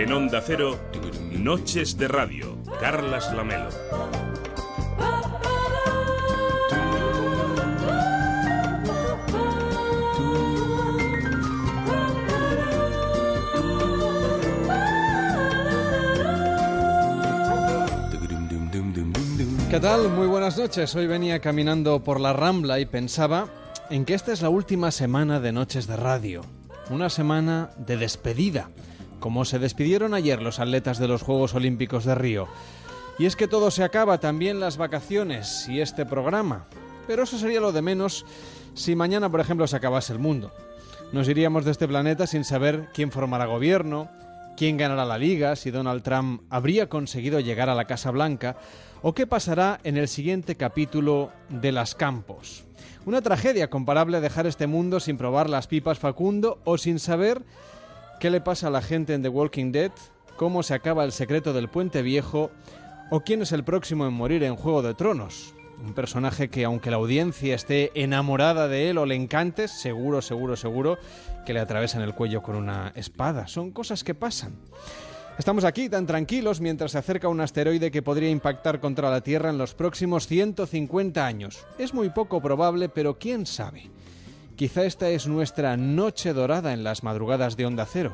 En 0.00 0.14
Onda 0.14 0.40
Cero, 0.40 0.78
Noches 1.30 1.98
de 1.98 2.08
Radio, 2.08 2.56
Carlas 2.80 3.34
Lamelo. 3.34 3.68
¿Qué 19.68 19.80
tal? 19.80 20.08
Muy 20.08 20.26
buenas 20.26 20.56
noches. 20.56 20.94
Hoy 20.94 21.06
venía 21.06 21.40
caminando 21.40 22.02
por 22.02 22.20
la 22.20 22.32
Rambla 22.32 22.80
y 22.80 22.86
pensaba 22.86 23.48
en 23.90 24.06
que 24.06 24.14
esta 24.14 24.32
es 24.32 24.40
la 24.40 24.48
última 24.48 24.92
semana 24.92 25.40
de 25.40 25.52
Noches 25.52 25.86
de 25.86 25.96
Radio. 25.96 26.40
Una 26.88 27.10
semana 27.10 27.68
de 27.76 27.98
despedida, 27.98 28.70
como 29.20 29.44
se 29.44 29.58
despidieron 29.58 30.14
ayer 30.14 30.42
los 30.42 30.58
atletas 30.58 30.98
de 30.98 31.06
los 31.06 31.22
Juegos 31.22 31.54
Olímpicos 31.54 32.04
de 32.04 32.14
Río. 32.16 32.48
Y 33.18 33.26
es 33.26 33.36
que 33.36 33.46
todo 33.46 33.70
se 33.70 33.84
acaba, 33.84 34.18
también 34.18 34.58
las 34.58 34.78
vacaciones 34.78 35.68
y 35.68 35.80
este 35.80 36.06
programa. 36.06 36.66
Pero 37.06 37.22
eso 37.22 37.38
sería 37.38 37.60
lo 37.60 37.70
de 37.70 37.82
menos 37.82 38.24
si 38.74 38.96
mañana, 38.96 39.30
por 39.30 39.40
ejemplo, 39.40 39.66
se 39.66 39.76
acabase 39.76 40.12
el 40.12 40.18
mundo. 40.18 40.52
Nos 41.12 41.28
iríamos 41.28 41.64
de 41.64 41.72
este 41.72 41.86
planeta 41.86 42.26
sin 42.26 42.44
saber 42.44 42.88
quién 42.94 43.10
formará 43.10 43.46
gobierno, 43.46 44.08
quién 44.56 44.76
ganará 44.76 45.04
la 45.04 45.18
liga, 45.18 45.56
si 45.56 45.70
Donald 45.70 46.02
Trump 46.02 46.42
habría 46.50 46.88
conseguido 46.88 47.40
llegar 47.40 47.68
a 47.68 47.74
la 47.74 47.86
Casa 47.86 48.10
Blanca 48.10 48.56
o 49.02 49.14
qué 49.14 49.26
pasará 49.26 49.80
en 49.84 49.96
el 49.96 50.08
siguiente 50.08 50.56
capítulo 50.56 51.30
de 51.48 51.72
Las 51.72 51.94
Campos. 51.94 52.64
Una 53.06 53.22
tragedia 53.22 53.70
comparable 53.70 54.18
a 54.18 54.20
dejar 54.20 54.46
este 54.46 54.66
mundo 54.66 55.00
sin 55.00 55.16
probar 55.16 55.48
las 55.48 55.66
pipas 55.66 55.98
Facundo 55.98 56.60
o 56.64 56.78
sin 56.78 56.98
saber 56.98 57.42
qué 58.20 58.28
le 58.28 58.42
pasa 58.42 58.66
a 58.66 58.70
la 58.70 58.82
gente 58.82 59.14
en 59.14 59.22
The 59.22 59.30
Walking 59.30 59.72
Dead, 59.72 59.92
cómo 60.36 60.62
se 60.62 60.74
acaba 60.74 61.04
el 61.04 61.12
secreto 61.12 61.54
del 61.54 61.70
puente 61.70 62.02
viejo 62.02 62.50
o 63.10 63.20
quién 63.20 63.40
es 63.40 63.50
el 63.52 63.64
próximo 63.64 64.06
en 64.06 64.12
morir 64.12 64.42
en 64.42 64.56
Juego 64.56 64.82
de 64.82 64.92
Tronos. 64.92 65.54
Un 65.82 65.94
personaje 65.94 66.50
que 66.50 66.66
aunque 66.66 66.90
la 66.90 66.98
audiencia 66.98 67.54
esté 67.54 67.90
enamorada 67.94 68.68
de 68.68 68.90
él 68.90 68.98
o 68.98 69.06
le 69.06 69.14
encante, 69.14 69.68
seguro, 69.68 70.20
seguro, 70.20 70.54
seguro 70.54 70.98
que 71.46 71.54
le 71.54 71.60
atravesan 71.60 72.02
el 72.02 72.14
cuello 72.14 72.42
con 72.42 72.56
una 72.56 72.92
espada. 72.94 73.46
Son 73.48 73.70
cosas 73.70 74.04
que 74.04 74.14
pasan. 74.14 74.52
Estamos 75.38 75.64
aquí 75.64 75.88
tan 75.88 76.06
tranquilos 76.06 76.60
mientras 76.60 76.92
se 76.92 76.98
acerca 76.98 77.28
un 77.28 77.40
asteroide 77.40 77.90
que 77.90 78.02
podría 78.02 78.28
impactar 78.28 78.80
contra 78.80 79.08
la 79.08 79.22
Tierra 79.22 79.48
en 79.48 79.56
los 79.56 79.72
próximos 79.72 80.26
150 80.26 81.26
años. 81.26 81.66
Es 81.78 81.94
muy 81.94 82.10
poco 82.10 82.42
probable, 82.42 82.90
pero 82.90 83.18
quién 83.18 83.46
sabe. 83.46 83.90
Quizá 84.60 84.84
esta 84.84 85.08
es 85.08 85.26
nuestra 85.26 85.78
noche 85.78 86.34
dorada 86.34 86.74
en 86.74 86.84
las 86.84 87.02
madrugadas 87.02 87.56
de 87.56 87.64
Onda 87.64 87.86
Cero. 87.86 88.12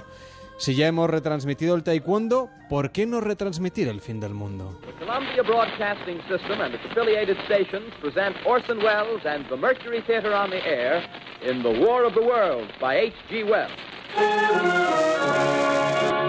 Si 0.59 0.77
ya 0.77 0.87
hemos 0.87 1.11
retransmitido 1.11 1.75
el 1.75 1.83
taekwondo, 1.83 2.51
¿por 2.69 2.93
qué 2.93 3.05
no 3.05 3.21
retransmitir 3.21 3.89
el 3.89 4.01
fin 4.01 4.21
del 4.21 4.33
mundo? 4.33 4.79
The 4.87 5.05
Columbia 5.05 5.43
Broadcasting 5.43 6.21
System 6.29 6.61
and 6.61 6.73
its 6.73 6.85
affiliated 6.85 7.37
stations 7.47 7.93
present 8.01 8.37
Orson 8.47 8.79
Welles 8.79 9.27
and 9.27 9.45
the 9.49 9.57
Mercury 9.57 10.03
Theater 10.03 10.33
on 10.33 10.51
the 10.51 10.65
Air 10.65 11.03
in 11.43 11.65
The 11.65 11.85
War 11.85 12.05
of 12.05 12.15
the 12.15 12.21
Worlds 12.21 12.71
by 12.81 12.95
H.G. 12.95 13.43
Wells. 13.43 13.73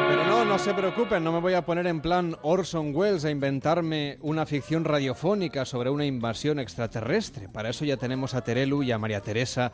Pero 0.09 0.23
no, 0.23 0.45
no 0.45 0.57
se 0.57 0.73
preocupen, 0.73 1.23
no 1.23 1.31
me 1.31 1.41
voy 1.41 1.53
a 1.53 1.63
poner 1.63 1.85
en 1.85 2.01
plan 2.01 2.35
Orson 2.41 2.91
Welles 2.95 3.23
a 3.23 3.29
inventarme 3.29 4.17
una 4.21 4.47
ficción 4.47 4.83
radiofónica 4.83 5.63
sobre 5.63 5.91
una 5.91 6.05
invasión 6.05 6.57
extraterrestre. 6.57 7.49
Para 7.49 7.69
eso 7.69 7.85
ya 7.85 7.97
tenemos 7.97 8.33
a 8.33 8.43
Terelu 8.43 8.81
y 8.81 8.91
a 8.91 8.97
María 8.97 9.21
Teresa 9.21 9.71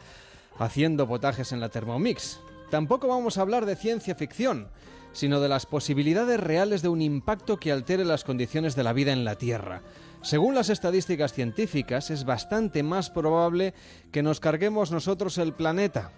haciendo 0.58 1.08
potajes 1.08 1.52
en 1.52 1.60
la 1.60 1.70
Thermomix. 1.70 2.40
Tampoco 2.70 3.08
vamos 3.08 3.38
a 3.38 3.42
hablar 3.42 3.66
de 3.66 3.76
ciencia 3.76 4.16
ficción, 4.16 4.70
sino 5.12 5.40
de 5.40 5.50
las 5.50 5.66
posibilidades 5.66 6.40
reales 6.40 6.82
de 6.82 6.90
un 6.90 7.02
impacto 7.02 7.58
que 7.58 7.72
altere 7.72 8.04
las 8.04 8.24
condiciones 8.24 8.76
de 8.76 8.84
la 8.84 8.94
vida 8.94 9.14
en 9.14 9.24
la 9.24 9.36
Tierra. 9.36 9.82
Según 10.22 10.56
las 10.56 10.70
estadísticas 10.70 11.34
científicas, 11.34 12.10
es 12.10 12.26
bastante 12.26 12.82
más 12.82 13.10
probable 13.10 13.74
que 14.12 14.24
nos 14.24 14.40
carguemos 14.40 14.92
nosotros 14.92 15.38
el 15.38 15.54
planeta. 15.54 16.12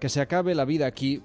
Que 0.00 0.08
se 0.08 0.20
acabe 0.20 0.54
la 0.54 0.64
vida 0.64 0.86
aquí, 0.86 1.22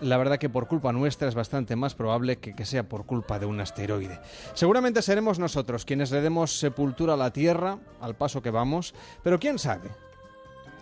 la 0.00 0.16
verdad 0.16 0.38
que 0.38 0.50
por 0.50 0.66
culpa 0.66 0.92
nuestra 0.92 1.28
es 1.28 1.34
bastante 1.34 1.76
más 1.76 1.94
probable 1.94 2.38
que, 2.38 2.54
que 2.54 2.64
sea 2.64 2.88
por 2.88 3.06
culpa 3.06 3.38
de 3.38 3.46
un 3.46 3.60
asteroide. 3.60 4.20
Seguramente 4.54 5.00
seremos 5.00 5.38
nosotros 5.38 5.84
quienes 5.84 6.10
le 6.10 6.20
demos 6.20 6.58
sepultura 6.58 7.14
a 7.14 7.18
la 7.18 7.32
Tierra, 7.32 7.78
al 8.00 8.16
paso 8.16 8.42
que 8.42 8.50
vamos, 8.50 8.94
pero 9.22 9.38
quién 9.38 9.58
sabe. 9.58 9.90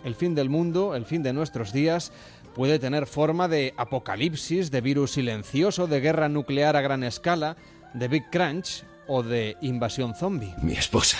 El 0.03 0.15
fin 0.15 0.35
del 0.35 0.49
mundo, 0.49 0.95
el 0.95 1.05
fin 1.05 1.23
de 1.23 1.33
nuestros 1.33 1.73
días, 1.73 2.11
puede 2.55 2.79
tener 2.79 3.05
forma 3.07 3.47
de 3.47 3.73
apocalipsis, 3.77 4.71
de 4.71 4.81
virus 4.81 5.11
silencioso, 5.11 5.87
de 5.87 5.99
guerra 5.99 6.29
nuclear 6.29 6.75
a 6.75 6.81
gran 6.81 7.03
escala, 7.03 7.57
de 7.93 8.07
Big 8.07 8.29
Crunch 8.31 8.83
o 9.07 9.23
de 9.23 9.57
invasión 9.61 10.15
zombie. 10.15 10.53
Mi 10.61 10.73
esposa 10.73 11.17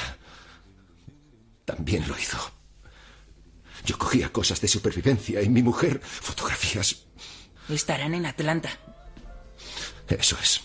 también 1.66 2.08
lo 2.08 2.18
hizo. 2.18 2.38
Yo 3.86 3.98
cogía 3.98 4.32
cosas 4.32 4.62
de 4.62 4.68
supervivencia 4.68 5.42
y 5.42 5.50
mi 5.50 5.64
mujer 5.64 6.00
fotografías. 6.02 7.04
Estarán 7.70 8.14
en 8.14 8.26
Atlanta. 8.26 8.70
Eso 10.08 10.38
es. 10.42 10.62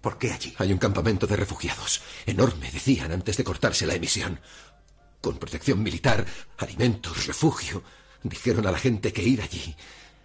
¿Por 0.00 0.18
qué 0.18 0.32
allí? 0.32 0.54
Hay 0.58 0.72
un 0.72 0.78
campamento 0.78 1.26
de 1.26 1.36
refugiados. 1.36 2.00
Enorme, 2.26 2.70
decían 2.70 3.12
antes 3.12 3.36
de 3.36 3.44
cortarse 3.44 3.86
la 3.86 3.94
emisión. 3.94 4.40
Con 5.20 5.36
protección 5.36 5.82
militar, 5.82 6.24
alimentos, 6.58 7.26
refugio. 7.26 7.82
Dijeron 8.22 8.66
a 8.66 8.72
la 8.72 8.78
gente 8.78 9.12
que 9.12 9.22
ir 9.22 9.40
allí 9.42 9.74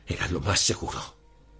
era 0.07 0.27
lo 0.27 0.39
más 0.39 0.59
seguro. 0.59 0.99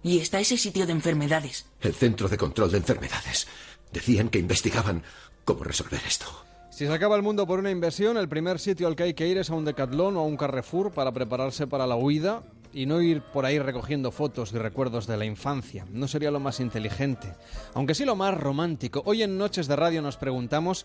Y 0.02 0.18
está 0.18 0.38
ese 0.38 0.56
sitio 0.56 0.86
de 0.86 0.92
enfermedades. 0.92 1.66
El 1.80 1.94
Centro 1.94 2.28
de 2.28 2.36
Control 2.36 2.70
de 2.70 2.78
Enfermedades. 2.78 3.46
Decían 3.92 4.28
que 4.28 4.38
investigaban 4.38 5.02
cómo 5.44 5.64
resolver 5.64 6.00
esto. 6.06 6.26
Si 6.70 6.86
se 6.86 6.92
acaba 6.92 7.16
el 7.16 7.22
mundo 7.22 7.46
por 7.46 7.58
una 7.58 7.70
invasión, 7.70 8.16
el 8.16 8.28
primer 8.28 8.58
sitio 8.58 8.86
al 8.86 8.96
que 8.96 9.04
hay 9.04 9.14
que 9.14 9.26
ir 9.26 9.38
es 9.38 9.50
a 9.50 9.54
un 9.54 9.64
Decathlon 9.64 10.16
o 10.16 10.20
a 10.20 10.24
un 10.24 10.36
Carrefour 10.36 10.92
para 10.92 11.10
prepararse 11.10 11.66
para 11.66 11.86
la 11.86 11.96
huida 11.96 12.42
y 12.72 12.84
no 12.84 13.00
ir 13.00 13.22
por 13.22 13.46
ahí 13.46 13.58
recogiendo 13.58 14.12
fotos 14.12 14.52
y 14.52 14.58
recuerdos 14.58 15.06
de 15.06 15.16
la 15.16 15.24
infancia. 15.24 15.86
No 15.90 16.06
sería 16.06 16.30
lo 16.30 16.38
más 16.38 16.60
inteligente, 16.60 17.32
aunque 17.72 17.94
sí 17.94 18.04
lo 18.04 18.14
más 18.14 18.34
romántico. 18.34 19.02
Hoy 19.06 19.22
en 19.22 19.38
Noches 19.38 19.66
de 19.66 19.76
Radio 19.76 20.02
nos 20.02 20.18
preguntamos, 20.18 20.84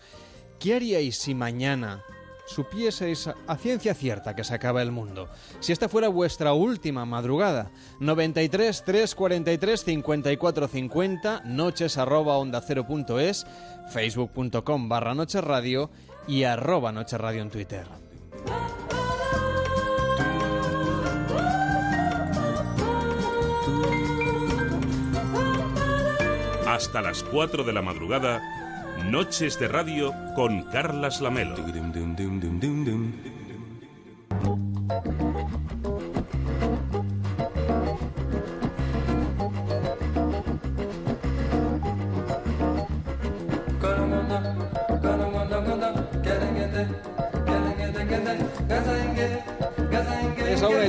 ¿qué 0.58 0.74
haríais 0.74 1.18
si 1.18 1.34
mañana 1.34 2.02
supieseis 2.46 3.28
a 3.28 3.56
ciencia 3.56 3.94
cierta 3.94 4.34
que 4.34 4.44
se 4.44 4.54
acaba 4.54 4.82
el 4.82 4.92
mundo? 4.92 5.28
Si 5.60 5.72
esta 5.72 5.88
fuera 5.88 6.08
vuestra 6.08 6.52
última 6.52 7.04
madrugada, 7.04 7.70
93 8.00 8.84
343 8.84 9.84
54 9.84 10.68
50, 10.68 11.42
noches 11.44 11.98
arroba 11.98 12.36
onda 12.36 12.60
cero 12.60 12.86
punto 12.86 13.18
es, 13.18 13.46
facebook.com 13.92 14.88
barra 14.88 15.14
noches 15.14 15.42
radio 15.42 15.90
y 16.26 16.44
arroba 16.44 16.92
noches 16.92 17.20
radio 17.20 17.42
en 17.42 17.50
Twitter. 17.50 17.86
Hasta 26.72 27.02
las 27.02 27.22
4 27.22 27.64
de 27.64 27.72
la 27.74 27.82
madrugada, 27.82 28.40
Noches 29.10 29.58
de 29.58 29.68
Radio 29.68 30.14
con 30.34 30.62
Carlas 30.70 31.20
Lamelo. 31.20 31.56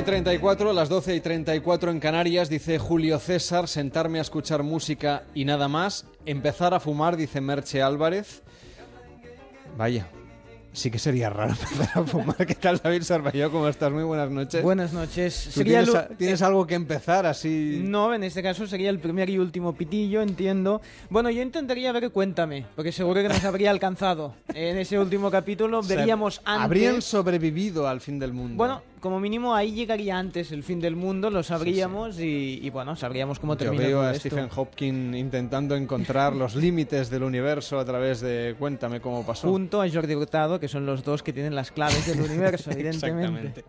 34, 0.04 0.72
las 0.72 0.88
12 0.88 1.16
y 1.16 1.20
34 1.20 1.90
en 1.90 1.98
Canarias, 2.00 2.48
dice 2.50 2.78
Julio 2.78 3.18
César, 3.18 3.68
sentarme 3.68 4.18
a 4.18 4.22
escuchar 4.22 4.62
música 4.62 5.24
y 5.34 5.44
nada 5.44 5.66
más, 5.68 6.06
empezar 6.26 6.74
a 6.74 6.80
fumar, 6.80 7.16
dice 7.16 7.40
Merche 7.40 7.80
Álvarez. 7.82 8.42
Vaya, 9.78 10.06
sí 10.72 10.90
que 10.90 10.98
sería 10.98 11.30
raro 11.30 11.54
empezar 11.60 12.02
a 12.02 12.06
fumar. 12.06 12.36
¿Qué 12.46 12.54
tal, 12.54 12.78
David 12.84 13.02
Sarbayo? 13.02 13.50
¿Cómo 13.50 13.66
estás? 13.66 13.90
Muy 13.90 14.04
buenas 14.04 14.30
noches. 14.30 14.62
Buenas 14.62 14.92
noches. 14.92 15.44
¿Tú 15.46 15.50
Sería 15.60 15.82
tienes, 15.82 15.94
lo- 15.94 16.16
tienes 16.16 16.42
algo 16.42 16.66
que 16.66 16.74
empezar 16.74 17.24
así? 17.24 17.80
No, 17.82 18.12
en 18.14 18.24
este 18.24 18.42
caso 18.42 18.66
sería 18.66 18.90
el 18.90 18.98
primer 19.00 19.30
y 19.30 19.38
último 19.38 19.74
pitillo, 19.74 20.20
entiendo. 20.20 20.82
Bueno, 21.08 21.30
yo 21.30 21.40
intentaría 21.40 21.90
ver 21.92 22.10
Cuéntame, 22.10 22.66
porque 22.76 22.92
seguro 22.92 23.22
que 23.22 23.28
nos 23.28 23.42
habría 23.44 23.70
alcanzado. 23.70 24.34
En 24.52 24.76
ese 24.76 24.98
último 24.98 25.30
capítulo 25.30 25.78
O 25.78 25.82
sea, 25.82 25.96
veríamos 25.96 26.42
antes... 26.44 26.64
Habrían 26.64 27.00
sobrevivido 27.02 27.88
al 27.88 28.00
fin 28.02 28.18
del 28.18 28.32
mundo. 28.34 28.56
Bueno, 28.56 28.82
como 29.04 29.20
mínimo 29.20 29.54
ahí 29.54 29.72
llegaría 29.72 30.18
antes 30.18 30.50
el 30.50 30.62
fin 30.62 30.80
del 30.80 30.96
mundo, 30.96 31.28
lo 31.28 31.42
sabríamos 31.42 32.18
Y, 32.18 32.60
y, 32.62 32.70
bueno, 32.70 32.96
sabríamos 32.96 33.38
cómo 33.38 33.52
Yo 33.52 33.58
termina 33.58 33.84
veo 33.84 34.00
a. 34.00 34.14
Stephen 34.14 34.48
Hopkins 34.56 35.14
intentando 35.14 35.76
encontrar 35.76 36.34
los 36.34 36.54
límites 36.64 37.10
del 37.10 37.22
universo 37.22 37.78
a 37.78 37.84
través 37.84 38.22
de 38.22 38.56
Cuéntame 38.58 39.02
cómo 39.02 39.22
pasó. 39.26 39.50
Junto 39.50 39.82
a 39.82 39.90
Jordi 39.90 40.14
Hurtado, 40.14 40.58
que 40.58 40.68
son 40.68 40.86
los 40.86 41.04
dos 41.04 41.22
que 41.22 41.34
tienen 41.34 41.54
las 41.54 41.70
claves 41.70 42.06
del 42.06 42.22
universo, 42.22 42.70
evidentemente. 42.72 43.48
Exactamente. 43.48 43.64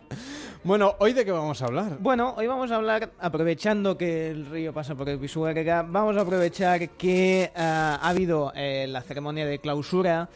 Bueno, 0.63 0.95
¿hoy 0.99 1.11
de 1.11 1.25
qué 1.25 1.33
vamos 1.33 1.61
a 1.61 1.65
hablar? 1.65 1.97
Bueno, 1.99 2.33
hoy 2.37 2.47
vamos 2.47 2.71
a 2.71 2.77
hablar, 2.77 3.11
aprovechando 3.19 3.97
que 3.97 4.29
el 4.29 4.45
río 4.45 4.71
pasa 4.71 4.95
por 4.95 5.09
el 5.09 5.19
Pisuerga, 5.19 5.83
vamos 5.83 6.15
a 6.15 6.21
aprovechar 6.21 6.91
que 6.91 7.51
ah, 7.57 7.99
ha 8.01 8.07
habido 8.07 8.53
eh, 8.55 8.87
la 8.87 9.01
ceremonia 9.01 9.45
de 9.45 9.59
clausura 9.59 10.29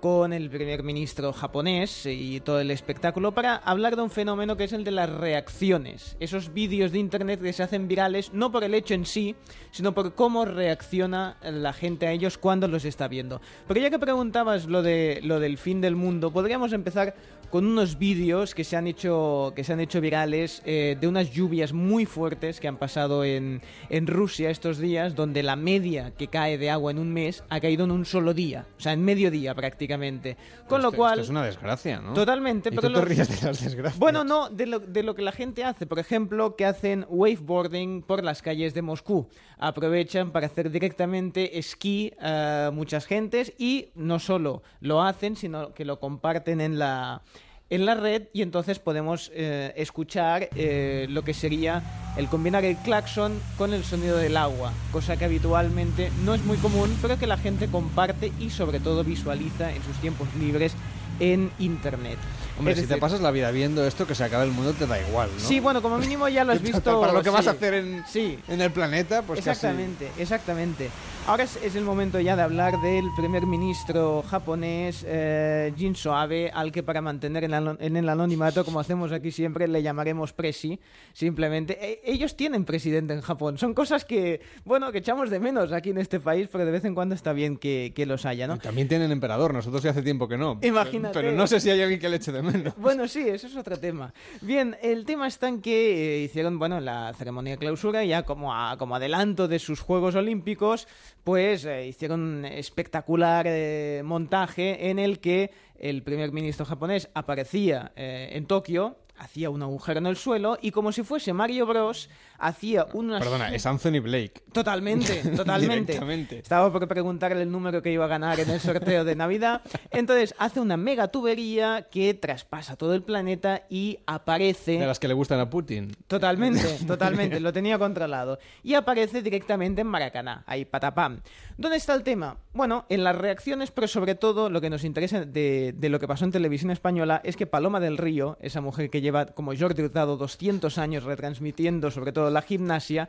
con 0.00 0.32
el 0.32 0.50
primer 0.50 0.82
ministro 0.82 1.32
japonés 1.32 2.04
y 2.06 2.40
todo 2.40 2.60
el 2.60 2.70
espectáculo 2.70 3.32
para 3.32 3.56
hablar 3.56 3.96
de 3.96 4.02
un 4.02 4.10
fenómeno 4.10 4.56
que 4.56 4.64
es 4.64 4.72
el 4.72 4.84
de 4.84 4.90
las 4.90 5.08
reacciones. 5.08 6.16
Esos 6.20 6.52
vídeos 6.52 6.92
de 6.92 6.98
internet 6.98 7.40
que 7.40 7.52
se 7.52 7.62
hacen 7.62 7.88
virales 7.88 8.32
no 8.32 8.52
por 8.52 8.64
el 8.64 8.74
hecho 8.74 8.94
en 8.94 9.06
sí, 9.06 9.34
sino 9.70 9.94
por 9.94 10.14
cómo 10.14 10.44
reacciona 10.44 11.38
la 11.42 11.72
gente 11.72 12.06
a 12.06 12.12
ellos 12.12 12.38
cuando 12.38 12.68
los 12.68 12.84
está 12.84 13.08
viendo. 13.08 13.40
Pero 13.66 13.80
ya 13.80 13.90
que 13.90 13.98
preguntabas 13.98 14.66
lo, 14.66 14.82
de, 14.82 15.20
lo 15.22 15.40
del 15.40 15.58
fin 15.58 15.80
del 15.80 15.96
mundo, 15.96 16.30
podríamos 16.30 16.72
empezar 16.72 17.14
con 17.54 17.66
unos 17.66 17.98
vídeos 18.00 18.52
que 18.52 18.64
se 18.64 18.76
han 18.76 18.88
hecho, 18.88 19.52
que 19.54 19.62
se 19.62 19.72
han 19.72 19.78
hecho 19.78 20.00
virales 20.00 20.60
eh, 20.66 20.96
de 21.00 21.06
unas 21.06 21.30
lluvias 21.30 21.72
muy 21.72 22.04
fuertes 22.04 22.58
que 22.58 22.66
han 22.66 22.78
pasado 22.78 23.22
en, 23.22 23.62
en 23.90 24.08
Rusia 24.08 24.50
estos 24.50 24.78
días, 24.78 25.14
donde 25.14 25.44
la 25.44 25.54
media 25.54 26.10
que 26.18 26.26
cae 26.26 26.58
de 26.58 26.70
agua 26.70 26.90
en 26.90 26.98
un 26.98 27.12
mes 27.12 27.44
ha 27.50 27.60
caído 27.60 27.84
en 27.84 27.92
un 27.92 28.06
solo 28.06 28.34
día, 28.34 28.66
o 28.76 28.80
sea, 28.80 28.92
en 28.92 29.04
medio 29.04 29.30
día 29.30 29.54
prácticamente. 29.54 30.36
Con 30.66 30.82
lo 30.82 30.90
cual... 30.90 31.12
esto 31.12 31.22
es 31.22 31.28
una 31.30 31.44
desgracia, 31.44 32.00
¿no? 32.00 32.12
Totalmente, 32.12 32.70
Y 32.70 32.72
pero 32.74 32.88
tú 32.88 32.94
lo- 32.94 32.98
te 33.02 33.04
ríes 33.06 33.28
de 33.40 33.46
las 33.46 33.62
desgracias. 33.62 34.00
Bueno, 34.00 34.24
no, 34.24 34.50
de 34.50 34.66
lo, 34.66 34.80
de 34.80 35.04
lo 35.04 35.14
que 35.14 35.22
la 35.22 35.30
gente 35.30 35.62
hace. 35.62 35.86
Por 35.86 36.00
ejemplo, 36.00 36.56
que 36.56 36.64
hacen 36.66 37.06
waveboarding 37.08 38.02
por 38.02 38.24
las 38.24 38.42
calles 38.42 38.74
de 38.74 38.82
Moscú. 38.82 39.28
Aprovechan 39.58 40.32
para 40.32 40.46
hacer 40.46 40.72
directamente 40.72 41.56
esquí 41.56 42.12
a 42.20 42.72
muchas 42.74 43.06
gentes 43.06 43.52
y 43.58 43.90
no 43.94 44.18
solo 44.18 44.64
lo 44.80 45.02
hacen, 45.02 45.36
sino 45.36 45.72
que 45.72 45.84
lo 45.84 46.00
comparten 46.00 46.60
en 46.60 46.80
la 46.80 47.22
en 47.70 47.86
la 47.86 47.94
red 47.94 48.24
y 48.32 48.42
entonces 48.42 48.78
podemos 48.78 49.30
eh, 49.34 49.72
escuchar 49.76 50.48
eh, 50.54 51.06
lo 51.08 51.24
que 51.24 51.34
sería 51.34 51.82
el 52.16 52.28
combinar 52.28 52.64
el 52.64 52.76
claxon 52.76 53.40
con 53.58 53.74
el 53.74 53.84
sonido 53.84 54.16
del 54.16 54.36
agua, 54.36 54.72
cosa 54.92 55.16
que 55.16 55.24
habitualmente 55.24 56.10
no 56.24 56.34
es 56.34 56.44
muy 56.44 56.56
común, 56.58 56.96
pero 57.02 57.18
que 57.18 57.26
la 57.26 57.36
gente 57.36 57.68
comparte 57.68 58.32
y 58.38 58.50
sobre 58.50 58.80
todo 58.80 59.02
visualiza 59.02 59.72
en 59.74 59.82
sus 59.82 59.96
tiempos 60.00 60.28
libres 60.36 60.74
en 61.18 61.50
internet. 61.58 62.18
Hombre, 62.58 62.72
Es 62.72 62.78
si 62.78 62.82
te 62.84 62.88
decir, 62.88 63.00
pasas 63.00 63.20
la 63.20 63.30
vida 63.30 63.50
viendo 63.50 63.84
esto, 63.86 64.06
que 64.06 64.14
se 64.14 64.22
acabe 64.24 64.44
el 64.44 64.50
mundo, 64.52 64.72
te 64.72 64.86
da 64.86 65.00
igual, 65.00 65.28
¿no? 65.34 65.40
Sí, 65.40 65.58
bueno, 65.60 65.82
como 65.82 65.98
mínimo 65.98 66.28
ya 66.28 66.44
lo 66.44 66.52
has 66.52 66.62
visto. 66.62 67.00
Para 67.00 67.12
lo 67.12 67.22
que 67.22 67.30
vas 67.30 67.46
a 67.46 67.50
sí. 67.52 67.56
hacer 67.56 67.74
en, 67.74 68.04
Sí. 68.06 68.38
en 68.48 68.60
el 68.60 68.70
planeta, 68.70 69.22
pues 69.22 69.40
casi- 69.40 69.50
exactamente, 69.50 70.08
exactamente. 70.18 70.90
Ahora 71.26 71.44
es, 71.44 71.56
es 71.62 71.74
el 71.74 71.84
momento 71.84 72.20
ya 72.20 72.36
de 72.36 72.42
hablar 72.42 72.78
del 72.82 73.06
primer 73.16 73.46
ministro 73.46 74.22
japonés, 74.28 75.04
eh, 75.08 75.72
Shinzo 75.74 76.14
Abe, 76.14 76.50
al 76.52 76.70
que 76.70 76.82
para 76.82 77.00
mantener 77.00 77.44
en, 77.44 77.96
el 77.96 78.08
anonimato, 78.10 78.62
como 78.64 78.78
hacemos 78.78 79.10
aquí 79.10 79.30
siempre, 79.30 79.66
le 79.66 79.82
llamaremos 79.82 80.34
Presi, 80.34 80.78
simplemente. 81.14 81.78
E- 81.80 82.02
ellos 82.04 82.36
tienen 82.36 82.64
presidente 82.66 83.14
en 83.14 83.22
Japón. 83.22 83.56
Son 83.56 83.72
cosas 83.72 84.04
que, 84.04 84.40
bueno, 84.66 84.92
que 84.92 84.98
echamos 84.98 85.30
de 85.30 85.40
menos 85.40 85.72
aquí 85.72 85.90
en 85.90 85.98
este 85.98 86.20
país, 86.20 86.48
pero 86.52 86.66
de 86.66 86.70
vez 86.72 86.84
en 86.84 86.94
cuando 86.94 87.14
está 87.14 87.32
bien 87.32 87.56
que, 87.56 87.92
que 87.94 88.04
los 88.04 88.26
haya, 88.26 88.46
¿no? 88.46 88.56
Y 88.56 88.58
También 88.58 88.88
tienen 88.88 89.10
emperador, 89.10 89.54
nosotros 89.54 89.82
ya 89.82 89.90
hace 89.92 90.02
tiempo 90.02 90.28
que 90.28 90.36
no. 90.36 90.58
Imagínate. 90.62 91.14
Pero 91.14 91.32
no 91.32 91.46
sé 91.46 91.58
si 91.58 91.70
hay 91.70 91.80
alguien 91.80 92.00
que 92.00 92.08
le 92.10 92.16
eche 92.16 92.32
de 92.32 92.42
Bueno, 92.76 93.08
sí, 93.08 93.20
eso 93.28 93.46
es 93.46 93.56
otro 93.56 93.76
tema. 93.78 94.12
Bien, 94.40 94.76
el 94.82 95.04
tema 95.04 95.26
está 95.26 95.48
en 95.48 95.60
que 95.60 96.16
eh, 96.20 96.24
hicieron, 96.24 96.58
bueno, 96.58 96.80
la 96.80 97.12
ceremonia 97.14 97.52
de 97.52 97.58
clausura, 97.58 98.04
ya 98.04 98.22
como, 98.24 98.54
a- 98.54 98.76
como 98.78 98.96
adelanto 98.96 99.48
de 99.48 99.58
sus 99.58 99.80
Juegos 99.80 100.14
Olímpicos, 100.14 100.86
pues 101.24 101.64
eh, 101.64 101.86
hicieron 101.86 102.20
un 102.20 102.44
espectacular 102.44 103.46
eh, 103.48 104.02
montaje 104.04 104.90
en 104.90 104.98
el 104.98 105.20
que 105.20 105.50
el 105.78 106.02
primer 106.02 106.32
ministro 106.32 106.64
japonés 106.64 107.08
aparecía 107.14 107.92
en 107.96 108.46
Tokio, 108.46 108.96
hacía 109.16 109.50
un 109.50 109.62
agujero 109.62 109.98
en 109.98 110.06
el 110.06 110.16
suelo 110.16 110.58
y 110.60 110.70
como 110.70 110.92
si 110.92 111.02
fuese 111.02 111.32
Mario 111.32 111.66
Bros, 111.66 112.08
hacía 112.38 112.86
unas... 112.92 113.22
Perdona, 113.22 113.54
es 113.54 113.66
Anthony 113.66 114.00
Blake. 114.00 114.42
Totalmente, 114.52 115.22
totalmente. 115.36 116.38
Estaba 116.38 116.72
por 116.72 116.86
preguntarle 116.86 117.42
el 117.42 117.50
número 117.50 117.82
que 117.82 117.92
iba 117.92 118.04
a 118.04 118.08
ganar 118.08 118.40
en 118.40 118.50
el 118.50 118.60
sorteo 118.60 119.04
de 119.04 119.16
Navidad. 119.16 119.62
Entonces 119.90 120.34
hace 120.38 120.60
una 120.60 120.76
mega 120.76 121.08
tubería 121.08 121.88
que 121.90 122.14
traspasa 122.14 122.76
todo 122.76 122.94
el 122.94 123.02
planeta 123.02 123.62
y 123.68 123.98
aparece. 124.06 124.78
De 124.78 124.86
las 124.86 124.98
que 124.98 125.08
le 125.08 125.14
gustan 125.14 125.40
a 125.40 125.50
Putin. 125.50 125.94
Totalmente, 126.06 126.78
totalmente, 126.86 127.40
lo 127.40 127.52
tenía 127.52 127.78
controlado. 127.78 128.38
Y 128.62 128.74
aparece 128.74 129.22
directamente 129.22 129.80
en 129.80 129.86
Maracaná, 129.86 130.44
ahí 130.46 130.64
patapam. 130.64 131.20
¿Dónde 131.56 131.76
está 131.76 131.94
el 131.94 132.02
tema? 132.02 132.36
Bueno, 132.52 132.84
en 132.88 133.04
las 133.04 133.16
reacciones, 133.16 133.70
pero 133.70 133.88
sobre 133.88 134.14
todo 134.14 134.50
lo 134.50 134.60
que 134.60 134.70
nos 134.70 134.84
interesa 134.84 135.24
de, 135.24 135.74
de 135.76 135.88
lo 135.88 136.00
que 136.00 136.08
pasó 136.08 136.24
en 136.24 136.32
televisión 136.32 136.70
española 136.70 137.20
es 137.24 137.36
que 137.36 137.46
Paloma 137.46 137.80
del 137.80 137.98
Río, 137.98 138.36
esa 138.40 138.60
mujer 138.60 138.90
que 138.90 139.00
lleva 139.00 139.26
como 139.26 139.56
Jordi 139.56 139.82
Hurtado 139.82 140.16
200 140.16 140.78
años 140.78 141.04
retransmitiendo 141.04 141.90
sobre 141.90 142.12
todo 142.12 142.23
la 142.30 142.42
gimnasia, 142.42 143.08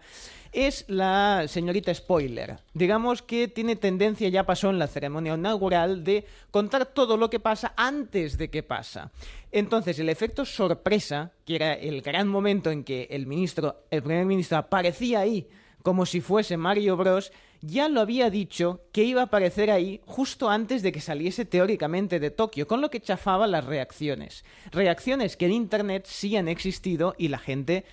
es 0.52 0.86
la 0.88 1.46
señorita 1.48 1.94
spoiler. 1.94 2.58
Digamos 2.74 3.22
que 3.22 3.48
tiene 3.50 3.76
tendencia, 3.76 4.30
ya 4.30 4.46
pasó 4.46 4.70
en 4.70 4.80
la 4.80 4.88
ceremonia 4.88 5.34
inaugural, 5.36 6.04
de 6.04 6.26
contar 6.50 6.86
todo 6.86 7.18
lo 7.18 7.30
que 7.30 7.42
pasa 7.42 7.74
antes 7.76 8.38
de 8.38 8.50
que 8.50 8.64
pasa. 8.64 9.12
Entonces, 9.52 10.00
el 10.00 10.10
efecto 10.10 10.46
sorpresa, 10.46 11.32
que 11.46 11.56
era 11.56 11.74
el 11.74 12.02
gran 12.02 12.28
momento 12.28 12.72
en 12.72 12.84
que 12.84 13.08
el 13.12 13.28
ministro, 13.28 13.84
el 13.92 14.02
primer 14.02 14.26
ministro 14.26 14.58
aparecía 14.58 15.20
ahí 15.20 15.48
como 15.86 16.08
si 16.08 16.20
fuese 16.20 16.58
Mario 16.58 16.98
Bros, 16.98 17.32
ya 17.62 17.90
lo 17.90 18.02
había 18.02 18.32
dicho 18.32 18.82
que 18.92 19.04
iba 19.04 19.22
a 19.22 19.26
aparecer 19.26 19.70
ahí 19.70 20.02
justo 20.08 20.50
antes 20.50 20.82
de 20.82 20.92
que 20.92 21.00
saliese 21.00 21.46
teóricamente 21.46 22.20
de 22.20 22.32
Tokio, 22.32 22.68
con 22.68 22.82
lo 22.82 22.90
que 22.90 23.00
chafaba 23.00 23.46
las 23.46 23.66
reacciones. 23.66 24.44
Reacciones 24.72 25.38
que 25.38 25.46
en 25.46 25.52
Internet 25.52 26.08
sí 26.08 26.36
han 26.38 26.48
existido 26.48 27.14
y 27.20 27.28
la 27.28 27.38
gente 27.38 27.86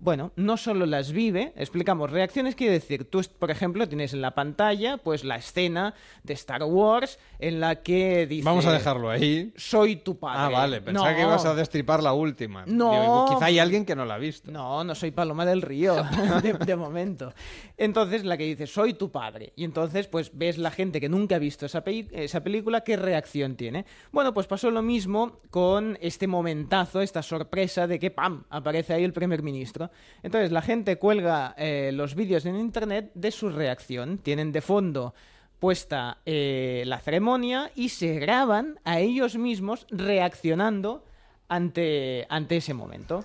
bueno, 0.00 0.32
no 0.36 0.56
solo 0.56 0.86
las 0.86 1.12
vive, 1.12 1.52
explicamos, 1.56 2.10
reacciones 2.10 2.54
quiere 2.54 2.72
decir, 2.72 3.04
tú, 3.04 3.22
por 3.38 3.50
ejemplo, 3.50 3.86
tienes 3.88 4.14
en 4.14 4.22
la 4.22 4.34
pantalla, 4.34 4.96
pues 4.96 5.24
la 5.24 5.36
escena 5.36 5.94
de 6.22 6.32
Star 6.34 6.62
Wars 6.64 7.18
en 7.38 7.60
la 7.60 7.76
que 7.82 8.26
dice... 8.26 8.44
Vamos 8.44 8.64
a 8.66 8.72
dejarlo 8.72 9.10
ahí. 9.10 9.52
Soy 9.56 9.96
tu 9.96 10.18
padre. 10.18 10.38
Ah, 10.40 10.48
vale, 10.48 10.80
pensaba 10.80 11.10
No. 11.10 11.16
que 11.16 11.22
ibas 11.22 11.44
a 11.44 11.54
destripar 11.54 12.02
la 12.02 12.14
última. 12.14 12.64
No. 12.66 12.92
Digo, 12.92 13.26
quizá 13.34 13.44
hay 13.46 13.58
alguien 13.58 13.84
que 13.84 13.94
no 13.94 14.04
la 14.06 14.14
ha 14.14 14.18
visto. 14.18 14.50
No, 14.50 14.82
no 14.84 14.94
soy 14.94 15.10
Paloma 15.10 15.44
del 15.44 15.60
Río, 15.62 15.94
de, 16.42 16.54
de 16.54 16.76
momento. 16.76 17.32
Entonces, 17.76 18.24
la 18.24 18.36
que 18.36 18.44
dice, 18.44 18.66
soy 18.66 18.94
tu 18.94 19.10
padre. 19.10 19.52
Y 19.56 19.64
entonces, 19.64 20.06
pues 20.06 20.30
ves 20.34 20.56
la 20.58 20.70
gente 20.70 21.00
que 21.00 21.08
nunca 21.08 21.36
ha 21.36 21.38
visto 21.38 21.66
esa, 21.66 21.82
esa 22.12 22.42
película, 22.42 22.82
qué 22.82 22.96
reacción 22.96 23.56
tiene. 23.56 23.84
Bueno, 24.12 24.32
pues 24.32 24.46
pasó 24.46 24.70
lo 24.70 24.82
mismo 24.82 25.40
con 25.50 25.98
este 26.00 26.26
momentazo, 26.26 27.00
esta 27.02 27.22
sorpresa 27.22 27.86
de 27.86 27.98
que, 27.98 28.10
¡pam!, 28.10 28.44
aparece 28.50 28.94
ahí 28.94 29.04
el 29.04 29.12
primer 29.12 29.42
ministro. 29.42 29.89
Entonces, 30.22 30.52
la 30.52 30.62
gente 30.62 30.96
cuelga 30.96 31.54
eh, 31.56 31.90
los 31.92 32.14
vídeos 32.14 32.46
en 32.46 32.56
internet 32.56 33.10
de 33.14 33.30
su 33.30 33.48
reacción. 33.48 34.18
Tienen 34.18 34.52
de 34.52 34.60
fondo 34.60 35.14
puesta 35.58 36.18
eh, 36.24 36.82
la 36.86 36.98
ceremonia 36.98 37.70
y 37.74 37.90
se 37.90 38.18
graban 38.18 38.80
a 38.84 38.98
ellos 38.98 39.36
mismos 39.36 39.86
reaccionando 39.90 41.04
ante, 41.48 42.26
ante 42.30 42.56
ese 42.56 42.74
momento. 42.74 43.24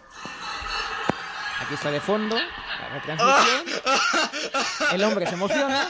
Aquí 1.61 1.73
está 1.73 1.89
de 1.89 2.01
fondo 2.01 2.35
la 2.35 2.89
retransmisión. 2.89 3.65
El 4.93 5.03
hombre 5.03 5.25
se 5.25 5.35
emociona. 5.35 5.87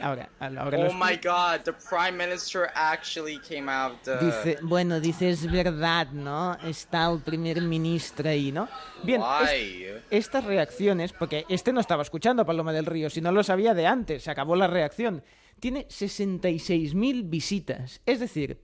Ahora, 0.00 0.28
ahora 0.40 0.78
Oh 0.88 0.92
my 0.94 1.16
god, 1.22 1.60
the 1.64 1.72
prime 1.72 2.16
minister 2.16 2.70
actually 2.74 3.38
came 3.40 3.68
out. 3.70 3.98
uh, 4.08 4.24
Dice, 4.24 4.58
bueno, 4.62 5.00
dice, 5.00 5.30
es 5.30 5.50
verdad, 5.50 6.08
¿no? 6.12 6.56
Está 6.64 7.10
el 7.10 7.20
primer 7.20 7.60
ministro 7.62 8.28
ahí, 8.28 8.50
¿no? 8.52 8.68
Bien, 9.04 9.20
es- 9.20 10.02
estas 10.10 10.44
reacciones, 10.44 11.12
porque 11.12 11.44
este 11.48 11.72
no 11.72 11.80
estaba 11.80 12.02
escuchando 12.02 12.42
a 12.42 12.46
Paloma 12.46 12.72
del 12.72 12.86
Río, 12.86 13.10
si 13.10 13.20
no 13.20 13.32
lo 13.32 13.42
sabía 13.42 13.74
de 13.74 13.86
antes, 13.86 14.22
se 14.24 14.30
acabó 14.30 14.56
la 14.56 14.66
reacción. 14.66 15.22
Tiene 15.60 15.86
66.000 15.88 17.22
visitas, 17.28 18.00
es 18.06 18.20
decir, 18.20 18.58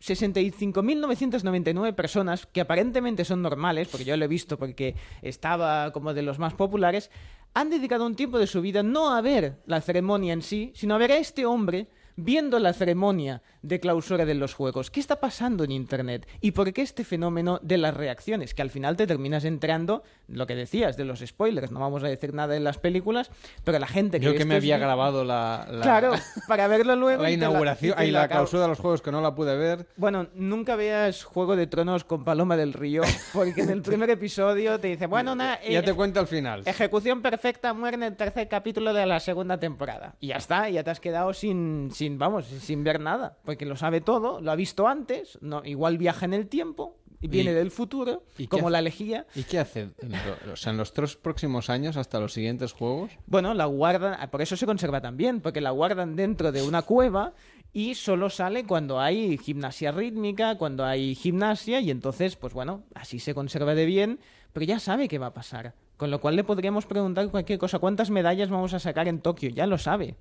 65.999 0.00 1.94
personas 1.94 2.46
que 2.46 2.60
aparentemente 2.60 3.24
son 3.24 3.42
normales, 3.42 3.88
porque 3.88 4.04
yo 4.04 4.16
lo 4.16 4.24
he 4.24 4.28
visto 4.28 4.58
porque 4.58 4.94
estaba 5.22 5.92
como 5.92 6.14
de 6.14 6.22
los 6.22 6.38
más 6.38 6.54
populares, 6.54 7.10
han 7.54 7.70
dedicado 7.70 8.06
un 8.06 8.14
tiempo 8.14 8.38
de 8.38 8.46
su 8.46 8.60
vida 8.60 8.82
no 8.82 9.14
a 9.14 9.20
ver 9.20 9.60
la 9.66 9.80
ceremonia 9.80 10.32
en 10.32 10.42
sí, 10.42 10.72
sino 10.74 10.94
a 10.94 10.98
ver 10.98 11.12
a 11.12 11.18
este 11.18 11.46
hombre 11.46 11.88
viendo 12.24 12.58
la 12.58 12.72
ceremonia 12.72 13.42
de 13.62 13.80
clausura 13.80 14.24
de 14.24 14.34
los 14.34 14.54
juegos. 14.54 14.90
¿Qué 14.90 15.00
está 15.00 15.20
pasando 15.20 15.64
en 15.64 15.70
Internet? 15.72 16.26
¿Y 16.40 16.52
por 16.52 16.72
qué 16.72 16.82
este 16.82 17.04
fenómeno 17.04 17.58
de 17.62 17.78
las 17.78 17.94
reacciones? 17.94 18.54
Que 18.54 18.62
al 18.62 18.70
final 18.70 18.96
te 18.96 19.06
terminas 19.06 19.44
entrando, 19.44 20.02
lo 20.28 20.46
que 20.46 20.54
decías, 20.54 20.96
de 20.96 21.04
los 21.04 21.20
spoilers. 21.20 21.70
No 21.70 21.80
vamos 21.80 22.02
a 22.04 22.08
decir 22.08 22.32
nada 22.34 22.54
de 22.54 22.60
las 22.60 22.78
películas, 22.78 23.30
pero 23.64 23.78
la 23.78 23.86
gente 23.86 24.18
que... 24.20 24.26
Yo 24.26 24.34
que 24.34 24.44
me 24.44 24.56
había 24.56 24.78
grabado 24.78 25.24
la, 25.24 25.66
la- 25.70 25.82
Claro, 25.82 26.12
para 26.48 26.68
verlo 26.68 26.96
luego... 26.96 27.22
la 27.22 27.30
inauguración 27.30 28.02
y 28.02 28.10
la 28.10 28.28
clausura 28.28 28.62
de 28.62 28.68
los 28.68 28.78
juegos 28.78 29.02
que 29.02 29.10
no 29.12 29.20
la 29.20 29.34
pude 29.34 29.56
ver. 29.56 29.86
bueno, 29.96 30.28
nunca 30.34 30.76
veas 30.76 31.24
Juego 31.24 31.56
de 31.56 31.66
Tronos 31.66 32.04
con 32.04 32.24
Paloma 32.24 32.56
del 32.56 32.72
Río, 32.72 33.02
porque 33.32 33.60
en 33.62 33.70
el 33.70 33.82
primer 33.82 34.10
episodio 34.10 34.78
te 34.80 34.88
dice, 34.88 35.06
bueno, 35.06 35.32
una 35.34 35.60
Ya 35.62 35.82
te 35.82 35.92
cuento 35.94 36.20
al 36.20 36.26
final. 36.26 36.62
ejecución 36.66 37.22
perfecta 37.22 37.72
muere 37.74 37.96
en 37.96 38.02
el 38.04 38.16
tercer 38.16 38.48
capítulo 38.48 38.92
de 38.94 39.06
la 39.06 39.20
segunda 39.20 39.58
temporada. 39.58 40.14
Y 40.20 40.28
ya 40.28 40.36
está, 40.36 40.68
ya 40.68 40.82
te 40.82 40.90
has 40.90 41.00
quedado 41.00 41.32
sin, 41.34 41.90
sin 41.92 42.09
vamos, 42.18 42.46
sin 42.46 42.84
ver 42.84 43.00
nada, 43.00 43.38
porque 43.44 43.66
lo 43.66 43.76
sabe 43.76 44.00
todo, 44.00 44.40
lo 44.40 44.50
ha 44.50 44.56
visto 44.56 44.86
antes, 44.88 45.38
no, 45.40 45.62
igual 45.64 45.98
viaja 45.98 46.24
en 46.26 46.34
el 46.34 46.46
tiempo, 46.48 46.96
viene 47.20 47.50
¿Y- 47.50 47.54
del 47.54 47.70
futuro, 47.70 48.22
y 48.38 48.46
como 48.46 48.68
hace? 48.68 48.72
la 48.72 48.82
lejía. 48.82 49.26
¿Y 49.34 49.42
qué 49.42 49.58
hace? 49.58 49.90
O 50.52 50.56
sea, 50.56 50.72
en 50.72 50.78
los 50.78 50.92
tres 50.92 51.16
próximos 51.16 51.68
años, 51.68 51.96
hasta 51.96 52.18
los 52.20 52.32
siguientes 52.32 52.72
juegos. 52.72 53.10
Bueno, 53.26 53.52
la 53.54 53.66
guardan, 53.66 54.16
ah, 54.18 54.30
por 54.30 54.40
eso 54.42 54.56
se 54.56 54.66
conserva 54.66 55.00
tan 55.00 55.16
bien, 55.16 55.40
porque 55.40 55.60
la 55.60 55.70
guardan 55.70 56.16
dentro 56.16 56.50
de 56.52 56.62
una 56.62 56.82
cueva 56.82 57.34
y 57.72 57.94
solo 57.94 58.30
sale 58.30 58.64
cuando 58.64 58.98
hay 59.00 59.36
gimnasia 59.38 59.92
rítmica, 59.92 60.56
cuando 60.56 60.84
hay 60.84 61.14
gimnasia, 61.14 61.80
y 61.80 61.90
entonces, 61.90 62.36
pues 62.36 62.52
bueno, 62.54 62.84
así 62.94 63.18
se 63.18 63.34
conserva 63.34 63.74
de 63.74 63.84
bien, 63.84 64.18
pero 64.52 64.64
ya 64.66 64.78
sabe 64.80 65.06
qué 65.06 65.18
va 65.18 65.26
a 65.26 65.34
pasar. 65.34 65.74
Con 65.96 66.10
lo 66.10 66.20
cual 66.22 66.34
le 66.34 66.44
podríamos 66.44 66.86
preguntar 66.86 67.28
cualquier 67.30 67.58
cosa, 67.58 67.78
¿cuántas 67.78 68.08
medallas 68.08 68.48
vamos 68.48 68.72
a 68.72 68.78
sacar 68.78 69.06
en 69.06 69.20
Tokio? 69.20 69.50
Ya 69.50 69.66
lo 69.66 69.76
sabe. 69.76 70.16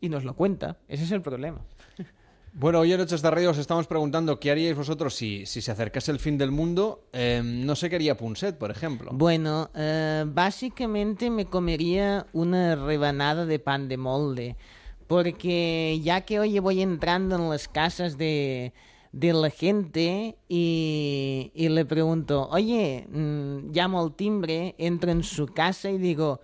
Y 0.00 0.08
nos 0.08 0.24
lo 0.24 0.34
cuenta. 0.34 0.78
Ese 0.88 1.04
es 1.04 1.12
el 1.12 1.22
problema. 1.22 1.60
Bueno, 2.52 2.80
hoy 2.80 2.92
en 2.92 2.98
Noches 2.98 3.22
de 3.22 3.30
Radio 3.30 3.50
os 3.50 3.58
estamos 3.58 3.86
preguntando 3.86 4.40
qué 4.40 4.50
haríais 4.50 4.76
vosotros 4.76 5.14
si, 5.14 5.46
si 5.46 5.62
se 5.62 5.70
acercase 5.70 6.10
el 6.10 6.18
fin 6.18 6.36
del 6.36 6.50
mundo. 6.50 7.04
Eh, 7.12 7.40
no 7.44 7.76
sé 7.76 7.88
qué 7.88 7.94
haría 7.94 8.16
Punset, 8.16 8.58
por 8.58 8.72
ejemplo. 8.72 9.12
Bueno, 9.14 9.70
eh, 9.72 10.24
básicamente 10.26 11.30
me 11.30 11.44
comería 11.44 12.26
una 12.32 12.74
rebanada 12.74 13.46
de 13.46 13.60
pan 13.60 13.88
de 13.88 13.96
molde. 13.96 14.56
Porque 15.06 16.00
ya 16.02 16.22
que 16.22 16.40
hoy 16.40 16.58
voy 16.58 16.82
entrando 16.82 17.36
en 17.36 17.48
las 17.50 17.68
casas 17.68 18.18
de, 18.18 18.72
de 19.12 19.32
la 19.32 19.50
gente 19.50 20.36
y, 20.48 21.52
y 21.54 21.68
le 21.68 21.84
pregunto, 21.84 22.48
oye, 22.50 23.06
mm, 23.08 23.70
llamo 23.72 24.00
al 24.00 24.14
timbre, 24.16 24.74
entro 24.78 25.12
en 25.12 25.22
su 25.22 25.46
casa 25.46 25.90
y 25.90 25.98
digo, 25.98 26.40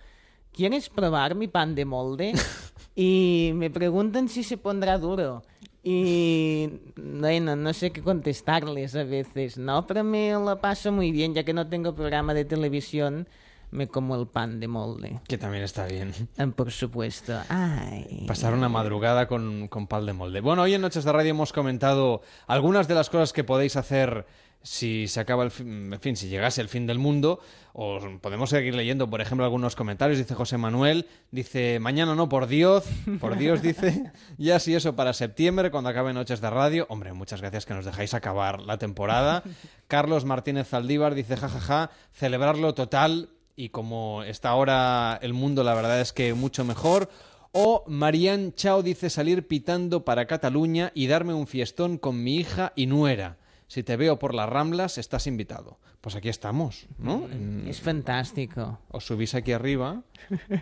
¿quieres 0.53 0.89
probar 0.89 1.35
mi 1.35 1.49
pan 1.49 1.75
de 1.75 1.85
molde? 1.85 2.33
y 2.97 3.53
me 3.55 3.71
preguntan 3.71 4.29
si 4.29 4.43
se 4.43 4.57
pondrá 4.57 4.99
duro. 4.99 5.43
Y 5.85 6.69
bueno, 6.97 7.55
no 7.55 7.73
sé 7.73 7.93
qué 7.93 8.03
contestarles 8.03 8.97
a 8.97 9.05
veces, 9.05 9.57
¿no? 9.57 9.87
Pero 9.87 10.03
me 10.03 10.33
lo 10.33 10.61
paso 10.61 10.91
muy 10.91 11.13
bien, 11.13 11.33
ya 11.33 11.45
que 11.45 11.53
no 11.53 11.69
tengo 11.69 11.95
programa 11.95 12.35
de 12.35 12.45
televisión, 12.45 13.29
me 13.71 13.87
como 13.87 14.17
el 14.17 14.27
pan 14.27 14.59
de 14.59 14.67
molde. 14.67 15.21
Que 15.29 15.39
también 15.39 15.63
está 15.63 15.87
bien. 15.87 16.13
Ah, 16.39 16.47
Por 16.49 16.73
supuesto. 16.73 17.39
Ay. 17.49 18.25
Pasar 18.27 18.55
una 18.55 18.69
madrugada 18.69 19.29
con, 19.29 19.69
con 19.69 19.87
pal 19.87 20.07
de 20.07 20.13
molde. 20.13 20.41
Bueno, 20.41 20.63
hoy 20.63 20.75
en 20.75 20.81
Noches 20.81 21.05
de 21.05 21.13
Radio 21.13 21.31
hemos 21.31 21.53
comentado 21.53 22.23
algunas 22.49 22.89
de 22.89 22.95
las 22.95 23.11
cosas 23.11 23.33
que 23.33 23.45
podéis 23.45 23.77
hacer 23.77 24.27
si 24.63 25.07
se 25.07 25.21
acaba 25.21 25.45
el 25.45 25.53
fin, 25.53 25.93
en 25.93 26.01
fin, 26.01 26.17
si 26.17 26.29
llegase 26.29 26.61
el 26.61 26.69
fin 26.69 26.89
del 26.89 26.99
mundo. 26.99 27.39
O 27.79 28.01
podemos 28.23 28.49
seguir 28.49 28.75
leyendo, 28.75 29.11
por 29.11 29.21
ejemplo, 29.21 29.45
algunos 29.45 29.77
comentarios. 29.77 30.17
Dice 30.17 30.35
José 30.35 30.57
Manuel, 30.57 31.05
dice, 31.31 31.79
mañana 31.79 32.15
no, 32.15 32.27
por 32.27 32.47
Dios, 32.47 32.87
por 33.21 33.37
Dios, 33.37 33.61
dice, 33.61 34.13
ya 34.39 34.59
si 34.61 34.75
eso 34.75 34.97
para 34.97 35.13
septiembre, 35.13 35.71
cuando 35.71 35.91
acabe 35.91 36.15
Noches 36.15 36.41
de 36.41 36.49
Radio. 36.49 36.87
Hombre, 36.89 37.13
muchas 37.13 37.43
gracias 37.43 37.67
que 37.67 37.75
nos 37.75 37.85
dejáis 37.85 38.15
acabar 38.15 38.63
la 38.63 38.79
temporada. 38.79 39.43
Carlos 39.89 40.25
Martínez 40.25 40.69
Zaldívar 40.69 41.15
dice, 41.15 41.37
jajaja, 41.37 41.91
celebrarlo 42.15 42.73
total. 42.73 43.29
Y 43.57 43.69
como 43.69 44.23
está 44.23 44.49
ahora 44.49 45.19
el 45.21 45.35
mundo, 45.35 45.63
la 45.63 45.75
verdad 45.75 46.01
es 46.01 46.15
que 46.15 46.33
mucho 46.33 46.65
mejor. 46.65 47.11
O 47.53 47.85
Marian 47.87 48.55
Chao 48.55 48.83
dice 48.83 49.11
salir 49.11 49.47
pitando 49.47 50.03
para 50.03 50.27
Cataluña 50.27 50.93
y 50.95 51.09
darme 51.09 51.35
un 51.35 51.47
fiestón 51.47 51.99
con 51.99 52.25
mi 52.25 52.37
hija 52.37 52.73
y 52.75 52.87
nuera. 52.87 53.37
Si 53.69 53.83
te 53.83 53.97
veo 53.97 54.19
por 54.19 54.33
las 54.35 54.49
Ramblas, 54.49 54.97
estás 54.97 55.27
invitado. 55.27 55.79
Pues 56.01 56.15
aquí 56.15 56.29
estamos, 56.29 56.87
¿no? 56.99 57.27
En- 57.33 57.67
Es 57.67 57.81
fantástico. 57.81 58.79
os 58.91 59.05
subís 59.07 59.35
aquí 59.35 59.51
arriba 59.53 60.03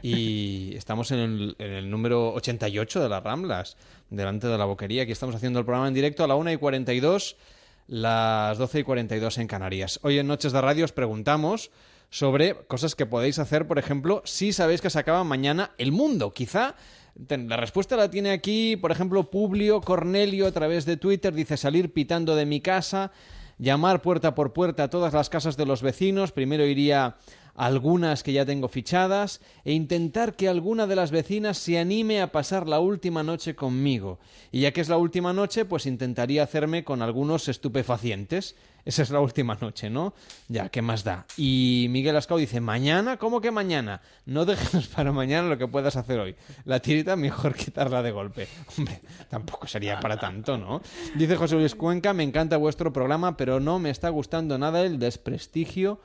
y 0.03 0.75
estamos 0.77 1.11
en 1.11 1.19
el, 1.19 1.57
en 1.59 1.71
el 1.73 1.91
número 1.91 2.33
88 2.33 3.03
de 3.03 3.09
las 3.11 3.23
Ramblas, 3.23 3.77
delante 4.09 4.47
de 4.47 4.57
la 4.57 4.65
boquería. 4.65 5.03
Aquí 5.03 5.13
estamos 5.13 5.35
haciendo 5.37 5.59
el 5.59 5.65
programa 5.67 5.89
en 5.89 5.95
directo 5.95 6.25
a 6.25 6.29
la 6.29 6.35
1 6.35 6.53
y 6.53 6.57
42, 6.57 7.37
las 7.89 8.57
12 8.57 8.79
y 8.81 8.83
42 8.85 9.37
en 9.39 9.47
Canarias. 9.49 10.01
Hoy 10.03 10.19
en 10.19 10.27
Noches 10.27 10.53
de 10.53 10.61
Radio 10.63 10.87
os 10.87 10.93
preguntamos 10.93 11.71
sobre 12.09 12.55
cosas 12.67 12.95
que 12.95 13.05
podéis 13.07 13.39
hacer, 13.39 13.67
por 13.67 13.79
ejemplo, 13.79 14.23
si 14.25 14.53
sabéis 14.55 14.81
que 14.81 14.89
se 14.89 14.99
acaba 14.99 15.25
mañana 15.25 15.73
el 15.77 15.93
mundo. 15.93 16.33
Quizá 16.33 16.75
la 17.29 17.57
respuesta 17.57 17.97
la 17.97 18.11
tiene 18.11 18.33
aquí, 18.33 18.77
por 18.77 18.91
ejemplo, 18.91 19.31
Publio 19.31 19.81
Cornelio 19.81 20.47
a 20.47 20.53
través 20.53 20.85
de 20.85 20.97
Twitter, 20.97 21.33
dice 21.33 21.57
salir 21.57 21.93
pitando 21.93 22.35
de 22.35 22.47
mi 22.47 22.61
casa, 22.61 23.13
llamar 23.59 24.03
puerta 24.03 24.35
por 24.35 24.53
puerta 24.53 24.85
a 24.85 24.91
todas 24.91 25.13
las 25.13 25.31
casas 25.31 25.57
de 25.57 25.67
los 25.67 25.83
vecinos, 25.83 26.33
primero 26.33 26.67
iría 26.67 27.17
a 27.55 27.67
algunas 27.67 28.25
que 28.25 28.33
ya 28.33 28.45
tengo 28.45 28.67
fichadas 28.67 29.41
e 29.65 29.73
intentar 29.73 30.35
que 30.35 30.49
alguna 30.49 30.89
de 30.89 30.97
las 30.97 31.13
vecinas 31.13 31.57
se 31.59 31.79
anime 31.79 32.21
a 32.21 32.33
pasar 32.33 32.69
la 32.69 32.81
última 32.81 33.23
noche 33.23 33.55
conmigo. 33.55 34.19
Y 34.51 34.63
ya 34.63 34.73
que 34.73 34.81
es 34.81 34.89
la 34.89 34.97
última 34.97 35.33
noche, 35.33 35.65
pues 35.65 35.87
intentaría 35.87 36.43
hacerme 36.43 36.83
con 36.83 37.01
algunos 37.01 37.49
estupefacientes. 37.49 38.57
Esa 38.85 39.03
es 39.03 39.11
la 39.11 39.21
última 39.21 39.55
noche, 39.61 39.89
¿no? 39.89 40.13
Ya, 40.49 40.69
¿qué 40.69 40.83
más 40.83 41.05
da? 41.05 41.27
Y 41.37 41.87
Miguel 41.91 42.17
Ascao 42.17 42.37
dice, 42.37 42.61
¿mañana? 42.61 43.17
¿Cómo 43.17 43.41
que 43.41 43.51
mañana? 43.51 44.03
No 44.27 44.45
dejes 44.45 44.89
para 44.89 45.11
mañana 45.11 45.49
lo 45.49 45.57
que 45.57 45.67
puedas 45.67 45.97
hacer 45.97 46.21
hoy. 46.21 46.37
La 46.65 46.81
tirita 46.81 47.17
mejor 47.17 47.55
quitarla 47.55 48.03
de 48.03 48.11
golpe. 48.11 48.47
Hombre, 48.79 49.01
tampoco 49.31 49.67
sería 49.67 50.01
para 50.01 50.19
tanto, 50.19 50.59
¿no? 50.59 50.83
Dice 51.15 51.37
José 51.37 51.57
Luis 51.57 51.75
Cuenca, 51.75 52.13
me 52.13 52.23
encanta 52.25 52.57
vuestro 52.59 52.93
programa, 52.93 53.37
pero 53.37 53.59
no 53.59 53.79
me 53.79 53.91
está 53.91 54.11
gustando 54.11 54.59
nada 54.59 54.83
el 54.83 54.99
desprestigio 54.99 56.01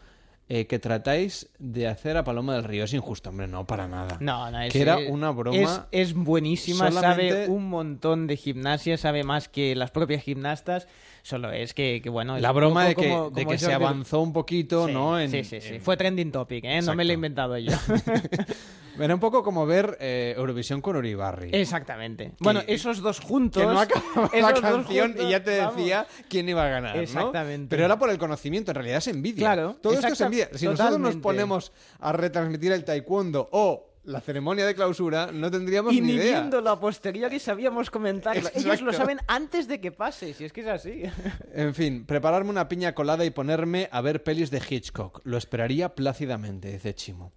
eh, 0.52 0.66
que 0.66 0.80
tratáis 0.80 1.48
de 1.60 1.88
hacer 1.88 2.18
a 2.18 2.24
Paloma 2.24 2.56
del 2.56 2.64
Río. 2.64 2.86
Es 2.86 2.94
injusto, 2.94 3.30
hombre, 3.30 3.48
no, 3.48 3.68
para 3.68 3.88
nada. 3.88 4.18
No, 4.20 4.50
no, 4.50 4.62
es, 4.62 4.74
Que 4.74 4.82
era 4.82 4.98
una 4.98 5.30
broma. 5.30 5.88
Es, 5.92 6.10
es 6.10 6.14
buenísima, 6.16 6.90
Solamente- 6.92 7.30
sabe 7.30 7.48
un 7.50 7.70
montón 7.70 8.26
de 8.26 8.36
gimnasia, 8.36 8.98
sabe 8.98 9.24
más 9.24 9.48
que 9.48 9.76
las 9.76 9.92
propias 9.92 10.24
gimnastas. 10.24 10.88
Solo 11.24 11.52
es 11.52 11.74
que, 11.74 12.00
que 12.04 12.10
bueno. 12.10 12.38
La 12.40 12.52
broma 12.52 12.86
de 12.86 12.96
que, 12.96 13.10
como- 13.10 13.30
de 13.30 13.44
como 13.44 13.52
que 13.52 13.58
se 13.58 13.74
avanzó 13.74 14.22
un 14.22 14.34
poquito, 14.34 14.88
Sí, 14.88 14.94
¿no? 14.94 15.20
En- 15.20 15.30
sí, 15.30 15.44
sí, 15.44 15.62
sí. 15.62 15.76
en- 15.76 15.82
Fue 15.82 15.98
trending 15.98 16.32
topic, 16.32 16.64
¿eh? 16.66 16.82
No 16.82 16.96
me 16.96 17.04
lo 17.06 17.12
he 17.12 17.14
inventado 17.16 17.58
yo. 17.58 17.72
Era 19.00 19.14
un 19.14 19.20
poco 19.22 19.44
como 19.44 19.66
ver 19.66 19.98
eh, 20.02 20.34
Eurovisión 20.36 20.82
con 20.82 20.98
Uribarri. 20.98 21.52
Exactamente. 21.54 22.34
Bueno, 22.40 22.62
esos 22.68 23.02
dos 23.02 23.22
juntos. 23.22 23.62
que 23.64 23.68
no 23.68 23.80
acababa 23.80 24.30
la 24.34 24.54
canción 24.54 25.08
juntos, 25.12 25.26
y 25.26 25.30
ya 25.30 25.42
te 25.42 25.58
vamos. 25.60 25.76
decía 25.78 26.06
quién 26.28 26.50
iba 26.50 26.66
a 26.66 26.70
ganar, 26.70 26.96
¿no? 26.98 27.02
Exactamente. 27.02 27.68
Pero 27.70 27.86
era 27.86 27.98
por 27.98 28.10
el 28.10 28.18
conocimiento, 28.18 28.72
en 28.72 28.76
realidad 28.76 28.98
es 28.98 29.08
envidia. 29.08 29.40
Claro, 29.54 29.78
Todo 29.82 29.94
esto 29.94 30.08
es 30.08 30.20
envidia. 30.20 30.50
Si 30.54 30.66
nosotros 30.66 31.00
nos 31.00 31.16
ponemos 31.16 31.72
a 32.02 32.12
retransmitir 32.12 32.74
el 32.74 32.84
taekwondo 32.84 33.48
o 33.54 33.89
la 34.10 34.22
ceremonia 34.22 34.66
de 34.66 34.74
clausura, 34.76 35.30
no 35.32 35.52
tendríamos 35.52 35.94
Y 35.94 36.02
ni 36.02 36.08
ni 36.08 36.14
idea. 36.14 36.40
viéndolo 36.40 36.70
a 36.72 36.80
posteriori 36.80 37.40
sabíamos 37.40 37.90
comentarlo. 37.92 38.50
Ellos 38.56 38.82
lo 38.82 38.92
saben 38.92 39.20
antes 39.28 39.68
de 39.68 39.80
que 39.80 39.92
pase, 39.92 40.34
si 40.34 40.46
es 40.46 40.52
que 40.52 40.62
es 40.62 40.68
así. 40.68 41.04
En 41.54 41.74
fin, 41.76 42.06
prepararme 42.06 42.50
una 42.50 42.68
piña 42.68 42.94
colada 42.96 43.24
y 43.26 43.30
ponerme 43.30 43.88
a 43.92 44.02
ver 44.02 44.24
pelis 44.24 44.50
de 44.52 44.62
Hitchcock. 44.68 45.22
Lo 45.26 45.38
esperaría 45.38 45.94
plácidamente, 45.96 46.72
dice 46.72 46.94
Chimo. 46.96 47.32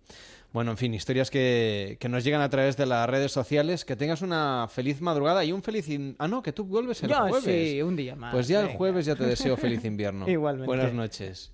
Bueno, 0.52 0.70
en 0.72 0.76
fin, 0.76 0.92
historias 0.92 1.30
que, 1.30 1.96
que 1.98 2.08
nos 2.10 2.24
llegan 2.24 2.42
a 2.42 2.50
través 2.50 2.76
de 2.76 2.84
las 2.84 3.08
redes 3.08 3.32
sociales. 3.32 3.84
Que 3.86 3.96
tengas 3.96 4.20
una 4.20 4.66
feliz 4.70 5.00
madrugada 5.00 5.44
y 5.44 5.52
un 5.52 5.62
feliz... 5.62 5.88
in- 5.88 6.14
Ah, 6.18 6.28
no, 6.28 6.42
que 6.42 6.52
tú 6.52 6.64
vuelves 6.64 7.02
el 7.02 7.08
Yo 7.10 7.16
jueves. 7.28 7.70
sí, 7.70 7.80
un 7.80 7.96
día 7.96 8.16
más. 8.16 8.32
Pues 8.34 8.48
ya 8.48 8.60
el 8.60 8.66
venga. 8.66 8.78
jueves 8.78 9.06
ya 9.06 9.14
te 9.16 9.24
deseo 9.24 9.56
feliz 9.58 9.84
invierno. 9.84 10.28
Igualmente. 10.28 10.66
Buenas 10.66 10.92
noches. 10.92 11.52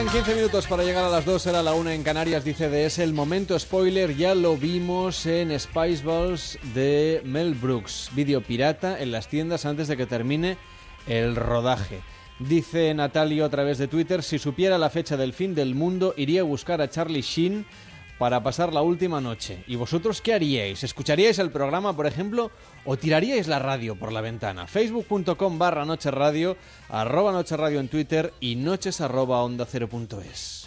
Faltan 0.00 0.24
15 0.24 0.34
minutos 0.34 0.66
para 0.66 0.82
llegar 0.82 1.04
a 1.04 1.10
las 1.10 1.26
2, 1.26 1.46
era 1.48 1.62
la 1.62 1.74
1 1.74 1.90
en 1.90 2.02
Canarias, 2.02 2.42
dice 2.42 2.70
DS. 2.70 3.00
El 3.00 3.12
momento 3.12 3.58
spoiler 3.58 4.16
ya 4.16 4.34
lo 4.34 4.56
vimos 4.56 5.26
en 5.26 5.60
Spiceballs 5.60 6.58
de 6.72 7.20
Mel 7.26 7.52
Brooks. 7.52 8.08
Vídeo 8.14 8.40
pirata 8.40 8.98
en 8.98 9.12
las 9.12 9.28
tiendas 9.28 9.66
antes 9.66 9.88
de 9.88 9.98
que 9.98 10.06
termine 10.06 10.56
el 11.06 11.36
rodaje. 11.36 12.00
Dice 12.38 12.94
Natalia 12.94 13.44
a 13.44 13.50
través 13.50 13.76
de 13.76 13.88
Twitter, 13.88 14.22
si 14.22 14.38
supiera 14.38 14.78
la 14.78 14.88
fecha 14.88 15.18
del 15.18 15.34
fin 15.34 15.54
del 15.54 15.74
mundo, 15.74 16.14
iría 16.16 16.40
a 16.40 16.44
buscar 16.44 16.80
a 16.80 16.88
Charlie 16.88 17.20
Sheen 17.20 17.66
para 18.18 18.42
pasar 18.42 18.72
la 18.72 18.80
última 18.80 19.20
noche. 19.20 19.64
¿Y 19.66 19.76
vosotros 19.76 20.22
qué 20.22 20.32
haríais? 20.32 20.82
¿Escucharíais 20.82 21.38
el 21.38 21.50
programa, 21.50 21.94
por 21.94 22.06
ejemplo, 22.06 22.50
o 22.84 22.96
tiraríais 22.96 23.48
la 23.48 23.58
radio 23.58 23.96
por 23.96 24.12
la 24.12 24.20
ventana? 24.20 24.66
Facebook.com 24.66 25.58
barra 25.58 25.84
Noche 25.84 26.10
Radio, 26.10 26.56
arroba 26.88 27.32
Noche 27.32 27.56
Radio 27.56 27.80
en 27.80 27.88
Twitter 27.88 28.32
y 28.40 28.56
noches 28.56 29.00
arroba 29.00 29.42
onda 29.42 29.66
cero. 29.66 29.88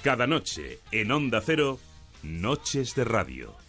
Cada 0.04 0.28
noche 0.28 0.80
en 0.92 1.12
Onda 1.12 1.42
Cero, 1.42 1.80
Noches 2.22 2.96
de 2.96 3.04
Radio. 3.06 3.63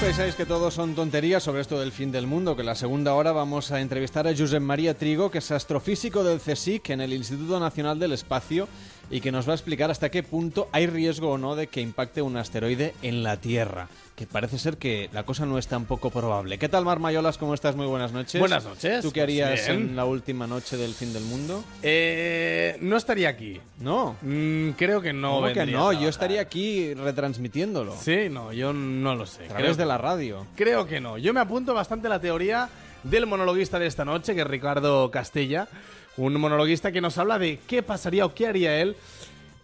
Pensáis 0.00 0.34
que 0.34 0.46
todo 0.46 0.70
son 0.70 0.94
tonterías 0.94 1.42
sobre 1.42 1.60
esto 1.60 1.78
del 1.78 1.92
fin 1.92 2.10
del 2.10 2.26
mundo, 2.26 2.56
que 2.56 2.62
en 2.62 2.66
la 2.66 2.74
segunda 2.74 3.12
hora 3.12 3.32
vamos 3.32 3.70
a 3.70 3.82
entrevistar 3.82 4.26
a 4.26 4.34
Josep 4.34 4.62
María 4.62 4.94
Trigo, 4.94 5.30
que 5.30 5.38
es 5.38 5.50
astrofísico 5.50 6.24
del 6.24 6.40
CSIC 6.40 6.88
en 6.90 7.02
el 7.02 7.12
Instituto 7.12 7.60
Nacional 7.60 7.98
del 7.98 8.12
Espacio 8.12 8.66
y 9.10 9.20
que 9.20 9.30
nos 9.30 9.46
va 9.46 9.52
a 9.52 9.56
explicar 9.56 9.90
hasta 9.90 10.10
qué 10.10 10.22
punto 10.22 10.70
hay 10.72 10.86
riesgo 10.86 11.32
o 11.32 11.38
no 11.38 11.54
de 11.54 11.66
que 11.66 11.82
impacte 11.82 12.22
un 12.22 12.38
asteroide 12.38 12.94
en 13.02 13.22
la 13.22 13.36
Tierra, 13.36 13.88
que 14.20 14.26
parece 14.26 14.58
ser 14.58 14.76
que 14.76 15.08
la 15.14 15.22
cosa 15.22 15.46
no 15.46 15.56
es 15.56 15.66
tan 15.66 15.86
poco 15.86 16.10
probable. 16.10 16.58
¿Qué 16.58 16.68
tal, 16.68 16.84
Mar 16.84 16.98
Mayolas? 16.98 17.38
¿Cómo 17.38 17.54
estás? 17.54 17.74
Muy 17.74 17.86
buenas 17.86 18.12
noches. 18.12 18.38
Buenas 18.38 18.66
noches. 18.66 19.00
¿Tú 19.00 19.12
qué 19.12 19.22
harías 19.22 19.66
Bien. 19.66 19.80
en 19.80 19.96
la 19.96 20.04
última 20.04 20.46
noche 20.46 20.76
del 20.76 20.92
fin 20.92 21.14
del 21.14 21.22
mundo? 21.22 21.64
Eh, 21.82 22.76
no 22.82 22.98
estaría 22.98 23.30
aquí. 23.30 23.58
No. 23.78 24.16
Mm, 24.20 24.72
creo 24.72 25.00
que 25.00 25.14
no. 25.14 25.36
¿Cómo 25.40 25.52
que 25.54 25.64
no? 25.64 25.94
Yo 25.94 26.10
estaría 26.10 26.42
aquí 26.42 26.92
retransmitiéndolo. 26.92 27.96
Sí, 27.96 28.28
no, 28.30 28.52
yo 28.52 28.74
no 28.74 29.14
lo 29.14 29.24
sé. 29.24 29.44
A 29.44 29.48
través 29.48 29.64
Creo 29.64 29.76
de 29.76 29.86
la 29.86 29.96
radio. 29.96 30.46
Creo 30.54 30.86
que 30.86 31.00
no. 31.00 31.16
Yo 31.16 31.32
me 31.32 31.40
apunto 31.40 31.72
bastante 31.72 32.08
a 32.08 32.10
la 32.10 32.20
teoría 32.20 32.68
del 33.04 33.24
monologuista 33.24 33.78
de 33.78 33.86
esta 33.86 34.04
noche, 34.04 34.34
que 34.34 34.42
es 34.42 34.46
Ricardo 34.46 35.10
Castella, 35.10 35.66
un 36.18 36.38
monologuista 36.38 36.92
que 36.92 37.00
nos 37.00 37.16
habla 37.16 37.38
de 37.38 37.58
qué 37.66 37.82
pasaría 37.82 38.26
o 38.26 38.34
qué 38.34 38.48
haría 38.48 38.82
él 38.82 38.96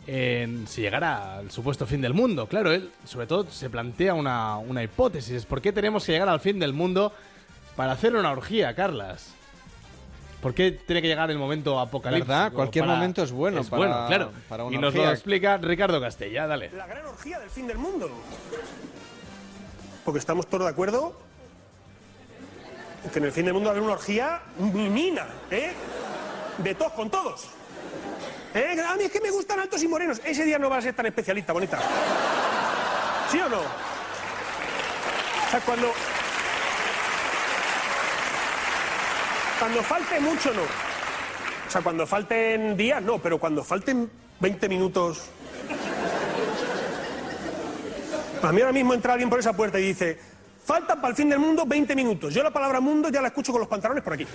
en- 0.07 0.67
si 0.69 0.81
llegara 0.83 1.39
al 1.39 1.51
supuesto 1.51 1.87
fin 1.87 2.01
del 2.01 2.15
mundo. 2.15 2.47
Claro, 2.47 2.73
él 2.73 2.91
sobre 3.05 3.27
todo 3.27 3.47
se 3.51 3.69
plantea 3.71 4.15
una, 4.15 4.57
una 4.59 4.83
hipótesis. 4.83 5.45
¿Por 5.47 5.61
qué 5.61 5.73
tenemos 5.73 6.05
que 6.05 6.13
llegar 6.13 6.29
al 6.29 6.41
fin 6.41 6.59
del 6.59 6.73
mundo 6.73 7.13
para 7.77 7.93
hacer 7.93 8.15
una 8.17 8.31
orgía, 8.33 8.75
Carlas? 8.75 9.33
¿Por 10.41 10.55
qué 10.55 10.71
tiene 10.71 11.03
que 11.03 11.09
llegar 11.09 11.31
el 11.31 11.39
momento 11.39 11.81
apocalíptico? 11.81 12.29
¿Verdad? 12.29 12.53
Cualquier 12.53 12.85
Para- 12.85 12.95
momento 12.97 13.23
es 13.23 13.33
bueno 13.33 13.61
Es 13.61 13.69
para- 13.69 13.79
bueno, 13.79 14.07
claro. 14.07 14.31
para 14.49 14.65
una 14.65 14.77
y 14.77 14.79
nos 14.79 14.89
orgía. 14.95 15.07
lo 15.07 15.13
explica 15.13 15.57
Ricardo 15.57 16.01
Castella. 16.01 16.47
Dale. 16.47 16.71
La 16.73 16.87
gran 16.87 17.05
orgía 17.07 17.41
del 17.41 17.51
fin 17.51 17.67
del 17.67 17.79
mundo. 17.79 18.09
Porque 20.05 20.19
estamos 20.21 20.47
todos 20.47 20.65
de 20.65 20.71
acuerdo 20.71 21.19
en 23.05 23.11
que 23.11 23.19
en 23.19 23.25
el 23.25 23.33
fin 23.33 23.45
del 23.47 23.55
mundo 23.55 23.69
va 23.69 23.71
a 23.71 23.77
haber 23.77 23.83
una 23.83 23.95
orgía 23.95 24.43
minina, 24.59 25.27
¿eh? 25.51 25.73
De 26.59 26.75
todos 26.77 26.93
con 26.93 27.11
todos. 27.11 27.49
¿Eh? 28.55 28.83
A 28.87 28.97
mí 28.97 29.05
es 29.05 29.12
que 29.12 29.21
me 29.21 29.31
gustan 29.31 29.61
altos 29.61 29.83
y 29.83 29.88
morenos. 29.88 30.21
Ese 30.25 30.45
día 30.45 30.59
no 30.59 30.71
va 30.71 30.79
a 30.79 30.83
ser 30.83 30.95
tan 30.95 31.07
especialista, 31.07 31.53
bonita. 31.53 31.79
¿Sí 33.31 33.38
o 33.38 33.49
no? 33.49 33.59
O 33.59 35.50
sea, 35.50 35.61
cuando. 35.61 35.93
Cuando 39.59 39.83
falte 39.83 40.21
mucho, 40.21 40.53
no. 40.53 40.62
O 40.62 41.71
sea, 41.71 41.83
cuando 41.83 42.07
falten 42.07 42.76
días, 42.76 43.03
no, 43.03 43.19
pero 43.19 43.38
cuando 43.38 43.65
falten 43.65 44.11
20 44.41 44.69
minutos. 44.69 45.31
A 48.43 48.52
mí 48.52 48.61
ahora 48.61 48.73
mismo 48.73 48.95
entra 48.95 49.15
alguien 49.15 49.30
por 49.30 49.41
esa 49.41 49.52
puerta 49.54 49.78
y 49.78 49.89
dice, 49.89 50.19
faltan 50.65 51.00
para 51.00 51.11
el 51.11 51.17
fin 51.17 51.28
del 51.28 51.39
mundo 51.39 51.65
20 51.67 51.97
minutos. 51.97 52.32
Yo 52.32 52.43
la 52.43 52.50
palabra 52.50 52.80
mundo 52.80 53.09
ya 53.09 53.21
la 53.21 53.28
escucho 53.28 53.50
con 53.50 53.61
los 53.61 53.69
pantalones 53.69 54.04
por 54.04 54.13
aquí. 54.13 54.26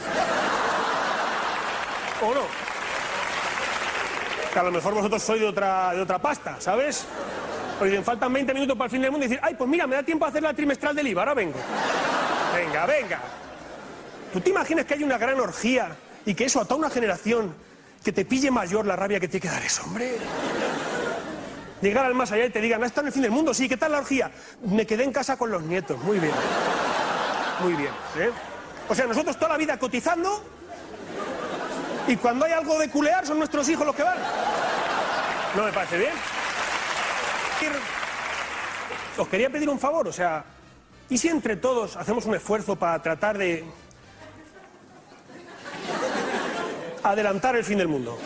¿O 2.22 2.34
no? 2.34 2.71
Que 4.52 4.60
a 4.60 4.64
lo 4.64 4.72
mejor 4.72 4.94
vosotros 4.94 5.22
sois 5.22 5.40
de 5.40 5.48
otra, 5.48 5.94
de 5.94 6.02
otra 6.02 6.20
pasta, 6.20 6.60
¿sabes? 6.60 7.06
Pues 7.80 7.90
dicen, 7.90 8.04
faltan 8.04 8.32
20 8.34 8.54
minutos 8.54 8.78
para 8.78 8.86
el 8.86 8.92
fin 8.92 9.02
del 9.02 9.12
mundo 9.12 9.26
y 9.26 9.30
decir, 9.30 9.42
ay, 9.44 9.56
pues 9.56 9.70
mira, 9.70 9.88
me 9.88 9.96
da 9.96 10.04
tiempo 10.04 10.26
a 10.26 10.30
hacer 10.30 10.44
la 10.44 10.54
trimestral 10.54 10.96
del 10.96 11.08
IVA, 11.08 11.22
ahora 11.22 11.34
vengo. 11.34 11.58
Venga, 12.54 12.86
venga. 12.86 13.20
¿Tú 14.34 14.40
te 14.42 14.50
imaginas 14.50 14.86
que 14.86 14.94
hay 14.94 15.04
una 15.04 15.18
gran 15.18 15.40
orgía 15.40 15.96
y 16.26 16.34
que 16.34 16.46
eso 16.46 16.62
a 16.62 16.66
toda 16.66 16.76
una 16.76 16.90
generación 16.90 17.56
que 18.04 18.12
te 18.12 18.26
pille 18.26 18.52
mayor 18.52 18.86
la 18.86 18.96
rabia 18.96 19.20
que 19.20 19.28
tiene 19.28 19.42
que 19.42 19.48
dar 19.48 19.64
eso, 19.64 19.84
hombre? 19.84 20.18
Llegar 21.82 22.06
al 22.06 22.14
más 22.14 22.32
allá 22.32 22.46
y 22.46 22.50
te 22.50 22.62
digan, 22.62 22.82
¿has 22.84 22.88
estado 22.88 23.06
en 23.06 23.08
el 23.08 23.14
fin 23.14 23.22
del 23.24 23.32
mundo? 23.32 23.54
Sí, 23.54 23.68
¿qué 23.68 23.78
tal 23.78 23.94
la 23.94 24.00
orgía? 24.00 24.32
Me 24.64 24.86
quedé 24.86 25.04
en 25.04 25.12
casa 25.12 25.36
con 25.38 25.50
los 25.50 25.64
nietos, 25.64 25.98
muy 26.04 26.20
bien. 26.20 26.34
Muy 27.62 27.74
bien, 27.74 27.92
¿eh? 28.20 28.30
O 28.88 28.94
sea, 28.94 29.08
nosotros 29.08 29.38
toda 29.38 29.54
la 29.54 29.58
vida 29.58 29.80
cotizando 29.80 30.44
y 32.08 32.16
cuando 32.18 32.46
hay 32.46 32.52
algo 32.54 32.78
de 32.80 32.90
culear 32.90 33.26
son 33.26 33.38
nuestros 33.38 33.68
hijos 33.70 33.86
los 33.86 33.96
que 33.96 34.04
van. 34.04 34.18
¿No 35.56 35.64
me 35.64 35.72
parece 35.72 35.98
bien? 35.98 36.14
Os 39.18 39.28
quería 39.28 39.50
pedir 39.50 39.70
un 39.70 39.80
favor, 39.80 40.08
o 40.08 40.14
sea, 40.14 40.44
¿y 41.10 41.18
si 41.18 41.28
entre 41.28 41.56
todos 41.56 41.96
hacemos 41.98 42.26
un 42.26 42.36
esfuerzo 42.36 42.76
para 42.76 43.02
tratar 43.02 43.38
de 43.38 43.66
adelantar 47.04 47.56
el 47.56 47.64
fin 47.64 47.78
del 47.78 47.88
mundo? 47.88 48.18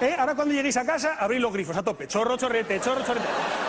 ¿Eh? 0.00 0.14
Ahora 0.16 0.34
cuando 0.34 0.54
lleguéis 0.54 0.76
a 0.76 0.84
casa, 0.84 1.16
abrid 1.18 1.40
los 1.40 1.52
grifos 1.52 1.76
a 1.76 1.82
tope. 1.82 2.06
Chorro, 2.06 2.36
chorrete, 2.36 2.80
chorro, 2.80 3.04
chorrete. 3.04 3.26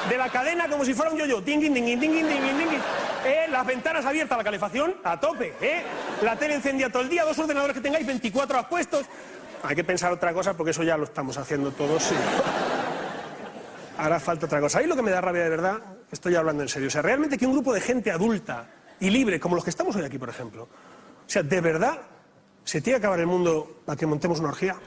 De 0.10 0.18
la 0.18 0.30
cadena 0.30 0.68
como 0.68 0.86
si 0.86 0.94
fuera 0.94 1.12
un 1.12 1.18
yo-yo. 1.18 1.42
Tinguin, 1.42 1.74
tinguin, 1.74 2.00
tinguin, 2.00 2.28
tinguin, 2.28 2.58
tinguin. 2.58 2.82
¿Eh? 3.26 3.48
Las 3.50 3.65
ventanas 3.65 4.06
abiertas, 4.06 4.38
la 4.38 4.44
calefacción 4.44 4.96
a 5.04 5.20
tope. 5.20 5.54
¿eh? 5.62 5.84
La 6.22 6.36
tele 6.36 6.56
encendida 6.56 6.89
todo 6.89 7.02
el 7.02 7.10
día, 7.10 7.24
dos 7.24 7.38
ordenadores 7.39 7.76
que 7.76 7.82
tengáis, 7.82 8.06
24 8.06 8.58
horas 8.58 8.70
puestos. 8.70 9.06
Hay 9.63 9.76
que 9.76 9.84
pensar 9.84 10.12
otra 10.12 10.34
cosa 10.34 10.54
porque 10.56 10.72
eso 10.72 10.84
ya 10.84 10.98
lo 10.98 11.06
estamos 11.06 11.38
haciendo 11.38 11.72
todos. 11.72 12.04
sí. 12.04 12.15
Ahora 13.98 14.20
falta 14.20 14.46
otra 14.46 14.62
cosa. 14.62 14.80
Ahí 14.80 14.88
lo 14.88 14.96
que 14.96 15.02
me 15.02 15.12
da 15.12 15.20
rabia 15.20 15.44
de 15.44 15.50
verdad, 15.50 15.78
estoy 16.10 16.36
hablando 16.36 16.63
en 16.63 16.70
serio. 16.70 16.88
O 16.88 16.92
sea, 16.92 17.02
realmente 17.02 17.38
que 17.38 17.46
un 17.46 17.52
grupo 17.52 17.74
de 17.74 17.82
gente 17.82 18.12
adulta 18.12 18.68
y 19.00 19.10
libre, 19.10 19.39
como 19.42 19.56
los 19.56 19.63
que 19.63 19.72
estamos 19.72 19.94
hoy 19.96 20.06
aquí, 20.06 20.18
por 20.18 20.30
ejemplo, 20.30 20.63
o 20.63 20.70
sea, 21.30 21.44
de 21.44 21.60
verdad, 21.60 22.00
¿se 22.63 22.80
tiene 22.80 22.98
que 23.00 23.06
acabar 23.06 23.20
el 23.20 23.28
mundo 23.28 23.82
para 23.86 23.98
que 23.98 24.06
montemos 24.06 24.39
una 24.39 24.50
orgía? 24.50 24.78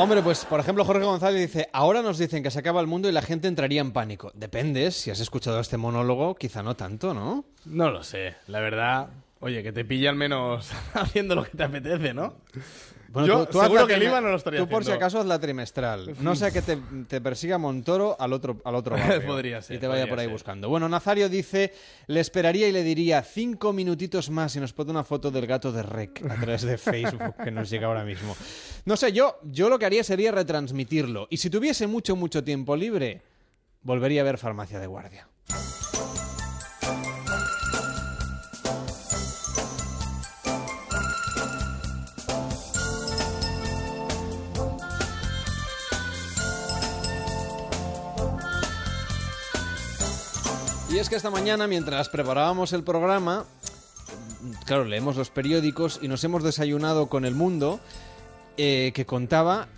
Hombre, 0.00 0.22
pues 0.22 0.46
por 0.46 0.58
ejemplo 0.58 0.82
Jorge 0.86 1.04
González 1.04 1.42
dice, 1.42 1.68
ahora 1.74 2.00
nos 2.00 2.16
dicen 2.16 2.42
que 2.42 2.50
se 2.50 2.58
acaba 2.58 2.80
el 2.80 2.86
mundo 2.86 3.06
y 3.06 3.12
la 3.12 3.20
gente 3.20 3.48
entraría 3.48 3.82
en 3.82 3.92
pánico. 3.92 4.32
Depende, 4.34 4.92
si 4.92 5.10
has 5.10 5.20
escuchado 5.20 5.60
este 5.60 5.76
monólogo, 5.76 6.36
quizá 6.36 6.62
no 6.62 6.74
tanto, 6.74 7.12
¿no? 7.12 7.44
No 7.66 7.90
lo 7.90 8.02
sé, 8.02 8.36
la 8.46 8.60
verdad. 8.60 9.10
Oye, 9.40 9.62
que 9.62 9.72
te 9.72 9.84
pille 9.84 10.08
al 10.08 10.16
menos 10.16 10.70
haciendo 10.94 11.34
lo 11.34 11.44
que 11.44 11.50
te 11.50 11.64
apetece, 11.64 12.14
¿no? 12.14 12.32
Yo 13.12 13.44
seguro 13.50 13.80
la 13.82 13.86
que 13.88 13.94
el 13.94 13.98
trime- 14.00 14.10
IVA 14.12 14.20
no 14.20 14.28
lo 14.28 14.36
estaría 14.36 14.60
Tú 14.60 14.68
por 14.68 14.84
si 14.84 14.92
acaso 14.92 15.18
haz 15.20 15.26
la 15.26 15.38
trimestral. 15.40 16.14
No 16.20 16.36
sea 16.36 16.50
que 16.50 16.62
te, 16.62 16.78
te 17.08 17.20
persiga 17.20 17.58
Montoro 17.58 18.16
al 18.20 18.32
otro, 18.32 18.60
al 18.64 18.74
otro 18.76 18.96
barrio. 18.98 19.26
Podría 19.26 19.60
ser, 19.62 19.76
Y 19.76 19.78
te 19.80 19.86
vaya 19.88 20.06
por 20.08 20.18
ahí 20.20 20.26
ser. 20.26 20.32
buscando. 20.32 20.68
Bueno, 20.68 20.88
Nazario 20.88 21.28
dice, 21.28 21.72
le 22.06 22.20
esperaría 22.20 22.68
y 22.68 22.72
le 22.72 22.82
diría 22.84 23.22
cinco 23.22 23.72
minutitos 23.72 24.30
más 24.30 24.54
y 24.54 24.60
nos 24.60 24.72
pone 24.72 24.90
una 24.92 25.02
foto 25.04 25.30
del 25.30 25.46
gato 25.46 25.72
de 25.72 25.82
Rec 25.82 26.24
a 26.30 26.36
través 26.36 26.62
de 26.62 26.78
Facebook 26.78 27.34
que 27.42 27.50
nos 27.50 27.68
llega 27.68 27.86
ahora 27.88 28.04
mismo. 28.04 28.36
No 28.84 28.96
sé, 28.96 29.12
yo, 29.12 29.38
yo 29.44 29.68
lo 29.68 29.78
que 29.78 29.86
haría 29.86 30.04
sería 30.04 30.30
retransmitirlo. 30.32 31.26
Y 31.30 31.38
si 31.38 31.50
tuviese 31.50 31.86
mucho, 31.88 32.14
mucho 32.14 32.44
tiempo 32.44 32.76
libre, 32.76 33.22
volvería 33.82 34.20
a 34.20 34.24
ver 34.24 34.38
Farmacia 34.38 34.78
de 34.78 34.86
Guardia. 34.86 35.26
Y 50.90 50.98
es 50.98 51.08
que 51.08 51.16
esta 51.16 51.30
mañana, 51.30 51.66
mientras 51.66 52.08
preparábamos 52.08 52.72
el 52.72 52.82
programa, 52.82 53.44
claro, 54.66 54.84
leemos 54.84 55.16
los 55.16 55.30
periódicos 55.30 56.00
y 56.02 56.08
nos 56.08 56.24
hemos 56.24 56.42
desayunado 56.42 57.08
con 57.08 57.24
El 57.24 57.34
Mundo, 57.34 57.78
eh, 58.56 58.90
que 58.92 59.06
contaba, 59.06 59.68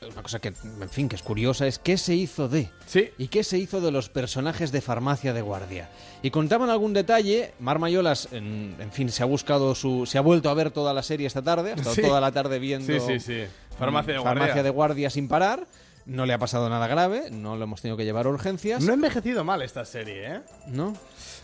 una 0.00 0.22
cosa 0.22 0.38
que, 0.38 0.48
en 0.48 0.88
fin, 0.88 1.08
que 1.10 1.16
es 1.16 1.22
curiosa, 1.22 1.66
es 1.66 1.78
qué 1.78 1.98
se 1.98 2.14
hizo 2.14 2.48
de. 2.48 2.70
Sí. 2.86 3.10
¿Y 3.18 3.28
qué 3.28 3.44
se 3.44 3.58
hizo 3.58 3.82
de 3.82 3.90
los 3.90 4.08
personajes 4.08 4.72
de 4.72 4.80
Farmacia 4.80 5.34
de 5.34 5.42
Guardia? 5.42 5.90
Y 6.22 6.30
contaban 6.30 6.70
algún 6.70 6.94
detalle, 6.94 7.52
Mar 7.58 7.78
Mayolas, 7.78 8.28
en, 8.32 8.76
en 8.80 8.92
fin, 8.92 9.10
se 9.10 9.22
ha 9.22 9.26
buscado 9.26 9.74
su... 9.74 10.06
se 10.06 10.16
ha 10.16 10.22
vuelto 10.22 10.48
a 10.48 10.54
ver 10.54 10.70
toda 10.70 10.94
la 10.94 11.02
serie 11.02 11.26
esta 11.26 11.42
tarde, 11.42 11.72
ha 11.72 11.74
estado 11.74 11.94
Sí. 11.94 12.02
toda 12.02 12.20
la 12.20 12.32
tarde 12.32 12.58
viendo... 12.58 12.86
Sí, 12.92 12.98
sí, 13.00 13.20
sí. 13.20 13.44
Farmacia 13.78 14.14
de 14.14 14.20
Farmacia 14.20 14.46
Guardia. 14.46 14.62
de 14.62 14.70
Guardia 14.70 15.10
sin 15.10 15.28
parar. 15.28 15.66
No 16.06 16.24
le 16.24 16.32
ha 16.32 16.38
pasado 16.38 16.70
nada 16.70 16.86
grave, 16.86 17.30
no 17.32 17.56
lo 17.56 17.64
hemos 17.64 17.82
tenido 17.82 17.96
que 17.96 18.04
llevar 18.04 18.26
a 18.26 18.28
urgencias. 18.28 18.80
No 18.82 18.92
ha 18.92 18.94
envejecido 18.94 19.42
mal 19.42 19.60
esta 19.62 19.84
serie, 19.84 20.36
¿eh? 20.36 20.40
¿No? 20.68 20.94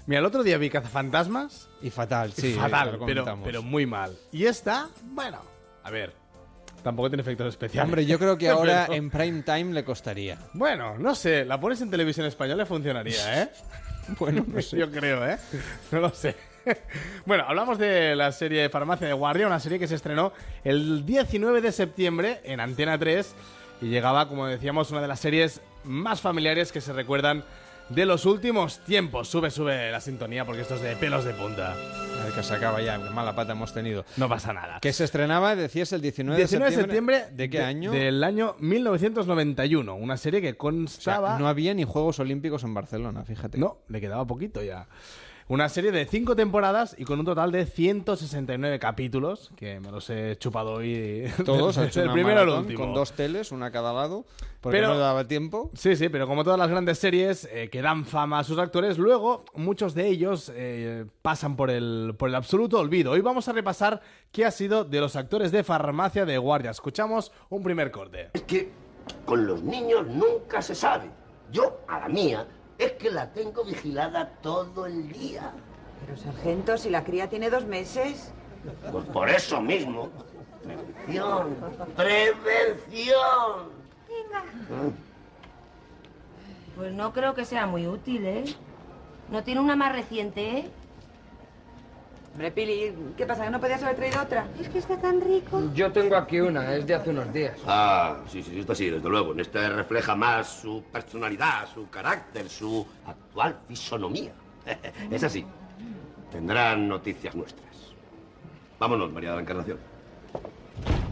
Mira, 0.06 0.20
el 0.20 0.26
otro 0.26 0.44
día 0.44 0.56
vi 0.56 0.70
Cazafantasmas. 0.70 1.68
Y 1.82 1.90
fatal, 1.90 2.32
sí. 2.32 2.54
fatal, 2.54 2.96
pero, 3.04 3.62
muy 3.62 3.86
mal. 3.86 4.16
Y 4.30 4.46
esta, 4.46 4.88
bueno, 5.02 5.40
a 5.82 5.90
ver. 5.90 6.14
Tampoco 6.84 7.10
tiene 7.10 7.22
efectos 7.22 7.48
especiales. 7.48 7.84
Hombre, 7.88 8.06
yo 8.06 8.20
creo 8.20 8.38
que 8.38 8.48
ahora 8.50 8.86
en 8.86 9.10
prime 9.10 9.42
time 9.42 9.72
le 9.72 9.84
costaría. 9.84 10.38
Bueno, 10.54 10.96
no 10.96 11.16
sé, 11.16 11.44
la 11.44 11.60
pones 11.60 11.80
en 11.80 11.90
televisión 11.90 12.26
española 12.26 12.62
y 12.62 12.66
funcionaría, 12.66 13.42
¿eh? 13.42 13.50
Bueno, 14.18 14.44
no 14.46 14.62
sé. 14.62 14.76
Yo 14.76 14.90
creo, 14.92 15.26
¿eh? 15.28 15.38
No 15.90 15.98
lo 15.98 16.10
sé. 16.10 16.36
Bueno, 17.26 17.44
hablamos 17.48 17.78
de 17.78 18.14
la 18.14 18.30
serie 18.30 18.68
Farmacia 18.68 19.08
de 19.08 19.12
Guardia, 19.12 19.48
una 19.48 19.58
serie 19.58 19.80
que 19.80 19.88
se 19.88 19.96
estrenó 19.96 20.32
el 20.62 21.04
19 21.04 21.60
de 21.60 21.72
septiembre 21.72 22.40
en 22.44 22.60
Antena 22.60 22.96
3 22.96 23.34
y 23.82 23.88
llegaba, 23.88 24.28
como 24.28 24.46
decíamos, 24.46 24.90
una 24.90 25.02
de 25.02 25.08
las 25.08 25.20
series 25.20 25.60
más 25.84 26.20
familiares 26.20 26.72
que 26.72 26.80
se 26.80 26.92
recuerdan 26.92 27.44
de 27.88 28.06
los 28.06 28.24
últimos 28.24 28.78
tiempos. 28.84 29.28
Sube, 29.28 29.50
sube 29.50 29.90
la 29.90 30.00
sintonía 30.00 30.44
porque 30.46 30.62
esto 30.62 30.76
es 30.76 30.80
de 30.82 30.96
pelos 30.96 31.24
de 31.24 31.34
punta. 31.34 31.72
A 31.72 32.24
ver 32.24 32.32
que 32.32 32.42
se 32.42 32.54
acaba 32.54 32.80
ya, 32.80 32.96
qué 32.96 33.10
mala 33.10 33.34
pata 33.34 33.52
hemos 33.52 33.74
tenido. 33.74 34.04
No 34.16 34.28
pasa 34.28 34.52
nada. 34.52 34.78
Que 34.80 34.92
se 34.92 35.04
estrenaba, 35.04 35.56
decías, 35.56 35.92
el 35.92 36.00
19, 36.00 36.38
19 36.38 36.70
de 36.70 36.76
septiembre. 36.80 37.24
¿De 37.32 37.50
qué 37.50 37.60
año? 37.60 37.90
Del 37.90 38.22
año 38.22 38.54
1991. 38.60 39.94
Una 39.96 40.16
serie 40.16 40.40
que 40.40 40.48
O 40.48 40.52
sea, 40.52 40.58
constaba. 40.58 41.38
no 41.38 41.48
había 41.48 41.74
ni 41.74 41.84
Juegos 41.84 42.20
Olímpicos 42.20 42.62
en 42.64 42.72
Barcelona, 42.74 43.24
fíjate. 43.24 43.58
No, 43.58 43.78
le 43.88 44.00
quedaba 44.00 44.24
poquito 44.26 44.62
ya. 44.62 44.86
Una 45.52 45.68
serie 45.68 45.92
de 45.92 46.06
cinco 46.06 46.34
temporadas 46.34 46.96
y 46.98 47.04
con 47.04 47.18
un 47.18 47.26
total 47.26 47.52
de 47.52 47.66
169 47.66 48.78
capítulos, 48.78 49.50
que 49.54 49.80
me 49.80 49.90
los 49.90 50.08
he 50.08 50.34
chupado 50.38 50.72
hoy. 50.72 51.30
Todos, 51.44 51.76
hecho 51.76 52.02
el 52.02 52.10
primero 52.10 52.40
al 52.40 52.48
último. 52.48 52.78
con 52.78 52.94
dos 52.94 53.12
teles, 53.12 53.52
una 53.52 53.66
a 53.66 53.70
cada 53.70 53.92
lado, 53.92 54.24
porque 54.62 54.78
Pero- 54.78 54.88
no 54.88 54.94
le 54.94 55.00
daba 55.00 55.28
tiempo. 55.28 55.70
Sí, 55.74 55.94
sí, 55.94 56.08
pero 56.08 56.26
como 56.26 56.42
todas 56.42 56.58
las 56.58 56.70
grandes 56.70 56.98
series 56.98 57.46
eh, 57.52 57.68
que 57.70 57.82
dan 57.82 58.06
fama 58.06 58.38
a 58.38 58.44
sus 58.44 58.56
actores, 58.56 58.96
luego 58.96 59.44
muchos 59.54 59.92
de 59.92 60.08
ellos 60.08 60.50
eh, 60.54 61.04
pasan 61.20 61.54
por 61.54 61.70
el, 61.70 62.14
por 62.16 62.30
el 62.30 62.34
absoluto 62.34 62.78
olvido. 62.78 63.10
Hoy 63.10 63.20
vamos 63.20 63.46
a 63.46 63.52
repasar 63.52 64.00
qué 64.30 64.46
ha 64.46 64.50
sido 64.50 64.86
de 64.86 65.00
los 65.00 65.16
actores 65.16 65.52
de 65.52 65.64
farmacia 65.64 66.24
de 66.24 66.38
guardia. 66.38 66.70
Escuchamos 66.70 67.30
un 67.50 67.62
primer 67.62 67.90
corte. 67.90 68.30
Es 68.32 68.42
que 68.44 68.70
con 69.26 69.46
los 69.46 69.62
niños 69.62 70.06
nunca 70.06 70.62
se 70.62 70.74
sabe. 70.74 71.10
Yo, 71.50 71.80
a 71.86 71.98
la 71.98 72.08
mía, 72.08 72.46
es 72.84 72.92
que 72.92 73.10
la 73.10 73.32
tengo 73.32 73.64
vigilada 73.64 74.28
todo 74.42 74.86
el 74.86 75.12
día. 75.12 75.52
Pero 76.04 76.16
sargento, 76.16 76.76
si 76.78 76.90
la 76.90 77.04
cría 77.04 77.28
tiene 77.28 77.50
dos 77.50 77.64
meses. 77.64 78.32
Pues 78.90 79.04
por 79.06 79.28
eso 79.28 79.60
mismo. 79.60 80.10
Prevención. 80.62 81.56
Prevención. 81.96 83.82
Pues 86.76 86.92
no 86.92 87.12
creo 87.12 87.34
que 87.34 87.44
sea 87.44 87.66
muy 87.66 87.86
útil, 87.86 88.24
¿eh? 88.26 88.44
¿No 89.30 89.44
tiene 89.44 89.60
una 89.60 89.76
más 89.76 89.92
reciente, 89.92 90.58
eh? 90.58 90.70
Hombre, 92.32 92.50
Pili, 92.50 92.94
¿qué 93.16 93.26
pasa? 93.26 93.44
¿Que 93.44 93.50
no 93.50 93.60
podías 93.60 93.82
haber 93.82 93.96
traído 93.96 94.22
otra? 94.22 94.46
Es 94.58 94.68
que 94.70 94.78
está 94.78 94.96
tan 94.98 95.20
rico. 95.20 95.70
Yo 95.74 95.92
tengo 95.92 96.16
aquí 96.16 96.40
una, 96.40 96.74
es 96.74 96.86
de 96.86 96.94
hace 96.94 97.10
unos 97.10 97.30
días. 97.30 97.58
Ah, 97.66 98.16
sí, 98.26 98.42
sí, 98.42 98.58
esto 98.60 98.74
sí, 98.74 98.88
desde 98.88 99.06
luego. 99.08 99.32
En 99.32 99.40
este 99.40 99.68
refleja 99.68 100.14
más 100.16 100.48
su 100.48 100.82
personalidad, 100.90 101.68
su 101.72 101.90
carácter, 101.90 102.48
su 102.48 102.86
actual 103.06 103.58
fisonomía. 103.68 104.32
Es 105.10 105.22
así. 105.24 105.44
Tendrán 106.30 106.88
noticias 106.88 107.34
nuestras. 107.34 107.66
Vámonos, 108.78 109.12
María 109.12 109.30
de 109.30 109.36
la 109.36 109.42
Encarnación. 109.42 109.78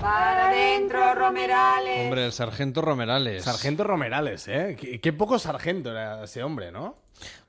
¡Para 0.00 0.48
adentro, 0.48 1.14
Romerales! 1.14 2.04
Hombre, 2.06 2.24
el 2.24 2.32
sargento 2.32 2.80
Romerales. 2.80 3.44
Sargento 3.44 3.84
Romerales, 3.84 4.48
¿eh? 4.48 4.74
Qué, 4.80 4.98
qué 4.98 5.12
poco 5.12 5.38
sargento 5.38 5.90
era 5.90 6.24
ese 6.24 6.42
hombre, 6.42 6.72
¿no? 6.72 6.96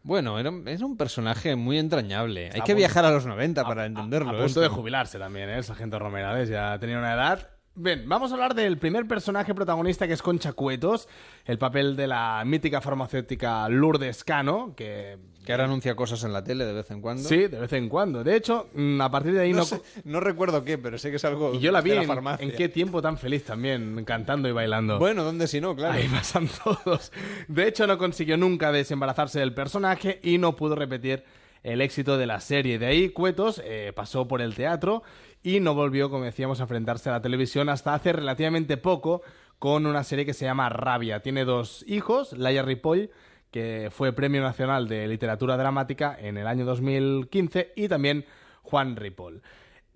Bueno, 0.04 0.40
era, 0.40 0.52
era 0.66 0.86
un 0.86 0.98
personaje 0.98 1.56
muy 1.56 1.78
entrañable. 1.78 2.50
Hay 2.54 2.62
que 2.62 2.74
viajar 2.74 3.06
a 3.06 3.12
los 3.12 3.26
90 3.26 3.64
para 3.64 3.86
entenderlo. 3.86 4.30
A 4.30 4.34
punto 4.34 4.46
esto. 4.46 4.62
de 4.62 4.68
jubilarse 4.68 5.20
también, 5.20 5.50
¿eh? 5.50 5.58
El 5.58 5.64
sargento 5.64 6.00
Romerales 6.00 6.50
ya 6.50 6.78
tenía 6.80 6.98
una 6.98 7.14
edad. 7.14 7.48
Bien, 7.74 8.04
vamos 8.08 8.32
a 8.32 8.34
hablar 8.34 8.54
del 8.54 8.78
primer 8.78 9.08
personaje 9.08 9.56
protagonista 9.56 10.06
que 10.06 10.14
es 10.14 10.22
Concha 10.22 10.52
Cuetos, 10.52 11.08
el 11.46 11.58
papel 11.58 11.96
de 11.96 12.06
la 12.08 12.44
mítica 12.46 12.82
farmacéutica 12.82 13.70
Lourdes 13.70 14.24
Cano, 14.24 14.74
que... 14.76 15.18
Que 15.46 15.54
ahora 15.54 15.64
anuncia 15.66 15.96
cosas 15.96 16.24
en 16.24 16.34
la 16.34 16.44
tele 16.44 16.66
de 16.66 16.74
vez 16.74 16.92
en 16.92 17.02
cuando. 17.02 17.28
Sí, 17.28 17.38
de 17.48 17.60
vez 17.60 17.74
en 17.74 17.90
cuando. 17.90 18.24
De 18.24 18.36
hecho, 18.36 18.68
mm, 18.76 19.02
a 19.02 19.10
partir 19.10 19.34
de 19.34 19.42
ahí 19.42 19.52
no... 19.52 19.58
No, 19.60 19.66
sé- 19.66 19.82
no 20.04 20.20
recuerdo 20.20 20.64
qué, 20.64 20.78
pero 20.78 20.98
sé 21.00 21.10
que 21.10 21.16
es 21.16 21.26
algo 21.26 21.56
Y 21.56 21.60
yo 21.60 21.72
la 21.72 21.82
vi 21.82 21.90
de 21.90 21.96
la 21.98 22.02
en, 22.04 22.08
farmacia. 22.08 22.46
en 22.46 22.52
qué 22.56 22.70
tiempo 22.70 23.02
tan 23.02 23.18
feliz 23.18 23.44
también, 23.44 24.04
cantando 24.06 24.48
y 24.48 24.52
bailando. 24.52 25.00
Bueno, 25.00 25.24
¿dónde 25.24 25.48
si 25.48 25.60
no? 25.60 25.76
Claro. 25.76 25.94
Ahí 25.96 26.08
pasan 26.08 26.48
todos. 26.64 27.12
De 27.48 27.68
hecho, 27.68 27.88
no 27.88 27.98
consiguió 27.98 28.38
nunca 28.38 28.72
desembarazarse 28.72 29.40
del 29.40 29.54
personaje 29.56 30.20
y 30.22 30.38
no 30.38 30.56
pudo 30.56 30.76
repetir 30.76 31.24
el 31.64 31.82
éxito 31.82 32.18
de 32.20 32.28
la 32.28 32.40
serie. 32.40 32.78
De 32.78 32.86
ahí, 32.86 33.10
Cuetos 33.10 33.62
eh, 33.66 33.94
pasó 33.96 34.28
por 34.28 34.42
el 34.42 34.54
teatro 34.54 35.02
y 35.42 35.60
no 35.60 35.74
volvió, 35.74 36.12
como 36.12 36.26
decíamos, 36.26 36.60
a 36.60 36.64
enfrentarse 36.64 37.10
a 37.10 37.14
la 37.14 37.22
televisión 37.24 37.68
hasta 37.70 37.96
hace 37.96 38.14
relativamente 38.14 38.78
poco 38.78 39.24
con 39.58 39.88
una 39.88 40.04
serie 40.04 40.26
que 40.26 40.34
se 40.34 40.46
llama 40.46 40.70
Rabia. 40.70 41.22
Tiene 41.22 41.46
dos 41.46 41.84
hijos, 41.88 42.34
Laia 42.38 42.62
Ripoll, 42.64 43.10
que 43.52 43.90
fue 43.92 44.14
Premio 44.14 44.42
Nacional 44.42 44.88
de 44.88 45.08
Literatura 45.08 45.58
Dramática 45.58 46.18
en 46.20 46.38
el 46.38 46.48
año 46.48 46.66
2015, 46.66 47.74
y 47.76 47.88
también 47.88 48.26
Juan 48.64 48.96
Ripoll. 48.96 49.42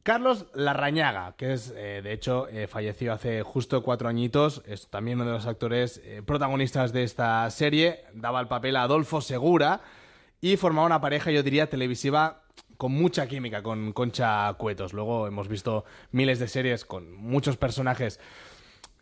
Carlos 0.04 0.46
Larrañaga, 0.54 1.34
que 1.36 1.54
es, 1.54 1.74
eh, 1.76 2.02
de 2.04 2.14
hecho, 2.14 2.48
eh, 2.50 2.68
falleció 2.68 3.12
hace 3.12 3.42
justo 3.42 3.82
cuatro 3.82 4.08
añitos, 4.08 4.62
es 4.68 4.88
también 4.88 5.20
uno 5.20 5.32
de 5.32 5.38
los 5.38 5.48
actores 5.48 6.00
eh, 6.04 6.22
protagonistas 6.24 6.94
de 6.94 7.02
esta 7.02 7.50
serie, 7.50 8.04
daba 8.14 8.40
el 8.40 8.48
papel 8.48 8.76
a 8.76 8.84
Adolfo 8.84 9.20
Segura 9.20 9.82
y 10.42 10.58
formaba 10.58 10.86
una 10.86 11.02
pareja, 11.02 11.32
yo 11.32 11.42
diría, 11.42 11.72
televisiva 11.72 12.44
con 12.78 12.92
mucha 12.92 13.26
química 13.28 13.64
con 13.64 13.94
Concha 13.94 14.54
Cuetos. 14.54 14.94
Luego 14.94 15.26
hemos 15.26 15.48
visto 15.48 15.86
miles 16.12 16.38
de 16.38 16.50
series 16.50 16.86
con 16.86 17.12
muchos 17.16 17.58
personajes 17.58 18.20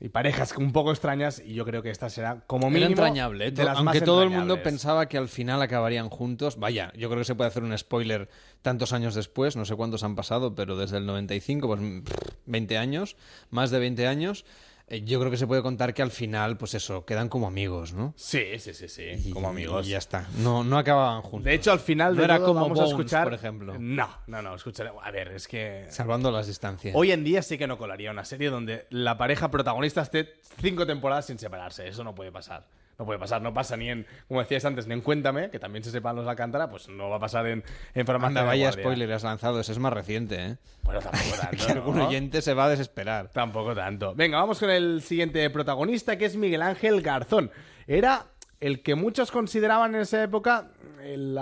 y 0.04 0.10
parejas 0.10 0.54
un 0.58 0.74
poco 0.74 0.92
extrañas 0.92 1.42
y 1.44 1.54
yo 1.54 1.64
creo 1.64 1.82
que 1.82 1.90
esta 1.90 2.10
será 2.10 2.42
como 2.46 2.68
Era 2.68 2.74
mínimo 2.74 2.90
entrañable, 2.90 3.52
de 3.52 3.64
las 3.64 3.78
aunque 3.78 4.00
más 4.00 4.04
todo 4.04 4.22
el 4.22 4.30
mundo 4.30 4.62
pensaba 4.62 5.08
que 5.08 5.18
al 5.18 5.30
final 5.30 5.62
acabarían 5.62 6.10
juntos. 6.10 6.60
Vaya, 6.60 6.92
yo 6.98 7.08
creo 7.08 7.22
que 7.22 7.26
se 7.26 7.36
puede 7.36 7.48
hacer 7.48 7.64
un 7.64 7.76
spoiler 7.78 8.28
tantos 8.62 8.92
años 8.92 9.16
después, 9.16 9.56
no 9.56 9.64
sé 9.64 9.78
cuántos 9.78 10.04
han 10.04 10.18
pasado, 10.18 10.56
pero 10.56 10.76
desde 10.76 10.98
el 10.98 11.06
95, 11.06 11.68
pues 11.68 11.80
mm, 11.80 12.02
20 12.48 12.78
años, 12.78 13.16
más 13.50 13.72
de 13.72 13.80
20 13.80 14.06
años. 14.06 14.44
Eh, 14.96 15.04
Yo 15.04 15.20
creo 15.20 15.32
que 15.32 15.38
se 15.38 15.48
puede 15.48 15.62
contar 15.62 15.94
que 15.94 16.02
al 16.02 16.12
final, 16.12 16.58
pues 16.58 16.74
eso, 16.74 17.06
quedan 17.06 17.30
como 17.30 17.48
amigos, 17.48 17.94
¿no? 17.94 18.14
Sí, 18.16 18.60
sí, 18.60 18.74
sí, 18.74 18.88
sí, 18.88 19.04
Y- 19.26 19.32
como 19.32 19.50
amigos. 19.50 19.88
Y 19.88 19.92
ya 19.92 19.98
está. 19.98 20.28
No, 20.38 20.64
no 20.64 20.78
acababan 20.78 21.22
juntos. 21.22 21.46
De 21.46 21.54
hecho, 21.54 21.72
al 21.72 21.80
final 21.80 22.14
No 22.16 22.20
de 22.20 22.26
era 22.26 22.38
todo 22.38 22.48
como 22.48 22.62
vamos 22.62 22.80
a 22.80 22.86
escuchar... 22.86 23.24
por 23.26 23.34
ejemplo. 23.34 23.76
No, 23.80 24.10
no, 24.28 24.42
no, 24.42 24.56
escucharé... 24.56 24.92
A 25.02 25.12
ver, 25.12 25.30
es 25.30 25.48
que... 25.48 25.86
Salvando 25.90 26.32
las 26.32 26.48
distancias. 26.48 26.94
Hoy 26.96 27.12
en 27.12 27.24
día 27.24 27.42
sí 27.42 27.58
que 27.58 27.68
no 27.68 27.78
colaría 27.78 28.12
una 28.12 28.26
serie 28.26 28.50
donde 28.50 28.86
la 28.90 29.18
pareja 29.18 29.50
protagonista 29.52 30.02
esté 30.02 30.34
cinco 30.62 30.86
temporadas 30.86 31.26
sin 31.26 31.40
separarse. 31.40 31.88
Eso 31.88 32.04
no 32.04 32.14
puede 32.16 32.32
pasar. 32.32 32.66
No 33.00 33.06
puede 33.06 33.20
pasar. 33.20 33.42
No 33.42 33.54
pasa 33.54 33.76
ni 33.78 33.90
en, 33.90 34.06
como 34.28 34.40
decías 34.40 34.64
antes, 34.66 34.88
ni 34.88 34.94
en 34.94 35.02
Cuéntame, 35.02 35.50
que 35.50 35.60
también 35.60 35.84
se 35.84 35.92
sepan 35.92 36.16
los 36.16 36.28
Alcántara, 36.28 36.70
pues 36.70 36.90
no 36.90 37.10
va 37.10 37.18
a 37.18 37.20
pasar 37.20 37.48
en, 37.48 37.64
en 37.94 38.06
Farmacia 38.06 38.28
Anda, 38.28 38.44
vaya 38.44 38.66
Guardia. 38.66 38.84
spoiler 38.84 39.12
has 39.14 39.24
lanzado, 39.24 39.60
ese 39.60 39.72
es 39.72 39.80
más 39.80 39.94
reciente, 39.94 40.36
¿eh? 40.46 40.58
Bueno, 40.84 41.00
tampoco 41.02 41.36
tanto, 41.42 41.66
que 41.66 41.72
algún 41.72 41.98
¿no? 41.98 42.08
oyente 42.08 42.42
se 42.42 42.54
va 42.54 42.66
a 42.66 42.70
desesperar. 42.70 43.30
Tampoco 43.30 43.74
tanto. 43.74 44.14
Venga, 44.16 44.38
vamos 44.38 44.60
con 44.60 44.70
el 44.70 45.02
siguiente 45.02 45.50
protagonista, 45.50 46.18
que 46.18 46.26
es 46.26 46.36
Miguel 46.36 46.62
Ángel 46.62 47.02
Garzón. 47.02 47.52
Era 47.88 48.28
el 48.60 48.82
que 48.82 48.96
muchos 48.96 49.32
consideraban 49.32 49.94
en 49.96 50.02
esa 50.02 50.24
época 50.24 50.70
el 51.04 51.38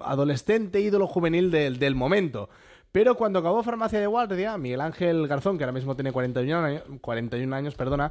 adolescente 0.00 0.80
ídolo 0.80 1.06
juvenil 1.06 1.50
del, 1.50 1.78
del 1.78 1.94
momento. 1.94 2.50
Pero 2.92 3.14
cuando 3.14 3.40
acabó 3.40 3.62
Farmacia 3.62 4.00
de 4.00 4.06
Guardia, 4.06 4.56
Miguel 4.56 4.80
Ángel 4.80 5.28
Garzón, 5.28 5.58
que 5.58 5.64
ahora 5.64 5.72
mismo 5.72 5.94
tiene 5.96 6.12
41 6.12 6.64
años, 6.64 6.82
41 7.02 7.54
años 7.54 7.74
perdona, 7.74 8.10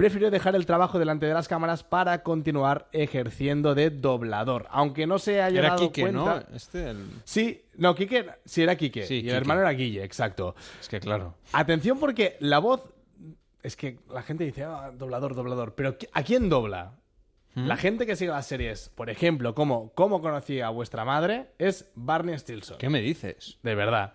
prefirió 0.00 0.30
dejar 0.30 0.54
el 0.56 0.66
trabajo 0.66 0.98
delante 0.98 1.26
de 1.26 1.34
las 1.34 1.46
cámaras 1.48 1.84
para 1.84 2.22
continuar 2.22 2.88
ejerciendo 2.92 3.74
de 3.74 3.90
doblador. 3.90 4.66
Aunque 4.70 5.06
no 5.06 5.18
se 5.18 5.40
haya 5.42 5.58
Era 5.58 5.68
dado 5.70 5.86
Quique, 5.92 6.02
cuenta... 6.02 6.46
¿no? 6.50 6.56
Este, 6.56 6.90
el- 6.90 7.06
Sí, 7.24 7.64
no, 7.76 7.94
Quique, 7.94 8.26
sí 8.44 8.62
era 8.62 8.76
Quique. 8.76 9.04
Sí, 9.06 9.14
y 9.14 9.20
Quique. 9.20 9.30
el 9.30 9.36
hermano 9.36 9.60
era 9.60 9.70
Guille, 9.70 10.02
exacto. 10.04 10.54
Es 10.80 10.88
que 10.88 11.00
claro. 11.00 11.34
Atención 11.52 11.98
porque 11.98 12.36
la 12.40 12.58
voz... 12.58 12.88
Es 13.62 13.76
que 13.76 13.98
la 14.10 14.22
gente 14.22 14.44
dice, 14.44 14.64
"Ah, 14.64 14.90
doblador, 14.96 15.34
doblador. 15.34 15.74
Pero 15.74 15.98
¿qui- 15.98 16.08
¿a 16.14 16.22
quién 16.22 16.48
dobla? 16.48 16.94
¿Mm? 17.54 17.66
La 17.66 17.76
gente 17.76 18.06
que 18.06 18.16
sigue 18.16 18.30
las 18.30 18.46
series, 18.46 18.88
por 18.94 19.10
ejemplo, 19.10 19.54
como 19.54 19.92
¿Cómo 19.94 20.22
conocí 20.22 20.60
a 20.62 20.70
vuestra 20.70 21.04
madre? 21.04 21.48
Es 21.58 21.90
Barney 21.94 22.38
Stinson. 22.38 22.78
¿Qué 22.78 22.88
me 22.88 23.00
dices? 23.02 23.58
De 23.62 23.74
verdad. 23.74 24.14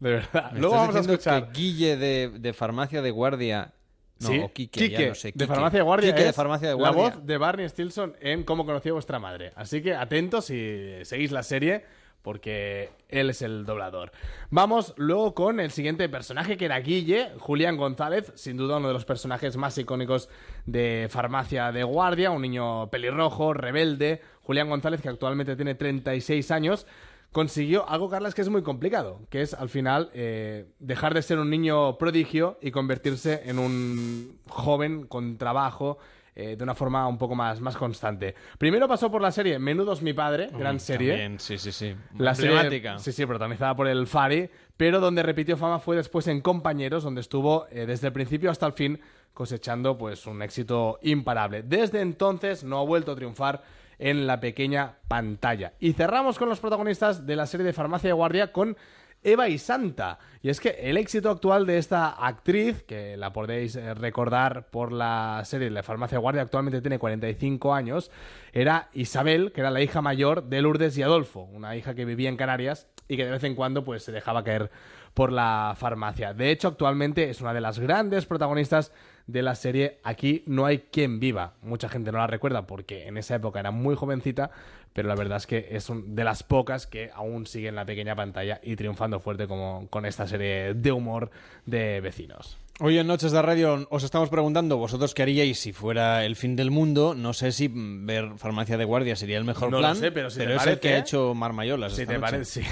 De 0.00 0.10
verdad. 0.10 0.50
¿Me 0.52 0.58
Luego 0.60 0.74
estás 0.74 0.88
vamos 0.94 0.96
a 1.08 1.12
escuchar... 1.12 1.52
que 1.52 1.60
Guille 1.60 1.96
de, 1.96 2.28
de 2.40 2.52
farmacia 2.52 3.02
de 3.02 3.10
guardia... 3.12 3.72
No, 4.20 4.28
Sí, 4.28 4.38
o 4.38 4.52
Quique, 4.52 4.88
ya 4.88 5.08
no 5.08 5.14
sé. 5.14 5.28
de 5.28 5.32
Quique. 5.32 5.46
Farmacia 5.46 5.78
de 5.78 5.82
Guardia 5.82 6.10
Quique 6.12 6.24
de 6.24 6.30
es 6.30 6.36
farmacia 6.36 6.68
de 6.68 6.74
la 6.74 6.90
guardia. 6.90 7.02
voz 7.16 7.26
de 7.26 7.38
Barney 7.38 7.68
Stinson 7.68 8.16
en 8.20 8.44
Cómo 8.44 8.64
conocí 8.64 8.88
a 8.88 8.92
vuestra 8.92 9.18
madre. 9.18 9.52
Así 9.56 9.82
que 9.82 9.94
atentos 9.94 10.46
si 10.46 10.92
seguís 11.02 11.32
la 11.32 11.42
serie 11.42 11.84
porque 12.26 12.90
él 13.08 13.30
es 13.30 13.40
el 13.40 13.64
doblador. 13.64 14.10
Vamos 14.50 14.94
luego 14.96 15.32
con 15.32 15.60
el 15.60 15.70
siguiente 15.70 16.08
personaje, 16.08 16.56
que 16.56 16.64
era 16.64 16.80
Guille, 16.80 17.30
Julián 17.38 17.76
González, 17.76 18.32
sin 18.34 18.56
duda 18.56 18.78
uno 18.78 18.88
de 18.88 18.94
los 18.94 19.04
personajes 19.04 19.56
más 19.56 19.78
icónicos 19.78 20.28
de 20.64 21.06
Farmacia 21.08 21.70
de 21.70 21.84
Guardia, 21.84 22.32
un 22.32 22.42
niño 22.42 22.90
pelirrojo, 22.90 23.54
rebelde. 23.54 24.22
Julián 24.42 24.68
González, 24.68 25.00
que 25.00 25.08
actualmente 25.08 25.54
tiene 25.54 25.76
36 25.76 26.50
años, 26.50 26.88
consiguió 27.36 27.86
algo, 27.86 28.08
Carlas, 28.08 28.34
que 28.34 28.40
es 28.40 28.48
muy 28.48 28.62
complicado, 28.62 29.20
que 29.28 29.42
es 29.42 29.52
al 29.52 29.68
final 29.68 30.08
eh, 30.14 30.64
dejar 30.78 31.12
de 31.12 31.20
ser 31.20 31.38
un 31.38 31.50
niño 31.50 31.98
prodigio 31.98 32.58
y 32.62 32.70
convertirse 32.70 33.42
en 33.44 33.58
un 33.58 34.38
joven 34.48 35.06
con 35.06 35.36
trabajo. 35.36 35.98
eh, 36.34 36.54
de 36.56 36.64
una 36.64 36.74
forma 36.74 37.06
un 37.06 37.18
poco 37.18 37.34
más, 37.34 37.60
más 37.60 37.76
constante. 37.76 38.34
Primero 38.58 38.86
pasó 38.88 39.10
por 39.10 39.20
la 39.22 39.32
serie 39.32 39.58
Menudos 39.58 40.02
mi 40.02 40.12
padre, 40.14 40.50
gran 40.52 40.78
serie. 40.80 41.10
también, 41.12 41.40
sí, 41.40 41.56
sí, 41.58 41.72
sí. 41.72 41.94
La 42.18 42.34
serie, 42.34 42.82
sí, 42.98 43.12
sí, 43.12 43.26
protagonizada 43.26 43.74
por 43.74 43.86
el 43.86 44.06
Fari, 44.06 44.50
pero 44.76 45.00
donde 45.00 45.22
repitió 45.22 45.56
fama 45.58 45.78
fue 45.78 45.96
después 45.96 46.26
en 46.28 46.40
Compañeros, 46.42 47.04
donde 47.04 47.22
estuvo 47.22 47.66
eh, 47.70 47.86
desde 47.86 48.06
el 48.08 48.12
principio 48.12 48.50
hasta 48.50 48.66
el 48.66 48.72
fin 48.72 48.98
cosechando 49.34 49.98
pues 49.98 50.26
un 50.26 50.40
éxito 50.40 50.98
imparable. 51.02 51.62
Desde 51.62 52.00
entonces 52.00 52.64
no 52.64 52.78
ha 52.80 52.84
vuelto 52.84 53.12
a 53.12 53.14
triunfar 53.14 53.62
en 53.98 54.26
la 54.26 54.40
pequeña 54.40 54.96
pantalla. 55.08 55.74
Y 55.80 55.92
cerramos 55.92 56.38
con 56.38 56.48
los 56.48 56.60
protagonistas 56.60 57.26
de 57.26 57.36
la 57.36 57.46
serie 57.46 57.66
de 57.66 57.72
Farmacia 57.72 58.14
Guardia 58.14 58.52
con 58.52 58.76
Eva 59.22 59.48
y 59.48 59.58
Santa. 59.58 60.18
Y 60.40 60.50
es 60.50 60.60
que 60.60 60.68
el 60.68 60.96
éxito 60.96 61.30
actual 61.30 61.66
de 61.66 61.78
esta 61.78 62.10
actriz, 62.10 62.84
que 62.84 63.16
la 63.16 63.32
podéis 63.32 63.74
eh, 63.74 63.92
recordar 63.94 64.68
por 64.70 64.92
la 64.92 65.42
serie 65.44 65.70
La 65.70 65.82
Farmacia 65.82 66.18
Guardia, 66.18 66.42
actualmente 66.42 66.80
tiene 66.80 66.98
45 66.98 67.74
años, 67.74 68.10
era 68.52 68.88
Isabel, 68.92 69.52
que 69.52 69.62
era 69.62 69.70
la 69.70 69.80
hija 69.80 70.00
mayor 70.00 70.44
de 70.44 70.62
Lourdes 70.62 70.96
y 70.96 71.02
Adolfo, 71.02 71.40
una 71.40 71.74
hija 71.76 71.94
que 71.94 72.04
vivía 72.04 72.28
en 72.28 72.36
Canarias 72.36 72.86
y 73.08 73.16
que 73.16 73.24
de 73.24 73.32
vez 73.32 73.44
en 73.44 73.56
cuando 73.56 73.84
pues 73.84 74.04
se 74.04 74.12
dejaba 74.12 74.44
caer 74.44 74.70
por 75.14 75.32
la 75.32 75.74
farmacia. 75.76 76.34
De 76.34 76.50
hecho, 76.50 76.68
actualmente 76.68 77.30
es 77.30 77.40
una 77.40 77.54
de 77.54 77.60
las 77.60 77.78
grandes 77.78 78.26
protagonistas 78.26 78.92
de 79.26 79.42
la 79.42 79.54
serie 79.54 79.98
Aquí 80.04 80.42
no 80.46 80.66
hay 80.66 80.78
quien 80.90 81.18
viva. 81.20 81.54
Mucha 81.62 81.88
gente 81.88 82.12
no 82.12 82.18
la 82.18 82.26
recuerda 82.26 82.66
porque 82.66 83.06
en 83.06 83.16
esa 83.16 83.34
época 83.36 83.60
era 83.60 83.70
muy 83.70 83.94
jovencita, 83.96 84.50
pero 84.92 85.08
la 85.08 85.14
verdad 85.14 85.38
es 85.38 85.46
que 85.46 85.68
es 85.72 85.90
un- 85.90 86.14
de 86.14 86.24
las 86.24 86.42
pocas 86.42 86.86
que 86.86 87.10
aún 87.14 87.46
sigue 87.46 87.68
en 87.68 87.74
la 87.74 87.84
pequeña 87.84 88.14
pantalla 88.14 88.60
y 88.62 88.76
triunfando 88.76 89.18
fuerte 89.20 89.46
como 89.46 89.88
con 89.90 90.06
esta 90.06 90.26
serie 90.26 90.74
de 90.74 90.92
humor 90.92 91.30
de 91.66 92.00
vecinos. 92.00 92.56
Hoy 92.78 92.98
en 92.98 93.06
Noches 93.06 93.32
de 93.32 93.40
Radio 93.40 93.86
os 93.90 94.04
estamos 94.04 94.28
preguntando 94.28 94.76
vosotros 94.76 95.14
qué 95.14 95.22
haríais 95.22 95.58
si 95.58 95.72
fuera 95.72 96.24
el 96.26 96.36
fin 96.36 96.56
del 96.56 96.70
mundo. 96.70 97.14
No 97.14 97.32
sé 97.32 97.50
si 97.52 97.68
mm, 97.70 98.04
ver 98.06 98.32
Farmacia 98.36 98.76
de 98.76 98.84
Guardia 98.84 99.16
sería 99.16 99.38
el 99.38 99.44
mejor 99.44 99.70
No 99.70 99.78
lo 99.78 99.82
plan, 99.82 99.96
sé, 99.96 100.12
pero 100.12 100.28
si 100.30 100.40
te 100.40 100.54
es 100.54 100.66
el 100.66 100.78
que 100.78 100.90
ha 100.90 100.98
hecho 100.98 101.34
Mar 101.34 101.54
Mayolas 101.54 101.94
Si 101.94 102.02
esta 102.02 102.12
te 102.12 102.18
noche. 102.18 102.30
parece, 102.32 102.62
sí. 102.62 102.68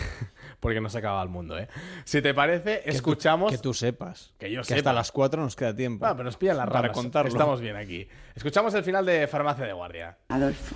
Porque 0.64 0.80
no 0.80 0.88
se 0.88 0.96
acaba 0.96 1.22
el 1.22 1.28
mundo, 1.28 1.58
¿eh? 1.58 1.68
Si 2.06 2.22
te 2.22 2.32
parece, 2.32 2.80
escuchamos... 2.86 3.52
Que 3.52 3.58
tú 3.58 3.74
sepas. 3.74 4.32
Que 4.38 4.50
yo 4.50 4.62
que 4.62 4.68
sepa. 4.68 4.78
hasta 4.78 4.92
las 4.94 5.12
4 5.12 5.42
nos 5.42 5.54
queda 5.56 5.76
tiempo. 5.76 6.06
Ah, 6.06 6.12
pero 6.12 6.24
nos 6.24 6.38
pillan 6.38 6.56
las 6.56 6.68
Para 6.68 6.80
ramas. 6.80 6.96
contarlo. 6.96 7.28
Estamos 7.28 7.60
bien 7.60 7.76
aquí. 7.76 8.08
Escuchamos 8.34 8.72
el 8.72 8.82
final 8.82 9.04
de 9.04 9.28
Farmacia 9.28 9.66
de 9.66 9.74
Guardia. 9.74 10.16
Adolfo, 10.30 10.74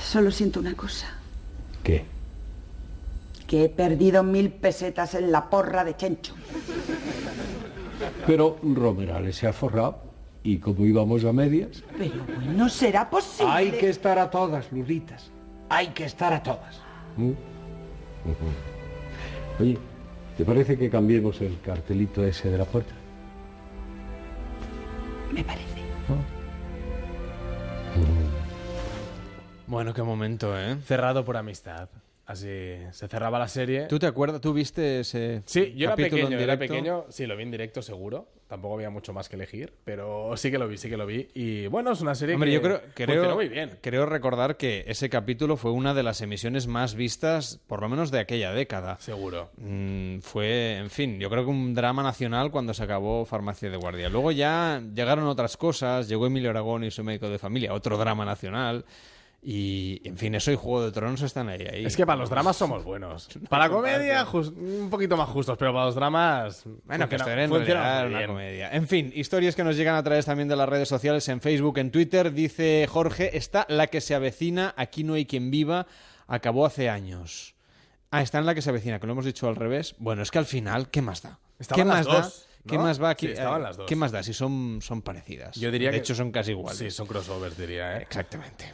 solo 0.00 0.32
siento 0.32 0.58
una 0.58 0.74
cosa. 0.74 1.16
¿Qué? 1.84 2.04
Que 3.46 3.66
he 3.66 3.68
perdido 3.68 4.24
mil 4.24 4.50
pesetas 4.50 5.14
en 5.14 5.30
la 5.30 5.48
porra 5.48 5.84
de 5.84 5.96
Chencho. 5.96 6.34
Pero 8.26 8.58
Romerales 8.60 9.36
se 9.36 9.46
ha 9.46 9.52
forrado 9.52 10.02
y 10.42 10.58
como 10.58 10.84
íbamos 10.84 11.24
a 11.24 11.32
medias... 11.32 11.84
Pero 11.96 12.24
bueno, 12.24 12.68
será 12.68 13.08
posible. 13.08 13.52
Hay 13.52 13.70
que 13.70 13.88
estar 13.88 14.18
a 14.18 14.28
todas, 14.30 14.72
Lulitas. 14.72 15.30
Hay 15.68 15.90
que 15.90 16.06
estar 16.06 16.32
a 16.32 16.42
todas. 16.42 16.80
¿Mm? 17.16 17.51
Oye, 19.60 19.78
¿te 20.36 20.44
parece 20.44 20.78
que 20.78 20.90
cambiemos 20.90 21.40
el 21.40 21.60
cartelito 21.60 22.24
ese 22.24 22.50
de 22.50 22.58
la 22.58 22.64
puerta? 22.64 22.94
Me 25.32 25.42
parece. 25.44 25.82
Bueno, 29.66 29.94
qué 29.94 30.02
momento, 30.02 30.58
¿eh? 30.58 30.76
Cerrado 30.84 31.24
por 31.24 31.36
amistad. 31.36 31.88
Así 32.32 32.78
se 32.92 33.08
cerraba 33.08 33.38
la 33.38 33.46
serie. 33.46 33.82
¿Tú 33.88 33.98
te 33.98 34.06
acuerdas? 34.06 34.40
¿Tú 34.40 34.54
viste 34.54 35.00
ese 35.00 35.42
Sí, 35.44 35.74
yo 35.76 35.88
era 35.88 35.96
pequeño, 35.96 36.28
en 36.28 36.32
era 36.32 36.58
pequeño. 36.58 37.04
Sí, 37.10 37.26
lo 37.26 37.36
vi 37.36 37.42
en 37.42 37.50
directo 37.50 37.82
seguro. 37.82 38.26
Tampoco 38.48 38.74
había 38.76 38.88
mucho 38.88 39.12
más 39.12 39.28
que 39.28 39.36
elegir, 39.36 39.74
pero 39.84 40.34
sí 40.38 40.50
que 40.50 40.58
lo 40.58 40.66
vi, 40.66 40.78
sí 40.78 40.88
que 40.88 40.96
lo 40.96 41.04
vi. 41.04 41.28
Y 41.34 41.66
bueno, 41.66 41.92
es 41.92 42.00
una 42.00 42.14
serie 42.14 42.34
Hombre, 42.34 42.48
que 42.48 42.54
yo 42.54 42.62
creo, 42.62 42.80
creo, 42.94 43.34
muy 43.34 43.48
bien. 43.48 43.78
creo 43.82 44.06
recordar 44.06 44.56
que 44.56 44.84
ese 44.86 45.10
capítulo 45.10 45.58
fue 45.58 45.72
una 45.72 45.92
de 45.92 46.02
las 46.02 46.22
emisiones 46.22 46.66
más 46.66 46.94
vistas, 46.94 47.60
por 47.66 47.82
lo 47.82 47.90
menos 47.90 48.10
de 48.10 48.20
aquella 48.20 48.52
década. 48.52 48.96
Seguro. 49.00 49.50
Mm, 49.58 50.20
fue, 50.20 50.78
en 50.78 50.88
fin, 50.88 51.18
yo 51.20 51.28
creo 51.28 51.44
que 51.44 51.50
un 51.50 51.74
drama 51.74 52.02
nacional 52.02 52.50
cuando 52.50 52.72
se 52.72 52.82
acabó 52.82 53.26
Farmacia 53.26 53.68
de 53.68 53.76
Guardia. 53.76 54.08
Luego 54.08 54.32
ya 54.32 54.82
llegaron 54.94 55.26
otras 55.26 55.58
cosas, 55.58 56.08
llegó 56.08 56.26
Emilio 56.26 56.48
Aragón 56.48 56.84
y 56.84 56.90
su 56.90 57.04
médico 57.04 57.28
de 57.28 57.38
familia, 57.38 57.74
otro 57.74 57.98
drama 57.98 58.24
nacional. 58.24 58.86
Y, 59.44 60.00
en 60.04 60.16
fin, 60.16 60.36
eso 60.36 60.52
y 60.52 60.54
Juego 60.54 60.84
de 60.84 60.92
Tronos 60.92 61.20
están 61.22 61.48
ahí. 61.48 61.62
ahí. 61.62 61.84
Es 61.84 61.96
que 61.96 62.06
para 62.06 62.16
los 62.20 62.30
dramas 62.30 62.56
somos 62.56 62.84
buenos. 62.84 63.28
Para 63.48 63.66
la 63.66 63.70
comedia, 63.74 64.24
un 64.32 64.88
poquito 64.88 65.16
más 65.16 65.28
justos, 65.28 65.58
pero 65.58 65.72
para 65.72 65.86
los 65.86 65.96
dramas. 65.96 66.62
Bueno, 66.84 67.08
que 67.08 67.18
funciona- 67.18 67.42
esto 67.42 67.56
era 67.56 67.64
en 67.66 67.66
realidad 67.66 68.06
una 68.06 68.26
comedia. 68.28 68.70
En 68.70 68.86
fin, 68.86 69.10
historias 69.16 69.56
que 69.56 69.64
nos 69.64 69.76
llegan 69.76 69.96
a 69.96 70.02
través 70.04 70.26
también 70.26 70.46
de 70.48 70.54
las 70.54 70.68
redes 70.68 70.88
sociales, 70.88 71.28
en 71.28 71.40
Facebook, 71.40 71.78
en 71.78 71.90
Twitter. 71.90 72.32
Dice 72.32 72.86
Jorge, 72.88 73.36
está 73.36 73.66
la 73.68 73.88
que 73.88 74.00
se 74.00 74.14
avecina, 74.14 74.74
aquí 74.76 75.02
no 75.02 75.14
hay 75.14 75.26
quien 75.26 75.50
viva, 75.50 75.88
acabó 76.28 76.64
hace 76.64 76.88
años. 76.88 77.56
Ah, 78.12 78.22
está 78.22 78.38
en 78.38 78.46
la 78.46 78.54
que 78.54 78.62
se 78.62 78.70
avecina, 78.70 79.00
que 79.00 79.06
lo 79.08 79.12
hemos 79.14 79.24
dicho 79.24 79.48
al 79.48 79.56
revés. 79.56 79.96
Bueno, 79.98 80.22
es 80.22 80.30
que 80.30 80.38
al 80.38 80.46
final, 80.46 80.88
¿qué 80.88 81.02
más 81.02 81.22
da? 81.22 81.40
Estaban 81.58 81.82
¿Qué 81.82 81.88
las 81.88 82.06
más 82.06 82.06
dos, 82.06 82.46
da? 82.64 82.70
¿Qué 82.70 82.78
más 82.78 83.02
va 83.02 83.10
aquí? 83.10 83.26
Sí, 83.26 83.32
estaban 83.32 83.60
las 83.62 83.76
dos. 83.76 83.86
¿Qué 83.88 83.96
más 83.96 84.12
da 84.12 84.22
si 84.22 84.32
son, 84.34 84.78
son 84.82 85.02
parecidas? 85.02 85.56
Yo 85.56 85.72
diría 85.72 85.88
de 85.88 85.94
que- 85.96 86.00
hecho, 86.00 86.14
son 86.14 86.30
casi 86.30 86.52
iguales. 86.52 86.78
Sí, 86.78 86.90
son 86.92 87.08
crossovers, 87.08 87.56
diría, 87.58 87.98
¿eh? 87.98 88.02
Exactamente. 88.02 88.72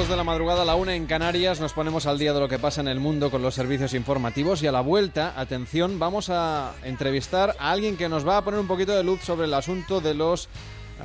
2 0.00 0.08
de 0.08 0.16
la 0.16 0.24
madrugada, 0.24 0.64
la 0.64 0.76
1 0.76 0.92
en 0.92 1.04
Canarias. 1.04 1.60
Nos 1.60 1.74
ponemos 1.74 2.06
al 2.06 2.18
día 2.18 2.32
de 2.32 2.40
lo 2.40 2.48
que 2.48 2.58
pasa 2.58 2.80
en 2.80 2.88
el 2.88 3.00
mundo 3.00 3.30
con 3.30 3.42
los 3.42 3.54
servicios 3.54 3.92
informativos. 3.92 4.62
Y 4.62 4.66
a 4.66 4.72
la 4.72 4.80
vuelta, 4.80 5.38
atención, 5.38 5.98
vamos 5.98 6.30
a 6.30 6.72
entrevistar 6.84 7.54
a 7.58 7.70
alguien 7.70 7.98
que 7.98 8.08
nos 8.08 8.26
va 8.26 8.38
a 8.38 8.42
poner 8.42 8.60
un 8.60 8.66
poquito 8.66 8.96
de 8.96 9.04
luz 9.04 9.20
sobre 9.20 9.44
el 9.44 9.52
asunto 9.52 10.00
de 10.00 10.14
los 10.14 10.48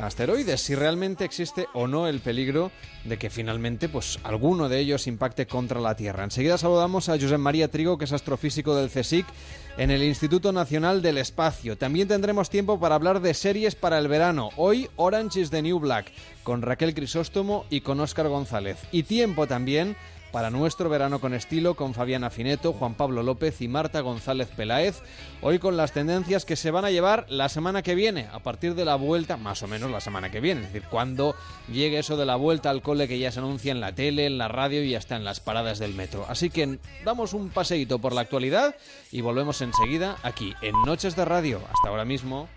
asteroides, 0.02 0.62
si 0.62 0.76
realmente 0.76 1.26
existe 1.26 1.68
o 1.74 1.88
no 1.88 2.08
el 2.08 2.22
peligro 2.22 2.72
de 3.04 3.18
que 3.18 3.30
finalmente 3.30 3.90
pues 3.90 4.18
alguno 4.24 4.70
de 4.70 4.80
ellos 4.80 5.08
impacte 5.08 5.46
contra 5.46 5.82
la 5.82 5.96
Tierra. 5.96 6.24
Enseguida 6.24 6.58
saludamos 6.58 7.10
a 7.10 7.20
Josep 7.20 7.38
María 7.38 7.70
Trigo, 7.70 7.98
que 7.98 8.06
es 8.06 8.14
astrofísico 8.14 8.76
del 8.76 8.90
CSIC 8.90 9.26
en 9.78 9.92
el 9.92 10.04
Instituto 10.04 10.54
Nacional 10.54 11.02
del 11.02 11.18
Espacio. 11.18 11.78
También 11.78 12.08
tendremos 12.08 12.50
tiempo 12.50 12.80
para 12.80 12.96
hablar 12.96 13.20
de 13.20 13.34
series 13.34 13.76
para 13.76 14.00
el 14.00 14.08
verano. 14.08 14.52
Hoy 14.56 14.90
Orange 14.96 15.42
is 15.42 15.50
the 15.50 15.62
New 15.62 15.80
Black 15.80 16.14
con 16.46 16.62
Raquel 16.62 16.94
Crisóstomo 16.94 17.66
y 17.70 17.82
con 17.82 18.00
Óscar 18.00 18.30
González. 18.30 18.78
Y 18.92 19.04
tiempo 19.04 19.48
también 19.48 19.98
para 20.32 20.50
nuestro 20.50 20.90
verano 20.90 21.20
con 21.20 21.34
estilo 21.34 21.76
con 21.76 21.94
Fabiana 21.94 22.30
Fineto, 22.30 22.74
Juan 22.74 22.94
Pablo 22.94 23.24
López 23.24 23.62
y 23.62 23.68
Marta 23.70 24.02
González 24.02 24.50
Peláez. 24.50 25.02
Hoy 25.42 25.60
con 25.60 25.76
las 25.78 25.94
tendencias 25.94 26.44
que 26.44 26.56
se 26.56 26.72
van 26.72 26.86
a 26.86 26.92
llevar 26.92 27.26
la 27.30 27.50
semana 27.50 27.82
que 27.82 27.96
viene, 27.96 28.28
a 28.32 28.40
partir 28.40 28.76
de 28.76 28.86
la 28.86 28.96
vuelta, 28.96 29.38
más 29.38 29.64
o 29.64 29.68
menos 29.68 29.90
la 29.90 30.02
semana 30.02 30.30
que 30.30 30.42
viene. 30.42 30.62
Es 30.62 30.74
decir, 30.74 30.90
cuando 30.90 31.36
llegue 31.72 32.00
eso 32.00 32.18
de 32.18 32.26
la 32.26 32.36
vuelta 32.36 32.70
al 32.70 32.82
cole 32.82 33.08
que 33.08 33.18
ya 33.18 33.32
se 33.32 33.40
anuncia 33.40 33.72
en 33.72 33.80
la 33.80 33.96
tele, 33.96 34.26
en 34.26 34.38
la 34.38 34.50
radio 34.50 34.84
y 34.84 34.94
hasta 34.94 35.16
en 35.16 35.24
las 35.24 35.40
paradas 35.40 35.80
del 35.80 35.96
metro. 35.96 36.26
Así 36.28 36.50
que 36.50 36.80
damos 37.06 37.34
un 37.34 37.50
paseíto 37.50 38.00
por 38.00 38.14
la 38.14 38.22
actualidad 38.22 38.76
y 39.12 39.22
volvemos 39.22 39.62
enseguida 39.62 40.18
aquí 40.22 40.54
en 40.62 40.76
Noches 40.86 41.16
de 41.16 41.26
Radio. 41.26 41.62
Hasta 41.72 41.90
ahora 41.90 42.06
mismo. 42.06 42.50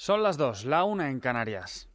Son 0.00 0.22
las 0.22 0.36
dos, 0.36 0.64
la 0.64 0.84
una 0.84 1.10
en 1.10 1.18
Canarias. 1.18 1.88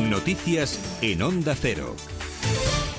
Noticias 0.00 0.98
en 1.02 1.20
Onda 1.20 1.54
Cero. 1.54 1.94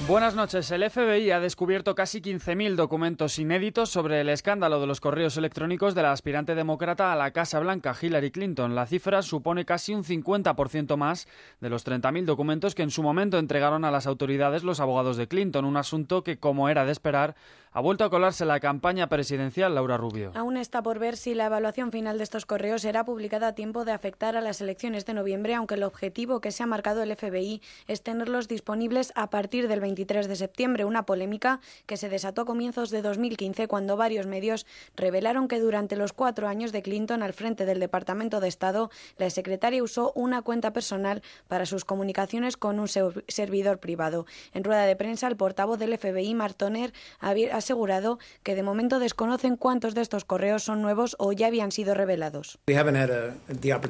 Buenas 0.07 0.35
noches. 0.35 0.69
El 0.69 0.87
FBI 0.87 1.31
ha 1.31 1.39
descubierto 1.39 1.95
casi 1.95 2.21
15.000 2.21 2.75
documentos 2.75 3.39
inéditos 3.39 3.89
sobre 3.89 4.21
el 4.21 4.29
escándalo 4.29 4.79
de 4.79 4.85
los 4.85 5.01
correos 5.01 5.35
electrónicos 5.35 5.95
de 5.95 6.03
la 6.03 6.11
aspirante 6.11 6.53
demócrata 6.53 7.11
a 7.11 7.15
la 7.15 7.31
Casa 7.31 7.59
Blanca, 7.59 7.95
Hillary 7.99 8.29
Clinton. 8.29 8.75
La 8.75 8.85
cifra 8.85 9.23
supone 9.23 9.65
casi 9.65 9.95
un 9.95 10.03
50% 10.03 10.95
más 10.95 11.27
de 11.59 11.71
los 11.71 11.87
30.000 11.87 12.25
documentos 12.25 12.75
que 12.75 12.83
en 12.83 12.91
su 12.91 13.01
momento 13.01 13.39
entregaron 13.39 13.83
a 13.83 13.89
las 13.89 14.05
autoridades 14.05 14.63
los 14.63 14.79
abogados 14.79 15.17
de 15.17 15.27
Clinton, 15.27 15.65
un 15.65 15.75
asunto 15.75 16.23
que, 16.23 16.37
como 16.37 16.69
era 16.69 16.85
de 16.85 16.91
esperar, 16.91 17.35
ha 17.75 17.81
vuelto 17.81 18.05
a 18.05 18.09
colarse 18.09 18.45
la 18.45 18.61
campaña 18.61 19.09
presidencial 19.09 19.75
Laura 19.75 19.97
Rubio. 19.97 20.31
Aún 20.33 20.55
está 20.55 20.81
por 20.81 20.97
ver 20.97 21.17
si 21.17 21.35
la 21.35 21.47
evaluación 21.47 21.91
final 21.91 22.17
de 22.17 22.23
estos 22.23 22.45
correos 22.45 22.83
será 22.83 23.03
publicada 23.03 23.49
a 23.49 23.53
tiempo 23.53 23.83
de 23.83 23.91
afectar 23.91 24.37
a 24.37 24.41
las 24.41 24.61
elecciones 24.61 25.05
de 25.05 25.13
noviembre, 25.13 25.55
aunque 25.55 25.73
el 25.75 25.83
objetivo 25.83 26.39
que 26.39 26.53
se 26.53 26.63
ha 26.63 26.67
marcado 26.67 27.03
el 27.03 27.13
FBI 27.13 27.61
es 27.87 28.01
tenerlos 28.01 28.47
disponibles 28.47 29.11
a 29.15 29.29
partir 29.29 29.67
del 29.67 29.81
23 29.81 30.29
de 30.29 30.37
septiembre, 30.37 30.85
una 30.85 31.05
polémica 31.05 31.59
que 31.85 31.97
se 31.97 32.07
desató 32.07 32.43
a 32.43 32.45
comienzos 32.45 32.91
de 32.91 33.01
2015 33.01 33.67
cuando 33.67 33.97
varios 33.97 34.25
medios 34.25 34.65
revelaron 34.95 35.49
que 35.49 35.59
durante 35.59 35.97
los 35.97 36.13
cuatro 36.13 36.47
años 36.47 36.71
de 36.71 36.81
Clinton 36.81 37.23
al 37.23 37.33
frente 37.33 37.65
del 37.65 37.81
Departamento 37.81 38.39
de 38.39 38.47
Estado, 38.47 38.89
la 39.17 39.29
secretaria 39.29 39.83
usó 39.83 40.13
una 40.15 40.43
cuenta 40.43 40.71
personal 40.71 41.21
para 41.49 41.65
sus 41.65 41.83
comunicaciones 41.83 42.55
con 42.55 42.79
un 42.79 42.87
servidor 42.87 43.79
privado. 43.79 44.25
En 44.53 44.63
rueda 44.63 44.85
de 44.85 44.95
prensa, 44.95 45.27
el 45.27 45.35
portavoz 45.35 45.77
del 45.77 45.97
FBI, 45.97 46.35
Mark 46.35 46.55
Toner, 46.55 46.93
había 47.19 47.64
asegurado 47.65 48.19
que 48.43 48.53
de 48.53 48.61
momento 48.61 48.99
desconocen 48.99 49.57
cuántos 49.57 49.95
de 49.95 50.01
estos 50.01 50.23
correos 50.23 50.63
son 50.63 50.83
nuevos 50.83 51.15
o 51.17 51.33
ya 51.33 51.47
habían 51.47 51.71
sido 51.71 51.95
revelados. 51.95 52.59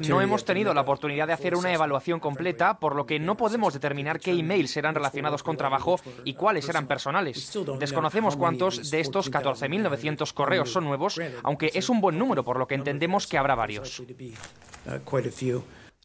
No 0.08 0.20
hemos 0.22 0.44
tenido 0.46 0.72
la 0.72 0.80
oportunidad 0.80 1.26
de 1.26 1.34
hacer 1.34 1.54
una 1.54 1.72
evaluación 1.74 2.18
completa, 2.18 2.78
por 2.78 2.96
lo 2.96 3.04
que 3.04 3.20
no 3.20 3.36
podemos 3.36 3.74
determinar 3.74 4.18
qué 4.18 4.32
emails 4.32 4.70
serán 4.70 4.94
relacionados 4.94 5.42
con 5.42 5.58
trabajo 5.58 6.00
y 6.24 6.34
cuáles 6.34 6.68
eran 6.68 6.86
personales. 6.86 7.52
Desconocemos 7.78 8.36
cuántos 8.36 8.90
de 8.90 9.00
estos 9.00 9.30
14.900 9.30 10.32
correos 10.32 10.72
son 10.72 10.84
nuevos, 10.84 11.20
aunque 11.42 11.70
es 11.74 11.90
un 11.90 12.00
buen 12.00 12.18
número, 12.18 12.44
por 12.44 12.58
lo 12.58 12.66
que 12.66 12.74
entendemos 12.74 13.26
que 13.26 13.36
habrá 13.36 13.54
varios. 13.54 14.02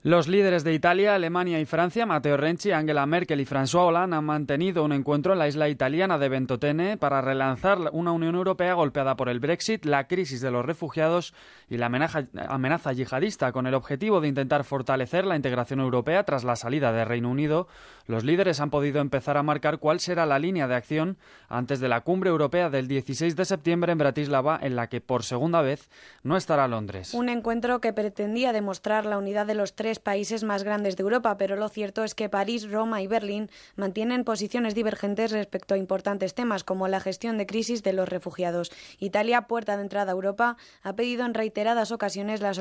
Los 0.03 0.27
líderes 0.27 0.63
de 0.63 0.73
Italia, 0.73 1.13
Alemania 1.13 1.59
y 1.59 1.65
Francia, 1.65 2.07
Matteo 2.07 2.35
Renzi, 2.35 2.71
Angela 2.71 3.05
Merkel 3.05 3.39
y 3.39 3.45
François 3.45 3.85
Hollande, 3.85 4.15
han 4.15 4.25
mantenido 4.25 4.83
un 4.83 4.93
encuentro 4.93 5.33
en 5.33 5.37
la 5.37 5.47
isla 5.47 5.69
italiana 5.69 6.17
de 6.17 6.27
Ventotene 6.27 6.97
para 6.97 7.21
relanzar 7.21 7.77
una 7.91 8.11
Unión 8.11 8.33
Europea 8.33 8.73
golpeada 8.73 9.15
por 9.15 9.29
el 9.29 9.39
Brexit, 9.39 9.85
la 9.85 10.07
crisis 10.07 10.41
de 10.41 10.49
los 10.49 10.65
refugiados 10.65 11.35
y 11.69 11.77
la 11.77 11.85
amenaza, 11.85 12.93
yihadista. 12.93 13.51
Con 13.51 13.67
el 13.67 13.75
objetivo 13.75 14.21
de 14.21 14.29
intentar 14.29 14.63
fortalecer 14.63 15.23
la 15.27 15.35
integración 15.35 15.79
europea 15.79 16.23
tras 16.23 16.43
la 16.43 16.55
salida 16.55 16.91
del 16.91 17.05
Reino 17.05 17.29
Unido, 17.29 17.67
los 18.07 18.23
líderes 18.23 18.59
han 18.59 18.71
podido 18.71 19.01
empezar 19.01 19.37
a 19.37 19.43
marcar 19.43 19.77
cuál 19.77 19.99
será 19.99 20.25
la 20.25 20.39
línea 20.39 20.67
de 20.67 20.73
acción 20.73 21.17
antes 21.47 21.79
de 21.79 21.89
la 21.89 22.01
cumbre 22.01 22.31
europea 22.31 22.71
del 22.71 22.87
16 22.87 23.35
de 23.35 23.45
septiembre 23.45 23.91
en 23.91 23.99
Bratislava, 23.99 24.57
en 24.63 24.75
la 24.75 24.87
que 24.87 24.99
por 24.99 25.21
segunda 25.21 25.61
vez 25.61 25.91
no 26.23 26.37
estará 26.37 26.67
Londres. 26.67 27.13
Un 27.13 27.29
encuentro 27.29 27.81
que 27.81 27.93
pretendía 27.93 28.51
demostrar 28.51 29.05
la 29.05 29.19
unidad 29.19 29.45
de 29.45 29.53
los 29.53 29.75
tres 29.75 29.90
países 29.99 30.43
más 30.43 30.63
grandes 30.63 30.95
de 30.95 31.03
Europa, 31.03 31.37
pero 31.37 31.55
lo 31.55 31.69
cierto 31.69 32.03
es 32.03 32.15
que 32.15 32.29
París, 32.29 32.69
Roma 32.69 33.01
y 33.01 33.07
Berlín 33.07 33.49
mantienen 33.75 34.23
posiciones 34.23 34.75
divergentes 34.75 35.31
respecto 35.31 35.73
a 35.73 35.77
importantes 35.77 36.33
temas 36.33 36.63
como 36.63 36.87
la 36.87 36.99
gestión 36.99 37.37
de 37.37 37.45
crisis 37.45 37.83
de 37.83 37.93
los 37.93 38.09
refugiados. 38.09 38.71
Italia, 38.99 39.47
puerta 39.47 39.75
de 39.75 39.83
entrada 39.83 40.11
a 40.11 40.15
Europa, 40.15 40.57
ha 40.83 40.95
pedido 40.95 41.25
en 41.25 41.33
reiteradas 41.33 41.91
ocasiones 41.91 42.41
la, 42.41 42.53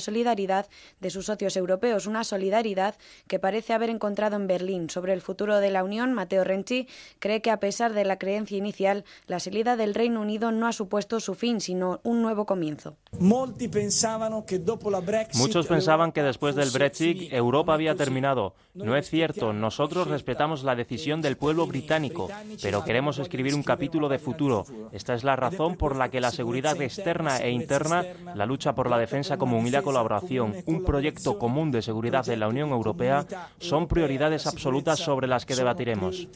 solidaridad 0.00 0.66
de 1.00 1.10
sus 1.10 1.26
socios 1.26 1.56
europeos, 1.56 2.06
una 2.06 2.24
solidaridad 2.24 2.96
que 3.26 3.38
parece 3.38 3.72
haber 3.72 3.90
encontrado 3.90 4.36
en 4.36 4.46
Berlín. 4.46 4.90
Sobre 4.90 5.12
el 5.12 5.20
futuro 5.20 5.58
de 5.58 5.70
la 5.70 5.84
Unión, 5.84 6.12
Matteo 6.12 6.44
Renzi 6.44 6.88
cree 7.18 7.42
que 7.42 7.50
a 7.50 7.60
pesar 7.60 7.92
de 7.92 8.04
la 8.04 8.18
creencia 8.18 8.56
inicial, 8.56 9.04
la 9.26 9.40
salida 9.40 9.76
del 9.76 9.94
Reino 9.94 10.20
Unido 10.20 10.52
no 10.52 10.66
ha 10.66 10.72
supuesto 10.72 11.20
su 11.20 11.34
fin, 11.34 11.60
sino 11.60 12.00
un 12.02 12.22
nuevo 12.22 12.46
comienzo. 12.46 12.96
Muchos 15.34 15.66
pensaban 15.66 16.12
que 16.12 16.22
después 16.22 16.54
del 16.58 16.70
Brexit 16.70 17.32
Europa 17.32 17.72
había 17.72 17.94
terminado. 17.94 18.54
No 18.74 18.96
es 18.96 19.08
cierto, 19.08 19.52
nosotros 19.52 20.08
respetamos 20.08 20.62
la 20.62 20.76
decisión 20.76 21.22
del 21.22 21.36
pueblo 21.36 21.66
británico, 21.66 22.28
pero 22.62 22.84
queremos 22.84 23.18
escribir 23.18 23.54
un 23.54 23.62
capítulo 23.62 24.08
de 24.08 24.18
futuro. 24.18 24.66
Esta 24.92 25.14
es 25.14 25.24
la 25.24 25.36
razón 25.36 25.76
por 25.76 25.96
la 25.96 26.10
que 26.10 26.20
la 26.20 26.30
seguridad 26.30 26.80
externa 26.80 27.38
e 27.38 27.50
interna, 27.50 28.04
la 28.34 28.46
lucha 28.46 28.74
por 28.74 28.90
la 28.90 28.98
defensa 28.98 29.38
común 29.38 29.66
y 29.66 29.70
la 29.70 29.82
colaboración, 29.82 30.54
un 30.66 30.84
proyecto 30.84 31.38
común 31.38 31.70
de 31.70 31.82
seguridad 31.82 32.24
de 32.24 32.36
la 32.36 32.48
Unión 32.48 32.70
Europea, 32.70 33.26
son 33.58 33.88
prioridades 33.88 34.46
absolutas 34.46 34.98
sobre 34.98 35.26
las 35.26 35.46
que 35.46 35.56
debatiremos. 35.56 36.28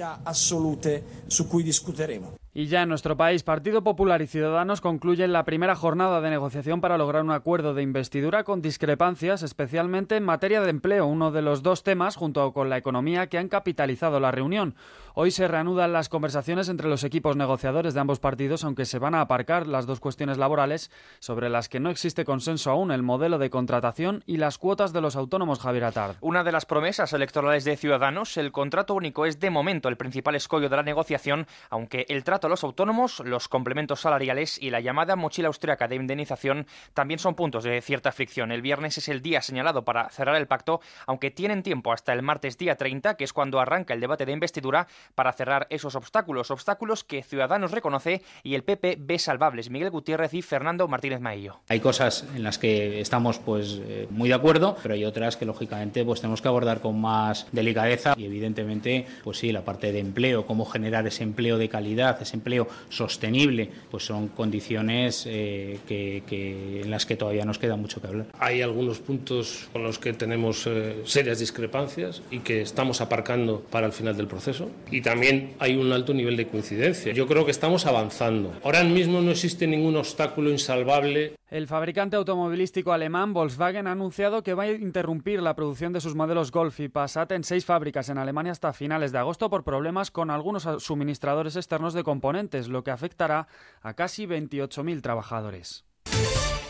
Y 2.55 2.67
ya 2.67 2.83
en 2.83 2.91
nuestro 2.91 3.17
país, 3.17 3.43
Partido 3.45 3.83
Popular 3.83 4.21
y 4.21 4.27
Ciudadanos 4.27 4.83
concluyen 4.83 5.33
la 5.33 5.47
primera 5.47 5.75
jornada 5.75 6.21
de 6.21 6.29
negociación 6.29 6.83
para 6.83 6.99
lograr 6.99 7.25
un 7.25 7.31
acuerdo 7.31 7.73
de 7.73 7.81
investidura 7.81 8.45
con 8.45 8.61
discrepancias, 8.61 9.43
especialmente 9.43 10.17
en 10.17 10.25
materia 10.25 10.61
de 10.61 10.69
empleo, 10.69 11.07
uno 11.07 11.31
de 11.31 11.41
los 11.41 11.63
dos 11.63 11.83
temas, 11.83 12.15
junto 12.15 12.53
con 12.53 12.69
la 12.69 12.77
economía, 12.77 13.29
que 13.29 13.39
han 13.39 13.49
capitalizado 13.49 14.21
la 14.21 14.33
reunión. 14.33 14.75
Hoy 15.15 15.31
se 15.31 15.49
reanudan 15.49 15.95
las 15.95 16.11
conversaciones 16.11 16.69
entre 16.69 16.91
los 16.91 17.05
equipos 17.05 17.37
negociadores 17.37 17.95
de 17.95 18.01
ambos 18.01 18.21
partidos, 18.21 18.65
aunque 18.65 18.85
se 18.85 18.99
van 18.99 19.15
a 19.15 19.23
aparcar 19.23 19.67
las 19.67 19.87
dos 19.87 20.01
cuestiones 20.01 20.37
laborales 20.37 20.91
sobre 21.21 21.49
las 21.49 21.71
que 21.71 21.81
no 21.81 21.89
existe 21.89 22.27
consenso 22.27 22.71
aún, 22.71 22.91
el 22.91 23.03
modelo 23.03 23.39
de 23.39 23.49
contratación 23.49 24.25
y 24.27 24.37
las 24.37 24.59
cuotas 24.59 24.93
de 24.93 25.01
los 25.01 25.17
autónomos, 25.17 25.59
Javier 25.59 25.85
Atard. 25.85 26.17
Una 26.21 26.45
de 26.45 26.53
las 26.53 26.67
promesas 26.67 27.15
electorales 27.15 27.65
de 27.65 27.79
Ciudadanos, 27.79 28.37
el 28.37 28.53
contrato 28.53 28.93
único 28.93 29.25
es 29.25 29.41
de 29.41 29.49
momento 29.49 29.89
el 29.89 29.97
principal 29.97 30.35
escollo 30.35 30.69
de 30.69 30.77
la 30.77 30.83
negociación, 30.83 31.47
aunque 31.71 32.05
el 32.11 32.25
trato 32.25 32.42
a 32.47 32.51
los 32.51 32.65
autónomos, 32.65 33.21
los 33.21 33.49
complementos 33.49 34.01
salariales 34.01 34.61
y 34.61 34.71
la 34.71 34.81
llamada 34.81 35.17
mochila 35.17 35.49
austriaca 35.49 35.89
de 35.89 35.97
indemnización 35.97 36.67
también 36.95 37.19
son 37.19 37.35
puntos 37.35 37.65
de 37.65 37.81
cierta 37.81 38.13
fricción. 38.13 38.53
El 38.53 38.63
viernes 38.63 38.99
es 38.99 39.09
el 39.09 39.23
día 39.23 39.43
señalado 39.43 39.85
para 39.85 40.09
cerrar 40.11 40.37
el 40.37 40.47
pacto, 40.47 40.81
aunque 41.07 41.31
tienen 41.31 41.63
tiempo 41.63 41.93
hasta 41.93 42.13
el 42.13 42.23
martes 42.23 42.59
día 42.59 42.77
30, 42.77 43.17
que 43.17 43.25
es 43.25 43.33
cuando 43.33 43.61
arranca 43.61 43.95
el 43.95 44.01
debate 44.01 44.27
de 44.27 44.33
investidura, 44.33 44.87
para 45.15 45.33
cerrar 45.33 45.67
esos 45.71 45.95
obstáculos, 45.95 46.51
obstáculos 46.51 47.05
que 47.05 47.23
Ciudadanos 47.23 47.71
reconoce 47.71 48.23
y 48.43 48.55
el 48.55 48.65
PP 48.65 48.99
ve 49.01 49.19
salvables. 49.19 49.71
Miguel 49.71 49.91
Gutiérrez 49.91 50.35
y 50.35 50.43
Fernando 50.43 50.89
Martínez 50.89 51.21
Maillo. 51.21 51.61
Hay 51.69 51.81
cosas 51.81 52.27
en 52.35 52.43
las 52.43 52.59
que 52.59 53.01
estamos 53.01 53.39
pues 53.39 53.81
eh, 53.85 54.07
muy 54.11 54.29
de 54.29 54.35
acuerdo, 54.35 54.77
pero 54.83 54.95
hay 54.95 55.05
otras 55.05 55.37
que 55.37 55.45
lógicamente 55.45 56.05
pues 56.05 56.21
tenemos 56.21 56.43
que 56.43 56.49
abordar 56.49 56.81
con 56.81 57.01
más 57.01 57.47
delicadeza 57.53 58.15
y 58.17 58.25
evidentemente 58.25 59.07
pues 59.25 59.39
sí, 59.39 59.53
la 59.53 59.65
parte 59.65 59.93
de 59.93 60.01
empleo, 60.01 60.47
cómo 60.47 60.65
generar 60.65 61.07
ese 61.07 61.23
empleo 61.23 61.59
de 61.59 61.69
calidad, 61.69 62.21
ese 62.21 62.32
empleo 62.35 62.69
sostenible, 62.89 63.71
pues 63.91 64.05
son 64.05 64.29
condiciones 64.29 65.25
eh, 65.27 65.81
que, 65.87 66.23
que 66.27 66.83
en 66.83 66.91
las 66.91 67.07
que 67.07 67.17
todavía 67.17 67.45
nos 67.45 67.59
queda 67.59 67.77
mucho 67.77 68.01
que 68.01 68.07
hablar. 68.09 68.27
Hay 68.39 68.63
algunos 68.63 68.99
puntos 68.99 69.69
con 69.73 69.83
los 69.83 69.99
que 69.99 70.13
tenemos 70.13 70.67
eh, 70.67 71.03
serias 71.05 71.39
discrepancias 71.39 72.23
y 72.31 72.41
que 72.41 72.63
estamos 72.63 73.01
aparcando 73.01 73.61
para 73.61 73.87
el 73.87 73.93
final 73.93 74.17
del 74.17 74.27
proceso. 74.27 74.71
Y 74.91 75.01
también 75.01 75.55
hay 75.59 75.77
un 75.77 75.93
alto 75.93 76.15
nivel 76.15 76.37
de 76.37 76.47
coincidencia. 76.47 77.13
Yo 77.13 77.27
creo 77.27 77.45
que 77.45 77.51
estamos 77.51 77.87
avanzando. 77.87 78.53
Ahora 78.65 78.83
mismo 78.85 79.21
no 79.21 79.31
existe 79.31 79.67
ningún 79.67 79.97
obstáculo 79.97 80.51
insalvable. 80.51 81.35
El 81.51 81.67
fabricante 81.67 82.17
automovilístico 82.17 82.93
alemán 82.93 83.35
Volkswagen 83.35 83.87
ha 83.87 83.93
anunciado 83.93 84.43
que 84.43 84.55
va 84.55 84.63
a 84.63 84.73
interrumpir 84.73 85.43
la 85.43 85.55
producción 85.55 85.93
de 85.93 86.01
sus 86.01 86.15
modelos 86.15 86.51
Golf 86.51 86.81
y 86.81 86.89
Passat 86.89 87.31
en 87.33 87.45
seis 87.45 87.67
fábricas 87.67 88.09
en 88.09 88.17
Alemania 88.17 88.53
hasta 88.53 88.73
finales 88.73 89.13
de 89.13 89.19
agosto 89.19 89.51
por 89.51 89.63
problemas 89.63 90.11
con 90.11 90.31
algunos 90.31 90.67
suministradores 90.79 91.57
externos 91.57 91.93
de 91.93 92.05
componentes, 92.05 92.22
lo 92.69 92.83
que 92.83 92.91
afectará 92.91 93.49
a 93.83 93.93
casi 93.93 94.27
28.000 94.27 95.03
trabajadores. 95.03 95.85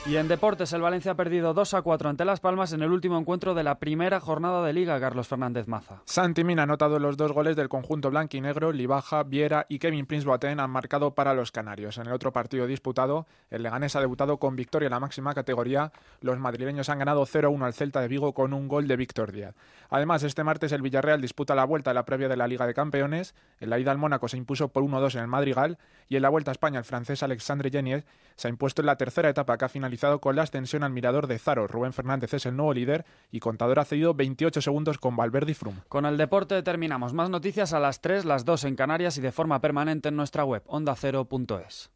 Y 0.05 0.17
en 0.17 0.27
deportes, 0.27 0.73
el 0.73 0.83
Valencia 0.83 1.13
ha 1.13 1.15
perdido 1.15 1.55
2 1.55 1.75
a 1.75 1.83
4 1.83 2.09
ante 2.09 2.25
Las 2.25 2.41
Palmas 2.41 2.73
en 2.73 2.83
el 2.83 2.91
último 2.91 3.17
encuentro 3.17 3.55
de 3.55 3.63
la 3.63 3.79
primera 3.79 4.19
jornada 4.19 4.67
de 4.67 4.73
Liga, 4.73 4.99
Carlos 4.99 5.29
Fernández 5.29 5.69
Maza. 5.69 6.03
Santi 6.07 6.43
Mina 6.43 6.63
ha 6.63 6.65
anotado 6.65 6.99
los 6.99 7.17
dos 7.17 7.31
goles 7.31 7.55
del 7.55 7.69
conjunto 7.69 8.11
blanquinegro, 8.11 8.73
Libaja, 8.73 9.23
Viera 9.23 9.65
y 9.69 9.79
Kevin 9.79 10.07
Prince 10.07 10.27
Boateng 10.27 10.59
han 10.59 10.71
marcado 10.71 11.15
para 11.15 11.35
los 11.35 11.53
canarios. 11.53 11.99
En 11.99 12.09
el 12.09 12.13
otro 12.15 12.33
partido 12.33 12.67
disputado, 12.67 13.27
el 13.49 13.63
Leganés 13.63 13.95
ha 13.95 14.01
debutado 14.01 14.39
con 14.39 14.57
victoria 14.57 14.89
en 14.89 14.91
la 14.91 14.99
máxima 14.99 15.35
categoría. 15.35 15.93
Los 16.21 16.37
madrileños 16.41 16.89
han 16.89 16.99
ganado 16.99 17.25
0-1 17.25 17.65
al 17.65 17.73
Celta 17.73 18.01
de 18.01 18.09
Vigo 18.09 18.35
con 18.35 18.55
un 18.55 18.67
gol 18.67 18.89
de 18.89 18.97
Víctor 18.97 19.31
Díaz. 19.31 19.55
Además, 19.89 20.25
este 20.25 20.43
martes 20.43 20.73
el 20.73 20.83
Villarreal 20.83 21.21
disputa 21.21 21.55
la 21.55 21.65
vuelta 21.65 21.93
a 21.93 21.95
la 21.95 22.05
previa 22.05 22.29
de 22.29 22.37
la 22.37 22.49
Liga 22.49 22.67
de 22.67 22.75
Campeones. 22.75 23.37
En 23.61 23.71
la 23.71 23.79
ida 23.79 23.93
al 23.93 23.99
Mónaco 23.99 24.27
se 24.27 24.37
impuso 24.37 24.67
por 24.67 24.83
1-2 24.83 25.15
en 25.15 25.21
el 25.21 25.29
Madrigal 25.29 25.79
y 26.09 26.17
en 26.17 26.23
la 26.23 26.29
vuelta 26.29 26.51
a 26.51 26.53
España 26.53 26.81
el 26.81 26.85
francés 26.85 27.23
Alexandre 27.23 27.71
Geniez 27.71 28.05
se 28.35 28.49
ha 28.49 28.51
impuesto 28.51 28.83
en 28.83 28.87
la 28.87 28.97
tercera 28.97 29.29
etapa 29.29 29.57
que 29.57 29.65
ha 29.67 29.69
finalizado 29.69 29.92
con 30.21 30.37
la 30.37 30.43
extensión 30.43 30.83
al 30.83 30.93
mirador 30.93 31.27
de 31.27 31.39
Zaro. 31.39 31.67
Rubén 31.67 31.93
Fernández 31.93 32.35
es 32.35 32.47
el 32.47 32.57
nuevo 32.57 32.73
líder 32.73 33.05
y 33.31 33.41
Contador 33.41 33.79
ha 33.79 33.85
cedido 33.85 34.15
28 34.15 34.63
segundos 34.63 34.99
con 34.99 35.17
Valverde 35.17 35.53
y 35.53 35.55
Frum. 35.55 35.77
Con 35.89 36.07
el 36.07 36.17
deporte 36.17 36.63
terminamos. 36.63 37.13
Más 37.13 37.31
noticias 37.31 37.73
a 37.73 37.81
las 37.81 38.01
3, 38.01 38.25
las 38.25 38.45
2 38.45 38.65
en 38.65 38.77
Canarias 38.77 39.19
y 39.19 39.21
de 39.21 39.33
forma 39.33 39.61
permanente 39.61 40.09
en 40.09 40.17
nuestra 40.17 40.45
web 40.45 40.63
ondacero.es. 40.67 41.91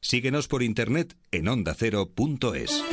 Síguenos 0.00 0.48
por 0.48 0.62
internet 0.62 1.16
en 1.30 1.48
ondacero.es. 1.48 2.84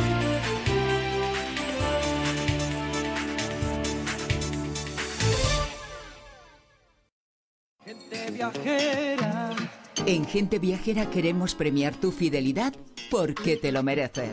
Gente 7.86 8.32
viajera 8.32 9.43
en 10.06 10.26
Gente 10.26 10.60
Viajera 10.60 11.10
queremos 11.10 11.56
premiar 11.56 11.96
tu 11.96 12.12
fidelidad 12.12 12.74
porque 13.10 13.58
te 13.58 13.72
lo 13.72 13.84
mereces. 13.84 14.32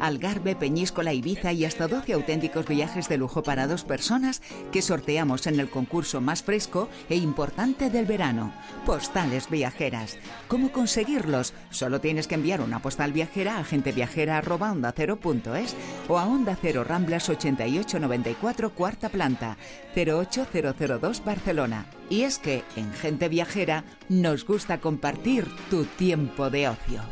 Algarve, 0.00 0.56
Peñíscola, 0.56 1.12
Ibiza 1.12 1.52
y 1.52 1.64
hasta 1.64 1.88
12 1.88 2.12
auténticos 2.12 2.66
viajes 2.66 3.08
de 3.08 3.18
lujo 3.18 3.42
para 3.42 3.66
dos 3.66 3.84
personas 3.84 4.42
que 4.72 4.82
sorteamos 4.82 5.46
en 5.46 5.60
el 5.60 5.70
concurso 5.70 6.20
más 6.20 6.42
fresco 6.42 6.88
e 7.08 7.16
importante 7.16 7.90
del 7.90 8.06
verano. 8.06 8.52
Postales 8.86 9.50
viajeras. 9.50 10.18
¿Cómo 10.48 10.72
conseguirlos? 10.72 11.54
Solo 11.70 12.00
tienes 12.00 12.26
que 12.26 12.34
enviar 12.34 12.60
una 12.60 12.80
postal 12.80 13.12
viajera 13.12 13.58
a 13.58 13.64
genteviajera@ondacero.es 13.64 15.76
o 16.08 16.18
a 16.18 16.26
Onda 16.26 16.56
Cero 16.60 16.84
Ramblas 16.84 17.28
8894 17.28 18.74
cuarta 18.74 19.08
planta 19.08 19.56
08002 19.94 21.24
Barcelona. 21.24 21.86
Y 22.10 22.22
es 22.22 22.38
que 22.38 22.64
en 22.76 22.92
Gente 22.92 23.28
Viajera 23.28 23.84
nos 24.08 24.44
gusta 24.44 24.80
compartir 24.80 25.46
tu 25.70 25.84
tiempo 25.84 26.50
de 26.50 26.68
ocio. 26.68 27.02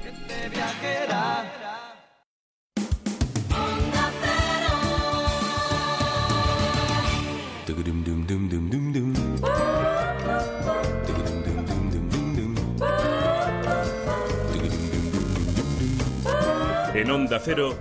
En 17.03 17.11
Onda 17.11 17.41
Cero, 17.41 17.77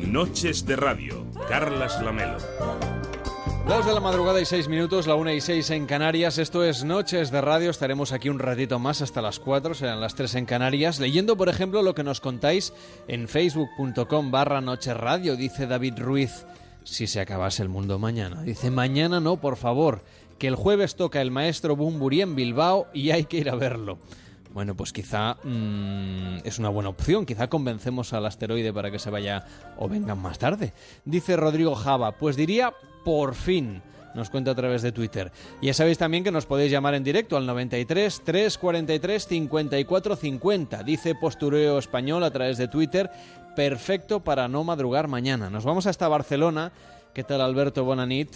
Noches 0.00 0.64
de 0.64 0.76
Radio, 0.76 1.26
Carlas 1.46 2.00
Lamelo. 2.02 2.38
Dos 3.68 3.84
de 3.84 3.92
la 3.92 4.00
madrugada 4.00 4.40
y 4.40 4.46
seis 4.46 4.66
minutos, 4.66 5.06
la 5.06 5.14
una 5.14 5.34
y 5.34 5.42
seis 5.42 5.68
en 5.68 5.84
Canarias. 5.84 6.38
Esto 6.38 6.64
es 6.64 6.82
Noches 6.82 7.30
de 7.30 7.42
Radio. 7.42 7.68
Estaremos 7.68 8.12
aquí 8.12 8.30
un 8.30 8.38
ratito 8.38 8.78
más 8.78 9.02
hasta 9.02 9.20
las 9.20 9.40
cuatro, 9.40 9.74
serán 9.74 10.00
las 10.00 10.14
tres 10.14 10.34
en 10.36 10.46
Canarias. 10.46 11.00
Leyendo, 11.00 11.36
por 11.36 11.50
ejemplo, 11.50 11.82
lo 11.82 11.94
que 11.94 12.02
nos 12.02 12.22
contáis 12.22 12.72
en 13.08 13.28
facebook.com 13.28 14.30
barra 14.30 14.62
Noches 14.62 14.96
Radio, 14.96 15.36
dice 15.36 15.66
David 15.66 15.98
Ruiz. 15.98 16.46
Si 16.82 17.06
se 17.06 17.20
acabase 17.20 17.62
el 17.62 17.68
mundo 17.68 17.98
mañana. 17.98 18.40
Dice, 18.42 18.70
mañana 18.70 19.20
no, 19.20 19.36
por 19.36 19.56
favor, 19.56 20.02
que 20.38 20.48
el 20.48 20.56
jueves 20.56 20.96
toca 20.96 21.20
el 21.20 21.30
maestro 21.30 21.76
Bumburi 21.76 22.22
en 22.22 22.34
Bilbao 22.34 22.86
y 22.94 23.10
hay 23.10 23.24
que 23.24 23.36
ir 23.36 23.50
a 23.50 23.54
verlo. 23.54 23.98
Bueno, 24.52 24.74
pues 24.74 24.92
quizá 24.92 25.36
mm, 25.42 26.38
es 26.44 26.58
una 26.58 26.68
buena 26.68 26.90
opción. 26.90 27.24
Quizá 27.24 27.48
convencemos 27.48 28.12
al 28.12 28.26
asteroide 28.26 28.72
para 28.72 28.90
que 28.90 28.98
se 28.98 29.10
vaya 29.10 29.44
o 29.78 29.88
vengan 29.88 30.20
más 30.20 30.38
tarde. 30.38 30.72
Dice 31.04 31.36
Rodrigo 31.36 31.74
Java, 31.74 32.12
pues 32.12 32.36
diría 32.36 32.72
por 33.04 33.34
fin. 33.34 33.82
Nos 34.14 34.28
cuenta 34.28 34.50
a 34.50 34.54
través 34.54 34.82
de 34.82 34.92
Twitter. 34.92 35.32
Ya 35.62 35.72
sabéis 35.72 35.96
también 35.96 36.22
que 36.22 36.30
nos 36.30 36.44
podéis 36.44 36.70
llamar 36.70 36.94
en 36.94 37.02
directo 37.02 37.38
al 37.38 37.46
93 37.46 38.22
343 38.22 39.26
54 39.26 40.16
50. 40.16 40.82
Dice 40.82 41.14
Postureo 41.14 41.78
Español 41.78 42.22
a 42.22 42.30
través 42.30 42.58
de 42.58 42.68
Twitter. 42.68 43.10
Perfecto 43.56 44.20
para 44.20 44.48
no 44.48 44.64
madrugar 44.64 45.08
mañana. 45.08 45.48
Nos 45.48 45.64
vamos 45.64 45.86
hasta 45.86 46.08
Barcelona. 46.08 46.72
¿Qué 47.14 47.24
tal, 47.24 47.40
Alberto 47.40 47.84
Bonanit? 47.84 48.30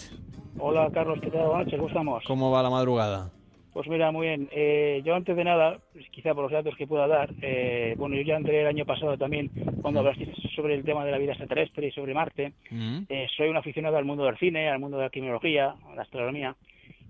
Hola, 0.58 0.88
Carlos, 0.92 1.18
¿qué 1.20 1.30
tal? 1.30 1.70
¿cómo 1.70 1.88
estamos? 1.88 2.24
¿Cómo 2.26 2.50
va 2.50 2.62
la 2.62 2.70
madrugada? 2.70 3.30
Pues 3.76 3.88
mira, 3.88 4.10
muy 4.10 4.28
bien. 4.28 4.48
Eh, 4.52 5.02
yo 5.04 5.14
antes 5.14 5.36
de 5.36 5.44
nada, 5.44 5.78
pues 5.92 6.08
quizá 6.08 6.32
por 6.32 6.44
los 6.44 6.52
datos 6.52 6.74
que 6.78 6.86
pueda 6.86 7.06
dar, 7.06 7.28
eh, 7.42 7.94
bueno, 7.98 8.16
yo 8.16 8.22
ya 8.22 8.36
entré 8.36 8.62
el 8.62 8.66
año 8.68 8.86
pasado 8.86 9.18
también 9.18 9.50
cuando 9.82 10.00
hablaste 10.00 10.32
sobre 10.54 10.76
el 10.76 10.82
tema 10.82 11.04
de 11.04 11.10
la 11.10 11.18
vida 11.18 11.32
extraterrestre 11.32 11.88
y 11.88 11.90
sobre 11.90 12.14
Marte. 12.14 12.54
Mm. 12.70 13.00
Eh, 13.06 13.26
soy 13.36 13.50
un 13.50 13.56
aficionado 13.58 13.98
al 13.98 14.06
mundo 14.06 14.24
del 14.24 14.38
cine, 14.38 14.70
al 14.70 14.78
mundo 14.78 14.96
de 14.96 15.02
la 15.02 15.10
criminología, 15.10 15.74
a 15.90 15.94
la 15.94 16.00
astronomía, 16.00 16.56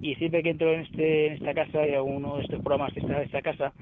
y 0.01 0.17
siempre 0.17 0.43
que 0.43 0.51
entro 0.51 0.73
en, 0.73 0.81
este, 0.81 1.27
en 1.29 1.33
esta 1.35 1.55
casa 1.55 1.87
y 1.87 1.95
a 1.95 2.03
uno 2.03 2.39
de 2.39 2.43
estos 2.43 2.61
programas 2.62 2.93
que 2.93 2.99
está 2.99 3.17
en 3.19 3.23
esta 3.23 3.43
casa, 3.43 3.73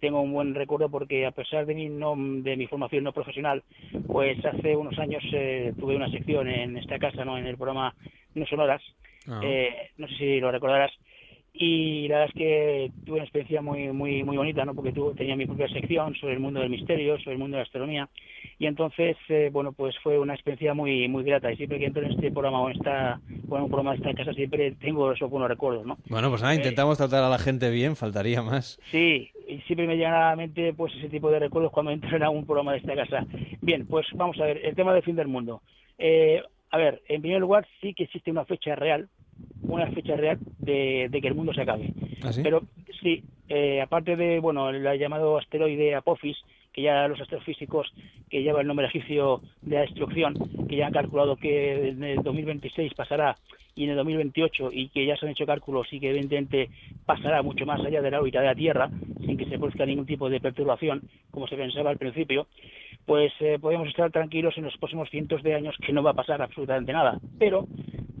tengo 0.00 0.20
un 0.20 0.32
buen 0.32 0.56
recuerdo 0.56 0.88
porque 0.88 1.24
a 1.24 1.30
pesar 1.30 1.64
de 1.64 1.76
mi, 1.76 1.88
no, 1.90 2.16
de 2.16 2.56
mi 2.56 2.66
formación 2.66 3.04
no 3.04 3.12
profesional, 3.12 3.62
pues 4.08 4.44
hace 4.44 4.74
unos 4.74 4.98
años 4.98 5.22
eh, 5.32 5.72
tuve 5.78 5.94
una 5.94 6.10
sección 6.10 6.48
en 6.48 6.76
esta 6.76 6.98
casa, 6.98 7.24
no 7.24 7.38
en 7.38 7.46
el 7.46 7.56
programa 7.56 7.94
No 8.34 8.44
Sonoras, 8.46 8.82
eh, 9.44 9.90
no 9.96 10.08
sé 10.08 10.16
si 10.16 10.40
lo 10.40 10.50
recordarás, 10.50 10.90
y 11.54 12.08
la 12.08 12.20
verdad 12.20 12.34
es 12.34 12.38
que 12.38 12.92
tuve 13.04 13.16
una 13.16 13.24
experiencia 13.24 13.60
muy 13.60 13.92
muy 13.92 14.22
muy 14.22 14.36
bonita 14.36 14.64
no 14.64 14.74
porque 14.74 14.92
tuve, 14.92 15.14
tenía 15.14 15.36
mi 15.36 15.46
propia 15.46 15.68
sección 15.68 16.14
sobre 16.14 16.34
el 16.34 16.40
mundo 16.40 16.60
del 16.60 16.70
misterio 16.70 17.18
sobre 17.18 17.32
el 17.32 17.38
mundo 17.38 17.56
de 17.56 17.62
la 17.62 17.66
astronomía 17.66 18.08
y 18.58 18.66
entonces 18.66 19.16
eh, 19.28 19.50
bueno 19.52 19.72
pues 19.72 19.94
fue 20.02 20.18
una 20.18 20.34
experiencia 20.34 20.72
muy 20.72 21.08
muy 21.08 21.24
grata 21.24 21.52
y 21.52 21.56
siempre 21.56 21.78
que 21.78 21.86
entro 21.86 22.02
en 22.02 22.12
este 22.12 22.30
programa 22.30 22.62
o 22.62 22.70
en 22.70 22.76
esta 22.76 23.20
bueno 23.44 23.64
un 23.64 23.70
programa 23.70 23.92
de 23.92 23.98
esta 23.98 24.14
casa 24.14 24.32
siempre 24.32 24.72
tengo 24.80 25.12
esos 25.12 25.28
buenos 25.28 25.48
recuerdos 25.48 25.84
no 25.84 25.98
Bueno, 26.08 26.30
pues 26.30 26.40
nada, 26.42 26.54
intentamos 26.54 26.96
tratar 26.96 27.22
a 27.22 27.28
la 27.28 27.38
gente 27.38 27.70
bien, 27.70 27.96
faltaría 27.96 28.42
más. 28.42 28.78
Sí, 28.90 29.30
y 29.48 29.58
siempre 29.66 29.86
me 29.86 29.96
llegan 29.96 30.14
a 30.14 30.30
la 30.30 30.36
mente 30.36 30.72
pues 30.72 30.94
ese 30.94 31.08
tipo 31.08 31.30
de 31.30 31.38
recuerdos 31.38 31.72
cuando 31.72 31.90
entro 31.92 32.16
en 32.16 32.22
algún 32.22 32.46
programa 32.46 32.72
de 32.72 32.78
esta 32.78 32.94
casa. 32.94 33.26
Bien, 33.60 33.86
pues 33.86 34.06
vamos 34.14 34.38
a 34.40 34.44
ver, 34.44 34.64
el 34.64 34.74
tema 34.74 34.94
del 34.94 35.02
fin 35.02 35.16
del 35.16 35.28
mundo. 35.28 35.62
Eh, 35.98 36.42
a 36.70 36.78
ver, 36.78 37.02
en 37.08 37.20
primer 37.20 37.40
lugar 37.40 37.66
sí 37.80 37.92
que 37.94 38.04
existe 38.04 38.30
una 38.30 38.44
fecha 38.44 38.74
real, 38.74 39.08
una 39.62 39.86
fecha 39.88 40.16
real 40.16 40.38
de, 40.58 41.08
de 41.10 41.20
que 41.20 41.28
el 41.28 41.34
mundo 41.34 41.52
se 41.52 41.62
acabe. 41.62 41.92
¿Ah, 42.22 42.32
sí? 42.32 42.40
Pero 42.42 42.62
sí, 43.00 43.22
eh, 43.48 43.80
aparte 43.80 44.16
de, 44.16 44.40
bueno, 44.40 44.70
el 44.70 44.98
llamado 44.98 45.38
asteroide 45.38 45.94
Apophis, 45.94 46.36
que 46.72 46.82
ya 46.82 47.06
los 47.06 47.20
astrofísicos 47.20 47.92
que 48.30 48.42
lleva 48.42 48.62
el 48.62 48.66
nombre 48.66 48.86
egipcio 48.86 49.42
de 49.62 49.74
la 49.76 49.82
destrucción, 49.82 50.34
que 50.68 50.76
ya 50.76 50.86
han 50.86 50.92
calculado 50.92 51.36
que 51.36 51.88
en 51.88 52.02
el 52.02 52.22
2026 52.22 52.94
pasará 52.94 53.36
y 53.74 53.84
en 53.84 53.90
el 53.90 53.96
2028 53.96 54.70
y 54.72 54.88
que 54.88 55.06
ya 55.06 55.16
se 55.16 55.26
han 55.26 55.32
hecho 55.32 55.46
cálculos 55.46 55.86
y 55.92 56.00
que 56.00 56.10
evidentemente 56.10 56.70
pasará 57.04 57.42
mucho 57.42 57.66
más 57.66 57.80
allá 57.80 58.02
de 58.02 58.10
la 58.10 58.20
órbita 58.20 58.40
de 58.40 58.46
la 58.46 58.54
Tierra 58.54 58.90
sin 59.20 59.36
que 59.36 59.46
se 59.46 59.58
produzca 59.58 59.86
ningún 59.86 60.06
tipo 60.06 60.28
de 60.28 60.40
perturbación 60.40 61.02
como 61.30 61.46
se 61.46 61.56
pensaba 61.56 61.90
al 61.90 61.98
principio, 61.98 62.46
pues 63.06 63.32
eh, 63.40 63.58
podemos 63.60 63.88
estar 63.88 64.10
tranquilos 64.10 64.56
en 64.56 64.64
los 64.64 64.76
próximos 64.76 65.10
cientos 65.10 65.42
de 65.42 65.54
años 65.54 65.76
que 65.84 65.92
no 65.92 66.02
va 66.02 66.10
a 66.10 66.14
pasar 66.14 66.40
absolutamente 66.42 66.92
nada. 66.92 67.18
Pero 67.38 67.66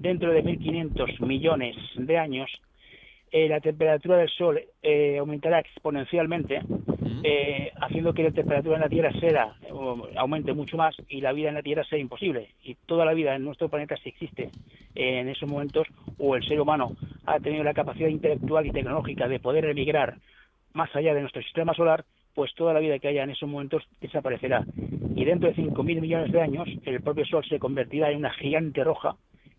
dentro 0.02 0.32
de 0.32 0.42
1.500 0.42 1.20
millones 1.20 1.76
de 1.96 2.18
años 2.18 2.50
eh, 3.30 3.48
la 3.48 3.60
temperatura 3.60 4.18
del 4.18 4.28
Sol 4.28 4.60
eh, 4.82 5.16
aumentará 5.18 5.60
exponencialmente, 5.60 6.60
eh, 7.24 7.70
haciendo 7.80 8.12
que 8.12 8.24
la 8.24 8.30
temperatura 8.30 8.76
en 8.76 8.82
la 8.82 8.90
Tierra 8.90 9.10
sea, 9.20 9.54
aumente 10.16 10.52
mucho 10.52 10.76
más 10.76 10.94
y 11.08 11.22
la 11.22 11.32
vida 11.32 11.48
en 11.48 11.54
la 11.54 11.62
Tierra 11.62 11.82
sea 11.84 11.98
imposible. 11.98 12.50
Y 12.62 12.74
toda 12.74 13.06
la 13.06 13.14
vida 13.14 13.34
en 13.34 13.44
nuestro 13.44 13.70
planeta, 13.70 13.96
si 13.96 14.10
existe 14.10 14.50
en 14.94 15.28
esos 15.28 15.48
momentos, 15.48 15.86
o 16.18 16.36
el 16.36 16.46
ser 16.46 16.60
humano 16.60 16.94
ha 17.24 17.40
tenido 17.40 17.64
la 17.64 17.72
capacidad 17.72 18.08
intelectual 18.08 18.66
y 18.66 18.70
tecnológica 18.70 19.26
de 19.28 19.40
poder 19.40 19.64
emigrar 19.64 20.18
más 20.74 20.94
allá 20.94 21.14
de 21.14 21.22
nuestro 21.22 21.40
sistema 21.40 21.72
solar, 21.72 22.04
pues 22.34 22.52
toda 22.54 22.74
la 22.74 22.80
vida 22.80 22.98
que 22.98 23.08
haya 23.08 23.22
en 23.22 23.30
esos 23.30 23.48
momentos 23.48 23.82
desaparecerá. 24.02 24.66
Y 25.16 25.24
dentro 25.24 25.48
de 25.48 25.56
5.000 25.56 26.00
millones 26.00 26.32
de 26.32 26.42
años, 26.42 26.68
el 26.84 27.00
propio 27.00 27.24
Sol 27.24 27.44
se 27.48 27.58
convertirá 27.58 28.10
en 28.10 28.18
una 28.18 28.32
gigante 28.34 28.84
roja 28.84 29.16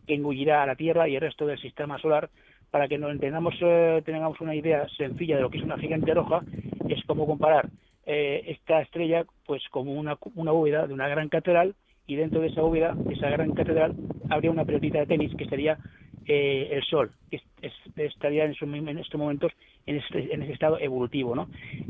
que 0.08 0.16
engullirá 0.16 0.64
a 0.64 0.68
la 0.68 0.76
Tierra 0.76 1.08
y 1.08 1.16
el 1.16 1.22
resto 1.22 1.46
del 1.46 1.60
sistema 1.60 1.98
solar. 2.00 2.30
Para 2.72 2.88
que 2.88 2.98
nos 2.98 3.12
entendamos, 3.12 3.54
eh, 3.62 4.02
tengamos 4.06 4.42
una 4.42 4.56
idea 4.56 4.88
sencilla 4.98 5.36
de 5.36 5.44
lo 5.44 5.50
que 5.50 5.58
es 5.60 5.64
una 5.64 5.78
gigante 5.78 6.14
roja, 6.14 6.44
es 6.90 7.04
como 7.06 7.28
comparar 7.28 7.70
eh, 8.06 8.44
esta 8.48 8.82
estrella 8.82 9.26
pues 9.46 9.62
como 9.70 9.94
una, 9.94 10.18
bóveda 10.52 10.88
de 10.88 10.94
una 10.94 11.08
gran 11.08 11.30
catedral 11.30 11.76
y 12.08 12.16
dentro 12.16 12.42
de 12.42 12.48
esa 12.48 12.62
bóveda, 12.62 12.96
esa 13.12 13.30
gran 13.30 13.52
catedral, 13.54 13.94
habría 14.30 14.52
una 14.52 14.66
pelotita 14.66 15.00
de 15.00 15.06
tenis 15.06 15.32
que 15.36 15.46
sería 15.46 15.78
eh, 16.26 16.70
el 16.72 16.84
Sol, 16.84 17.12
que 17.30 17.38
es- 17.38 17.44
es- 17.62 17.98
estaría 17.98 18.46
en, 18.46 18.54
mom- 18.54 18.90
en 18.90 18.98
estos 18.98 19.20
momentos 19.20 19.52
en 19.86 19.98
ese, 19.98 20.34
en 20.34 20.42
ese 20.44 20.54
estado 20.54 20.80
evolutivo, 20.80 21.36
¿no? 21.36 21.50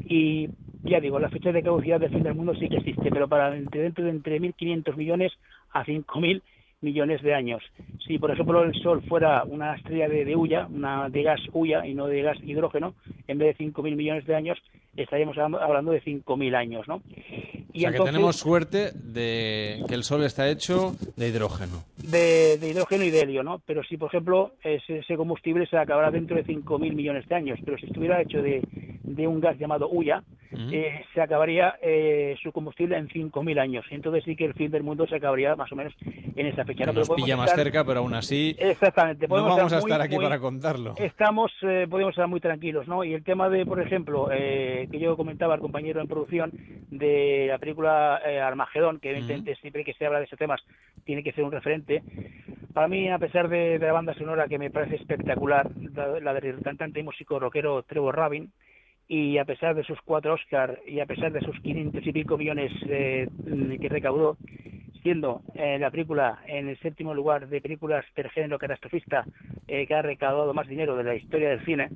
Y 0.09 0.49
ya 0.85 0.99
digo, 0.99 1.19
la 1.19 1.29
fecha 1.29 1.51
de 1.51 1.63
caducidad 1.63 1.99
del 1.99 2.09
fin 2.11 2.23
del 2.23 2.35
mundo 2.35 2.53
sí 2.55 2.67
que 2.69 2.77
existe, 2.77 3.09
pero 3.11 3.27
para 3.27 3.51
dentro 3.51 3.79
de 3.81 4.09
entre 4.09 4.39
1.500 4.39 4.97
millones 4.97 5.31
a 5.71 5.85
5.000 5.85 6.43
millones 6.83 7.21
de 7.21 7.33
años. 7.33 7.63
Si, 8.05 8.17
por 8.19 8.31
ejemplo, 8.31 8.63
el 8.63 8.73
Sol 8.81 9.01
fuera 9.07 9.43
una 9.45 9.75
estrella 9.75 10.07
de, 10.09 10.25
de 10.25 10.35
hulla, 10.35 10.67
una 10.67 11.09
de 11.09 11.23
gas 11.23 11.39
hulla 11.53 11.85
y 11.87 11.93
no 11.95 12.07
de 12.07 12.21
gas 12.21 12.37
hidrógeno, 12.43 12.93
en 13.27 13.37
vez 13.37 13.57
de 13.57 13.65
5.000 13.65 13.95
millones 13.95 14.25
de 14.27 14.35
años, 14.35 14.57
estaríamos 14.95 15.37
hablando- 15.37 15.91
de 15.91 16.01
5.000 16.03 16.55
años, 16.55 16.87
¿no? 16.87 16.95
O 17.75 17.79
sea 17.79 17.91
que 17.91 17.97
tenemos 18.05 18.35
suerte 18.35 18.91
de 18.93 19.83
que 19.87 19.95
el 19.95 20.03
Sol 20.03 20.23
está 20.23 20.47
hecho 20.49 20.95
de 21.17 21.29
hidrógeno. 21.29 21.83
de, 21.97 22.57
de 22.59 22.69
hidrógeno 22.69 23.03
y 23.03 23.09
de 23.09 23.21
helio, 23.21 23.41
¿no? 23.41 23.59
Pero 23.65 23.81
si, 23.83 23.97
por 23.97 24.09
ejemplo, 24.09 24.51
ese, 24.63 24.99
ese 24.99 25.15
combustible 25.15 25.65
se 25.65 25.77
acabará 25.77 26.11
dentro 26.11 26.35
de 26.35 26.45
5.000 26.45 26.93
millones 26.93 27.27
de 27.27 27.33
años, 27.35 27.57
pero 27.65 27.77
si 27.79 27.87
estuviera 27.87 28.21
hecho 28.21 28.41
de, 28.43 28.61
de 29.01 29.27
un 29.27 29.39
gas 29.39 29.57
llamado 29.57 29.89
hulla, 29.89 30.21
eh, 30.71 31.01
se 31.15 31.21
acabaría 31.21 31.75
eh, 31.81 32.35
su 32.43 32.51
combustible 32.51 32.95
en 32.95 33.07
5.000 33.07 33.59
años. 33.59 33.85
Entonces 33.89 34.23
sí 34.23 34.35
que 34.35 34.45
el 34.45 34.53
fin 34.53 34.69
del 34.69 34.83
mundo 34.83 35.07
se 35.07 35.15
acabaría 35.15 35.55
más 35.55 35.71
o 35.71 35.75
menos 35.75 35.93
en 36.35 36.45
esa 36.45 36.63
fecha. 36.65 36.72
Pero 36.77 36.93
Nos 36.93 37.07
podemos 37.07 37.25
pilla 37.25 37.37
más 37.37 37.49
estar- 37.49 37.63
cerca, 37.63 37.83
pero 37.85 37.99
aún 37.99 38.13
así 38.13 38.55
Exactamente. 38.59 39.27
no 39.27 39.35
vamos 39.35 39.71
a 39.73 39.79
muy- 39.79 39.89
estar 39.91 40.01
aquí 40.01 40.15
muy- 40.15 40.23
para 40.25 40.39
contarlo. 40.39 40.93
Estamos, 40.97 41.51
eh, 41.63 41.87
podemos 41.89 42.11
estar 42.11 42.27
muy 42.27 42.39
tranquilos, 42.39 42.87
¿no? 42.87 43.03
Y 43.03 43.13
el 43.13 43.23
tema 43.23 43.49
de, 43.49 43.65
por 43.65 43.79
ejemplo, 43.81 44.29
eh, 44.31 44.87
que 44.91 44.99
yo 44.99 45.15
comentaba 45.17 45.53
al 45.53 45.59
compañero 45.59 46.01
en 46.01 46.07
producción 46.07 46.51
de 46.89 47.45
la 47.49 47.57
película 47.59 48.21
eh, 48.25 48.39
Armagedón, 48.39 48.99
que 48.99 49.09
evidentemente 49.11 49.55
siempre 49.57 49.83
que 49.83 49.93
se 49.93 50.05
habla 50.05 50.19
de 50.19 50.25
esos 50.25 50.39
temas 50.39 50.61
tiene 51.05 51.23
que 51.23 51.31
ser 51.31 51.43
un 51.43 51.51
referente, 51.51 52.01
Para 52.73 52.87
mí, 52.87 53.07
a 53.07 53.19
pesar 53.19 53.49
de, 53.49 53.77
de 53.77 53.85
la 53.85 53.93
banda 53.93 54.15
sonora 54.15 54.47
que 54.47 54.57
me 54.57 54.71
parece 54.71 54.95
espectacular, 54.95 55.69
la, 55.95 56.19
la 56.19 56.33
del 56.33 56.59
cantante 56.63 56.99
y 56.99 57.03
músico 57.03 57.37
rockero 57.39 57.83
Trevor 57.83 58.15
Rabin, 58.15 58.51
y 59.07 59.37
a 59.37 59.45
pesar 59.45 59.75
de 59.75 59.83
sus 59.83 59.99
cuatro 60.01 60.33
Oscar 60.33 60.79
y 60.87 60.99
a 60.99 61.05
pesar 61.05 61.31
de 61.31 61.41
sus 61.41 61.59
500 61.59 62.07
y 62.07 62.11
pico 62.11 62.35
millones 62.35 62.71
eh, 62.89 63.27
que 63.79 63.89
recaudó, 63.89 64.37
siendo 65.03 65.41
eh, 65.53 65.77
la 65.79 65.91
película 65.91 66.39
en 66.47 66.69
el 66.69 66.79
séptimo 66.79 67.13
lugar 67.13 67.47
de 67.47 67.61
películas 67.61 68.05
del 68.15 68.29
género 68.31 68.57
catastrofista 68.57 69.25
eh, 69.67 69.85
que 69.85 69.93
ha 69.93 70.01
recaudado 70.01 70.53
más 70.53 70.67
dinero 70.67 70.95
de 70.95 71.03
la 71.03 71.15
historia 71.15 71.49
del 71.49 71.63
cine, 71.65 71.89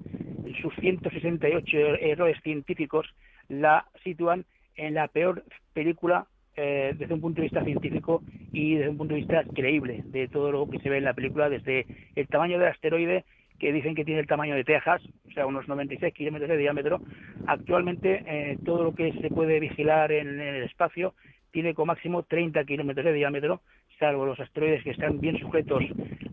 sus 0.61 0.73
168 0.75 1.77
errores 2.01 2.37
científicos 2.43 3.07
la 3.49 3.85
sitúan 4.03 4.45
en 4.75 4.93
la 4.93 5.07
peor 5.07 5.43
película 5.73 6.27
eh, 6.55 6.93
desde 6.97 7.13
un 7.13 7.21
punto 7.21 7.37
de 7.37 7.43
vista 7.43 7.63
científico 7.63 8.23
y 8.51 8.75
desde 8.75 8.89
un 8.89 8.97
punto 8.97 9.13
de 9.13 9.21
vista 9.21 9.43
creíble 9.55 10.03
de 10.05 10.27
todo 10.27 10.51
lo 10.51 10.67
que 10.69 10.79
se 10.79 10.89
ve 10.89 10.97
en 10.97 11.03
la 11.03 11.13
película, 11.13 11.49
desde 11.49 11.85
el 12.15 12.27
tamaño 12.27 12.57
del 12.57 12.69
asteroide 12.69 13.25
que 13.59 13.71
dicen 13.71 13.95
que 13.95 14.05
tiene 14.05 14.21
el 14.21 14.27
tamaño 14.27 14.55
de 14.55 14.63
Texas, 14.63 15.01
o 15.27 15.31
sea, 15.31 15.45
unos 15.45 15.67
96 15.67 16.13
kilómetros 16.13 16.49
de 16.49 16.57
diámetro. 16.57 17.01
Actualmente, 17.47 18.23
eh, 18.25 18.57
todo 18.65 18.83
lo 18.83 18.95
que 18.95 19.13
se 19.13 19.29
puede 19.29 19.59
vigilar 19.59 20.11
en, 20.11 20.39
el 20.39 20.63
espacio 20.63 21.13
tiene 21.51 21.73
como 21.73 21.87
máximo 21.87 22.23
30 22.23 22.63
kilómetros 22.65 23.05
de 23.05 23.13
diámetro, 23.13 23.61
salvo 23.99 24.25
los 24.25 24.39
asteroides 24.39 24.83
que 24.83 24.91
están 24.91 25.19
bien 25.19 25.39
sujetos 25.39 25.83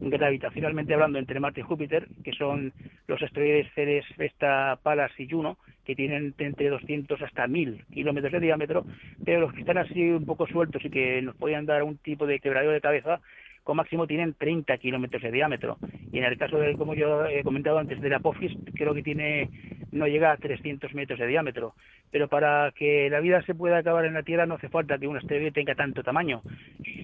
gravitacionalmente 0.00 0.94
hablando 0.94 1.18
entre 1.18 1.40
Marte 1.40 1.60
y 1.60 1.64
Júpiter, 1.64 2.06
que 2.22 2.32
son 2.32 2.72
los 3.06 3.22
asteroides 3.22 3.72
Ceres, 3.74 4.04
Vesta, 4.16 4.78
Pallas 4.82 5.12
y 5.18 5.28
Juno, 5.28 5.56
que 5.84 5.94
tienen 5.94 6.34
entre 6.38 6.68
200 6.68 7.20
hasta 7.22 7.46
1000 7.46 7.84
kilómetros 7.92 8.32
de 8.32 8.40
diámetro, 8.40 8.84
pero 9.24 9.40
los 9.40 9.52
que 9.52 9.60
están 9.60 9.78
así 9.78 10.10
un 10.10 10.24
poco 10.24 10.46
sueltos 10.46 10.84
y 10.84 10.90
que 10.90 11.22
nos 11.22 11.36
podían 11.36 11.66
dar 11.66 11.82
un 11.82 11.98
tipo 11.98 12.26
de 12.26 12.40
quebradero 12.40 12.72
de 12.72 12.80
cabeza 12.80 13.20
como 13.64 13.78
máximo 13.78 14.06
tienen 14.06 14.34
30 14.34 14.76
kilómetros 14.78 15.22
de 15.22 15.32
diámetro. 15.32 15.78
Y 16.12 16.18
en 16.18 16.24
el 16.24 16.38
caso 16.38 16.58
de, 16.58 16.76
como 16.76 16.94
yo 16.94 17.26
he 17.26 17.42
comentado 17.42 17.78
antes, 17.78 18.00
de 18.00 18.08
la 18.08 18.16
Apophis, 18.16 18.52
creo 18.74 18.94
que 18.94 19.02
tiene 19.02 19.50
no 19.90 20.06
llega 20.06 20.32
a 20.32 20.36
300 20.36 20.92
metros 20.94 21.18
de 21.18 21.26
diámetro. 21.26 21.74
Pero 22.10 22.28
para 22.28 22.72
que 22.72 23.08
la 23.10 23.20
vida 23.20 23.42
se 23.42 23.54
pueda 23.54 23.78
acabar 23.78 24.04
en 24.04 24.14
la 24.14 24.22
Tierra 24.22 24.46
no 24.46 24.54
hace 24.54 24.68
falta 24.68 24.98
que 24.98 25.08
un 25.08 25.16
asteroide 25.16 25.50
tenga 25.50 25.74
tanto 25.74 26.02
tamaño. 26.02 26.42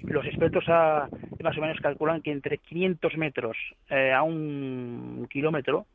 Los 0.05 0.27
expertos 0.27 0.65
más 0.69 1.57
o 1.57 1.61
menos 1.61 1.81
calculan 1.81 2.21
que 2.21 2.33
entre 2.33 2.59
500 2.59 3.17
metros 3.17 3.57
eh, 3.89 4.13
a 4.13 4.23
un 4.23 5.27
kilómetro 5.31 5.87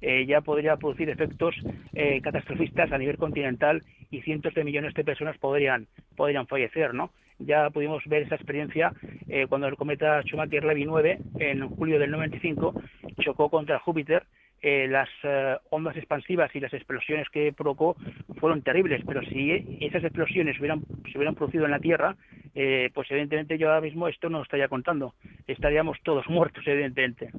eh, 0.00 0.26
ya 0.26 0.40
podría 0.40 0.76
producir 0.76 1.08
efectos 1.08 1.54
eh, 1.94 2.20
catastrofistas 2.22 2.92
a 2.92 2.98
nivel 2.98 3.18
continental 3.18 3.82
y 4.10 4.22
cientos 4.22 4.54
de 4.54 4.64
millones 4.64 4.94
de 4.94 5.04
personas 5.04 5.38
podrían, 5.38 5.86
podrían 6.16 6.46
fallecer, 6.46 6.94
¿no? 6.94 7.10
Ya 7.38 7.70
pudimos 7.70 8.04
ver 8.06 8.22
esa 8.22 8.34
experiencia 8.34 8.92
eh, 9.28 9.46
cuando 9.48 9.66
el 9.66 9.76
cometa 9.76 10.22
Schumacher-Levy 10.22 10.84
9, 10.84 11.18
en 11.38 11.68
julio 11.68 11.98
del 11.98 12.10
95, 12.10 12.74
chocó 13.20 13.48
contra 13.48 13.78
Júpiter 13.78 14.24
eh, 14.62 14.86
las 14.88 15.08
eh, 15.22 15.56
ondas 15.70 15.96
expansivas 15.96 16.54
y 16.54 16.60
las 16.60 16.74
explosiones 16.74 17.28
que 17.30 17.50
provocó 17.50 17.96
fueron 18.38 18.60
terribles, 18.60 19.02
pero 19.06 19.22
si 19.22 19.78
esas 19.80 20.04
explosiones 20.04 20.58
hubieran, 20.58 20.82
se 21.10 21.16
hubieran 21.16 21.34
producido 21.34 21.64
en 21.64 21.70
la 21.70 21.78
Tierra, 21.78 22.16
eh, 22.54 22.90
pues 22.92 23.10
evidentemente 23.10 23.56
yo 23.56 23.68
ahora 23.68 23.80
mismo 23.80 24.06
esto 24.06 24.28
no 24.28 24.38
lo 24.38 24.44
estaría 24.44 24.68
contando. 24.68 25.14
Estaríamos 25.46 25.96
todos 26.04 26.26
muertos, 26.28 26.62
evidentemente. 26.66 27.30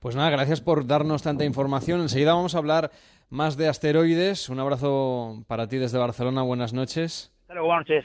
Pues 0.00 0.16
nada, 0.16 0.28
gracias 0.28 0.60
por 0.60 0.86
darnos 0.86 1.22
tanta 1.22 1.46
información. 1.46 2.02
Enseguida 2.02 2.34
vamos 2.34 2.54
a 2.54 2.58
hablar 2.58 2.90
más 3.30 3.56
de 3.56 3.68
asteroides. 3.68 4.50
Un 4.50 4.60
abrazo 4.60 5.44
para 5.48 5.68
ti 5.68 5.78
desde 5.78 5.96
Barcelona. 5.96 6.42
Buenas 6.42 6.74
noches. 6.74 7.32
buenas 7.48 7.88
noches. 7.88 8.04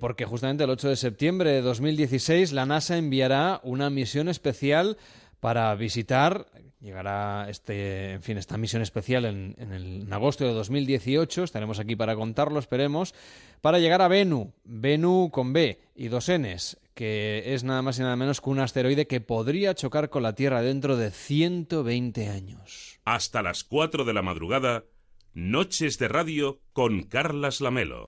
porque 0.00 0.24
justamente 0.24 0.64
el 0.64 0.70
8 0.70 0.88
de 0.88 0.96
septiembre 0.96 1.50
de 1.50 1.60
2016 1.60 2.54
la 2.54 2.64
NASA 2.64 2.96
enviará 2.96 3.60
una 3.62 3.90
misión 3.90 4.28
especial 4.28 4.96
para 5.40 5.74
visitar 5.74 6.46
Llegará 6.80 7.48
este, 7.48 8.12
en 8.12 8.22
fin, 8.22 8.36
esta 8.36 8.58
misión 8.58 8.82
especial 8.82 9.24
en, 9.24 9.56
en, 9.58 10.12
agosto 10.12 10.44
de 10.44 10.52
2018. 10.52 11.44
Estaremos 11.44 11.78
aquí 11.78 11.96
para 11.96 12.14
contarlo, 12.14 12.58
esperemos. 12.58 13.14
Para 13.62 13.78
llegar 13.78 14.02
a 14.02 14.08
Venu, 14.08 14.52
Venu 14.64 15.30
con 15.32 15.52
B 15.52 15.80
y 15.94 16.08
dos 16.08 16.30
Ns, 16.30 16.78
que 16.94 17.54
es 17.54 17.64
nada 17.64 17.80
más 17.80 17.98
y 17.98 18.02
nada 18.02 18.16
menos 18.16 18.40
que 18.40 18.50
un 18.50 18.60
asteroide 18.60 19.06
que 19.06 19.20
podría 19.20 19.74
chocar 19.74 20.10
con 20.10 20.22
la 20.22 20.34
Tierra 20.34 20.60
dentro 20.60 20.96
de 20.96 21.10
120 21.10 22.28
años. 22.28 23.00
Hasta 23.04 23.42
las 23.42 23.64
4 23.64 24.04
de 24.04 24.12
la 24.12 24.22
madrugada, 24.22 24.84
Noches 25.32 25.98
de 25.98 26.08
Radio 26.08 26.60
con 26.72 27.02
Carlas 27.04 27.60
Lamelo. 27.60 28.06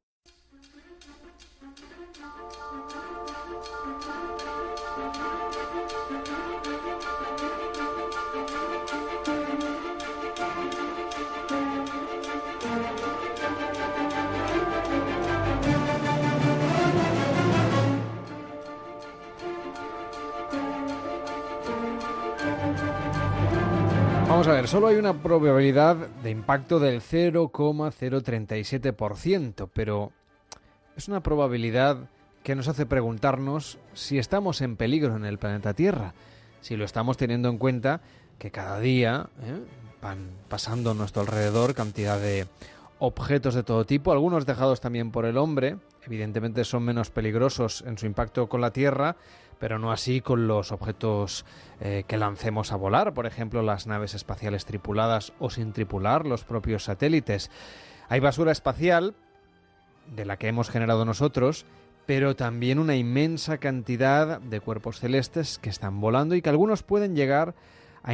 Vamos 24.39 24.53
a 24.53 24.55
ver, 24.55 24.69
solo 24.69 24.87
hay 24.87 24.95
una 24.95 25.21
probabilidad 25.21 25.97
de 25.97 26.31
impacto 26.31 26.79
del 26.79 27.03
0,037%, 27.03 29.69
pero 29.75 30.13
es 30.97 31.09
una 31.09 31.25
probabilidad 31.25 32.09
que 32.45 32.55
nos 32.55 32.69
hace 32.69 32.87
preguntarnos 32.87 33.79
si 33.95 34.17
estamos 34.17 34.61
en 34.61 34.77
peligro 34.77 35.17
en 35.17 35.25
el 35.25 35.39
planeta 35.39 35.75
Tierra, 35.75 36.15
si 36.61 36.77
lo 36.77 36.85
estamos 36.85 37.17
teniendo 37.17 37.49
en 37.49 37.59
cuenta 37.59 38.01
que 38.39 38.53
cada 38.53 38.79
día 38.79 39.29
¿eh? 39.43 39.61
van 40.01 40.31
pasando 40.49 40.93
a 40.93 40.95
nuestro 40.95 41.23
alrededor 41.23 41.75
cantidad 41.75 42.21
de 42.21 42.47
objetos 42.99 43.55
de 43.55 43.63
todo 43.63 43.85
tipo, 43.85 44.13
algunos 44.13 44.47
dejados 44.47 44.81
también 44.81 45.11
por 45.11 45.25
el 45.25 45.37
hombre, 45.37 45.77
evidentemente 46.05 46.65
son 46.65 46.83
menos 46.83 47.11
peligrosos 47.11 47.85
en 47.87 47.99
su 47.99 48.07
impacto 48.07 48.49
con 48.49 48.61
la 48.61 48.73
Tierra, 48.73 49.17
pero 49.59 49.79
no 49.79 49.93
así 49.93 50.21
con 50.21 50.47
los 50.47 50.73
objetos 50.73 51.45
eh, 51.81 52.05
que 52.07 52.17
lancemos 52.17 52.73
a 52.73 52.77
volar, 52.77 53.15
por 53.15 53.27
ejemplo 53.27 53.63
las 53.63 53.87
naves 53.87 54.15
espaciales 54.15 54.65
tripuladas 54.65 55.33
o 55.39 55.51
sin 55.51 55.73
tripular, 55.73 56.27
los 56.27 56.45
propios 56.45 56.85
satélites. 56.85 57.51
Hay 58.09 58.21
basura 58.21 58.53
espacial, 58.53 59.15
de 60.15 60.25
la 60.25 60.37
que 60.39 60.49
hemos 60.49 60.71
generado 60.71 61.05
nosotros, 61.05 61.67
pero 62.07 62.35
también 62.35 62.79
una 62.79 62.97
inmensa 62.97 63.59
cantidad 63.59 64.41
de 64.41 64.61
cuerpos 64.61 64.99
celestes 64.99 65.59
que 65.59 65.69
están 65.69 66.01
volando 66.01 66.35
y 66.35 66.41
que 66.41 66.49
algunos 66.49 66.83
pueden 66.83 67.15
llegar 67.15 67.51
a 67.51 67.55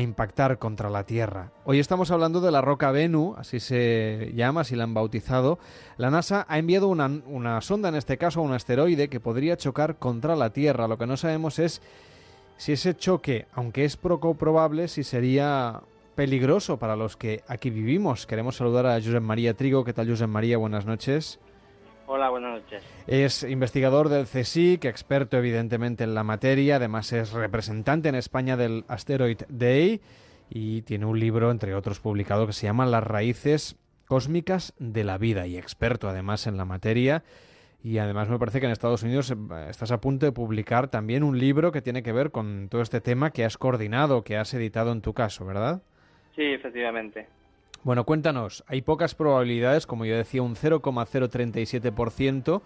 impactar 0.00 0.58
contra 0.58 0.90
la 0.90 1.04
Tierra. 1.04 1.52
Hoy 1.64 1.78
estamos 1.78 2.10
hablando 2.10 2.40
de 2.40 2.50
la 2.50 2.60
roca 2.60 2.90
Bennu, 2.90 3.34
así 3.38 3.60
se 3.60 4.32
llama, 4.34 4.62
así 4.62 4.76
la 4.76 4.84
han 4.84 4.94
bautizado. 4.94 5.58
La 5.96 6.10
NASA 6.10 6.46
ha 6.48 6.58
enviado 6.58 6.88
una, 6.88 7.10
una 7.26 7.60
sonda, 7.60 7.88
en 7.88 7.94
este 7.94 8.18
caso 8.18 8.42
un 8.42 8.52
asteroide, 8.52 9.08
que 9.08 9.20
podría 9.20 9.56
chocar 9.56 9.96
contra 9.96 10.36
la 10.36 10.50
Tierra. 10.50 10.88
Lo 10.88 10.98
que 10.98 11.06
no 11.06 11.16
sabemos 11.16 11.58
es 11.58 11.80
si 12.56 12.72
ese 12.72 12.96
choque, 12.96 13.46
aunque 13.52 13.84
es 13.84 13.96
poco 13.96 14.34
probable, 14.34 14.88
si 14.88 15.04
sería 15.04 15.82
peligroso 16.14 16.78
para 16.78 16.96
los 16.96 17.16
que 17.16 17.42
aquí 17.48 17.70
vivimos. 17.70 18.26
Queremos 18.26 18.56
saludar 18.56 18.86
a 18.86 19.00
Josep 19.00 19.22
María 19.22 19.54
Trigo. 19.54 19.84
¿Qué 19.84 19.92
tal, 19.92 20.08
Josep 20.08 20.28
María? 20.28 20.58
Buenas 20.58 20.86
noches. 20.86 21.40
Hola, 22.06 22.28
buenas 22.28 22.60
noches. 22.60 22.82
Es 23.06 23.42
investigador 23.44 24.08
del 24.08 24.26
CSIC, 24.26 24.84
experto 24.84 25.38
evidentemente 25.38 26.04
en 26.04 26.14
la 26.14 26.22
materia, 26.22 26.76
además 26.76 27.12
es 27.12 27.32
representante 27.32 28.08
en 28.08 28.14
España 28.14 28.56
del 28.56 28.84
Asteroid 28.88 29.42
Day 29.48 30.00
y 30.50 30.82
tiene 30.82 31.06
un 31.06 31.18
libro, 31.18 31.50
entre 31.50 31.74
otros, 31.74 32.00
publicado 32.00 32.46
que 32.46 32.52
se 32.52 32.66
llama 32.66 32.84
Las 32.84 33.04
raíces 33.04 33.76
cósmicas 34.06 34.74
de 34.78 35.04
la 35.04 35.18
vida 35.18 35.46
y 35.46 35.56
experto 35.56 36.08
además 36.08 36.46
en 36.46 36.56
la 36.56 36.64
materia. 36.64 37.24
Y 37.82 37.98
además 37.98 38.28
me 38.28 38.38
parece 38.38 38.60
que 38.60 38.66
en 38.66 38.72
Estados 38.72 39.02
Unidos 39.02 39.30
eh, 39.30 39.34
estás 39.68 39.90
a 39.90 40.00
punto 40.00 40.24
de 40.24 40.32
publicar 40.32 40.88
también 40.88 41.22
un 41.22 41.38
libro 41.38 41.70
que 41.70 41.82
tiene 41.82 42.02
que 42.02 42.12
ver 42.12 42.30
con 42.30 42.68
todo 42.70 42.80
este 42.80 43.00
tema 43.00 43.30
que 43.30 43.44
has 43.44 43.58
coordinado, 43.58 44.24
que 44.24 44.36
has 44.36 44.54
editado 44.54 44.92
en 44.92 45.02
tu 45.02 45.12
caso, 45.12 45.44
¿verdad? 45.44 45.82
Sí, 46.34 46.42
efectivamente. 46.42 47.28
Bueno, 47.84 48.04
cuéntanos, 48.04 48.64
hay 48.66 48.80
pocas 48.80 49.14
probabilidades, 49.14 49.86
como 49.86 50.06
yo 50.06 50.16
decía, 50.16 50.40
un 50.40 50.56
0,037%. 50.56 52.62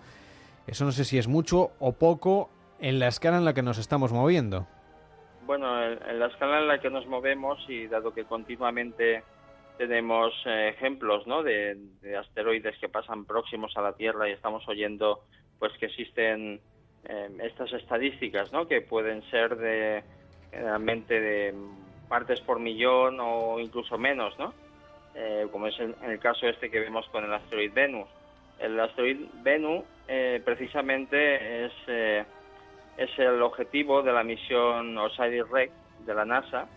Eso 0.68 0.84
no 0.84 0.92
sé 0.92 1.04
si 1.04 1.18
es 1.18 1.26
mucho 1.26 1.72
o 1.80 1.92
poco 1.92 2.50
en 2.78 3.00
la 3.00 3.08
escala 3.08 3.38
en 3.38 3.44
la 3.44 3.52
que 3.52 3.62
nos 3.62 3.78
estamos 3.78 4.12
moviendo. 4.12 4.68
Bueno, 5.44 5.66
en 5.84 6.20
la 6.20 6.26
escala 6.26 6.60
en 6.60 6.68
la 6.68 6.78
que 6.78 6.88
nos 6.88 7.04
movemos 7.08 7.58
y 7.68 7.88
dado 7.88 8.14
que 8.14 8.26
continuamente 8.26 9.24
tenemos 9.76 10.32
eh, 10.46 10.68
ejemplos 10.68 11.26
¿no? 11.26 11.42
de, 11.42 11.76
asteroides 12.16 12.78
que 12.78 12.88
pasan 12.88 13.24
próximos 13.24 13.76
a 13.76 13.82
la 13.82 13.94
Tierra 13.94 14.28
y 14.28 14.32
estamos 14.32 14.68
oyendo 14.68 15.24
pues 15.58 15.72
que 15.78 15.86
existen 15.86 16.60
eh, 17.04 17.38
estas 17.42 17.72
estadísticas 17.72 18.52
¿no? 18.52 18.68
que 18.68 18.82
pueden 18.82 19.28
ser 19.30 19.56
de 19.56 20.04
generalmente 20.52 21.20
de 21.20 21.54
partes 22.08 22.40
por 22.40 22.60
millón 22.60 23.18
o 23.20 23.58
incluso 23.58 23.98
menos, 23.98 24.38
¿no? 24.38 24.54
Eh, 25.14 25.46
como 25.50 25.66
es 25.66 25.74
el 25.80 26.18
caso 26.20 26.46
este 26.46 26.70
que 26.70 26.80
vemos 26.80 27.08
con 27.08 27.24
el 27.24 27.32
asteroide 27.32 27.72
Venus. 27.74 28.08
El 28.58 28.78
asteroide 28.78 29.26
Venus 29.42 29.84
eh, 30.06 30.40
precisamente 30.44 31.66
es, 31.66 31.72
eh, 31.86 32.24
es 32.96 33.18
el 33.18 33.42
objetivo 33.42 34.02
de 34.02 34.12
la 34.12 34.22
misión 34.22 34.96
Osiris-Rex 34.96 35.72
de 36.06 36.14
la 36.14 36.24
NASA 36.24 36.68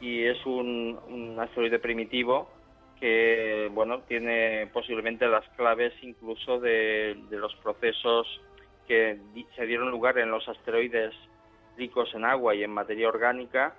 y 0.00 0.24
es 0.24 0.44
un, 0.46 1.36
asteroide 1.40 1.78
primitivo 1.78 2.48
que 2.98 3.68
bueno 3.72 4.00
tiene 4.00 4.68
posiblemente 4.72 5.26
las 5.26 5.46
claves 5.56 5.92
incluso 6.02 6.60
de, 6.60 7.16
los 7.30 7.54
procesos 7.56 8.26
que 8.86 9.18
se 9.56 9.66
dieron 9.66 9.90
lugar 9.90 10.18
en 10.18 10.30
los 10.30 10.46
asteroides 10.48 11.14
ricos 11.76 12.14
en 12.14 12.24
agua 12.24 12.54
y 12.54 12.62
en 12.62 12.70
materia 12.70 13.08
orgánica 13.08 13.74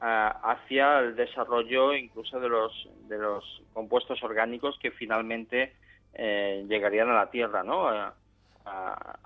hacia 0.00 0.98
el 0.98 1.16
desarrollo 1.16 1.94
incluso 1.94 2.38
de 2.38 2.48
los 2.48 2.88
de 3.08 3.18
los 3.18 3.62
compuestos 3.72 4.22
orgánicos 4.22 4.78
que 4.78 4.90
finalmente 4.90 5.72
eh, 6.14 6.64
llegarían 6.68 7.08
a 7.08 7.14
la 7.14 7.30
Tierra, 7.30 7.62
¿no? 7.62 7.88
A, 7.88 8.14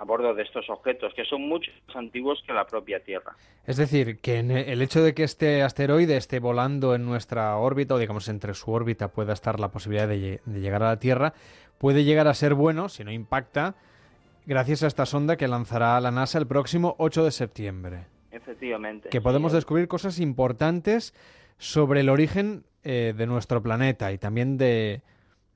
bordo 0.04 0.34
de 0.34 0.42
estos 0.42 0.68
objetos 0.70 1.12
que 1.14 1.24
son 1.26 1.46
mucho 1.46 1.70
más 1.86 1.96
antiguos 1.96 2.42
que 2.46 2.52
la 2.52 2.66
propia 2.66 3.04
Tierra. 3.04 3.36
Es 3.66 3.76
decir, 3.76 4.20
que 4.20 4.38
en 4.38 4.50
el 4.50 4.80
hecho 4.80 5.02
de 5.02 5.14
que 5.14 5.22
este 5.22 5.62
asteroide 5.62 6.16
esté 6.16 6.40
volando 6.40 6.94
en 6.94 7.04
nuestra 7.04 7.54
órbita, 7.56 7.94
o 7.94 7.98
digamos 7.98 8.28
entre 8.28 8.54
su 8.54 8.72
órbita 8.72 9.08
pueda 9.08 9.34
estar 9.34 9.60
la 9.60 9.68
posibilidad 9.68 10.08
de 10.08 10.40
llegar 10.46 10.82
a 10.82 10.88
la 10.88 10.98
Tierra, 10.98 11.34
puede 11.78 12.04
llegar 12.04 12.26
a 12.26 12.34
ser 12.34 12.54
bueno, 12.54 12.88
si 12.88 13.04
no 13.04 13.12
impacta, 13.12 13.74
gracias 14.46 14.82
a 14.82 14.86
esta 14.86 15.06
sonda 15.06 15.36
que 15.36 15.46
lanzará 15.46 16.00
la 16.00 16.10
NASA 16.10 16.38
el 16.38 16.46
próximo 16.46 16.96
8 16.98 17.24
de 17.24 17.30
septiembre. 17.30 18.17
Efectivamente. 18.39 19.09
Que 19.11 19.18
sí, 19.18 19.22
podemos 19.22 19.53
descubrir 19.53 19.89
cosas 19.89 20.18
importantes 20.20 21.14
sobre 21.59 22.01
el 22.01 22.09
origen 22.09 22.64
eh, 22.84 23.12
de 23.16 23.26
nuestro 23.26 23.62
planeta 23.62 24.12
y 24.12 24.18
también 24.18 24.57
de, 24.57 25.03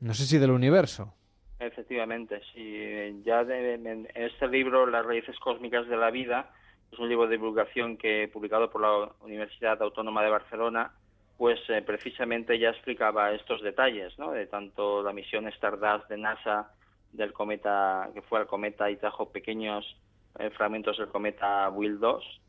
no 0.01 0.15
sé 0.15 0.25
si 0.27 0.39
del 0.39 0.51
universo. 0.51 1.15
Efectivamente, 1.61 2.41
sí. 2.53 3.23
Ya 3.25 3.45
de- 3.45 3.75
en 3.75 4.09
este 4.15 4.49
libro, 4.49 4.87
Las 4.87 5.07
raíces 5.07 5.39
cósmicas 5.39 5.87
de 5.89 5.97
la 5.97 6.11
vida, 6.11 6.51
es 6.91 6.99
un 6.99 7.09
libro 7.09 7.27
de 7.27 7.37
divulgación 7.37 7.97
que 7.97 8.25
he 8.25 8.29
publicado 8.29 8.69
por 8.71 8.81
la 8.83 9.13
Universidad 9.21 9.81
Autónoma 9.81 10.23
de 10.25 10.31
Barcelona, 10.31 10.91
pues 11.39 11.59
eh, 11.69 11.81
precisamente 11.83 12.59
ya 12.59 12.71
explicaba 12.71 13.33
estos 13.33 13.63
detalles, 13.63 14.19
¿no? 14.19 14.33
De 14.33 14.47
tanto 14.47 15.03
la 15.03 15.13
misión 15.13 15.47
Stardust 15.49 16.09
de 16.09 16.19
NASA 16.19 16.73
del 17.13 17.33
cometa 17.33 18.11
que 18.15 18.23
fue 18.23 18.41
al 18.41 18.47
cometa 18.47 18.91
y 18.91 18.97
trajo 18.97 19.31
pequeños 19.31 19.85
eh, 20.39 20.51
fragmentos 20.51 20.99
del 20.99 21.09
cometa 21.09 21.69
Will 21.71 21.99
2 22.01 22.41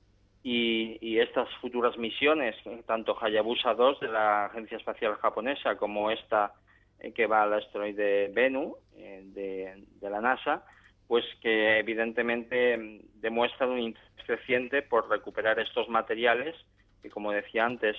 y, 0.44 0.98
y 1.02 1.20
estas 1.20 1.50
futuras 1.62 1.98
misiones, 1.98 2.56
eh, 2.66 2.84
tanto 2.86 3.18
Hayabusa 3.20 3.74
2 3.74 4.02
de 4.02 4.10
la 4.10 4.46
Agencia 4.46 4.78
Espacial 4.78 5.16
Japonesa 5.16 5.78
como 5.78 6.12
esta 6.12 6.54
eh, 7.00 7.14
que 7.14 7.28
va 7.28 7.44
al 7.44 7.54
asteroide 7.54 8.28
Bennu 8.28 8.76
eh, 8.98 9.22
de, 9.26 9.86
de 10.00 10.10
la 10.10 10.22
NASA, 10.22 10.66
pues 11.08 11.26
que 11.42 11.80
evidentemente 11.80 12.78
mm, 12.78 13.22
demuestran 13.22 13.72
un 13.72 13.80
interés 13.80 14.10
creciente 14.26 14.82
por 14.82 15.10
recuperar 15.10 15.60
estos 15.60 15.88
materiales 15.90 16.56
que, 17.02 17.10
como 17.10 17.32
decía 17.32 17.66
antes, 17.66 17.96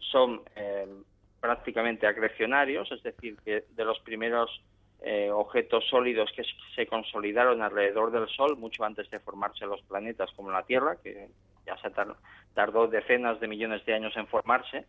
son 0.00 0.42
eh, 0.56 0.86
prácticamente 1.40 2.06
acrecionarios, 2.06 2.90
es 2.90 3.02
decir, 3.02 3.36
que 3.44 3.64
de 3.70 3.84
los 3.84 3.98
primeros 4.00 4.50
eh, 5.00 5.30
objetos 5.30 5.84
sólidos 5.88 6.30
que 6.34 6.42
se 6.74 6.86
consolidaron 6.86 7.62
alrededor 7.62 8.10
del 8.10 8.28
Sol 8.28 8.56
mucho 8.56 8.84
antes 8.84 9.08
de 9.10 9.20
formarse 9.20 9.64
los 9.64 9.80
planetas 9.82 10.30
como 10.32 10.50
la 10.50 10.64
Tierra, 10.64 10.96
que 11.02 11.28
ya 11.68 11.76
se 11.78 11.90
tar- 11.90 12.16
tardó 12.54 12.88
decenas 12.88 13.38
de 13.40 13.46
millones 13.48 13.84
de 13.86 13.94
años 13.94 14.16
en 14.16 14.26
formarse, 14.26 14.86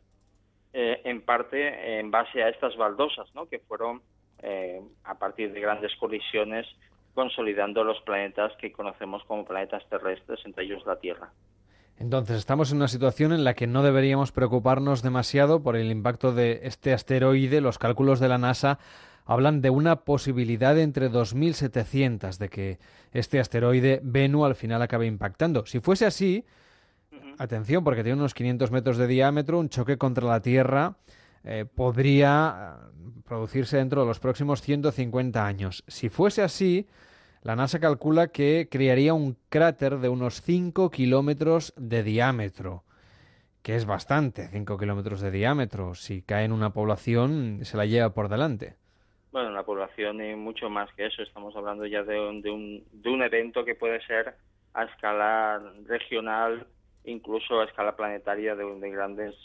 eh, 0.74 1.02
en 1.04 1.22
parte 1.22 2.00
en 2.00 2.10
base 2.12 2.42
a 2.44 2.50
estas 2.50 2.76
baldosas, 2.78 3.28
¿no? 3.36 3.48
que 3.48 3.60
fueron 3.60 4.02
eh, 4.42 4.82
a 5.04 5.16
partir 5.20 5.52
de 5.54 5.60
grandes 5.60 5.96
colisiones 6.00 6.66
consolidando 7.14 7.84
los 7.84 8.00
planetas 8.02 8.54
que 8.60 8.72
conocemos 8.72 9.24
como 9.26 9.44
planetas 9.46 9.84
terrestres, 9.90 10.40
entre 10.46 10.64
ellos 10.64 10.84
la 10.86 10.96
Tierra. 10.98 11.30
Entonces, 11.98 12.38
estamos 12.38 12.72
en 12.72 12.78
una 12.78 12.88
situación 12.88 13.34
en 13.34 13.44
la 13.44 13.56
que 13.56 13.68
no 13.68 13.84
deberíamos 13.84 14.32
preocuparnos 14.32 15.02
demasiado 15.04 15.62
por 15.62 15.76
el 15.76 15.92
impacto 15.92 16.32
de 16.32 16.62
este 16.64 16.94
asteroide. 16.94 17.60
Los 17.60 17.78
cálculos 17.78 18.22
de 18.22 18.30
la 18.30 18.38
NASA 18.38 18.80
hablan 19.26 19.62
de 19.62 19.70
una 19.70 19.98
posibilidad 20.06 20.74
de 20.76 20.84
entre 20.84 21.10
2.700 21.12 22.38
de 22.38 22.48
que 22.50 22.78
este 23.12 23.40
asteroide 23.42 24.00
Bennu 24.02 24.46
al 24.46 24.56
final 24.56 24.82
acabe 24.82 25.08
impactando. 25.08 25.66
Si 25.66 25.82
fuese 25.82 26.06
así, 26.06 26.46
atención, 27.38 27.84
porque 27.84 28.04
tiene 28.04 28.20
unos 28.20 28.34
500 28.34 28.72
metros 28.72 28.98
de 28.98 29.08
diámetro, 29.08 29.60
un 29.60 29.70
choque 29.70 29.98
contra 29.98 30.28
la 30.28 30.42
Tierra 30.42 30.96
eh, 31.44 31.66
podría 31.66 32.78
eh, 32.78 33.22
producirse 33.26 33.78
dentro 33.78 34.02
de 34.02 34.08
los 34.08 34.20
próximos 34.20 34.62
150 34.62 35.46
años. 35.46 35.84
Si 35.88 36.10
fuese 36.10 36.42
así, 36.42 36.88
la 37.42 37.56
NASA 37.56 37.80
calcula 37.80 38.28
que 38.28 38.68
crearía 38.70 39.14
un 39.14 39.38
cráter 39.50 40.00
de 40.00 40.10
unos 40.10 40.42
5 40.42 40.90
kilómetros 40.92 41.74
de 41.78 42.04
diámetro, 42.04 42.84
que 43.62 43.76
es 43.76 43.86
bastante, 43.86 44.50
5 44.50 44.78
kilómetros 44.78 45.22
de 45.22 45.32
diámetro. 45.32 45.96
Si 45.96 46.22
cae 46.22 46.44
en 46.44 46.52
una 46.52 46.72
población, 46.74 47.60
se 47.64 47.78
la 47.78 47.86
lleva 47.86 48.14
por 48.14 48.28
delante. 48.28 48.76
Bueno, 49.32 49.52
la 49.52 49.64
población 49.64 50.22
y 50.22 50.36
mucho 50.36 50.70
más 50.70 50.92
que 50.96 51.06
eso. 51.06 51.22
Estamos 51.22 51.56
hablando 51.56 51.86
ya 51.86 52.04
de 52.04 52.20
un, 52.20 52.42
de 52.42 52.50
un, 52.50 52.84
de 52.92 53.10
un 53.10 53.22
evento 53.22 53.64
que 53.64 53.76
puede 53.76 54.02
ser 54.06 54.36
a 54.74 54.84
escala 54.84 55.62
regional, 55.88 56.68
incluso 57.10 57.60
a 57.60 57.66
escala 57.66 57.96
planetaria 57.96 58.56
de, 58.56 58.66
de 58.80 58.90
grandes, 58.90 59.36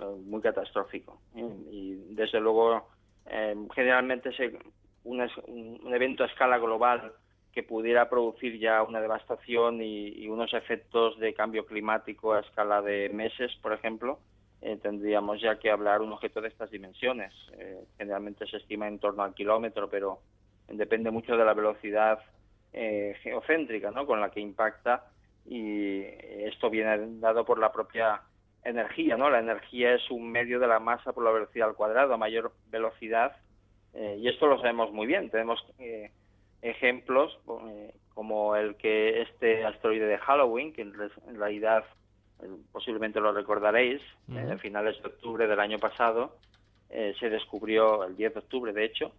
eh, 0.00 0.04
muy 0.24 0.40
catastrófico. 0.40 1.20
¿eh? 1.36 1.48
Y 1.70 1.94
desde 2.14 2.40
luego, 2.40 2.88
eh, 3.26 3.54
generalmente 3.74 4.32
se, 4.32 4.58
un, 5.04 5.20
evento 5.94 6.24
a 6.24 6.26
escala 6.26 6.58
global 6.58 7.12
que 7.52 7.62
pudiera 7.62 8.08
producir 8.08 8.58
ya 8.58 8.82
una 8.82 9.00
devastación 9.00 9.80
y, 9.80 10.26
unos 10.28 10.52
efectos 10.52 11.16
de 11.20 11.32
cambio 11.32 11.64
climático 11.64 12.32
a 12.32 12.40
escala 12.40 12.82
de 12.82 13.08
meses, 13.10 13.54
por 13.62 13.72
ejemplo, 13.72 14.18
tendríamos 14.82 15.40
ya 15.40 15.58
que 15.58 15.70
hablar 15.70 16.00
un 16.00 16.12
objeto 16.12 16.40
de 16.40 16.48
estas 16.48 16.70
dimensiones. 16.70 17.32
Generalmente 17.98 18.46
se 18.46 18.56
estima 18.56 18.88
en 18.88 18.98
torno 18.98 19.22
al 19.22 19.34
kilómetro, 19.34 19.88
pero 19.88 20.20
depende 20.66 21.12
mucho 21.12 21.36
de 21.36 21.44
la 21.44 21.54
velocidad 21.54 22.18
geocéntrica 22.72 23.92
¿no? 23.92 24.04
con 24.04 24.20
la 24.20 24.30
que 24.30 24.40
impacta 24.40 25.12
y 25.46 26.02
esto 26.46 26.70
viene 26.70 26.96
dado 27.20 27.44
por 27.44 27.58
la 27.58 27.72
propia 27.72 28.22
energía. 28.64 29.16
¿no? 29.16 29.28
La 29.30 29.40
energía 29.40 29.94
es 29.94 30.10
un 30.10 30.30
medio 30.30 30.58
de 30.58 30.66
la 30.66 30.80
masa 30.80 31.12
por 31.12 31.24
la 31.24 31.30
velocidad 31.30 31.68
al 31.68 31.74
cuadrado. 31.74 32.14
A 32.14 32.16
mayor 32.18 32.52
velocidad, 32.70 33.36
eh, 33.92 34.16
y 34.20 34.28
esto 34.28 34.46
lo 34.46 34.58
sabemos 34.58 34.92
muy 34.92 35.06
bien, 35.06 35.30
tenemos 35.30 35.64
eh, 35.78 36.10
ejemplos 36.62 37.38
eh, 37.68 37.94
como 38.14 38.56
el 38.56 38.76
que 38.76 39.22
este 39.22 39.64
asteroide 39.64 40.06
de 40.06 40.18
Halloween, 40.18 40.72
que 40.72 40.82
en, 40.82 40.94
re- 40.94 41.10
en 41.28 41.36
realidad 41.38 41.84
eh, 42.42 42.46
posiblemente 42.72 43.20
lo 43.20 43.32
recordaréis, 43.32 44.00
Ujú. 44.28 44.38
eh, 44.38 44.52
a 44.52 44.58
finales 44.58 45.00
de 45.02 45.08
octubre 45.08 45.46
del 45.46 45.60
año 45.60 45.78
pasado, 45.78 46.36
eh, 46.90 47.14
se 47.18 47.28
descubrió, 47.28 48.04
el 48.04 48.16
10 48.16 48.34
de 48.34 48.38
octubre 48.40 48.72
de 48.72 48.84
hecho, 48.84 49.12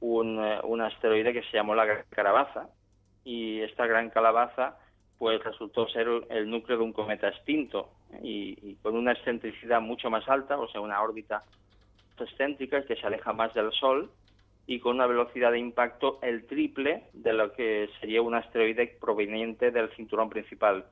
un, 0.00 0.38
un 0.38 0.80
asteroide 0.80 1.32
que 1.32 1.42
se 1.42 1.56
llamó 1.56 1.74
la 1.74 1.84
Gran 1.86 2.04
Calabaza. 2.10 2.68
Y 3.24 3.60
esta 3.62 3.86
Gran 3.86 4.10
Calabaza 4.10 4.76
pues 5.18 5.42
resultó 5.42 5.88
ser 5.88 6.08
el 6.28 6.50
núcleo 6.50 6.78
de 6.78 6.84
un 6.84 6.92
cometa 6.92 7.28
extinto 7.28 7.90
y, 8.22 8.74
con 8.82 8.96
una 8.96 9.12
excentricidad 9.12 9.80
mucho 9.80 10.10
más 10.10 10.28
alta, 10.28 10.58
o 10.58 10.68
sea, 10.68 10.80
una 10.80 11.00
órbita 11.00 11.42
excéntrica 12.18 12.84
que 12.84 12.96
se 12.96 13.06
aleja 13.06 13.32
más 13.32 13.52
del 13.54 13.72
Sol 13.72 14.10
y 14.66 14.80
con 14.80 14.96
una 14.96 15.06
velocidad 15.06 15.52
de 15.52 15.58
impacto 15.58 16.18
el 16.22 16.46
triple 16.46 17.04
de 17.12 17.32
lo 17.32 17.52
que 17.52 17.88
sería 18.00 18.22
un 18.22 18.34
asteroide 18.34 18.96
proveniente 19.00 19.70
del 19.70 19.90
cinturón 19.90 20.28
principal. 20.28 20.86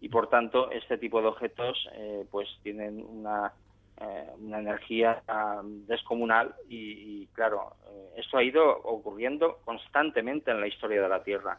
Y 0.00 0.08
por 0.08 0.28
tanto, 0.28 0.70
este 0.70 0.98
tipo 0.98 1.22
de 1.22 1.28
objetos 1.28 1.88
eh, 1.94 2.26
pues 2.30 2.48
tienen 2.62 3.04
una, 3.08 3.52
eh, 4.00 4.28
una 4.38 4.58
energía 4.58 5.22
ah, 5.26 5.62
descomunal 5.64 6.54
y, 6.68 7.22
y, 7.22 7.26
claro, 7.28 7.72
eh, 7.88 8.20
esto 8.20 8.36
ha 8.36 8.42
ido 8.42 8.68
ocurriendo 8.82 9.60
constantemente 9.64 10.50
en 10.50 10.60
la 10.60 10.66
historia 10.68 11.00
de 11.00 11.08
la 11.08 11.22
Tierra. 11.22 11.58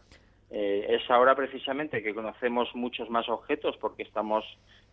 Eh, 0.51 0.85
es 0.89 1.09
ahora 1.09 1.35
precisamente 1.35 2.03
que 2.03 2.13
conocemos 2.13 2.73
muchos 2.75 3.09
más 3.09 3.27
objetos 3.29 3.75
porque 3.77 4.03
estamos 4.03 4.45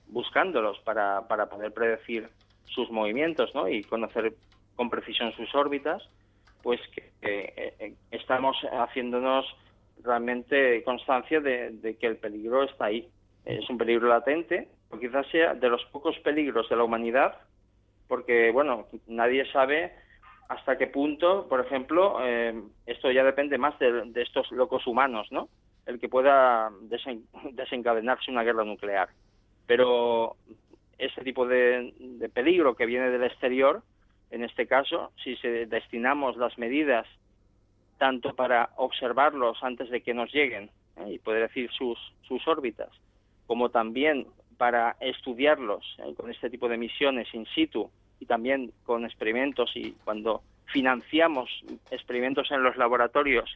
buscándolos 0.07 0.78
para, 0.80 1.26
para 1.28 1.48
poder 1.48 1.72
predecir 1.72 2.28
sus 2.66 2.90
movimientos 2.90 3.55
¿no? 3.55 3.68
y 3.68 3.82
conocer 3.84 4.34
con 4.76 4.88
precisión 4.88 5.32
sus 5.32 5.55
órbitas, 5.55 6.03
pues 6.62 6.80
que 6.94 7.11
eh, 7.22 7.74
eh, 7.78 7.94
estamos 8.11 8.57
haciéndonos 8.72 9.44
realmente 10.03 10.82
constancia 10.84 11.40
de, 11.40 11.70
de 11.70 11.96
que 11.96 12.07
el 12.07 12.16
peligro 12.16 12.62
está 12.64 12.86
ahí. 12.86 13.09
Es 13.44 13.68
un 13.68 13.76
peligro 13.76 14.09
latente, 14.09 14.68
o 14.90 14.98
quizás 14.98 15.26
sea 15.28 15.55
de 15.55 15.68
los 15.68 15.84
pocos 15.86 16.18
peligros 16.20 16.68
de 16.68 16.76
la 16.76 16.84
humanidad, 16.84 17.40
porque, 18.09 18.50
bueno, 18.53 18.86
nadie 19.07 19.50
sabe 19.53 19.92
hasta 20.49 20.76
qué 20.76 20.86
punto, 20.86 21.47
por 21.49 21.61
ejemplo, 21.61 22.18
eh, 22.22 22.61
esto 22.86 23.11
ya 23.11 23.24
depende 23.24 23.59
más 23.59 23.78
de, 23.78 24.11
estos 24.16 24.51
locos 24.53 24.86
humanos, 24.86 25.28
¿no? 25.30 25.49
El 25.86 25.99
que 25.99 26.09
pueda 26.09 26.70
desen- 26.88 27.24
desencadenarse 27.53 28.30
una 28.30 28.43
guerra 28.43 28.64
nuclear. 28.64 29.09
Pero 29.66 30.36
este 30.99 31.22
tipo 31.22 31.47
de, 31.47 31.95
de 31.99 32.28
peligro 32.28 32.74
que 32.76 32.86
viene 32.86 33.11
del 33.11 33.24
exterior, 33.24 33.82
en 34.30 34.45
este 34.45 34.66
caso, 34.66 35.12
si 35.22 35.36
se 35.36 35.66
destinamos 35.66 36.36
las 36.36 36.57
medidas 36.59 37.07
tanto 37.99 38.34
para 38.34 38.70
observarlos 38.76 39.62
antes 39.62 39.88
de 39.90 40.01
que 40.03 40.14
nos 40.14 40.32
lleguen, 40.32 40.70
¿eh? 40.97 41.12
y 41.12 41.18
poder 41.18 41.49
decir 41.49 41.70
sus, 41.70 41.99
sus 42.22 42.47
órbitas, 42.49 42.90
como 43.47 43.70
también 43.70 44.26
para 44.59 44.97
estudiarlos 45.01 45.84
¿eh? 45.99 46.14
con 46.16 46.30
este 46.30 46.51
tipo 46.51 46.68
de 46.68 46.76
misiones 46.76 47.32
in 47.34 47.47
situ 47.55 47.90
y 48.22 48.26
también 48.26 48.72
con 48.84 49.04
experimentos 49.04 49.72
y 49.74 49.96
cuando 50.04 50.42
financiamos 50.66 51.50
experimentos 51.90 52.52
en 52.52 52.62
los 52.62 52.76
laboratorios 52.76 53.50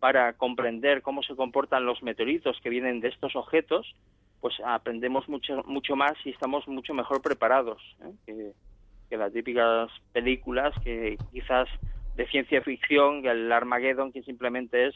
para 0.00 0.32
comprender 0.32 1.02
cómo 1.02 1.22
se 1.22 1.36
comportan 1.36 1.86
los 1.86 2.02
meteoritos 2.02 2.60
que 2.60 2.68
vienen 2.68 2.98
de 2.98 3.08
estos 3.08 3.36
objetos, 3.36 3.94
pues 4.40 4.54
aprendemos 4.66 5.28
mucho, 5.28 5.62
mucho 5.66 5.94
más 5.94 6.14
y 6.24 6.30
estamos 6.30 6.66
mucho 6.66 6.94
mejor 6.94 7.22
preparados 7.22 7.80
¿eh? 8.26 8.52
que, 9.08 9.16
las 9.16 9.32
típicas 9.32 9.88
películas 10.12 10.74
que 10.82 11.16
quizás 11.30 11.68
de 12.16 12.26
ciencia 12.26 12.60
ficción, 12.62 13.24
el 13.24 13.52
Armageddon, 13.52 14.10
que 14.10 14.22
simplemente 14.22 14.88
es 14.88 14.94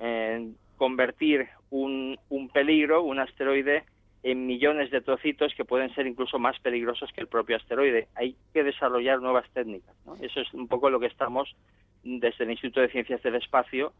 eh, 0.00 0.50
convertir 0.76 1.46
un, 1.70 2.18
un 2.30 2.48
peligro, 2.48 3.02
un 3.02 3.20
asteroide, 3.20 3.84
en 4.24 4.46
millones 4.46 4.90
de 4.90 5.02
trocitos 5.02 5.54
que 5.54 5.66
pueden 5.66 5.94
ser 5.94 6.06
incluso 6.06 6.38
más 6.38 6.58
peligrosos 6.60 7.12
que 7.12 7.20
el 7.20 7.28
propio 7.28 7.56
asteroide. 7.56 8.08
Hay 8.14 8.34
que 8.54 8.64
desarrollar 8.64 9.20
nuevas 9.20 9.48
técnicas. 9.52 9.94
¿no? 10.06 10.16
Eso 10.16 10.40
es 10.40 10.52
un 10.54 10.66
poco 10.66 10.88
lo 10.88 10.98
que 10.98 11.06
estamos 11.06 11.54
desde 12.02 12.44
el 12.44 12.50
Instituto 12.50 12.80
de 12.80 12.88
Ciencias 12.88 13.22
del 13.22 13.34
Espacio 13.34 13.92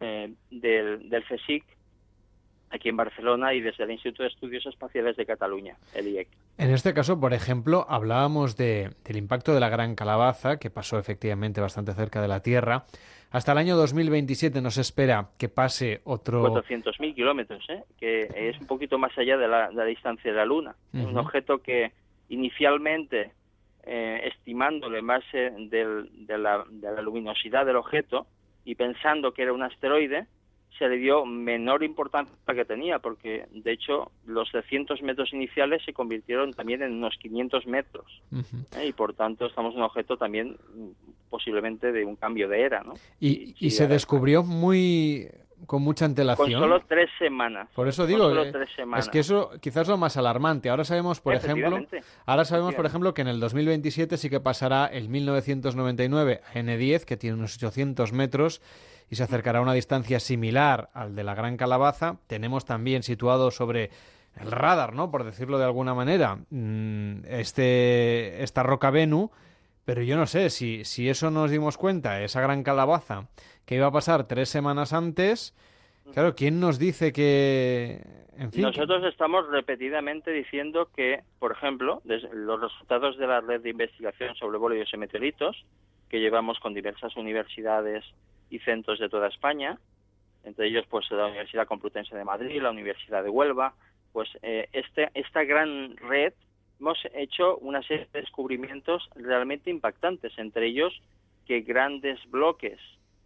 eh, 0.00 0.34
del, 0.50 1.08
del 1.08 1.24
aquí 2.70 2.88
en 2.88 2.96
Barcelona 2.96 3.52
y 3.54 3.60
desde 3.60 3.84
el 3.84 3.90
Instituto 3.90 4.22
de 4.22 4.28
Estudios 4.28 4.64
Espaciales 4.66 5.16
de 5.16 5.26
Cataluña, 5.26 5.76
el 5.94 6.08
IEC. 6.08 6.28
En 6.58 6.70
este 6.70 6.94
caso, 6.94 7.18
por 7.18 7.32
ejemplo, 7.34 7.84
hablábamos 7.88 8.56
de, 8.56 8.90
del 9.04 9.16
impacto 9.16 9.52
de 9.54 9.60
la 9.60 9.68
Gran 9.68 9.94
Calabaza, 9.96 10.58
que 10.58 10.70
pasó 10.70 10.98
efectivamente 10.98 11.60
bastante 11.60 11.92
cerca 11.94 12.22
de 12.22 12.28
la 12.28 12.40
Tierra. 12.42 12.84
Hasta 13.32 13.52
el 13.52 13.58
año 13.58 13.76
2027 13.76 14.60
nos 14.60 14.76
espera 14.78 15.30
que 15.38 15.48
pase 15.48 16.00
otro... 16.04 16.42
400.000 16.44 17.14
kilómetros, 17.14 17.64
¿eh? 17.70 17.82
que 17.98 18.28
es 18.34 18.58
un 18.60 18.66
poquito 18.66 18.98
más 18.98 19.16
allá 19.18 19.36
de 19.36 19.46
la, 19.48 19.68
de 19.68 19.74
la 19.76 19.84
distancia 19.84 20.30
de 20.30 20.36
la 20.36 20.44
Luna. 20.44 20.74
Un 20.92 21.16
objeto 21.16 21.58
que 21.58 21.92
inicialmente, 22.28 23.32
eh, 23.84 24.20
estimándolo 24.24 24.96
en 24.98 25.06
base 25.06 25.50
del- 25.68 26.26
de, 26.26 26.38
la, 26.38 26.64
de 26.68 26.90
la 26.92 27.02
luminosidad 27.02 27.64
del 27.66 27.76
objeto 27.76 28.26
y 28.64 28.74
pensando 28.74 29.32
que 29.32 29.42
era 29.42 29.52
un 29.52 29.62
asteroide, 29.62 30.26
se 30.78 30.88
le 30.88 30.96
dio 30.96 31.24
menor 31.26 31.82
importancia 31.82 32.34
que 32.46 32.64
tenía, 32.64 32.98
porque 32.98 33.46
de 33.50 33.72
hecho 33.72 34.10
los 34.26 34.50
300 34.50 35.02
metros 35.02 35.32
iniciales 35.32 35.82
se 35.84 35.92
convirtieron 35.92 36.52
también 36.52 36.82
en 36.82 36.92
unos 36.92 37.16
500 37.20 37.66
metros. 37.66 38.22
¿eh? 38.76 38.86
Y 38.86 38.92
por 38.92 39.14
tanto 39.14 39.46
estamos 39.46 39.74
en 39.74 39.80
un 39.80 39.84
objeto 39.84 40.16
también 40.16 40.56
mm, 40.74 40.88
posiblemente 41.28 41.92
de 41.92 42.04
un 42.04 42.16
cambio 42.16 42.48
de 42.48 42.62
era, 42.62 42.82
¿no? 42.82 42.94
Y, 43.20 43.70
se 43.70 43.86
descubrió 43.86 44.42
muy 44.42 45.28
con 45.66 45.82
mucha 45.82 46.04
Con 46.04 46.10
antelación. 46.10 46.60
solo 46.60 46.80
tres 46.88 47.10
semanas. 47.18 47.68
Por 47.74 47.88
eso 47.88 48.02
Con 48.02 48.08
digo, 48.08 48.28
solo 48.28 48.42
eh, 48.44 48.52
tres 48.52 48.68
semanas. 48.74 49.06
es 49.06 49.10
que 49.10 49.18
eso 49.20 49.50
quizás 49.60 49.82
es 49.82 49.88
lo 49.88 49.96
más 49.96 50.16
alarmante. 50.16 50.70
Ahora 50.70 50.84
sabemos, 50.84 51.20
por 51.20 51.34
ejemplo, 51.34 51.78
ahora 52.26 52.44
sabemos, 52.44 52.74
por 52.74 52.86
ejemplo, 52.86 53.14
que 53.14 53.22
en 53.22 53.28
el 53.28 53.40
2027 53.40 54.16
sí 54.16 54.30
que 54.30 54.40
pasará 54.40 54.86
el 54.86 55.08
1999 55.08 56.40
a 56.46 56.58
N10, 56.58 57.04
que 57.04 57.16
tiene 57.16 57.36
unos 57.36 57.56
800 57.56 58.12
metros 58.12 58.60
y 59.08 59.16
se 59.16 59.22
acercará 59.22 59.58
a 59.58 59.62
una 59.62 59.72
distancia 59.72 60.20
similar 60.20 60.90
al 60.94 61.14
de 61.14 61.24
la 61.24 61.34
Gran 61.34 61.56
Calabaza. 61.56 62.16
Tenemos 62.26 62.64
también 62.64 63.02
situado 63.02 63.50
sobre 63.50 63.90
el 64.40 64.50
radar, 64.50 64.94
¿no? 64.94 65.10
Por 65.10 65.24
decirlo 65.24 65.58
de 65.58 65.64
alguna 65.64 65.94
manera, 65.94 66.38
mm, 66.50 67.24
este 67.28 68.42
esta 68.42 68.62
roca 68.62 68.90
Venu. 68.90 69.30
Pero 69.84 70.02
yo 70.02 70.16
no 70.16 70.26
sé 70.26 70.50
si, 70.50 70.84
si 70.84 71.08
eso 71.08 71.30
nos 71.30 71.50
dimos 71.50 71.76
cuenta, 71.76 72.22
esa 72.22 72.40
gran 72.40 72.62
calabaza 72.62 73.28
que 73.64 73.76
iba 73.76 73.86
a 73.86 73.92
pasar 73.92 74.26
tres 74.26 74.48
semanas 74.48 74.92
antes, 74.92 75.54
claro, 76.12 76.34
¿quién 76.34 76.60
nos 76.60 76.78
dice 76.78 77.12
que, 77.12 78.02
en 78.36 78.52
fin, 78.52 78.62
Nosotros 78.62 79.04
estamos 79.04 79.48
repetidamente 79.50 80.30
diciendo 80.30 80.88
que, 80.94 81.22
por 81.38 81.52
ejemplo, 81.52 82.02
los 82.04 82.60
resultados 82.60 83.16
de 83.18 83.26
la 83.26 83.40
red 83.40 83.60
de 83.60 83.70
investigación 83.70 84.34
sobre 84.36 84.58
bólidos 84.58 84.90
y 84.92 84.96
meteoritos, 84.96 85.64
que 86.08 86.20
llevamos 86.20 86.58
con 86.58 86.74
diversas 86.74 87.16
universidades 87.16 88.04
y 88.50 88.58
centros 88.60 88.98
de 88.98 89.08
toda 89.08 89.28
España, 89.28 89.78
entre 90.44 90.68
ellos 90.68 90.84
pues 90.88 91.10
la 91.10 91.26
Universidad 91.26 91.66
Complutense 91.66 92.16
de 92.16 92.24
Madrid, 92.24 92.62
la 92.62 92.70
Universidad 92.70 93.22
de 93.22 93.30
Huelva, 93.30 93.74
pues 94.12 94.28
eh, 94.42 94.68
este, 94.72 95.10
esta 95.14 95.44
gran 95.44 95.96
red 95.96 96.32
hemos 96.80 96.98
hecho 97.14 97.58
una 97.58 97.82
serie 97.82 98.08
de 98.12 98.20
descubrimientos 98.20 99.08
realmente 99.14 99.70
impactantes, 99.70 100.32
entre 100.38 100.66
ellos 100.66 100.92
que 101.46 101.60
grandes 101.60 102.18
bloques 102.30 102.80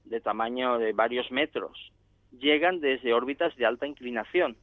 de 0.04 0.20
tamaño 0.20 0.78
de 0.78 0.92
varios 0.92 1.30
metros 1.30 1.92
llegan 2.38 2.80
desde 2.80 3.14
órbitas 3.14 3.54
de 3.56 3.64
alta 3.64 3.86
inclinación, 3.86 4.56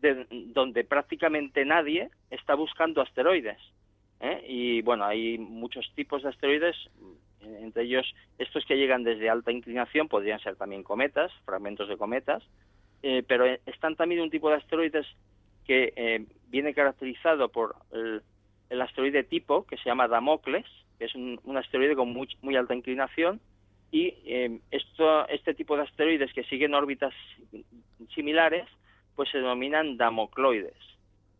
de- 0.00 0.26
donde 0.54 0.84
prácticamente 0.84 1.64
nadie 1.64 2.10
está 2.30 2.54
buscando 2.54 3.02
asteroides. 3.02 3.58
¿eh? 4.20 4.42
Y 4.48 4.82
bueno, 4.82 5.04
hay 5.04 5.36
muchos 5.38 5.92
tipos 5.94 6.22
de 6.22 6.30
asteroides, 6.30 6.76
entre 7.42 7.82
ellos 7.84 8.14
estos 8.38 8.64
que 8.64 8.76
llegan 8.76 9.04
desde 9.04 9.28
alta 9.28 9.52
inclinación 9.52 10.08
podrían 10.08 10.40
ser 10.40 10.56
también 10.56 10.82
cometas, 10.82 11.30
fragmentos 11.44 11.88
de 11.88 11.96
cometas, 11.96 12.42
eh, 13.02 13.22
pero 13.26 13.44
están 13.66 13.96
también 13.96 14.20
un 14.22 14.30
tipo 14.30 14.48
de 14.48 14.56
asteroides 14.56 15.06
que 15.66 15.92
eh, 15.96 16.24
viene 16.50 16.74
caracterizado 16.74 17.48
por 17.48 17.76
el, 17.92 18.22
asteroide 18.80 19.24
tipo 19.24 19.64
que 19.66 19.76
se 19.78 19.84
llama 19.84 20.08
Damocles, 20.08 20.66
que 20.98 21.06
es 21.06 21.14
un, 21.14 21.40
asteroide 21.56 21.96
con 21.96 22.12
muy, 22.12 22.28
muy 22.42 22.56
alta 22.56 22.74
inclinación, 22.74 23.40
y 23.90 24.14
eh, 24.24 24.60
esto, 24.70 25.26
este 25.28 25.54
tipo 25.54 25.76
de 25.76 25.82
asteroides 25.82 26.32
que 26.32 26.44
siguen 26.44 26.74
órbitas 26.74 27.12
similares, 28.14 28.66
pues 29.16 29.30
se 29.30 29.38
denominan 29.38 29.96
damocloides. 29.96 30.76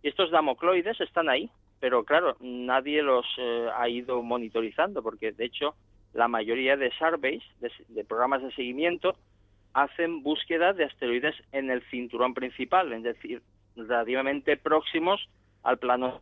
Y 0.03 0.09
estos 0.09 0.31
damocloides 0.31 1.01
están 1.01 1.29
ahí, 1.29 1.51
pero 1.79 2.05
claro, 2.05 2.37
nadie 2.41 3.03
los 3.03 3.27
eh, 3.39 3.69
ha 3.77 3.89
ido 3.89 4.23
monitorizando, 4.23 5.03
porque 5.03 5.33
de 5.33 5.45
hecho 5.45 5.75
la 6.13 6.27
mayoría 6.27 6.77
de 6.77 6.91
surveys, 6.93 7.43
de, 7.61 7.71
de 7.89 8.05
programas 8.05 8.43
de 8.43 8.53
seguimiento, 8.53 9.15
hacen 9.73 10.23
búsqueda 10.23 10.73
de 10.73 10.85
asteroides 10.85 11.37
en 11.53 11.71
el 11.71 11.83
cinturón 11.91 12.35
principal, 12.35 12.93
es 12.93 13.03
decir, 13.03 13.43
relativamente 13.77 14.57
próximos 14.57 15.29
al 15.63 15.79
plano. 15.79 16.21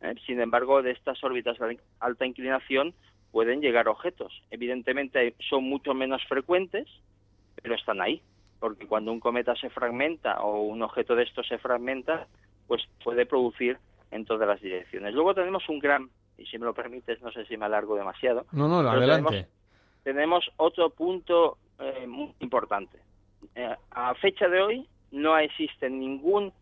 ¿eh? 0.00 0.14
Sin 0.26 0.40
embargo, 0.40 0.82
de 0.82 0.92
estas 0.92 1.22
órbitas 1.24 1.58
de 1.58 1.78
alta 2.00 2.26
inclinación 2.26 2.94
pueden 3.30 3.60
llegar 3.60 3.88
objetos. 3.88 4.42
Evidentemente 4.50 5.34
son 5.48 5.64
mucho 5.64 5.94
menos 5.94 6.22
frecuentes, 6.28 6.86
pero 7.62 7.74
están 7.74 8.00
ahí, 8.00 8.22
porque 8.60 8.86
cuando 8.86 9.12
un 9.12 9.20
cometa 9.20 9.56
se 9.56 9.70
fragmenta 9.70 10.40
o 10.42 10.62
un 10.62 10.82
objeto 10.82 11.16
de 11.16 11.24
estos 11.24 11.48
se 11.48 11.58
fragmenta, 11.58 12.26
pues 12.66 12.82
puede 13.02 13.26
producir 13.26 13.78
en 14.10 14.24
todas 14.24 14.46
las 14.46 14.60
direcciones. 14.60 15.14
Luego 15.14 15.34
tenemos 15.34 15.68
un 15.68 15.78
gran, 15.78 16.10
y 16.36 16.46
si 16.46 16.58
me 16.58 16.66
lo 16.66 16.74
permites, 16.74 17.20
no 17.22 17.32
sé 17.32 17.46
si 17.46 17.56
me 17.56 17.64
alargo 17.64 17.96
demasiado. 17.96 18.46
No, 18.52 18.68
no, 18.68 18.78
adelante. 18.88 19.30
Tenemos, 19.30 19.48
tenemos 20.04 20.50
otro 20.58 20.90
punto 20.90 21.56
eh, 21.78 22.06
muy 22.06 22.32
importante. 22.40 22.98
Eh, 23.54 23.74
a 23.90 24.14
fecha 24.14 24.48
de 24.48 24.60
hoy 24.60 24.88
no 25.12 25.38
existe 25.38 25.88
ningún 25.88 26.52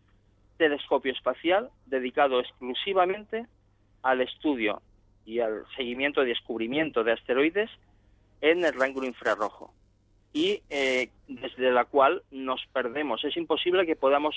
telescopio 0.57 1.11
espacial 1.11 1.69
dedicado 1.87 2.39
exclusivamente 2.39 3.47
al 4.03 4.21
estudio 4.21 4.81
y 5.25 5.39
al 5.39 5.63
seguimiento 5.75 6.23
y 6.23 6.27
descubrimiento 6.27 7.03
de 7.03 7.13
asteroides 7.13 7.69
en 8.41 8.63
el 8.63 8.73
rango 8.73 9.03
infrarrojo 9.03 9.73
y 10.33 10.61
eh, 10.69 11.09
desde 11.27 11.71
la 11.71 11.85
cual 11.85 12.21
nos 12.31 12.61
perdemos. 12.73 13.23
Es 13.23 13.35
imposible 13.37 13.85
que 13.85 13.95
podamos 13.95 14.35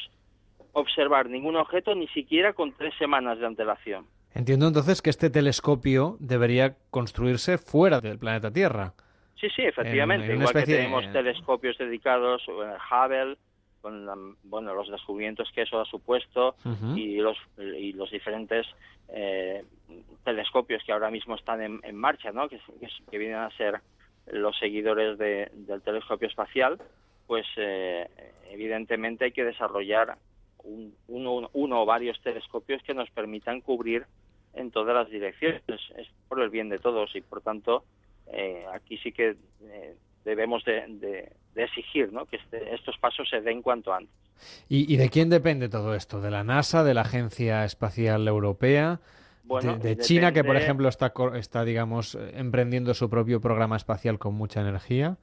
observar 0.72 1.28
ningún 1.28 1.56
objeto 1.56 1.94
ni 1.94 2.08
siquiera 2.08 2.52
con 2.52 2.72
tres 2.72 2.94
semanas 2.98 3.38
de 3.38 3.46
antelación. 3.46 4.06
Entiendo 4.34 4.66
entonces 4.66 5.00
que 5.00 5.10
este 5.10 5.30
telescopio 5.30 6.16
debería 6.18 6.76
construirse 6.90 7.58
fuera 7.58 8.00
del 8.00 8.18
planeta 8.18 8.50
Tierra. 8.50 8.92
Sí, 9.40 9.48
sí, 9.54 9.62
efectivamente. 9.62 10.26
En- 10.26 10.32
Igual 10.40 10.46
especie 10.48 10.74
que 10.76 10.82
tenemos 10.82 11.12
telescopios 11.12 11.78
dedicados, 11.78 12.42
eh, 12.48 12.76
Hubble, 12.90 13.36
con 13.85 14.07
la- 14.07 14.16
bueno, 14.45 14.72
los 14.74 14.89
descubrimientos 14.91 15.53
que 15.53 15.61
eso 15.62 15.78
ha 15.78 15.85
supuesto 15.85 16.57
y 16.97 17.16
los 17.18 17.37
y 17.59 17.93
los 17.93 18.11
diferentes 18.11 18.66
eh, 19.09 19.62
telescopios 20.24 20.82
que 20.85 20.93
ahora 20.93 21.11
mismo 21.11 21.35
están 21.35 21.61
en, 21.61 21.80
en 21.82 21.95
marcha, 21.95 22.32
¿no? 22.32 22.49
Que, 22.49 22.59
que, 22.80 22.89
que 23.11 23.18
vienen 23.18 23.37
a 23.39 23.51
ser 23.51 23.80
los 24.26 24.57
seguidores 24.59 25.18
de- 25.18 25.51
del 25.53 25.82
telescopio 25.82 26.26
espacial, 26.28 26.78
pues 27.26 27.45
eh, 27.59 28.09
evidentemente 28.51 29.26
hay 29.26 29.32
que 29.32 29.45
desarrollar 29.45 30.16
un- 30.62 30.97
uno, 31.09 31.51
uno 31.53 31.82
o 31.82 31.87
varios 31.87 32.18
telescopios 32.22 32.82
que 32.85 32.95
nos 32.95 33.11
permitan 33.11 33.61
cubrir 33.61 34.07
en 34.55 34.70
todas 34.70 34.95
las 34.95 35.11
direcciones. 35.11 35.62
Es 35.99 36.09
por 36.28 36.41
el 36.41 36.49
bien 36.49 36.70
de 36.70 36.78
todos 36.78 37.14
y 37.14 37.20
por 37.20 37.43
tanto 37.43 37.85
eh, 38.32 38.64
aquí 38.72 38.97
sí 38.97 39.12
que 39.12 39.37
eh, 39.62 39.97
debemos 40.24 40.64
de, 40.64 40.87
de- 40.89 41.32
de 41.55 41.64
exigir 41.64 42.12
¿no? 42.12 42.26
que 42.26 42.36
este- 42.36 42.74
estos 42.74 42.96
pasos 42.98 43.28
se 43.28 43.40
den 43.40 43.62
cuanto 43.62 43.92
antes. 43.92 44.14
¿Y, 44.68 44.92
y 44.92 44.96
de 44.96 45.09
quién 45.11 45.30
depende 45.30 45.68
todo 45.68 45.94
esto? 45.94 46.20
¿De 46.20 46.30
la 46.30 46.44
NASA, 46.44 46.82
de 46.84 46.94
la 46.94 47.02
Agencia 47.02 47.64
Espacial 47.64 48.26
Europea? 48.26 49.00
Bueno, 49.44 49.76
de, 49.76 49.94
de 49.94 50.02
China, 50.02 50.32
que 50.32 50.42
por 50.42 50.57
ejemplo 50.57 50.88
está, 50.88 51.12
está, 51.34 51.64
digamos, 51.64 52.16
emprendiendo 52.32 52.94
su 52.94 53.11
propio 53.11 53.40
programa 53.40 53.76
espacial 53.76 54.18
con 54.18 54.34
mucha 54.34 54.61
energía. 54.61 55.16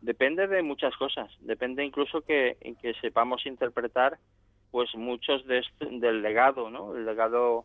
Depende 0.00 0.46
de 0.46 0.62
muchas 0.62 0.94
cosas. 0.96 1.28
Depende 1.40 1.84
incluso 1.84 2.20
que 2.22 2.56
sepamos 3.00 3.44
interpretar 3.46 4.18
pues 4.70 4.94
muchos 4.94 5.44
de 5.46 5.58
este- 5.58 5.86
del 5.98 6.22
legado, 6.22 6.70
¿no? 6.70 6.94
El 6.94 7.04
legado 7.06 7.64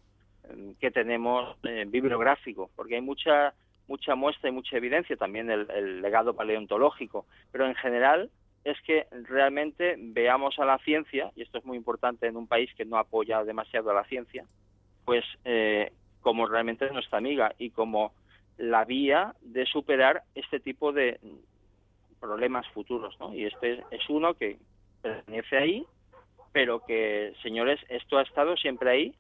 eh, 0.50 0.74
que 0.80 0.90
tenemos 0.90 1.56
eh, 1.64 1.86
bibliográfico, 1.88 2.70
porque 2.76 2.96
hay 2.96 3.02
mucha 3.02 3.54
mucha 3.88 4.16
muestra 4.16 4.50
y 4.50 4.54
mucha 4.54 4.78
evidencia 4.78 5.16
también 5.16 5.50
el, 5.50 5.70
el 5.72 6.02
legado 6.02 6.36
paleontológico, 6.36 7.26
pero 7.52 7.66
en 7.66 7.76
general 7.76 8.30
es 8.64 8.80
que 8.82 9.08
realmente 9.28 9.96
veamos 9.98 10.58
a 10.60 10.66
la 10.66 10.78
ciencia, 10.80 11.32
y 11.36 11.42
esto 11.42 11.58
es 11.58 11.66
muy 11.66 11.78
importante 11.78 12.28
en 12.28 12.38
un 12.38 12.48
país 12.48 12.74
que 12.76 12.86
no 12.86 12.98
apoya 12.98 13.44
demasiado 13.44 13.92
a 13.92 13.94
la 13.94 14.06
ciencia, 14.06 14.46
pues 15.06 15.26
eh, 15.44 15.92
como 16.22 16.48
realmente 16.48 16.86
es 16.86 16.94
nuestra 16.94 17.18
amiga 17.18 17.54
y 17.58 17.72
como 17.72 18.14
la 18.58 18.86
vía 18.86 19.36
de 19.42 19.66
superar 19.66 20.24
este 20.36 20.60
tipo 20.60 20.94
de 20.94 21.20
problemas 22.20 22.66
futuros, 22.70 23.20
¿no? 23.20 23.34
Y 23.34 23.46
este 23.46 23.84
es 23.92 24.10
uno 24.10 24.36
que 24.36 24.58
pertenece 25.02 25.58
ahí, 25.58 25.86
pero 26.54 26.86
que, 26.86 27.34
señores, 27.42 27.82
esto 27.90 28.18
ha 28.18 28.22
estado 28.22 28.56
siempre 28.56 28.90
ahí, 28.90 29.16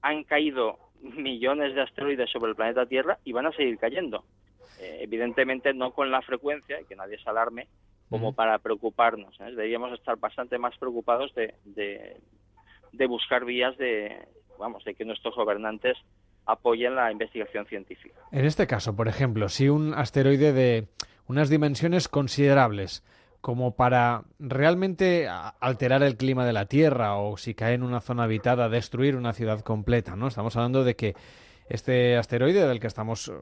han 0.00 0.24
caído 0.24 0.78
millones 1.02 1.74
de 1.74 1.82
asteroides 1.82 2.30
sobre 2.30 2.50
el 2.50 2.56
planeta 2.56 2.86
Tierra 2.86 3.18
y 3.24 3.32
van 3.32 3.46
a 3.46 3.52
seguir 3.52 3.78
cayendo. 3.78 4.24
Eh, 4.80 4.98
evidentemente 5.02 5.74
no 5.74 5.92
con 5.92 6.10
la 6.10 6.22
frecuencia, 6.22 6.80
y 6.80 6.84
que 6.84 6.96
nadie 6.96 7.18
se 7.18 7.28
alarme, 7.28 7.66
como 8.08 8.32
para 8.32 8.58
preocuparnos. 8.58 9.38
¿eh? 9.40 9.50
Deberíamos 9.50 9.92
estar 9.92 10.16
bastante 10.16 10.56
más 10.58 10.76
preocupados 10.78 11.34
de, 11.34 11.54
de, 11.64 12.16
de 12.92 13.06
buscar 13.06 13.44
vías 13.44 13.76
de, 13.76 14.16
vamos, 14.58 14.84
de 14.84 14.94
que 14.94 15.04
nuestros 15.04 15.34
gobernantes 15.34 15.96
apoyen 16.46 16.94
la 16.94 17.12
investigación 17.12 17.66
científica. 17.66 18.14
En 18.32 18.46
este 18.46 18.66
caso, 18.66 18.96
por 18.96 19.08
ejemplo, 19.08 19.48
si 19.48 19.68
un 19.68 19.92
asteroide 19.92 20.52
de 20.52 20.88
unas 21.26 21.50
dimensiones 21.50 22.08
considerables, 22.08 23.04
como 23.40 23.76
para 23.76 24.24
realmente 24.38 25.28
alterar 25.28 26.02
el 26.02 26.16
clima 26.16 26.44
de 26.44 26.52
la 26.52 26.66
Tierra 26.66 27.16
o 27.16 27.36
si 27.36 27.54
cae 27.54 27.74
en 27.74 27.82
una 27.82 28.00
zona 28.00 28.24
habitada, 28.24 28.68
destruir 28.68 29.16
una 29.16 29.32
ciudad 29.32 29.60
completa, 29.60 30.16
¿no? 30.16 30.28
Estamos 30.28 30.56
hablando 30.56 30.84
de 30.84 30.96
que 30.96 31.14
este 31.68 32.16
asteroide 32.16 32.66
del 32.66 32.80
que 32.80 32.86
estamos 32.86 33.28
eh, 33.28 33.32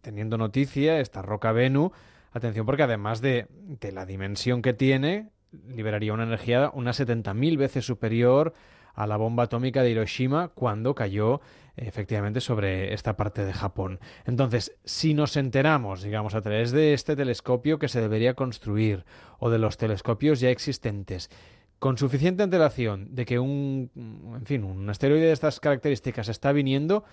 teniendo 0.00 0.38
noticia, 0.38 1.00
esta 1.00 1.22
roca 1.22 1.52
Bennu, 1.52 1.92
atención 2.32 2.66
porque 2.66 2.82
además 2.82 3.20
de, 3.20 3.46
de 3.50 3.92
la 3.92 4.06
dimensión 4.06 4.62
que 4.62 4.72
tiene, 4.72 5.30
liberaría 5.68 6.12
una 6.12 6.24
energía 6.24 6.70
unas 6.74 7.00
70.000 7.00 7.56
veces 7.56 7.86
superior 7.86 8.54
a 8.94 9.06
la 9.06 9.16
bomba 9.16 9.44
atómica 9.44 9.82
de 9.82 9.90
Hiroshima 9.90 10.48
cuando 10.48 10.94
cayó 10.94 11.40
efectivamente 11.80 12.40
sobre 12.40 12.92
esta 12.94 13.16
parte 13.16 13.44
de 13.44 13.52
Japón. 13.52 13.98
Entonces, 14.26 14.76
si 14.84 15.14
nos 15.14 15.36
enteramos, 15.36 16.02
digamos, 16.02 16.34
a 16.34 16.40
través 16.42 16.72
de 16.72 16.92
este 16.94 17.16
telescopio 17.16 17.78
que 17.78 17.88
se 17.88 18.00
debería 18.00 18.34
construir 18.34 19.04
o 19.38 19.50
de 19.50 19.58
los 19.58 19.76
telescopios 19.76 20.40
ya 20.40 20.50
existentes, 20.50 21.30
con 21.78 21.96
suficiente 21.96 22.42
antelación 22.42 23.14
de 23.14 23.24
que 23.24 23.38
un, 23.38 23.90
en 23.94 24.46
fin, 24.46 24.64
un 24.64 24.90
asteroide 24.90 25.26
de 25.26 25.32
estas 25.32 25.60
características 25.60 26.28
está 26.28 26.52
viniendo, 26.52 27.04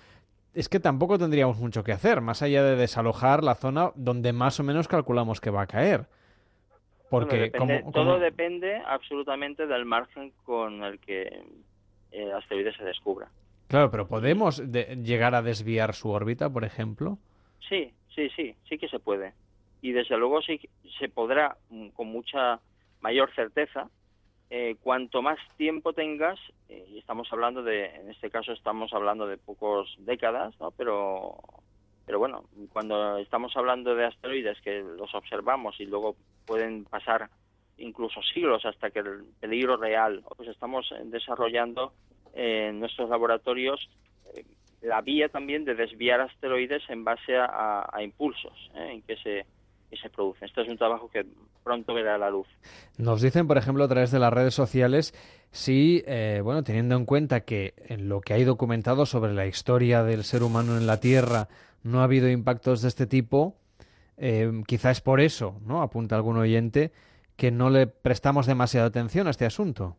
es 0.54 0.70
que 0.70 0.80
tampoco 0.80 1.18
tendríamos 1.20 1.58
mucho 1.60 1.84
que 1.84 1.92
hacer, 1.92 2.22
más 2.22 2.42
allá 2.42 2.64
de 2.64 2.76
desalojar 2.76 3.44
la 3.44 3.56
zona 3.56 3.92
donde 3.96 4.34
más 4.34 4.60
o 4.60 4.64
menos 4.64 4.88
calculamos 4.88 5.40
que 5.42 5.50
va 5.52 5.64
a 5.64 5.68
caer. 5.68 6.08
Porque 7.10 7.36
Bueno, 7.38 7.44
depende- 7.46 7.80
como- 7.82 7.92
todo 7.92 8.20
depende 8.20 8.82
absolutamente 8.88 9.68
del 9.68 9.86
margen 9.86 10.32
con 10.44 10.84
el 10.84 11.00
que 11.00 11.44
el 12.12 12.32
asteroide 12.32 12.74
se 12.76 12.84
descubra. 12.84 13.28
Claro, 13.68 13.90
pero 13.92 14.08
¿podemos 14.08 14.62
de- 14.72 14.98
llegar 15.04 15.36
a 15.36 15.42
desviar 15.42 15.94
su 15.96 16.10
órbita, 16.12 16.50
por 16.50 16.64
ejemplo? 16.64 17.18
Sí, 17.68 17.92
sí, 18.14 18.30
sí, 18.36 18.56
sí 18.70 18.78
que 18.78 18.88
se 18.88 19.00
puede. 19.00 19.34
Y 19.82 19.92
desde 19.92 20.18
luego 20.18 20.42
sí 20.42 20.60
se 21.00 21.10
podrá 21.10 21.58
mm, 21.70 21.90
con 21.90 22.08
mucha 22.08 22.60
mayor 23.02 23.34
certeza. 23.36 23.90
eh, 24.52 24.76
cuanto 24.82 25.24
más 25.24 25.40
tiempo 25.58 25.94
tengas, 25.94 26.40
eh, 26.70 26.86
y 26.90 27.00
estamos 27.00 27.28
hablando 27.34 27.64
de, 27.64 27.86
en 27.88 28.12
este 28.12 28.30
caso 28.30 28.52
estamos 28.54 28.94
hablando 28.94 29.26
de 29.26 29.38
pocos 29.38 29.96
décadas, 29.98 30.54
¿no? 30.60 30.70
Pero, 30.70 31.36
pero 32.06 32.20
bueno, 32.20 32.44
cuando 32.72 33.18
estamos 33.18 33.58
hablando 33.58 33.96
de 33.96 34.06
asteroides 34.06 34.62
que 34.62 34.84
los 34.84 35.14
observamos 35.16 35.80
y 35.80 35.86
luego 35.88 36.16
pueden 36.46 36.86
pasar 36.86 37.28
incluso 37.80 38.22
siglos 38.22 38.64
hasta 38.66 38.92
que 38.92 39.00
el 39.00 39.24
peligro 39.40 39.78
real, 39.78 40.24
pues 40.38 40.48
estamos 40.50 40.94
desarrollando 41.06 41.94
en 42.36 42.80
nuestros 42.80 43.10
laboratorios 43.10 43.90
eh, 44.36 44.44
la 44.82 45.02
vía 45.02 45.30
también 45.30 45.66
de 45.66 45.74
desviar 45.74 46.22
asteroides 46.22 46.84
en 46.90 47.04
base 47.04 47.36
a, 47.38 47.90
impulsos 48.04 48.54
¿eh? 48.76 48.92
en 48.94 49.02
que 49.02 49.18
se, 49.18 49.46
se 49.98 50.10
producen. 50.10 50.48
Esto 50.48 50.62
es 50.62 50.70
un 50.70 50.78
trabajo 50.78 51.10
que 51.10 51.26
pronto 51.64 51.94
verá 51.94 52.18
la 52.18 52.30
luz. 52.30 52.48
Nos 52.98 53.22
dicen, 53.22 53.48
por 53.48 53.58
ejemplo, 53.58 53.84
a 53.84 53.88
través 53.88 54.12
de 54.12 54.20
las 54.20 54.32
redes 54.32 54.54
sociales, 54.54 55.14
si, 55.52 56.04
eh, 56.06 56.42
bueno, 56.44 56.64
teniendo 56.64 56.96
en 56.96 57.06
cuenta 57.06 57.42
que 57.42 57.74
en 57.88 58.08
lo 58.08 58.22
que 58.22 58.34
hay 58.34 58.44
documentado 58.44 59.06
sobre 59.06 59.34
la 59.34 59.48
historia 59.48 60.04
del 60.04 60.24
ser 60.24 60.44
humano 60.44 60.78
en 60.78 60.86
la 60.86 61.00
Tierra 61.00 61.48
no 61.84 62.02
ha 62.02 62.04
habido 62.04 62.30
impactos 62.30 62.82
de 62.82 62.90
este 62.90 63.08
tipo, 63.08 63.56
eh, 64.18 64.52
quizá 64.68 64.92
es 64.92 65.02
por 65.02 65.20
eso, 65.20 65.60
¿no? 65.66 65.82
Apunta 65.82 66.16
algún 66.16 66.38
oyente, 66.38 66.92
que 67.36 67.52
no 67.52 67.70
le 67.70 67.88
prestamos 67.88 68.46
demasiada 68.46 68.88
atención 68.88 69.28
a 69.28 69.32
este 69.32 69.46
asunto. 69.46 69.98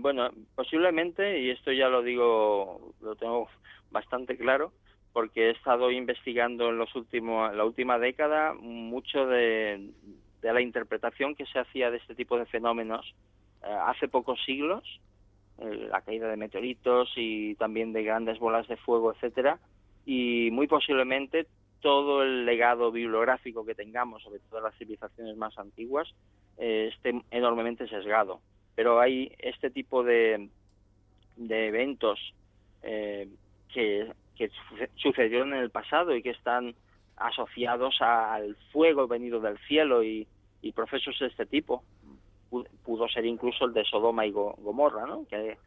Bueno, 0.00 0.30
posiblemente, 0.54 1.40
y 1.40 1.50
esto 1.50 1.72
ya 1.72 1.88
lo 1.88 2.02
digo, 2.02 2.94
lo 3.02 3.16
tengo 3.16 3.48
bastante 3.90 4.38
claro, 4.38 4.72
porque 5.12 5.48
he 5.48 5.50
estado 5.50 5.90
investigando 5.90 6.70
en 6.70 6.78
los 6.78 6.94
últimos, 6.94 7.54
la 7.54 7.66
última 7.66 7.98
década 7.98 8.54
mucho 8.54 9.26
de, 9.26 9.90
de 10.40 10.52
la 10.52 10.62
interpretación 10.62 11.34
que 11.34 11.44
se 11.44 11.58
hacía 11.58 11.90
de 11.90 11.98
este 11.98 12.14
tipo 12.14 12.38
de 12.38 12.46
fenómenos 12.46 13.14
eh, 13.62 13.66
hace 13.86 14.08
pocos 14.08 14.42
siglos, 14.46 14.82
eh, 15.58 15.88
la 15.90 16.00
caída 16.00 16.28
de 16.28 16.38
meteoritos 16.38 17.12
y 17.16 17.54
también 17.56 17.92
de 17.92 18.02
grandes 18.02 18.38
bolas 18.38 18.66
de 18.68 18.78
fuego, 18.78 19.12
etcétera, 19.12 19.58
y 20.06 20.48
muy 20.50 20.66
posiblemente 20.66 21.46
todo 21.80 22.22
el 22.22 22.46
legado 22.46 22.90
bibliográfico 22.90 23.66
que 23.66 23.74
tengamos 23.74 24.22
sobre 24.22 24.40
todas 24.48 24.64
las 24.64 24.74
civilizaciones 24.78 25.36
más 25.36 25.58
antiguas 25.58 26.08
eh, 26.56 26.90
esté 26.94 27.20
enormemente 27.30 27.86
sesgado. 27.86 28.40
Pero 28.80 28.98
hay 28.98 29.30
este 29.40 29.68
tipo 29.68 30.02
de, 30.02 30.48
de 31.36 31.66
eventos 31.66 32.18
eh, 32.82 33.28
que, 33.70 34.10
que 34.34 34.48
suce- 34.48 34.88
sucedieron 34.96 35.52
en 35.52 35.58
el 35.60 35.68
pasado 35.68 36.16
y 36.16 36.22
que 36.22 36.30
están 36.30 36.74
asociados 37.18 38.00
al 38.00 38.56
fuego 38.72 39.06
venido 39.06 39.38
del 39.38 39.58
cielo 39.68 40.02
y, 40.02 40.26
y 40.62 40.72
procesos 40.72 41.18
de 41.18 41.26
este 41.26 41.44
tipo. 41.44 41.82
Pu- 42.50 42.66
Pudo 42.82 43.06
ser 43.08 43.26
incluso 43.26 43.66
el 43.66 43.74
de 43.74 43.84
Sodoma 43.84 44.24
y 44.24 44.30
Go- 44.30 44.54
Gomorra, 44.56 45.04
¿no? 45.06 45.26
que, 45.28 45.58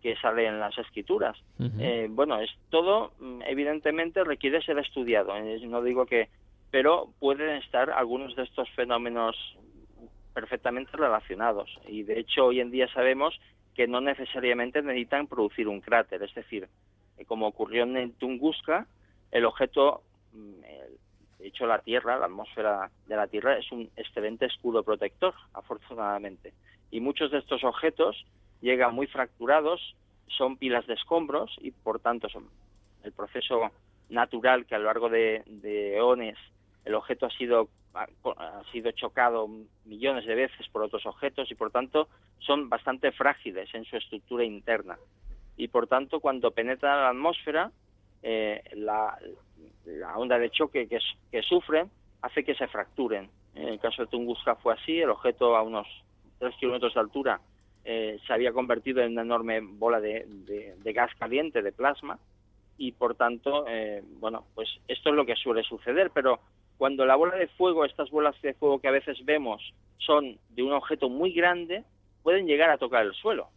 que 0.00 0.14
sale 0.18 0.46
en 0.46 0.60
las 0.60 0.78
escrituras. 0.78 1.36
Eh, 1.80 2.06
bueno, 2.08 2.38
es 2.40 2.50
todo, 2.68 3.10
mm, 3.18 3.42
evidentemente, 3.48 4.22
requiere 4.22 4.62
ser 4.62 4.78
estudiado. 4.78 5.36
eh, 5.36 5.58
No 5.66 5.82
digo 5.82 6.06
que, 6.06 6.28
pero 6.70 7.08
pueden 7.18 7.56
estar 7.56 7.90
algunos 7.90 8.36
de 8.36 8.44
estos 8.44 8.70
fenómenos 8.76 9.34
perfectamente 10.32 10.96
relacionados. 10.96 11.70
Y 11.86 12.02
de 12.02 12.18
hecho, 12.20 12.46
hoy 12.46 12.60
en 12.60 12.70
día 12.70 12.88
sabemos 12.92 13.38
que 13.74 13.86
no 13.86 14.00
necesariamente 14.00 14.82
necesitan 14.82 15.26
producir 15.26 15.68
un 15.68 15.80
cráter. 15.80 16.22
Es 16.22 16.34
decir, 16.34 16.68
eh, 17.16 17.24
como 17.24 17.46
ocurrió 17.46 17.84
en 17.84 18.12
Tunguska, 18.14 18.86
el 19.30 19.44
objeto, 19.44 20.02
mm, 20.32 20.60
de 21.38 21.48
hecho, 21.48 21.66
la 21.66 21.78
Tierra, 21.78 22.18
la 22.18 22.26
atmósfera 22.26 22.90
de 23.06 23.16
la 23.16 23.26
Tierra, 23.26 23.58
es 23.58 23.70
un 23.72 23.90
excelente 23.96 24.46
escudo 24.46 24.82
protector, 24.82 25.34
afortunadamente. 25.54 26.52
Y 26.90 27.00
muchos 27.00 27.30
de 27.30 27.38
estos 27.38 27.64
objetos 27.64 28.24
llegan 28.60 28.94
muy 28.94 29.06
fracturados, 29.06 29.96
son 30.26 30.56
pilas 30.56 30.86
de 30.86 30.94
escombros 30.94 31.56
y, 31.60 31.70
por 31.70 32.00
tanto, 32.00 32.28
son 32.28 32.48
el 33.02 33.12
proceso 33.12 33.70
natural 34.10 34.66
que 34.66 34.74
a 34.74 34.78
lo 34.78 34.84
largo 34.84 35.08
de, 35.08 35.42
de 35.46 35.96
eones 35.96 36.36
el 36.84 36.94
objeto 36.94 37.26
ha 37.26 37.30
sido 37.30 37.68
ha, 37.94 38.62
sido 38.72 38.90
chocado 38.92 39.48
millones 39.84 40.26
de 40.26 40.34
veces 40.34 40.68
por 40.68 40.82
otros 40.82 41.04
objetos 41.06 41.50
y 41.50 41.54
por 41.54 41.70
tanto 41.70 42.08
son 42.38 42.68
bastante 42.68 43.12
frágiles 43.12 43.72
en 43.74 43.84
su 43.84 43.96
estructura 43.96 44.44
interna. 44.44 44.98
Y 45.56 45.68
por 45.68 45.86
tanto 45.86 46.20
cuando 46.20 46.50
penetra 46.52 47.02
la 47.02 47.08
atmósfera 47.10 47.70
eh, 48.22 48.62
la, 48.74 49.18
onda 50.16 50.38
de 50.38 50.50
choque 50.50 50.86
que, 50.88 50.98
que 51.30 51.42
sufren 51.42 51.90
hace 52.22 52.44
que 52.44 52.54
se 52.54 52.66
fracturen. 52.68 53.30
En 53.54 53.68
el 53.68 53.80
caso 53.80 54.02
de 54.02 54.08
Tunguska 54.08 54.54
fue 54.56 54.74
así 54.74 55.00
el 55.00 55.10
objeto 55.10 55.56
a 55.56 55.62
unos 55.62 55.86
3 56.38 56.54
kilómetros 56.56 56.94
de 56.94 57.00
altura 57.00 57.40
eh, 57.84 58.18
se 58.26 58.32
había 58.32 58.52
convertido 58.52 59.00
en 59.02 59.12
una 59.12 59.22
enorme 59.22 59.60
bola 59.60 60.00
de, 60.00 60.26
de- 60.28 60.74
de 60.76 60.92
gas 60.92 61.10
caliente 61.18 61.62
de 61.62 61.72
plasma 61.72 62.18
y 62.76 62.92
por 62.92 63.14
tanto, 63.14 63.64
eh, 63.68 64.02
bueno, 64.20 64.44
pues 64.54 64.68
esto 64.88 65.10
es 65.10 65.14
lo 65.16 65.24
que 65.26 65.34
suele 65.36 65.62
suceder, 65.62 66.10
pero 66.14 66.40
cuando 66.80 67.04
la 67.04 67.14
bola 67.14 67.36
de 67.36 67.46
fuego, 67.58 67.84
estas 67.84 68.08
bolas 68.08 68.34
de 68.40 68.54
fuego 68.54 68.80
que 68.80 68.88
a 68.88 68.98
veces 68.98 69.22
vemos 69.26 69.74
son 69.98 70.38
de 70.48 70.62
un 70.62 70.72
objeto 70.72 71.10
muy 71.10 71.30
grande, 71.30 71.84
pueden 72.22 72.46
llegar 72.46 72.70
a 72.70 72.78
tocar 72.78 73.04
el 73.04 73.12
suelo. 73.12 73.48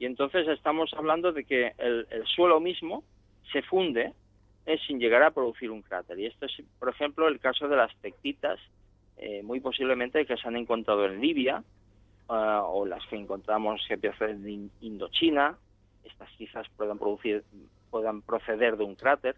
Y 0.00 0.04
entonces 0.04 0.48
estamos 0.48 0.92
hablando 0.94 1.30
de 1.30 1.44
que 1.44 1.74
el, 1.78 2.08
el 2.10 2.26
suelo 2.26 2.58
mismo 2.58 3.04
se 3.52 3.62
funde 3.62 4.12
eh, 4.66 4.78
sin 4.84 4.98
llegar 4.98 5.22
a 5.22 5.30
producir 5.30 5.70
un 5.70 5.82
cráter. 5.82 6.18
Y 6.18 6.26
esto 6.26 6.46
es, 6.46 6.60
por 6.80 6.88
ejemplo, 6.88 7.28
el 7.28 7.38
caso 7.38 7.68
de 7.68 7.76
las 7.76 7.94
tectitas 7.98 8.58
eh, 9.16 9.44
muy 9.44 9.60
posiblemente 9.60 10.26
que 10.26 10.36
se 10.36 10.48
han 10.48 10.56
encontrado 10.56 11.06
en 11.06 11.20
Libia 11.20 11.62
ah, 12.28 12.64
o 12.66 12.84
las 12.84 13.06
que 13.06 13.14
encontramos 13.14 13.80
que 13.86 13.96
In- 14.44 14.72
Indochina. 14.80 15.56
Estas 16.02 16.28
quizás 16.36 16.66
puedan 16.76 16.98
producir, 16.98 17.44
puedan 17.90 18.22
proceder 18.22 18.76
de 18.76 18.82
un 18.82 18.96
cráter 18.96 19.36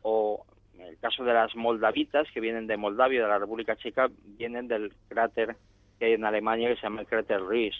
o 0.00 0.46
en 0.74 0.86
el 0.86 0.98
caso 0.98 1.24
de 1.24 1.34
las 1.34 1.54
moldavitas 1.54 2.30
que 2.32 2.40
vienen 2.40 2.66
de 2.66 2.76
Moldavia, 2.76 3.22
de 3.22 3.28
la 3.28 3.38
República 3.38 3.76
Checa, 3.76 4.10
vienen 4.38 4.68
del 4.68 4.92
cráter 5.08 5.56
que 5.98 6.06
hay 6.06 6.12
en 6.14 6.24
Alemania 6.24 6.68
que 6.68 6.76
se 6.76 6.82
llama 6.82 7.02
el 7.02 7.06
cráter 7.06 7.42
Ries. 7.44 7.76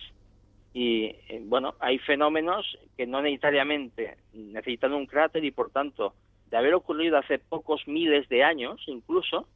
Y 0.74 1.04
eh, 1.28 1.42
bueno, 1.44 1.74
hay 1.80 1.98
fenómenos 1.98 2.78
que 2.96 3.06
no 3.06 3.20
necesariamente 3.20 4.16
necesitan 4.32 4.92
un 4.94 5.06
cráter 5.06 5.44
y 5.44 5.50
por 5.50 5.70
tanto, 5.70 6.14
de 6.50 6.56
haber 6.56 6.74
ocurrido 6.74 7.18
hace 7.18 7.38
pocos 7.38 7.86
miles 7.86 8.28
de 8.28 8.44
años 8.44 8.82
incluso, 8.86 9.46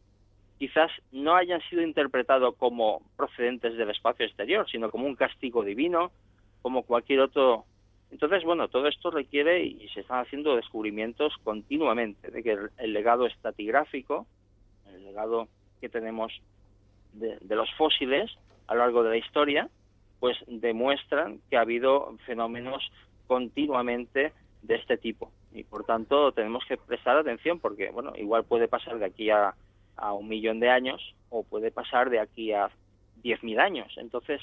quizás 0.59 0.91
no 1.12 1.34
hayan 1.34 1.61
sido 1.68 1.82
interpretados 1.82 2.55
como 2.57 3.03
procedentes 3.16 3.76
del 3.76 3.91
espacio 3.91 4.26
exterior, 4.26 4.68
sino 4.70 4.91
como 4.91 5.07
un 5.07 5.16
castigo 5.16 5.62
divino, 5.62 6.11
como 6.62 6.82
cualquier 6.82 7.20
otro. 7.20 7.64
Entonces, 8.16 8.44
bueno, 8.44 8.68
todo 8.68 8.88
esto 8.88 9.10
requiere 9.10 9.62
y 9.62 9.86
se 9.90 10.00
están 10.00 10.20
haciendo 10.20 10.56
descubrimientos 10.56 11.34
continuamente 11.44 12.30
de 12.30 12.42
que 12.42 12.56
el, 12.78 12.92
legado 12.94 13.26
estratigráfico, 13.26 14.26
el 14.86 15.04
legado 15.04 15.48
que 15.82 15.90
tenemos 15.90 16.32
de, 17.12 17.36
los 17.54 17.70
fósiles 17.74 18.30
a 18.68 18.74
lo 18.74 18.80
largo 18.80 19.02
de 19.02 19.10
la 19.10 19.16
historia, 19.18 19.68
pues 20.18 20.38
demuestran 20.46 21.40
que 21.50 21.58
ha 21.58 21.60
habido 21.60 22.16
fenómenos 22.24 22.90
continuamente 23.26 24.32
de 24.62 24.76
este 24.76 24.96
tipo. 24.96 25.30
Y 25.52 25.64
por 25.64 25.84
tanto 25.84 26.32
tenemos 26.32 26.64
que 26.64 26.78
prestar 26.78 27.18
atención 27.18 27.60
porque, 27.60 27.90
bueno, 27.90 28.14
igual 28.16 28.44
puede 28.44 28.66
pasar 28.66 28.98
de 28.98 29.04
aquí 29.04 29.28
a, 29.28 29.54
a 29.94 30.14
un 30.14 30.26
millón 30.26 30.58
de 30.58 30.70
años 30.70 31.14
o 31.28 31.42
puede 31.42 31.70
pasar 31.70 32.08
de 32.08 32.20
aquí 32.20 32.54
a 32.54 32.70
10.000 33.22 33.60
años. 33.60 33.92
Entonces 33.98 34.40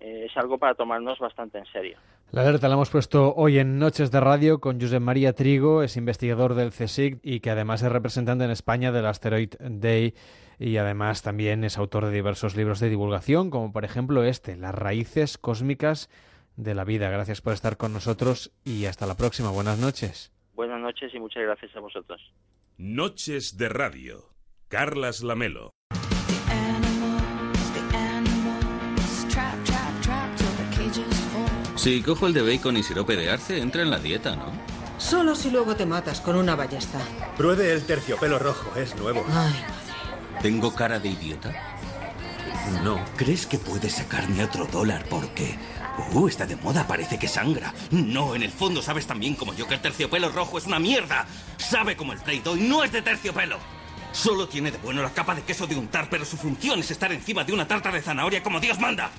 eh, 0.00 0.26
es 0.28 0.36
algo 0.36 0.58
para 0.58 0.74
tomarnos 0.74 1.20
bastante 1.20 1.58
en 1.58 1.66
serio. 1.66 1.98
La 2.32 2.40
alerta 2.40 2.66
la 2.66 2.76
hemos 2.76 2.88
puesto 2.88 3.34
hoy 3.34 3.58
en 3.58 3.78
Noches 3.78 4.10
de 4.10 4.18
Radio 4.18 4.58
con 4.58 4.80
Josep 4.80 5.02
María 5.02 5.34
Trigo, 5.34 5.82
es 5.82 5.98
investigador 5.98 6.54
del 6.54 6.70
CSIC 6.70 7.20
y 7.22 7.40
que 7.40 7.50
además 7.50 7.82
es 7.82 7.92
representante 7.92 8.44
en 8.44 8.50
España 8.50 8.90
del 8.90 9.04
Asteroid 9.04 9.50
Day 9.60 10.14
y 10.58 10.78
además 10.78 11.20
también 11.20 11.62
es 11.62 11.76
autor 11.76 12.06
de 12.06 12.12
diversos 12.12 12.56
libros 12.56 12.80
de 12.80 12.88
divulgación, 12.88 13.50
como 13.50 13.70
por 13.70 13.84
ejemplo 13.84 14.24
este, 14.24 14.56
Las 14.56 14.74
raíces 14.74 15.36
cósmicas 15.36 16.08
de 16.56 16.74
la 16.74 16.84
vida. 16.84 17.10
Gracias 17.10 17.42
por 17.42 17.52
estar 17.52 17.76
con 17.76 17.92
nosotros 17.92 18.50
y 18.64 18.86
hasta 18.86 19.04
la 19.04 19.18
próxima. 19.18 19.50
Buenas 19.50 19.78
noches. 19.78 20.32
Buenas 20.54 20.80
noches 20.80 21.12
y 21.12 21.18
muchas 21.18 21.42
gracias 21.42 21.76
a 21.76 21.80
vosotros. 21.80 22.18
Noches 22.78 23.58
de 23.58 23.68
Radio. 23.68 24.30
Carlas 24.68 25.22
Lamelo. 25.22 25.72
Si 31.82 32.00
cojo 32.00 32.28
el 32.28 32.32
de 32.32 32.42
bacon 32.42 32.76
y 32.76 32.84
sirope 32.84 33.16
de 33.16 33.28
arce, 33.28 33.58
entra 33.58 33.82
en 33.82 33.90
la 33.90 33.98
dieta, 33.98 34.36
¿no? 34.36 34.52
Solo 34.98 35.34
si 35.34 35.50
luego 35.50 35.74
te 35.74 35.84
matas 35.84 36.20
con 36.20 36.36
una 36.36 36.54
ballesta. 36.54 37.00
Pruebe 37.36 37.72
el 37.72 37.84
terciopelo 37.84 38.38
rojo, 38.38 38.76
es 38.76 38.94
nuevo. 38.94 39.26
Ay, 39.28 39.52
¿Tengo 40.40 40.72
cara 40.72 41.00
de 41.00 41.08
idiota? 41.08 41.52
No. 42.84 43.04
¿Crees 43.16 43.46
que 43.46 43.58
puedes 43.58 43.94
sacarme 43.94 44.44
otro 44.44 44.66
dólar 44.66 45.06
porque... 45.10 45.58
Uh, 46.12 46.28
está 46.28 46.46
de 46.46 46.54
moda, 46.54 46.86
parece 46.86 47.18
que 47.18 47.26
sangra. 47.26 47.74
No, 47.90 48.36
en 48.36 48.44
el 48.44 48.52
fondo 48.52 48.80
sabes 48.80 49.08
tan 49.08 49.18
bien 49.18 49.34
como 49.34 49.52
yo 49.52 49.66
que 49.66 49.74
el 49.74 49.82
terciopelo 49.82 50.28
rojo 50.28 50.58
es 50.58 50.66
una 50.66 50.78
mierda. 50.78 51.26
Sabe 51.56 51.96
como 51.96 52.12
el 52.12 52.20
Play-Doh 52.20 52.56
y 52.58 52.60
no 52.60 52.84
es 52.84 52.92
de 52.92 53.02
terciopelo. 53.02 53.58
Solo 54.12 54.46
tiene 54.46 54.70
de 54.70 54.78
bueno 54.78 55.02
la 55.02 55.10
capa 55.10 55.34
de 55.34 55.42
queso 55.42 55.66
de 55.66 55.74
untar, 55.74 56.08
pero 56.08 56.24
su 56.24 56.36
función 56.36 56.78
es 56.78 56.92
estar 56.92 57.10
encima 57.10 57.42
de 57.42 57.52
una 57.52 57.66
tarta 57.66 57.90
de 57.90 58.02
zanahoria 58.02 58.40
como 58.40 58.60
Dios 58.60 58.78
manda. 58.78 59.10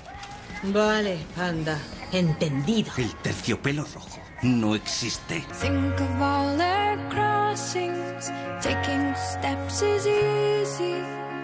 Vale, 0.64 1.20
anda. 1.38 1.78
Entendido. 2.12 2.92
El 2.98 3.14
terciopelo 3.16 3.86
rojo 3.94 4.20
no 4.44 4.76
existe. 4.76 5.46
Think 5.60 6.00
of 6.00 6.22
all 6.22 6.58
their 6.58 6.98
crossings. 7.10 8.32
Taking 8.62 9.16
steps 9.16 9.82
is 9.82 10.06
easy. 10.06 11.02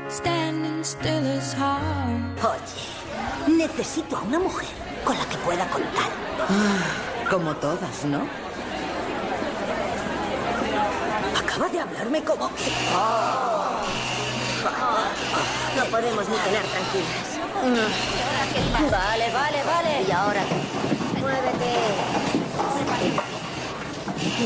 Standing 0.09 0.83
still 0.83 1.25
is 1.25 1.53
hard. 1.53 2.37
Oye, 2.43 3.57
necesito 3.57 4.17
a 4.17 4.21
una 4.21 4.39
mujer 4.39 4.69
con 5.03 5.17
la 5.17 5.25
que 5.25 5.37
pueda 5.37 5.67
contar. 5.69 6.11
Ah, 6.49 7.27
como 7.29 7.55
todas, 7.55 8.05
¿no? 8.05 8.27
Acaba 11.37 11.69
de 11.69 11.79
hablarme 11.79 12.23
como 12.23 12.47
que... 12.55 12.71
Oh. 12.93 13.81
No 15.75 15.85
podemos 15.85 16.27
ni 16.27 16.35
tener 16.37 16.63
tranquilas. 16.63 17.38
Vale, 17.61 19.31
vale, 19.31 19.63
vale. 19.63 20.03
Y 20.07 20.11
ahora, 20.11 20.41
muévete. 21.19 21.71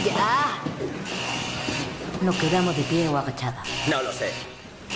Ya. 0.03 0.57
¿No 2.21 2.37
quedamos 2.37 2.75
de 2.75 2.83
pie 2.83 3.07
o 3.07 3.17
agachada? 3.17 3.61
No 3.87 4.01
lo 4.01 4.11
sé. 4.11 4.31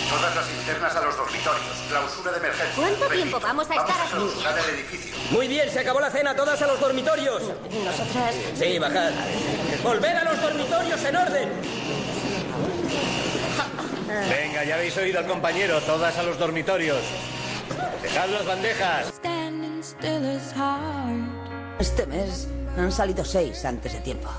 Todas 0.10 0.36
las 0.36 0.50
linternas 0.50 0.96
a 0.96 1.02
los 1.02 1.16
dormitorios. 1.16 1.64
Clausura 1.90 2.32
de 2.32 2.38
emergencia. 2.38 2.76
¿Cuánto 2.76 3.04
Repito, 3.04 3.16
tiempo 3.16 3.40
vamos 3.40 3.70
a 3.70 3.76
estar 3.76 4.70
edificio. 4.74 5.16
Muy 5.32 5.48
bien, 5.48 5.70
se 5.72 5.80
acabó 5.80 6.00
la 6.00 6.10
cena, 6.10 6.36
todas 6.36 6.62
a 6.62 6.68
los 6.68 6.80
dormitorios. 6.80 7.42
Nosotras... 7.44 8.36
Sí, 8.58 8.80
bajad. 8.80 9.12
Volver 9.84 10.18
a 10.18 10.24
los 10.24 10.42
dormitorios 10.42 11.04
en 11.04 11.16
orden. 11.16 11.50
Venga, 14.30 14.64
ya 14.64 14.76
habéis 14.76 14.98
oído 14.98 15.20
al 15.20 15.28
compañero. 15.28 15.82
Todas 15.82 16.18
a 16.18 16.24
los 16.24 16.40
dormitorios. 16.40 17.02
Dejad 18.02 18.30
las 18.30 18.46
bandejas. 18.46 19.14
Este 21.80 22.06
mes 22.06 22.48
han 22.78 22.92
salido 22.92 23.24
seis 23.26 23.66
antes 23.66 23.94
de 23.94 24.00
tiempo. 24.00 24.30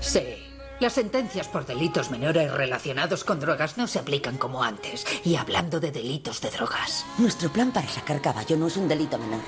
Sí. 0.00 0.44
Las 0.80 0.92
sentencias 0.92 1.48
por 1.48 1.66
delitos 1.66 2.10
menores 2.10 2.52
relacionados 2.52 3.24
con 3.24 3.40
drogas 3.40 3.76
no 3.78 3.88
se 3.88 3.98
aplican 3.98 4.38
como 4.38 4.62
antes. 4.62 5.04
Y 5.24 5.34
hablando 5.34 5.80
de 5.80 5.90
delitos 5.90 6.40
de 6.40 6.50
drogas. 6.50 7.04
Nuestro 7.18 7.50
plan 7.50 7.72
para 7.72 7.88
sacar 7.88 8.20
caballo 8.20 8.56
no 8.56 8.68
es 8.68 8.76
un 8.76 8.86
delito 8.86 9.18
menor. 9.18 9.40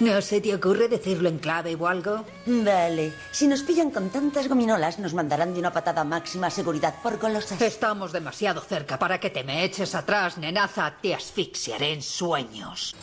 ¿No 0.00 0.20
se 0.20 0.40
te 0.40 0.54
ocurre 0.54 0.86
decirlo 0.86 1.28
en 1.28 1.38
clave 1.38 1.74
o 1.74 1.88
algo? 1.88 2.24
Vale. 2.46 3.12
Si 3.32 3.48
nos 3.48 3.64
pillan 3.64 3.90
con 3.90 4.10
tantas 4.10 4.48
gominolas, 4.48 5.00
nos 5.00 5.12
mandarán 5.12 5.52
de 5.52 5.58
una 5.58 5.72
patada 5.72 6.04
máxima 6.04 6.50
seguridad 6.50 6.94
por 7.02 7.18
golosas. 7.18 7.60
Estamos 7.60 8.12
demasiado 8.12 8.60
cerca 8.60 8.96
para 8.96 9.18
que 9.18 9.30
te 9.30 9.42
me 9.42 9.64
eches 9.64 9.96
atrás, 9.96 10.38
nenaza. 10.38 10.94
Te 11.02 11.16
asfixiaré 11.16 11.94
en 11.94 12.02
sueños. 12.02 12.94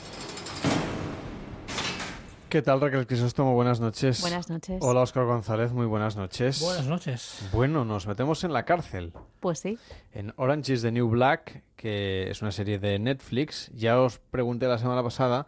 ¿Qué 2.47 2.61
tal, 2.61 2.79
Raquel 2.79 3.05
Crisóstomo? 3.05 3.53
Buenas 3.55 3.81
noches. 3.81 4.21
Buenas 4.21 4.49
noches. 4.49 4.77
Hola, 4.79 5.01
Óscar 5.01 5.25
González. 5.25 5.73
Muy 5.73 5.87
buenas 5.87 6.15
noches. 6.15 6.61
Buenas 6.61 6.87
noches. 6.87 7.39
Bueno, 7.51 7.83
nos 7.83 8.07
metemos 8.07 8.45
en 8.45 8.53
la 8.53 8.63
cárcel. 8.63 9.11
Pues 9.41 9.59
sí. 9.59 9.77
En 10.13 10.33
Orange 10.37 10.71
is 10.71 10.81
the 10.81 10.93
New 10.93 11.09
Black, 11.09 11.61
que 11.75 12.31
es 12.31 12.41
una 12.41 12.53
serie 12.53 12.79
de 12.79 12.99
Netflix. 12.99 13.69
Ya 13.73 13.99
os 13.99 14.19
pregunté 14.19 14.67
la 14.67 14.77
semana 14.77 15.03
pasada 15.03 15.45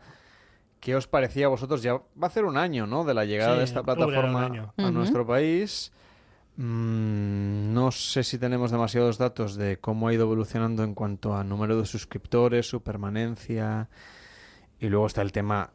qué 0.79 0.95
os 0.95 1.07
parecía 1.07 1.45
a 1.45 1.49
vosotros. 1.49 1.81
Ya 1.81 1.93
va 1.93 2.01
a 2.23 2.25
hacer 2.27 2.45
un 2.45 2.57
año, 2.57 2.87
¿no? 2.87 3.03
De 3.03 3.13
la 3.13 3.25
llegada 3.25 3.53
Sí, 3.53 3.59
de 3.59 3.63
esta 3.65 3.83
plataforma 3.83 4.73
a 4.77 4.91
nuestro 4.91 5.25
país. 5.25 5.91
Mm, 6.57 7.73
no 7.73 7.91
sé 7.91 8.23
si 8.23 8.39
tenemos 8.39 8.71
demasiados 8.71 9.17
datos 9.17 9.55
de 9.55 9.77
cómo 9.79 10.07
ha 10.07 10.13
ido 10.13 10.23
evolucionando 10.23 10.83
en 10.83 10.95
cuanto 10.95 11.35
a 11.35 11.43
número 11.43 11.77
de 11.77 11.85
suscriptores, 11.85 12.67
su 12.67 12.81
permanencia. 12.81 13.89
Y 14.79 14.89
luego 14.89 15.07
está 15.07 15.21
el 15.21 15.31
tema 15.31 15.71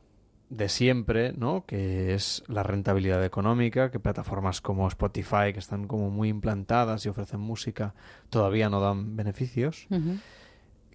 de 0.50 0.68
siempre, 0.68 1.32
¿no? 1.32 1.64
Que 1.66 2.14
es 2.14 2.42
la 2.46 2.62
rentabilidad 2.62 3.24
económica, 3.24 3.90
que 3.90 4.00
plataformas 4.00 4.61
como 4.61 4.86
Spotify, 4.88 5.53
que 5.53 5.61
están 5.61 5.86
como 5.86 6.11
muy 6.11 6.28
implantadas 6.28 7.07
y 7.07 7.09
ofrecen 7.09 7.40
música, 7.40 7.94
todavía 8.28 8.68
no 8.68 8.80
dan 8.80 9.16
beneficios. 9.16 9.86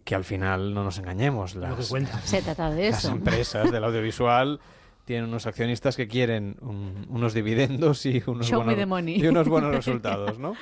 Que 0.08 0.16
al 0.16 0.24
final, 0.24 0.74
no 0.74 0.86
nos 0.86 0.98
engañemos, 1.00 1.56
Lo 1.56 1.64
que 1.76 1.84
las. 2.00 2.22
Se 2.24 2.42
trata 2.42 2.72
de 2.72 2.92
las 2.92 3.00
eso. 3.04 3.12
empresas 3.12 3.70
del 3.70 3.84
audiovisual 3.84 4.62
tienen 5.04 5.26
unos 5.28 5.46
accionistas 5.48 5.98
que 5.98 6.08
quieren 6.08 6.56
un- 6.62 7.06
unos 7.10 7.34
dividendos 7.34 8.06
y 8.06 8.24
unos, 8.26 8.48
Show 8.48 8.64
buenos, 8.64 9.10
y 9.10 9.28
unos 9.28 9.50
buenos 9.50 9.76
resultados, 9.76 10.40
¿no? 10.40 10.54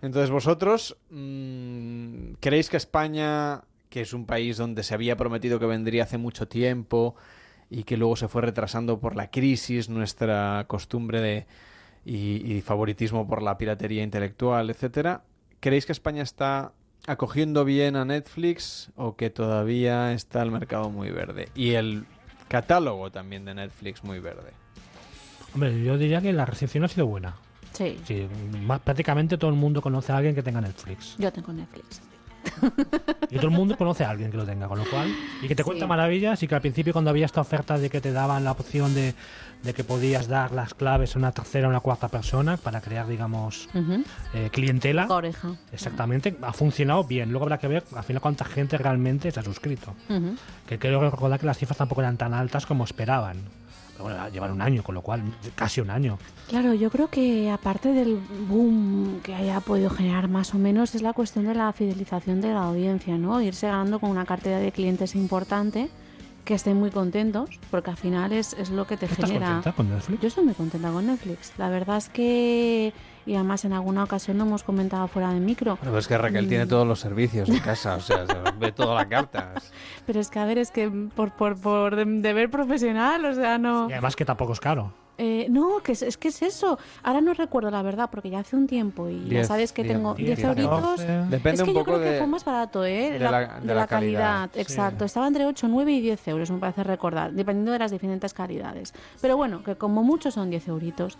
Entonces, 0.00 0.30
vosotros, 0.30 0.96
mm, 1.10 2.32
¿creéis 2.40 2.70
que 2.70 2.78
España, 2.78 3.60
que 3.90 4.00
es 4.00 4.14
un 4.14 4.24
país 4.24 4.56
donde 4.56 4.82
se 4.82 4.94
había 4.94 5.16
prometido 5.18 5.58
que 5.58 5.66
vendría 5.66 6.04
hace 6.04 6.16
mucho 6.16 6.48
tiempo 6.48 7.14
y 7.68 7.82
que 7.84 7.98
luego 7.98 8.16
se 8.16 8.28
fue 8.28 8.40
retrasando 8.40 9.00
por 9.00 9.16
la 9.16 9.30
crisis, 9.30 9.90
nuestra 9.90 10.64
costumbre 10.66 11.20
de 11.20 11.46
y, 12.06 12.54
y 12.54 12.62
favoritismo 12.62 13.28
por 13.28 13.42
la 13.42 13.58
piratería 13.58 14.02
intelectual, 14.02 14.70
etcétera, 14.70 15.24
¿creéis 15.60 15.84
que 15.84 15.92
España 15.92 16.22
está 16.22 16.72
acogiendo 17.06 17.64
bien 17.64 17.96
a 17.96 18.04
Netflix 18.04 18.90
o 18.96 19.16
que 19.16 19.30
todavía 19.30 20.12
está 20.12 20.42
el 20.42 20.50
mercado 20.50 20.90
muy 20.90 21.10
verde? 21.10 21.48
Y 21.54 21.70
el 21.72 22.04
catálogo 22.48 23.10
también 23.10 23.44
de 23.44 23.54
Netflix 23.54 24.02
muy 24.04 24.18
verde. 24.20 24.52
Hombre, 25.54 25.82
yo 25.82 25.96
diría 25.98 26.20
que 26.20 26.32
la 26.32 26.44
recepción 26.44 26.84
ha 26.84 26.88
sido 26.88 27.06
buena. 27.06 27.34
Sí. 27.72 27.98
Sí, 28.04 28.26
más- 28.62 28.80
prácticamente 28.80 29.38
todo 29.38 29.50
el 29.50 29.56
mundo 29.56 29.80
conoce 29.80 30.12
a 30.12 30.16
alguien 30.16 30.34
que 30.34 30.42
tenga 30.42 30.60
Netflix. 30.60 31.16
Yo 31.18 31.32
tengo 31.32 31.52
Netflix. 31.52 32.00
Y 33.30 33.36
todo 33.36 33.46
el 33.48 33.52
mundo 33.52 33.76
conoce 33.76 34.04
a 34.04 34.10
alguien 34.10 34.30
que 34.30 34.36
lo 34.36 34.44
tenga, 34.46 34.68
con 34.68 34.78
lo 34.78 34.84
cual. 34.88 35.08
Y 35.42 35.48
que 35.48 35.54
te 35.54 35.62
cuenta 35.64 35.84
Sí. 35.84 35.88
maravillas 35.88 36.42
y 36.42 36.48
que 36.48 36.54
al 36.54 36.60
principio 36.60 36.92
cuando 36.92 37.10
había 37.10 37.26
esta 37.26 37.40
oferta 37.40 37.78
de 37.78 37.90
que 37.90 38.00
te 38.00 38.10
daban 38.12 38.42
la 38.44 38.52
opción 38.52 38.94
de, 38.94 39.14
de 39.62 39.74
que 39.74 39.82
podías 39.84 40.28
dar 40.28 40.52
las 40.52 40.74
claves 40.74 41.16
a 41.16 41.18
una 41.18 41.32
tercera 41.32 41.66
o 41.66 41.70
una 41.70 41.80
cuarta 41.80 42.08
persona 42.08 42.56
para 42.56 42.80
crear, 42.80 43.06
digamos, 43.08 43.68
Ujú. 43.74 44.04
eh, 44.34 44.50
clientela. 44.52 45.06
Oreja. 45.08 45.52
Exactamente, 45.72 46.36
ha 46.42 46.52
funcionado 46.52 47.04
bien. 47.04 47.30
Luego 47.30 47.44
habrá 47.46 47.58
que 47.58 47.68
ver 47.68 47.84
al 47.94 48.04
final 48.04 48.22
cuánta 48.22 48.44
gente 48.44 48.78
realmente 48.78 49.30
se 49.30 49.40
ha 49.40 49.42
suscrito. 49.42 49.94
Ujú. 50.08 50.36
Que 50.66 50.78
creo 50.78 51.00
recordar 51.10 51.40
que 51.40 51.46
las 51.46 51.58
cifras 51.58 51.76
tampoco 51.78 52.00
eran 52.02 52.16
tan 52.16 52.34
altas 52.34 52.66
como 52.66 52.84
esperaban. 52.84 53.36
Pero 53.92 54.04
bueno, 54.04 54.28
llevan 54.28 54.52
un 54.52 54.62
año, 54.62 54.84
con 54.84 54.94
lo 54.94 55.02
cual, 55.02 55.22
casi 55.56 55.80
un 55.80 55.90
año. 55.90 56.18
Claro, 56.46 56.72
yo 56.72 56.88
creo 56.88 57.08
que 57.08 57.50
aparte 57.50 57.92
del 57.92 58.16
boom 58.48 59.18
que 59.24 59.34
haya 59.34 59.58
podido 59.58 59.90
generar 59.90 60.28
más 60.28 60.54
o 60.54 60.58
menos 60.58 60.94
es 60.94 61.02
la 61.02 61.12
cuestión 61.12 61.46
de 61.46 61.54
la 61.54 61.72
fidelización 61.72 62.40
de 62.40 62.52
la 62.54 62.62
audiencia, 62.62 63.18
¿no? 63.18 63.42
Irse 63.42 63.66
ganando 63.66 63.98
con 63.98 64.10
una 64.10 64.24
cartera 64.24 64.58
de 64.60 64.70
clientes 64.70 65.16
importante 65.16 65.90
que 66.48 66.54
estén 66.54 66.78
muy 66.78 66.90
contentos, 66.90 67.50
porque 67.70 67.90
al 67.90 67.98
final 67.98 68.32
es, 68.32 68.54
es 68.54 68.70
lo 68.70 68.86
que 68.86 68.96
te 68.96 69.04
¿Estás 69.04 69.26
genera. 69.28 69.48
contenta 69.52 69.72
con 69.72 69.90
Netflix? 69.90 70.20
Yo 70.22 70.28
estoy 70.28 70.44
muy 70.46 70.54
contenta 70.54 70.90
con 70.90 71.06
Netflix. 71.06 71.52
La 71.58 71.68
verdad 71.68 71.98
es 71.98 72.08
que, 72.08 72.94
y 73.26 73.34
además 73.34 73.66
en 73.66 73.74
alguna 73.74 74.02
ocasión 74.02 74.38
lo 74.38 74.44
hemos 74.44 74.62
comentado 74.62 75.06
fuera 75.08 75.30
de 75.34 75.40
micro. 75.40 75.76
Pues 75.76 75.94
es 75.94 76.08
que 76.08 76.16
Raquel 76.16 76.46
Mm. 76.46 76.48
tiene 76.48 76.66
todos 76.66 76.86
los 76.86 77.00
servicios 77.00 77.50
en 77.50 77.58
casa, 77.58 77.96
o 77.96 78.00
sea, 78.00 78.26
se 78.26 78.32
ve 78.58 78.72
toda 78.72 78.94
la 78.94 79.06
carta. 79.06 79.52
Pero 80.06 80.20
es 80.20 80.30
que, 80.30 80.38
a 80.38 80.46
ver, 80.46 80.56
es 80.56 80.70
que 80.70 80.88
por, 81.14 81.32
por, 81.32 81.60
por 81.60 81.96
deber 82.06 82.48
profesional, 82.50 83.26
o 83.26 83.34
sea, 83.34 83.58
no... 83.58 83.90
Y 83.90 83.92
además 83.92 84.16
que 84.16 84.24
tampoco 84.24 84.54
es 84.54 84.60
caro. 84.60 84.94
Eh, 85.20 85.46
no, 85.50 85.78
que 85.82 85.92
es, 85.92 86.02
es 86.02 86.16
que 86.16 86.28
es 86.28 86.40
eso. 86.42 86.78
Ahora 87.02 87.20
no 87.20 87.34
recuerdo 87.34 87.70
la 87.72 87.82
verdad, 87.82 88.08
porque 88.10 88.30
ya 88.30 88.38
hace 88.38 88.54
un 88.54 88.68
tiempo 88.68 89.08
y 89.08 89.28
ya 89.28 89.44
sabes 89.44 89.72
que 89.72 89.82
diez, 89.82 89.96
tengo 89.96 90.14
diez, 90.14 90.36
10 90.36 90.44
euritos. 90.44 91.00
Depende 91.28 91.50
es 91.50 91.62
que 91.64 91.70
un 91.70 91.76
yo 91.76 91.84
creo 91.84 92.00
que 92.00 92.18
fue 92.18 92.26
más 92.28 92.44
barato, 92.44 92.84
¿eh? 92.84 93.10
de 93.10 93.18
la- 93.18 93.58
de 93.60 93.74
la 93.74 93.86
calidad, 93.88 94.50
sí. 94.54 94.60
Exacto. 94.60 95.04
Estaba 95.04 95.26
entre 95.26 95.44
8, 95.44 95.66
9 95.68 95.92
y 95.92 96.00
10 96.00 96.28
euros, 96.28 96.50
me 96.52 96.58
parece 96.58 96.84
recordar, 96.84 97.32
dependiendo 97.32 97.72
de 97.72 97.80
las 97.80 97.90
diferentes 97.90 98.32
calidades. 98.32 98.94
Pero 99.20 99.36
bueno, 99.36 99.62
que 99.64 99.74
como 99.74 100.04
mucho 100.04 100.30
son 100.30 100.50
10 100.50 100.68
euritos. 100.68 101.18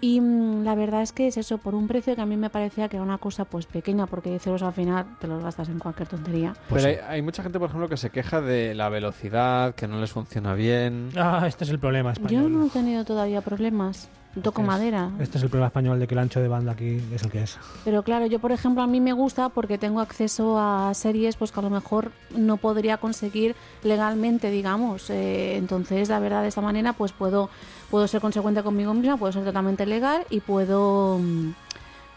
Y 0.00 0.20
mm, 0.20 0.64
la 0.64 0.74
verdad 0.74 1.02
es 1.02 1.12
que 1.12 1.26
es 1.26 1.36
eso, 1.36 1.58
por 1.58 1.74
un 1.74 1.88
precio 1.88 2.14
que 2.14 2.20
a 2.20 2.26
mí 2.26 2.36
me 2.36 2.50
parecía 2.50 2.88
que 2.88 2.96
era 2.96 3.04
una 3.04 3.18
cosa 3.18 3.44
pues 3.44 3.66
pequeña, 3.66 4.06
porque 4.06 4.30
10 4.30 4.46
euros 4.48 4.62
al 4.62 4.72
final 4.72 5.06
te 5.20 5.26
los 5.26 5.42
gastas 5.42 5.68
en 5.68 5.78
cualquier 5.78 6.08
tontería. 6.08 6.54
Pero 6.68 6.86
hay, 6.86 6.96
hay 7.08 7.22
mucha 7.22 7.42
gente, 7.42 7.58
por 7.58 7.68
ejemplo, 7.68 7.88
que 7.88 7.96
se 7.96 8.10
queja 8.10 8.40
de 8.40 8.74
la 8.74 8.88
velocidad, 8.88 9.74
que 9.74 9.88
no 9.88 10.00
les 10.00 10.12
funciona 10.12 10.54
bien. 10.54 11.10
Ah, 11.16 11.44
este 11.46 11.64
es 11.64 11.70
el 11.70 11.78
problema 11.78 12.12
Yo 12.12 12.22
español. 12.22 12.52
no 12.52 12.66
he 12.66 12.70
tenido 12.70 13.04
todavía 13.04 13.40
problemas. 13.40 14.08
Toco 14.42 14.60
madera. 14.60 15.10
Este 15.18 15.38
es 15.38 15.44
el 15.44 15.48
problema 15.48 15.68
español 15.68 15.98
de 15.98 16.06
que 16.06 16.14
el 16.14 16.18
ancho 16.18 16.40
de 16.40 16.48
banda 16.48 16.72
aquí 16.72 17.00
es 17.10 17.22
el 17.22 17.30
que 17.30 17.42
es. 17.42 17.58
Pero 17.86 18.02
claro, 18.02 18.26
yo 18.26 18.38
por 18.38 18.52
ejemplo 18.52 18.82
a 18.82 18.86
mí 18.86 19.00
me 19.00 19.14
gusta 19.14 19.48
porque 19.48 19.78
tengo 19.78 20.00
acceso 20.00 20.58
a 20.58 20.92
series 20.92 21.36
pues 21.36 21.52
que 21.52 21.60
a 21.60 21.62
lo 21.62 21.70
mejor 21.70 22.12
no 22.36 22.58
podría 22.58 22.98
conseguir 22.98 23.56
legalmente, 23.82 24.50
digamos. 24.50 25.08
Eh, 25.08 25.56
entonces, 25.56 26.10
la 26.10 26.18
verdad, 26.18 26.42
de 26.42 26.48
esta 26.48 26.60
manera 26.60 26.92
pues 26.92 27.12
puedo 27.12 27.48
puedo 27.90 28.06
ser 28.08 28.20
consecuente 28.20 28.62
conmigo 28.62 28.92
misma, 28.94 29.16
puedo 29.16 29.32
ser 29.32 29.44
totalmente 29.44 29.86
legal 29.86 30.24
y 30.30 30.40
puedo 30.40 31.20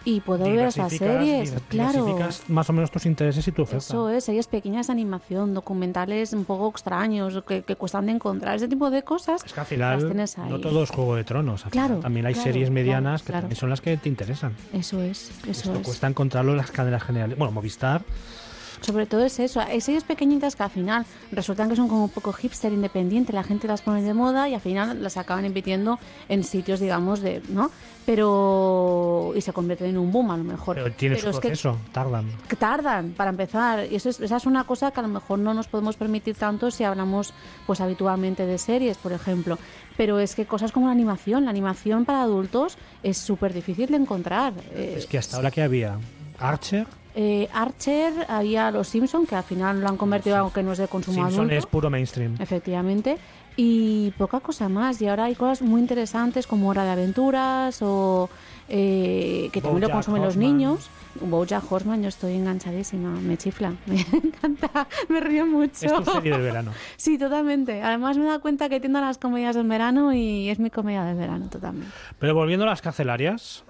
y 0.05 0.21
puedo 0.21 0.45
ver 0.45 0.67
esas 0.67 0.93
series, 0.93 1.53
claro. 1.67 2.17
más 2.47 2.69
o 2.69 2.73
menos 2.73 2.89
tus 2.89 3.05
intereses 3.05 3.45
y 3.47 3.51
tu 3.51 3.63
oferta. 3.63 3.79
Eso 3.85 4.09
es, 4.09 4.23
series 4.23 4.47
pequeñas 4.47 4.87
de 4.87 4.93
animación, 4.93 5.53
documentales 5.53 6.31
un 6.31 6.45
poco 6.45 6.69
extraños 6.69 7.43
que, 7.45 7.63
que 7.63 7.75
cuestan 7.75 8.05
de 8.05 8.13
encontrar, 8.13 8.55
ese 8.55 8.69
tipo 8.69 8.89
de 8.89 9.03
cosas. 9.03 9.43
Es 9.45 9.51
que 9.53 9.59
al 9.59 9.65
final 9.65 10.05
tienes 10.05 10.37
ahí. 10.37 10.49
no 10.49 10.59
todo 10.61 10.83
es 10.83 10.89
Juego 10.89 11.15
de 11.15 11.25
Tronos. 11.25 11.65
al 11.65 11.71
Claro, 11.71 11.87
final 11.89 12.01
también 12.01 12.25
hay 12.27 12.33
claro, 12.33 12.45
series 12.45 12.69
claro, 12.69 12.73
medianas 12.75 13.23
que 13.23 13.33
también 13.33 13.55
son 13.57 13.69
las 13.69 13.81
que 13.81 13.97
te 13.97 14.07
interesan. 14.07 14.55
Eso 14.71 15.01
es, 15.01 15.31
eso 15.41 15.51
Esto 15.51 15.73
es. 15.75 15.79
cuesta 15.85 16.07
encontrarlo 16.07 16.51
en 16.51 16.57
las 16.57 16.71
cadenas 16.71 17.03
generales. 17.03 17.37
Bueno, 17.37 17.51
Movistar. 17.51 18.01
Sobre 18.81 19.05
todo 19.05 19.25
es 19.25 19.39
eso, 19.39 19.59
hay 19.59 19.81
series 19.81 20.03
pequeñitas 20.03 20.55
que 20.55 20.63
al 20.63 20.69
final 20.69 21.05
resultan 21.31 21.69
que 21.69 21.75
son 21.75 21.87
como 21.87 22.05
un 22.05 22.09
poco 22.09 22.31
hipster 22.33 22.71
independiente, 22.71 23.33
la 23.33 23.43
gente 23.43 23.67
las 23.67 23.81
pone 23.81 24.01
de 24.01 24.13
moda 24.13 24.47
y 24.49 24.53
al 24.53 24.61
final 24.61 25.03
las 25.03 25.17
acaban 25.17 25.45
emitiendo 25.45 25.99
en 26.29 26.43
sitios, 26.43 26.79
digamos, 26.79 27.19
de, 27.21 27.41
¿no? 27.49 27.69
Pero... 28.05 29.33
y 29.35 29.41
se 29.41 29.53
convierten 29.53 29.87
en 29.91 29.97
un 29.97 30.11
boom 30.11 30.31
a 30.31 30.37
lo 30.37 30.43
mejor. 30.43 30.75
Pero 30.75 30.91
tiene 30.91 31.15
su 31.17 31.29
es 31.29 31.35
que- 31.35 31.49
proceso, 31.49 31.77
tardan. 31.91 32.25
que 32.47 32.55
tardan 32.55 33.11
para 33.11 33.29
empezar 33.29 33.85
y 33.91 33.95
eso 33.95 34.09
es, 34.09 34.19
esa 34.19 34.37
es 34.37 34.45
una 34.45 34.63
cosa 34.63 34.91
que 34.91 34.99
a 34.99 35.03
lo 35.03 35.09
mejor 35.09 35.39
no 35.39 35.53
nos 35.53 35.67
podemos 35.67 35.95
permitir 35.95 36.35
tanto 36.35 36.71
si 36.71 36.83
hablamos 36.83 37.33
pues 37.67 37.81
habitualmente 37.81 38.45
de 38.45 38.57
series 38.57 38.97
por 38.97 39.11
ejemplo 39.11 39.57
pero 39.97 40.19
es 40.19 40.35
que 40.35 40.45
cosas 40.45 40.71
como 40.71 40.87
la 40.87 40.91
animación 40.93 41.45
la 41.45 41.51
animación 41.51 42.05
para 42.05 42.23
adultos 42.23 42.77
es 43.03 43.17
súper 43.17 43.53
difícil 43.53 43.87
de 43.89 43.97
encontrar 43.97 44.53
Eh, 44.73 44.95
Es 44.97 45.05
que 45.05 45.17
hasta 45.17 45.37
ahora 45.37 45.51
que 45.51 45.61
había 45.61 45.97
Archer, 46.39 46.87
eh, 47.21 47.49
Archer 47.53 48.13
había 48.29 48.71
los 48.71 48.87
Simpson 48.87 49.25
que 49.25 49.35
al 49.35 49.43
final 49.43 49.81
lo 49.81 49.89
han 49.89 49.97
convertido 49.97 50.37
en 50.37 50.39
algo 50.39 50.53
que 50.53 50.63
no 50.63 50.71
es 50.71 50.77
de 50.77 50.87
consumo 50.87 51.17
Simpson 51.17 51.41
adulto. 51.41 51.55
es 51.57 51.65
puro 51.65 51.89
mainstream. 51.89 52.37
efectivamente. 52.39 53.17
Y 53.57 54.11
poca 54.11 54.39
cosa 54.39 54.69
más. 54.69 55.01
Y 55.01 55.07
ahora 55.09 55.25
hay 55.25 55.35
cosas 55.35 55.61
muy 55.61 55.81
interesantes 55.81 56.47
como 56.47 56.69
Hora 56.69 56.85
de 56.85 56.91
Aventuras 56.91 57.81
o 57.81 58.29
eh, 58.69 59.49
que 59.51 59.59
también 59.61 59.81
lo 59.81 59.89
consumen 59.89 60.21
los 60.21 60.37
niños. 60.37 60.89
Bojack 61.19 61.69
Horseman 61.69 62.01
yo 62.01 62.07
estoy 62.07 62.35
enganchadísima. 62.35 63.09
Me 63.09 63.35
chifla. 63.35 63.73
Me 63.85 63.99
encanta. 63.99 64.87
Me 65.09 65.19
río 65.19 65.45
mucho. 65.45 65.87
Es 65.87 65.93
tu 65.93 66.09
serie 66.09 66.31
del 66.31 66.41
verano. 66.41 66.71
sí 66.95 67.17
totalmente. 67.17 67.81
Además 67.81 68.15
me 68.15 68.23
he 68.23 68.27
dado 68.27 68.39
cuenta 68.39 68.69
que 68.69 68.79
tiendo 68.79 68.99
a 68.99 69.01
las 69.01 69.17
comedias 69.17 69.57
del 69.57 69.67
verano 69.67 70.13
y 70.13 70.47
es 70.49 70.57
mi 70.57 70.69
comedia 70.69 71.03
del 71.03 71.17
verano 71.17 71.49
totalmente. 71.49 71.91
Pero 72.17 72.33
volviendo 72.35 72.63
a 72.63 72.69
las 72.69 72.81
carcelarias, 72.81 73.65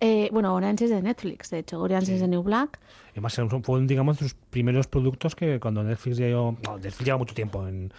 eh, 0.00 0.28
bueno 0.32 0.54
Orange 0.54 0.84
es 0.84 0.90
de 0.90 1.02
Netflix 1.02 1.50
de 1.50 1.60
hecho 1.60 1.80
Orange 1.80 2.14
es 2.14 2.20
de 2.20 2.28
New 2.28 2.42
Black. 2.42 2.78
Además 3.12 3.40
fueron, 3.62 3.86
digamos, 3.86 4.18
sus 4.18 4.34
primeros 4.34 4.88
productos 4.88 5.36
que 5.36 5.60
cuando 5.60 5.84
Netflix 5.84 6.16
llegó, 6.16 6.56
no, 6.64 6.78
Netflix 6.78 7.04
lleva 7.04 7.18
mucho 7.18 7.34
tiempo 7.34 7.66
en, 7.68 7.92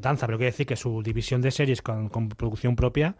danza, 0.00 0.26
pero 0.26 0.38
quiere 0.38 0.50
decir 0.50 0.66
que 0.66 0.74
su 0.74 1.02
división 1.02 1.40
de 1.40 1.52
series 1.52 1.82
con, 1.82 2.08
con 2.08 2.28
producción 2.30 2.74
propia 2.74 3.14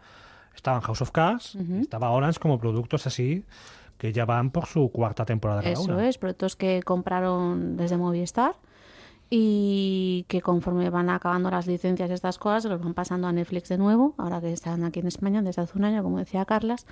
estaba 0.53 0.77
en 0.77 0.83
House 0.83 1.01
of 1.01 1.11
Cards, 1.11 1.55
estaba 1.79 2.09
Orange 2.09 2.39
como 2.39 2.59
productos 2.59 3.07
así 3.07 3.45
que 3.97 4.13
ya 4.13 4.25
van 4.25 4.51
por 4.51 4.65
su 4.67 4.89
cuarta 4.91 5.25
temporada 5.25 5.61
cada 5.61 5.73
Eso 5.73 5.95
una. 5.95 6.07
es, 6.07 6.17
productos 6.17 6.55
que 6.55 6.83
compraron 6.83 7.77
desde 7.77 7.97
Movistar 7.97 8.55
y 9.29 10.25
que 10.29 10.41
conforme 10.41 10.89
van 10.89 11.09
acabando 11.09 11.51
las 11.51 11.67
licencias 11.67 12.09
y 12.09 12.13
estas 12.13 12.37
cosas 12.37 12.63
se 12.63 12.69
los 12.69 12.81
van 12.81 12.93
pasando 12.93 13.27
a 13.27 13.33
Netflix 13.33 13.69
de 13.69 13.77
nuevo, 13.77 14.15
ahora 14.17 14.39
que 14.39 14.53
están 14.53 14.83
aquí 14.83 15.01
en 15.01 15.07
España 15.07 15.41
desde 15.41 15.61
hace 15.61 15.77
un 15.77 15.83
año, 15.83 16.01
como 16.01 16.19
decía 16.19 16.45
Carlas. 16.45 16.85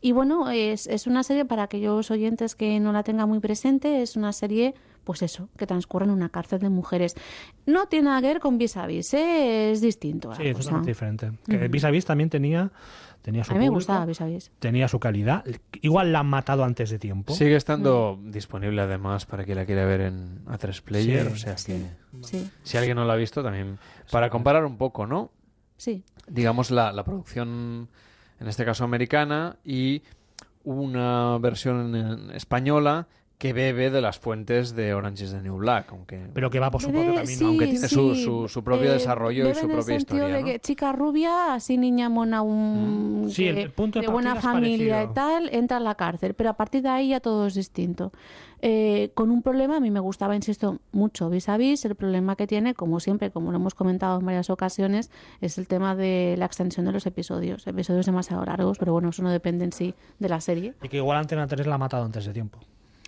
Y 0.00 0.12
bueno, 0.12 0.50
es, 0.50 0.86
es 0.86 1.06
una 1.06 1.22
serie 1.24 1.44
para 1.44 1.64
aquellos 1.64 2.10
oyentes 2.10 2.54
que 2.54 2.78
no 2.78 2.92
la 2.92 3.02
tengan 3.02 3.28
muy 3.28 3.40
presente, 3.40 4.02
es 4.02 4.16
una 4.16 4.32
serie, 4.32 4.74
pues 5.02 5.22
eso, 5.22 5.48
que 5.56 5.66
transcurre 5.66 6.04
en 6.04 6.12
una 6.12 6.28
cárcel 6.28 6.60
de 6.60 6.68
mujeres. 6.68 7.16
No 7.66 7.86
tiene 7.86 8.06
nada 8.06 8.20
que 8.20 8.28
ver 8.28 8.40
con 8.40 8.56
Vis 8.56 8.76
a 8.76 8.86
Vis, 8.86 9.12
¿eh? 9.14 9.72
es 9.72 9.80
distinto. 9.80 10.32
Sí, 10.36 10.44
es 10.46 10.56
totalmente 10.56 10.90
diferente. 10.90 11.32
Que. 11.44 11.66
Vis 11.66 11.84
a 11.84 11.90
Vis 11.90 12.04
también 12.04 12.30
tenía, 12.30 12.70
tenía 13.22 13.44
su 13.44 13.52
A 13.52 13.54
mí 13.54 13.60
me 13.60 13.68
gustaba 13.70 14.06
Vis 14.06 14.20
a 14.20 14.26
Vis. 14.26 14.50
tenía 14.58 14.88
su 14.88 14.98
calidad. 15.00 15.44
Igual 15.82 16.12
la 16.12 16.20
han 16.20 16.26
matado 16.26 16.64
antes 16.64 16.90
de 16.90 16.98
tiempo. 16.98 17.34
Sigue 17.34 17.56
estando 17.56 18.18
Mm. 18.20 18.30
disponible 18.30 18.80
además 18.82 19.26
para 19.26 19.44
quien 19.44 19.56
la 19.58 19.66
quiera 19.66 19.84
ver 19.84 20.00
en 20.02 20.44
A3 20.46 20.80
Player, 20.82 21.26
Sí, 21.28 21.32
o 21.32 21.36
sea 21.36 21.58
sí, 21.58 21.72
que 21.72 22.24
sí. 22.26 22.50
si 22.62 22.76
alguien 22.78 22.96
no 22.96 23.04
la 23.04 23.12
ha 23.12 23.16
visto 23.16 23.42
también 23.42 23.78
para 24.10 24.30
comparar 24.30 24.64
un 24.64 24.76
poco, 24.76 25.06
¿no? 25.06 25.30
Sí. 25.76 26.04
Digamos 26.28 26.70
la, 26.70 26.92
la 26.92 27.04
producción 27.04 27.88
en 28.38 28.48
este 28.48 28.64
caso 28.64 28.84
americana 28.84 29.56
y 29.64 30.02
una 30.64 31.38
versión 31.38 31.94
en- 31.94 32.30
española 32.32 33.06
que 33.40 33.54
bebe 33.54 33.88
de 33.88 34.02
las 34.02 34.18
fuentes 34.18 34.74
de 34.76 34.92
Orange 34.92 35.24
is 35.24 35.30
the 35.30 35.40
New 35.40 35.56
Black, 35.56 35.86
aunque 35.92 36.26
Pero 36.34 36.50
que 36.50 36.60
va 36.60 36.70
por 36.70 36.82
su 36.82 36.88
Bebe, 36.88 37.04
propio 37.04 37.20
camino. 37.22 37.38
sí, 37.38 37.44
aunque 37.46 37.64
tiene 37.68 37.88
su, 37.88 38.14
sí. 38.14 38.22
su, 38.22 38.48
su 38.48 38.62
propio 38.62 38.90
Eh, 38.90 38.92
desarrollo 38.92 39.48
y 39.48 39.54
su 39.54 39.60
en 39.60 39.70
el 39.70 39.76
propia 39.76 39.98
sentido 39.98 40.16
historia, 40.28 40.34
de 40.36 40.40
¿no? 40.42 40.46
que 40.46 40.58
chica 40.60 40.92
rubia, 40.92 41.54
así 41.54 41.78
niña 41.78 42.10
mona, 42.10 42.42
un, 42.42 43.28
Sí, 43.30 43.48
el- 43.48 43.54
que- 43.54 43.62
el 43.62 43.70
punto 43.70 43.98
de 43.98 44.08
buena 44.08 44.36
familia 44.36 45.04
y 45.04 45.08
tal, 45.14 45.48
entra 45.54 45.78
a 45.78 45.80
la 45.80 45.94
cárcel. 45.94 46.34
Pero 46.34 46.50
a 46.50 46.52
partir 46.52 46.82
de 46.82 46.90
ahí 46.90 47.08
ya 47.08 47.20
todo 47.20 47.46
es 47.46 47.54
distinto. 47.54 48.12
Eh, 48.60 49.10
con 49.14 49.30
un 49.30 49.40
problema, 49.40 49.78
a 49.78 49.80
mí 49.80 49.90
me 49.90 50.00
gustaba, 50.00 50.36
insisto, 50.36 50.78
mucho 50.92 51.30
vis 51.30 51.48
a 51.48 51.56
vis. 51.56 51.82
El 51.86 51.94
problema 51.94 52.36
que 52.36 52.46
tiene, 52.46 52.74
como 52.74 53.00
siempre, 53.00 53.30
como 53.30 53.52
lo 53.52 53.56
hemos 53.56 53.74
comentado 53.74 54.20
en 54.20 54.26
varias 54.26 54.50
ocasiones, 54.50 55.10
es 55.40 55.56
el 55.56 55.66
tema 55.66 55.96
de 55.96 56.34
la 56.36 56.44
extensión 56.44 56.84
de 56.84 56.92
los 56.92 57.06
episodios. 57.06 57.66
Episodios 57.66 58.04
demasiado 58.04 58.44
largos, 58.44 58.76
pero 58.76 58.92
bueno, 58.92 59.08
eso 59.08 59.22
no 59.22 59.30
depende 59.30 59.64
en 59.64 59.72
sí 59.72 59.94
de 60.18 60.28
la 60.28 60.42
serie. 60.42 60.74
Y 60.82 60.88
que 60.90 60.98
igual 60.98 61.16
Antena 61.16 61.46
3 61.46 61.66
la 61.66 61.76
ha 61.76 61.78
matado 61.78 62.04
antes 62.04 62.26
de 62.26 62.34
tiempo. 62.34 62.58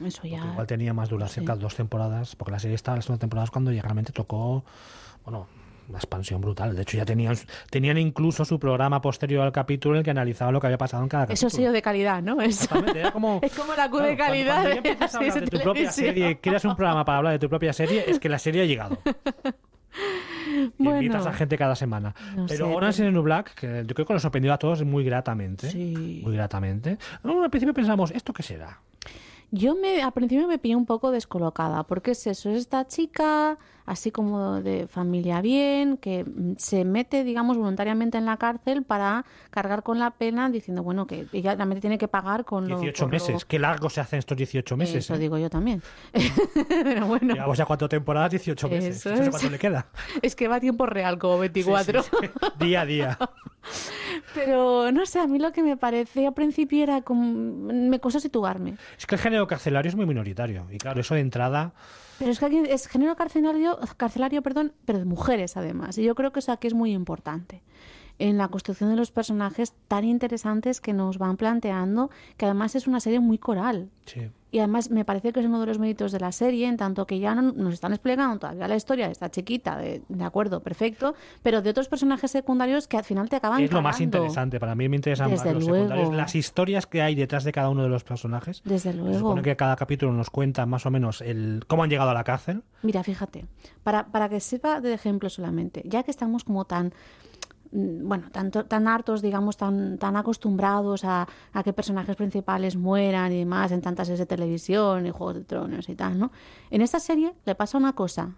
Eso 0.05 0.27
ya. 0.27 0.45
Igual 0.45 0.67
tenía 0.67 0.93
más 0.95 1.09
duración 1.09 1.43
Sí. 1.43 1.47
que 1.47 1.53
las 1.53 1.61
dos 1.61 1.75
temporadas, 1.77 2.35
porque 2.37 2.53
la 2.53 2.59
serie 2.59 2.75
estaba 2.75 2.97
en 2.97 2.99
las 3.01 3.07
dos 3.09 3.19
temporadas 3.19 3.51
cuando 3.51 3.71
ya 3.73 3.83
realmente 3.83 4.13
tocó, 4.13 4.65
bueno, 5.25 5.47
una 5.89 5.99
expansión 5.99 6.41
brutal. 6.41 6.75
De 6.75 6.83
hecho, 6.83 6.97
ya 6.97 7.05
tenían, 7.05 7.37
tenían 7.71 7.99
incluso 7.99 8.45
su 8.45 8.59
programa 8.59 9.01
posterior 9.01 9.45
al 9.45 9.53
capítulo 9.53 9.97
en 9.97 9.99
el 9.99 10.05
que 10.05 10.11
analizaba 10.11 10.51
lo 10.53 10.61
que 10.61 10.69
había 10.69 10.79
pasado 10.79 11.03
en 11.03 11.09
cada 11.09 11.25
Eso 11.25 11.33
capítulo. 11.33 11.49
es 11.49 11.53
sello 11.55 11.73
de 11.73 11.83
calidad, 11.83 12.23
¿no? 12.23 12.41
Es, 12.41 12.69
era 12.95 13.13
como, 13.13 13.41
es 13.43 13.53
como 13.53 13.75
la 13.75 13.91
Q 13.91 13.99
de 13.99 14.17
calidad 14.17 14.63
Cuando 14.63 14.69
de 14.69 14.75
ya 14.75 14.79
empiezas 14.79 15.01
a 15.01 15.05
las 15.05 15.15
hablar 15.15 15.33
series 15.33 15.51
de 15.51 15.59
tu 15.59 15.63
propia 15.63 15.91
serie, 15.93 16.41
creas 16.41 16.65
un 16.65 16.77
programa 16.77 17.05
para 17.05 17.19
hablar 17.19 17.33
de 17.35 17.39
tu 17.41 17.49
propia 17.49 17.73
serie, 17.73 18.05
es 18.09 18.19
que 18.19 18.29
la 18.29 18.39
serie 18.39 18.63
ha 18.63 18.67
llegado. 18.67 18.99
Bueno. 20.79 20.97
invitas 21.03 21.27
a 21.27 21.33
gente 21.33 21.57
cada 21.57 21.75
semana. 21.77 22.15
No 22.35 22.47
pero 22.47 22.67
sé, 22.67 22.75
Orange 22.75 22.99
pero- 22.99 23.09
is 23.09 23.15
New 23.15 23.23
Black, 23.23 23.55
que 23.55 23.85
yo 23.87 23.95
creo 23.95 24.07
que 24.07 24.13
nos 24.15 24.23
sorprendió 24.23 24.53
a 24.53 24.59
todos 24.59 24.83
muy 24.85 25.05
gratamente. 25.05 25.73
Muy 25.75 26.35
gratamente. 26.35 26.99
No, 27.23 27.43
al 27.43 27.51
principio 27.51 27.73
pensamos, 27.75 28.11
¿esto 28.11 28.33
qué 28.33 28.43
será? 28.43 28.79
Yo 29.55 29.75
me, 29.75 30.03
al 30.03 30.13
principio 30.13 30.49
me 30.49 30.59
pillé 30.59 30.77
un 30.77 30.87
poco 30.87 31.11
descolocada, 31.11 31.83
porque 31.83 32.13
es 32.13 32.27
eso, 32.27 32.49
es 32.49 32.57
esta 32.57 32.87
chica, 32.87 33.59
así 33.87 34.11
como 34.11 34.61
de 34.63 34.87
familia 34.87 35.41
bien, 35.41 35.97
que 35.97 36.25
mm, 36.25 36.55
se 36.59 36.85
mete, 36.85 37.25
digamos, 37.25 37.57
voluntariamente 37.57 38.19
en 38.19 38.27
la 38.27 38.37
cárcel 38.37 38.83
para 38.83 39.25
cargar 39.51 39.83
con 39.83 39.99
la 39.99 40.11
pena, 40.11 40.51
diciendo, 40.51 40.83
bueno, 40.83 41.07
que 41.07 41.27
ella 41.33 41.55
realmente 41.55 41.81
tiene 41.81 41.99
que 41.99 42.09
pagar 42.09 42.45
con 42.45 42.69
lo... 42.69 42.79
18 42.79 43.05
por 43.05 43.09
lo- 43.09 43.13
meses. 43.13 43.45
Qué 43.45 43.59
largo 43.59 43.91
se 43.91 44.01
hacen 44.01 44.19
estos 44.19 44.37
18 44.37 44.77
meses. 44.77 44.97
Eso 44.97 45.15
¿eh? 45.15 45.19
digo 45.19 45.39
yo 45.39 45.51
también. 45.51 45.83
Pero 46.69 47.07
bueno, 47.07 47.35
Llevamos 47.35 47.59
ya 47.59 47.65
cuatro 47.65 47.89
temporadas, 47.89 48.31
18 48.31 48.69
meses. 48.69 49.07
Eso 49.07 49.15
es. 49.15 49.31
cuánto 49.31 49.51
le 49.51 49.59
queda. 49.59 49.87
es 50.23 50.35
que 50.37 50.49
va 50.49 50.57
a 50.57 50.61
tiempo 50.61 50.87
real, 50.87 51.19
como 51.19 51.39
24. 51.39 52.05
Día 52.59 52.83
a 52.83 52.87
día. 52.87 53.19
Pero 54.35 54.91
no 54.93 55.07
sé, 55.07 55.21
a 55.21 55.27
mí 55.27 55.39
lo 55.39 55.53
que 55.53 55.63
me 55.63 55.77
parece 55.77 56.27
al 56.27 56.35
principio 56.35 56.83
era 56.83 57.03
como. 57.03 57.23
Me 57.73 58.01
costó 58.01 58.21
situarme. 58.21 58.77
Es 58.99 59.07
que 59.07 59.15
el 59.15 59.21
género 59.21 59.47
carcelario 59.47 59.89
es 59.89 59.97
muy 59.97 60.07
minoritario. 60.07 60.67
Y 60.71 60.79
claro, 60.79 61.01
eso 61.01 61.15
de 61.15 61.21
entrada. 61.21 61.73
Pero 62.19 62.31
es 62.31 62.39
que 62.39 62.47
aquí 62.47 62.63
es 62.69 62.87
género 62.87 63.17
carcelario, 63.17 63.79
carcelario, 63.97 64.43
perdón, 64.43 64.73
pero 64.85 64.99
de 64.99 65.05
mujeres 65.05 65.57
además. 65.57 65.99
Y 65.99 66.05
yo 66.05 66.15
creo 66.15 66.33
que 66.33 66.41
eso 66.41 66.53
aquí 66.53 66.67
es 66.67 66.75
muy 66.75 66.93
importante. 66.93 67.63
En 68.19 68.39
la 68.39 68.49
construcción 68.49 68.91
de 68.91 68.97
los 68.97 69.11
personajes 69.11 69.75
tan 69.89 70.05
interesantes 70.05 70.81
que 70.81 70.93
nos 70.93 71.19
van 71.19 71.37
planteando, 71.37 72.11
que 72.37 72.45
además 72.45 72.75
es 72.75 72.87
una 72.87 73.01
serie 73.01 73.21
muy 73.21 73.39
coral. 73.39 73.91
Sí. 74.07 74.31
Y 74.53 74.59
además 74.59 74.91
me 74.91 75.05
parece 75.05 75.33
que 75.33 75.41
es 75.41 75.47
uno 75.47 75.59
de 75.61 75.67
los 75.67 75.79
méritos 75.79 76.13
de 76.13 76.21
la 76.21 76.31
serie, 76.31 76.69
en 76.69 76.77
tanto 76.77 77.07
que 77.07 77.19
ya 77.19 77.35
no, 77.35 77.41
nos 77.53 77.73
están 77.73 77.93
explicando 77.95 78.39
todavía 78.39 78.69
la 78.69 78.77
historia 78.77 79.07
de 79.07 79.13
esta 79.13 79.31
chiquita, 79.31 79.79
de, 79.79 80.03
de 80.09 80.25
acuerdo, 80.25 80.61
perfecto, 80.63 81.15
pero 81.43 81.63
de 81.63 81.71
otros 81.71 81.89
personajes 81.89 82.31
secundarios 82.31 82.87
que 82.87 82.99
al 82.99 83.05
final 83.05 83.31
te 83.31 83.37
acaban 83.37 83.63
Es 83.63 83.73
lo 83.73 83.81
más 83.81 84.01
interesante. 84.01 84.61
Para 84.61 84.75
mí 84.75 84.89
me 84.91 84.97
interesan 84.97 85.31
más 85.31 85.43
Desde 85.43 85.55
los 85.55 85.67
luego. 85.67 85.85
secundarios. 85.87 86.15
Las 86.15 86.35
historias 86.35 86.87
que 86.87 87.01
hay 87.01 87.15
detrás 87.15 87.45
de 87.45 87.53
cada 87.53 87.71
uno 87.71 87.83
de 87.83 87.89
los 87.89 88.05
personajes. 88.05 88.61
Desde 88.65 88.93
Se 88.93 88.97
luego. 88.99 89.19
supone 89.19 89.41
que 89.43 89.57
cada 89.57 89.75
capítulo 89.75 90.13
nos 90.13 90.29
cuenta 90.29 90.67
más 90.67 90.85
o 90.85 90.91
menos 90.91 91.23
el 91.23 91.65
cómo 91.67 91.83
han 91.85 91.89
llegado 91.91 92.11
a 92.11 92.15
la 92.15 92.23
cárcel. 92.25 92.63
Mira, 92.83 93.03
fíjate, 93.03 93.47
para, 93.83 94.09
para 94.09 94.29
que 94.29 94.39
sirva 94.41 94.83
de 94.83 94.93
ejemplo 94.93 95.31
solamente, 95.31 95.83
ya 95.87 96.03
que 96.03 96.11
estamos 96.11 96.45
como 96.45 96.67
tan 96.67 96.93
bueno, 97.73 98.29
tanto, 98.31 98.67
tan 98.67 98.87
hartos, 98.87 99.23
digamos, 99.23 99.57
tan, 99.57 99.99
tan 99.99 100.17
acostumbrados 100.17 101.05
a, 101.05 101.27
a 101.53 101.63
que 101.63 101.73
personajes 101.73 102.17
principales 102.17 102.77
mueran 102.77 103.33
y 103.33 103.39
demás 103.39 103.73
en 103.73 103.81
tantas 103.81 104.07
series 104.07 104.21
de 104.21 104.27
televisión 104.27 105.07
y 105.07 105.11
Juegos 105.11 105.37
de 105.37 105.45
Tronos 105.45 105.89
y 105.89 105.95
tal, 105.95 106.19
¿no? 106.19 106.31
En 106.71 106.83
esta 106.83 107.01
serie 107.01 107.35
le 107.45 107.55
pasa 107.55 107.79
una 107.79 107.95
cosa, 107.95 108.37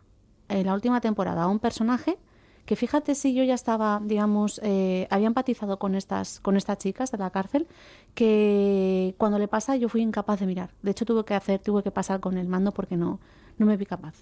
en 0.49 0.67
la 0.67 0.75
última 0.75 1.01
temporada, 1.01 1.43
a 1.43 1.49
un 1.49 1.59
personaje 1.59 2.19
que 2.65 2.77
fíjate 2.77 3.15
si 3.15 3.35
yo 3.35 3.45
ya 3.45 3.55
estaba, 3.55 4.01
digamos, 4.03 4.61
eh, 4.63 5.07
había 5.11 5.27
empatizado 5.27 5.79
con 5.79 5.95
estas, 5.95 6.41
con 6.41 6.57
estas 6.57 6.79
chicas 6.79 7.11
de 7.11 7.19
la 7.19 7.31
cárcel, 7.31 7.67
que 8.15 9.15
cuando 9.19 9.39
le 9.39 9.49
pasa 9.49 9.77
yo 9.77 9.89
fui 9.89 10.01
incapaz 10.01 10.41
de 10.41 10.47
mirar. 10.47 10.71
De 10.83 10.93
hecho 10.93 11.05
tuve 11.05 11.25
que 11.25 11.35
hacer, 11.35 11.61
tuve 11.61 11.83
que 11.83 11.91
pasar 11.91 12.21
con 12.21 12.39
el 12.39 12.49
mando 12.49 12.73
porque 12.73 12.97
no, 12.97 13.21
no 13.59 13.67
me 13.67 13.77
vi 13.77 13.85
capaz. 13.85 14.15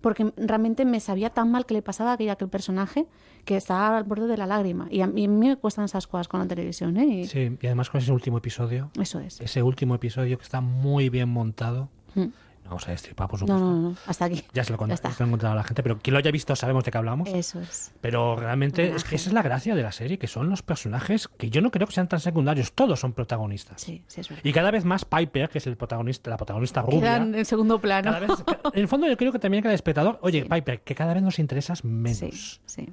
Porque 0.00 0.32
realmente 0.36 0.84
me 0.84 1.00
sabía 1.00 1.30
tan 1.30 1.50
mal 1.50 1.66
que 1.66 1.74
le 1.74 1.82
pasaba 1.82 2.12
a 2.12 2.14
aquel, 2.14 2.30
aquel 2.30 2.48
personaje 2.48 3.06
que 3.44 3.56
estaba 3.56 3.98
al 3.98 4.04
borde 4.04 4.26
de 4.26 4.36
la 4.36 4.46
lágrima. 4.46 4.86
Y 4.90 5.00
a 5.00 5.06
mí, 5.06 5.24
a 5.24 5.28
mí 5.28 5.48
me 5.48 5.56
cuestan 5.56 5.84
esas 5.84 6.06
cosas 6.06 6.28
con 6.28 6.40
la 6.40 6.46
televisión, 6.46 6.96
¿eh? 6.96 7.06
Y 7.06 7.26
Sí, 7.26 7.58
y 7.60 7.66
además 7.66 7.90
con 7.90 8.00
ese 8.00 8.12
último 8.12 8.38
episodio. 8.38 8.90
Eso 9.00 9.20
es. 9.20 9.40
Ese 9.40 9.62
último 9.62 9.94
episodio 9.94 10.38
que 10.38 10.44
está 10.44 10.60
muy 10.60 11.08
bien 11.08 11.28
montado. 11.28 11.88
Mm. 12.14 12.26
No 12.68 12.72
vamos 12.72 12.86
a 12.88 12.90
destripar, 12.90 13.28
por 13.28 13.40
No, 13.40 13.46
supuesto. 13.46 13.64
no, 13.64 13.76
no, 13.90 13.96
hasta 14.06 14.26
aquí. 14.26 14.44
Ya 14.52 14.62
se 14.62 14.72
lo, 14.74 14.86
Ya 14.86 14.92
está. 14.92 15.10
se 15.10 15.20
lo 15.20 15.24
han 15.24 15.30
contado 15.30 15.54
a 15.54 15.56
la 15.56 15.64
gente, 15.64 15.82
pero 15.82 15.98
quien 15.98 16.12
lo 16.12 16.18
haya 16.18 16.30
visto 16.30 16.54
sabemos 16.54 16.84
de 16.84 16.90
qué 16.90 16.98
hablamos. 16.98 17.26
Eso 17.30 17.60
es. 17.60 17.92
Pero 18.02 18.36
realmente 18.36 18.94
es 18.94 19.04
que 19.04 19.16
esa 19.16 19.30
es 19.30 19.32
la 19.32 19.40
gracia 19.40 19.74
de 19.74 19.82
la 19.82 19.90
serie, 19.90 20.18
que 20.18 20.26
son 20.26 20.50
los 20.50 20.60
personajes 20.62 21.28
que 21.28 21.48
yo 21.48 21.62
no 21.62 21.70
creo 21.70 21.86
que 21.86 21.94
sean 21.94 22.08
tan 22.08 22.20
secundarios, 22.20 22.72
todos 22.72 23.00
son 23.00 23.14
protagonistas. 23.14 23.80
Sí, 23.80 24.02
sí, 24.06 24.20
es 24.20 24.28
verdad. 24.28 24.44
Y 24.44 24.52
cada 24.52 24.70
vez 24.70 24.84
más 24.84 25.06
Piper, 25.06 25.48
que 25.48 25.58
es 25.58 25.66
el 25.66 25.78
protagonista, 25.78 26.28
la 26.30 26.36
protagonista 26.36 26.82
rubia. 26.82 27.00
Quedan 27.00 27.34
en 27.34 27.44
segundo 27.46 27.80
plano. 27.80 28.12
cada 28.12 28.20
vez- 28.20 28.44
en 28.74 28.80
el 28.80 28.88
fondo 28.88 29.06
yo 29.08 29.16
creo 29.16 29.32
que 29.32 29.38
también 29.38 29.62
cada 29.62 29.74
espectador, 29.74 30.18
oye, 30.20 30.44
Piper, 30.44 30.82
que 30.82 30.94
cada 30.94 31.14
vez 31.14 31.22
nos 31.22 31.38
interesas 31.38 31.84
menos. 31.84 32.18
Sí, 32.18 32.30
sí. 32.66 32.88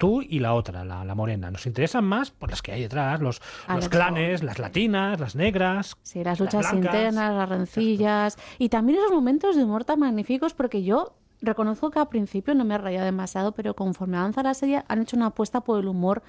Tú 0.00 0.22
y 0.22 0.38
la 0.40 0.54
otra, 0.54 0.82
la, 0.84 1.04
la 1.04 1.14
morena. 1.14 1.50
Nos 1.50 1.66
interesan 1.66 2.04
más 2.04 2.30
por 2.30 2.48
las 2.50 2.62
que 2.62 2.72
hay 2.72 2.80
detrás, 2.80 3.20
los, 3.20 3.40
A 3.68 3.74
los 3.76 3.84
las- 3.84 3.88
clanes, 3.90 4.42
las 4.42 4.58
latinas, 4.58 5.20
las 5.20 5.36
negras. 5.36 5.94
Sí, 6.02 6.24
las 6.24 6.40
luchas 6.40 6.60
blancas. 6.72 6.74
internas, 6.94 7.34
las 7.34 7.48
rencillas 7.48 8.38
y 8.58 8.70
también 8.70 8.98
esos 8.98 9.12
momentos 9.12 9.56
de 9.56 9.62
humor 9.64 9.84
tan 9.84 10.00
magníficos 10.00 10.54
porque 10.54 10.82
yo 10.82 11.14
reconozco 11.42 11.90
que 11.90 11.98
al 11.98 12.08
principio 12.08 12.54
no 12.54 12.64
me 12.64 12.78
reía 12.78 13.04
demasiado, 13.04 13.52
pero 13.52 13.74
conforme 13.74 14.16
avanza 14.16 14.42
la 14.42 14.54
serie 14.54 14.82
han 14.88 15.02
hecho 15.02 15.16
una 15.16 15.26
apuesta 15.26 15.60
por 15.60 15.78
el 15.80 15.86
humor 15.88 16.22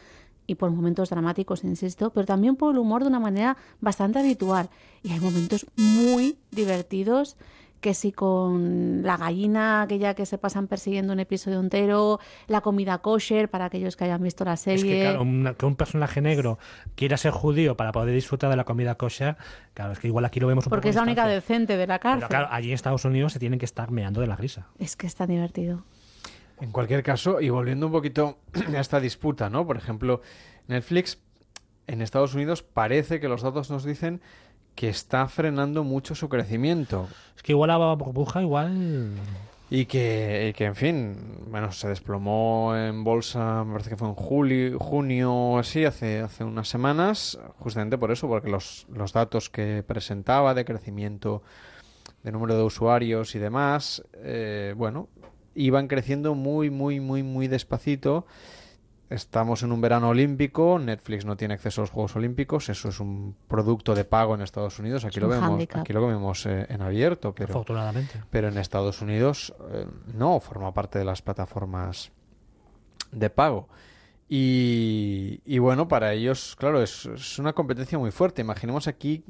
y 0.48 0.56
por 0.56 0.70
momentos 0.72 1.10
dramáticos, 1.10 1.64
insisto, 1.64 2.10
pero 2.10 2.26
también 2.26 2.58
por 2.58 2.74
el 2.74 2.80
humor 2.80 3.04
de 3.04 3.08
una 3.08 3.20
manera 3.22 3.56
bastante 3.80 4.20
habitual. 4.20 4.70
Y 5.02 5.14
hay 5.14 5.20
momentos 5.22 5.66
muy 5.78 6.38
divertidos 6.52 7.38
que 7.82 7.94
si 7.94 8.12
con 8.12 9.02
la 9.04 9.18
gallina 9.18 9.82
aquella 9.82 10.14
que 10.14 10.26
se 10.26 10.38
pasan 10.38 10.68
persiguiendo 10.68 11.12
un 11.14 11.20
episodio 11.20 11.60
entero, 11.60 12.20
la 12.48 12.62
comida 12.62 13.00
kosher 13.00 13.50
para 13.50 13.66
aquellos 13.66 13.96
que 13.98 14.04
hayan 14.06 14.22
visto 14.22 14.46
la 14.46 14.56
serie. 14.56 14.76
Es 14.78 14.84
que, 14.84 15.02
claro, 15.02 15.24
una- 15.24 15.54
que 15.56 15.66
un 15.66 15.76
personaje 15.76 16.22
negro 16.22 16.60
quiera 16.96 17.18
ser 17.18 17.32
judío 17.32 17.76
para 17.76 17.92
poder 17.92 18.14
disfrutar 18.14 18.50
de 18.50 18.56
la 18.56 18.64
comida 18.64 18.96
kosher, 18.96 19.36
claro, 19.74 19.92
es 19.94 20.00
que 20.00 20.08
igual 20.08 20.24
aquí 20.26 20.40
lo 20.40 20.48
vemos 20.48 20.66
un 20.66 20.70
porque 20.70 20.84
poco 20.84 20.90
es 20.92 20.96
la 20.96 21.02
única 21.04 21.28
decente 21.28 21.76
de 21.76 21.88
la 21.88 22.00
cárcel. 22.00 22.20
Pero 22.20 22.30
claro, 22.30 22.48
allí 22.52 22.70
en 22.70 22.76
Estados 22.76 23.04
Unidos 23.04 23.34
se 23.34 23.40
tienen 23.40 23.60
que 23.60 23.66
estar 23.66 23.92
meando 23.92 24.22
de 24.22 24.28
la 24.28 24.36
risa. 24.36 24.68
Es 24.80 24.96
que 24.96 25.08
es 25.08 25.16
tan 25.16 25.28
divertido. 25.30 25.84
En 26.60 26.72
cualquier 26.72 27.02
caso, 27.02 27.42
y 27.42 27.50
volviendo 27.50 27.88
un 27.88 27.92
poquito 27.92 28.38
a 28.78 28.80
esta 28.80 29.00
disputa, 29.00 29.50
¿no? 29.50 29.66
Por 29.66 29.78
ejemplo, 29.78 30.22
Netflix 30.68 31.18
en 31.88 32.04
Estados 32.04 32.36
Unidos 32.36 32.62
parece 32.62 33.20
que 33.20 33.28
los 33.28 33.42
datos 33.42 33.72
nos 33.72 33.84
dicen 33.84 34.22
que 34.82 34.90
está 34.90 35.28
frenando 35.28 35.84
mucho 35.84 36.16
su 36.16 36.28
crecimiento. 36.28 37.08
Es 37.36 37.44
que 37.44 37.52
igual 37.52 37.68
la 37.68 37.78
burbuja, 37.94 38.42
igual... 38.42 39.12
Y 39.70 39.86
que, 39.86 40.48
y 40.50 40.54
que, 40.54 40.66
en 40.66 40.74
fin, 40.74 41.16
bueno, 41.52 41.72
se 41.72 41.88
desplomó 41.88 42.76
en 42.76 43.04
bolsa, 43.04 43.64
me 43.64 43.74
parece 43.74 43.92
que 43.92 43.96
fue 43.96 44.08
en 44.08 44.16
julio, 44.16 44.80
junio 44.80 45.32
o 45.32 45.60
así, 45.60 45.86
hace, 45.86 46.22
hace 46.22 46.44
unas 46.44 46.68
semanas, 46.68 47.38
justamente 47.60 48.00
por 48.00 48.12
eso, 48.12 48.28
porque 48.28 48.50
los, 48.50 48.88
los 48.92 49.14
datos 49.14 49.52
que 49.52 49.84
presentaba 49.86 50.56
de 50.56 50.66
crecimiento 50.66 51.44
de 52.24 52.32
número 52.32 52.58
de 52.58 52.64
usuarios 52.64 53.36
y 53.36 53.40
demás, 53.40 54.04
eh, 54.16 54.74
bueno, 54.76 55.10
iban 55.54 55.88
creciendo 55.88 56.34
muy, 56.34 56.72
muy, 56.72 57.00
muy, 57.00 57.22
muy 57.22 57.48
despacito. 57.48 58.26
Estamos 59.12 59.62
en 59.62 59.74
un 59.74 59.82
verano 59.82 60.08
olímpico, 60.08 60.80
Netflix 60.80 61.26
no 61.26 61.36
tiene 61.36 61.56
acceso 61.56 61.82
a 61.82 61.84
los 61.84 61.90
Juegos 61.90 62.16
Olímpicos, 62.16 62.70
eso 62.70 62.88
es 62.88 63.02
un 63.02 63.36
producto 63.50 63.94
de 63.94 64.06
pago 64.06 64.36
en 64.36 64.42
Estados 64.42 64.80
Unidos, 64.80 65.04
aquí 65.04 65.18
Es 65.18 65.22
lo 65.22 65.28
un 65.28 65.34
vemos, 65.34 65.68
aquí 65.74 65.92
lo 65.92 66.08
vemos 66.08 66.46
eh, 66.46 66.66
en 66.70 66.82
abierto, 66.82 67.36
pero 67.36 67.50
Afortunadamente. 67.50 68.24
pero 68.30 68.48
en 68.48 68.58
Estados 68.58 69.02
Unidos 69.02 69.54
eh, 69.74 69.86
no 70.14 70.40
forma 70.40 70.74
parte 70.74 70.98
de 70.98 71.04
las 71.04 71.22
plataformas 71.22 72.14
de 73.12 73.30
pago. 73.30 73.68
Y, 74.30 75.42
y 75.44 75.60
bueno, 75.60 75.90
para 75.90 76.14
ellos, 76.14 76.56
claro, 76.58 76.82
es, 76.82 77.06
es 77.06 77.38
una 77.38 77.52
competencia 77.52 78.00
muy 78.00 78.12
fuerte. 78.12 78.42
Imaginemos 78.42 78.88
aquí 78.88 79.26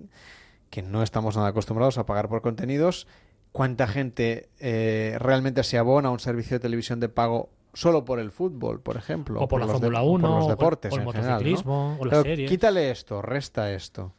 que 0.70 0.84
no 0.84 1.02
estamos 1.02 1.36
nada 1.36 1.48
acostumbrados 1.48 1.98
a 1.98 2.06
pagar 2.06 2.30
por 2.30 2.44
contenidos. 2.44 3.08
¿Cuánta 3.52 3.88
gente 3.88 4.50
eh, 4.60 5.18
realmente 5.20 5.64
se 5.64 5.80
abona 5.80 6.10
a 6.10 6.12
un 6.12 6.20
servicio 6.20 6.58
de 6.58 6.60
televisión 6.60 7.00
de 7.00 7.10
pago 7.10 7.50
solo 7.74 8.04
por 8.06 8.20
el 8.20 8.32
fútbol, 8.32 8.80
por 8.82 8.98
ejemplo? 8.98 9.40
O 9.42 9.48
por 9.48 9.60
la 9.62 9.68
Fórmula 9.68 10.02
o 10.02 10.06
por 10.06 10.20
1, 10.20 10.36
los 10.38 10.46
o- 10.46 10.50
deportes 10.50 10.92
o 10.92 10.96
el 10.96 11.02
en 11.02 11.08
general, 11.12 11.28
¿no? 11.28 11.34
motociclismo, 11.36 11.98
o 12.00 12.06
las 12.06 12.22
series. 12.24 12.50
Quítale 12.50 12.92
esto, 12.92 13.22
resta 13.22 13.72
esto 13.72 14.14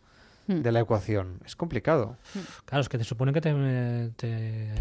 Hmm. 0.49 0.61
de 0.63 0.73
la 0.73 0.81
ecuación. 0.81 1.39
Es 1.45 1.55
complicado. 1.55 2.17
Claro, 2.65 2.83
es 2.83 2.89
que 2.89 2.99
te 2.99 3.05
supone 3.05 3.33
que 3.33 3.41
te, 3.41 3.53
te, 4.17 4.73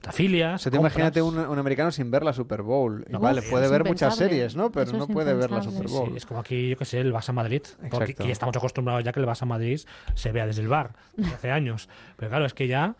te 0.00 0.08
afilias. 0.08 0.60
O 0.60 0.62
sea, 0.64 0.72
te 0.72 0.78
imagínate 0.78 1.20
un, 1.22 1.38
un 1.38 1.58
americano 1.58 1.90
sin 1.90 2.10
ver 2.10 2.24
la 2.24 2.32
Super 2.32 2.62
Bowl. 2.62 3.04
Y 3.08 3.12
No, 3.12 3.20
vale, 3.20 3.42
puede 3.42 3.68
ver 3.68 3.84
muchas 3.84 4.16
series, 4.16 4.56
¿no? 4.56 4.72
Pero 4.72 4.84
Eso 4.86 4.96
no 4.96 5.06
puede 5.06 5.34
ver 5.34 5.50
la. 5.50 5.62
Super 5.62 5.86
Bowl. 5.88 6.10
Sí, 6.10 6.16
es 6.16 6.26
como 6.26 6.40
aquí, 6.40 6.70
yo 6.70 6.76
que 6.76 6.84
sé, 6.84 7.00
el 7.00 7.12
Barça 7.12 7.32
Madrid. 7.32 7.62
Porque 7.90 7.96
Exacto. 8.04 8.22
aquí 8.22 8.32
estamos 8.32 8.56
acostumbrados 8.56 9.04
ya 9.04 9.12
que 9.12 9.20
el 9.20 9.26
Barça 9.26 9.44
Madrid 9.46 9.80
se 10.14 10.32
vea 10.32 10.46
desde 10.46 10.62
el 10.62 10.68
bar, 10.68 10.94
desde 11.16 11.34
hace 11.34 11.50
años. 11.50 11.88
Pero 12.16 12.30
claro, 12.30 12.46
es 12.46 12.54
que 12.54 12.66
ya. 12.66 12.94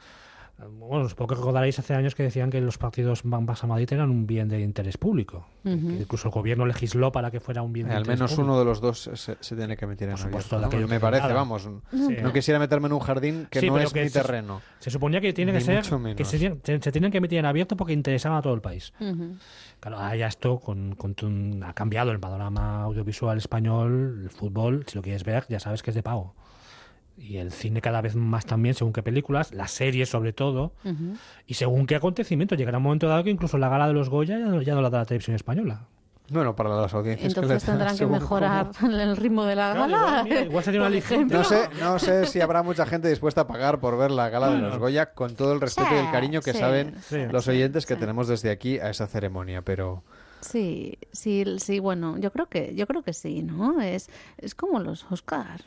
Bueno, 0.71 1.09
supongo 1.09 1.29
que 1.29 1.35
recordaréis 1.37 1.79
hace 1.79 1.95
años 1.95 2.15
que 2.15 2.23
decían 2.23 2.51
que 2.51 2.61
los 2.61 2.79
partidos 2.79 3.25
Barça 3.25 3.67
Madrid 3.67 3.89
eran 3.93 4.11
un 4.11 4.27
bien 4.27 4.49
de 4.49 4.61
interés 4.61 4.97
público. 4.99 5.47
Incluso 5.65 6.29
el 6.29 6.35
gobierno 6.35 6.67
legisló 6.67 7.13
para 7.13 7.31
que 7.31 7.41
fuera 7.41 7.63
un 7.63 7.73
bien 7.73 7.89
de 7.89 7.95
Al 7.95 8.01
interés 8.01 8.19
menos 8.19 8.31
público. 8.33 8.51
uno 8.53 8.59
de 8.59 8.65
los 8.65 8.81
dos 8.81 9.01
se, 9.15 9.37
se 9.41 9.57
tiene 9.57 9.77
que 9.77 9.87
meter 9.87 10.09
en 10.11 10.17
supuesto, 10.19 10.57
abierto, 10.57 10.79
¿no? 10.81 10.89
Me 10.89 11.01
parece, 11.01 11.23
nada. 11.23 11.35
vamos. 11.35 11.69
Sí. 11.91 12.17
No 12.23 12.33
quisiera 12.33 12.59
meterme 12.59 12.87
en 12.89 12.93
un 12.95 13.01
jardín 13.01 13.47
que 13.51 13.61
Sí, 13.61 13.69
no 13.71 13.79
es 13.79 13.93
que 13.93 14.03
mi 14.03 14.09
se- 14.09 14.21
terreno. 14.21 14.61
Se 14.79 14.91
suponía 14.91 15.21
que 15.21 15.33
tiene 15.33 15.53
que 15.53 15.61
ser 15.61 15.85
menos. 15.99 16.17
que 16.17 16.25
se, 16.25 16.39
se- 16.39 16.81
se 16.83 16.93
tienen 16.93 17.11
que 17.11 17.19
emitir 17.19 17.39
en 17.39 17.47
abierto 17.47 17.77
porque 17.77 17.93
interesaban 17.93 18.39
a 18.39 18.43
todo 18.43 18.55
el 18.55 18.61
país. 18.61 18.93
Claro, 19.81 19.99
ahora 19.99 20.17
ya 20.17 20.27
esto 20.29 20.59
con, 20.61 20.95
con 20.95 21.15
tu- 21.15 21.31
ha 21.65 21.73
cambiado 21.73 22.11
el 22.13 22.21
panorama 22.21 22.83
audiovisual 22.85 23.39
español, 23.39 24.21
el 24.25 24.31
fútbol, 24.31 24.85
si 24.87 24.97
lo 24.97 25.03
quieres 25.03 25.25
ver, 25.25 25.45
ya 25.49 25.59
sabes 25.61 25.83
que 25.83 25.91
es 25.91 25.95
de 25.95 26.03
pago. 26.03 26.35
Y 27.19 27.37
el 27.37 27.53
cine 27.53 27.81
cada 27.81 28.01
vez 28.01 28.17
más 28.17 28.47
también, 28.47 28.75
según 28.75 28.93
qué 28.93 29.03
películas, 29.03 29.53
las 29.53 29.71
series 29.71 30.09
sobre 30.09 30.33
todo, 30.33 30.73
y 31.47 31.55
según 31.55 31.87
qué 31.87 31.95
acontecimiento. 31.97 32.55
Llegará 32.55 32.79
un 32.79 32.85
momento 32.85 33.07
dado 33.09 33.23
que 33.25 33.31
incluso 33.31 33.59
la 33.59 33.69
gala 33.69 33.87
de 33.87 33.93
los 33.93 34.09
Goya 34.09 34.39
ya 34.39 34.47
no, 34.47 34.63
ya 34.63 34.75
no 34.75 34.83
la 34.83 34.91
da 34.91 34.99
la 34.99 35.05
televisión 35.05 35.37
española. 35.37 35.87
Bueno, 36.31 36.57
para 36.57 36.71
las 36.71 36.95
audiencias 36.95 37.35
que 37.35 37.41
Entonces 37.41 37.57
les 37.57 37.67
da, 37.67 37.73
tendrán 37.73 37.99
que 37.99 38.07
mejorar 38.07 38.71
el 38.91 39.17
ritmo 39.19 39.45
de 39.45 39.55
la 39.57 39.73
Claro, 39.75 39.91
gala. 39.93 39.99
igual, 39.99 40.25
mira, 40.25 40.41
igual 40.43 40.65
sería 40.65 40.81
una. 40.81 41.27
No 41.27 41.45
sé, 41.45 41.69
no 41.81 41.99
sé 41.99 42.27
si 42.27 42.41
habrá 42.41 42.63
mucha 42.63 42.87
gente 42.87 43.09
dispuesta 43.09 43.43
a 43.43 43.47
pagar 43.47 43.81
por 43.81 43.99
ver 43.99 44.11
la 44.11 44.31
gala 44.31 44.51
de 44.51 44.59
los 44.59 44.79
Goya 44.79 45.13
con 45.13 45.35
todo 45.35 45.53
el 45.53 45.61
respeto 45.61 45.91
y 45.95 45.99
el 45.99 46.11
cariño 46.11 46.41
que 46.41 46.53
Sí, 46.55 46.59
saben 46.59 46.95
sí, 47.03 47.19
los 47.31 47.47
oyentes 47.49 47.85
que 47.85 47.97
tenemos 47.97 48.29
desde 48.29 48.51
aquí 48.51 48.79
a 48.79 48.89
esa 48.89 49.07
ceremonia, 49.07 49.61
pero 49.63 50.03
Sí, 50.41 50.97
sí, 51.13 51.45
sí, 51.59 51.79
bueno, 51.81 52.17
yo 52.19 52.33
creo 52.33 52.47
que, 52.47 52.75
yo 52.75 52.87
creo 52.87 53.03
que 53.03 53.13
sí, 53.13 53.43
¿no? 53.43 53.81
Es, 53.83 54.09
es 54.39 54.55
como 54.55 54.81
los 54.81 55.05
Oscar, 55.11 55.61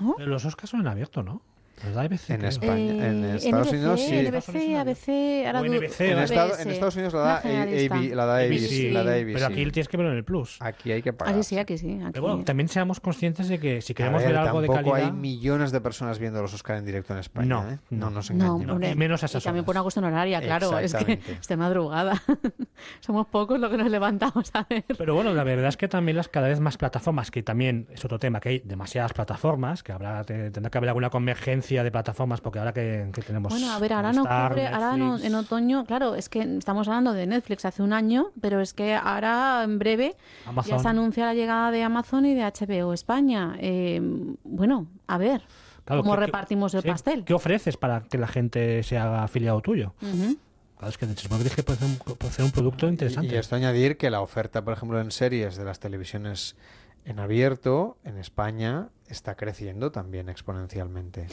¿no? 0.00 0.16
Los 0.18 0.44
Oscars 0.44 0.70
son 0.70 0.80
en 0.80 0.88
abierto, 0.88 1.22
¿no? 1.22 1.42
Los 1.84 1.94
da 1.94 2.02
ABC, 2.02 2.30
En 2.30 2.36
creo. 2.38 2.48
España- 2.50 3.06
en 3.08 3.24
Eh, 3.24 3.36
Estados 3.36 3.68
NBC, 3.68 3.74
Unidos 3.76 4.00
sí. 4.00 4.14
NBC, 4.16 4.76
ABC, 4.76 5.46
ahora 5.46 5.60
NBC, 5.60 6.00
en, 6.10 6.18
o 6.18 6.22
Estado- 6.22 6.58
en 6.58 6.70
Estados 6.70 6.94
Unidos 6.96 7.14
la 7.14 7.20
da. 7.20 7.36
AB 7.38 8.14
la 8.14 8.26
da 8.26 8.36
ABC, 8.38 8.92
la 8.92 9.04
da 9.04 9.12
ABC. 9.14 9.32
Pero 9.34 9.46
aquí 9.46 9.70
tienes 9.70 9.88
que 9.88 9.96
verlo 9.96 10.12
en 10.12 10.18
el 10.18 10.24
Plus. 10.24 10.56
Aquí 10.60 10.92
hay 10.92 11.02
que 11.02 11.10
Ah, 11.10 11.16
pagar. 11.16 11.34
sí, 11.36 11.42
sí, 11.42 11.58
aquí 11.58 11.78
sí. 11.78 11.98
Aquí. 12.02 12.10
Pero 12.12 12.22
bueno, 12.26 12.44
también 12.44 12.68
seamos 12.68 13.00
conscientes 13.00 13.48
de 13.48 13.58
que 13.58 13.80
si 13.80 13.94
queremos 13.94 14.22
ver, 14.22 14.32
ver, 14.32 14.38
algo 14.40 14.60
de 14.60 14.68
tampoco 14.68 14.90
calidad... 14.92 15.10
hay 15.12 15.16
millones 15.16 15.72
de 15.72 15.80
personas 15.80 16.18
viendo 16.18 16.42
los 16.42 16.52
Oscar 16.54 16.76
en 16.78 16.84
directo 16.84 17.12
en 17.12 17.20
España, 17.20 17.46
No, 17.46 17.70
¿eh? 17.70 17.78
no. 17.90 18.08
No 18.08 18.10
nos 18.10 18.30
No, 18.30 18.34
engañemos. 18.44 18.72
hombre, 18.74 18.90
y 18.90 18.94
menos 18.96 19.22
a 19.22 19.26
y 19.26 19.28
esas 19.28 19.44
también 19.44 19.64
por 19.64 19.74
una 19.74 19.82
cuestión 19.82 20.04
horaria, 20.04 20.40
claro, 20.40 20.70
es 20.78 20.92
que 20.92 20.98
Exactamente. 21.12 21.32
es 21.40 21.48
de 21.48 21.56
madrugada. 21.56 22.22
Somos 23.00 23.26
pocos 23.28 23.58
los 23.60 23.70
que 23.70 23.76
nos 23.76 23.90
levantamos 23.90 24.50
a 24.54 24.66
ver. 24.68 24.84
Pero 24.96 25.14
bueno, 25.14 25.34
la 25.34 25.44
verdad 25.44 25.68
es 25.68 25.76
que 25.76 25.88
también 25.88 26.16
las 26.16 26.28
cada 26.28 26.48
vez 26.48 26.60
más 26.60 26.76
plataformas, 26.76 27.30
que 27.30 27.42
también 27.42 27.86
es 27.92 28.04
otro 28.04 28.18
tema, 28.18 28.40
que 28.40 28.48
hay 28.48 28.58
demasiadas 28.64 29.12
plataformas, 29.12 29.82
que 29.82 29.92
habrá 29.92 30.24
te- 30.24 30.50
tendrá 30.50 30.70
que 30.70 30.78
haber 30.78 30.88
alguna 30.90 31.10
convergencia 31.10 31.67
de 31.76 31.90
plataformas, 31.90 32.40
porque 32.40 32.58
ahora 32.58 32.72
que, 32.72 33.10
que 33.12 33.22
tenemos... 33.22 33.52
Bueno, 33.52 33.70
a 33.72 33.78
ver, 33.78 33.92
ahora 33.92 34.10
en 34.10 34.16
Movistar, 34.16 34.52
octubre, 34.52 34.66
ahora 34.68 34.94
en, 34.94 35.00
Netflix, 35.00 35.24
en 35.26 35.34
otoño, 35.34 35.84
claro, 35.84 36.14
es 36.14 36.28
que 36.28 36.40
estamos 36.58 36.88
hablando 36.88 37.12
de 37.12 37.26
Netflix 37.26 37.64
hace 37.64 37.82
un 37.82 37.92
año, 37.92 38.30
pero 38.40 38.60
es 38.60 38.72
que 38.74 38.94
ahora 38.94 39.62
en 39.64 39.78
breve 39.78 40.16
ya 40.44 40.50
Amazon. 40.50 40.80
se 40.82 40.88
anuncia 40.88 41.26
la 41.26 41.34
llegada 41.34 41.70
de 41.70 41.82
Amazon 41.82 42.26
y 42.26 42.34
de 42.34 42.42
HBO 42.44 42.92
España. 42.92 43.56
Eh, 43.60 44.00
bueno, 44.44 44.86
a 45.06 45.18
ver, 45.18 45.42
Claro, 45.84 46.02
¿cómo 46.02 46.14
¿qué- 46.14 46.20
qué- 46.20 46.26
repartimos 46.26 46.74
el 46.74 46.82
sí, 46.82 46.88
pastel? 46.88 47.24
¿Qué 47.24 47.34
ofreces 47.34 47.76
para 47.76 48.02
que 48.02 48.18
la 48.18 48.26
gente 48.28 48.82
se 48.82 48.98
haga 48.98 49.22
afiliado 49.22 49.60
tuyo? 49.60 49.94
Ujú. 50.02 50.36
Claro, 50.76 50.90
es 50.90 50.98
que 50.98 51.06
se 51.06 51.16
supone 51.16 51.44
que 51.50 51.62
puede 51.62 51.78
ser 51.78 51.88
un, 51.88 51.96
puede 52.16 52.32
ser 52.32 52.44
un 52.44 52.50
producto 52.52 52.88
interesante. 52.88 53.34
Y 53.34 53.36
esto 53.36 53.56
añadir 53.56 53.96
que 53.96 54.10
la 54.10 54.20
oferta, 54.20 54.62
por 54.62 54.74
ejemplo, 54.74 55.00
en 55.00 55.10
series 55.10 55.56
de 55.56 55.64
las 55.64 55.80
televisiones 55.80 56.56
en 57.04 57.18
abierto 57.18 57.96
en 58.04 58.18
España 58.18 58.88
está 59.08 59.34
creciendo 59.36 59.90
también 59.92 60.28
exponencialmente. 60.28 61.26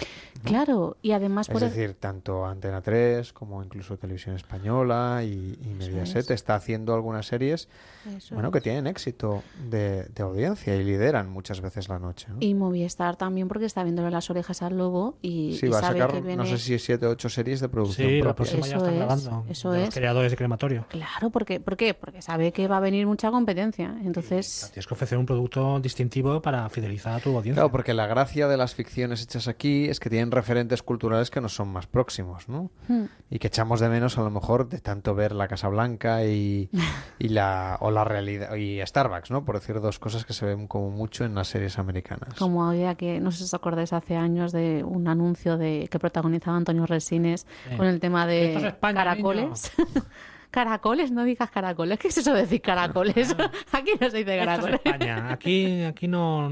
Claro, 0.44 0.98
y 1.02 1.12
además 1.12 1.48
Es 1.50 1.54
por 1.54 1.64
e- 1.64 1.66
decir, 1.70 1.96
tanto 1.96 2.46
Antena 2.46 2.82
3 2.82 3.34
como 3.34 3.64
incluso 3.64 3.98
Televisión 3.98 4.36
Española 4.36 5.22
y, 5.24 5.58
y 5.64 5.74
Mediaset 5.78 6.18
es. 6.26 6.32
está 6.32 6.56
haciendo 6.56 6.94
algunas 6.94 7.26
series 7.26 7.68
Eso 8.16 8.36
bueno, 8.36 8.50
es. 8.50 8.54
que 8.54 8.62
tienen 8.62 8.88
éxito 8.88 9.44
de, 9.70 10.04
de 10.06 10.24
audiencia 10.24 10.76
y 10.76 10.84
lideran 10.84 11.30
muchas 11.30 11.62
veces 11.62 11.90
la 11.90 12.00
noche. 12.00 12.28
¿no? 12.30 12.38
Y 12.40 12.54
Movistar 12.54 13.16
también 13.16 13.48
porque 13.48 13.66
está 13.66 13.84
viéndole 13.84 14.12
las 14.12 14.30
orejas 14.30 14.62
al 14.62 14.78
lobo 14.78 15.18
y, 15.22 15.58
Sí, 15.60 15.66
y 15.66 15.70
va 15.70 15.80
a 15.80 15.82
sabe 15.82 16.00
sacar, 16.00 16.16
que 16.16 16.22
viene... 16.22 16.38
no 16.38 16.46
sé 16.46 16.58
si 16.58 16.78
siete 16.80 17.06
o 17.08 17.12
ocho 17.12 17.30
series 17.30 17.60
de 17.60 17.70
producción 17.70 18.08
Sí, 18.10 18.22
la 18.22 18.36
propia. 18.36 18.54
ya 18.54 18.60
Eso 18.60 18.76
están 18.78 18.94
es, 18.94 19.00
grabando. 19.00 19.46
eso 19.50 19.72
de 19.72 19.80
los 19.80 19.90
es. 19.90 19.96
creadores 19.96 20.32
de 20.32 20.38
crematorio. 20.38 20.86
Claro, 20.90 21.30
porque, 21.30 21.60
¿por 21.60 21.76
qué? 21.78 21.94
Porque 21.94 22.22
sabe 22.22 22.52
que 22.52 22.68
va 22.68 22.78
a 22.78 22.80
venir 22.82 23.08
mucha 23.08 23.32
competencia. 23.32 23.96
Entonces, 24.04 24.70
Tienes 24.74 24.88
que 24.88 24.94
ofrecer 24.94 25.18
un 25.18 25.26
producto 25.26 25.80
distintivo 25.80 26.42
para 26.42 26.70
fidelizar 26.70 27.14
a 27.14 27.20
tu 27.20 27.30
audiencia. 27.36 27.56
Claro, 27.56 27.65
porque 27.72 27.94
la 27.94 28.08
gracia 28.08 28.48
de 28.48 28.58
las 28.58 28.76
ficciones 28.76 29.22
hechas 29.22 29.48
aquí 29.48 29.86
es 29.86 30.00
que 30.00 30.10
tienen 30.10 30.32
referentes 30.32 30.84
culturales 30.84 31.30
que 31.32 31.42
nos 31.42 31.54
son 31.54 31.70
más 31.70 31.88
próximos, 31.88 32.48
¿no? 32.50 32.72
Hmm. 32.88 33.06
Y 33.30 33.40
que 33.40 33.48
echamos 33.48 33.80
de 33.80 33.90
menos 33.90 34.18
a 34.18 34.22
lo 34.22 34.30
mejor 34.30 34.70
de 34.70 34.80
tanto 34.80 35.16
ver 35.16 35.34
la 35.34 35.48
Casa 35.48 35.68
Blanca 35.68 36.26
y, 36.26 36.70
y 37.20 37.30
la 37.30 37.78
o 37.82 37.92
la 37.92 38.04
realidad 38.04 38.56
y 38.56 38.80
Starbucks, 38.86 39.32
¿no? 39.32 39.46
Por 39.46 39.60
decir 39.60 39.80
dos 39.82 40.00
cosas 40.00 40.26
que 40.26 40.34
se 40.34 40.46
ven 40.46 40.68
como 40.68 40.90
mucho 40.90 41.26
en 41.26 41.36
las 41.36 41.48
series 41.48 41.80
americanas. 41.80 42.36
como 42.36 42.66
había 42.66 42.96
que, 42.96 43.20
no 43.20 43.32
sé 43.32 43.40
si 43.40 43.44
os 43.46 43.54
acordáis 43.54 43.94
hace 43.94 44.16
años 44.16 44.52
de 44.52 44.84
un 44.84 45.08
anuncio 45.08 45.58
de 45.58 45.88
que 45.90 46.00
protagonizaba 46.00 46.58
Antonio 46.58 46.86
Resines 46.86 47.46
con 47.78 47.88
el 47.88 48.00
tema 48.00 48.24
es 48.24 48.62
de 48.62 48.68
España, 48.68 49.04
caracoles. 49.04 49.72
caracoles, 50.52 51.12
no 51.12 51.24
digas 51.24 51.52
caracoles. 51.52 52.00
¿Qué 52.00 52.08
es 52.08 52.18
eso 52.18 52.34
de 52.34 52.42
decir 52.42 52.62
caracoles? 52.62 53.36
Aquí 53.72 53.92
no 54.00 54.10
se 54.10 54.18
dice 54.18 54.40
Esto 54.40 54.42
es 54.42 54.46
caracoles. 54.46 54.82
España. 54.86 55.32
Aquí, 55.32 55.84
aquí 55.84 56.08
no, 56.08 56.50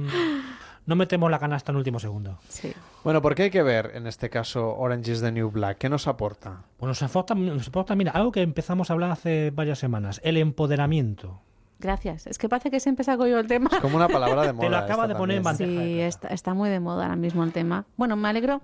no 0.85 0.95
metemos 0.95 1.30
la 1.31 1.39
canasta 1.39 1.72
en 1.72 1.77
último 1.77 1.99
segundo. 1.99 2.38
Sí. 2.49 2.73
Bueno, 3.03 3.22
¿por 3.22 3.35
qué 3.35 3.43
hay 3.43 3.49
que 3.49 3.64
ver 3.64 3.91
en 3.95 4.07
este 4.07 4.30
caso 4.30 4.76
Orange 4.77 5.11
is 5.11 5.22
the 5.22 5.31
New 5.31 5.49
Black? 5.51 5.77
¿Qué 5.77 5.89
nos 5.89 6.07
aporta? 6.07 6.64
Bueno, 6.80 6.89
nos 6.91 7.03
aporta, 7.03 7.35
nos 7.35 7.68
aporta, 7.68 7.95
mira, 7.95 8.11
algo 8.11 8.31
que 8.31 8.41
empezamos 8.41 8.89
a 8.89 8.93
hablar 8.93 9.11
hace 9.11 9.51
varias 9.51 9.80
semanas, 9.80 10.19
el 10.23 10.38
empoderamiento. 10.38 11.41
Gracias. 11.80 12.27
Es 12.27 12.38
que 12.38 12.47
parece 12.47 12.72
que 12.72 12.80
siempre 12.80 13.03
saco 13.03 13.27
yo 13.27 13.39
el 13.39 13.47
tema. 13.47 13.69
Es 13.73 13.80
como 13.80 13.97
una 13.97 14.07
palabra 14.07 14.43
de 14.43 14.53
moda. 14.53 14.61
Te 14.68 14.69
lo 14.69 14.77
acaba 14.77 15.07
de 15.07 15.15
poner 15.15 15.38
en 15.38 15.43
bandeja. 15.43 15.81
Sí, 15.84 15.99
está, 15.99 16.27
está 16.30 16.53
muy 16.53 16.69
de 16.69 16.80
moda 16.80 17.03
ahora 17.03 17.18
mismo 17.18 17.43
el 17.43 17.51
tema. 17.51 17.85
Bueno, 17.97 18.15
me 18.15 18.30
alegro. 18.30 18.61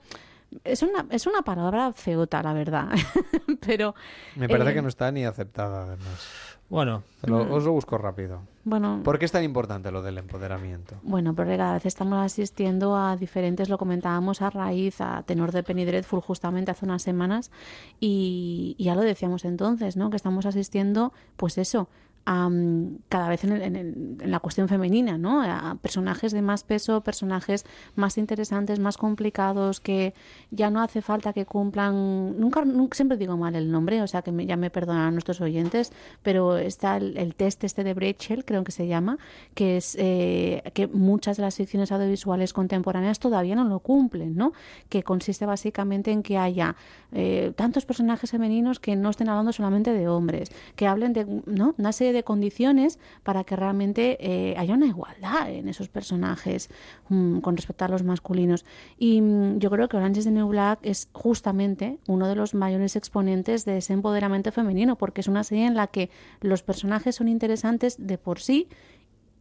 Es 0.64 0.82
una, 0.84 1.06
es 1.10 1.28
una 1.28 1.42
palabra 1.42 1.92
feota, 1.94 2.42
la 2.42 2.54
verdad. 2.54 2.88
Pero. 3.66 3.94
Me 4.38 4.48
parece 4.48 4.72
eh, 4.72 4.74
que 4.76 4.82
no 4.82 4.88
está 4.88 5.12
ni 5.12 5.26
aceptada, 5.26 5.84
además. 5.84 6.28
Bueno, 6.70 7.04
lo- 7.24 7.46
Mm. 7.46 7.52
os 7.52 7.64
lo 7.66 7.72
busco 7.74 7.98
rápido. 7.98 8.42
Bueno, 8.70 9.02
¿Por 9.04 9.18
qué 9.18 9.26
es 9.26 9.32
tan 9.32 9.44
importante 9.44 9.92
lo 9.92 10.04
del 10.04 10.20
empoderamiento? 10.20 10.96
Bueno, 11.02 11.34
porque 11.34 11.58
cada 11.58 11.74
vez 11.74 11.86
estamos 11.88 12.20
asistiendo 12.20 12.96
a 12.96 13.18
diferentes, 13.18 13.68
lo 13.68 13.78
comentábamos 13.78 14.44
a 14.44 14.50
raíz, 14.52 15.02
a 15.02 15.24
tenor 15.24 15.52
de 15.52 15.64
Penny 15.64 15.86
Dreadful 15.86 16.22
justamente 16.22 16.70
hace 16.70 16.86
unas 16.86 17.02
semanas, 17.02 17.50
y, 18.00 18.76
y 18.78 18.84
ya 18.84 18.96
lo 18.96 19.02
decíamos 19.02 19.44
entonces, 19.46 19.98
¿no? 19.98 20.12
Que 20.12 20.18
estamos 20.18 20.46
asistiendo, 20.46 21.14
pues 21.36 21.58
eso, 21.58 21.90
mm, 22.38 22.98
cada 23.10 23.30
vez 23.30 23.44
en, 23.44 23.54
el- 23.54 23.62
en 23.62 23.76
el- 23.76 24.18
en 24.22 24.30
la 24.32 24.40
cuestión 24.40 24.68
femenina, 24.68 25.18
¿no? 25.18 25.42
A 25.42 25.76
personajes 25.82 26.32
de 26.32 26.42
más 26.42 26.64
peso, 26.64 27.02
personajes 27.02 27.66
más 27.96 28.18
interesantes, 28.18 28.80
más 28.80 28.98
complicados, 28.98 29.80
que 29.80 30.14
ya 30.52 30.70
no 30.70 30.82
hace 30.82 31.02
falta 31.02 31.34
que 31.34 31.46
cumplan, 31.46 32.40
nunca, 32.40 32.66
nunca 32.66 32.96
siempre 32.96 33.18
digo 33.18 33.38
mal 33.38 33.56
el 33.56 33.72
nombre, 33.72 34.02
o 34.02 34.08
sea 34.08 34.22
que 34.22 34.32
me- 34.32 34.46
ya 34.46 34.58
me 34.58 34.70
perdonan 34.70 35.14
nuestros 35.14 35.40
oyentes, 35.42 35.92
pero 36.22 36.58
está 36.58 36.98
el, 36.98 37.18
el 37.18 37.34
test 37.36 37.64
este 37.64 37.84
de 37.84 37.94
Brechel, 37.94 38.46
creo 38.46 38.64
que 38.64 38.72
se 38.72 38.86
llama, 38.88 39.18
que 39.56 39.78
es 39.78 39.96
eh, 40.00 40.62
que 40.74 40.88
muchas 40.88 41.38
de 41.38 41.44
las 41.44 41.56
ficciones 41.56 41.92
audiovisuales 41.92 42.54
contemporáneas 42.54 43.20
todavía 43.20 43.56
no 43.56 43.64
lo 43.64 43.80
cumplen, 43.80 44.36
¿no? 44.36 44.52
Que 44.90 45.04
consiste 45.04 45.46
básicamente 45.46 46.12
en 46.12 46.22
que 46.24 46.38
haya 46.38 46.76
eh, 47.12 47.54
tantos 47.56 47.86
personajes 47.86 48.30
femeninos 48.32 48.80
que 48.80 48.96
no 48.96 49.10
estén 49.10 49.30
hablando 49.30 49.52
solamente 49.54 49.94
de 49.94 50.08
hombres, 50.08 50.50
que 50.76 50.86
hablen 50.88 51.14
de 51.14 51.26
¿no? 51.46 51.74
una 51.78 51.92
serie 51.92 52.14
de 52.14 52.19
condiciones 52.24 53.00
para 53.24 53.44
que 53.44 53.56
realmente 53.56 54.18
eh, 54.20 54.56
haya 54.58 54.74
una 54.74 54.88
igualdad 54.88 55.50
en 55.50 55.68
esos 55.68 55.90
personajes 55.90 56.70
mm, 57.10 57.40
con 57.40 57.58
respecto 57.58 57.86
a 57.86 57.88
los 57.88 58.04
masculinos. 58.04 58.66
Y 58.98 59.22
mm, 59.22 59.60
yo 59.60 59.70
creo 59.70 59.88
que 59.90 59.98
Orange 59.98 60.20
is 60.20 60.26
the 60.26 60.32
New 60.32 60.48
Black 60.48 60.80
es 60.84 61.10
justamente 61.14 62.00
uno 62.08 62.28
de 62.28 62.36
los 62.36 62.54
mayores 62.54 62.96
exponentes 62.96 63.66
de 63.66 63.78
ese 63.78 63.94
empoderamiento 63.94 64.52
femenino, 64.52 64.98
porque 64.98 65.22
es 65.22 65.28
una 65.28 65.44
serie 65.44 65.66
en 65.66 65.76
la 65.76 65.88
que 65.88 66.10
los 66.42 66.64
personajes 66.64 67.16
son 67.16 67.28
interesantes 67.28 67.96
de 68.00 68.18
por 68.18 68.40
sí 68.40 68.68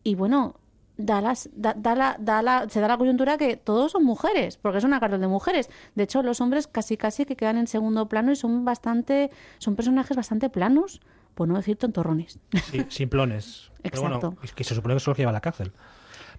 y 0.05 0.15
bueno, 0.15 0.55
da 0.99 1.21
las, 1.21 1.49
da, 1.55 1.75
la, 1.75 2.67
se 2.69 2.81
da 2.81 2.89
la 2.89 2.99
coyuntura 2.99 3.39
que 3.39 3.57
todos 3.57 3.93
son 3.93 4.05
mujeres, 4.05 4.57
porque 4.57 4.79
es 4.79 4.85
una 4.85 5.01
cartel 5.01 5.21
de 5.21 5.29
mujeres. 5.29 5.71
De 5.95 6.03
hecho, 6.03 6.23
los 6.23 6.41
hombres 6.41 6.67
casi 6.67 6.97
casi 6.97 7.25
que 7.25 7.37
quedan 7.37 7.57
en 7.57 7.67
segundo 7.67 8.09
plano 8.09 8.33
y 8.33 8.37
son 8.37 8.65
bastante, 8.65 9.31
son 9.59 9.77
personajes 9.77 10.17
bastante 10.17 10.51
planos, 10.51 11.01
por 11.39 11.47
no 11.47 11.55
decir 11.55 11.77
tontorrones. 11.77 12.41
sí, 12.65 12.85
simplones. 12.89 13.71
Pero 13.83 14.01
bueno, 14.01 14.17
Exacto. 14.17 14.39
es 14.43 14.53
que 14.53 14.65
se 14.65 14.75
supone 14.75 14.95
que 14.95 15.01
solo 15.01 15.17
lleva 15.17 15.31
a 15.31 15.33
la 15.33 15.41
cárcel. 15.41 15.71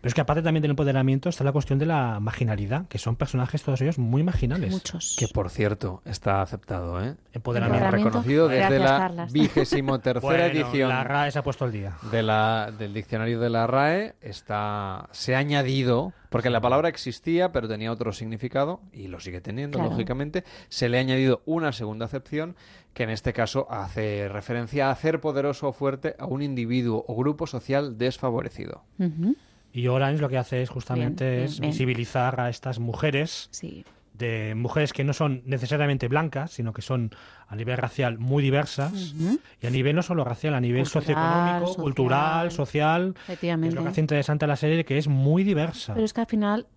Pero 0.02 0.08
es 0.10 0.14
que 0.14 0.22
aparte 0.22 0.42
también 0.42 0.62
del 0.62 0.72
empoderamiento 0.72 1.28
está 1.30 1.44
la 1.44 1.52
cuestión 1.52 1.78
de 1.78 1.86
la 1.86 2.20
marginalidad, 2.22 2.88
que 2.88 2.98
son 2.98 3.16
personajes 3.18 3.62
todos 3.64 3.82
ellos 3.82 3.98
muy 3.98 4.24
marginales. 4.24 4.72
Muchos. 4.72 5.16
Que 5.20 5.28
por 5.28 5.50
cierto, 5.50 6.02
está 6.06 6.42
aceptado, 6.42 7.04
¿eh? 7.04 7.16
Empoderamiento. 7.34 7.92
Reconocido 7.92 8.48
desde 8.48 8.80
Gracias, 8.80 9.16
la 9.16 9.26
vigésimo 9.32 10.00
tercera 10.00 10.22
Bueno, 10.26 10.44
edición 10.46 10.90
La 10.90 11.04
RAE 11.04 11.32
se 11.32 11.40
ha 11.40 11.44
puesto 11.44 11.66
al 11.66 11.72
día. 11.74 11.98
de 12.12 12.24
la, 12.24 12.72
del 12.78 12.94
diccionario 12.94 13.40
de 13.42 13.50
la 13.50 13.68
RAE. 13.68 14.16
Está, 14.22 15.10
se 15.12 15.36
ha 15.36 15.40
añadido, 15.40 16.14
porque 16.30 16.50
la 16.50 16.62
palabra 16.62 16.88
existía, 16.88 17.52
pero 17.52 17.68
tenía 17.68 17.92
otro 17.92 18.14
significado, 18.14 18.80
y 18.94 19.08
lo 19.10 19.20
sigue 19.20 19.42
teniendo, 19.42 19.80
Claro. 19.80 19.92
lógicamente. 19.92 20.46
Se 20.70 20.88
le 20.88 20.98
ha 20.98 21.02
añadido 21.02 21.42
una 21.46 21.74
segunda 21.74 22.06
acepción, 22.06 22.56
que 22.94 23.04
en 23.04 23.10
este 23.10 23.34
caso 23.34 23.68
hace 23.70 24.30
referencia 24.30 24.88
a 24.88 24.92
hacer 24.92 25.20
poderoso 25.20 25.68
o 25.68 25.74
fuerte 25.74 26.16
a 26.20 26.26
un 26.26 26.42
individuo 26.42 27.04
o 27.08 27.16
grupo 27.16 27.48
social 27.48 27.98
desfavorecido. 27.98 28.84
Ujú. 28.98 29.36
Y 29.72 29.88
Orange 29.88 30.22
lo 30.22 30.30
que 30.30 30.38
hace 30.38 30.62
es 30.62 30.70
justamente 30.70 31.30
Bien, 31.30 31.44
es 31.44 31.52
bien, 31.54 31.62
bien. 31.62 31.72
visibilizar 31.72 32.40
a 32.42 32.50
estas 32.50 32.80
mujeres, 32.80 33.50
Sí. 33.52 33.86
de 34.14 34.54
mujeres 34.56 34.92
que 34.92 35.04
no 35.06 35.14
son 35.14 35.44
necesariamente 35.46 36.08
blancas, 36.10 36.52
sino 36.52 36.74
que 36.74 36.82
son 36.82 37.12
a 37.48 37.56
nivel 37.56 37.78
racial 37.78 38.18
muy 38.18 38.44
diversas, 38.44 39.14
y 39.62 39.68
a 39.68 39.70
nivel 39.70 39.96
no 39.96 40.02
solo 40.04 40.24
racial, 40.26 40.54
a 40.56 40.60
nivel 40.60 40.84
Cultural, 40.84 41.04
socioeconómico, 41.04 41.68
social. 41.68 41.84
cultural, 41.84 42.52
social. 42.52 43.16
Es 43.28 43.74
lo 43.74 43.84
que 43.84 43.90
hace 43.90 44.02
interesante 44.02 44.46
a 44.46 44.48
la 44.50 44.56
serie, 44.58 44.84
que 44.84 44.98
es 44.98 45.08
muy 45.08 45.44
diversa. 45.44 45.94
Pero 45.94 46.06
es 46.06 46.12
que 46.14 46.22
al 46.22 46.28
final, 46.28 46.68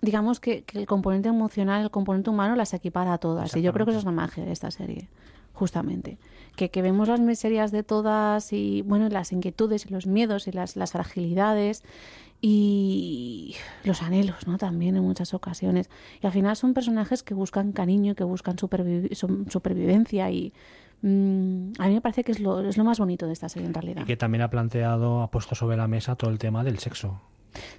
digamos 0.00 0.40
que, 0.40 0.62
que 0.62 0.78
el 0.78 0.86
componente 0.86 1.28
emocional, 1.28 1.82
el 1.82 1.90
componente 1.90 2.30
humano 2.30 2.56
las 2.56 2.72
equipara 2.72 3.12
a 3.12 3.18
todas. 3.18 3.54
Y 3.56 3.60
yo 3.62 3.72
creo 3.74 3.84
que 3.84 3.90
eso 3.92 3.98
es 3.98 4.06
la 4.06 4.12
magia 4.12 4.44
de 4.44 4.52
esta 4.52 4.70
serie. 4.70 5.08
justamente. 5.52 6.16
Que, 6.60 6.70
que 6.70 6.82
vemos 6.82 7.08
las 7.08 7.20
miserias 7.20 7.72
de 7.72 7.82
todas 7.82 8.52
y, 8.52 8.82
bueno, 8.82 9.08
las 9.08 9.32
inquietudes 9.32 9.86
y 9.86 9.88
los 9.88 10.06
miedos 10.06 10.46
y 10.46 10.52
las, 10.52 10.76
las 10.76 10.92
fragilidades 10.92 11.82
y 12.42 13.56
los 13.82 14.02
anhelos, 14.02 14.46
¿no? 14.46 14.58
También 14.58 14.94
en 14.94 15.02
muchas 15.02 15.32
ocasiones. 15.32 15.88
Y 16.22 16.26
al 16.26 16.34
final 16.34 16.54
son 16.56 16.74
personajes 16.74 17.22
que 17.22 17.32
buscan 17.32 17.72
cariño, 17.72 18.14
que 18.14 18.24
buscan 18.24 18.58
supervivencia 18.58 20.30
y 20.30 20.52
mm, 21.00 21.72
a 21.78 21.86
mí 21.88 21.94
me 21.94 22.02
parece 22.02 22.24
que 22.24 22.32
es 22.32 22.40
lo, 22.40 22.60
es 22.60 22.76
lo 22.76 22.84
más 22.84 22.98
bonito 22.98 23.26
de 23.26 23.32
esta 23.32 23.48
serie 23.48 23.66
en 23.66 23.72
realidad. 23.72 24.02
Y 24.02 24.04
que 24.04 24.18
también 24.18 24.42
ha 24.42 24.50
planteado, 24.50 25.22
ha 25.22 25.30
puesto 25.30 25.54
sobre 25.54 25.78
la 25.78 25.88
mesa 25.88 26.14
todo 26.16 26.28
el 26.28 26.38
tema 26.38 26.62
del 26.62 26.78
sexo. 26.78 27.22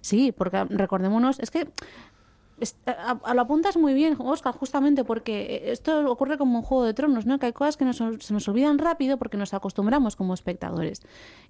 Sí, 0.02 0.32
porque 0.32 0.64
recordémonos, 0.64 1.40
es 1.40 1.52
que 1.52 1.68
a- 2.86 3.20
a- 3.24 3.34
lo 3.34 3.42
apuntas 3.42 3.78
muy 3.78 3.94
bien, 3.94 4.16
Oscar, 4.20 4.54
justamente 4.54 5.04
porque 5.04 5.64
esto 5.68 6.10
ocurre 6.12 6.38
como 6.38 6.60
en 6.60 6.64
Juego 6.64 6.84
de 6.84 6.94
Tronos, 6.94 7.26
¿no? 7.26 7.40
Que 7.40 7.48
hay 7.48 7.54
cosas 7.54 7.78
que 7.78 7.86
nos- 7.86 7.98
se 7.98 8.34
nos 8.34 8.48
olvidan 8.48 8.78
rápido 8.78 9.18
porque 9.18 9.38
nos 9.38 9.54
acostumbramos 9.54 10.16
como 10.16 10.34
espectadores. 10.34 11.02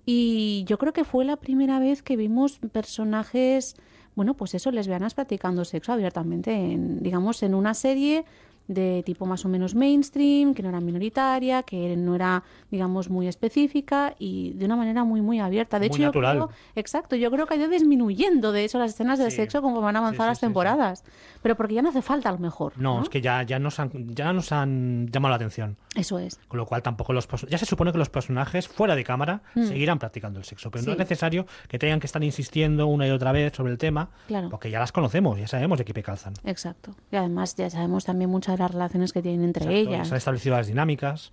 Y 0.05 0.63
yo 0.67 0.77
creo 0.77 0.93
que 0.93 1.03
fue 1.03 1.25
la 1.25 1.35
primera 1.37 1.79
vez 1.79 2.01
que 2.01 2.15
vimos 2.15 2.59
personajes, 2.71 3.75
bueno, 4.15 4.33
pues 4.35 4.53
eso, 4.53 4.71
lesbianas 4.71 5.13
practicando 5.13 5.63
sexo 5.65 5.93
abiertamente, 5.93 6.53
en, 6.53 7.01
digamos, 7.01 7.43
en 7.43 7.55
una 7.55 7.73
serie 7.73 8.25
de 8.67 9.03
tipo 9.05 9.25
más 9.25 9.43
o 9.45 9.49
menos 9.49 9.75
mainstream, 9.75 10.53
que 10.53 10.63
no 10.63 10.69
era 10.69 10.79
minoritaria, 10.79 11.63
que 11.63 11.95
no 11.97 12.15
era, 12.15 12.43
digamos, 12.69 13.09
muy 13.09 13.27
específica 13.27 14.15
y 14.17 14.53
de 14.53 14.65
una 14.65 14.75
manera 14.75 15.03
muy, 15.03 15.21
muy 15.21 15.39
abierta. 15.39 15.79
De 15.79 15.89
Muy 15.89 15.95
hecho, 15.97 16.03
yo 16.03 16.11
creo- 16.11 16.49
exacto, 16.75 17.15
yo 17.15 17.29
creo 17.31 17.45
que 17.47 17.53
ha 17.53 17.57
ido 17.57 17.67
disminuyendo, 17.69 18.51
de 18.51 18.63
hecho, 18.63 18.79
las 18.79 18.91
escenas 18.91 19.19
de 19.19 19.29
sexo 19.31 19.61
como 19.61 19.81
van 19.81 19.95
a 19.95 19.99
avanzar 19.99 20.27
las 20.27 20.39
temporadas. 20.39 21.03
Pero 21.41 21.55
porque 21.57 21.73
ya 21.73 21.81
no 21.81 21.89
hace 21.89 22.01
falta, 22.01 22.29
a 22.29 22.31
lo 22.31 22.37
mejor. 22.37 22.73
No, 22.77 23.01
es 23.01 23.09
que 23.09 23.19
ya, 23.21 23.43
ya, 23.43 23.59
nos 23.59 23.79
han, 23.79 23.91
ya 24.15 24.31
nos 24.33 24.51
han 24.51 25.07
llamado 25.11 25.31
la 25.31 25.35
atención. 25.37 25.75
Eso 25.95 26.19
es. 26.19 26.39
Con 26.47 26.57
lo 26.57 26.65
cual 26.65 26.81
tampoco 26.83 27.13
los 27.13 27.27
ya 27.49 27.57
se 27.57 27.65
supone 27.65 27.91
que 27.91 27.97
los 27.97 28.09
personajes 28.09 28.67
fuera 28.67 28.95
de 28.95 29.03
cámara 29.03 29.41
Mm. 29.55 29.65
seguirán 29.65 29.99
practicando 29.99 30.39
el 30.39 30.45
sexo, 30.45 30.71
pero 30.71 30.85
no 30.85 30.91
es 30.93 30.97
necesario 30.97 31.45
que 31.67 31.77
tengan 31.79 31.99
que 31.99 32.05
estar 32.07 32.23
insistiendo 32.23 32.87
una 32.87 33.07
y 33.07 33.11
otra 33.11 33.31
vez 33.31 33.53
sobre 33.53 33.71
el 33.71 33.77
tema, 33.77 34.09
Claro. 34.27 34.49
porque 34.49 34.69
ya 34.71 34.79
las 34.79 34.91
conocemos, 34.91 35.37
ya 35.39 35.47
sabemos 35.47 35.77
de 35.77 35.85
qué 35.85 36.01
calzan. 36.03 36.33
Exacto. 36.45 36.95
Y 37.11 37.15
además 37.17 37.55
ya 37.55 37.69
sabemos 37.69 38.05
también 38.05 38.29
muchas 38.29 38.50
de 38.51 38.57
las 38.57 38.71
relaciones 38.71 39.13
que 39.13 39.21
tienen 39.21 39.43
entre 39.43 39.63
Exacto, 39.65 39.89
ellas. 39.91 40.07
Se 40.07 40.13
han 40.13 40.17
establecido 40.17 40.55
las 40.57 40.67
dinámicas. 40.67 41.31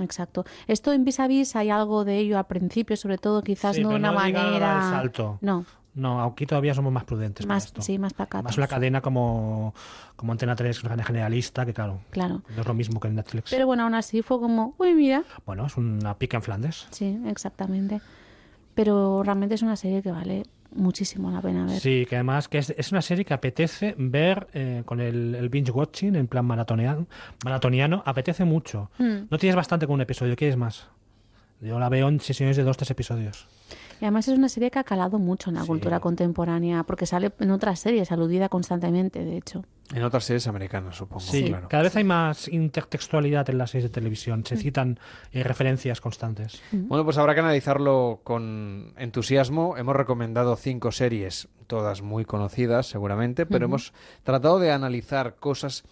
Exacto. 0.00 0.44
Esto 0.66 0.92
en 0.92 1.04
vis 1.04 1.20
a 1.20 1.26
vis 1.26 1.56
hay 1.56 1.70
algo 1.70 2.04
de 2.04 2.18
ello 2.18 2.38
al 2.38 2.46
principio, 2.46 2.96
sobre 2.96 3.16
todo 3.18 3.42
quizás 3.42 3.76
Sí, 3.76 3.82
no 3.82 3.90
de 3.90 3.96
una 3.96 4.12
no 4.12 4.18
a 4.18 4.22
manera. 4.22 4.80
salto. 4.90 5.38
No, 5.40 5.64
No, 5.94 6.22
aquí 6.22 6.44
todavía 6.44 6.74
somos 6.74 6.92
más 6.92 7.04
prudentes. 7.04 7.46
más, 7.46 7.64
esto. 7.66 7.80
sí, 7.80 7.98
más 7.98 8.12
pacatos. 8.12 8.44
Más 8.44 8.58
una 8.58 8.66
cadena 8.66 9.00
como, 9.00 9.72
como 10.14 10.32
Antena 10.32 10.54
3, 10.54 10.80
una 10.82 10.90
cadena 10.90 11.04
generalista, 11.04 11.64
que 11.64 11.72
claro, 11.72 12.00
Claro. 12.10 12.42
no 12.54 12.60
es 12.60 12.66
lo 12.68 12.74
mismo 12.74 13.00
que 13.00 13.08
en 13.08 13.14
Netflix. 13.14 13.48
Pero 13.50 13.64
bueno, 13.64 13.84
aún 13.84 13.94
así 13.94 14.20
fue 14.20 14.38
como, 14.38 14.74
uy, 14.76 14.92
mira. 14.94 15.24
Bueno, 15.46 15.64
es 15.64 15.74
una 15.78 16.18
pica 16.18 16.36
en 16.36 16.42
Flandes. 16.42 16.86
Sí, 16.90 17.18
exactamente. 17.26 18.02
Pero 18.74 19.22
realmente 19.22 19.54
es 19.54 19.62
una 19.62 19.76
serie 19.76 20.02
que 20.02 20.10
vale 20.12 20.42
muchísimo 20.74 21.30
la 21.30 21.40
pena 21.40 21.64
ver. 21.66 21.80
Sí, 21.80 22.06
que 22.08 22.16
además 22.16 22.48
que 22.48 22.58
es, 22.58 22.70
es 22.70 22.92
una 22.92 23.02
serie 23.02 23.24
que 23.24 23.34
apetece 23.34 23.94
ver 23.98 24.48
eh, 24.52 24.82
con 24.84 25.00
el, 25.00 25.34
el 25.34 25.48
binge 25.48 25.70
watching 25.70 26.16
en 26.16 26.26
plan 26.26 26.44
maratoniano, 26.44 27.06
maratoniano, 27.44 28.02
apetece 28.06 28.44
mucho. 28.44 28.90
Mm. 28.98 29.26
No 29.30 29.38
tienes 29.38 29.56
bastante 29.56 29.86
con 29.86 29.94
un 29.94 30.00
episodio, 30.00 30.36
¿quieres 30.36 30.56
más? 30.56 30.88
Yo 31.60 31.78
la 31.78 31.88
veo 31.88 32.08
en 32.08 32.20
sesiones 32.20 32.56
de 32.56 32.62
dos, 32.62 32.76
tres 32.76 32.90
episodios. 32.90 33.48
Y 34.00 34.04
además 34.04 34.28
es 34.28 34.36
una 34.36 34.48
serie 34.48 34.70
que 34.70 34.78
ha 34.78 34.84
calado 34.84 35.18
mucho 35.18 35.50
en 35.50 35.56
la 35.56 35.64
cultura 35.64 36.00
contemporánea, 36.00 36.82
porque 36.82 37.06
sale 37.06 37.32
en 37.38 37.50
otras 37.50 37.80
series, 37.80 38.12
aludida 38.12 38.48
constantemente, 38.48 39.24
de 39.24 39.36
hecho. 39.36 39.64
En 39.94 40.02
otras 40.02 40.24
series 40.24 40.46
americanas, 40.48 40.96
supongo. 40.96 41.20
Sí, 41.20 41.44
claro. 41.44 41.68
cada 41.68 41.84
vez 41.84 41.94
hay 41.94 42.02
más 42.02 42.48
intertextualidad 42.48 43.48
en 43.50 43.58
las 43.58 43.70
series 43.70 43.84
de 43.84 43.94
televisión. 43.94 44.44
Se 44.44 44.56
citan 44.56 44.98
eh, 45.32 45.44
referencias 45.44 46.00
constantes. 46.00 46.60
Bueno, 46.72 47.04
pues 47.04 47.18
habrá 47.18 47.34
que 47.34 47.40
analizarlo 47.40 48.20
con 48.24 48.92
entusiasmo. 48.96 49.76
Hemos 49.76 49.94
recomendado 49.94 50.56
cinco 50.56 50.90
series, 50.90 51.48
todas 51.68 52.02
muy 52.02 52.24
conocidas 52.24 52.86
seguramente, 52.88 53.46
pero 53.46 53.66
hemos 53.66 53.92
tratado 54.24 54.58
de 54.58 54.72
analizar 54.72 55.36
cosas 55.36 55.84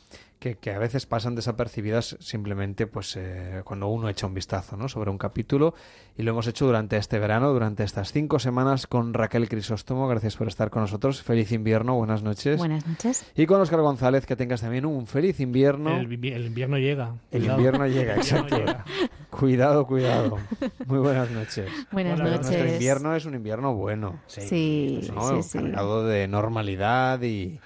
que, 0.44 0.56
que 0.56 0.72
a 0.72 0.78
veces 0.78 1.06
pasan 1.06 1.34
desapercibidas 1.34 2.18
simplemente 2.20 2.86
pues 2.86 3.16
eh, 3.16 3.62
cuando 3.64 3.88
uno 3.88 4.10
echa 4.10 4.26
un 4.26 4.34
vistazo 4.34 4.76
¿no? 4.76 4.90
sobre 4.90 5.10
un 5.10 5.16
capítulo 5.16 5.74
y 6.18 6.22
lo 6.22 6.32
hemos 6.32 6.46
hecho 6.46 6.66
durante 6.66 6.98
este 6.98 7.18
verano, 7.18 7.50
durante 7.50 7.82
estas 7.82 8.12
cinco 8.12 8.38
semanas 8.38 8.86
con 8.86 9.14
Raquel 9.14 9.48
Crisóstomo. 9.48 10.06
Gracias 10.06 10.36
por 10.36 10.46
estar 10.46 10.68
con 10.68 10.82
nosotros. 10.82 11.22
Feliz 11.22 11.50
invierno, 11.50 11.94
buenas 11.94 12.22
noches. 12.22 12.58
Buenas 12.58 12.86
noches. 12.86 13.24
Y 13.34 13.46
con 13.46 13.58
Oscar 13.62 13.80
González, 13.80 14.26
que 14.26 14.36
tengas 14.36 14.60
también 14.60 14.84
un 14.84 15.06
feliz 15.06 15.40
invierno. 15.40 15.96
El, 15.96 16.12
el 16.12 16.46
invierno 16.46 16.76
llega. 16.76 17.14
El 17.30 17.40
cuidado. 17.40 17.58
invierno 17.58 17.86
llega, 17.86 18.16
exacto. 18.16 18.58
llega. 18.58 18.84
Cuidado, 19.30 19.86
cuidado. 19.86 20.38
Muy 20.84 20.98
buenas 20.98 21.30
noches. 21.30 21.70
Buenas 21.90 22.18
noches. 22.18 22.50
Nuestro 22.50 22.68
invierno 22.68 23.16
es 23.16 23.24
un 23.24 23.34
invierno 23.34 23.74
bueno. 23.74 24.20
Sí, 24.26 25.08
¿no? 25.12 25.42
sí, 25.42 25.42
sí. 25.42 25.58
Cargado 25.58 26.04
de 26.04 26.28
normalidad 26.28 27.22
y, 27.22 27.58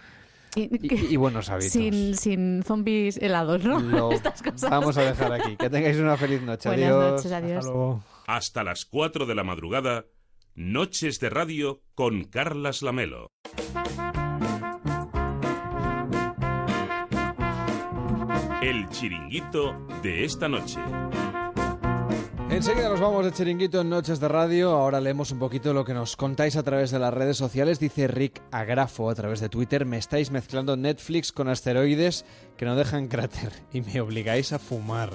Y, 0.54 0.62
y- 0.62 1.12
y 1.14 1.16
buenos 1.16 1.48
hábitos. 1.50 1.72
Sin, 1.72 2.16
sin 2.16 2.62
zombies 2.62 3.16
helados, 3.18 3.64
¿no? 3.64 3.80
Lo 3.80 4.12
Estas 4.12 4.42
cosas. 4.42 4.70
vamos 4.70 4.96
a 4.96 5.02
dejar 5.02 5.32
aquí. 5.32 5.56
Que 5.56 5.70
tengáis 5.70 5.96
una 5.98 6.16
feliz 6.16 6.42
noche. 6.42 6.68
Buenas 6.68 6.90
adiós. 6.90 7.12
noches, 7.12 7.32
adiós. 7.32 7.58
Hasta 7.58 7.70
luego. 7.70 8.04
Hasta 8.26 8.64
las 8.64 8.84
4 8.86 9.26
de 9.26 9.34
la 9.34 9.44
madrugada, 9.44 10.06
Noches 10.54 11.20
de 11.20 11.30
Radio 11.30 11.82
con 11.94 12.24
Carlas 12.24 12.82
Lamelo. 12.82 13.28
El 18.60 18.88
chiringuito 18.90 19.86
de 20.02 20.24
esta 20.24 20.48
noche. 20.48 20.78
Enseguida 22.50 22.88
nos 22.88 23.00
vamos 23.00 23.24
de 23.24 23.32
chiringuito 23.32 23.82
en 23.82 23.90
Noches 23.90 24.20
de 24.20 24.26
Radio. 24.26 24.70
Ahora 24.70 25.00
leemos 25.00 25.30
un 25.30 25.38
poquito 25.38 25.74
lo 25.74 25.84
que 25.84 25.92
nos 25.92 26.16
contáis 26.16 26.56
a 26.56 26.62
través 26.62 26.90
de 26.90 26.98
las 26.98 27.12
redes 27.12 27.36
sociales. 27.36 27.78
Dice 27.78 28.08
Rick 28.08 28.42
Agrafo 28.50 29.10
a 29.10 29.14
través 29.14 29.40
de 29.40 29.50
Twitter: 29.50 29.84
Me 29.84 29.98
estáis 29.98 30.30
mezclando 30.30 30.76
Netflix 30.76 31.30
con 31.30 31.48
asteroides 31.48 32.24
que 32.56 32.64
no 32.64 32.74
dejan 32.74 33.08
cráter 33.08 33.52
y 33.72 33.82
me 33.82 34.00
obligáis 34.00 34.52
a 34.52 34.58
fumar. 34.58 35.10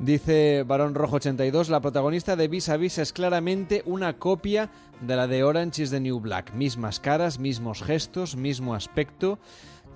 Dice 0.00 0.64
Barón 0.64 0.96
Rojo 0.96 1.16
82, 1.16 1.68
la 1.68 1.80
protagonista 1.80 2.34
de 2.34 2.48
Vis 2.48 2.68
a 2.68 2.76
Vis 2.76 2.98
es 2.98 3.12
claramente 3.12 3.82
una 3.86 4.18
copia 4.18 4.70
de 5.00 5.14
la 5.14 5.28
de 5.28 5.44
Orange 5.44 5.84
is 5.84 5.90
the 5.90 6.00
New 6.00 6.18
Black. 6.18 6.52
Mismas 6.54 6.98
caras, 6.98 7.38
mismos 7.38 7.82
gestos, 7.82 8.34
mismo 8.34 8.74
aspecto. 8.74 9.38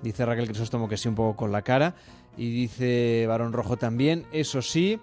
Dice 0.01 0.25
Raquel 0.25 0.47
Crisóstomo 0.47 0.87
que 0.87 0.95
sí 0.95 1.09
un 1.09 1.15
poco 1.15 1.35
con 1.35 1.51
la 1.51 1.61
cara. 1.61 1.95
Y 2.37 2.49
dice 2.51 3.25
Barón 3.27 3.51
Rojo 3.51 3.75
también, 3.75 4.25
eso 4.31 4.61
sí, 4.61 4.97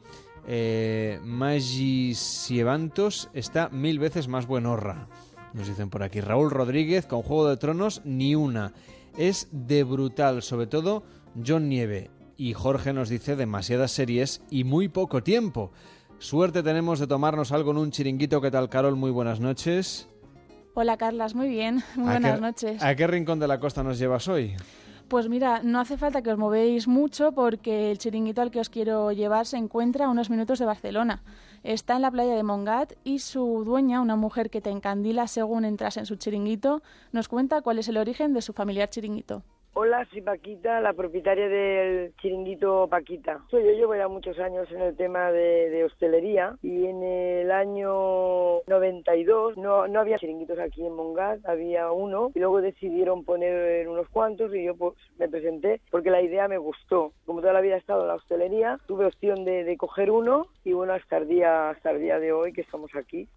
eh, 0.46 1.18
Maggi 1.22 2.14
Sievantos 2.14 3.28
está 3.34 3.68
mil 3.68 3.98
veces 3.98 4.28
más 4.28 4.46
buenorra. 4.46 5.08
Nos 5.52 5.68
dicen 5.68 5.90
por 5.90 6.02
aquí. 6.02 6.20
Raúl 6.20 6.50
Rodríguez 6.50 7.06
con 7.06 7.22
Juego 7.22 7.48
de 7.48 7.56
Tronos, 7.56 8.02
ni 8.04 8.34
una. 8.34 8.72
Es 9.16 9.48
de 9.50 9.84
brutal, 9.84 10.42
sobre 10.42 10.66
todo 10.66 11.02
John 11.46 11.68
Nieve. 11.68 12.10
Y 12.36 12.52
Jorge 12.52 12.92
nos 12.92 13.08
dice 13.08 13.34
demasiadas 13.36 13.92
series 13.92 14.42
y 14.50 14.64
muy 14.64 14.88
poco 14.88 15.22
tiempo. 15.22 15.72
Suerte 16.18 16.62
tenemos 16.62 16.98
de 16.98 17.06
tomarnos 17.06 17.52
algo 17.52 17.70
en 17.70 17.78
un 17.78 17.90
chiringuito. 17.90 18.40
¿Qué 18.40 18.50
tal, 18.50 18.68
Carol? 18.68 18.96
Muy 18.96 19.10
buenas 19.10 19.40
noches. 19.40 20.08
Hola 20.74 20.98
Carlas, 20.98 21.34
muy 21.34 21.48
bien, 21.48 21.82
muy 21.96 22.08
¿A 22.08 22.12
buenas 22.12 22.34
qué- 22.34 22.40
noches. 22.42 22.82
¿A 22.82 22.94
qué 22.94 23.06
rincón 23.06 23.38
de 23.40 23.48
la 23.48 23.58
costa 23.58 23.82
nos 23.82 23.98
llevas 23.98 24.28
hoy? 24.28 24.54
Pues 25.08 25.28
mira, 25.28 25.60
no 25.62 25.78
hace 25.78 25.96
falta 25.96 26.20
que 26.20 26.32
os 26.32 26.38
movéis 26.38 26.88
mucho 26.88 27.30
porque 27.30 27.92
el 27.92 27.98
chiringuito 27.98 28.42
al 28.42 28.50
que 28.50 28.58
os 28.58 28.68
quiero 28.68 29.12
llevar 29.12 29.46
se 29.46 29.56
encuentra 29.56 30.06
a 30.06 30.08
unos 30.08 30.30
minutos 30.30 30.58
de 30.58 30.66
Barcelona. 30.66 31.22
Está 31.62 31.94
en 31.94 32.02
la 32.02 32.10
playa 32.10 32.34
de 32.34 32.42
Mongat 32.42 32.94
y 33.04 33.20
su 33.20 33.62
dueña, 33.64 34.00
una 34.00 34.16
mujer 34.16 34.50
que 34.50 34.60
te 34.60 34.70
encandila 34.70 35.28
según 35.28 35.64
entras 35.64 35.96
en 35.96 36.06
su 36.06 36.16
chiringuito, 36.16 36.82
nos 37.12 37.28
cuenta 37.28 37.62
cuál 37.62 37.78
es 37.78 37.86
el 37.86 37.98
origen 37.98 38.32
de 38.32 38.42
su 38.42 38.52
familiar 38.52 38.90
chiringuito. 38.90 39.44
Hola, 39.78 40.06
soy 40.10 40.22
Paquita, 40.22 40.80
la 40.80 40.94
propietaria 40.94 41.50
del 41.50 42.16
chiringuito 42.16 42.88
Paquita. 42.88 43.44
Soy 43.50 43.62
yo 43.62 43.72
llevo 43.72 43.94
ya 43.94 44.08
muchos 44.08 44.38
años 44.38 44.66
en 44.72 44.80
el 44.80 44.96
tema 44.96 45.30
de, 45.30 45.84
hostelería 45.84 46.56
y 46.62 46.86
en 46.86 47.02
el 47.02 47.50
año 47.50 48.62
92 48.68 49.58
no, 49.58 49.86
no 49.86 50.00
había 50.00 50.16
chiringuitos 50.16 50.58
aquí 50.58 50.82
en 50.82 50.94
Mongat, 50.94 51.44
había 51.44 51.92
uno 51.92 52.30
y 52.34 52.38
luego 52.38 52.62
decidieron 52.62 53.22
poner 53.22 53.86
unos 53.86 54.08
cuantos 54.08 54.54
y 54.54 54.64
yo 54.64 54.74
pues 54.74 54.94
me 55.18 55.28
presenté 55.28 55.82
porque 55.90 56.10
la 56.10 56.22
idea 56.22 56.48
me 56.48 56.56
gustó. 56.56 57.12
Como 57.26 57.42
toda 57.42 57.52
la 57.52 57.60
vida 57.60 57.74
he 57.74 57.78
estado 57.78 58.00
en 58.00 58.08
la 58.08 58.14
hostelería, 58.14 58.80
tuve 58.86 59.04
opción 59.04 59.44
de, 59.44 59.64
de 59.64 59.76
coger 59.76 60.10
uno 60.10 60.46
y 60.64 60.72
bueno, 60.72 60.94
hasta 60.94 61.18
el 61.18 61.28
día, 61.28 61.68
hasta 61.68 61.90
el 61.90 62.00
día 62.00 62.18
de 62.18 62.32
hoy 62.32 62.54
que 62.54 62.62
estamos 62.62 62.96
aquí. 62.96 63.28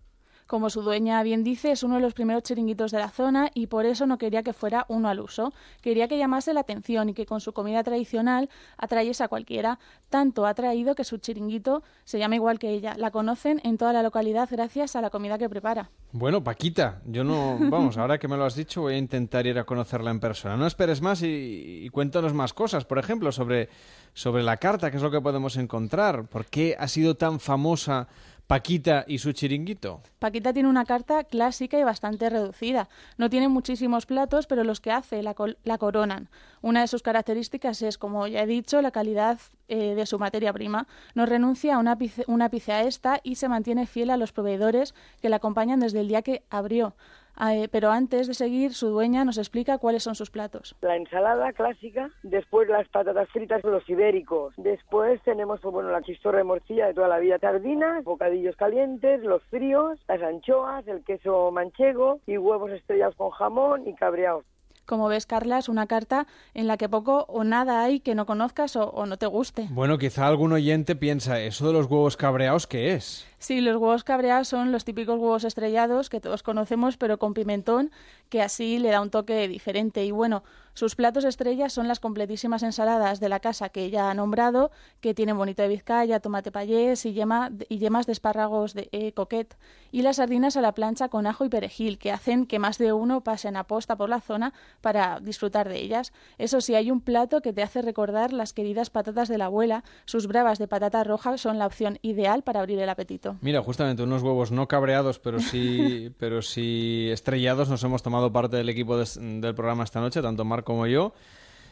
Como 0.49 0.71
su 0.71 0.81
dueña 0.81 1.21
bien 1.21 1.43
dice, 1.43 1.69
es 1.69 1.83
uno 1.83 1.97
de 1.97 2.01
los 2.01 2.15
primeros 2.15 2.41
chiringuitos 2.41 2.89
de 2.89 2.97
la 2.97 3.09
zona 3.09 3.51
y 3.53 3.67
por 3.67 3.85
eso 3.85 4.07
no 4.07 4.17
quería 4.17 4.41
que 4.41 4.51
fuera 4.51 4.87
uno 4.87 5.07
al 5.07 5.19
uso. 5.19 5.53
Quería 5.79 6.07
que 6.07 6.17
llamase 6.17 6.55
la 6.55 6.61
atención 6.61 7.07
y 7.07 7.13
que 7.13 7.27
con 7.27 7.39
su 7.39 7.53
comida 7.53 7.83
tradicional 7.83 8.49
atrayese 8.75 9.23
a 9.23 9.27
cualquiera. 9.27 9.77
Tanto 10.09 10.47
ha 10.47 10.55
traído 10.55 10.95
que 10.95 11.03
su 11.03 11.19
chiringuito 11.19 11.83
se 12.03 12.17
llama 12.17 12.33
igual 12.33 12.57
que 12.57 12.71
ella. 12.71 12.95
La 12.97 13.11
conocen 13.11 13.61
en 13.63 13.77
toda 13.77 13.93
la 13.93 14.01
localidad 14.01 14.49
gracias 14.51 14.95
a 14.95 15.01
la 15.01 15.11
comida 15.11 15.37
que 15.37 15.47
prepara. 15.47 15.91
Bueno, 16.13 16.43
Paquita, 16.43 16.99
yo 17.05 17.23
no, 17.23 17.59
vamos, 17.69 17.99
ahora 17.99 18.17
que 18.17 18.27
me 18.27 18.35
lo 18.35 18.43
has 18.43 18.55
dicho 18.55 18.81
voy 18.81 18.95
a 18.95 18.97
intentar 18.97 19.45
ir 19.45 19.59
a 19.59 19.65
conocerla 19.65 20.09
en 20.09 20.19
persona. 20.19 20.57
No 20.57 20.65
esperes 20.65 20.99
más 20.99 21.21
y, 21.21 21.83
y 21.83 21.89
cuéntanos 21.89 22.33
más 22.33 22.55
cosas, 22.55 22.85
por 22.85 22.97
ejemplo, 22.97 23.31
sobre, 23.31 23.69
sobre 24.15 24.41
la 24.41 24.57
carta, 24.57 24.89
qué 24.89 24.97
es 24.97 25.03
lo 25.03 25.11
que 25.11 25.21
podemos 25.21 25.57
encontrar, 25.57 26.25
por 26.25 26.47
qué 26.47 26.75
ha 26.79 26.87
sido 26.87 27.13
tan 27.13 27.39
famosa 27.39 28.07
Paquita 28.49 29.05
y 29.07 29.19
su 29.19 29.31
chiringuito. 29.31 30.01
Paquita 30.17 30.51
tiene 30.53 30.69
una 30.69 30.83
carta 30.83 31.23
clásica 31.23 31.77
y 31.77 31.83
bastante 31.83 32.31
reducida. 32.31 32.89
No 33.15 33.29
tiene 33.29 33.47
muchísimos 33.47 34.07
platos, 34.07 34.47
pero 34.47 34.63
los 34.63 34.81
que 34.81 34.89
hace 34.89 35.21
la, 35.21 35.35
la 35.63 35.77
coronan. 35.77 36.29
Una 36.63 36.81
de 36.81 36.87
sus 36.87 37.03
características 37.03 37.83
es, 37.83 37.99
como 37.99 38.25
ya 38.25 38.41
he 38.41 38.47
dicho, 38.47 38.81
la 38.81 38.89
calidad 38.89 39.37
eh, 39.67 39.93
de 39.93 40.07
su 40.07 40.17
materia 40.17 40.51
prima. 40.51 40.87
No 41.13 41.27
renuncia 41.27 41.75
a 41.75 41.77
un 41.77 41.87
ápice, 41.87 42.23
un 42.25 42.41
ápice 42.41 42.71
a 42.71 42.81
esta 42.81 43.19
y 43.21 43.35
se 43.35 43.49
mantiene 43.49 43.85
fiel 43.85 44.09
a 44.09 44.17
los 44.17 44.31
proveedores 44.31 44.95
que 45.21 45.29
la 45.29 45.35
acompañan 45.35 45.79
desde 45.79 45.99
el 45.99 46.07
día 46.07 46.23
que 46.23 46.41
abrió. 46.49 46.95
Ah, 47.41 47.55
eh, 47.55 47.69
pero 47.71 47.89
antes 47.89 48.27
de 48.27 48.33
seguir, 48.33 48.73
su 48.73 48.89
dueña 48.89 49.23
nos 49.23 49.37
explica 49.37 49.77
cuáles 49.77 50.03
son 50.03 50.13
sus 50.13 50.29
platos. 50.29 50.75
La 50.81 50.97
ensalada 50.97 51.53
clásica, 51.53 52.09
después 52.21 52.67
las 52.67 52.85
patatas 52.89 53.29
fritas, 53.29 53.63
los 53.63 53.89
ibéricos. 53.89 54.53
Después 54.57 55.21
tenemos, 55.23 55.61
bueno, 55.61 55.89
la 55.89 56.01
chistorra 56.01 56.39
de 56.39 56.43
morcilla 56.43 56.87
de 56.87 56.93
toda 56.93 57.07
la 57.07 57.17
vida, 57.19 57.39
sardinas, 57.39 58.03
bocadillos 58.03 58.57
calientes, 58.57 59.23
los 59.23 59.41
fríos, 59.43 59.97
las 60.09 60.21
anchoas, 60.21 60.85
el 60.85 61.01
queso 61.05 61.49
manchego 61.51 62.19
y 62.27 62.37
huevos 62.37 62.71
estrellados 62.71 63.15
con 63.15 63.29
jamón 63.29 63.87
y 63.87 63.95
cabreados. 63.95 64.43
Como 64.85 65.07
ves, 65.07 65.25
Carla, 65.25 65.59
es 65.59 65.69
una 65.69 65.87
carta 65.87 66.27
en 66.53 66.67
la 66.67 66.75
que 66.75 66.89
poco 66.89 67.23
o 67.29 67.45
nada 67.45 67.83
hay 67.83 68.01
que 68.01 68.15
no 68.15 68.25
conozcas 68.25 68.75
o, 68.75 68.89
o 68.89 69.05
no 69.05 69.15
te 69.17 69.27
guste. 69.27 69.67
Bueno, 69.69 69.97
quizá 69.97 70.27
algún 70.27 70.51
oyente 70.51 70.95
piensa, 70.95 71.39
¿eso 71.39 71.67
de 71.67 71.73
los 71.73 71.85
huevos 71.85 72.17
cabreados 72.17 72.67
qué 72.67 72.95
es? 72.95 73.28
Sí, 73.39 73.61
los 73.61 73.77
huevos 73.77 74.03
cabreados 74.03 74.49
son 74.49 74.73
los 74.73 74.83
típicos 74.83 75.17
huevos 75.17 75.45
estrellados 75.45 76.09
que 76.09 76.19
todos 76.19 76.43
conocemos, 76.43 76.97
pero 76.97 77.17
con 77.17 77.33
pimentón, 77.33 77.89
que 78.27 78.41
así 78.41 78.79
le 78.79 78.89
da 78.89 78.99
un 78.99 79.09
toque 79.09 79.47
diferente. 79.47 80.03
Y 80.03 80.11
bueno, 80.11 80.43
sus 80.73 80.95
platos 80.95 81.23
estrellas 81.23 81.71
son 81.71 81.87
las 81.87 82.01
completísimas 82.01 82.63
ensaladas 82.63 83.19
de 83.19 83.29
la 83.29 83.39
casa 83.39 83.69
que 83.69 83.83
ella 83.83 84.09
ha 84.09 84.13
nombrado, 84.13 84.71
que 84.99 85.13
tienen 85.13 85.37
bonito 85.37 85.61
de 85.61 85.69
Vizcaya, 85.69 86.19
tomate 86.19 86.51
payés 86.51 87.05
y, 87.05 87.13
yema, 87.13 87.49
yemas 87.69 88.05
de 88.05 88.11
espárragos 88.11 88.73
de 88.73 88.89
eh, 88.91 89.13
coquet. 89.13 89.57
Y 89.91 90.01
las 90.01 90.17
sardinas 90.17 90.57
a 90.57 90.61
la 90.61 90.73
plancha 90.73 91.07
con 91.07 91.25
ajo 91.25 91.45
y 91.45 91.49
perejil, 91.49 91.97
que 91.97 92.11
hacen 92.11 92.45
que 92.45 92.59
más 92.59 92.77
de 92.77 92.91
uno 92.91 93.21
pasen 93.21 93.55
a 93.55 93.65
posta 93.65 93.95
por 93.95 94.09
la 94.09 94.19
zona 94.19 94.53
para 94.81 95.19
disfrutar 95.21 95.69
de 95.69 95.79
ellas. 95.79 96.11
Eso 96.37 96.59
sí, 96.59 96.75
hay 96.75 96.91
un 96.91 97.01
plato 97.01 97.41
que 97.41 97.53
te 97.53 97.63
hace 97.63 97.81
recordar 97.81 98.33
las 98.33 98.53
queridas 98.53 98.89
patatas 98.89 99.29
de 99.29 99.37
la 99.37 99.45
abuela. 99.45 99.83
Sus 100.05 100.27
bravas 100.27 100.59
de 100.59 100.67
patata 100.67 101.03
roja 101.03 101.37
son 101.37 101.57
la 101.57 101.65
opción 101.65 101.99
ideal 102.01 102.43
para 102.43 102.59
abrir 102.59 102.79
el 102.79 102.89
apetito. 102.89 103.28
Mira, 103.41 103.61
justamente 103.61 104.03
unos 104.03 104.21
huevos 104.21 104.51
no 104.51 104.67
cabreados, 104.67 105.19
pero 105.19 105.39
sí, 105.39 106.13
pero 106.19 106.41
sí 106.41 107.09
estrellados. 107.11 107.69
Nos 107.69 107.83
hemos 107.83 108.03
tomado 108.03 108.31
parte 108.31 108.57
del 108.57 108.69
equipo 108.69 108.97
del 108.97 109.55
programa 109.55 109.83
esta 109.83 109.99
noche, 109.99 110.21
tanto 110.21 110.45
Mar 110.45 110.63
como 110.63 110.87
yo. 110.87 111.13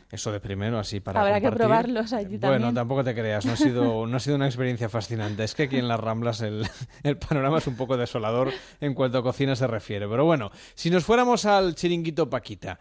Eso 0.10 0.32
de 0.32 0.40
primero, 0.40 0.80
así 0.80 1.02
para 1.02 1.20
Habrá 1.20 1.42
que 1.42 1.52
probarlos 1.52 2.14
allí 2.14 2.38
Bueno, 2.38 2.74
tampoco 2.74 3.04
te 3.04 3.14
creas, 3.14 3.46
no 3.46 3.54
ha 3.54 3.58
sido, 3.58 4.08
no 4.08 4.16
ha 4.16 4.20
sido 4.22 4.38
una 4.38 4.46
experiencia 4.46 4.88
fascinante. 4.88 5.44
Es 5.44 5.54
que 5.54 5.64
aquí 5.64 5.78
en 5.78 5.90
las 5.90 6.00
Ramblas 6.00 6.40
el, 6.42 6.66
el 7.04 7.18
panorama 7.18 7.58
es 7.58 7.68
un 7.68 7.76
poco 7.76 7.98
desolador 7.98 8.52
en 8.80 8.94
cuanto 8.94 9.18
a 9.18 9.24
cocina 9.24 9.56
se 9.58 9.68
refiere. 9.68 10.08
Pero 10.08 10.24
bueno, 10.24 10.50
si 10.76 10.90
nos 10.90 11.04
fuéramos 11.04 11.46
al 11.46 11.76
chiringuito 11.76 12.30
Paquita, 12.30 12.80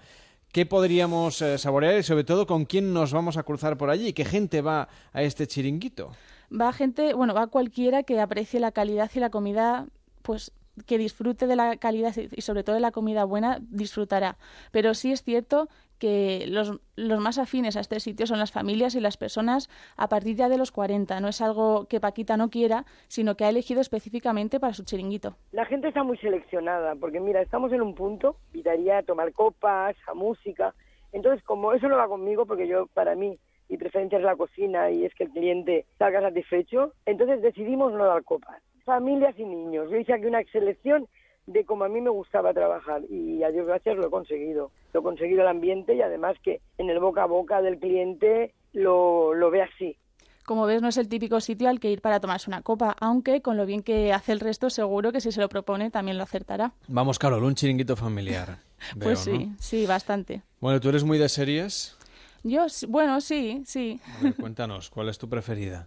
¿qué 0.52 0.66
podríamos 0.66 1.42
eh, 1.42 1.58
saborear 1.58 1.98
y 1.98 2.04
sobre 2.04 2.22
todo 2.22 2.46
con 2.46 2.64
quién 2.64 2.94
nos 2.94 3.12
vamos 3.12 3.36
a 3.36 3.42
cruzar 3.42 3.76
por 3.76 3.90
allí? 3.90 4.12
¿Qué 4.12 4.24
gente 4.24 4.60
va 4.60 4.88
a 5.12 5.22
este 5.22 5.48
chiringuito? 5.48 6.12
Va 6.50 6.72
gente, 6.72 7.14
bueno, 7.14 7.34
va 7.34 7.46
cualquiera 7.46 8.02
que 8.02 8.20
aprecie 8.20 8.60
la 8.60 8.72
calidad 8.72 9.10
y 9.14 9.20
la 9.20 9.30
comida, 9.30 9.86
pues 10.22 10.52
que 10.86 10.98
disfrute 10.98 11.46
de 11.46 11.56
la 11.56 11.76
calidad 11.76 12.14
y 12.16 12.40
sobre 12.42 12.62
todo 12.62 12.74
de 12.74 12.80
la 12.80 12.90
comida 12.90 13.24
buena, 13.24 13.58
disfrutará. 13.60 14.36
Pero 14.72 14.94
sí 14.94 15.12
es 15.12 15.22
cierto 15.22 15.68
que 15.98 16.44
los, 16.48 16.78
los 16.96 17.20
más 17.20 17.38
afines 17.38 17.76
a 17.76 17.80
este 17.80 18.00
sitio 18.00 18.26
son 18.26 18.38
las 18.38 18.52
familias 18.52 18.94
y 18.94 19.00
las 19.00 19.16
personas 19.16 19.70
a 19.96 20.08
partir 20.08 20.36
ya 20.36 20.48
de 20.48 20.58
los 20.58 20.72
40. 20.72 21.18
No 21.20 21.28
es 21.28 21.40
algo 21.40 21.86
que 21.86 22.00
Paquita 22.00 22.36
no 22.36 22.50
quiera, 22.50 22.84
sino 23.08 23.36
que 23.36 23.44
ha 23.44 23.48
elegido 23.48 23.80
específicamente 23.80 24.60
para 24.60 24.74
su 24.74 24.84
chiringuito. 24.84 25.36
La 25.52 25.64
gente 25.64 25.88
está 25.88 26.02
muy 26.02 26.18
seleccionada, 26.18 26.94
porque 26.96 27.20
mira, 27.20 27.40
estamos 27.40 27.72
en 27.72 27.80
un 27.80 27.94
punto, 27.94 28.36
invitaría 28.52 28.98
a 28.98 29.02
tomar 29.02 29.32
copas, 29.32 29.96
a 30.06 30.14
música. 30.14 30.74
Entonces, 31.12 31.42
como 31.44 31.72
eso 31.72 31.88
no 31.88 31.96
va 31.96 32.08
conmigo, 32.08 32.44
porque 32.44 32.68
yo, 32.68 32.86
para 32.88 33.14
mí, 33.14 33.38
mi 33.68 33.76
preferencia 33.76 34.18
es 34.18 34.24
la 34.24 34.36
cocina 34.36 34.90
y 34.90 35.04
es 35.04 35.14
que 35.14 35.24
el 35.24 35.30
cliente 35.30 35.86
salga 35.98 36.20
satisfecho, 36.20 36.92
entonces 37.04 37.42
decidimos 37.42 37.92
no 37.92 38.04
dar 38.04 38.22
copas. 38.24 38.62
Familias 38.84 39.38
y 39.38 39.44
niños. 39.44 39.90
Yo 39.90 39.96
hice 39.96 40.12
aquí 40.12 40.26
una 40.26 40.42
selección 40.52 41.08
de 41.46 41.64
como 41.64 41.84
a 41.84 41.88
mí 41.88 42.00
me 42.00 42.10
gustaba 42.10 42.52
trabajar 42.52 43.02
y 43.08 43.42
a 43.42 43.50
Dios 43.50 43.66
gracias 43.66 43.96
lo 43.96 44.06
he 44.06 44.10
conseguido. 44.10 44.70
Lo 44.92 45.00
he 45.00 45.02
conseguido 45.02 45.42
el 45.42 45.48
ambiente 45.48 45.94
y 45.94 46.02
además 46.02 46.36
que 46.42 46.60
en 46.78 46.90
el 46.90 47.00
boca 47.00 47.22
a 47.22 47.26
boca 47.26 47.62
del 47.62 47.78
cliente 47.78 48.52
lo, 48.72 49.34
lo 49.34 49.50
ve 49.50 49.62
así. 49.62 49.96
Como 50.44 50.64
ves, 50.64 50.80
no 50.80 50.88
es 50.88 50.96
el 50.96 51.08
típico 51.08 51.40
sitio 51.40 51.68
al 51.68 51.80
que 51.80 51.90
ir 51.90 52.00
para 52.00 52.20
tomarse 52.20 52.48
una 52.48 52.62
copa, 52.62 52.94
aunque 53.00 53.42
con 53.42 53.56
lo 53.56 53.66
bien 53.66 53.82
que 53.82 54.12
hace 54.12 54.30
el 54.30 54.38
resto, 54.38 54.70
seguro 54.70 55.10
que 55.10 55.20
si 55.20 55.32
se 55.32 55.40
lo 55.40 55.48
propone 55.48 55.90
también 55.90 56.16
lo 56.18 56.22
acertará. 56.22 56.72
Vamos, 56.86 57.18
Carol, 57.18 57.42
un 57.42 57.56
chiringuito 57.56 57.96
familiar. 57.96 58.58
pues 59.00 59.26
veo, 59.26 59.36
sí, 59.36 59.46
¿no? 59.46 59.56
sí, 59.58 59.86
bastante. 59.86 60.42
Bueno, 60.60 60.80
¿tú 60.80 60.88
eres 60.90 61.02
muy 61.02 61.18
de 61.18 61.28
series? 61.28 61.96
Yo, 62.42 62.66
bueno, 62.88 63.20
sí, 63.20 63.62
sí. 63.66 64.00
A 64.18 64.22
ver, 64.22 64.34
cuéntanos, 64.36 64.90
¿cuál 64.90 65.08
es 65.08 65.18
tu 65.18 65.28
preferida? 65.28 65.86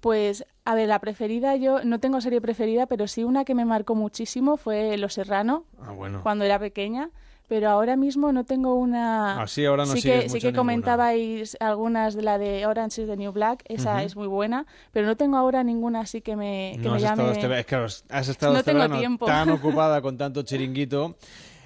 Pues, 0.00 0.44
a 0.64 0.74
ver, 0.74 0.88
la 0.88 1.00
preferida, 1.00 1.56
yo 1.56 1.84
no 1.84 1.98
tengo 2.00 2.20
serie 2.20 2.40
preferida, 2.40 2.86
pero 2.86 3.06
sí 3.08 3.24
una 3.24 3.44
que 3.44 3.54
me 3.54 3.64
marcó 3.64 3.94
muchísimo 3.94 4.56
fue 4.56 4.96
Los 4.96 5.14
Serrano, 5.14 5.64
Ah, 5.82 5.92
bueno. 5.92 6.22
cuando 6.22 6.44
era 6.44 6.58
pequeña. 6.58 7.10
Pero 7.48 7.70
ahora 7.70 7.96
mismo 7.96 8.30
no 8.30 8.44
tengo 8.44 8.74
una. 8.74 9.40
Ah, 9.40 9.46
sí, 9.46 9.64
ahora 9.64 9.86
no 9.86 9.94
sí 9.94 10.02
que, 10.02 10.28
sí 10.28 10.38
que 10.38 10.48
ninguna. 10.48 10.58
comentabais 10.58 11.56
algunas 11.60 12.14
de 12.14 12.20
la 12.22 12.36
de 12.36 12.66
Orange 12.66 13.00
is 13.00 13.08
the 13.08 13.16
New 13.16 13.32
Black, 13.32 13.64
esa 13.68 14.02
es 14.02 14.16
muy 14.16 14.26
buena, 14.26 14.66
pero 14.92 15.06
no 15.06 15.16
tengo 15.16 15.38
ahora 15.38 15.64
ninguna 15.64 16.00
así 16.00 16.20
que 16.20 16.36
me, 16.36 16.72
que 16.74 16.82
no 16.82 16.90
me 16.90 16.96
has 16.96 17.02
llame. 17.04 17.22
estado 17.32 17.32
este, 17.32 17.60
es 17.60 17.66
que 17.66 17.74
has 18.14 18.28
estado 18.28 18.52
No 18.52 18.58
este 18.58 18.70
tengo 18.74 18.98
tiempo. 18.98 19.24
tan 19.24 19.48
ocupada 19.50 20.02
con 20.02 20.18
tanto 20.18 20.42
chiringuito. 20.42 21.16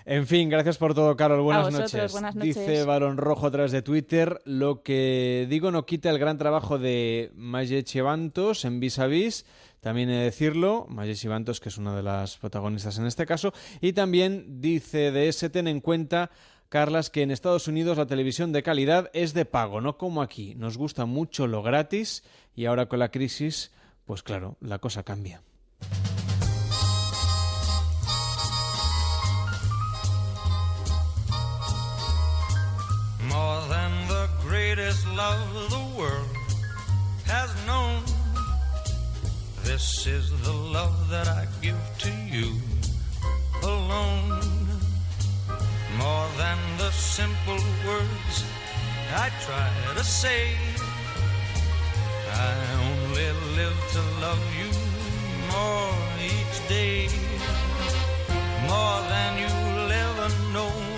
En 0.05 0.27
fin, 0.27 0.49
gracias 0.49 0.79
por 0.79 0.95
todo, 0.95 1.17
Carol. 1.17 1.43
Buenas 1.43 1.67
vosotros, 1.67 1.93
noches. 1.93 2.13
buenas 2.13 2.35
noches. 2.35 2.57
Dice 2.57 2.85
Barón 2.85 3.17
Rojo 3.17 3.47
a 3.47 3.51
través 3.51 3.73
de 3.73 3.83
Twitter. 3.83 4.41
Lo 4.45 4.83
que 4.83 5.47
digo 5.49 5.71
no 5.71 5.87
quita 5.87 6.11
el 6.11 6.19
gran 6.19 6.39
trabajo 6.39 6.79
de 6.79 7.31
Maye 7.35 7.85
Chivantos 7.85 8.65
en 8.65 8.81
Vis 8.81 8.99
a 8.99 9.07
Vis. 9.07 9.47
También 9.81 10.11
he 10.11 10.17
de 10.17 10.25
decirlo, 10.25 10.87
Maye 10.89 11.15
Chivantos, 11.15 11.61
que 11.61 11.69
es 11.69 11.77
una 11.77 11.97
de 11.97 12.03
las 12.03 12.37
protagonistas 12.39 12.99
en 12.99 13.07
este 13.07 13.27
caso. 13.27 13.53
Y 13.81 13.93
también 13.93 14.61
dice 14.61 15.11
de 15.11 15.29
ese, 15.29 15.51
ten 15.51 15.67
en 15.67 15.81
cuenta, 15.81 16.31
Carlas, 16.69 17.11
que 17.11 17.23
en 17.23 17.31
Estados 17.31 17.67
Unidos 17.67 17.99
la 17.99 18.07
televisión 18.07 18.53
de 18.53 18.63
calidad 18.63 19.11
es 19.13 19.35
de 19.35 19.45
pago, 19.45 19.81
no 19.81 19.99
como 19.99 20.23
aquí. 20.23 20.55
Nos 20.55 20.79
gusta 20.79 21.05
mucho 21.05 21.47
lo 21.47 21.63
gratis 21.63 22.23
y 22.55 22.67
ahora 22.67 22.87
con 22.87 23.01
la 23.01 23.11
crisis, 23.11 23.73
pues 24.05 24.23
claro, 24.23 24.57
la 24.61 24.79
cosa 24.79 25.03
cambia. 25.03 25.43
Love 35.17 35.71
the 35.71 36.01
world 36.01 36.37
has 37.27 37.51
known. 37.67 38.03
This 39.63 40.07
is 40.07 40.31
the 40.43 40.53
love 40.53 41.11
that 41.11 41.29
I 41.29 41.47
give 41.61 41.81
to 41.99 42.13
you 42.31 42.53
alone. 43.63 44.41
More 45.99 46.29
than 46.39 46.59
the 46.79 46.91
simple 46.91 47.63
words 47.87 48.45
I 49.15 49.29
try 49.45 49.71
to 49.97 50.05
say. 50.05 50.57
I 52.33 52.55
only 52.89 53.31
live 53.57 53.79
to 53.93 54.03
love 54.25 54.45
you 54.61 54.71
more 55.53 55.95
each 56.25 56.57
day. 56.69 57.09
More 58.67 59.01
than 59.13 59.31
you'll 59.43 59.93
ever 59.93 60.29
know. 60.55 60.92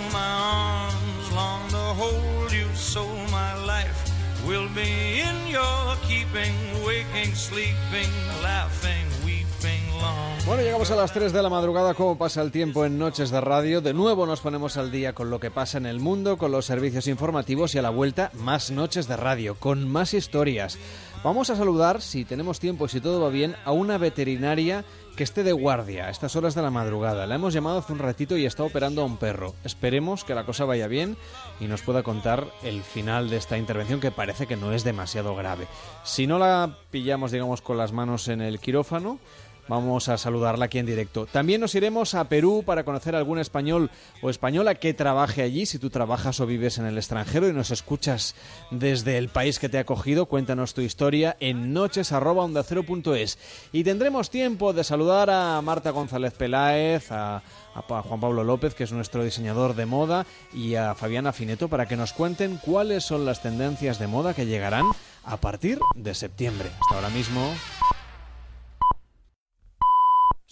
Bueno, 10.45 10.61
llegamos 10.61 10.91
a 10.91 10.95
las 10.95 11.11
3 11.11 11.33
de 11.33 11.41
la 11.41 11.49
madrugada. 11.49 11.95
¿Cómo 11.95 12.17
pasa 12.17 12.41
el 12.41 12.51
tiempo 12.51 12.85
en 12.85 12.99
Noches 12.99 13.31
de 13.31 13.41
Radio? 13.41 13.81
De 13.81 13.93
nuevo 13.93 14.27
nos 14.27 14.41
ponemos 14.41 14.77
al 14.77 14.91
día 14.91 15.13
con 15.13 15.29
lo 15.29 15.39
que 15.39 15.49
pasa 15.49 15.79
en 15.79 15.87
el 15.87 15.99
mundo, 15.99 16.37
con 16.37 16.51
los 16.51 16.65
servicios 16.65 17.07
informativos 17.07 17.73
y 17.73 17.79
a 17.79 17.81
la 17.81 17.89
vuelta 17.89 18.29
más 18.33 18.69
Noches 18.69 19.07
de 19.07 19.17
Radio, 19.17 19.55
con 19.55 19.89
más 19.89 20.13
historias. 20.13 20.77
Vamos 21.23 21.49
a 21.49 21.55
saludar, 21.55 22.01
si 22.01 22.25
tenemos 22.25 22.59
tiempo 22.59 22.85
y 22.85 22.89
si 22.89 23.01
todo 23.01 23.19
va 23.19 23.29
bien, 23.29 23.55
a 23.65 23.71
una 23.71 23.97
veterinaria 23.97 24.85
que 25.15 25.23
esté 25.23 25.43
de 25.43 25.53
guardia 25.53 26.07
a 26.07 26.09
estas 26.09 26.35
horas 26.35 26.55
de 26.55 26.61
la 26.61 26.71
madrugada. 26.71 27.25
La 27.25 27.35
hemos 27.35 27.53
llamado 27.53 27.77
hace 27.77 27.93
un 27.93 27.99
ratito 27.99 28.37
y 28.37 28.45
está 28.45 28.63
operando 28.63 29.01
a 29.01 29.05
un 29.05 29.17
perro. 29.17 29.55
Esperemos 29.63 30.25
que 30.25 30.35
la 30.35 30.45
cosa 30.45 30.65
vaya 30.65 30.87
bien 30.87 31.15
y 31.59 31.65
nos 31.65 31.81
pueda 31.81 32.03
contar 32.03 32.47
el 32.63 32.83
final 32.83 33.29
de 33.29 33.37
esta 33.37 33.57
intervención 33.57 34.01
que 34.01 34.11
parece 34.11 34.45
que 34.45 34.57
no 34.57 34.73
es 34.73 34.83
demasiado 34.83 35.35
grave. 35.35 35.67
Si 36.03 36.27
no 36.27 36.37
la 36.37 36.77
pillamos, 36.91 37.31
digamos, 37.31 37.61
con 37.61 37.77
las 37.77 37.93
manos 37.93 38.27
en 38.27 38.41
el 38.41 38.59
quirófano, 38.59 39.19
Vamos 39.67 40.09
a 40.09 40.17
saludarla 40.17 40.65
aquí 40.65 40.77
en 40.77 40.85
directo. 40.85 41.25
También 41.25 41.59
nos 41.59 41.73
iremos 41.73 42.13
a 42.13 42.29
Perú 42.29 42.63
para 42.65 42.83
conocer 42.83 43.15
a 43.15 43.17
algún 43.17 43.39
español 43.39 43.89
o 44.21 44.29
española 44.29 44.75
que 44.75 44.93
trabaje 44.93 45.41
allí. 45.41 45.65
Si 45.65 45.79
tú 45.79 45.89
trabajas 45.89 46.39
o 46.39 46.45
vives 46.45 46.77
en 46.77 46.85
el 46.85 46.97
extranjero 46.97 47.47
y 47.47 47.53
nos 47.53 47.71
escuchas 47.71 48.35
desde 48.69 49.17
el 49.17 49.29
país 49.29 49.57
que 49.57 49.67
te 49.67 49.77
ha 49.77 49.81
acogido, 49.81 50.27
cuéntanos 50.27 50.75
tu 50.75 50.81
historia 50.81 51.35
en 51.39 51.73
noches.ondacero.es. 51.73 53.39
Y 53.71 53.83
tendremos 53.83 54.29
tiempo 54.29 54.71
de 54.71 54.83
saludar 54.83 55.31
a 55.31 55.59
Marta 55.61 55.89
González 55.89 56.33
Peláez, 56.33 57.11
a, 57.11 57.41
Juan 57.87 58.19
Pablo 58.21 58.43
López, 58.43 58.73
que 58.75 58.83
es 58.83 58.91
nuestro 58.91 59.23
diseñador 59.23 59.75
de 59.75 59.85
moda, 59.85 60.25
y 60.53 60.75
a 60.75 60.95
Fabiana 60.95 61.33
Fineto 61.33 61.67
para 61.67 61.87
que 61.87 61.97
nos 61.97 62.13
cuenten 62.13 62.57
cuáles 62.57 63.03
son 63.03 63.25
las 63.25 63.41
tendencias 63.41 63.99
de 63.99 64.07
moda 64.07 64.33
que 64.33 64.45
llegarán 64.45 64.85
a 65.23 65.37
partir 65.37 65.79
de 65.95 66.13
septiembre. 66.13 66.69
Hasta 66.79 66.95
ahora 66.95 67.09
mismo. 67.09 67.51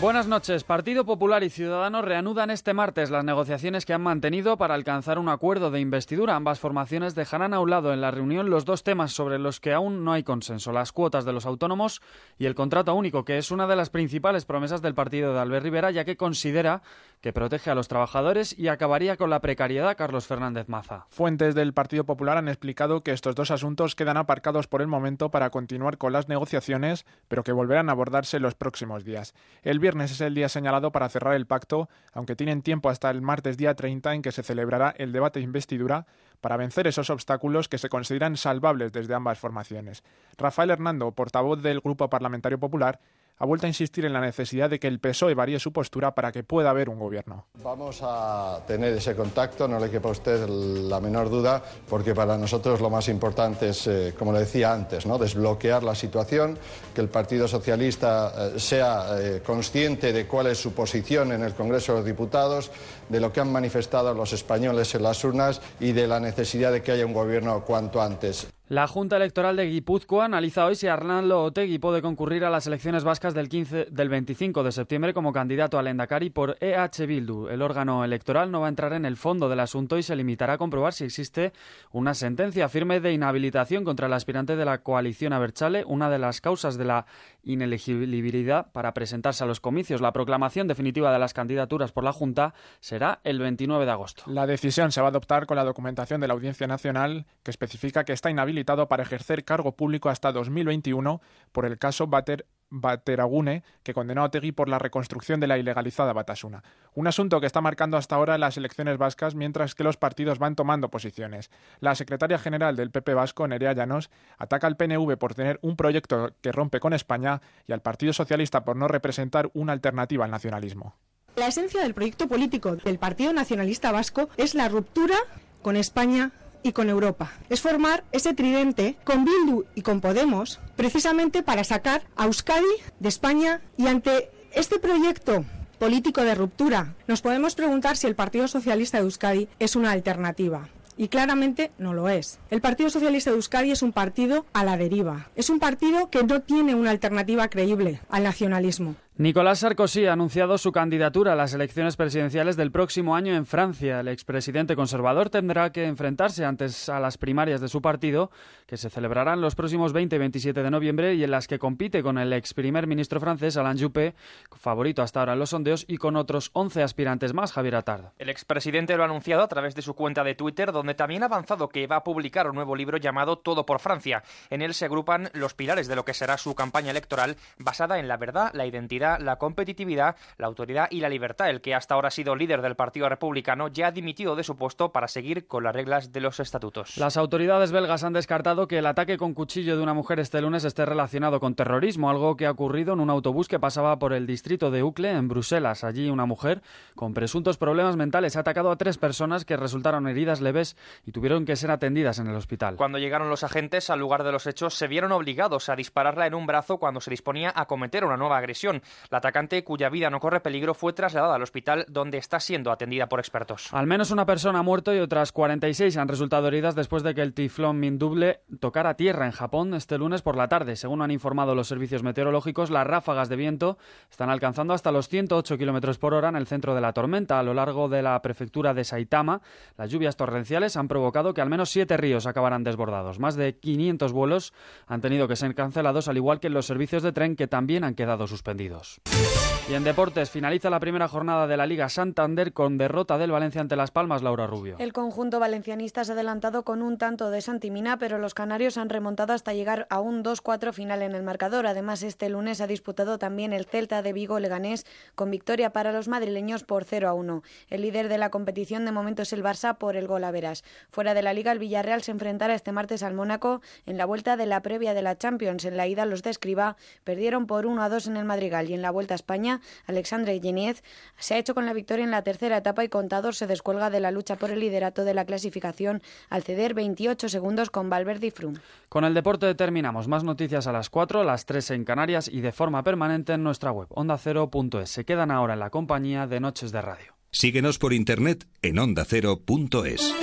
Buenas 0.00 0.26
noches. 0.26 0.64
Partido 0.64 1.04
Popular 1.04 1.44
y 1.44 1.50
Ciudadanos 1.50 2.06
reanudan 2.06 2.48
este 2.48 2.72
martes 2.72 3.10
las 3.10 3.22
negociaciones 3.22 3.84
que 3.84 3.92
han 3.92 4.00
mantenido 4.00 4.56
para 4.56 4.72
alcanzar 4.72 5.18
un 5.18 5.28
acuerdo 5.28 5.70
de 5.70 5.80
investidura. 5.80 6.36
Ambas 6.36 6.58
formaciones 6.58 7.14
dejarán 7.14 7.52
a 7.52 7.60
un 7.60 7.68
lado 7.68 7.92
en 7.92 8.00
la 8.00 8.10
reunión 8.10 8.48
los 8.48 8.64
dos 8.64 8.82
temas 8.82 9.12
sobre 9.12 9.38
los 9.38 9.60
que 9.60 9.74
aún 9.74 10.02
no 10.02 10.14
hay 10.14 10.22
consenso, 10.22 10.72
las 10.72 10.92
cuotas 10.92 11.26
de 11.26 11.34
los 11.34 11.44
autónomos 11.44 12.00
y 12.38 12.46
el 12.46 12.54
contrato 12.54 12.94
único, 12.94 13.26
que 13.26 13.36
es 13.36 13.50
una 13.50 13.66
de 13.66 13.76
las 13.76 13.90
principales 13.90 14.46
promesas 14.46 14.80
del 14.80 14.94
partido 14.94 15.34
de 15.34 15.40
Albert 15.40 15.64
Rivera, 15.64 15.90
ya 15.90 16.06
que 16.06 16.16
considera 16.16 16.80
que 17.20 17.34
protege 17.34 17.70
a 17.70 17.74
los 17.74 17.88
trabajadores 17.88 18.58
y 18.58 18.68
acabaría 18.68 19.18
con 19.18 19.28
la 19.28 19.40
precariedad. 19.40 19.98
Carlos 19.98 20.26
Fernández 20.26 20.70
Maza. 20.70 21.04
Fuentes 21.10 21.54
del 21.54 21.74
Partido 21.74 22.04
Popular 22.04 22.38
han 22.38 22.48
explicado 22.48 23.02
que 23.02 23.12
estos 23.12 23.34
dos 23.34 23.50
asuntos 23.50 23.94
quedan 23.94 24.16
aparcados 24.16 24.66
por 24.66 24.80
el 24.80 24.88
momento 24.88 25.30
para 25.30 25.50
continuar 25.50 25.98
con 25.98 26.14
las 26.14 26.26
negociaciones, 26.26 27.04
pero 27.28 27.44
que 27.44 27.52
volverán 27.52 27.90
a 27.90 27.92
abordarse 27.92 28.40
los 28.40 28.54
próximos 28.54 29.04
días. 29.04 29.34
El 29.62 29.78
viernes 29.78 29.89
es 29.98 30.20
el 30.20 30.34
día 30.34 30.48
señalado 30.48 30.92
para 30.92 31.08
cerrar 31.08 31.34
el 31.34 31.46
pacto, 31.46 31.88
aunque 32.12 32.36
tienen 32.36 32.62
tiempo 32.62 32.88
hasta 32.88 33.10
el 33.10 33.22
martes 33.22 33.56
día 33.56 33.74
30 33.74 34.14
en 34.14 34.22
que 34.22 34.32
se 34.32 34.42
celebrará 34.42 34.94
el 34.96 35.12
debate 35.12 35.40
de 35.40 35.44
investidura 35.44 36.06
para 36.40 36.56
vencer 36.56 36.86
esos 36.86 37.10
obstáculos 37.10 37.68
que 37.68 37.78
se 37.78 37.88
consideran 37.88 38.36
salvables 38.36 38.92
desde 38.92 39.14
ambas 39.14 39.38
formaciones. 39.38 40.04
Rafael 40.38 40.70
Hernando, 40.70 41.10
portavoz 41.12 41.62
del 41.62 41.80
Grupo 41.80 42.08
Parlamentario 42.08 42.58
Popular, 42.58 43.00
ha 43.40 43.46
vuelto 43.46 43.66
a 43.66 43.68
insistir 43.68 44.04
en 44.04 44.12
la 44.12 44.20
necesidad 44.20 44.68
de 44.68 44.78
que 44.78 44.86
el 44.86 45.00
PSOE 45.00 45.34
varíe 45.34 45.58
su 45.58 45.72
postura 45.72 46.14
para 46.14 46.30
que 46.30 46.44
pueda 46.44 46.68
haber 46.68 46.90
un 46.90 46.98
gobierno. 46.98 47.46
Vamos 47.62 48.00
a 48.02 48.62
tener 48.66 48.92
ese 48.92 49.16
contacto, 49.16 49.66
no 49.66 49.80
le 49.80 49.90
quepa 49.90 50.10
a 50.10 50.12
usted 50.12 50.46
la 50.46 51.00
menor 51.00 51.30
duda, 51.30 51.62
porque 51.88 52.14
para 52.14 52.36
nosotros 52.36 52.82
lo 52.82 52.90
más 52.90 53.08
importante 53.08 53.70
es, 53.70 53.86
eh, 53.86 54.14
como 54.18 54.32
le 54.34 54.40
decía 54.40 54.74
antes, 54.74 55.06
¿no? 55.06 55.16
desbloquear 55.16 55.82
la 55.82 55.94
situación, 55.94 56.58
que 56.94 57.00
el 57.00 57.08
Partido 57.08 57.48
Socialista 57.48 58.52
eh, 58.54 58.60
sea 58.60 59.18
eh, 59.18 59.42
consciente 59.44 60.12
de 60.12 60.26
cuál 60.26 60.48
es 60.48 60.58
su 60.58 60.74
posición 60.74 61.32
en 61.32 61.42
el 61.42 61.54
Congreso 61.54 61.92
de 61.92 61.98
los 62.00 62.06
Diputados, 62.06 62.70
de 63.08 63.20
lo 63.20 63.32
que 63.32 63.40
han 63.40 63.50
manifestado 63.50 64.12
los 64.12 64.34
españoles 64.34 64.94
en 64.94 65.02
las 65.02 65.24
urnas 65.24 65.62
y 65.80 65.92
de 65.92 66.06
la 66.06 66.20
necesidad 66.20 66.72
de 66.72 66.82
que 66.82 66.92
haya 66.92 67.06
un 67.06 67.14
gobierno 67.14 67.64
cuanto 67.64 68.02
antes. 68.02 68.48
La 68.70 68.86
Junta 68.86 69.16
Electoral 69.16 69.56
de 69.56 69.66
Guipúzcoa 69.66 70.26
analiza 70.26 70.64
hoy 70.64 70.76
si 70.76 70.86
Arnaldo 70.86 71.42
Otegui 71.42 71.80
puede 71.80 72.00
concurrir 72.00 72.44
a 72.44 72.50
las 72.50 72.68
elecciones 72.68 73.02
vascas 73.02 73.34
del, 73.34 73.48
15, 73.48 73.86
del 73.90 74.08
25 74.08 74.62
de 74.62 74.70
septiembre 74.70 75.12
como 75.12 75.32
candidato 75.32 75.76
al 75.76 75.88
Endacari 75.88 76.30
por 76.30 76.56
EH 76.60 77.04
Bildu. 77.04 77.48
El 77.48 77.62
órgano 77.62 78.04
electoral 78.04 78.52
no 78.52 78.60
va 78.60 78.66
a 78.66 78.68
entrar 78.68 78.92
en 78.92 79.06
el 79.06 79.16
fondo 79.16 79.48
del 79.48 79.58
asunto 79.58 79.98
y 79.98 80.04
se 80.04 80.14
limitará 80.14 80.52
a 80.52 80.58
comprobar 80.58 80.92
si 80.92 81.02
existe 81.02 81.52
una 81.90 82.14
sentencia 82.14 82.68
firme 82.68 83.00
de 83.00 83.12
inhabilitación 83.12 83.82
contra 83.82 84.06
el 84.06 84.12
aspirante 84.12 84.54
de 84.54 84.64
la 84.64 84.78
coalición 84.84 85.32
Aberchale, 85.32 85.82
una 85.84 86.08
de 86.08 86.20
las 86.20 86.40
causas 86.40 86.78
de 86.78 86.84
la 86.84 87.06
inelegibilidad 87.42 88.72
para 88.72 88.94
presentarse 88.94 89.44
a 89.44 89.46
los 89.46 89.60
comicios. 89.60 90.00
La 90.00 90.12
proclamación 90.12 90.68
definitiva 90.68 91.12
de 91.12 91.18
las 91.18 91.34
candidaturas 91.34 91.92
por 91.92 92.04
la 92.04 92.12
Junta 92.12 92.54
será 92.80 93.20
el 93.24 93.38
29 93.38 93.84
de 93.84 93.90
agosto. 93.90 94.24
La 94.26 94.46
decisión 94.46 94.92
se 94.92 95.00
va 95.00 95.08
a 95.08 95.10
adoptar 95.10 95.46
con 95.46 95.56
la 95.56 95.64
documentación 95.64 96.20
de 96.20 96.28
la 96.28 96.34
Audiencia 96.34 96.66
Nacional 96.66 97.26
que 97.42 97.50
especifica 97.50 98.04
que 98.04 98.12
está 98.12 98.30
inhabilitado 98.30 98.88
para 98.88 99.02
ejercer 99.02 99.44
cargo 99.44 99.76
público 99.76 100.08
hasta 100.08 100.32
2021 100.32 101.20
por 101.52 101.66
el 101.66 101.78
caso 101.78 102.06
Bater 102.06 102.46
Bateragune, 102.70 103.62
que 103.82 103.92
condenó 103.92 104.22
a 104.22 104.24
Otegui 104.26 104.52
por 104.52 104.68
la 104.68 104.78
reconstrucción 104.78 105.40
de 105.40 105.46
la 105.46 105.58
ilegalizada 105.58 106.12
Batasuna. 106.12 106.62
Un 106.94 107.06
asunto 107.06 107.40
que 107.40 107.46
está 107.46 107.60
marcando 107.60 107.96
hasta 107.96 108.14
ahora 108.14 108.38
las 108.38 108.56
elecciones 108.56 108.96
vascas 108.96 109.34
mientras 109.34 109.74
que 109.74 109.84
los 109.84 109.96
partidos 109.96 110.38
van 110.38 110.56
tomando 110.56 110.90
posiciones. 110.90 111.50
La 111.80 111.94
secretaria 111.94 112.38
general 112.38 112.76
del 112.76 112.90
PP 112.90 113.14
vasco, 113.14 113.46
Nerea 113.46 113.72
Llanos, 113.72 114.10
ataca 114.38 114.66
al 114.66 114.76
PNV 114.76 115.16
por 115.18 115.34
tener 115.34 115.58
un 115.62 115.76
proyecto 115.76 116.34
que 116.40 116.52
rompe 116.52 116.80
con 116.80 116.92
España 116.92 117.42
y 117.66 117.72
al 117.72 117.82
Partido 117.82 118.12
Socialista 118.12 118.64
por 118.64 118.76
no 118.76 118.88
representar 118.88 119.50
una 119.52 119.72
alternativa 119.72 120.24
al 120.24 120.30
nacionalismo. 120.30 120.96
La 121.36 121.48
esencia 121.48 121.82
del 121.82 121.94
proyecto 121.94 122.28
político 122.28 122.76
del 122.76 122.98
Partido 122.98 123.32
Nacionalista 123.32 123.92
Vasco 123.92 124.28
es 124.36 124.54
la 124.54 124.68
ruptura 124.68 125.16
con 125.62 125.76
España 125.76 126.32
y 126.62 126.72
con 126.72 126.88
Europa. 126.88 127.32
Es 127.48 127.60
formar 127.60 128.04
ese 128.12 128.34
tridente 128.34 128.96
con 129.04 129.24
Bildu 129.24 129.64
y 129.74 129.82
con 129.82 130.00
Podemos 130.00 130.60
precisamente 130.76 131.42
para 131.42 131.64
sacar 131.64 132.02
a 132.16 132.24
Euskadi 132.24 132.64
de 132.98 133.08
España 133.08 133.60
y 133.76 133.86
ante 133.86 134.30
este 134.52 134.78
proyecto 134.78 135.44
político 135.78 136.22
de 136.22 136.34
ruptura 136.34 136.94
nos 137.06 137.22
podemos 137.22 137.54
preguntar 137.54 137.96
si 137.96 138.06
el 138.06 138.14
Partido 138.14 138.48
Socialista 138.48 138.98
de 138.98 139.04
Euskadi 139.04 139.48
es 139.58 139.76
una 139.76 139.92
alternativa. 139.92 140.68
Y 140.96 141.08
claramente 141.08 141.70
no 141.78 141.94
lo 141.94 142.10
es. 142.10 142.38
El 142.50 142.60
Partido 142.60 142.90
Socialista 142.90 143.30
de 143.30 143.36
Euskadi 143.36 143.70
es 143.70 143.80
un 143.80 143.92
partido 143.92 144.44
a 144.52 144.64
la 144.64 144.76
deriva. 144.76 145.30
Es 145.34 145.48
un 145.48 145.58
partido 145.58 146.10
que 146.10 146.22
no 146.22 146.42
tiene 146.42 146.74
una 146.74 146.90
alternativa 146.90 147.48
creíble 147.48 148.02
al 148.10 148.24
nacionalismo. 148.24 148.96
Nicolás 149.20 149.58
Sarkozy 149.58 150.06
ha 150.06 150.14
anunciado 150.14 150.56
su 150.56 150.72
candidatura 150.72 151.34
a 151.34 151.36
las 151.36 151.52
elecciones 151.52 151.94
presidenciales 151.94 152.56
del 152.56 152.72
próximo 152.72 153.14
año 153.14 153.34
en 153.34 153.44
Francia. 153.44 154.00
El 154.00 154.08
expresidente 154.08 154.74
conservador 154.74 155.28
tendrá 155.28 155.72
que 155.72 155.84
enfrentarse 155.84 156.46
antes 156.46 156.88
a 156.88 157.00
las 157.00 157.18
primarias 157.18 157.60
de 157.60 157.68
su 157.68 157.82
partido, 157.82 158.30
que 158.66 158.78
se 158.78 158.88
celebrarán 158.88 159.42
los 159.42 159.54
próximos 159.54 159.92
20 159.92 160.16
y 160.16 160.18
27 160.18 160.62
de 160.62 160.70
noviembre 160.70 161.16
y 161.16 161.22
en 161.22 161.32
las 161.32 161.48
que 161.48 161.58
compite 161.58 162.02
con 162.02 162.16
el 162.16 162.32
ex 162.32 162.54
primer 162.54 162.86
ministro 162.86 163.20
francés 163.20 163.58
Alain 163.58 163.78
Juppé, 163.78 164.14
favorito 164.56 165.02
hasta 165.02 165.20
ahora 165.20 165.34
en 165.34 165.38
los 165.38 165.50
sondeos, 165.50 165.84
y 165.86 165.98
con 165.98 166.16
otros 166.16 166.48
11 166.54 166.82
aspirantes 166.82 167.34
más, 167.34 167.52
Javier 167.52 167.74
Atard. 167.74 168.12
El 168.16 168.30
expresidente 168.30 168.96
lo 168.96 169.02
ha 169.02 169.04
anunciado 169.04 169.42
a 169.42 169.48
través 169.48 169.74
de 169.74 169.82
su 169.82 169.92
cuenta 169.92 170.24
de 170.24 170.34
Twitter, 170.34 170.72
donde 170.72 170.94
también 170.94 171.24
ha 171.24 171.26
avanzado 171.26 171.68
que 171.68 171.86
va 171.86 171.96
a 171.96 172.04
publicar 172.04 172.48
un 172.48 172.54
nuevo 172.54 172.74
libro 172.74 172.96
llamado 172.96 173.36
Todo 173.36 173.66
por 173.66 173.80
Francia. 173.80 174.22
En 174.48 174.62
él 174.62 174.72
se 174.72 174.86
agrupan 174.86 175.28
los 175.34 175.52
pilares 175.52 175.88
de 175.88 175.96
lo 175.96 176.06
que 176.06 176.14
será 176.14 176.38
su 176.38 176.54
campaña 176.54 176.90
electoral 176.90 177.36
basada 177.58 177.98
en 177.98 178.08
la 178.08 178.16
verdad, 178.16 178.50
la 178.54 178.64
identidad, 178.64 179.09
la 179.18 179.36
competitividad, 179.36 180.16
la 180.38 180.46
autoridad 180.46 180.88
y 180.90 181.00
la 181.00 181.08
libertad. 181.08 181.50
El 181.50 181.60
que 181.60 181.74
hasta 181.74 181.94
ahora 181.94 182.08
ha 182.08 182.10
sido 182.10 182.36
líder 182.36 182.62
del 182.62 182.76
Partido 182.76 183.08
Republicano 183.08 183.68
ya 183.68 183.88
ha 183.88 183.92
dimitido 183.92 184.36
de 184.36 184.44
su 184.44 184.56
puesto 184.56 184.92
para 184.92 185.08
seguir 185.08 185.46
con 185.46 185.64
las 185.64 185.74
reglas 185.74 186.12
de 186.12 186.20
los 186.20 186.40
estatutos. 186.40 186.96
Las 186.96 187.16
autoridades 187.16 187.72
belgas 187.72 188.04
han 188.04 188.12
descartado 188.12 188.68
que 188.68 188.78
el 188.78 188.86
ataque 188.86 189.16
con 189.16 189.34
cuchillo 189.34 189.76
de 189.76 189.82
una 189.82 189.94
mujer 189.94 190.20
este 190.20 190.40
lunes 190.40 190.64
esté 190.64 190.84
relacionado 190.84 191.40
con 191.40 191.54
terrorismo, 191.54 192.10
algo 192.10 192.36
que 192.36 192.46
ha 192.46 192.50
ocurrido 192.50 192.94
en 192.94 193.00
un 193.00 193.10
autobús 193.10 193.48
que 193.48 193.58
pasaba 193.58 193.98
por 193.98 194.12
el 194.12 194.26
distrito 194.26 194.70
de 194.70 194.82
Ucle, 194.82 195.10
en 195.10 195.28
Bruselas. 195.28 195.84
Allí 195.84 196.10
una 196.10 196.26
mujer 196.26 196.62
con 196.94 197.14
presuntos 197.14 197.56
problemas 197.56 197.96
mentales 197.96 198.36
ha 198.36 198.40
atacado 198.40 198.70
a 198.70 198.76
tres 198.76 198.98
personas 198.98 199.44
que 199.44 199.56
resultaron 199.56 200.06
heridas 200.08 200.40
leves 200.40 200.76
y 201.06 201.12
tuvieron 201.12 201.44
que 201.44 201.56
ser 201.56 201.70
atendidas 201.70 202.18
en 202.18 202.26
el 202.26 202.36
hospital. 202.36 202.76
Cuando 202.76 202.98
llegaron 202.98 203.28
los 203.28 203.44
agentes 203.44 203.90
al 203.90 203.98
lugar 203.98 204.24
de 204.24 204.32
los 204.32 204.46
hechos, 204.46 204.74
se 204.74 204.88
vieron 204.88 205.12
obligados 205.12 205.68
a 205.68 205.76
dispararla 205.76 206.26
en 206.26 206.34
un 206.34 206.46
brazo 206.46 206.78
cuando 206.78 207.00
se 207.00 207.10
disponía 207.10 207.52
a 207.54 207.66
cometer 207.66 208.04
una 208.04 208.16
nueva 208.16 208.38
agresión. 208.38 208.82
La 209.10 209.18
atacante, 209.18 209.64
cuya 209.64 209.88
vida 209.88 210.10
no 210.10 210.20
corre 210.20 210.40
peligro, 210.40 210.74
fue 210.74 210.92
trasladada 210.92 211.34
al 211.34 211.42
hospital 211.42 211.84
donde 211.88 212.18
está 212.18 212.40
siendo 212.40 212.70
atendida 212.70 213.08
por 213.08 213.20
expertos. 213.20 213.68
Al 213.72 213.86
menos 213.86 214.10
una 214.10 214.26
persona 214.26 214.60
ha 214.60 214.62
muerto 214.62 214.94
y 214.94 214.98
otras 214.98 215.32
46 215.32 215.96
han 215.96 216.08
resultado 216.08 216.48
heridas 216.48 216.74
después 216.74 217.02
de 217.02 217.14
que 217.14 217.22
el 217.22 217.34
tiflón 217.34 217.80
Minduble 217.80 218.40
tocara 218.60 218.94
tierra 218.94 219.26
en 219.26 219.32
Japón 219.32 219.74
este 219.74 219.98
lunes 219.98 220.22
por 220.22 220.36
la 220.36 220.48
tarde. 220.48 220.76
Según 220.76 221.02
han 221.02 221.10
informado 221.10 221.54
los 221.54 221.68
servicios 221.68 222.02
meteorológicos, 222.02 222.70
las 222.70 222.86
ráfagas 222.86 223.28
de 223.28 223.36
viento 223.36 223.78
están 224.10 224.30
alcanzando 224.30 224.74
hasta 224.74 224.92
los 224.92 225.08
108 225.08 225.58
kilómetros 225.58 225.98
por 225.98 226.14
hora 226.14 226.28
en 226.28 226.36
el 226.36 226.46
centro 226.46 226.74
de 226.74 226.80
la 226.80 226.92
tormenta. 226.92 227.38
A 227.38 227.42
lo 227.42 227.54
largo 227.54 227.88
de 227.88 228.02
la 228.02 228.20
prefectura 228.22 228.74
de 228.74 228.84
Saitama, 228.84 229.40
las 229.76 229.90
lluvias 229.90 230.16
torrenciales 230.16 230.76
han 230.76 230.88
provocado 230.88 231.34
que 231.34 231.40
al 231.40 231.50
menos 231.50 231.70
siete 231.70 231.96
ríos 231.96 232.26
acabaran 232.26 232.64
desbordados. 232.64 233.18
Más 233.18 233.36
de 233.36 233.56
500 233.56 234.12
vuelos 234.12 234.52
han 234.86 235.00
tenido 235.00 235.28
que 235.28 235.36
ser 235.36 235.54
cancelados, 235.54 236.08
al 236.08 236.16
igual 236.16 236.40
que 236.40 236.50
los 236.50 236.66
servicios 236.66 237.02
de 237.02 237.12
tren 237.12 237.36
que 237.36 237.46
también 237.46 237.84
han 237.84 237.94
quedado 237.94 238.26
suspendidos. 238.26 238.79
2. 238.82 239.59
Y 239.70 239.74
en 239.74 239.84
deportes 239.84 240.30
finaliza 240.30 240.68
la 240.68 240.80
primera 240.80 241.06
jornada 241.06 241.46
de 241.46 241.56
la 241.56 241.64
Liga 241.64 241.88
Santander 241.88 242.52
con 242.52 242.76
derrota 242.76 243.18
del 243.18 243.30
Valencia 243.30 243.60
ante 243.60 243.76
Las 243.76 243.92
Palmas, 243.92 244.20
Laura 244.20 244.48
Rubio. 244.48 244.74
El 244.80 244.92
conjunto 244.92 245.38
valencianista 245.38 246.04
se 246.04 246.10
ha 246.10 246.14
adelantado 246.14 246.64
con 246.64 246.82
un 246.82 246.98
tanto 246.98 247.30
de 247.30 247.40
Santimina, 247.40 247.96
pero 247.96 248.18
los 248.18 248.34
canarios 248.34 248.76
han 248.78 248.88
remontado 248.88 249.32
hasta 249.32 249.54
llegar 249.54 249.86
a 249.88 250.00
un 250.00 250.24
2-4 250.24 250.72
final 250.72 251.02
en 251.02 251.14
el 251.14 251.22
marcador. 251.22 251.68
Además, 251.68 252.02
este 252.02 252.28
lunes 252.28 252.60
ha 252.60 252.66
disputado 252.66 253.20
también 253.20 253.52
el 253.52 253.64
Celta 253.64 254.02
de 254.02 254.12
Vigo 254.12 254.40
Leganés 254.40 254.86
con 255.14 255.30
victoria 255.30 255.70
para 255.72 255.92
los 255.92 256.08
madrileños 256.08 256.64
por 256.64 256.84
0-1. 256.84 257.44
El 257.68 257.82
líder 257.82 258.08
de 258.08 258.18
la 258.18 258.30
competición 258.30 258.84
de 258.84 258.90
momento 258.90 259.22
es 259.22 259.32
el 259.32 259.44
Barça 259.44 259.78
por 259.78 259.94
el 259.94 260.08
gol 260.08 260.24
a 260.24 260.32
veras. 260.32 260.64
Fuera 260.88 261.14
de 261.14 261.22
la 261.22 261.32
Liga, 261.32 261.52
el 261.52 261.60
Villarreal 261.60 262.02
se 262.02 262.10
enfrentará 262.10 262.54
este 262.54 262.72
martes 262.72 263.04
al 263.04 263.14
Mónaco 263.14 263.60
en 263.86 263.98
la 263.98 264.04
vuelta 264.04 264.36
de 264.36 264.46
la 264.46 264.62
previa 264.62 264.94
de 264.94 265.02
la 265.02 265.16
Champions. 265.16 265.64
En 265.64 265.76
la 265.76 265.86
ida, 265.86 266.06
los 266.06 266.24
de 266.24 266.30
Escriba 266.30 266.76
perdieron 267.04 267.46
por 267.46 267.66
1-2 267.66 268.08
en 268.08 268.16
el 268.16 268.24
Madrigal 268.24 268.68
y 268.68 268.74
en 268.74 268.82
la 268.82 268.90
vuelta 268.90 269.14
a 269.14 269.20
España 269.20 269.59
Alexandre 269.86 270.40
Yeniez 270.40 270.82
se 271.18 271.34
ha 271.34 271.38
hecho 271.38 271.54
con 271.54 271.66
la 271.66 271.72
victoria 271.72 272.04
en 272.04 272.10
la 272.10 272.22
tercera 272.22 272.58
etapa 272.58 272.84
y 272.84 272.88
Contador 272.88 273.34
se 273.34 273.46
descuelga 273.46 273.90
de 273.90 274.00
la 274.00 274.10
lucha 274.10 274.36
por 274.36 274.50
el 274.50 274.60
liderato 274.60 275.04
de 275.04 275.14
la 275.14 275.24
clasificación 275.24 276.02
al 276.28 276.42
ceder 276.42 276.74
28 276.74 277.28
segundos 277.28 277.70
con 277.70 277.90
Valverde 277.90 278.28
y 278.28 278.30
Froome. 278.30 278.60
Con 278.88 279.04
el 279.04 279.14
deporte 279.14 279.54
terminamos. 279.54 280.08
Más 280.08 280.24
noticias 280.24 280.66
a 280.66 280.72
las 280.72 280.90
4, 280.90 281.24
las 281.24 281.46
3 281.46 281.70
en 281.72 281.84
Canarias 281.84 282.28
y 282.28 282.40
de 282.40 282.52
forma 282.52 282.82
permanente 282.82 283.32
en 283.32 283.42
nuestra 283.42 283.70
web 283.72 283.88
ondacero.es. 283.90 284.90
Se 284.90 285.04
quedan 285.04 285.30
ahora 285.30 285.54
en 285.54 285.60
la 285.60 285.70
compañía 285.70 286.26
de 286.26 286.40
Noches 286.40 286.72
de 286.72 286.80
Radio. 286.80 287.14
Síguenos 287.30 287.78
por 287.78 287.92
internet 287.92 288.46
en 288.62 288.78
ondacero.es. 288.78 290.14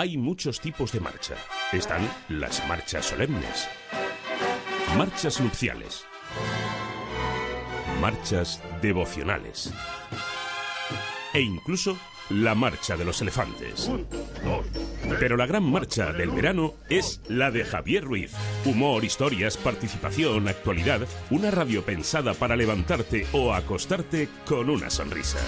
Hay 0.00 0.16
muchos 0.16 0.60
tipos 0.60 0.92
de 0.92 1.00
marcha. 1.00 1.34
Están 1.72 2.08
las 2.28 2.64
marchas 2.68 3.06
solemnes, 3.06 3.68
marchas 4.96 5.40
nupciales, 5.40 6.04
marchas 8.00 8.62
devocionales 8.80 9.74
e 11.34 11.40
incluso 11.40 11.98
la 12.30 12.54
marcha 12.54 12.96
de 12.96 13.04
los 13.04 13.20
elefantes. 13.22 13.90
Pero 15.18 15.36
la 15.36 15.46
gran 15.46 15.64
marcha 15.64 16.12
del 16.12 16.30
verano 16.30 16.74
es 16.88 17.20
la 17.28 17.50
de 17.50 17.64
Javier 17.64 18.04
Ruiz. 18.04 18.32
Humor, 18.64 19.04
historias, 19.04 19.56
participación, 19.56 20.48
actualidad, 20.48 21.00
una 21.30 21.50
radio 21.50 21.82
pensada 21.84 22.34
para 22.34 22.56
levantarte 22.56 23.26
o 23.32 23.54
acostarte 23.54 24.28
con 24.46 24.70
una 24.70 24.90
sonrisa. 24.90 25.38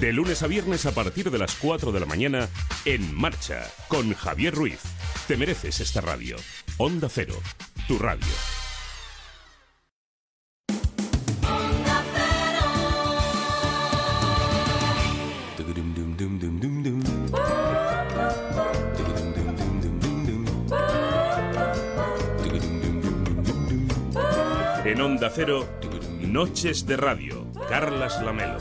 De 0.00 0.12
lunes 0.12 0.42
a 0.42 0.46
viernes 0.46 0.86
a 0.86 0.92
partir 0.92 1.30
de 1.30 1.38
las 1.38 1.54
4 1.56 1.92
de 1.92 2.00
la 2.00 2.06
mañana, 2.06 2.48
en 2.84 3.14
marcha, 3.14 3.70
con 3.88 4.14
Javier 4.14 4.54
Ruiz. 4.54 4.80
Te 5.28 5.36
mereces 5.36 5.80
esta 5.80 6.00
radio. 6.00 6.36
Onda 6.78 7.08
Cero, 7.08 7.34
tu 7.86 7.98
radio. 7.98 8.63
En 24.94 25.00
Onda 25.00 25.28
Cero, 25.28 25.66
Noches 26.20 26.86
de 26.86 26.96
Radio, 26.96 27.48
Carlas 27.68 28.22
Lamelo. 28.22 28.58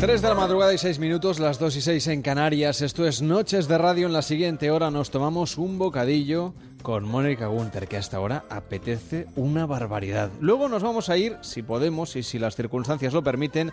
Tres 0.00 0.20
de 0.20 0.28
la 0.28 0.34
madrugada 0.34 0.74
y 0.74 0.78
seis 0.78 0.98
minutos, 0.98 1.38
las 1.38 1.60
dos 1.60 1.76
y 1.76 1.80
seis 1.80 2.08
en 2.08 2.22
Canarias. 2.22 2.82
Esto 2.82 3.06
es 3.06 3.22
Noches 3.22 3.68
de 3.68 3.78
Radio. 3.78 4.08
En 4.08 4.12
la 4.12 4.22
siguiente 4.22 4.72
hora 4.72 4.90
nos 4.90 5.12
tomamos 5.12 5.56
un 5.56 5.78
bocadillo 5.78 6.52
con 6.82 7.04
Mónica 7.04 7.46
Gunter, 7.46 7.88
que 7.88 7.96
hasta 7.96 8.16
ahora 8.16 8.44
apetece 8.50 9.26
una 9.36 9.66
barbaridad. 9.66 10.30
Luego 10.40 10.68
nos 10.68 10.82
vamos 10.82 11.08
a 11.08 11.16
ir, 11.16 11.36
si 11.40 11.62
podemos 11.62 12.16
y 12.16 12.22
si 12.22 12.38
las 12.38 12.56
circunstancias 12.56 13.12
lo 13.12 13.22
permiten, 13.22 13.72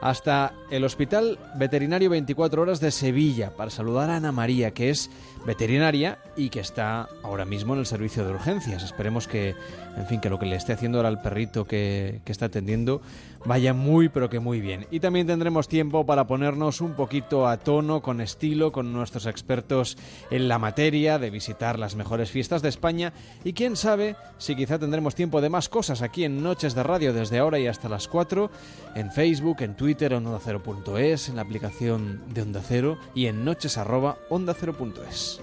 hasta 0.00 0.52
el 0.70 0.84
Hospital 0.84 1.38
Veterinario 1.56 2.10
24 2.10 2.62
Horas 2.62 2.80
de 2.80 2.90
Sevilla 2.90 3.50
para 3.56 3.70
saludar 3.70 4.10
a 4.10 4.16
Ana 4.16 4.32
María, 4.32 4.72
que 4.72 4.90
es 4.90 5.10
veterinaria 5.46 6.18
y 6.36 6.50
que 6.50 6.60
está 6.60 7.08
ahora 7.22 7.44
mismo 7.44 7.74
en 7.74 7.80
el 7.80 7.86
servicio 7.86 8.24
de 8.24 8.32
urgencias. 8.32 8.82
Esperemos 8.82 9.28
que, 9.28 9.54
en 9.96 10.06
fin, 10.06 10.20
que 10.20 10.28
lo 10.28 10.38
que 10.38 10.46
le 10.46 10.56
esté 10.56 10.72
haciendo 10.72 10.98
ahora 10.98 11.08
al 11.08 11.22
perrito 11.22 11.66
que, 11.66 12.20
que 12.24 12.32
está 12.32 12.46
atendiendo 12.46 13.00
vaya 13.46 13.72
muy, 13.72 14.08
pero 14.08 14.28
que 14.28 14.40
muy 14.40 14.60
bien. 14.60 14.86
Y 14.90 15.00
también 15.00 15.26
tendremos 15.26 15.68
tiempo 15.68 16.04
para 16.04 16.26
ponernos 16.26 16.80
un 16.80 16.94
poquito 16.94 17.46
a 17.46 17.56
tono, 17.58 18.02
con 18.02 18.20
estilo, 18.20 18.72
con 18.72 18.92
nuestros 18.92 19.26
expertos 19.26 19.96
en 20.30 20.48
la 20.48 20.58
materia, 20.58 21.18
de 21.18 21.30
visitar 21.30 21.78
las 21.78 21.94
mejores 21.94 22.30
fiestas 22.30 22.45
de 22.48 22.68
España 22.68 23.12
y 23.44 23.52
quién 23.52 23.76
sabe 23.76 24.14
si 24.38 24.54
quizá 24.54 24.78
tendremos 24.78 25.16
tiempo 25.16 25.40
de 25.40 25.50
más 25.50 25.68
cosas 25.68 26.00
aquí 26.00 26.24
en 26.24 26.42
Noches 26.42 26.74
de 26.74 26.82
Radio 26.84 27.12
desde 27.12 27.38
ahora 27.38 27.58
y 27.58 27.66
hasta 27.66 27.88
las 27.88 28.06
4, 28.06 28.50
en 28.94 29.10
Facebook, 29.10 29.56
en 29.60 29.74
Twitter, 29.74 30.12
en 30.12 30.24
ondacero.es, 30.26 31.28
en 31.28 31.36
la 31.36 31.42
aplicación 31.42 32.22
de 32.32 32.42
Onda 32.42 32.62
Cero 32.66 32.98
y 33.14 33.26
en 33.26 33.44
noches 33.44 33.78
arroba 33.78 34.18
ondacero.es. 34.30 35.40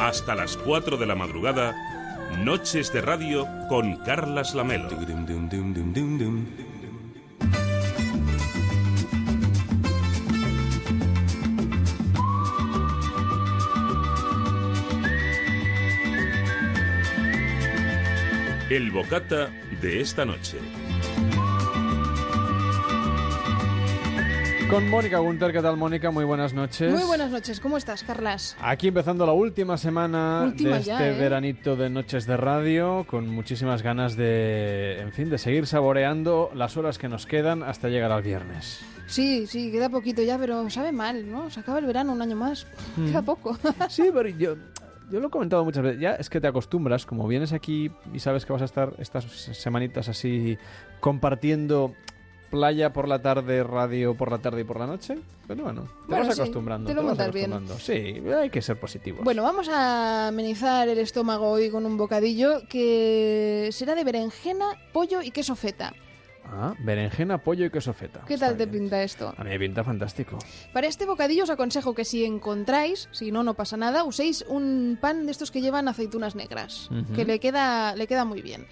Hasta 0.00 0.34
las 0.34 0.56
4 0.56 0.96
de 0.96 1.06
la 1.06 1.14
madrugada, 1.14 1.74
Noches 2.44 2.92
de 2.92 3.00
Radio 3.00 3.46
con 3.68 3.96
Carlas 3.98 4.54
Lamelo. 4.54 4.88
El 18.70 18.90
bocata 18.90 19.50
de 19.82 20.00
esta 20.00 20.24
noche. 20.24 20.56
Con 24.70 24.88
Mónica 24.88 25.18
Gunter, 25.18 25.52
¿qué 25.52 25.60
tal 25.60 25.76
Mónica? 25.76 26.10
Muy 26.10 26.24
buenas 26.24 26.54
noches. 26.54 26.90
Muy 26.90 27.04
buenas 27.04 27.30
noches, 27.30 27.60
¿cómo 27.60 27.76
estás, 27.76 28.02
Carlas? 28.02 28.56
Aquí 28.62 28.88
empezando 28.88 29.26
la 29.26 29.34
última 29.34 29.76
semana 29.76 30.44
Última 30.46 30.78
de 30.78 30.82
ya, 30.82 30.94
este 30.94 31.10
¿eh? 31.10 31.20
veranito 31.20 31.76
de 31.76 31.90
Noches 31.90 32.26
de 32.26 32.38
Radio, 32.38 33.04
con 33.06 33.28
muchísimas 33.28 33.82
ganas 33.82 34.16
de, 34.16 34.98
en 34.98 35.12
fin, 35.12 35.28
de 35.28 35.36
seguir 35.36 35.66
saboreando 35.66 36.50
las 36.54 36.78
horas 36.78 36.96
que 36.96 37.10
nos 37.10 37.26
quedan 37.26 37.62
hasta 37.62 37.90
llegar 37.90 38.12
al 38.12 38.22
viernes. 38.22 38.80
Sí, 39.06 39.46
sí, 39.46 39.70
queda 39.70 39.90
poquito 39.90 40.22
ya, 40.22 40.38
pero 40.38 40.70
sabe 40.70 40.90
mal, 40.90 41.30
¿no? 41.30 41.50
Se 41.50 41.60
acaba 41.60 41.78
el 41.78 41.84
verano 41.84 42.12
un 42.12 42.22
año 42.22 42.36
más. 42.36 42.66
Mm. 42.96 43.08
Queda 43.08 43.22
poco. 43.22 43.58
Sí, 43.90 44.04
pero 44.12 44.30
yo, 44.30 44.56
yo 45.10 45.20
lo 45.20 45.28
he 45.28 45.30
comentado 45.30 45.64
muchas 45.64 45.82
veces. 45.82 46.00
Ya 46.00 46.12
es 46.14 46.28
que 46.30 46.40
te 46.40 46.46
acostumbras, 46.46 47.06
como 47.06 47.26
vienes 47.28 47.52
aquí 47.52 47.90
y 48.12 48.18
sabes 48.20 48.44
que 48.46 48.52
vas 48.52 48.62
a 48.62 48.66
estar 48.66 48.92
estas 48.98 49.24
semanitas 49.24 50.08
así 50.08 50.56
compartiendo 51.00 51.94
playa 52.50 52.92
por 52.92 53.08
la 53.08 53.20
tarde, 53.20 53.62
radio 53.64 54.14
por 54.16 54.30
la 54.30 54.38
tarde 54.38 54.60
y 54.60 54.64
por 54.64 54.78
la 54.78 54.86
noche. 54.86 55.18
Pero 55.46 55.64
bueno, 55.64 55.82
te 55.82 55.88
Bueno, 56.08 56.26
vas 56.26 56.34
sí, 56.36 56.40
acostumbrando. 56.40 56.88
te 56.88 56.94
lo 56.94 57.02
vas 57.02 57.08
montas 57.10 57.32
bien. 57.32 57.52
acostumbrando. 57.52 57.82
Sí, 57.84 58.22
hay 58.40 58.48
que 58.50 58.62
ser 58.62 58.78
positivo. 58.80 59.18
Bueno, 59.22 59.42
vamos 59.42 59.68
a 59.68 60.28
amenizar 60.28 60.88
el 60.88 60.98
estómago 60.98 61.50
hoy 61.50 61.68
con 61.70 61.84
un 61.84 61.96
bocadillo 61.96 62.60
que 62.68 63.68
será 63.72 63.94
de 63.94 64.04
berenjena, 64.04 64.66
pollo 64.92 65.20
y 65.20 65.30
queso 65.32 65.54
feta. 65.56 65.92
Ah, 66.56 66.74
berenjena, 66.78 67.38
pollo 67.38 67.64
y 67.66 67.70
queso 67.70 67.92
feta. 67.92 68.22
¿Qué 68.26 68.38
tal 68.38 68.56
te 68.56 68.66
pinta 68.66 69.02
esto? 69.02 69.34
A 69.36 69.42
mí 69.42 69.50
me 69.50 69.58
pinta 69.58 69.82
fantástico. 69.82 70.38
Para 70.72 70.86
este 70.86 71.04
bocadillo 71.04 71.42
os 71.42 71.50
aconsejo 71.50 71.94
que 71.94 72.04
si 72.04 72.24
encontráis, 72.24 73.08
si 73.10 73.32
no, 73.32 73.42
no 73.42 73.54
pasa 73.54 73.76
nada, 73.76 74.04
uséis 74.04 74.44
un 74.48 74.96
pan 75.00 75.26
de 75.26 75.32
estos 75.32 75.50
que 75.50 75.60
llevan 75.60 75.88
aceitunas 75.88 76.36
negras, 76.36 76.88
que 77.14 77.24
le 77.24 77.40
queda, 77.40 77.96
le 77.96 78.06
queda 78.06 78.24
muy 78.24 78.40
bien. 78.40 78.66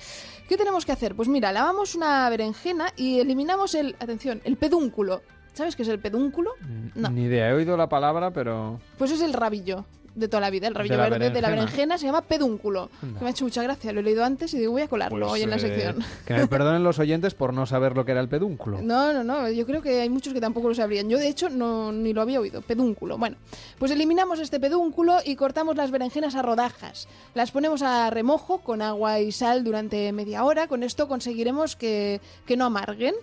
¿Qué 0.48 0.56
tenemos 0.56 0.86
que 0.86 0.92
hacer? 0.92 1.16
Pues 1.16 1.28
mira, 1.28 1.50
lavamos 1.50 1.96
una 1.96 2.28
berenjena 2.30 2.92
y 2.96 3.18
eliminamos 3.18 3.74
el, 3.74 3.96
atención, 3.98 4.40
el 4.44 4.56
pedúnculo. 4.56 5.22
¿Sabes 5.52 5.76
qué 5.76 5.82
es 5.82 5.88
el 5.88 5.98
pedúnculo? 5.98 6.52
No. 6.94 7.10
Ni 7.10 7.24
idea, 7.24 7.50
he 7.50 7.52
oído 7.52 7.76
la 7.76 7.88
palabra, 7.88 8.30
pero... 8.30 8.80
Pues 8.96 9.10
es 9.10 9.20
el 9.20 9.32
rabillo. 9.32 9.84
De 10.14 10.28
toda 10.28 10.40
la 10.40 10.50
vida, 10.50 10.68
el 10.68 10.74
rabillo 10.74 10.96
De 10.96 11.10
verde 11.10 11.30
de 11.30 11.40
la 11.40 11.48
berenjena. 11.50 11.98
se 11.98 12.06
llama 12.06 12.22
pedúnculo. 12.22 12.90
Que 13.00 13.06
me 13.24 13.26
ha 13.28 13.30
hecho 13.30 13.44
mucha 13.44 13.62
gracia, 13.62 13.92
lo 13.92 14.00
he 14.00 14.02
leído 14.02 14.24
antes 14.24 14.52
y 14.54 14.58
digo, 14.58 14.72
voy 14.72 14.82
a 14.82 14.88
colarlo 14.88 15.20
Pues, 15.20 15.32
hoy 15.32 15.42
en 15.42 15.50
la 15.50 15.56
eh, 15.56 15.60
sección. 15.60 16.04
que 16.26 16.34
me 16.34 16.46
perdonen 16.46 16.82
los 16.84 16.98
oyentes 16.98 17.34
por 17.34 17.54
no 17.54 17.64
saber 17.66 17.96
lo 17.96 18.04
que 18.04 18.12
era 18.12 18.20
el 18.20 18.28
pedúnculo. 18.28 18.78
No, 18.92 19.12
no, 19.12 19.24
no, 19.24 19.48
yo 19.50 19.64
creo 19.64 19.80
que 19.80 20.00
hay 20.02 20.08
muchos 20.10 20.32
que 20.34 20.40
tampoco 20.40 20.68
lo 20.68 20.74
sabrían. 20.74 21.08
Yo, 21.08 21.18
de 21.18 21.28
hecho, 21.28 21.48
no, 21.48 21.92
ni 21.92 22.12
lo 22.12 22.20
había 22.20 22.40
oído. 22.40 22.60
Pedúnculo. 22.62 23.16
Bueno, 23.16 23.36
pues 23.78 23.90
eliminamos 23.90 24.38
este 24.40 24.60
pedúnculo 24.60 25.18
y 25.24 25.34
cortamos 25.36 25.76
las 25.76 25.90
berenjenas 25.90 26.34
a 26.34 26.42
rodajas. 26.42 27.08
Las 27.34 27.50
ponemos 27.50 27.80
a 27.82 28.10
remojo 28.10 28.58
con 28.58 28.82
agua 28.82 29.20
y 29.20 29.32
sal 29.32 29.64
durante 29.64 30.12
media 30.12 30.44
hora. 30.44 30.66
Con 30.68 30.82
esto 30.82 31.08
conseguiremos 31.08 31.74
que, 31.76 32.20
que 32.46 32.56
no 32.56 32.66
amarguen. 32.66 33.14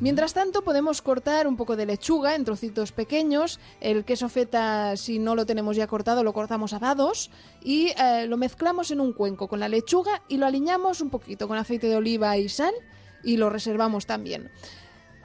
Mientras 0.00 0.34
tanto, 0.34 0.62
podemos 0.62 1.00
cortar 1.00 1.46
un 1.48 1.56
poco 1.56 1.74
de 1.74 1.86
lechuga 1.86 2.34
en 2.34 2.44
trocitos 2.44 2.92
pequeños. 2.92 3.58
El 3.80 4.04
queso 4.04 4.28
feta, 4.28 4.94
si 4.98 5.18
no 5.18 5.34
lo 5.34 5.46
tenemos 5.46 5.74
ya 5.74 5.86
cortado, 5.86 6.19
lo 6.22 6.32
cortamos 6.32 6.72
a 6.72 6.78
dados 6.78 7.30
y 7.62 7.88
eh, 7.88 8.26
lo 8.26 8.36
mezclamos 8.36 8.90
en 8.90 9.00
un 9.00 9.12
cuenco 9.12 9.48
con 9.48 9.60
la 9.60 9.68
lechuga 9.68 10.22
y 10.28 10.36
lo 10.36 10.46
aliñamos 10.46 11.00
un 11.00 11.10
poquito 11.10 11.48
con 11.48 11.58
aceite 11.58 11.88
de 11.88 11.96
oliva 11.96 12.36
y 12.36 12.48
sal 12.48 12.74
y 13.22 13.36
lo 13.36 13.50
reservamos 13.50 14.06
también. 14.06 14.50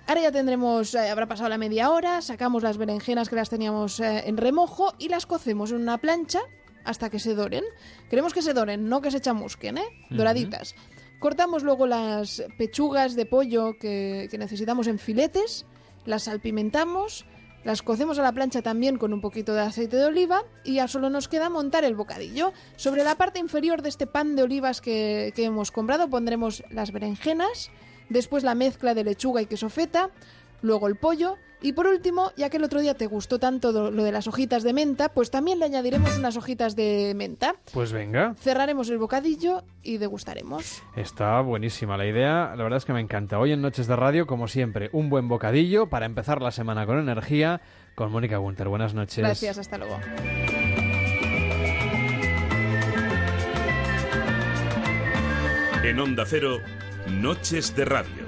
Ahora 0.07 0.21
ya 0.21 0.31
tendremos, 0.31 0.93
eh, 0.93 1.09
habrá 1.09 1.27
pasado 1.27 1.49
la 1.49 1.57
media 1.57 1.89
hora, 1.89 2.21
sacamos 2.21 2.61
las 2.61 2.77
berenjenas 2.77 3.27
que 3.27 3.35
las 3.35 3.49
teníamos 3.49 3.99
eh, 3.99 4.23
en 4.27 4.37
remojo 4.37 4.93
y 4.99 5.09
las 5.09 5.25
cocemos 5.25 5.71
en 5.71 5.77
una 5.77 5.97
plancha 5.97 6.41
hasta 6.83 7.09
que 7.09 7.17
se 7.17 7.33
doren. 7.33 7.63
Queremos 8.09 8.33
que 8.33 8.43
se 8.43 8.53
doren, 8.53 8.87
no 8.87 9.01
que 9.01 9.09
se 9.09 9.19
chamusquen, 9.19 9.79
¿eh? 9.79 10.07
Doraditas. 10.11 10.75
Cortamos 11.17 11.63
luego 11.63 11.87
las 11.87 12.43
pechugas 12.57 13.15
de 13.15 13.25
pollo 13.25 13.79
que, 13.79 14.27
que 14.29 14.37
necesitamos 14.37 14.85
en 14.85 14.99
filetes, 14.99 15.65
las 16.05 16.23
salpimentamos, 16.23 17.25
las 17.65 17.81
cocemos 17.81 18.19
a 18.19 18.21
la 18.21 18.31
plancha 18.31 18.61
también 18.61 18.97
con 18.97 19.11
un 19.11 19.21
poquito 19.21 19.53
de 19.53 19.61
aceite 19.61 19.97
de 19.97 20.05
oliva 20.05 20.43
y 20.63 20.75
ya 20.75 20.87
solo 20.87 21.09
nos 21.09 21.27
queda 21.27 21.49
montar 21.49 21.83
el 21.83 21.95
bocadillo. 21.95 22.53
Sobre 22.75 23.03
la 23.03 23.15
parte 23.15 23.39
inferior 23.39 23.81
de 23.81 23.89
este 23.89 24.05
pan 24.05 24.35
de 24.35 24.43
olivas 24.43 24.81
que, 24.81 25.33
que 25.35 25.45
hemos 25.45 25.71
comprado 25.71 26.07
pondremos 26.07 26.63
las 26.69 26.91
berenjenas, 26.91 27.71
después 28.07 28.43
la 28.43 28.53
mezcla 28.53 28.93
de 28.93 29.03
lechuga 29.03 29.41
y 29.41 29.47
queso 29.47 29.69
feta, 29.69 30.11
luego 30.61 30.87
el 30.87 30.95
pollo 30.95 31.37
y 31.65 31.73
por 31.73 31.87
último, 31.87 32.31
ya 32.37 32.51
que 32.51 32.57
el 32.57 32.63
otro 32.63 32.79
día 32.79 32.93
te 32.93 33.07
gustó 33.07 33.39
tanto 33.39 33.89
lo 33.89 34.03
de 34.03 34.11
las 34.11 34.27
hojitas 34.27 34.61
de 34.61 34.71
menta, 34.71 35.09
pues 35.09 35.31
también 35.31 35.57
le 35.57 35.65
añadiremos 35.65 36.15
unas 36.15 36.37
hojitas 36.37 36.75
de 36.75 37.13
menta. 37.15 37.55
Pues 37.73 37.91
venga, 37.91 38.35
Cerraremos 38.39 38.87
el 38.91 38.99
bocadillo 38.99 39.63
y 39.81 39.97
degustaremos. 39.97 40.83
está 40.95 41.41
buenísima 41.41 41.97
la 41.97 42.05
idea. 42.05 42.53
La 42.55 42.61
verdad 42.61 42.77
es 42.77 42.85
que 42.85 42.93
me 42.93 42.99
encanta. 43.01 43.39
Hoy 43.39 43.51
en 43.51 43.63
Noches 43.63 43.87
de 43.87 43.95
Radio, 43.95 44.27
como 44.27 44.47
siempre, 44.47 44.91
un 44.93 45.09
buen 45.09 45.27
bocadillo 45.27 45.87
para 45.87 46.05
empezar 46.05 46.39
la 46.39 46.51
semana 46.51 46.85
con 46.85 46.99
energía 46.99 47.61
con 47.95 48.11
Mónica 48.11 48.37
Gunter. 48.37 48.67
Buenas 48.67 48.93
noches. 48.93 49.17
Gracias, 49.17 49.57
hasta 49.57 49.79
luego. 49.79 49.97
En 55.83 55.99
Onda 55.99 56.25
Cero, 56.27 56.59
Noches 57.07 57.75
de 57.75 57.85
Radio. 57.85 58.25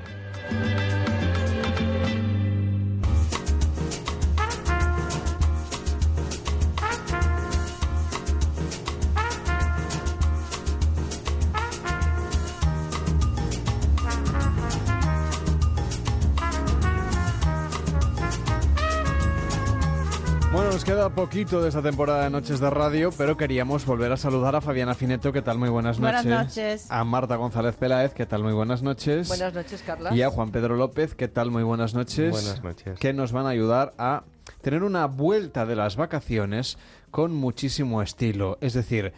Nos 20.78 20.86
queda 20.86 21.10
poquito 21.10 21.60
de 21.60 21.70
esta 21.70 21.82
temporada 21.82 22.26
de 22.26 22.30
Noches 22.30 22.60
de 22.60 22.70
Radio, 22.70 23.10
pero 23.18 23.36
queríamos 23.36 23.84
volver 23.84 24.12
a 24.12 24.18
saludar 24.18 24.56
a 24.56 24.62
Fabiana 24.62 24.94
Fineto, 24.94 25.34
¿qué 25.34 25.41
tal? 25.41 25.58
Muy 25.58 25.70
buenas 25.70 25.99
noches. 25.99 26.24
Buenas 26.24 26.45
noches. 26.45 26.91
A 26.91 27.04
Marta 27.04 27.36
González 27.36 27.76
Peláez, 27.76 28.14
¿qué 28.14 28.28
tal? 28.28 28.44
Muy 28.44 28.54
buenas 28.54 28.84
noches. 28.84 29.28
Buenas 29.28 29.56
noches, 29.56 29.82
Carlas. 29.82 30.16
Y 30.16 30.22
a 30.22 30.30
Juan 30.30 30.52
Pedro 30.52 30.76
López, 30.76 31.16
¿qué 31.16 31.28
tal? 31.28 31.49
Muy 31.49 31.64
buenas 31.64 31.95
noches. 31.95 32.30
Buenas 32.30 32.62
noches. 32.62 32.99
Que 32.99 33.12
nos 33.12 33.32
van 33.32 33.48
a 33.48 33.49
ayudar 33.49 33.95
a 33.98 34.22
tener 34.62 34.84
una 34.84 35.08
vuelta 35.08 35.66
de 35.66 35.76
las 35.76 35.95
vacaciones 35.95 36.78
con 37.10 37.34
muchísimo 37.34 38.04
estilo. 38.04 38.60
Es 38.62 38.74
decir, 38.74 39.14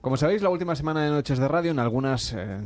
como 0.00 0.16
sabéis, 0.16 0.40
la 0.40 0.48
última 0.48 0.76
semana 0.76 1.04
de 1.04 1.10
Noches 1.10 1.38
de 1.38 1.46
Radio, 1.46 1.72
en 1.72 1.78
algunas 1.78 2.32
eh, 2.32 2.58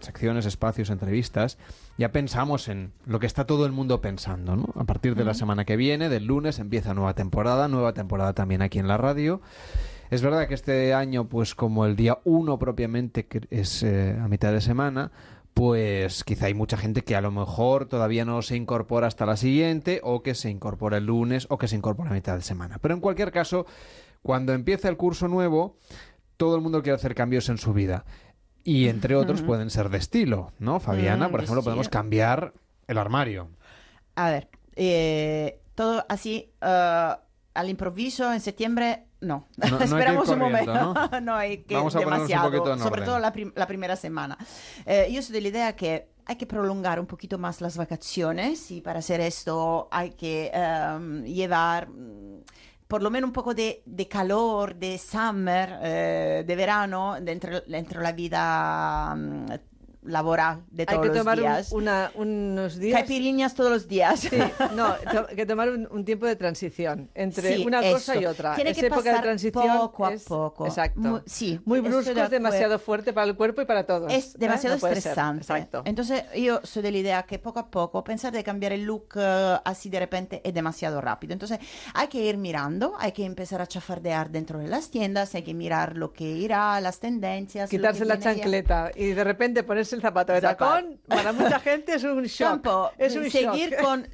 secciones, 0.00 0.44
espacios, 0.44 0.90
entrevistas, 0.90 1.56
ya 2.00 2.12
pensamos 2.12 2.68
en 2.68 2.94
lo 3.04 3.20
que 3.20 3.26
está 3.26 3.44
todo 3.44 3.66
el 3.66 3.72
mundo 3.72 4.00
pensando, 4.00 4.56
¿no? 4.56 4.72
A 4.74 4.84
partir 4.84 5.14
de 5.14 5.22
la 5.22 5.34
semana 5.34 5.66
que 5.66 5.76
viene, 5.76 6.08
del 6.08 6.24
lunes, 6.24 6.58
empieza 6.58 6.94
nueva 6.94 7.12
temporada, 7.12 7.68
nueva 7.68 7.92
temporada 7.92 8.32
también 8.32 8.62
aquí 8.62 8.78
en 8.78 8.88
la 8.88 8.96
radio. 8.96 9.42
Es 10.08 10.22
verdad 10.22 10.48
que 10.48 10.54
este 10.54 10.94
año, 10.94 11.28
pues 11.28 11.54
como 11.54 11.84
el 11.84 11.96
día 11.96 12.18
1 12.24 12.58
propiamente 12.58 13.26
que 13.26 13.42
es 13.50 13.82
eh, 13.82 14.16
a 14.18 14.28
mitad 14.28 14.50
de 14.50 14.62
semana, 14.62 15.12
pues 15.52 16.24
quizá 16.24 16.46
hay 16.46 16.54
mucha 16.54 16.78
gente 16.78 17.02
que 17.02 17.16
a 17.16 17.20
lo 17.20 17.32
mejor 17.32 17.84
todavía 17.84 18.24
no 18.24 18.40
se 18.40 18.56
incorpora 18.56 19.06
hasta 19.06 19.26
la 19.26 19.36
siguiente 19.36 20.00
o 20.02 20.22
que 20.22 20.34
se 20.34 20.48
incorpora 20.48 20.96
el 20.96 21.04
lunes 21.04 21.46
o 21.50 21.58
que 21.58 21.68
se 21.68 21.76
incorpora 21.76 22.12
a 22.12 22.14
mitad 22.14 22.34
de 22.34 22.40
semana. 22.40 22.78
Pero 22.80 22.94
en 22.94 23.00
cualquier 23.00 23.30
caso, 23.30 23.66
cuando 24.22 24.54
empieza 24.54 24.88
el 24.88 24.96
curso 24.96 25.28
nuevo, 25.28 25.76
todo 26.38 26.56
el 26.56 26.62
mundo 26.62 26.82
quiere 26.82 26.96
hacer 26.96 27.14
cambios 27.14 27.50
en 27.50 27.58
su 27.58 27.74
vida. 27.74 28.06
Y 28.64 28.88
entre 28.88 29.16
otros 29.16 29.42
pueden 29.42 29.70
ser 29.70 29.88
de 29.88 29.98
estilo, 29.98 30.52
¿no? 30.58 30.80
Fabiana, 30.80 31.28
Mm, 31.28 31.30
por 31.30 31.40
ejemplo, 31.42 31.62
podemos 31.62 31.88
cambiar 31.88 32.52
el 32.86 32.98
armario. 32.98 33.48
A 34.16 34.30
ver, 34.30 34.48
eh, 34.76 35.60
todo 35.74 36.04
así 36.08 36.52
eh, 36.60 37.14
al 37.54 37.68
improviso 37.68 38.32
en 38.32 38.40
septiembre, 38.40 39.06
no. 39.20 39.46
No- 39.56 39.70
no 39.70 39.78
Esperamos 39.84 40.28
un 40.28 40.38
momento. 40.38 40.74
¿no? 40.74 40.94
¿no? 41.22 41.34
hay 41.34 41.58
que 41.64 41.74
Vamos 41.74 41.94
a 41.94 41.98
ponernos 42.00 42.20
un 42.22 42.26
demasiado, 42.28 42.50
poquito 42.50 42.72
en 42.74 42.78
sobre 42.78 42.92
orden. 43.00 43.04
todo 43.06 43.18
la, 43.18 43.32
prim- 43.32 43.52
la 43.56 43.66
primera 43.66 43.96
semana. 43.96 44.36
Eh, 44.86 45.08
yo 45.10 45.22
soy 45.22 45.32
de 45.34 45.40
la 45.40 45.48
idea 45.48 45.76
que 45.76 46.10
hay 46.26 46.36
que 46.36 46.46
prolongar 46.46 47.00
un 47.00 47.06
poquito 47.06 47.38
más 47.38 47.60
las 47.60 47.76
vacaciones 47.76 48.70
y 48.70 48.80
para 48.82 49.00
hacer 49.00 49.20
esto 49.20 49.88
hay 49.90 50.10
que 50.10 50.50
em, 50.54 51.24
llevar 51.24 51.88
mm, 51.88 52.42
por 52.90 53.04
lo 53.04 53.10
menos 53.10 53.28
un 53.28 53.32
poco 53.32 53.54
de, 53.54 53.84
de 53.86 54.08
calor, 54.08 54.74
de 54.74 54.98
summer, 54.98 55.78
eh, 55.80 56.44
de 56.44 56.56
verano 56.56 57.18
dentro, 57.22 57.60
dentro 57.60 58.00
la 58.00 58.10
vida 58.10 59.14
mm, 59.14 59.46
laboral 60.02 60.62
de 60.70 60.82
Hay 60.82 60.86
todos 60.86 61.00
que 61.02 61.08
los 61.08 61.18
tomar 61.18 61.38
un- 61.38 61.42
días. 61.44 61.72
una- 61.72 62.10
unos 62.14 62.76
días. 62.78 62.98
Caipirinhas 63.00 63.54
todos 63.54 63.70
los 63.70 63.88
días. 63.88 64.20
Sí, 64.20 64.38
no, 64.74 64.94
to- 64.94 65.26
que 65.34 65.44
tomar 65.46 65.68
un, 65.70 65.86
un 65.90 66.04
tiempo 66.04 66.26
de 66.26 66.36
transición 66.36 67.10
entre 67.14 67.56
Sí, 67.56 67.64
una 67.66 67.80
cosa 67.82 68.12
eso. 68.14 68.20
y 68.22 68.26
otra. 68.26 68.54
Tiene 68.54 68.70
Esa 68.70 68.80
que 68.80 68.86
época 68.86 69.02
de 69.02 69.10
pasar 69.10 69.22
transición 69.22 69.78
poco 69.78 70.06
a 70.06 70.12
es- 70.14 70.22
poco. 70.24 70.66
Exacto. 70.66 71.00
Muy- 71.00 71.20
sí, 71.26 71.60
muy 71.64 71.80
brusco, 71.80 72.14
de 72.14 72.22
es 72.22 72.30
demasiado 72.30 72.78
fuerte 72.78 73.12
para 73.12 73.26
el 73.26 73.36
cuerpo 73.36 73.60
y 73.62 73.64
para 73.66 73.84
todos. 73.84 74.12
Es 74.12 74.34
¿eh? 74.34 74.38
demasiado 74.38 74.76
No 74.76 74.80
puede 74.80 74.94
ser. 74.94 75.10
estresante. 75.10 75.42
Exacto. 75.42 75.82
Entonces 75.84 76.24
yo 76.36 76.60
soy 76.62 76.82
de 76.82 76.92
la 76.92 76.98
idea 76.98 77.22
que 77.24 77.38
poco 77.38 77.58
a 77.58 77.70
poco 77.70 78.02
pensar 78.04 78.32
de 78.32 78.42
cambiar 78.42 78.72
el 78.72 78.84
look 78.84 79.08
eh, 79.16 79.56
así 79.64 79.90
de 79.90 79.98
repente 80.00 80.40
es 80.44 80.54
demasiado 80.54 81.00
rápido. 81.00 81.32
Entonces 81.32 81.58
hay 81.94 82.08
que 82.08 82.24
ir 82.24 82.36
mirando, 82.38 82.94
hay 82.98 83.12
que 83.12 83.24
empezar 83.24 83.60
a 83.60 83.66
chafardear 83.66 84.30
dentro 84.30 84.58
de 84.58 84.68
las 84.68 84.90
tiendas, 84.90 85.34
hay 85.34 85.42
que 85.42 85.54
mirar 85.54 85.96
lo 85.96 86.12
que 86.12 86.24
irá, 86.24 86.80
las 86.80 87.00
tendencias. 87.00 87.68
Quitarse 87.68 88.00
que 88.00 88.04
la 88.06 88.18
chancleta 88.18 88.90
y 88.94 89.08
de 89.12 89.24
repente 89.24 89.62
ponerse 89.62 89.89
el 89.92 90.00
zapato 90.00 90.32
de 90.32 90.40
tacón, 90.40 91.00
para 91.06 91.32
mucha 91.32 91.60
gente 91.60 91.94
es 91.94 92.04
un 92.04 92.24
shock. 92.24 92.48
Tampoco, 92.48 92.92
es 92.98 93.16
un 93.16 93.30
seguir 93.30 93.70
shock. 93.70 93.80
con, 93.80 94.08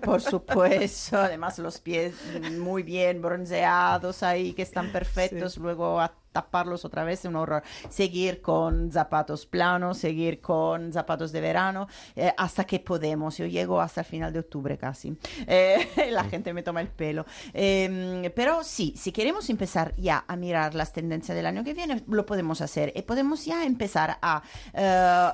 por 0.00 0.20
supuesto, 0.20 1.18
además 1.18 1.58
los 1.58 1.80
pies 1.80 2.14
muy 2.58 2.82
bien 2.82 3.22
bronceados 3.22 4.22
ahí, 4.22 4.52
que 4.52 4.62
están 4.62 4.92
perfectos, 4.92 5.56
luego 5.58 6.00
a 6.00 6.14
taparlos 6.38 6.84
otra 6.84 7.04
vez 7.04 7.20
es 7.20 7.24
un 7.24 7.36
horror. 7.36 7.62
Seguir 7.88 8.40
con 8.40 8.90
zapatos 8.92 9.46
planos, 9.46 9.98
seguir 9.98 10.40
con 10.40 10.92
zapatos 10.92 11.32
de 11.32 11.40
verano, 11.40 11.88
eh, 12.14 12.32
hasta 12.36 12.64
que 12.64 12.78
podemos. 12.78 13.36
Yo 13.38 13.46
llego 13.46 13.80
hasta 13.80 14.02
el 14.02 14.06
final 14.06 14.32
de 14.32 14.40
octubre 14.40 14.78
casi. 14.78 15.16
Eh, 15.46 16.10
la 16.10 16.24
gente 16.24 16.52
me 16.52 16.62
toma 16.62 16.80
el 16.80 16.88
pelo. 16.88 17.26
Eh, 17.52 18.32
pero 18.36 18.62
sí, 18.62 18.94
si 18.96 19.10
queremos 19.12 19.50
empezar 19.50 19.94
ya 19.96 20.24
a 20.28 20.36
mirar 20.36 20.74
las 20.74 20.92
tendencias 20.92 21.36
del 21.36 21.46
año 21.46 21.64
que 21.64 21.74
viene, 21.74 22.04
lo 22.06 22.24
podemos 22.24 22.60
hacer 22.60 22.92
y 22.94 23.02
podemos 23.02 23.44
ya 23.44 23.64
empezar 23.64 24.18
a... 24.22 24.42
eh, 24.74 25.30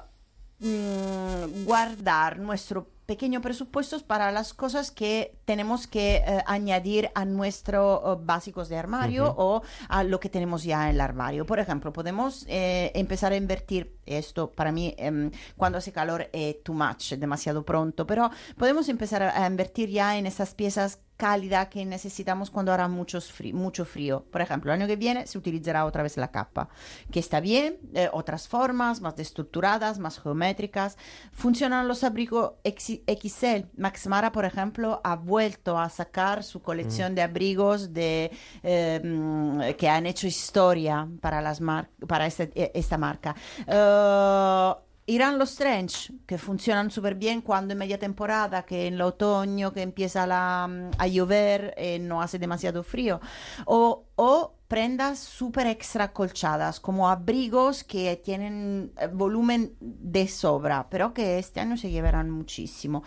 mm, 0.60 1.64
guardar 1.64 2.38
nuestro 2.38 2.93
pequeño 3.06 3.40
presupuestos 3.40 4.02
para 4.02 4.32
las 4.32 4.54
cosas 4.54 4.90
que 4.90 5.36
tenemos 5.44 5.86
que 5.86 6.16
eh, 6.16 6.42
añadir 6.46 7.10
a 7.14 7.24
nuestros 7.24 8.24
básicos 8.24 8.68
de 8.68 8.76
armario 8.76 9.30
Ujú. 9.32 9.42
o 9.42 9.62
a 9.88 10.04
lo 10.04 10.20
que 10.20 10.28
tenemos 10.28 10.64
ya 10.64 10.84
en 10.84 10.96
el 10.96 11.00
armario. 11.00 11.46
Por 11.46 11.58
ejemplo, 11.58 11.92
podemos 11.92 12.44
eh, 12.48 12.92
empezar 12.94 13.32
a 13.32 13.36
invertir, 13.36 13.96
esto 14.06 14.50
para 14.50 14.72
mí 14.72 14.94
em, 14.98 15.30
cuando 15.56 15.78
hace 15.78 15.92
calor 15.92 16.28
es 16.32 16.62
too 16.62 16.74
much, 16.74 17.12
demasiado 17.14 17.64
pronto, 17.64 18.06
pero 18.06 18.30
podemos 18.56 18.88
empezar 18.88 19.22
a, 19.22 19.44
a 19.44 19.46
invertir 19.46 19.88
ya 19.90 20.16
en 20.18 20.26
esas 20.26 20.54
piezas 20.54 21.00
cálida 21.24 21.70
que 21.72 21.86
necesitamos 21.86 22.50
cuando 22.50 22.70
hará 22.72 22.86
muchos 22.86 23.32
frí- 23.32 23.54
mucho 23.54 23.84
frío. 23.86 24.24
Por 24.30 24.40
ejemplo, 24.42 24.70
el 24.72 24.78
año 24.80 24.86
que 24.86 24.96
viene 24.96 25.26
se 25.26 25.38
utilizará 25.38 25.86
otra 25.86 26.02
vez 26.02 26.16
la 26.18 26.30
capa, 26.30 26.68
que 27.10 27.18
está 27.20 27.40
bien, 27.40 27.78
eh, 27.94 28.10
otras 28.12 28.46
formas 28.46 29.00
más 29.00 29.18
estructuradas, 29.18 29.98
más 29.98 30.18
geométricas. 30.20 30.98
Funcionan 31.32 31.88
los 31.88 32.04
abrigos 32.04 32.52
XL. 32.64 33.62
Max 33.78 34.06
Mara, 34.06 34.32
por 34.32 34.44
ejemplo, 34.44 35.00
ha 35.02 35.16
vuelto 35.16 35.78
a 35.78 35.88
sacar 35.88 36.42
su 36.44 36.60
colección 36.60 37.14
de 37.14 37.22
abrigos 37.22 37.94
de, 37.94 38.30
eh, 38.62 39.00
mm, 39.02 39.60
que 39.78 39.88
han 39.88 40.04
hecho 40.06 40.26
historia 40.26 41.08
para, 41.22 41.40
las 41.40 41.60
mar- 41.60 41.88
para 42.06 42.26
este- 42.26 42.50
eh, 42.54 42.70
esta 42.74 42.98
marca. 42.98 43.34
Eh, 43.66 44.74
Irán 45.06 45.38
los 45.38 45.54
trench, 45.56 46.12
que 46.26 46.38
funcionan 46.38 46.90
súper 46.90 47.14
bien 47.14 47.42
cuando 47.42 47.72
en 47.72 47.78
media 47.78 47.98
temporada, 47.98 48.62
que 48.64 48.86
en 48.86 48.94
el 48.94 49.02
otoño, 49.02 49.72
que 49.72 49.82
empieza 49.82 50.26
la- 50.26 50.66
mm, 50.66 50.90
a 50.98 51.06
llover, 51.06 51.74
eh, 51.76 51.98
no 51.98 52.22
hace 52.22 52.38
demasiado 52.38 52.82
frío. 52.82 53.20
O, 53.66 54.04
o 54.16 54.54
prendas 54.66 55.18
súper 55.18 55.66
extra 55.66 56.12
colchadas, 56.12 56.80
como 56.80 57.08
abrigos 57.10 57.84
que 57.84 58.16
tienen 58.16 58.92
eh, 58.98 59.08
volumen 59.12 59.74
de 59.80 60.26
sobra, 60.26 60.88
pero 60.88 61.12
que 61.12 61.38
este 61.38 61.60
año 61.60 61.76
se 61.76 61.90
llevarán 61.90 62.30
muchísimo. 62.30 63.02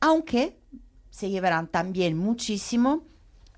Aunque 0.00 0.58
se 1.10 1.28
llevarán 1.28 1.66
también 1.68 2.16
muchísimo 2.16 3.02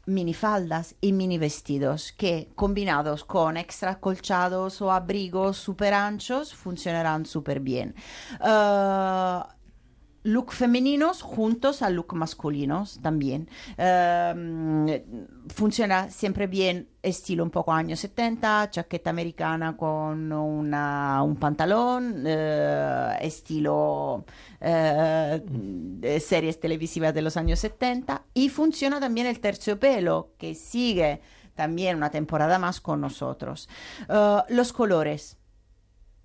minifaldas 0.06 0.94
y 1.01 1.12
mini 1.12 1.39
vestidos 1.39 2.12
que 2.12 2.51
combinados 2.55 3.24
con 3.24 3.56
extra 3.56 4.01
colchados 4.01 4.81
o 4.82 4.93
abrigos 4.93 5.56
super 5.56 5.94
anchos 5.94 6.55
funcionarán 6.55 7.26
súper 7.26 7.60
bien. 7.60 7.94
Eh, 8.44 9.40
look 10.24 10.52
femeninos 10.52 11.22
juntos 11.22 11.82
a 11.82 11.90
look 11.90 12.14
masculinos 12.14 12.98
también. 13.02 13.48
Eh, 13.78 15.05
funciona 15.55 16.10
siempre 16.10 16.46
bien 16.46 16.88
estilo 17.02 17.44
un 17.44 17.51
poco 17.51 17.72
años 17.72 18.01
70, 18.01 18.70
chaqueta 18.70 19.10
americana 19.10 19.76
con 19.76 20.32
una- 20.32 21.22
un 21.22 21.36
pantalón, 21.36 22.24
eh, 22.26 23.16
estilo 23.20 24.24
eh, 24.60 25.42
series 26.20 26.59
televisivas 26.59 27.12
de 27.14 27.22
los 27.22 27.36
años 27.36 27.59
70 27.60 28.22
y 28.32 28.48
funciona 28.48 28.98
también 29.01 29.26
el 29.26 29.40
terciopelo 29.40 30.30
que 30.38 30.55
sigue 30.55 31.20
también 31.55 31.96
una 31.96 32.10
temporada 32.10 32.59
más 32.59 32.80
con 32.80 33.01
nosotros. 33.01 33.68
Eh, 34.09 34.38
los 34.48 34.72
colores 34.72 35.36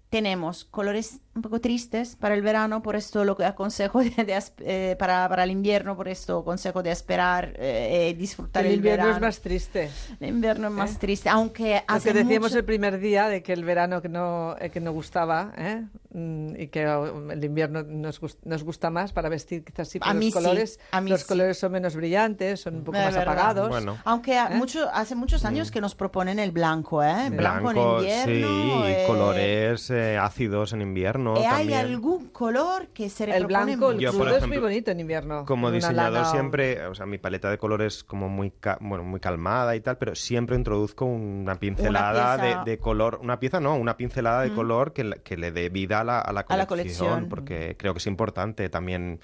tenemos 0.10 0.66
colores 0.66 1.20
un 1.36 1.44
poco 1.44 1.62
tristes 1.62 2.16
para 2.16 2.34
el 2.36 2.42
verano, 2.42 2.82
por 2.82 2.96
esto 2.96 3.24
lo 3.24 3.38
que 3.38 3.46
aconsejo 3.46 4.00
de, 4.04 4.10
de 4.10 4.44
eh, 4.60 4.96
para, 4.98 5.30
para 5.30 5.44
el 5.44 5.52
invierno, 5.52 5.96
por 5.96 6.08
esto 6.08 6.44
consejo 6.44 6.84
de 6.84 6.92
esperar 6.92 7.54
eh, 7.58 8.10
y 8.12 8.14
disfrutar 8.18 8.66
El 8.66 8.72
el, 8.72 8.78
invierno 8.78 9.06
verano. 9.06 9.18
es 9.18 9.22
más 9.36 9.40
triste. 9.42 9.90
El 10.20 10.30
invierno 10.30 10.68
es 10.68 10.74
más 10.74 10.96
¿Eh? 10.96 10.98
triste, 11.00 11.30
aunque 11.30 11.84
Lo 11.88 11.96
hace 11.96 12.10
que 12.12 12.24
decíamos 12.24 12.50
mucho- 12.50 12.60
el 12.60 12.66
primer 12.66 13.00
día 13.00 13.28
de 13.30 13.44
que 13.44 13.54
el 13.54 13.64
verano 13.64 14.02
que 14.02 14.10
no, 14.10 14.56
eh, 14.60 14.70
que 14.70 14.80
no 14.82 14.92
gustaba 14.92 15.54
¿eh? 15.58 15.86
Mm, 16.12 16.60
y 16.60 16.68
que 16.68 16.88
uh, 16.88 17.30
el 17.32 17.44
invierno 17.44 17.84
nos, 17.84 18.20
gus- 18.20 18.38
nos 18.44 18.64
gusta 18.64 18.90
más 18.90 19.14
para 19.14 19.30
vestir 19.30 19.64
quizás 19.64 19.88
sí, 19.88 20.00
pero 20.00 20.12
A 20.12 20.14
mí 20.16 20.26
los 20.26 20.34
sí, 20.34 20.40
colores, 20.40 20.80
a 20.92 21.02
mí 21.02 21.10
los 21.12 21.22
sí. 21.22 21.28
colores 21.28 21.58
son 21.60 21.72
menos 21.72 21.96
brillantes, 21.96 22.60
son 22.62 22.78
un 22.78 22.84
poco 22.84 22.98
Es 22.98 23.06
más 23.06 23.14
verdad. 23.16 23.34
apagados. 23.34 23.70
Bueno. 23.70 23.98
Aunque 24.06 24.38
ha- 24.38 24.48
¿Eh? 24.52 24.56
mucho, 24.56 24.90
hace 24.92 25.14
muchos 25.16 25.46
años 25.46 25.70
que 25.72 25.80
nos 25.80 25.94
proponen 25.96 26.40
el 26.40 26.52
blanco, 26.52 27.02
¿eh? 27.04 27.30
Blanco, 27.30 27.70
Blanco, 27.70 28.00
en 28.02 28.06
invierno. 28.30 28.84
sí, 28.86 28.92
eh, 28.92 29.04
colores 29.08 29.90
eh, 30.00 30.18
ácidos 30.18 30.74
en 30.74 30.82
invierno 30.82 31.36
¿y 31.38 31.40
¿Hay 31.46 31.68
también. 31.68 31.80
algún 31.80 32.30
color 32.30 32.88
que 32.88 33.10
se 33.10 33.26
El 33.26 33.46
blanco, 33.46 33.92
el? 33.92 34.00
Yo, 34.00 34.12
por 34.12 34.22
crudo 34.22 34.38
es 34.38 34.42
muy 34.44 34.50
ejemplo, 34.52 34.62
bonito 34.70 34.92
en 34.92 35.00
invierno. 35.00 35.46
Como 35.46 35.70
diseñador 35.72 36.14
lana 36.14 36.26
siempre, 36.32 36.86
o 36.88 36.96
sea, 36.96 37.06
mi 37.06 37.18
paleta 37.18 37.50
de 37.50 37.58
colores 37.58 38.04
como 38.04 38.30
muy, 38.30 38.52
ca- 38.52 38.78
bueno, 38.82 39.04
muy 39.04 39.20
calmada 39.20 39.76
y 39.76 39.82
tal, 39.82 39.98
pero 39.98 40.16
siempre 40.16 40.56
introduzco 40.56 41.06
una 41.06 41.56
pincelada 41.60 42.38
pieza- 42.38 42.64
de, 42.66 42.72
de 42.72 42.78
color, 42.80 43.20
una 43.22 43.40
pieza 43.40 43.60
no, 43.60 43.76
una 43.76 43.98
pincelada 43.98 44.42
de 44.42 44.50
Mm. 44.52 44.56
color 44.56 44.94
que, 44.94 45.04
le- 45.04 45.18
que 45.22 45.38
le 45.38 45.52
dé 45.52 45.70
vida 45.70 46.00
a 46.00 46.04
la, 46.04 46.20
a 46.20 46.32
la 46.34 46.46
A 46.48 46.58
la 46.58 46.66
colección. 46.68 47.28
porque 47.30 47.76
creo 47.78 47.94
que 47.94 48.00
es 48.00 48.08
importante 48.08 48.70
también 48.70 49.20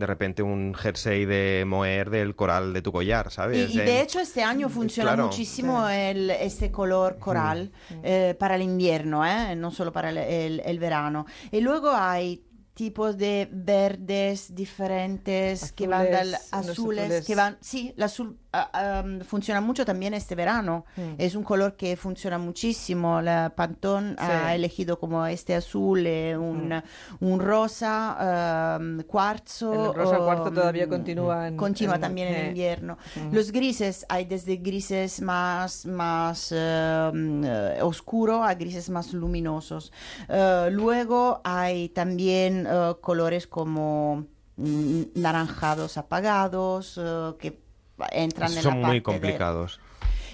de 0.00 0.06
repente 0.06 0.42
un 0.42 0.74
jersey 0.74 1.24
de 1.26 1.64
moher 1.66 2.10
del 2.10 2.34
coral 2.34 2.72
de 2.72 2.82
tu 2.82 2.90
collar, 2.90 3.26
Y, 3.28 3.30
¿sabes? 3.30 3.70
y 3.74 3.78
de 3.78 3.98
En- 3.98 4.02
hecho 4.04 4.18
este 4.18 4.42
año 4.42 4.68
funciona 4.68 5.10
claro. 5.12 5.26
muchísimo 5.26 5.88
el, 5.88 6.30
este 6.30 6.72
color 6.72 7.18
coral 7.18 7.70
eh, 8.02 8.34
para 8.38 8.56
el 8.56 8.62
invierno, 8.62 9.24
¿eh? 9.24 9.54
no 9.54 9.70
solo 9.70 9.92
para 9.92 10.10
el, 10.10 10.18
el- 10.18 10.60
el 10.64 10.78
verano. 10.80 11.26
Y 11.52 11.60
luego 11.60 11.90
hay 11.92 12.44
tipos 12.74 13.18
de 13.18 13.46
verdes 13.52 14.54
diferentes 14.54 15.72
que 15.72 15.86
van 15.86 16.04
del 16.06 16.34
Azules, 16.34 16.50
azules, 16.52 17.04
azules. 17.04 17.26
que 17.26 17.34
van, 17.34 17.58
sí, 17.60 17.92
el 17.96 18.02
azul 18.02 18.38
um, 18.52 19.20
funciona 19.20 19.60
mucho 19.60 19.84
también 19.84 20.14
este 20.14 20.34
verano. 20.34 20.84
Mm. 20.96 21.14
Es 21.18 21.34
un 21.34 21.44
color 21.44 21.76
que 21.76 21.96
funciona 21.96 22.38
muchísimo. 22.38 23.20
La 23.22 23.52
Pantone 23.54 24.14
ha 24.18 24.48
Sí. 24.50 24.54
elegido 24.56 24.98
como 24.98 25.24
este 25.26 25.54
azul, 25.54 26.06
eh, 26.06 26.36
un, 26.36 26.72
un 27.20 27.40
rosa, 27.40 28.76
um, 28.80 29.02
cuarzo. 29.02 29.90
El 29.90 29.94
rosa 29.94 30.18
cuarzo 30.18 30.44
um, 30.48 30.54
todavía 30.54 30.88
continúa 30.88 31.48
en- 31.48 31.56
Continúa 31.56 31.94
en- 31.96 32.00
también 32.00 32.28
en 32.28 32.34
eh. 32.34 32.48
invierno. 32.48 32.98
Ujú. 33.16 33.34
Los 33.34 33.52
grises, 33.52 34.04
hay 34.08 34.24
desde 34.24 34.56
grises 34.56 35.20
más, 35.22 35.86
más 35.86 36.50
mm, 36.52 37.44
eh, 37.44 37.78
oscuro 37.82 38.42
a 38.42 38.54
grises 38.54 38.90
más 38.90 39.12
luminosos. 39.12 39.92
Eh, 40.28 40.68
luego 40.72 41.40
hay 41.44 41.88
también 41.90 42.66
eh, 42.68 42.94
colores 43.00 43.46
como 43.46 44.26
mm, 44.56 45.02
naranjados 45.14 45.96
apagados 45.96 46.98
eh, 47.02 47.32
que 47.38 47.69
entran 48.12 48.48
en 48.50 48.56
la 48.56 48.62
Son 48.62 48.72
parte 48.74 48.86
muy 48.86 48.96
de- 48.96 49.02
complicados. 49.02 49.80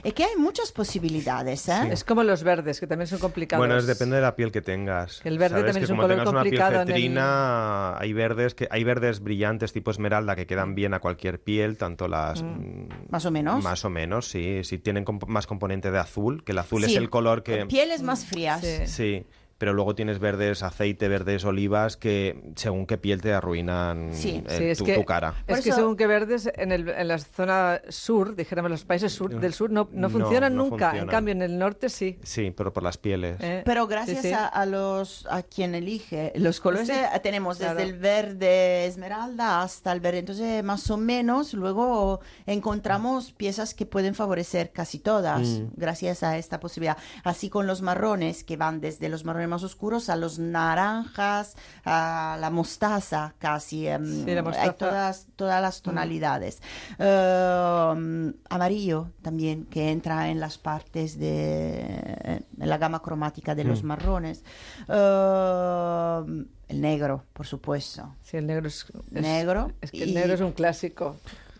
Es 0.04 0.14
que 0.14 0.22
hay 0.22 0.36
muchas 0.36 0.70
posibilidades, 0.70 1.68
¿eh? 1.68 1.88
Es 1.90 2.04
como 2.04 2.22
los 2.22 2.44
verdes, 2.44 2.78
que 2.78 2.86
también 2.86 3.08
son 3.08 3.18
complicados. 3.18 3.60
Bueno, 3.60 3.76
es 3.76 3.86
depende 3.88 4.14
de 4.16 4.22
la 4.22 4.36
piel 4.36 4.52
que 4.52 4.60
tengas. 4.62 5.20
El 5.24 5.36
verde 5.36 5.58
¿sabes? 5.58 5.64
también 5.66 5.80
que 5.80 5.84
es 5.84 5.90
un 5.90 5.96
como 5.96 6.02
color 6.02 6.16
tengas 6.18 6.32
una 6.32 6.42
piel 6.42 6.52
complicado 6.54 6.74
en 6.74 6.80
el- 6.82 6.86
cetrina, 6.94 7.98
hay 7.98 8.12
verdes 8.12 8.54
que 8.54 8.68
hay 8.70 8.84
verdes 8.84 9.18
brillantes 9.20 9.72
tipo 9.72 9.90
esmeralda 9.90 10.36
que 10.36 10.46
quedan 10.46 10.76
bien 10.76 10.94
a 10.94 11.00
cualquier 11.00 11.40
piel, 11.40 11.76
tanto 11.76 12.06
las 12.06 12.40
mm, 12.42 12.86
Más 13.10 13.24
o 13.26 13.30
menos. 13.32 13.64
más 13.64 13.84
o 13.84 13.90
menos, 13.90 14.28
sí, 14.28 14.60
sí 14.62 14.78
tienen 14.78 15.04
comp- 15.04 15.26
más 15.26 15.48
componente 15.48 15.90
de 15.90 15.98
azul, 15.98 16.44
que 16.44 16.52
el 16.52 16.58
azul 16.58 16.84
es 16.84 16.94
el 16.94 17.10
color 17.10 17.42
que 17.42 17.66
Pieles 17.66 18.02
más 18.02 18.24
frías. 18.26 18.64
sí, 18.86 19.26
pero 19.58 19.72
luego 19.72 19.94
tienes 19.94 20.18
verdes 20.18 20.62
aceite, 20.62 21.08
verdes 21.08 21.44
olivas 21.44 21.96
que 21.96 22.52
según 22.56 22.86
qué 22.86 22.98
piel 22.98 23.20
te 23.22 23.32
arruinan 23.32 24.10
Sí. 24.12 24.42
el- 24.46 24.56
Sí, 24.58 24.64
es 24.64 24.78
tu, 24.78 24.84
que, 24.84 24.94
tu 24.94 25.04
cara. 25.04 25.34
Es 25.46 25.60
que 25.62 25.72
según 25.72 25.96
que 25.96 26.06
verdes, 26.06 26.50
en, 26.56 26.72
el, 26.72 26.88
en 26.88 27.08
la 27.08 27.18
zona 27.18 27.80
sur, 27.88 28.34
dijéramos 28.36 28.70
los 28.70 28.84
países 28.84 29.12
sur, 29.12 29.38
del 29.40 29.52
sur, 29.54 29.70
no, 29.70 29.88
no 29.92 30.08
No, 30.08 30.10
funcionan 30.10 30.54
no 30.54 30.64
nunca. 30.68 30.96
En 30.96 31.06
cambio, 31.06 31.32
en 31.32 31.42
el 31.42 31.58
norte 31.58 31.88
sí. 31.88 32.18
Sí, 32.22 32.52
pero 32.56 32.72
por 32.72 32.82
las 32.82 32.98
pieles. 32.98 33.36
Eh, 33.40 33.62
Pero 33.64 33.86
gracias 33.86 34.22
sí. 34.22 34.32
A, 34.32 34.46
a 34.46 34.66
los 34.66 35.26
a 35.30 35.42
quien 35.42 35.74
elige 35.74 36.32
los 36.36 36.60
colores 36.60 36.86
Sí, 36.88 36.94
eh, 36.94 37.20
tenemos 37.22 37.58
desde 37.58 37.74
claro. 37.74 37.88
el 37.90 37.98
verde 37.98 38.86
esmeralda 38.86 39.62
hasta 39.62 39.92
el 39.92 40.00
verde 40.00 40.18
entonces 40.20 40.62
más 40.64 40.90
o 40.90 40.96
menos 40.96 41.54
luego 41.54 42.20
encontramos 42.46 43.32
piezas 43.32 43.74
que 43.74 43.86
pueden 43.86 44.14
favorecer 44.14 44.70
casi 44.72 44.98
todas 44.98 45.46
Mm. 45.46 45.68
gracias 45.76 46.22
a 46.22 46.38
esta 46.38 46.58
posibilidad 46.60 46.96
así 47.24 47.48
con 47.50 47.66
los 47.66 47.82
marrones 47.82 48.44
que 48.44 48.56
van 48.56 48.80
desde 48.80 49.08
los 49.08 49.24
marrones 49.24 49.45
más 49.48 49.62
oscuros 49.62 50.08
a 50.08 50.16
los 50.16 50.38
naranjas 50.38 51.56
a 51.84 52.36
la 52.40 52.50
mostaza 52.50 53.34
casi 53.38 53.86
em, 53.88 54.04
Sí, 54.04 54.24
la 54.26 54.32
hay 54.40 54.42
mostaza. 54.42 54.72
todas 54.74 55.26
todas 55.36 55.60
las 55.62 55.82
tonalidades 55.82 56.60
Um, 56.98 58.32
amarillo 58.50 59.10
también 59.22 59.64
que 59.66 59.90
entra 59.90 60.28
en 60.30 60.40
las 60.40 60.58
partes 60.58 61.18
de 61.18 62.42
en 62.58 62.68
la 62.68 62.78
gama 62.78 63.00
cromática 63.02 63.54
de 63.54 63.64
los 63.64 63.82
Mm. 63.82 63.86
marrones 63.86 64.42
Um, 64.88 66.46
el 66.68 66.80
negro 66.80 67.24
por 67.32 67.46
supuesto 67.46 68.14
Sí, 68.22 68.36
el 68.36 68.46
negro 68.46 68.66
es, 68.68 68.86
es- 69.14 69.22
negro 69.22 69.72
Es 69.80 69.90
que 69.90 70.02
el 70.02 70.10
y- 70.10 70.14
negro 70.14 70.34
es 70.34 70.40
un 70.40 70.52
clásico. 70.52 71.16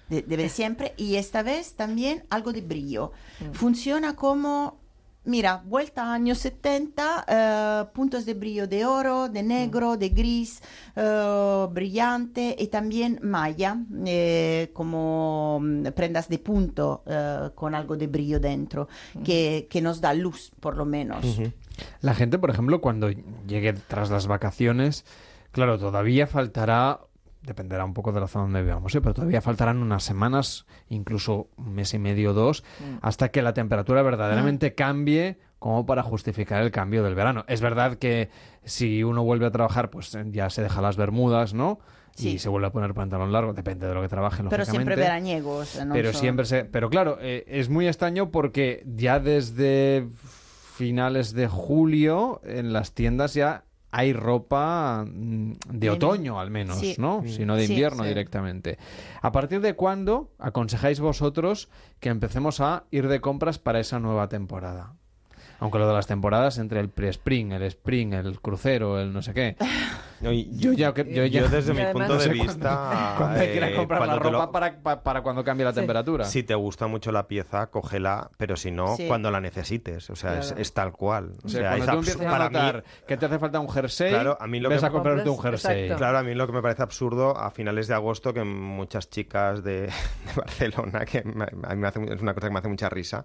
de, 0.09 0.23
de 0.23 0.49
siempre 0.49 0.95
y 0.97 1.17
esta 1.17 1.43
vez 1.43 1.75
también 1.75 2.25
algo 2.31 2.53
de 2.53 2.61
brillo 2.61 3.13
Mm. 3.41 3.53
funciona 3.53 4.15
como 4.17 4.79
Mira, 5.27 5.61
vuelta 5.65 6.05
a 6.05 6.15
años 6.15 6.39
70, 6.39 7.25
eh, 7.27 7.85
puntos 7.93 8.25
de 8.27 8.35
brillo 8.35 8.69
de 8.69 8.87
oro, 8.87 9.29
de 9.29 9.43
negro, 9.43 9.97
de 9.97 10.11
gris, 10.11 10.63
eh, 10.95 11.67
brillante 11.69 12.55
y 12.57 12.69
también 12.69 13.19
malla, 13.23 13.77
eh, 14.07 14.71
como 14.73 15.59
mm, 15.61 15.87
prendas 15.97 16.29
de 16.29 16.39
punto 16.39 17.03
con 17.57 17.75
algo 17.75 17.97
de 17.97 18.07
brillo 18.07 18.39
dentro, 18.39 18.89
que, 19.25 19.67
que 19.69 19.81
nos 19.81 20.01
da 20.01 20.15
luz, 20.15 20.53
por 20.61 20.77
lo 20.77 20.85
menos. 20.85 21.25
La 22.01 22.15
gente, 22.15 22.39
por 22.39 22.51
ejemplo, 22.51 22.81
cuando 22.81 23.11
llegue 23.11 23.73
tras 23.73 24.11
las 24.11 24.29
vacaciones, 24.29 25.05
claro, 25.51 25.77
todavía 25.79 26.29
faltará, 26.29 27.01
dependerá 27.47 27.85
un 27.85 27.95
poco 27.95 28.13
de 28.13 28.21
la 28.21 28.27
zona 28.29 28.45
donde 28.45 28.63
vivamos, 28.63 28.95
¿eh? 28.95 29.01
pero 29.01 29.15
todavía 29.15 29.41
faltarán 29.41 29.79
unas 29.79 30.03
semanas, 30.03 30.67
incluso 30.89 31.49
un 31.57 31.75
mes 31.75 31.95
y 31.95 31.99
medio, 31.99 32.35
dos, 32.35 32.63
Mm. 32.81 32.99
hasta 33.03 33.31
que 33.31 33.41
la 33.41 33.55
temperatura 33.55 34.03
verdaderamente 34.03 34.75
cambie 34.75 35.39
como 35.59 35.87
para 35.87 36.03
justificar 36.03 36.63
el 36.63 36.71
cambio 36.71 37.03
del 37.03 37.15
verano. 37.15 37.45
Es 37.49 37.61
verdad 37.61 37.97
que 37.97 38.29
si 38.65 39.03
uno 39.05 39.23
vuelve 39.25 39.47
a 39.47 39.51
trabajar, 39.51 39.89
pues 39.91 40.15
eh, 40.15 40.25
ya 40.31 40.51
se 40.51 40.63
deja 40.63 40.83
las 40.83 40.97
bermudas, 40.97 41.55
¿no? 41.55 41.79
y 42.19 42.39
se 42.39 42.49
vuelve 42.49 42.67
a 42.69 42.73
poner 42.73 42.95
pantalón 42.95 43.31
largo, 43.31 43.53
depende 43.53 43.87
de 43.87 43.93
lo 43.93 44.01
que 44.01 44.09
trabaje, 44.09 44.43
Pero 44.49 44.65
siempre 44.65 44.97
veraniegos. 44.97 45.79
no 45.85 45.93
Pero 45.93 46.15
siempre 46.15 46.47
se... 46.47 46.65
Pero 46.65 46.89
claro, 46.89 47.19
eh, 47.21 47.45
es 47.47 47.69
muy 47.69 47.87
extraño 47.87 48.31
porque 48.31 48.83
ya 48.87 49.21
desde 49.21 50.09
finales 50.75 51.35
de 51.35 51.47
julio 51.47 52.41
en 52.43 52.73
las 52.73 52.93
tiendas 52.95 53.35
ya 53.35 53.65
hay 53.99 54.13
ropa 54.13 55.05
mm, 55.07 55.53
de 55.71 55.91
otoño 55.91 56.39
al 56.39 56.51
menos, 56.51 56.79
Sí. 56.79 56.95
¿no? 56.99 57.23
Mm. 57.23 57.29
Si 57.29 57.45
no 57.47 57.57
de 57.57 57.67
Sí, 57.67 57.73
invierno 57.73 58.03
sí. 58.03 58.09
directamente. 58.11 58.79
¿A 59.23 59.33
partir 59.33 59.61
de 59.63 59.75
cuándo 59.75 60.31
aconsejáis 60.39 61.01
vosotros 61.01 61.71
que 61.99 62.11
empecemos 62.11 62.61
a 62.61 62.85
ir 62.91 63.09
de 63.09 63.21
compras 63.23 63.59
para 63.59 63.81
esa 63.81 63.99
nueva 63.99 64.29
temporada? 64.29 64.93
Aunque 65.59 65.79
lo 65.79 65.89
de 65.89 65.95
las 65.95 66.07
temporadas 66.07 66.59
entre 66.59 66.81
el 66.81 66.91
pre-spring, 66.91 67.53
el 67.53 67.63
spring, 67.63 68.13
el 68.13 68.39
crucero, 68.41 69.01
el 69.01 69.15
no 69.15 69.23
sé 69.23 69.33
qué. 69.33 69.57
Yo 70.21 70.73
ya, 70.73 70.95
que- 70.95 71.05
yo 71.13 71.25
ya- 71.27 71.43
Yo 71.43 71.49
desde 71.49 71.75
mi 71.75 71.85
punto 71.93 72.19
sé 72.19 72.31
de 72.31 72.37
cuándo- 72.37 72.53
vista... 72.55 73.15
Cuando 73.19 73.45
ir 73.45 73.63
a 73.65 73.71
eh, 73.71 73.75
comprar 73.75 74.01
la 74.01 74.07
cuando 74.07 74.25
lo- 74.31 74.39
ropa 74.41 74.53
para, 74.53 74.77
pa- 74.81 75.03
para 75.03 75.23
cuando 75.23 75.45
cambie 75.45 75.65
la 75.65 75.73
temperatura. 75.73 76.25
Si 76.25 76.43
te 76.43 76.55
gusta 76.55 76.87
mucho 76.87 77.13
la 77.13 77.27
pieza, 77.29 77.67
cógela, 77.69 78.31
pero 78.37 78.57
si 78.57 78.71
no, 78.71 78.97
Sí. 78.97 79.07
cuando 79.07 79.31
la 79.31 79.41
necesites. 79.41 80.09
O 80.11 80.17
sea, 80.17 80.39
es, 80.39 80.47
Claro. 80.49 80.63
es 80.63 80.73
tal 80.75 80.93
cual. 80.93 81.33
O 81.45 81.49
sea, 81.49 81.77
cuando 81.77 81.85
es 81.85 81.91
tú 81.91 81.97
empiezas 81.99 82.21
a 82.27 82.49
para 82.49 82.73
mí- 82.73 82.83
que 83.07 83.17
te 83.17 83.27
hace 83.27 83.39
falta 83.39 83.61
un 83.61 83.69
jersey, 83.69 84.11
Claro, 84.11 84.37
a 84.41 84.47
mí 84.47 84.61
lo 84.61 84.69
ves 84.69 84.81
que 84.81 84.87
a 84.87 84.91
comprarte 84.91 85.29
un 85.29 85.39
jersey. 85.39 85.89
Claro, 85.97 86.19
a 86.19 86.23
mí 86.23 86.35
lo 86.35 86.47
que 86.47 86.53
me 86.53 86.63
parece 86.63 86.83
absurdo 86.83 87.37
a 87.37 87.51
finales 87.51 87.87
de 87.89 87.95
agosto 87.95 88.33
que 88.33 88.45
muchas 88.45 89.11
chicas 89.11 89.63
de, 89.63 89.83
de 89.87 89.91
Barcelona, 90.37 91.05
que 91.05 91.23
me- 91.25 91.45
a 91.45 91.75
mí 91.75 91.81
me 91.81 91.89
hace, 91.89 92.03
es 92.13 92.21
una 92.23 92.35
cosa 92.35 92.47
que 92.49 92.53
me 92.53 92.59
hace 92.61 92.69
mucha 92.69 92.89
risa, 92.89 93.25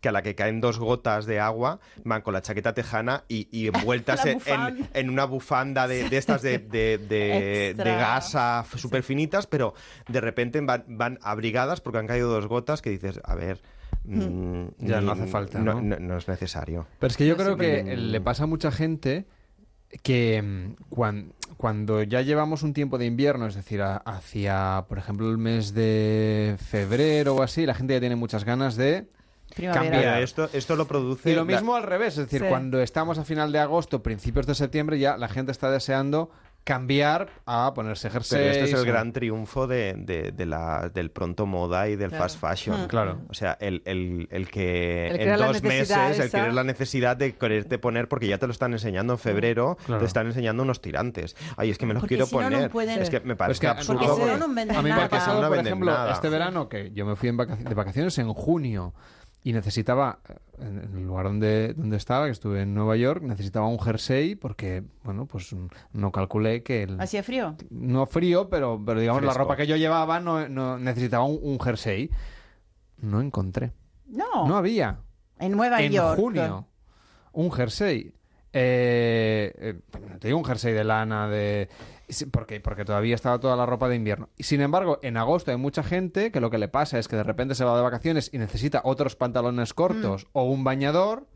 que 0.00 0.08
a 0.08 0.12
la 0.12 0.22
que 0.22 0.34
caen 0.34 0.60
dos 0.60 0.78
gotas 0.78 1.26
de 1.26 1.40
agua 1.40 1.78
van 2.04 2.22
con 2.22 2.34
la 2.34 2.42
chaqueta 2.42 2.74
tejana 2.74 3.24
y, 3.28 3.48
y 3.50 3.68
envueltas 3.68 4.24
en, 4.26 4.34
bufanda. 4.38 4.68
en- 4.68 4.88
en 4.92 5.10
una 5.10 5.24
bufanda 5.24 5.86
de, 5.88 6.08
de 6.08 6.16
estas 6.36 6.70
de, 6.70 6.98
de, 6.98 7.74
de- 7.76 7.84
gasa 7.96 8.64
súper 8.76 9.02
finitas, 9.02 9.46
pero 9.46 9.74
de 10.08 10.20
repente 10.20 10.60
van, 10.60 10.84
van 10.88 11.18
abrigadas 11.22 11.80
porque 11.80 11.98
han 11.98 12.06
caído 12.06 12.30
dos 12.30 12.46
gotas 12.46 12.82
que 12.82 12.90
dices, 12.90 13.20
a 13.24 13.34
ver... 13.34 13.60
mm, 14.04 14.64
Ya 14.78 15.00
no 15.00 15.14
ni- 15.14 15.20
hace 15.22 15.30
falta, 15.30 15.58
no, 15.60 15.74
¿no? 15.74 15.82
no- 15.82 15.98
no 16.00 16.16
es 16.16 16.28
necesario. 16.28 16.86
Pero 16.98 17.10
es 17.10 17.16
que 17.16 17.26
yo 17.26 17.36
creo 17.36 17.56
que 17.56 17.82
Mm. 17.96 18.10
le 18.10 18.20
pasa 18.20 18.44
a 18.44 18.46
mucha 18.46 18.70
gente 18.72 19.26
que 20.02 20.74
cuando, 20.88 21.34
cuando 21.58 22.02
ya 22.02 22.22
llevamos 22.22 22.62
un 22.62 22.72
tiempo 22.72 22.96
de 22.98 23.04
invierno, 23.06 23.46
es 23.46 23.54
decir, 23.54 23.82
a- 23.82 23.96
hacia, 23.98 24.86
por 24.88 24.98
ejemplo, 24.98 25.30
el 25.30 25.38
mes 25.38 25.74
de 25.74 26.56
febrero 26.58 27.36
o 27.36 27.42
así, 27.42 27.66
la 27.66 27.74
gente 27.74 27.94
ya 27.94 28.00
tiene 28.00 28.16
muchas 28.16 28.44
ganas 28.44 28.76
de 28.76 29.06
Primavera. 29.54 29.90
Pero 30.00 30.16
esto, 30.24 30.48
esto 30.52 30.76
lo 30.76 30.86
produce... 30.86 31.30
Y 31.30 31.34
lo 31.34 31.44
la- 31.44 31.52
mismo 31.56 31.74
al 31.74 31.82
revés, 31.82 32.18
es 32.18 32.24
decir, 32.26 32.40
Sí. 32.40 32.46
cuando 32.48 32.80
estamos 32.80 33.18
a 33.18 33.24
final 33.24 33.52
de 33.52 33.58
agosto, 33.58 34.02
principios 34.02 34.46
de 34.46 34.54
septiembre, 34.54 34.98
ya 34.98 35.16
la 35.16 35.28
gente 35.28 35.52
está 35.52 35.70
deseando 35.70 36.30
cambiar 36.64 37.28
a 37.44 37.72
ponerse 37.74 38.08
jersey. 38.08 38.38
Pero 38.38 38.52
este 38.52 38.64
es 38.66 38.72
el 38.72 38.86
gran 38.86 39.12
triunfo 39.12 39.66
de, 39.66 39.94
de- 39.98 40.30
de 40.30 40.46
la, 40.46 40.90
del 40.94 41.10
pronto 41.10 41.44
moda 41.44 41.88
y 41.88 41.96
del 41.96 42.10
Claro. 42.10 42.22
fast 42.22 42.40
fashion. 42.40 42.84
Mm. 42.84 42.86
Claro. 42.86 43.18
O 43.28 43.34
sea, 43.34 43.58
el, 43.60 43.82
el- 43.84 44.28
el 44.30 44.48
que 44.48 45.08
El 45.08 45.20
en 45.22 45.36
dos 45.38 45.60
meses, 45.60 45.88
necesidad 45.88 46.14
el 46.14 46.20
esa. 46.20 46.38
querer 46.38 46.54
la 46.54 46.62
necesidad 46.62 47.16
de 47.16 47.34
quererte 47.34 47.78
poner, 47.80 48.06
porque 48.06 48.28
ya 48.28 48.38
te 48.38 48.46
lo 48.46 48.52
están 48.52 48.72
enseñando 48.74 49.14
en 49.14 49.18
febrero, 49.18 49.76
Claro. 49.86 49.98
te 50.02 50.06
están 50.06 50.26
enseñando 50.28 50.62
unos 50.62 50.80
tirantes. 50.80 51.34
Ay, 51.56 51.70
es 51.70 51.78
que 51.78 51.86
me 51.86 51.94
los 51.94 52.02
Porque 52.02 52.14
quiero 52.14 52.26
si 52.26 52.36
no, 52.36 52.42
no 52.42 52.50
poner. 52.50 52.70
pueden- 52.70 53.02
Es 53.02 53.10
que 53.10 53.18
me 53.18 53.34
Pues 53.34 53.38
parece 53.38 53.60
que- 53.60 53.66
absurdo. 53.66 53.98
Porque 54.06 54.22
si 54.22 54.28
no, 54.30 54.36
no 54.46 54.54
venden 54.54 54.76
a 54.76 54.82
mí 54.82 54.90
me 54.92 55.02
ha 55.02 55.08
pasado, 55.08 55.48
por 55.48 55.58
ejemplo, 55.58 55.90
nada. 55.90 56.12
este 56.12 56.28
verano 56.28 56.68
que 56.68 56.92
yo 56.92 57.04
me 57.04 57.16
fui 57.16 57.28
en 57.28 57.38
vaca- 57.38 57.56
de 57.56 57.74
vacaciones 57.74 58.16
en 58.18 58.32
junio 58.32 58.94
y 59.44 59.52
necesitaba, 59.52 60.20
eh, 60.28 60.34
en 60.60 60.78
el 60.96 61.04
lugar 61.04 61.26
donde, 61.26 61.74
donde 61.74 61.96
estaba, 61.96 62.26
que 62.26 62.32
estuve 62.32 62.62
en 62.62 62.74
Nueva 62.74 62.96
York, 62.96 63.22
necesitaba 63.22 63.66
un 63.66 63.80
jersey 63.80 64.36
porque, 64.36 64.84
bueno, 65.02 65.26
pues 65.26 65.54
no 65.92 66.12
calculé 66.12 66.62
que 66.62 66.84
el... 66.84 67.00
¿Hacía 67.00 67.22
frío? 67.22 67.56
No 67.70 68.06
frío, 68.06 68.48
pero, 68.48 68.80
pero 68.84 69.00
digamos, 69.00 69.22
la 69.22 69.34
ropa 69.34 69.56
que 69.56 69.66
yo 69.66 69.76
llevaba 69.76 70.20
no, 70.20 70.48
no 70.48 70.78
necesitaba 70.78 71.24
un, 71.24 71.38
un 71.42 71.58
jersey. 71.58 72.10
No 72.98 73.20
encontré. 73.20 73.72
No. 74.06 74.46
No 74.46 74.56
había. 74.56 75.00
En 75.38 75.52
Nueva 75.52 75.82
en 75.82 75.92
York. 75.92 76.16
junio. 76.20 76.68
Un 77.32 77.50
jersey. 77.50 78.14
Eh, 78.52 79.52
eh, 79.56 79.80
te 80.20 80.28
digo 80.28 80.38
un 80.38 80.44
jersey 80.44 80.74
de 80.74 80.84
lana 80.84 81.26
de 81.26 81.68
porque 82.30 82.60
porque 82.60 82.84
todavía 82.84 83.14
estaba 83.14 83.38
toda 83.38 83.56
la 83.56 83.66
ropa 83.66 83.88
de 83.88 83.96
invierno. 83.96 84.28
Y 84.36 84.44
sin 84.44 84.60
embargo, 84.60 84.98
en 85.02 85.16
agosto 85.16 85.50
hay 85.50 85.56
mucha 85.56 85.82
gente 85.82 86.30
que 86.30 86.40
lo 86.40 86.50
que 86.50 86.58
le 86.58 86.68
pasa 86.68 86.98
es 86.98 87.08
que 87.08 87.16
de 87.16 87.22
repente 87.22 87.54
se 87.54 87.64
va 87.64 87.76
de 87.76 87.82
vacaciones 87.82 88.30
y 88.32 88.38
necesita 88.38 88.82
otros 88.84 89.16
pantalones 89.16 89.74
cortos 89.74 90.26
o 90.32 90.44
un 90.44 90.64
bañador 90.64 91.26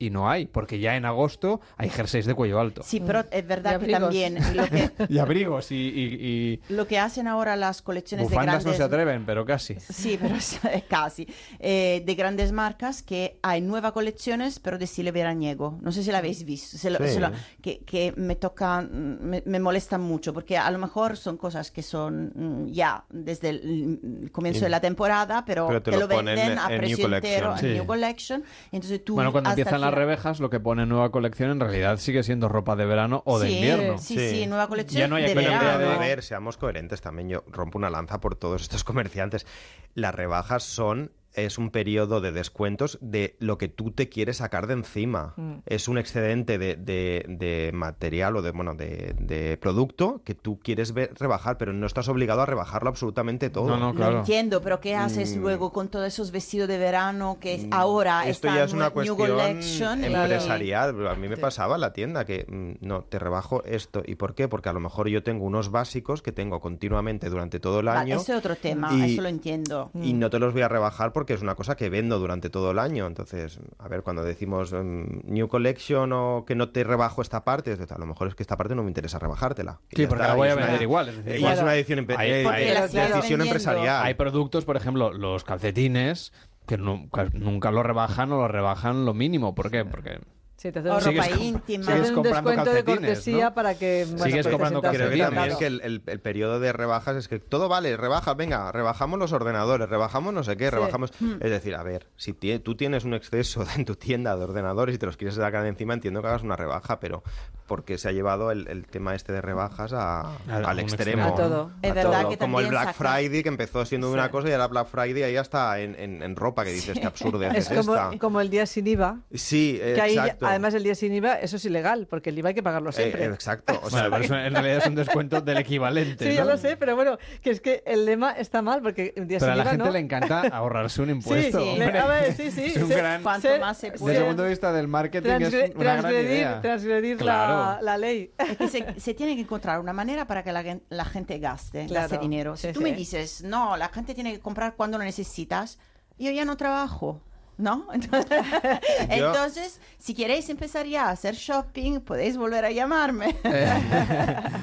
y 0.00 0.10
no 0.10 0.28
hay, 0.28 0.46
porque 0.46 0.80
ya 0.80 0.96
en 0.96 1.04
agosto 1.04 1.60
hay 1.76 1.88
jerseys 1.90 2.26
de 2.26 2.34
cuello 2.34 2.58
alto. 2.58 2.82
Sí, 2.82 2.98
pero 3.06 3.22
es 3.30 3.46
verdad 3.46 3.78
que 3.78 3.86
también 3.92 4.34
lo 4.56 4.64
que, 4.64 4.90
Y 5.08 5.18
abrigos 5.18 5.70
y, 5.70 5.76
y- 5.76 6.60
y 6.68 6.72
lo 6.74 6.88
que 6.88 6.98
hacen 6.98 7.28
ahora 7.28 7.54
las 7.54 7.82
colecciones 7.82 8.26
de 8.26 8.30
bufandas 8.34 8.64
grandes... 8.64 8.72
no 8.72 8.76
se 8.76 8.82
atreven, 8.82 9.24
pero 9.26 9.44
casi. 9.44 9.76
Sí, 9.78 10.18
pero 10.20 10.34
es- 10.36 10.58
casi. 10.88 11.28
Eh, 11.58 12.02
de 12.04 12.14
grandes 12.14 12.50
marcas 12.50 13.02
que 13.02 13.38
hay 13.42 13.60
nuevas 13.60 13.92
colecciones, 13.92 14.58
pero 14.58 14.78
de 14.78 14.86
estilo 14.86 15.12
veraniego. 15.12 15.78
No 15.82 15.92
sé 15.92 16.02
si 16.02 16.10
la 16.10 16.18
habéis 16.18 16.44
visto. 16.44 16.78
se 16.78 16.88
lo- 16.90 16.98
Sí. 16.98 17.14
se 17.14 17.20
lo- 17.20 17.30
que, 17.60 17.80
que 17.84 18.14
me 18.16 18.36
toca, 18.36 18.80
mm, 18.80 19.18
me, 19.20 19.42
me 19.44 19.60
molestan 19.60 20.00
mucho, 20.00 20.32
porque 20.32 20.56
a 20.56 20.70
lo 20.70 20.78
mejor 20.78 21.18
son 21.18 21.36
cosas 21.36 21.70
que 21.70 21.82
son 21.82 22.32
mm, 22.34 22.66
ya 22.72 23.04
desde 23.10 23.50
el, 23.50 24.00
el 24.22 24.32
comienzo 24.32 24.60
Y- 24.60 24.62
de 24.62 24.68
la 24.70 24.80
temporada, 24.80 25.44
pero, 25.44 25.66
pero 25.68 25.82
te 25.82 25.90
te 25.90 25.96
lo 25.98 26.04
lo 26.04 26.08
ponen 26.08 26.36
venden 26.36 26.52
en- 26.52 26.58
a 26.58 26.62
en 26.64 26.70
New 26.70 26.78
precio 26.96 27.04
entero 27.14 27.48
Collection. 27.50 27.52
en 27.52 27.60
Sí. 27.60 27.74
New 27.78 27.86
Collection. 27.86 28.44
Entonces 28.72 29.04
tú 29.04 29.14
Bueno, 29.16 29.30
cuando 29.32 29.50
empiezan 29.50 29.80
las 29.80 29.89
rebajas, 29.94 30.40
lo 30.40 30.50
que 30.50 30.60
pone 30.60 30.86
nueva 30.86 31.10
colección 31.10 31.50
en 31.50 31.60
realidad 31.60 31.98
sigue 31.98 32.22
siendo 32.22 32.48
ropa 32.48 32.76
de 32.76 32.86
verano 32.86 33.22
o 33.26 33.38
de 33.38 33.48
Sí, 33.48 33.54
invierno. 33.56 33.98
sí, 33.98 34.18
sí, 34.30 34.46
nueva 34.46 34.68
colección 34.68 35.00
Ya 35.00 35.08
no 35.08 35.16
hay 35.16 35.24
de 35.24 35.32
aquella 35.32 35.48
Pero, 35.48 35.60
idea 35.62 35.76
verano. 35.78 35.90
de- 36.00 36.04
a 36.04 36.08
ver, 36.08 36.22
seamos 36.22 36.56
coherentes 36.56 37.00
también. 37.00 37.28
Yo 37.28 37.44
rompo 37.48 37.78
una 37.78 37.90
lanza 37.90 38.20
por 38.20 38.36
todos 38.36 38.62
estos 38.62 38.84
comerciantes. 38.84 39.46
Las 39.94 40.14
rebajas 40.14 40.62
son 40.62 41.12
es 41.34 41.58
un 41.58 41.70
periodo 41.70 42.20
de 42.20 42.32
descuentos 42.32 42.98
de 43.00 43.36
lo 43.38 43.56
que 43.58 43.68
tú 43.68 43.90
te 43.92 44.08
quieres 44.08 44.38
sacar 44.38 44.66
de 44.66 44.74
encima. 44.74 45.34
Mm. 45.36 45.52
Es 45.66 45.88
un 45.88 45.98
excedente 45.98 46.58
de, 46.58 46.76
de- 46.76 47.24
de 47.28 47.70
material 47.72 48.36
o 48.36 48.42
de 48.42 48.50
bueno 48.50 48.74
de, 48.74 49.14
de 49.18 49.56
producto 49.56 50.22
que 50.24 50.34
tú 50.34 50.58
quieres 50.62 50.92
ver, 50.92 51.12
rebajar, 51.18 51.56
pero 51.58 51.72
no 51.72 51.86
estás 51.86 52.08
obligado 52.08 52.42
a 52.42 52.46
rebajarlo 52.46 52.88
absolutamente 52.90 53.50
todo. 53.50 53.68
No, 53.68 53.76
no, 53.76 53.94
claro. 53.94 54.12
Lo 54.12 54.18
entiendo, 54.20 54.60
pero 54.62 54.80
¿qué 54.80 54.96
haces 54.96 55.36
Mm. 55.36 55.40
luego 55.40 55.72
con 55.72 55.88
todos 55.88 56.06
esos 56.08 56.30
vestidos 56.32 56.68
de 56.68 56.78
verano 56.78 57.38
que 57.40 57.54
es- 57.54 57.66
ahora 57.70 58.26
Esto 58.26 58.48
están 58.48 58.56
ya 58.56 58.64
es 58.64 58.72
una 58.72 58.84
New 58.86 58.92
cuestión 58.92 59.16
Collection? 59.16 60.02
y- 60.02 60.06
empresarial. 60.06 61.06
A 61.06 61.14
mí 61.14 61.28
me 61.28 61.36
pasaba 61.36 61.76
en 61.76 61.80
la 61.82 61.92
tienda 61.92 62.24
que 62.24 62.44
mm, 62.48 62.84
no, 62.86 63.02
te 63.04 63.18
rebajo 63.18 63.62
esto. 63.64 64.02
¿Y 64.04 64.16
por 64.16 64.34
qué? 64.34 64.48
Porque 64.48 64.68
a 64.68 64.72
lo 64.72 64.80
mejor 64.80 65.08
yo 65.08 65.22
tengo 65.22 65.44
unos 65.44 65.70
básicos 65.70 66.22
que 66.22 66.32
tengo 66.32 66.60
continuamente 66.60 67.28
durante 67.30 67.60
todo 67.60 67.80
el 67.80 67.88
año. 67.88 68.16
ese 68.16 68.32
es 68.32 68.38
otro 68.38 68.56
tema, 68.56 68.90
y- 68.94 69.12
eso 69.12 69.22
lo 69.22 69.28
entiendo. 69.28 69.90
Y 69.94 70.12
no 70.12 70.28
te 70.30 70.38
los 70.38 70.52
voy 70.52 70.62
a 70.62 70.68
rebajar 70.68 71.12
porque 71.12 71.19
es 71.28 71.42
una 71.42 71.54
cosa 71.54 71.76
que 71.76 71.88
vendo 71.90 72.18
durante 72.18 72.50
todo 72.50 72.70
el 72.70 72.78
año. 72.78 73.06
Entonces, 73.06 73.58
a 73.78 73.88
ver, 73.88 74.02
cuando 74.02 74.22
decimos 74.24 74.72
mm, 74.72 75.20
New 75.32 75.48
Collection 75.48 76.12
o 76.12 76.44
que 76.46 76.54
no 76.54 76.70
te 76.70 76.84
rebajo 76.84 77.22
esta 77.22 77.44
parte, 77.44 77.72
a 77.88 77.98
lo 77.98 78.06
mejor 78.06 78.28
es 78.28 78.34
que 78.34 78.42
esta 78.42 78.56
parte 78.56 78.74
no 78.74 78.82
me 78.82 78.88
interesa 78.88 79.18
rebajártela. 79.18 79.80
Sí, 79.90 80.06
porque 80.06 80.22
está, 80.22 80.28
la 80.28 80.34
voy 80.34 80.48
a 80.48 80.50
es 80.50 80.56
una- 80.56 80.66
vender 80.66 80.82
igual. 80.82 81.08
Es 81.08 81.16
decir, 81.16 81.32
y 81.34 81.36
igual. 81.38 81.52
es 81.54 81.62
una 81.62 81.74
edición 81.74 81.98
empe- 82.06 82.16
Hay- 82.16 82.30
eh, 82.30 82.46
hay- 82.48 82.68
eh, 82.68 83.12
decisión 83.14 83.40
empresarial. 83.42 84.04
Hay 84.04 84.14
productos, 84.14 84.64
por 84.64 84.76
ejemplo, 84.76 85.12
los 85.12 85.44
calcetines, 85.44 86.32
que 86.66 86.78
nunca, 86.78 87.26
nunca 87.32 87.70
lo 87.70 87.82
rebajan 87.82 88.30
o 88.32 88.36
lo 88.38 88.48
rebajan 88.48 89.04
lo 89.04 89.14
mínimo. 89.14 89.54
¿por 89.54 89.70
qué? 89.70 89.84
Porque 89.84 90.20
Sí, 90.60 90.70
te 90.70 90.80
O 90.80 91.00
ropa 91.00 91.30
íntima. 91.40 91.84
sigues 91.86 92.10
un 92.10 92.22
descuento 92.22 92.64
de 92.64 92.84
calcetines, 92.84 92.84
cortesía 92.84 93.44
¿no? 93.46 93.54
para 93.54 93.74
que... 93.78 94.04
bueno, 94.10 94.24
Sigues 94.26 94.42
pues 94.46 94.52
comprando 94.52 94.80
sientas 94.80 94.94
Creo 94.98 95.10
que 95.10 95.18
también 95.18 95.42
claro. 95.44 95.58
que 95.58 95.66
el, 95.66 95.80
el- 95.80 96.02
el 96.04 96.20
periodo 96.20 96.60
de 96.60 96.72
rebajas 96.74 97.16
es 97.16 97.28
que 97.28 97.38
todo 97.38 97.70
vale, 97.70 97.96
rebaja, 97.96 98.34
venga, 98.34 98.70
rebajamos 98.70 99.18
los 99.18 99.32
ordenadores, 99.32 99.88
rebajamos 99.88 100.34
no 100.34 100.44
sé 100.44 100.58
qué, 100.58 100.70
rebajamos... 100.70 101.12
Hmm. 101.18 101.36
Es 101.40 101.50
decir, 101.50 101.74
a 101.76 101.82
ver, 101.82 102.08
si 102.16 102.34
tú 102.34 102.74
tienes 102.76 103.04
un 103.06 103.14
exceso 103.14 103.64
en 103.74 103.86
tu 103.86 103.94
tienda 103.96 104.36
de 104.36 104.44
ordenadores 104.44 104.94
y 104.96 104.98
te 104.98 105.06
los 105.06 105.16
quieres 105.16 105.36
sacar 105.36 105.62
de 105.62 105.70
encima, 105.70 105.94
entiendo 105.94 106.20
que 106.20 106.28
hagas 106.28 106.42
una 106.42 106.56
rebaja, 106.56 107.00
pero 107.00 107.22
porque 107.70 107.98
se 107.98 108.08
ha 108.08 108.12
llevado 108.12 108.50
el, 108.50 108.66
el 108.66 108.84
tema 108.84 109.14
este 109.14 109.32
de 109.32 109.40
rebajas 109.40 109.92
a- 109.92 110.22
A- 110.22 110.26
a 110.48 110.56
al 110.70 110.80
extremo. 110.80 111.22
extremo. 111.22 111.24
A 111.26 111.34
todo. 111.36 111.70
Es 111.82 111.94
verdad 111.94 112.28
que 112.28 112.36
Como 112.36 112.58
el 112.58 112.66
Black 112.66 112.88
saca- 112.96 113.14
Friday, 113.14 113.42
que 113.44 113.48
empezó 113.48 113.84
siendo 113.84 114.08
Sí. 114.08 114.14
una 114.14 114.28
cosa 114.32 114.48
y 114.48 114.52
ahora 114.52 114.66
Black 114.66 114.88
Friday 114.88 115.22
ahí 115.22 115.36
hasta 115.36 115.78
en, 115.78 115.94
en- 116.00 116.20
en 116.24 116.34
ropa, 116.34 116.64
que 116.64 116.72
dices 116.72 116.98
que 116.98 117.06
absurdo 117.06 117.40
Es 117.44 117.70
es 117.70 117.78
como, 117.78 117.94
esta. 117.94 118.18
como 118.18 118.40
el 118.40 118.50
día 118.50 118.66
sin 118.66 118.88
IVA. 118.88 119.18
Sí, 119.32 119.78
Que 119.80 120.00
ahí, 120.00 120.14
exacto. 120.18 120.46
además, 120.48 120.74
el 120.74 120.82
día 120.82 120.96
sin 120.96 121.14
IVA, 121.14 121.34
eso 121.34 121.56
es 121.56 121.64
ilegal, 121.64 122.08
porque 122.10 122.30
el 122.30 122.38
IVA 122.38 122.48
hay 122.48 122.54
que 122.54 122.62
pagarlo 122.64 122.90
Eh, 122.90 122.92
siempre. 122.94 123.24
exacto. 123.26 123.78
O 123.84 123.88
sea, 123.88 124.08
Bueno, 124.08 124.16
pero 124.16 124.24
eso 124.24 124.36
en 124.36 124.52
realidad 124.52 124.76
es 124.78 124.86
un 124.86 124.94
descuento 124.96 125.40
del 125.40 125.58
equivalente. 125.58 126.28
Sí, 126.28 126.34
ya 126.34 126.44
¿no? 126.44 126.50
lo 126.50 126.56
sé, 126.56 126.76
pero 126.76 126.96
bueno, 126.96 127.18
que 127.40 127.50
es 127.50 127.60
que 127.60 127.84
el 127.86 128.04
lema 128.04 128.32
está 128.32 128.62
mal, 128.62 128.82
porque 128.82 129.14
un 129.16 129.28
día 129.28 129.38
Pero 129.38 129.52
sin 129.52 129.52
a 129.52 129.56
la 129.56 129.62
IVA 129.62 129.70
gente 129.70 129.84
no. 129.84 129.90
le 129.92 129.98
encanta 130.00 130.40
ahorrarse 130.52 131.02
un 131.02 131.10
impuesto. 131.10 131.60
sí, 131.60 131.68
hombre. 131.70 131.92
le- 131.92 131.98
a 132.00 132.06
ver, 132.08 132.32
sí, 132.34 132.50
sí. 132.50 132.64
Es 132.64 132.76
un 132.82 132.88
gran- 132.88 133.22
Cuanto 133.22 133.46
ser- 133.48 133.60
más 133.60 133.76
se 133.78 133.90
Desde 133.92 134.16
el 134.18 134.24
punto 134.24 134.42
de 134.42 134.48
vista 134.48 134.72
del 134.72 134.88
marketing 134.88 135.28
transgre- 135.30 135.62
es 135.68 135.74
una 135.76 135.84
gran 135.84 136.00
transgredir, 136.00 136.30
idea. 136.30 136.60
transgredir 136.60 137.22
la, 137.22 137.59
La 137.82 137.96
ley. 137.98 138.32
Es 138.38 138.56
que 138.56 138.68
se, 138.68 138.94
se 139.00 139.14
tiene 139.14 139.34
que 139.34 139.42
encontrar 139.42 139.80
una 139.80 139.92
manera 139.92 140.26
para 140.26 140.42
que 140.42 140.52
la, 140.52 140.62
gen- 140.62 140.82
la 140.88 141.04
gente 141.04 141.38
gaste, 141.38 141.86
Claro, 141.86 142.08
gaste 142.08 142.18
dinero. 142.18 142.56
Si 142.56 142.66
sí, 142.68 142.72
tú 142.72 142.80
sí. 142.80 142.84
me 142.84 142.92
dices, 142.92 143.42
no, 143.42 143.76
la 143.76 143.88
gente 143.88 144.14
tiene 144.14 144.32
que 144.32 144.40
comprar 144.40 144.74
cuando 144.76 144.98
lo 144.98 145.04
necesitas, 145.04 145.78
yo 146.18 146.30
ya 146.30 146.44
no 146.44 146.56
trabajo. 146.56 147.20
¿no? 147.58 147.88
Entonces, 149.10 149.80
si 149.98 150.14
queréis 150.14 150.48
empezar 150.48 150.86
ya 150.86 151.08
a 151.08 151.10
hacer 151.10 151.34
shopping, 151.34 152.00
podéis 152.00 152.38
volver 152.38 152.64
a 152.64 152.70
llamarme. 152.70 153.36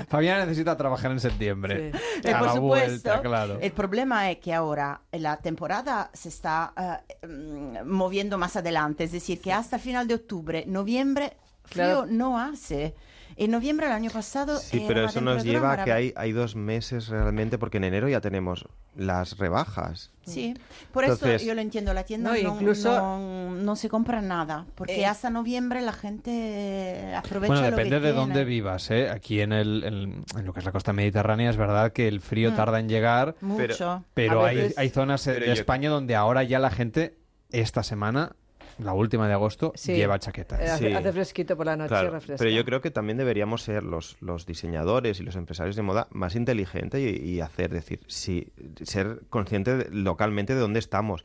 Fabiana 0.09 0.45
necesita 0.45 0.75
trabajar 0.77 1.11
en 1.11 1.19
septiembre. 1.19 1.91
Eh, 2.23 2.33
A 2.33 2.39
por 2.39 2.47
la 2.47 2.53
supuesto. 2.55 2.59
vuelta, 3.09 3.21
claro. 3.21 3.59
El 3.61 3.71
problema 3.71 4.31
es 4.31 4.37
que 4.39 4.53
ahora 4.53 5.01
la 5.11 5.37
temporada 5.37 6.09
se 6.13 6.29
está 6.29 6.73
eh, 7.21 7.27
mm, 7.27 7.85
moviendo 7.87 8.37
más 8.37 8.55
adelante, 8.55 9.03
es 9.03 9.11
decir, 9.11 9.39
que 9.41 9.53
hasta 9.53 9.77
final 9.79 10.07
de 10.07 10.15
octubre, 10.15 10.63
noviembre, 10.67 11.37
frío 11.68 11.84
Claro. 11.85 12.06
no 12.10 12.39
hace. 12.39 12.95
En 13.39 13.52
noviembre 13.52 13.85
del 13.85 13.95
año 13.95 14.10
pasado. 14.10 14.57
Sí, 14.57 14.77
era 14.77 14.88
pero 14.88 15.06
eso 15.06 15.22
nos 15.22 15.44
lleva 15.44 15.73
a 15.73 15.84
que 15.84 15.91
hay, 15.91 16.11
hay 16.15 16.31
dos 16.31 16.56
meses 16.56 17.07
realmente, 17.07 17.60
porque 17.60 17.77
en 17.77 17.84
enero 17.84 18.10
ya 18.10 18.19
tenemos 18.19 18.65
las 18.95 19.38
rebajas. 19.38 20.10
Sí, 20.26 20.56
por 20.91 21.03
Entonces- 21.03 21.35
eso 21.35 21.45
yo 21.45 21.53
lo 21.53 21.61
entiendo, 21.61 21.94
la 21.94 22.03
tienda 22.03 22.31
No, 22.31 22.41
no, 22.41 22.53
incluso- 22.56 22.89
no, 22.91 23.52
no 23.52 23.76
se 23.76 23.89
compra 23.89 24.22
nada, 24.23 24.65
porque 24.73 25.02
Eh. 25.02 25.06
hasta 25.06 25.30
noviembre 25.30 25.81
la 25.81 25.94
gente 25.94 27.14
aprovecha 27.15 27.48
Bueno, 27.53 27.69
lo 27.69 27.76
que 27.76 27.84
depende 27.84 27.95
de 27.99 28.02
tiene. 28.14 28.18
dónde 28.19 28.44
vivas, 28.44 28.89
¿eh? 28.89 29.10
Aquí 29.10 29.39
en, 29.41 29.52
el, 29.53 29.84
en, 29.84 30.26
en 30.38 30.45
lo 30.45 30.53
que 30.53 30.60
es 30.60 30.65
la 30.65 30.72
costa 30.72 30.94
mediterránea 30.94 31.49
es 31.52 31.57
verdad 31.57 31.91
que 31.91 32.07
el 32.07 32.22
frío 32.22 32.52
Mm. 32.52 32.56
tarda 32.56 32.80
en 32.80 32.89
llegar. 32.89 33.35
Mucho. 33.41 34.03
Pero 34.15 34.45
hay, 34.45 34.56
veces- 34.56 34.77
hay 34.80 34.89
zonas 34.89 35.26
eh, 35.27 35.31
Pero 35.34 35.41
de 35.41 35.48
yo- 35.48 35.53
España 35.53 35.89
donde 35.91 36.15
ahora 36.15 36.41
ya 36.44 36.57
la 36.57 36.72
gente, 36.72 37.18
esta 37.52 37.84
semana, 37.84 38.35
la 38.79 38.93
última 38.93 39.27
de 39.27 39.33
agosto, 39.33 39.71
Sí. 39.75 39.95
lleva 39.95 40.19
chaquetas. 40.19 40.59
Eh, 40.59 40.69
hace, 40.69 40.87
Sí. 40.89 40.93
hace 40.93 41.11
fresquito 41.13 41.57
por 41.57 41.65
la 41.65 41.75
noche, 41.75 41.89
Claro, 41.89 42.11
refresca. 42.11 42.37
pero 42.43 42.49
yo 42.55 42.63
creo 42.65 42.81
que 42.81 42.91
también 42.91 43.17
deberíamos 43.17 43.61
ser 43.63 43.83
los, 43.83 44.17
los 44.21 44.45
diseñadores 44.45 45.19
y 45.19 45.23
los 45.23 45.35
empresarios 45.35 45.75
de 45.75 45.81
moda 45.81 46.07
más 46.11 46.35
inteligentes 46.35 47.01
y, 47.01 47.23
y 47.23 47.41
hacer, 47.41 47.71
decir, 47.71 47.99
sí, 48.07 48.51
ser 48.83 49.21
conscientes 49.29 49.87
localmente 49.91 50.53
de 50.53 50.59
dónde 50.61 50.79
estamos. 50.79 51.23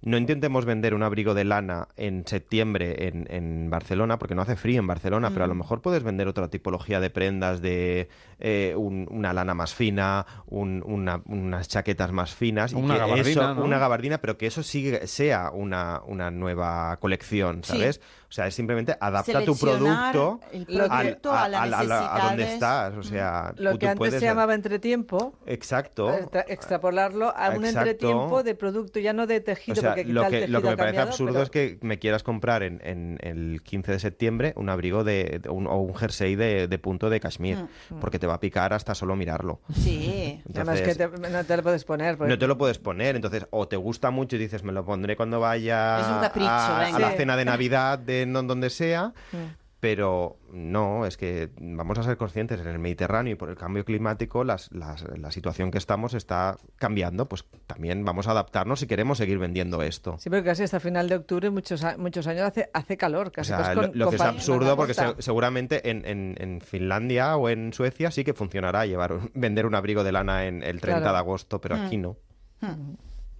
No 0.00 0.16
intentemos 0.16 0.64
vender 0.64 0.94
un 0.94 1.02
abrigo 1.02 1.34
de 1.34 1.42
lana 1.42 1.88
en 1.96 2.24
septiembre 2.24 3.08
en, 3.08 3.26
en 3.30 3.68
Barcelona, 3.68 4.16
porque 4.20 4.36
no 4.36 4.42
hace 4.42 4.54
frío 4.54 4.78
en 4.78 4.86
Barcelona, 4.86 5.30
pero 5.32 5.44
a 5.44 5.48
lo 5.48 5.56
Mm. 5.56 5.58
mejor 5.58 5.82
puedes 5.82 6.04
vender 6.04 6.28
otra 6.28 6.48
tipología 6.48 7.00
de 7.00 7.10
prendas 7.10 7.60
de 7.60 8.08
eh, 8.40 8.74
un- 8.76 9.06
una 9.10 9.32
lana 9.32 9.54
más 9.54 9.74
fina, 9.74 10.24
un- 10.46 10.82
una- 10.86 11.20
unas 11.26 11.68
chaquetas 11.68 12.12
más 12.12 12.34
finas. 12.34 12.72
y 12.72 12.76
Una 12.76 12.94
que 12.94 13.00
gabardina, 13.00 13.28
eso- 13.30 13.54
¿no? 13.54 13.64
Una 13.64 13.78
gabardina, 13.78 14.18
pero 14.18 14.38
que 14.38 14.46
eso 14.46 14.62
sí 14.62 14.92
sea 15.04 15.50
una, 15.50 16.02
una 16.06 16.30
nueva 16.30 16.96
colección, 17.00 17.62
Sí. 17.64 17.72
¿sabes? 17.72 18.00
O 18.28 18.32
sea, 18.32 18.46
es 18.46 18.54
simplemente 18.54 18.94
adapta 19.00 19.42
tu 19.42 19.56
producto 19.56 20.38
al- 20.52 20.66
producto 20.66 21.32
a 21.32 21.48
la 21.48 21.62
a 21.62 22.28
donde 22.28 22.42
estás. 22.52 22.94
O 22.96 23.02
sea, 23.02 23.54
Lo 23.56 23.72
tú 23.72 23.78
que 23.78 23.86
antes 23.86 23.98
puedes 23.98 24.20
se 24.20 24.26
llamaba 24.26 24.54
entretiempo, 24.54 25.32
Exacto. 25.46 26.12
extra- 26.12 26.44
extrapolarlo 26.46 27.34
a 27.34 27.48
un 27.50 27.64
Exacto. 27.64 27.88
entretiempo 27.90 28.42
de 28.42 28.54
producto, 28.54 29.00
ya 29.00 29.14
no 29.14 29.26
de 29.26 29.40
tejido, 29.40 29.78
O 29.78 29.80
sea, 29.80 29.94
porque 29.94 30.04
lo 30.04 30.24
que, 30.24 30.30
tejido 30.40 30.48
lo 30.52 30.62
que 30.62 30.68
ha 30.68 30.70
me 30.72 30.76
parece 30.76 30.96
cambiado, 30.96 31.08
absurdo 31.08 31.32
pero- 31.32 31.42
es 31.44 31.50
que 31.50 31.78
me 31.80 31.98
quieras 31.98 32.22
comprar 32.22 32.62
en, 32.62 32.80
en 32.84 33.18
el 33.22 33.62
15 33.62 33.92
de 33.92 33.98
septiembre 33.98 34.52
un 34.56 34.68
abrigo 34.68 35.04
de, 35.04 35.40
de 35.42 35.48
un, 35.48 35.66
o 35.66 35.76
un 35.78 35.94
jersey 35.94 36.36
de, 36.36 36.68
de 36.68 36.78
punto 36.78 37.08
de 37.08 37.20
cashmere, 37.20 37.62
Mm. 37.88 37.98
porque 38.00 38.18
te 38.18 38.26
va 38.28 38.34
a 38.34 38.40
picar 38.40 38.72
hasta 38.72 38.94
solo 38.94 39.16
mirarlo. 39.16 39.60
Sí. 39.74 40.40
Además 40.54 40.80
que 40.80 40.90
Entonces, 40.90 41.20
te- 41.22 41.30
no 41.30 41.44
te 41.44 41.56
lo 41.56 41.62
puedes 41.62 41.84
poner. 41.84 42.16
porque- 42.16 42.30
no 42.30 42.38
te 42.38 42.46
lo 42.46 42.56
puedes 42.58 42.78
poner, 42.78 43.16
entonces 43.16 43.46
o 43.50 43.66
te 43.68 43.76
gusta 43.76 44.10
mucho 44.10 44.36
y 44.36 44.38
dices 44.38 44.62
me 44.62 44.72
lo 44.72 44.84
pondré 44.84 45.16
cuando 45.16 45.40
vaya 45.40 46.00
Es 46.00 46.06
un 46.08 46.20
capricho, 46.20 46.48
a, 46.50 46.86
a 46.86 46.98
la 46.98 47.10
cena 47.12 47.36
de 47.36 47.44
Navidad 47.44 47.98
de 47.98 48.26
no- 48.26 48.42
donde 48.42 48.70
sea, 48.70 49.12
Mm. 49.32 49.36
Pero 49.80 50.36
no, 50.52 51.06
es 51.06 51.16
que 51.16 51.50
vamos 51.60 51.98
a 51.98 52.02
ser 52.02 52.16
conscientes, 52.16 52.60
en 52.60 52.66
el 52.66 52.80
Mediterráneo 52.80 53.34
y 53.34 53.36
por 53.36 53.48
el 53.48 53.54
cambio 53.56 53.84
climático 53.84 54.42
las- 54.42 54.72
las- 54.72 55.04
la 55.16 55.30
situación 55.30 55.70
que 55.70 55.78
estamos 55.78 56.14
está 56.14 56.56
cambiando, 56.76 57.28
pues 57.28 57.44
también 57.68 58.04
vamos 58.04 58.26
a 58.26 58.32
adaptarnos 58.32 58.80
si 58.80 58.88
queremos 58.88 59.18
seguir 59.18 59.38
vendiendo 59.38 59.80
esto. 59.82 60.16
Sí, 60.18 60.30
pero 60.30 60.42
casi 60.42 60.64
hasta 60.64 60.80
final 60.80 61.08
de 61.08 61.14
octubre, 61.16 61.50
muchos, 61.50 61.84
muchos 61.96 62.26
años 62.26 62.42
hace, 62.42 62.68
hace 62.74 62.96
calor. 62.96 63.28
O 63.28 63.32
Casi 63.32 63.48
sea, 63.48 63.58
pues 63.58 63.76
lo, 63.76 63.82
con- 63.82 63.98
lo 63.98 64.10
que 64.10 64.16
es 64.16 64.22
absurdo 64.22 64.76
porque 64.76 64.94
se- 64.94 65.14
seguramente 65.22 65.88
en, 65.90 66.04
en- 66.04 66.34
en 66.38 66.60
Finlandia 66.60 67.36
o 67.36 67.48
en 67.48 67.72
Suecia 67.72 68.10
sí 68.10 68.24
que 68.24 68.34
funcionará 68.34 68.84
llevar 68.84 69.14
vender 69.34 69.64
un 69.64 69.76
abrigo 69.76 70.02
de 70.02 70.10
lana 70.10 70.46
en 70.46 70.64
el 70.64 70.80
30 70.80 71.00
Claro. 71.02 71.12
de 71.12 71.18
agosto, 71.18 71.60
pero 71.60 71.76
Mm. 71.76 71.80
aquí 71.86 71.96
no. 71.98 72.16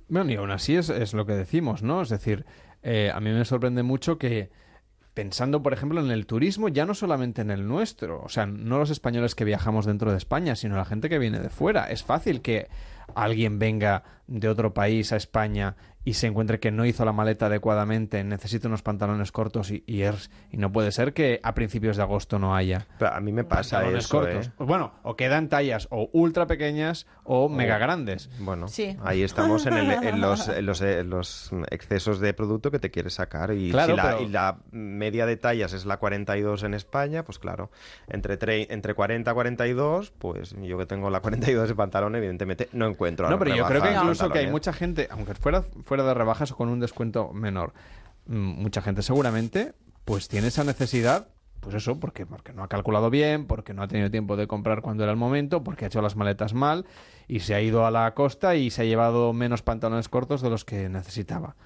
Bueno, 0.08 0.30
y 0.30 0.36
aún 0.36 0.50
así 0.50 0.76
es, 0.76 0.88
es 0.88 1.12
lo 1.14 1.26
que 1.26 1.32
decimos, 1.34 1.82
¿no? 1.82 2.00
Es 2.00 2.08
decir, 2.08 2.46
eh, 2.82 3.10
a 3.12 3.20
mí 3.20 3.30
me 3.30 3.44
sorprende 3.44 3.82
mucho 3.82 4.16
que 4.18 4.50
pensando, 5.18 5.64
por 5.64 5.72
ejemplo, 5.72 6.00
en 6.00 6.12
el 6.12 6.26
turismo, 6.26 6.68
ya 6.68 6.86
no 6.86 6.94
solamente 6.94 7.42
en 7.42 7.50
el 7.50 7.66
nuestro, 7.66 8.22
o 8.22 8.28
sea, 8.28 8.46
no 8.46 8.78
los 8.78 8.90
españoles 8.90 9.34
que 9.34 9.44
viajamos 9.44 9.84
dentro 9.84 10.12
de 10.12 10.16
España, 10.16 10.54
sino 10.54 10.76
la 10.76 10.84
gente 10.84 11.08
que 11.08 11.18
viene 11.18 11.40
de 11.40 11.50
fuera. 11.50 11.90
Es 11.90 12.04
fácil 12.04 12.40
que 12.40 12.68
alguien 13.16 13.58
venga 13.58 14.04
de 14.28 14.48
otro 14.48 14.74
país 14.74 15.12
a 15.12 15.16
España 15.16 15.74
y 16.08 16.14
se 16.14 16.26
encuentre 16.26 16.58
que 16.58 16.70
no 16.70 16.86
hizo 16.86 17.04
la 17.04 17.12
maleta 17.12 17.46
adecuadamente, 17.46 18.24
necesita 18.24 18.66
unos 18.68 18.80
pantalones 18.80 19.30
cortos 19.30 19.70
y, 19.70 19.84
y, 19.86 20.02
es- 20.02 20.30
y 20.50 20.56
no 20.56 20.72
puede 20.72 20.90
ser 20.90 21.12
que 21.12 21.38
a 21.42 21.52
principios 21.52 21.98
de 21.98 22.02
agosto 22.02 22.38
no 22.38 22.56
haya. 22.56 22.86
Pero 22.98 23.12
a 23.12 23.20
mí 23.20 23.30
me 23.30 23.44
pasa 23.44 23.76
pantalones 23.76 24.04
eso, 24.06 24.16
cortos. 24.18 24.46
¿eh? 24.46 24.50
Bueno, 24.58 24.92
o 25.02 25.16
quedan 25.16 25.48
tallas 25.50 25.86
o 25.90 26.08
ultra 26.14 26.46
pequeñas 26.46 27.06
o 27.24 27.50
mega 27.50 27.76
grandes. 27.76 28.30
Bueno, 28.38 28.68
Sí. 28.68 28.96
ahí 29.04 29.22
estamos 29.22 29.66
en, 29.66 29.72
el- 29.76 29.90
en 30.02 30.20
los, 30.22 30.48
en 30.48 30.64
los, 30.64 30.80
en 30.80 31.10
los 31.10 31.50
excesos 31.70 32.20
de 32.20 32.32
producto 32.32 32.70
que 32.70 32.78
te 32.78 32.90
quieres 32.90 33.12
sacar. 33.12 33.52
Y 33.52 33.70
Claro, 33.70 33.90
si 33.92 33.96
la, 33.98 34.02
pero- 34.02 34.22
y 34.22 34.28
la 34.28 34.58
media 34.70 35.26
de 35.26 35.36
tallas 35.36 35.74
es 35.74 35.84
la 35.84 35.98
42 35.98 36.62
en 36.62 36.72
España, 36.72 37.22
pues 37.24 37.38
claro, 37.38 37.70
entre, 38.08 38.38
tre- 38.38 38.66
entre 38.70 38.94
40 38.94 39.30
y 39.30 39.34
42, 39.34 40.10
pues 40.18 40.54
yo 40.62 40.78
que 40.78 40.86
tengo 40.86 41.10
la 41.10 41.20
42 41.20 41.68
de 41.68 41.74
pantalón, 41.74 42.16
evidentemente 42.16 42.70
no 42.72 42.86
encuentro 42.86 43.26
la 43.26 43.30
No, 43.32 43.38
pero 43.38 43.54
yo 43.54 43.66
creo 43.66 43.82
que 43.82 43.92
incluso 43.92 44.30
que 44.30 44.38
hay 44.38 44.46
mucha 44.50 44.72
gente, 44.72 45.06
aunque 45.10 45.34
fuera, 45.34 45.62
fuera 45.84 45.97
de 46.04 46.14
rebajas 46.14 46.52
o 46.52 46.56
con 46.56 46.68
un 46.68 46.80
descuento 46.80 47.32
menor, 47.32 47.72
mm, 48.26 48.62
mucha 48.62 48.82
gente 48.82 49.02
seguramente 49.02 49.74
pues 50.04 50.28
tiene 50.28 50.48
esa 50.48 50.64
necesidad, 50.64 51.28
pues 51.60 51.74
eso, 51.74 52.00
porque, 52.00 52.24
porque 52.24 52.54
no 52.54 52.62
ha 52.62 52.68
calculado 52.68 53.10
bien, 53.10 53.46
porque 53.46 53.74
no 53.74 53.82
ha 53.82 53.88
tenido 53.88 54.10
tiempo 54.10 54.36
de 54.36 54.46
comprar 54.46 54.80
cuando 54.80 55.02
era 55.02 55.12
el 55.12 55.18
momento, 55.18 55.62
porque 55.62 55.84
ha 55.84 55.88
hecho 55.88 56.00
las 56.00 56.16
maletas 56.16 56.54
mal 56.54 56.86
y 57.26 57.40
se 57.40 57.54
ha 57.54 57.60
ido 57.60 57.84
a 57.84 57.90
la 57.90 58.14
costa 58.14 58.56
y 58.56 58.70
se 58.70 58.82
ha 58.82 58.84
llevado 58.86 59.32
menos 59.34 59.62
pantalones 59.62 60.08
cortos 60.08 60.40
de 60.40 60.48
los 60.48 60.64
que 60.64 60.88
necesitaba. 60.88 61.56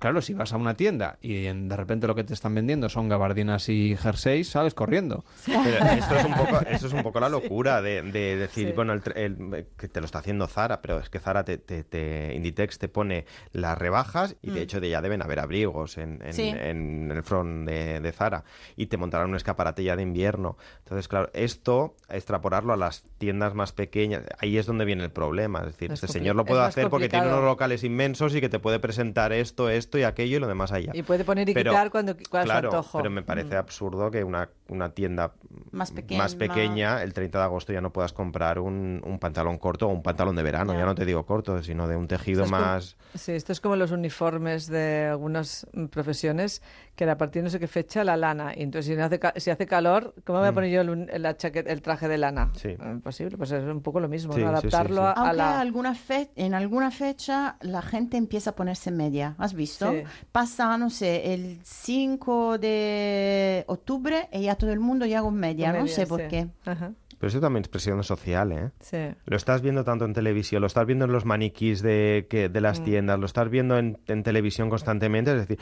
Claro, 0.00 0.20
si 0.22 0.34
vas 0.34 0.52
a 0.52 0.56
una 0.56 0.74
tienda 0.74 1.18
y 1.20 1.46
en- 1.46 1.68
de 1.68 1.76
repente 1.76 2.06
lo 2.06 2.14
que 2.14 2.24
te 2.24 2.34
están 2.34 2.54
vendiendo 2.54 2.88
son 2.88 3.08
gabardinas 3.08 3.68
y 3.68 3.96
jerseys, 3.96 4.48
sales 4.48 4.74
corriendo. 4.74 5.24
Pero 5.46 5.56
esto 5.98 6.16
es 6.16 6.24
un 6.24 6.34
poco, 6.34 6.60
esto 6.68 6.86
es 6.86 6.92
un 6.92 7.02
poco 7.02 7.20
la 7.20 7.28
locura 7.28 7.82
de, 7.82 8.02
de 8.02 8.36
decir, 8.36 8.72
bueno, 8.74 8.92
el, 8.94 9.02
el- 9.14 9.66
que 9.76 9.88
te 9.88 10.00
lo 10.00 10.06
está 10.06 10.18
haciendo 10.18 10.46
Zara, 10.46 10.80
pero 10.80 10.98
es 10.98 11.08
que 11.10 11.18
Zara, 11.18 11.44
te, 11.44 11.58
te- 11.58 11.84
te- 11.84 12.32
Inditex 12.34 12.78
te 12.78 12.88
pone 12.88 13.26
las 13.52 13.76
rebajas 13.78 14.36
y 14.42 14.50
de 14.50 14.60
Mm. 14.60 14.62
hecho 14.62 14.80
de 14.80 14.90
ya 14.90 15.02
deben 15.02 15.22
haber 15.22 15.38
abrigos 15.40 15.98
en, 15.98 16.20
en- 16.24 16.32
Sí. 16.32 16.48
en 16.48 17.10
el 17.10 17.22
front 17.22 17.68
de, 17.68 18.00
de 18.00 18.12
Zara 18.12 18.44
y 18.76 18.86
te 18.86 18.96
montarán 18.96 19.28
un 19.30 19.36
escaparate 19.36 19.84
ya 19.84 19.96
de 19.96 20.02
invierno. 20.02 20.56
Entonces, 20.78 21.08
claro, 21.08 21.30
esto, 21.34 21.94
extrapolarlo 22.08 22.72
a 22.72 22.76
las 22.76 23.04
tiendas 23.18 23.54
más 23.54 23.72
pequeñas, 23.72 24.22
ahí 24.38 24.56
es 24.58 24.66
donde 24.66 24.84
viene 24.84 25.04
el 25.04 25.10
problema. 25.10 25.60
Es 25.60 25.66
decir, 25.66 25.92
Es 25.92 26.02
este 26.02 26.08
señor 26.18 26.36
lo 26.36 26.44
puede 26.44 26.62
hacer 26.62 26.88
porque 26.88 27.08
tiene 27.08 27.26
unos 27.28 27.44
locales 27.44 27.84
inmensos 27.84 28.34
y 28.34 28.40
que 28.40 28.48
te 28.48 28.58
puede 28.58 28.78
presentar 28.80 29.32
esto, 29.32 29.68
esto 29.68 29.89
y 29.98 30.02
aquello 30.04 30.36
y 30.36 30.40
lo 30.40 30.46
demás 30.46 30.72
allá. 30.72 30.92
Y 30.94 31.02
puede 31.02 31.24
poner 31.24 31.48
y 31.48 31.54
Pero- 31.54 31.70
quitar 31.72 31.90
cuando, 31.90 32.14
cuando 32.30 32.46
Claro, 32.52 32.70
su 32.70 32.76
antojo. 32.76 32.98
pero 32.98 33.10
me 33.10 33.22
parece 33.22 33.54
Mm. 33.54 33.58
absurdo 33.58 34.10
que 34.10 34.24
una, 34.24 34.48
una 34.68 34.90
tienda 34.90 35.32
Más 35.72 35.90
pequeña. 35.90 36.22
más 36.22 36.34
pequeña, 36.34 37.02
el 37.02 37.12
30 37.12 37.38
de 37.38 37.44
agosto 37.44 37.72
ya 37.72 37.80
no 37.80 37.92
puedas 37.92 38.12
comprar 38.12 38.58
un, 38.58 39.02
un 39.04 39.18
pantalón 39.18 39.58
corto 39.58 39.86
o 39.86 39.90
un 39.90 40.02
pantalón 40.02 40.36
de 40.36 40.42
verano, 40.42 40.72
ya, 40.74 40.84
no 40.84 40.94
te 40.94 41.04
digo 41.04 41.24
corto, 41.26 41.62
sino 41.62 41.88
de 41.88 41.96
un 41.96 42.08
tejido 42.08 42.44
Esto 42.44 42.54
es 42.56 42.60
como- 42.60 42.72
más... 42.72 42.96
Sí, 43.14 43.32
esto 43.32 43.52
es 43.52 43.60
como 43.60 43.76
los 43.76 43.90
uniformes 43.90 44.66
de 44.68 45.06
algunas 45.10 45.66
mm, 45.72 45.86
profesiones 45.86 46.62
que 46.94 47.08
a 47.08 47.16
partir 47.16 47.40
de 47.42 47.44
no 47.44 47.50
sé 47.50 47.58
qué 47.58 47.66
fecha 47.66 48.04
la 48.04 48.16
lana. 48.16 48.52
Y 48.56 48.62
entonces 48.62 48.90
si, 48.92 48.96
no 48.96 49.04
hace, 49.04 49.18
si 49.36 49.50
hace 49.50 49.66
calor, 49.66 50.14
¿cómo 50.24 50.38
voy 50.40 50.48
a 50.48 50.52
Mm. 50.52 50.54
poner 50.54 50.70
yo 50.70 50.80
el, 50.82 51.22
la 51.22 51.36
chaqueta- 51.36 51.70
el 51.70 51.80
traje 51.82 52.08
de 52.08 52.18
lana? 52.18 52.50
Sí. 52.56 52.76
Imposible, 52.80 53.36
pues 53.38 53.50
es 53.52 53.64
un 53.64 53.80
poco 53.82 54.00
lo 54.00 54.08
mismo, 54.08 54.32
Sí, 54.34 54.40
¿no? 54.42 54.48
sí, 54.60 54.68
sí, 54.68 54.74
adaptarlo 54.76 54.96
sí. 55.02 55.06
a- 55.06 55.10
a 55.10 55.12
Aunque 55.22 55.36
la... 55.36 55.60
alguna 55.60 55.94
fe- 55.94 56.30
en 56.36 56.54
alguna 56.54 56.90
fecha 56.90 57.56
la 57.62 57.80
gente 57.82 58.16
empieza 58.16 58.50
a 58.50 58.54
ponerse 58.54 58.90
media, 58.90 59.34
¿has 59.38 59.54
visto? 59.54 59.79
Sí. 59.90 60.02
Pasa, 60.32 60.76
no 60.76 60.90
sé, 60.90 61.32
el 61.32 61.58
5 61.62 62.58
de 62.58 63.64
octubre 63.66 64.28
y 64.32 64.42
ya 64.42 64.54
todo 64.56 64.72
el 64.72 64.80
mundo 64.80 65.06
ya 65.06 65.22
con 65.22 65.34
media, 65.34 65.72
no 65.72 65.80
Media, 65.80 65.94
sé 65.94 66.06
por 66.06 66.26
qué. 66.28 66.48
Ajá. 66.64 66.92
Pero 67.18 67.28
eso 67.28 67.40
también 67.40 67.60
es 67.64 67.68
presión 67.68 68.02
social, 68.02 68.50
¿eh? 68.50 68.70
Sí. 68.80 68.96
Lo 69.26 69.36
estás 69.36 69.60
viendo 69.60 69.84
tanto 69.84 70.06
en 70.06 70.14
televisión, 70.14 70.62
lo 70.62 70.66
estás 70.66 70.86
viendo 70.86 71.04
en 71.04 71.12
los 71.12 71.26
maniquís 71.26 71.82
de, 71.82 72.26
que, 72.30 72.48
de 72.48 72.60
las 72.62 72.80
Mm. 72.80 72.84
tiendas, 72.84 73.18
lo 73.18 73.26
estás 73.26 73.50
viendo 73.50 73.76
en, 73.76 73.98
en 74.06 74.22
televisión 74.22 74.70
constantemente, 74.70 75.30
es 75.32 75.46
decir, 75.46 75.58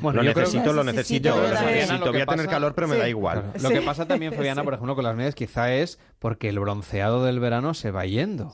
Bueno, 0.00 0.22
lo 0.22 0.28
necesito, 0.32 0.72
lo 0.72 0.84
Necesito, 0.84 1.30
necesito, 1.30 1.36
lo 1.36 1.64
necesito, 1.64 2.04
lo 2.06 2.12
voy 2.12 2.20
a 2.20 2.26
tener 2.26 2.44
pasa- 2.46 2.48
calor, 2.50 2.74
pero 2.76 2.86
me 2.86 2.96
da 2.96 3.08
igual. 3.08 3.42
Claro. 3.54 3.60
Lo 3.60 3.70
que 3.70 3.82
pasa 3.84 4.06
también, 4.06 4.32
Fabiana, 4.34 4.62
por 4.62 4.74
ejemplo, 4.74 4.94
con 4.94 5.02
las 5.02 5.16
medias, 5.16 5.34
quizá 5.34 5.74
es 5.74 5.98
porque 6.20 6.48
el 6.50 6.60
bronceado 6.60 7.24
del 7.24 7.40
verano 7.40 7.74
se 7.74 7.90
va 7.90 8.04
yendo. 8.06 8.52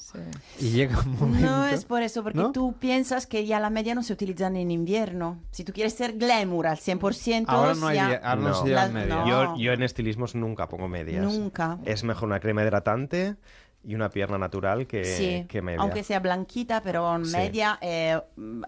Y 0.58 0.70
llega 0.70 0.98
un 1.00 1.18
momento... 1.18 1.46
No 1.50 1.66
es 1.66 1.84
por 1.84 2.00
eso, 2.02 2.22
porque 2.22 2.38
¿No? 2.38 2.52
tú 2.52 2.74
piensas 2.78 3.26
que 3.26 3.44
ya 3.44 3.60
la 3.60 3.68
media 3.70 3.94
no 3.94 4.02
se 4.02 4.12
utiliza 4.14 4.46
en 4.46 4.70
invierno. 4.70 5.38
Si 5.50 5.64
tú 5.64 5.72
quieres 5.74 5.92
ser 5.94 6.16
glamour 6.16 6.68
al 6.68 6.78
100%, 6.78 7.44
Ahora 7.48 7.74
no 7.74 7.88
hay 7.88 7.96
ya- 7.96 8.20
ahora 8.22 8.36
no 8.40 8.54
se 8.54 8.68
Las- 8.70 8.90
llevan 8.90 8.94
medias. 8.94 9.18
no. 9.26 9.28
Yo, 9.28 9.56
yo 9.58 9.72
en 9.72 9.82
estilismos 9.82 10.34
nunca 10.34 10.68
pongo 10.68 10.88
medias. 10.88 11.24
Nunca. 11.24 11.78
Es 11.84 12.04
mejor 12.04 12.28
una 12.28 12.40
crema 12.40 12.62
hidratante 12.62 13.34
y 13.86 13.94
una 13.94 14.10
pierna 14.10 14.36
natural 14.36 14.86
que, 14.86 15.04
Sí, 15.04 15.46
que 15.48 15.62
media. 15.62 15.80
aunque 15.80 16.02
sea 16.02 16.18
blanquita, 16.20 16.82
pero 16.82 17.24
Sí. 17.24 17.30
media 17.36 17.78
es, 17.80 18.18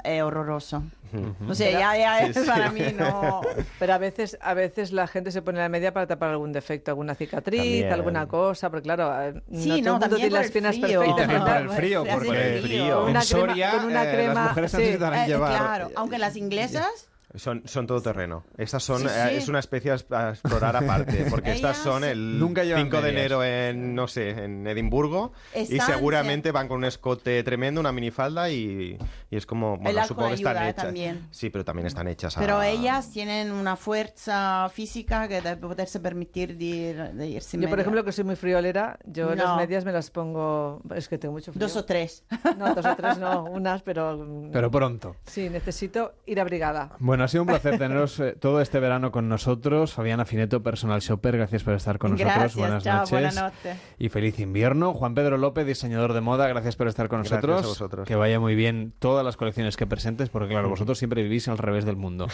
es 0.05 0.23
horroroso. 0.23 0.85
Ujú. 1.12 1.51
O 1.51 1.55
sea, 1.55 1.70
ya, 1.70 1.97
ya 1.97 2.27
Sí, 2.32 2.40
sí. 2.40 2.47
para 2.47 2.70
mí 2.70 2.82
no... 2.97 3.40
Pero 3.78 3.95
a 3.95 3.99
veces, 3.99 4.36
a 4.43 4.53
veces 4.53 4.93
la 4.93 5.07
gente 5.07 5.31
se 5.32 5.40
pone 5.40 5.59
la 5.59 5.70
media 5.70 5.93
para 5.95 6.07
tapar 6.07 6.28
algún 6.31 6.53
defecto, 6.53 6.90
alguna 6.90 7.15
cicatriz, 7.15 7.61
También. 7.62 7.93
alguna 7.95 8.28
cosa, 8.28 8.69
porque 8.70 8.82
claro, 8.85 9.23
eh, 9.23 9.43
Sí, 9.55 9.81
no 9.81 9.82
todo 9.82 9.85
no, 9.90 9.95
el 9.95 10.01
también 10.01 10.20
tiene 10.20 10.36
las 10.36 10.47
el 10.47 10.53
piernas 10.53 10.77
perfectas. 10.77 11.09
Y 11.09 11.16
también 11.16 11.40
por 11.40 11.51
el 11.57 11.62
¿verdad? 11.62 11.77
frío, 11.77 12.05
porque 12.12 12.59
frío. 12.62 12.99
Una 13.05 13.09
en 13.09 13.15
crema- 13.15 13.23
Soria 13.23 13.70
con 13.73 13.85
una 13.86 14.05
eh, 14.05 14.15
crema, 14.15 14.35
las 14.35 14.49
mujeres 14.51 14.70
sí. 14.70 14.77
necesitarán 14.77 15.19
Eh, 15.24 15.27
llevar... 15.27 15.51
claro, 15.59 15.90
aunque 15.97 16.19
las 16.19 16.36
inglesas... 16.36 17.08
Son, 17.35 17.63
son 17.67 17.87
todoterreno. 17.87 18.45
Estas 18.57 18.83
son, 18.83 19.03
Sí, 19.03 19.07
eh, 19.07 19.27
sí. 19.31 19.35
es 19.37 19.49
una 19.49 19.59
especie 19.59 19.91
a 19.93 20.31
explorar 20.31 20.75
aparte, 20.77 21.27
porque 21.31 21.53
estas 21.53 21.77
son 21.77 22.03
el 22.03 22.39
Nunca 22.39 22.65
llevan 22.65 22.85
5 22.85 22.97
de 22.97 23.03
medias. 23.03 23.21
enero 23.21 23.45
en, 23.45 23.95
no 23.95 24.09
sé, 24.09 24.31
en 24.31 24.67
Edimburgo 24.67 25.33
y 25.55 25.59
Están- 25.75 25.87
seguramente 25.89 26.53
van 26.53 26.69
con 26.69 26.79
un 26.79 26.85
escote 26.87 27.43
tremendo, 27.43 27.81
una 27.83 27.93
minifalda 27.93 28.49
y, 28.49 28.97
y 29.31 29.37
es 29.37 29.45
como, 29.45 29.77
bueno, 29.77 30.05
supongo 30.07 30.29
que 30.31 30.35
están 30.37 30.57
hechas. 30.69 30.85
también. 30.85 31.29
Sí, 31.31 31.51
pero 31.51 31.65
también 31.67 31.87
están 31.87 32.09
hechas 32.09 32.37
a... 32.39 32.41
Pero 32.41 32.63
ellas 32.63 33.11
tienen 33.11 33.53
una 33.53 33.77
fuerza 33.77 34.71
física 34.73 35.29
que 35.29 35.43
debe 35.43 35.57
poderse 35.59 36.01
permitir 36.01 36.57
de, 36.57 36.65
ir, 36.65 36.97
de 37.13 37.29
ir 37.29 37.43
sin 37.43 37.61
Yo, 37.61 37.69
por 37.69 37.77
media. 37.77 37.83
ejemplo, 37.83 38.05
que 38.05 38.13
soy 38.13 38.25
muy 38.25 38.37
friolera, 38.37 38.99
yo 39.05 39.35
las 39.35 39.49
No. 39.49 39.57
medias 39.57 39.85
me 39.85 39.93
las 39.93 40.11
pongo... 40.11 40.81
Es 40.95 41.09
que 41.09 41.19
tengo 41.19 41.33
mucho 41.35 41.53
frío. 41.53 41.61
Dos 41.67 41.77
o 41.77 41.85
tres. 41.85 42.25
No, 42.57 42.75
dos 42.75 42.87
o 42.87 42.97
tres 42.97 43.19
no, 43.19 43.45
unas, 43.45 43.83
pero... 43.83 44.17
mm, 44.17 44.51
Pero 44.51 44.71
pronto. 44.71 45.15
Sí, 45.27 45.51
necesito 45.51 46.15
ir 46.25 46.41
abrigada. 46.41 46.93
Bueno, 47.19 47.24
ha 47.24 47.28
sido 47.31 47.43
un 47.43 47.49
placer 47.49 47.78
teneros 47.78 48.20
eh, 48.20 48.36
todo 48.40 48.61
este 48.61 48.78
verano 48.78 49.11
con 49.11 49.28
nosotros. 49.28 49.93
Fabiana 49.93 50.24
Fineto, 50.24 50.62
personal 50.62 51.01
shopper, 51.01 51.36
gracias 51.36 51.65
por 51.65 51.74
estar 51.74 51.99
con 51.99 52.12
nosotros. 52.12 52.32
Gracias, 52.32 52.55
buenas 52.57 52.85
chao, 52.85 52.99
noches. 52.99 53.11
buena 53.11 53.32
noche. 53.32 53.77
Y 53.99 54.09
feliz 54.09 54.39
invierno. 54.39 54.95
Juan 54.95 55.16
Pedro 55.16 55.36
López, 55.36 55.66
diseñador 55.66 56.12
de 56.12 56.20
moda, 56.20 56.47
gracias 56.47 56.77
por 56.77 56.86
estar 56.86 57.09
con 57.09 57.23
Gracias 57.23 57.43
nosotros. 57.43 57.65
a 57.65 57.69
vosotros. 57.70 58.07
Que 58.07 58.15
vaya 58.15 58.39
muy 58.39 58.55
bien 58.55 58.93
todas 59.01 59.24
las 59.24 59.36
colecciones 59.36 59.77
que 59.77 59.85
presentes, 59.85 60.28
porque 60.28 60.51
claro, 60.51 60.69
vosotros 60.69 60.97
siempre 60.97 61.24
vivís 61.24 61.49
al 61.49 61.59
revés 61.59 61.85
del 61.85 61.97
mundo. 61.97 62.28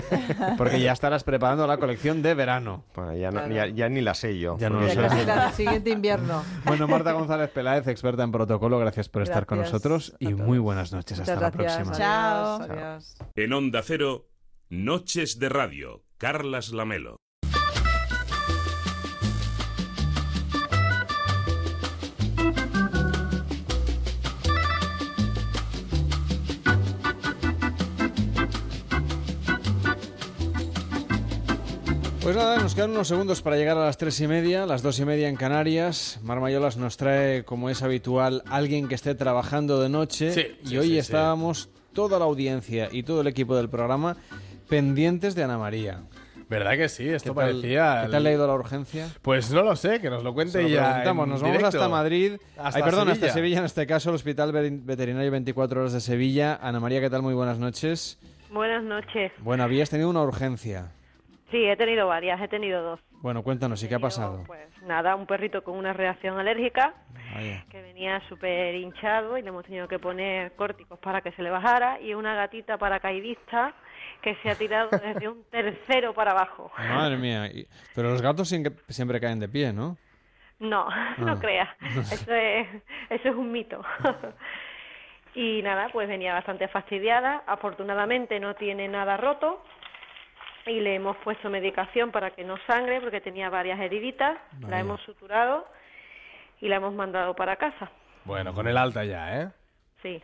porque 0.56 0.80
ya 0.80 0.92
estarás 0.92 1.22
preparando 1.22 1.66
la 1.66 1.76
colección 1.76 2.22
de 2.22 2.32
verano. 2.32 2.84
Bueno, 2.94 3.14
ya, 3.14 3.30
no- 3.30 3.46
ya- 3.46 3.66
ya 3.66 3.90
ni 3.90 4.00
la 4.00 4.14
sé 4.14 4.38
yo. 4.38 4.56
Ya 4.56 4.70
no 4.70 4.80
lo 4.80 4.88
sé. 4.88 5.26
la 5.26 5.52
siguiente 5.52 5.90
invierno. 5.90 6.42
Bueno, 6.64 6.88
Marta 6.88 7.12
González 7.12 7.50
Peláez, 7.50 7.86
experta 7.88 8.22
en 8.22 8.32
protocolo, 8.32 8.78
gracias 8.78 9.10
por 9.10 9.20
estar 9.20 9.44
con 9.44 9.58
nosotros 9.58 10.14
y 10.18 10.32
muy 10.32 10.58
buenas 10.58 10.92
noches. 10.92 11.20
Hasta 11.20 11.38
la 11.38 11.50
próxima. 11.50 11.92
Chao. 11.92 12.54
Adiós, 12.62 12.70
adiós. 12.70 13.16
En 13.34 13.52
Onda 13.52 13.82
Cero, 13.84 14.29
Noches 14.72 15.40
de 15.40 15.48
Radio, 15.48 16.04
Carlas 16.16 16.70
Lamelo. 16.72 17.16
Pues 32.22 32.36
nada, 32.36 32.58
nos 32.58 32.76
quedan 32.76 32.92
unos 32.92 33.08
segundos 33.08 33.42
para 33.42 33.56
llegar 33.56 33.76
a 33.76 33.86
las 33.86 33.98
tres 33.98 34.20
y 34.20 34.28
media, 34.28 34.66
las 34.66 34.82
dos 34.82 35.00
y 35.00 35.04
media 35.04 35.28
en 35.28 35.34
Canarias. 35.34 36.20
Mar 36.22 36.38
Mayolas 36.38 36.76
nos 36.76 36.96
trae, 36.96 37.42
como 37.42 37.70
es 37.70 37.82
habitual, 37.82 38.44
alguien 38.46 38.86
que 38.86 38.94
esté 38.94 39.16
trabajando 39.16 39.80
de 39.80 39.88
noche. 39.88 40.32
Sí, 40.32 40.46
y 40.62 40.68
sí, 40.68 40.78
hoy 40.78 40.86
sí, 40.90 40.98
estábamos, 40.98 41.70
toda 41.92 42.20
la 42.20 42.26
audiencia 42.26 42.88
y 42.92 43.02
todo 43.02 43.22
el 43.22 43.26
equipo 43.26 43.56
del 43.56 43.68
programa, 43.68 44.16
pendientes 44.70 45.34
de 45.34 45.44
Ana 45.44 45.58
María. 45.58 46.00
¿Verdad 46.48 46.72
que 46.72 46.88
sí? 46.88 47.08
Esto 47.08 47.32
¿Qué 47.34 47.40
tal- 47.40 47.48
parecía... 47.50 48.02
¿Qué 48.06 48.10
tal 48.12 48.22
le 48.24 48.30
ha 48.30 48.32
ido 48.32 48.46
la 48.46 48.54
urgencia? 48.54 49.06
Pues 49.22 49.52
no 49.52 49.62
lo 49.62 49.76
sé, 49.76 50.00
que 50.00 50.10
nos 50.10 50.24
lo 50.24 50.34
cuente 50.34 50.52
Se 50.54 50.62
lo 50.62 50.68
ya. 50.68 50.84
preguntamos. 50.88 51.24
en 51.26 51.30
Nos 51.30 51.42
vamos 51.42 51.56
directo. 51.58 51.78
hasta 51.78 51.88
Madrid. 51.88 52.32
Hasta 52.58 52.78
Ay, 52.78 52.82
perdón, 52.84 53.08
hasta 53.10 53.28
Sevilla. 53.28 53.58
En 53.58 53.64
este 53.66 53.86
caso, 53.86 54.08
el 54.10 54.16
Hospital 54.16 54.50
Veterinario 54.52 55.30
24 55.30 55.80
Horas 55.80 55.92
de 55.92 56.00
Sevilla. 56.00 56.58
Ana 56.60 56.80
María, 56.80 57.00
¿qué 57.00 57.08
tal? 57.10 57.22
Muy 57.22 57.34
buenas 57.34 57.58
noches. 57.58 58.18
Buenas 58.50 58.82
noches. 58.82 59.30
Bueno, 59.38 59.62
habías 59.62 59.90
tenido 59.90 60.10
una 60.10 60.22
urgencia. 60.22 60.90
Sí, 61.52 61.64
he 61.66 61.76
tenido 61.76 62.08
varias, 62.08 62.40
he 62.40 62.48
tenido 62.48 62.82
dos. 62.82 63.00
Bueno, 63.22 63.42
cuéntanos, 63.44 63.80
¿y 63.84 63.88
qué 63.88 63.96
ha 63.96 63.98
pasado? 64.00 64.42
Pues 64.46 64.66
nada, 64.86 65.14
un 65.14 65.26
perrito 65.26 65.62
con 65.62 65.76
una 65.76 65.92
reacción 65.92 66.38
alérgica 66.38 66.94
Vaya. 67.34 67.64
que 67.70 67.82
venía 67.82 68.20
súper 68.28 68.74
hinchado 68.76 69.36
y 69.36 69.42
le 69.42 69.48
hemos 69.50 69.64
tenido 69.64 69.86
que 69.86 69.98
poner 69.98 70.52
córticos 70.52 70.98
para 71.00 71.20
que 71.20 71.30
se 71.32 71.42
le 71.42 71.50
bajara 71.50 72.00
y 72.00 72.14
una 72.14 72.34
gatita 72.34 72.78
paracaidista 72.78 73.74
que 74.22 74.34
se 74.36 74.50
ha 74.50 74.54
tirado 74.56 74.90
desde 74.90 75.28
un 75.28 75.44
tercero 75.50 76.12
para 76.14 76.32
abajo. 76.32 76.70
Madre 76.78 77.16
mía. 77.16 77.46
y- 77.46 77.66
Pero 77.94 78.10
los 78.10 78.20
gatos 78.22 78.48
siempre, 78.48 78.72
siempre 78.88 79.20
caen 79.20 79.40
de 79.40 79.48
pie, 79.48 79.72
¿no? 79.72 79.96
No, 80.58 80.88
no 81.18 81.32
Ah. 81.32 81.38
creas, 81.40 81.68
eso 82.12 82.32
es, 82.32 82.68
eso 83.08 83.28
es 83.30 83.34
un 83.34 83.50
mito. 83.50 83.82
y 85.34 85.62
nada, 85.62 85.88
pues 85.92 86.08
venía 86.08 86.34
bastante 86.34 86.68
fastidiada, 86.68 87.42
afortunadamente 87.46 88.38
no 88.40 88.54
tiene 88.54 88.88
nada 88.88 89.16
roto 89.16 89.62
y 90.66 90.80
le 90.80 90.96
hemos 90.96 91.16
puesto 91.18 91.48
medicación 91.48 92.10
para 92.10 92.32
que 92.32 92.44
no 92.44 92.56
sangre 92.66 93.00
porque 93.00 93.20
tenía 93.20 93.48
varias 93.48 93.80
heriditas, 93.80 94.36
la 94.68 94.80
hemos 94.80 95.00
suturado 95.02 95.66
y 96.60 96.68
la 96.68 96.76
hemos 96.76 96.92
mandado 96.94 97.34
para 97.34 97.56
casa. 97.56 97.90
Bueno, 98.24 98.52
con 98.52 98.68
el 98.68 98.76
alta 98.76 99.02
ya, 99.04 99.40
¿eh? 99.40 99.48
Sí. 100.02 100.22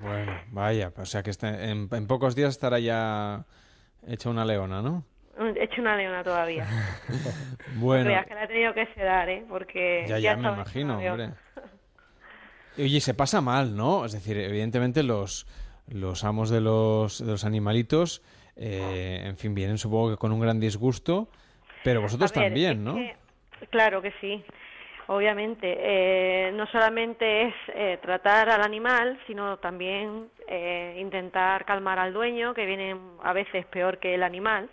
Bueno, 0.00 0.32
vaya. 0.50 0.92
O 0.96 1.04
sea 1.06 1.22
que 1.22 1.30
este- 1.30 1.70
en, 1.70 1.88
en 1.90 2.06
pocos 2.06 2.34
días 2.34 2.50
estará 2.50 2.78
ya 2.78 3.44
hecha 4.06 4.28
una 4.30 4.44
leona, 4.44 4.82
¿no? 4.82 5.04
He 5.56 5.64
hecho 5.64 5.80
una 5.80 5.96
leona 5.96 6.22
todavía. 6.22 6.66
Bueno, 7.76 8.04
No 8.04 8.10
creas 8.10 8.26
que 8.26 8.34
la 8.34 8.44
he 8.44 8.48
tenido 8.48 8.74
que 8.74 8.86
sedar, 8.94 9.28
¿eh? 9.28 9.44
Porque 9.48 10.04
ya, 10.06 10.18
ya, 10.18 10.32
ya 10.32 10.36
me 10.36 10.48
imagino, 10.52 10.98
hombre. 10.98 11.30
Oye, 12.78 13.00
se 13.00 13.14
pasa 13.14 13.40
mal, 13.40 13.76
¿no? 13.76 14.04
Es 14.04 14.12
decir, 14.12 14.36
evidentemente 14.36 15.02
los, 15.02 15.46
los 15.88 16.24
amos 16.24 16.50
de 16.50 16.60
los, 16.60 17.18
de 17.24 17.30
los 17.32 17.44
animalitos, 17.44 18.22
eh, 18.56 19.22
en 19.24 19.36
fin, 19.36 19.54
vienen 19.54 19.78
supongo 19.78 20.10
que 20.10 20.16
con 20.16 20.32
un 20.32 20.40
gran 20.40 20.60
disgusto, 20.60 21.28
pero 21.84 22.00
vosotros 22.00 22.32
ver, 22.32 22.44
también, 22.44 22.84
¿no? 22.84 22.94
que- 22.94 23.16
claro 23.70 24.02
que 24.02 24.12
sí, 24.20 24.44
obviamente. 25.08 25.76
Eh, 25.78 26.52
no 26.52 26.66
solamente 26.66 27.48
es 27.48 27.54
eh, 27.68 27.98
tratar 28.02 28.48
al 28.48 28.62
animal, 28.62 29.18
sino 29.26 29.58
también 29.58 30.28
eh, 30.48 30.96
intentar 31.00 31.64
calmar 31.64 31.98
al 31.98 32.12
dueño, 32.12 32.54
que 32.54 32.66
viene 32.66 32.96
a 33.22 33.32
veces 33.32 33.66
peor 33.66 33.98
que 33.98 34.14
el 34.14 34.22
animal, 34.22 34.68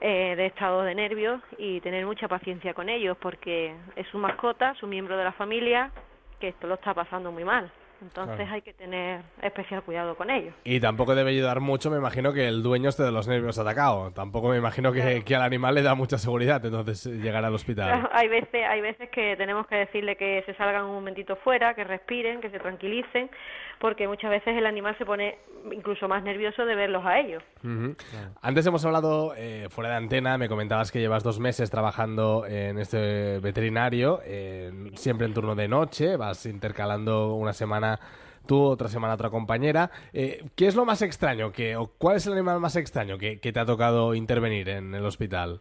eh, 0.00 0.34
de 0.36 0.46
estado 0.46 0.82
de 0.82 0.94
nervios, 0.94 1.40
y 1.58 1.80
tener 1.80 2.04
mucha 2.06 2.28
paciencia 2.28 2.74
con 2.74 2.88
ellos, 2.88 3.16
porque 3.20 3.74
es 3.96 4.06
su 4.08 4.18
mascota, 4.18 4.74
su 4.74 4.86
miembro 4.86 5.16
de 5.16 5.24
la 5.24 5.32
familia, 5.32 5.90
que 6.40 6.48
esto 6.48 6.66
lo 6.66 6.74
está 6.74 6.94
pasando 6.94 7.30
muy 7.30 7.44
mal. 7.44 7.70
Entonces 8.02 8.36
Claro. 8.36 8.52
hay 8.54 8.62
que 8.62 8.72
tener 8.72 9.22
especial 9.40 9.82
cuidado 9.82 10.16
con 10.16 10.28
ellos. 10.28 10.52
Y 10.64 10.80
tampoco 10.80 11.14
debe 11.14 11.30
ayudar 11.30 11.60
mucho, 11.60 11.90
me 11.90 11.96
imagino, 11.98 12.32
que 12.32 12.48
el 12.48 12.62
dueño 12.62 12.88
esté 12.88 13.04
de 13.04 13.12
los 13.12 13.28
nervios 13.28 13.58
atacado. 13.58 14.10
Tampoco 14.10 14.48
me 14.48 14.56
imagino 14.58 14.92
que, 14.92 15.22
que 15.24 15.36
al 15.36 15.42
animal 15.42 15.74
le 15.74 15.82
da 15.82 15.94
mucha 15.94 16.18
seguridad, 16.18 16.64
entonces, 16.64 17.06
eh, 17.06 17.18
llegar 17.18 17.44
al 17.44 17.54
hospital. 17.54 18.08
Hay 18.12 18.28
veces, 18.28 18.64
hay 18.68 18.80
veces 18.80 19.08
que 19.10 19.36
tenemos 19.36 19.66
que 19.68 19.76
decirle 19.76 20.16
que 20.16 20.42
se 20.46 20.54
salgan 20.54 20.84
un 20.84 20.94
momentito 20.94 21.36
fuera, 21.36 21.74
que 21.74 21.84
respiren, 21.84 22.40
que 22.40 22.50
se 22.50 22.58
tranquilicen, 22.58 23.30
porque 23.78 24.06
muchas 24.06 24.30
veces 24.30 24.56
el 24.56 24.66
animal 24.66 24.96
se 24.98 25.04
pone 25.04 25.38
incluso 25.72 26.08
más 26.08 26.22
nervioso 26.22 26.64
de 26.64 26.74
verlos 26.74 27.04
a 27.04 27.18
ellos. 27.20 27.42
Ujú. 27.64 27.94
Antes 28.40 28.66
hemos 28.66 28.84
hablado 28.84 29.34
eh, 29.36 29.68
fuera 29.70 29.90
de 29.90 29.96
antena, 29.96 30.38
me 30.38 30.48
comentabas 30.48 30.90
que 30.92 30.98
llevas 31.00 31.22
dos 31.22 31.38
meses 31.40 31.70
trabajando 31.70 32.46
en 32.46 32.78
este 32.78 33.38
veterinario, 33.40 34.20
eh, 34.24 34.70
siempre 34.94 35.26
en 35.26 35.34
turno 35.34 35.54
de 35.54 35.68
noche, 35.68 36.16
vas 36.16 36.46
intercalando 36.46 37.34
una 37.34 37.52
semana 37.52 37.91
tú, 38.46 38.62
otra 38.62 38.88
semana 38.88 39.14
otra 39.14 39.30
compañera. 39.30 39.90
Eh, 40.12 40.44
¿Qué 40.56 40.66
es 40.66 40.74
lo 40.74 40.84
más 40.84 41.02
extraño? 41.02 41.52
Que, 41.52 41.76
o 41.76 41.90
¿Cuál 41.98 42.16
es 42.16 42.26
el 42.26 42.34
animal 42.34 42.60
más 42.60 42.76
extraño 42.76 43.18
que, 43.18 43.40
que 43.40 43.52
te 43.52 43.60
ha 43.60 43.66
tocado 43.66 44.14
intervenir 44.14 44.68
en 44.68 44.94
el 44.94 45.04
hospital? 45.04 45.60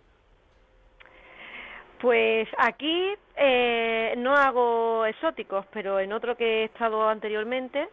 Pues 1.99 2.48
aquí 2.58 3.14
eh, 3.36 4.16
no 4.18 4.36
hago 4.36 5.06
exóticos, 5.06 5.66
pero 5.72 5.99
en 5.99 6.14
otro 6.14 6.36
que 6.36 6.62
he 6.62 6.64
estado 6.66 7.08
anteriormente 7.08 7.88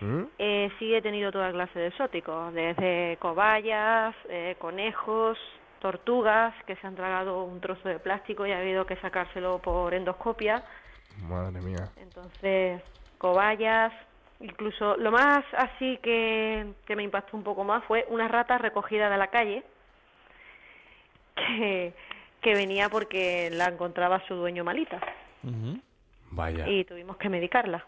¿Mm? 0.00 0.24
eh, 0.38 0.70
sí 0.78 0.94
he 0.94 1.00
tenido 1.00 1.32
toda 1.32 1.50
clase 1.50 1.78
de 1.78 1.86
exóticos, 1.86 2.52
desde 2.52 3.16
cobayas, 3.20 4.14
conejos, 4.58 5.38
tortugas 5.80 6.54
que 6.66 6.76
se 6.76 6.86
han 6.86 6.94
tragado 6.94 7.44
un 7.44 7.60
trozo 7.60 7.88
de 7.88 7.98
plástico 7.98 8.46
y 8.46 8.52
ha 8.52 8.58
habido 8.58 8.84
que 8.84 8.96
sacárselo 8.96 9.58
por 9.60 9.94
endoscopia. 9.94 10.62
Madre 11.28 11.60
mía. 11.60 11.88
Entonces, 11.96 12.82
cobayas, 13.18 13.92
incluso 14.40 14.96
lo 14.96 15.10
más 15.10 15.44
así 15.56 15.98
que, 16.02 16.66
que 16.86 16.96
me 16.96 17.02
impactó 17.02 17.36
un 17.36 17.42
poco 17.44 17.64
más 17.64 17.84
fue 17.84 18.04
una 18.08 18.28
rata 18.28 18.58
recogida 18.58 19.08
de 19.10 19.16
la 19.18 19.28
calle 19.28 19.62
que, 21.36 21.92
que 22.40 22.54
venía 22.54 22.88
porque 22.88 23.50
la 23.52 23.66
encontraba 23.66 24.22
su 24.26 24.34
dueño 24.34 24.64
malita 24.64 25.00
Vaya. 26.30 26.68
y 26.68 26.84
tuvimos 26.84 27.16
que 27.16 27.28
medicarla. 27.28 27.86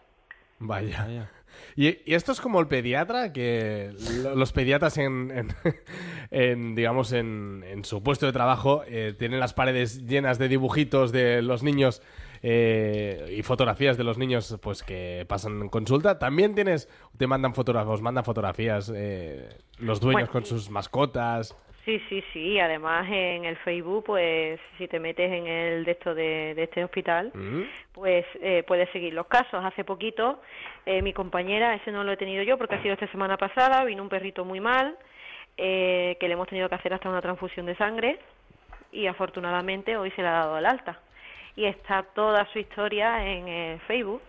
Vaya. 0.59 1.29
Y, 1.75 1.87
y 2.09 2.13
esto 2.15 2.31
es 2.31 2.41
como 2.41 2.59
el 2.59 2.67
pediatra, 2.67 3.31
que 3.33 3.91
lo- 4.23 4.35
los 4.35 4.51
pediatras 4.53 4.97
en, 4.97 5.31
en- 5.31 5.47
en, 6.31 6.75
digamos, 6.75 7.13
en, 7.13 7.63
en 7.67 7.83
su 7.85 8.03
puesto 8.03 8.25
de 8.25 8.31
trabajo 8.33 8.83
eh, 8.87 9.13
tienen 9.17 9.39
las 9.39 9.53
paredes 9.53 10.05
llenas 10.05 10.37
de 10.39 10.47
dibujitos 10.47 11.11
de 11.11 11.41
los 11.41 11.63
niños 11.63 12.01
eh, 12.41 13.33
y 13.35 13.43
fotografías 13.43 13.97
de 13.97 14.03
los 14.03 14.17
niños 14.17 14.57
pues 14.61 14.83
que 14.83 15.25
pasan 15.27 15.69
consulta. 15.69 16.19
También 16.19 16.55
tienes, 16.55 16.89
te 17.17 17.27
mandan 17.27 17.53
fotógrafos, 17.53 18.01
mandan 18.01 18.23
fotografías 18.23 18.91
eh, 18.95 19.49
los 19.79 19.99
dueños 19.99 20.29
Bueno, 20.29 20.31
con 20.31 20.45
sus 20.45 20.69
mascotas. 20.69 21.57
Sí, 21.85 22.01
sí, 22.09 22.21
sí. 22.33 22.59
Además, 22.59 23.07
en 23.09 23.45
el 23.45 23.55
Facebook, 23.57 24.03
pues, 24.07 24.59
si 24.77 24.89
te 24.89 24.99
metes 24.99 25.31
en 25.31 25.47
el 25.47 25.85
de 25.85 25.91
esto 25.91 26.13
de, 26.13 26.53
de 26.53 26.63
este 26.63 26.83
hospital, 26.83 27.31
Mm. 27.33 27.61
pues 27.93 28.25
eh, 28.41 28.63
puedes 28.67 28.89
seguir 28.91 29.13
los 29.13 29.27
casos. 29.27 29.63
Hace 29.63 29.85
poquito, 29.85 30.41
eh, 30.85 31.01
mi 31.01 31.13
compañera, 31.13 31.75
ese 31.75 31.93
no 31.93 32.03
lo 32.03 32.11
he 32.11 32.17
tenido 32.17 32.43
yo 32.43 32.57
porque 32.57 32.75
ha 32.75 32.81
sido 32.81 32.93
esta 32.95 33.07
semana 33.07 33.37
pasada, 33.37 33.85
vino 33.85 34.03
un 34.03 34.09
perrito 34.09 34.43
muy 34.43 34.59
mal, 34.59 34.97
eh, 35.55 36.17
que 36.19 36.27
le 36.27 36.33
hemos 36.33 36.49
tenido 36.49 36.67
que 36.67 36.75
hacer 36.75 36.93
hasta 36.93 37.07
una 37.07 37.21
transfusión 37.21 37.65
de 37.65 37.75
sangre 37.77 38.19
y 38.91 39.07
afortunadamente 39.07 39.95
hoy 39.95 40.11
se 40.11 40.21
le 40.21 40.27
ha 40.27 40.31
dado 40.31 40.57
el 40.57 40.65
alta. 40.65 40.99
Y 41.57 41.65
está 41.65 42.03
toda 42.15 42.47
su 42.53 42.59
historia 42.59 43.25
en 43.27 43.47
eh, 43.49 43.81
Facebook, 43.87 44.21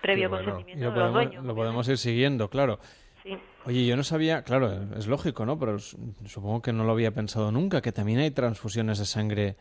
previo 0.00 0.28
bueno. 0.28 0.44
consentimiento 0.44 0.84
lo 0.84 0.92
de 0.92 1.00
los 1.00 1.12
dueños. 1.12 1.44
lo 1.44 1.54
podemos 1.56 1.88
ir 1.88 1.98
siguiendo, 1.98 2.48
claro. 2.48 2.78
Sí. 3.24 3.36
Oye, 3.66 3.84
yo 3.86 3.96
no 3.96 4.02
sabía, 4.04 4.42
claro, 4.44 4.70
es 4.96 5.06
lógico, 5.08 5.44
¿no? 5.44 5.58
Pero 5.58 5.78
supongo 5.78 6.62
que 6.62 6.72
no 6.72 6.84
lo 6.84 6.92
había 6.92 7.10
pensado 7.10 7.50
nunca, 7.50 7.80
que 7.82 7.90
también 7.92 8.18
hay 8.20 8.30
transfusiones 8.30 8.98
de 8.98 9.04
sangre 9.06 9.56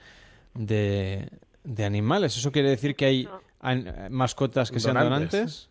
de, 0.53 1.29
de 1.63 1.85
animales. 1.85 2.37
¿Eso 2.37 2.51
quiere 2.51 2.69
decir 2.69 2.95
que 2.95 3.05
hay 3.05 3.29
an- 3.61 4.07
mascotas 4.11 4.69
que 4.71 4.79
sean 4.79 4.95
Donantes. 4.95 5.31
donantes? 5.31 5.69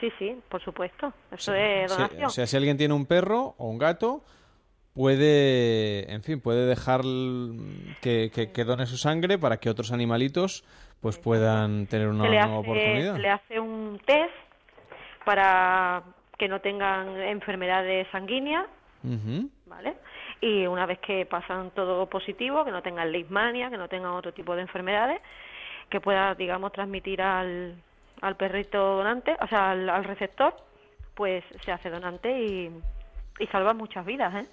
Sí, 0.00 0.10
sí, 0.18 0.36
por 0.48 0.62
supuesto. 0.64 1.12
Eso 1.30 1.54
es 1.54 1.90
Sí, 1.92 1.96
donación. 1.98 2.24
o 2.24 2.30
sea, 2.30 2.46
si 2.46 2.56
alguien 2.56 2.76
tiene 2.78 2.94
un 2.94 3.04
perro 3.06 3.54
o 3.58 3.68
un 3.68 3.78
gato, 3.78 4.24
puede, 4.94 6.12
en 6.12 6.22
fin, 6.22 6.40
puede 6.40 6.66
dejar 6.66 7.02
que, 8.00 8.30
que, 8.34 8.52
que 8.52 8.64
done 8.64 8.86
su 8.86 8.96
sangre 8.96 9.38
para 9.38 9.58
que 9.58 9.70
otros 9.70 9.92
animalitos 9.92 10.64
pues 11.00 11.18
puedan 11.18 11.86
tener 11.86 12.08
una 12.08 12.24
le 12.24 12.30
nueva 12.30 12.44
hace, 12.44 12.54
oportunidad. 12.54 13.16
le 13.16 13.30
hace 13.30 13.60
un 13.60 14.00
test 14.04 14.34
para 15.24 16.02
que 16.36 16.48
no 16.48 16.60
tengan 16.60 17.20
enfermedades 17.20 18.06
sanguíneas. 18.12 18.66
¿vale? 19.66 19.94
Y 20.42 20.66
una 20.66 20.84
vez 20.84 20.98
que 20.98 21.24
pasan 21.24 21.70
todo 21.70 22.06
positivo, 22.06 22.64
que 22.64 22.70
no 22.70 22.82
tengan 22.82 23.10
leishmania, 23.12 23.70
que 23.70 23.78
no 23.78 23.88
tengan 23.88 24.12
otro 24.12 24.32
tipo 24.32 24.54
de 24.54 24.62
enfermedades, 24.62 25.20
que 25.88 26.00
pueda, 26.00 26.34
digamos, 26.34 26.72
transmitir 26.72 27.22
al, 27.22 27.74
al 28.20 28.36
perrito 28.36 28.78
donante, 28.96 29.36
o 29.40 29.46
sea, 29.46 29.70
al, 29.70 29.88
al 29.88 30.04
receptor, 30.04 30.54
pues 31.14 31.44
se 31.64 31.72
hace 31.72 31.88
donante 31.90 32.30
y, 32.42 32.70
y 33.38 33.46
salva 33.46 33.72
muchas 33.72 34.04
vidas, 34.04 34.34
¿eh? 34.34 34.46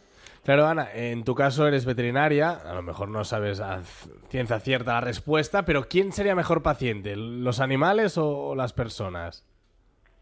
Claro, 0.44 0.68
Ana, 0.68 0.88
en 0.94 1.24
tu 1.24 1.36
caso 1.36 1.68
eres 1.68 1.86
veterinaria, 1.86 2.52
a 2.52 2.74
lo 2.74 2.82
mejor 2.82 3.10
no 3.10 3.24
sabes 3.24 3.60
a 3.60 3.84
ciencia 4.30 4.60
cierta 4.60 4.94
la 4.94 5.02
respuesta, 5.02 5.64
pero 5.66 5.88
¿quién 5.90 6.12
sería 6.12 6.36
mejor 6.36 6.64
paciente, 6.64 7.16
los 7.16 7.60
animales 7.60 8.18
o 8.18 8.56
las 8.56 8.74
personas? 8.74 9.46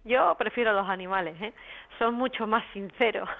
Yo 0.04 0.36
prefiero 0.38 0.74
los 0.74 0.88
animales, 0.88 1.36
¿eh? 1.42 1.54
Son 1.98 2.14
mucho 2.16 2.46
más 2.48 2.64
sinceros. 2.74 3.30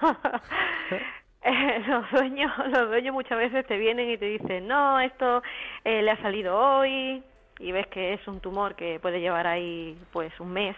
Eh, 1.48 1.84
los 1.86 2.10
dueños, 2.10 2.50
los 2.70 2.88
dueños 2.88 3.14
muchas 3.14 3.38
veces 3.38 3.64
te 3.68 3.76
vienen 3.76 4.10
y 4.10 4.18
te 4.18 4.24
dicen, 4.24 4.66
no, 4.66 4.98
esto 4.98 5.44
eh, 5.84 6.02
le 6.02 6.10
ha 6.10 6.20
salido 6.20 6.58
hoy 6.58 7.22
y 7.60 7.70
ves 7.70 7.86
que 7.86 8.14
es 8.14 8.26
un 8.26 8.40
tumor 8.40 8.74
que 8.74 8.98
puede 8.98 9.20
llevar 9.20 9.46
ahí 9.46 9.96
pues 10.12 10.32
un 10.40 10.52
mes 10.52 10.74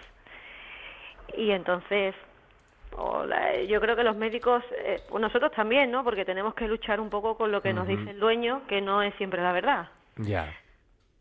y 1.34 1.52
entonces 1.52 2.14
o 2.96 3.24
la- 3.24 3.62
yo 3.62 3.80
creo 3.80 3.96
que 3.96 4.02
los 4.04 4.16
médicos, 4.16 4.62
eh, 4.84 5.00
nosotros 5.18 5.52
también, 5.52 5.90
¿no? 5.90 6.04
Porque 6.04 6.24
tenemos 6.24 6.54
que 6.54 6.66
luchar 6.68 7.00
un 7.00 7.10
poco 7.10 7.36
con 7.36 7.52
lo 7.52 7.62
que 7.62 7.72
nos 7.72 7.86
dice 7.86 8.10
el 8.10 8.20
dueño, 8.20 8.62
que 8.68 8.80
no 8.80 9.02
es 9.02 9.14
siempre 9.16 9.42
la 9.42 9.52
verdad. 9.52 9.88
Ya, 10.16 10.52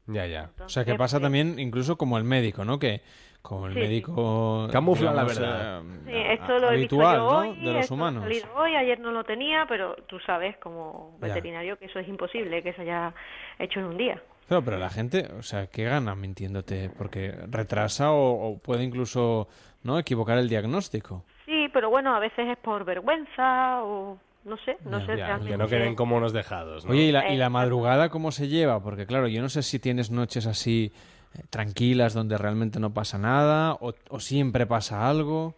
ya, 0.08 0.26
ya. 0.26 0.50
O 0.66 0.70
sea, 0.70 0.86
que 0.86 0.96
pasa 0.96 1.20
también 1.20 1.60
incluso 1.60 1.98
como 1.98 2.18
el 2.18 2.24
médico, 2.24 2.66
¿no? 2.66 2.80
Que 2.80 3.02
como 3.42 3.68
el 3.68 3.74
Sí, 3.74 3.80
médico... 3.80 4.68
Camufla 4.72 5.14
la 5.14 5.24
verdad. 5.24 5.82
eh, 5.82 6.00
Sí, 6.06 6.12
esto 6.42 6.60
lo 6.60 6.72
he 6.72 6.78
visto 6.78 6.96
yo 6.98 7.18
¿no? 7.18 7.38
hoy, 7.40 7.56
De 7.60 7.72
los 7.74 7.84
esto 7.84 7.94
ha 7.94 7.98
humanos. 7.98 8.24
salido 8.24 8.48
hoy, 8.56 8.76
ayer 8.76 9.00
no 9.00 9.12
lo 9.12 9.24
tenía, 9.24 9.66
pero 9.70 9.96
tú 10.08 10.20
sabes 10.20 10.58
como 10.58 11.18
Ya. 11.22 11.28
veterinario 11.34 11.78
que 11.78 11.86
eso 11.86 12.00
es 12.00 12.08
imposible, 12.08 12.62
que 12.64 12.74
se 12.74 12.82
haya 12.82 13.14
hecho 13.60 13.80
en 13.80 13.86
un 13.86 13.98
día. 13.98 14.22
Claro, 14.48 14.64
pero 14.64 14.78
la 14.78 14.90
gente, 14.90 15.30
o 15.38 15.44
sea, 15.44 15.68
¿qué 15.68 15.84
gana 15.84 16.16
mintiéndote? 16.16 16.90
Porque 16.98 17.32
retrasa 17.50 18.12
o, 18.12 18.50
o 18.50 18.58
puede 18.60 18.84
incluso 18.84 19.48
no 19.84 20.00
equivocar 20.00 20.38
el 20.38 20.48
diagnóstico. 20.50 21.24
Sí, 21.68 21.72
pero 21.74 21.90
bueno, 21.90 22.16
a 22.16 22.20
veces 22.20 22.48
es 22.48 22.58
por 22.60 22.86
vergüenza 22.86 23.84
o 23.84 24.18
no 24.46 24.58
sé, 24.58 24.78
no 24.86 25.00
sé 25.06 25.18
Ya, 25.18 25.26
realmente. 25.28 25.52
que 25.52 25.58
no 25.58 25.68
queden 25.68 25.96
como 25.96 26.16
unos 26.16 26.32
dejados, 26.32 26.86
¿no? 26.86 26.92
Oye, 26.92 27.04
¿y 27.04 27.12
la, 27.12 27.30
y 27.30 27.36
la 27.36 27.50
madrugada 27.50 28.08
cómo 28.10 28.32
se 28.32 28.48
lleva? 28.48 28.82
Porque 28.82 29.06
claro, 29.06 29.28
yo 29.28 29.42
no 29.42 29.50
sé 29.50 29.62
si 29.64 29.80
tienes 29.80 30.10
noches 30.10 30.48
así 30.48 30.94
eh, 31.36 31.42
tranquilas 31.50 32.14
donde 32.14 32.38
realmente 32.38 32.80
no 32.80 32.94
pasa 32.94 33.18
nada 33.18 33.74
o, 33.74 33.94
o 34.10 34.20
siempre 34.22 34.66
pasa 34.66 35.10
algo. 35.10 35.54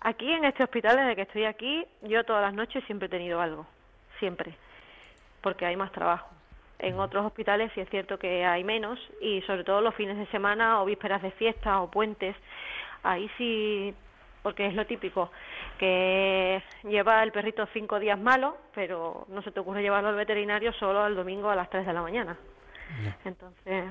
Aquí 0.00 0.30
en 0.32 0.44
este 0.46 0.64
hospital, 0.64 0.96
desde 0.96 1.16
que 1.16 1.22
estoy 1.22 1.44
aquí, 1.44 1.84
yo 2.02 2.24
todas 2.24 2.42
las 2.42 2.54
noches 2.54 2.82
siempre 2.86 3.06
he 3.06 3.10
tenido 3.10 3.40
algo, 3.40 3.66
siempre, 4.18 4.54
porque 5.42 5.66
hay 5.66 5.76
más 5.76 5.92
trabajo. 5.92 6.28
En 6.78 6.98
otros 6.98 7.26
hospitales 7.26 7.70
sí 7.74 7.80
es 7.82 7.90
cierto 7.90 8.18
que 8.18 8.44
hay 8.44 8.64
menos 8.64 8.98
y 9.20 9.42
sobre 9.42 9.62
todo 9.64 9.80
los 9.82 9.94
fines 9.94 10.16
de 10.16 10.26
semana 10.28 10.80
o 10.82 10.86
vísperas 10.86 11.20
de 11.22 11.30
fiesta 11.32 11.80
o 11.82 11.90
puentes, 11.90 12.34
ahí 13.04 13.30
sí, 13.38 13.94
porque 14.42 14.66
es 14.66 14.74
lo 14.74 14.84
típico, 14.86 15.30
que 15.78 16.62
lleva 16.84 17.22
el 17.22 17.32
perrito 17.32 17.66
cinco 17.72 17.98
días 18.00 18.18
malo, 18.18 18.56
pero 18.74 19.24
no 19.28 19.42
se 19.42 19.52
te 19.52 19.60
ocurre 19.60 19.82
llevarlo 19.82 20.08
al 20.08 20.16
veterinario 20.16 20.72
solo 20.74 21.06
el 21.06 21.14
domingo 21.14 21.48
a 21.50 21.56
las 21.56 21.70
3 21.70 21.86
de 21.86 21.92
la 21.92 22.02
mañana. 22.02 22.36
Entonces, 23.24 23.84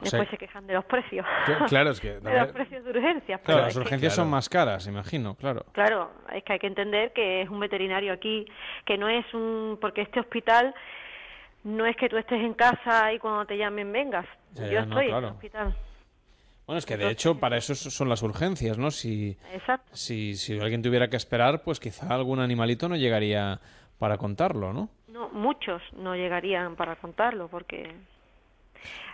O 0.00 0.06
sea- 0.06 0.18
después 0.18 0.28
se 0.30 0.38
quejan 0.38 0.66
de 0.66 0.74
los 0.74 0.84
precios. 0.86 1.26
Cl- 1.46 1.68
claro, 1.68 1.90
es 1.90 2.00
que 2.00 2.12
de 2.20 2.38
los 2.40 2.48
precios 2.52 2.82
de 2.84 2.90
urgencias. 2.90 3.40
Claro, 3.42 3.58
pero 3.58 3.64
las 3.66 3.74
que- 3.74 3.80
urgencias 3.80 4.14
son 4.14 4.30
más 4.30 4.48
caras, 4.48 4.86
imagino, 4.86 5.34
claro. 5.34 5.64
Claro, 5.72 6.10
es 6.32 6.42
que 6.44 6.54
hay 6.54 6.58
que 6.58 6.66
entender 6.66 7.12
que 7.12 7.42
es 7.42 7.48
un 7.50 7.60
veterinario 7.60 8.12
aquí, 8.12 8.46
que 8.86 8.96
no 8.96 9.08
es 9.08 9.24
un... 9.34 9.78
porque 9.80 10.00
este 10.02 10.20
hospital 10.20 10.74
no 11.64 11.84
es 11.84 11.94
que 11.96 12.08
tú 12.08 12.16
estés 12.16 12.40
en 12.40 12.54
casa 12.54 13.12
y 13.12 13.18
cuando 13.18 13.44
te 13.44 13.58
llamen 13.58 13.92
vengas. 13.92 14.26
Ya, 14.54 14.66
Yo 14.66 14.86
no, 14.86 14.98
estoy 14.98 15.10
en 15.12 15.16
el 15.18 15.24
hospital. 15.26 15.76
Bueno, 16.70 16.78
es 16.78 16.86
que 16.86 16.96
de 16.96 17.10
hecho 17.10 17.40
para 17.40 17.56
eso 17.56 17.74
son 17.74 18.08
las 18.08 18.22
urgencias, 18.22 18.78
¿no? 18.78 18.92
Si, 18.92 19.36
Exacto. 19.52 19.90
si, 19.92 20.36
si 20.36 20.56
alguien 20.56 20.82
tuviera 20.82 21.08
que 21.08 21.16
esperar, 21.16 21.62
pues 21.64 21.80
quizá 21.80 22.14
algún 22.14 22.38
animalito 22.38 22.88
no 22.88 22.94
llegaría 22.94 23.58
para 23.98 24.16
contarlo, 24.18 24.72
¿no? 24.72 24.88
No, 25.08 25.30
muchos 25.30 25.82
no 25.94 26.14
llegarían 26.14 26.76
para 26.76 26.94
contarlo 26.94 27.48
porque... 27.48 27.92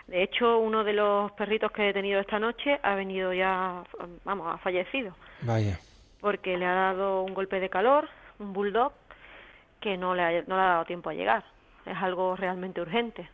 De 0.05 0.21
hecho, 0.21 0.59
uno 0.59 0.83
de 0.83 0.93
los 0.93 1.31
perritos 1.31 1.71
que 1.71 1.89
he 1.89 1.93
tenido 1.93 2.19
esta 2.19 2.37
noche 2.37 2.79
ha 2.83 2.93
venido 2.93 3.33
ya, 3.33 3.83
vamos, 4.23 4.53
ha 4.53 4.59
fallecido. 4.59 5.15
Vaya. 5.41 5.79
porque 6.21 6.59
le 6.59 6.65
ha 6.67 6.75
dado 6.75 7.23
un 7.23 7.33
golpe 7.33 7.59
de 7.59 7.69
calor, 7.69 8.07
un 8.37 8.53
bulldog, 8.53 8.93
que 9.81 9.97
no 9.97 10.13
le 10.13 10.21
ha, 10.21 10.43
no 10.45 10.57
le 10.57 10.61
ha 10.61 10.67
dado 10.73 10.85
tiempo 10.85 11.09
a 11.09 11.15
llegar. 11.15 11.43
Es 11.87 11.97
algo 11.97 12.35
realmente 12.35 12.81
urgente. 12.81 13.27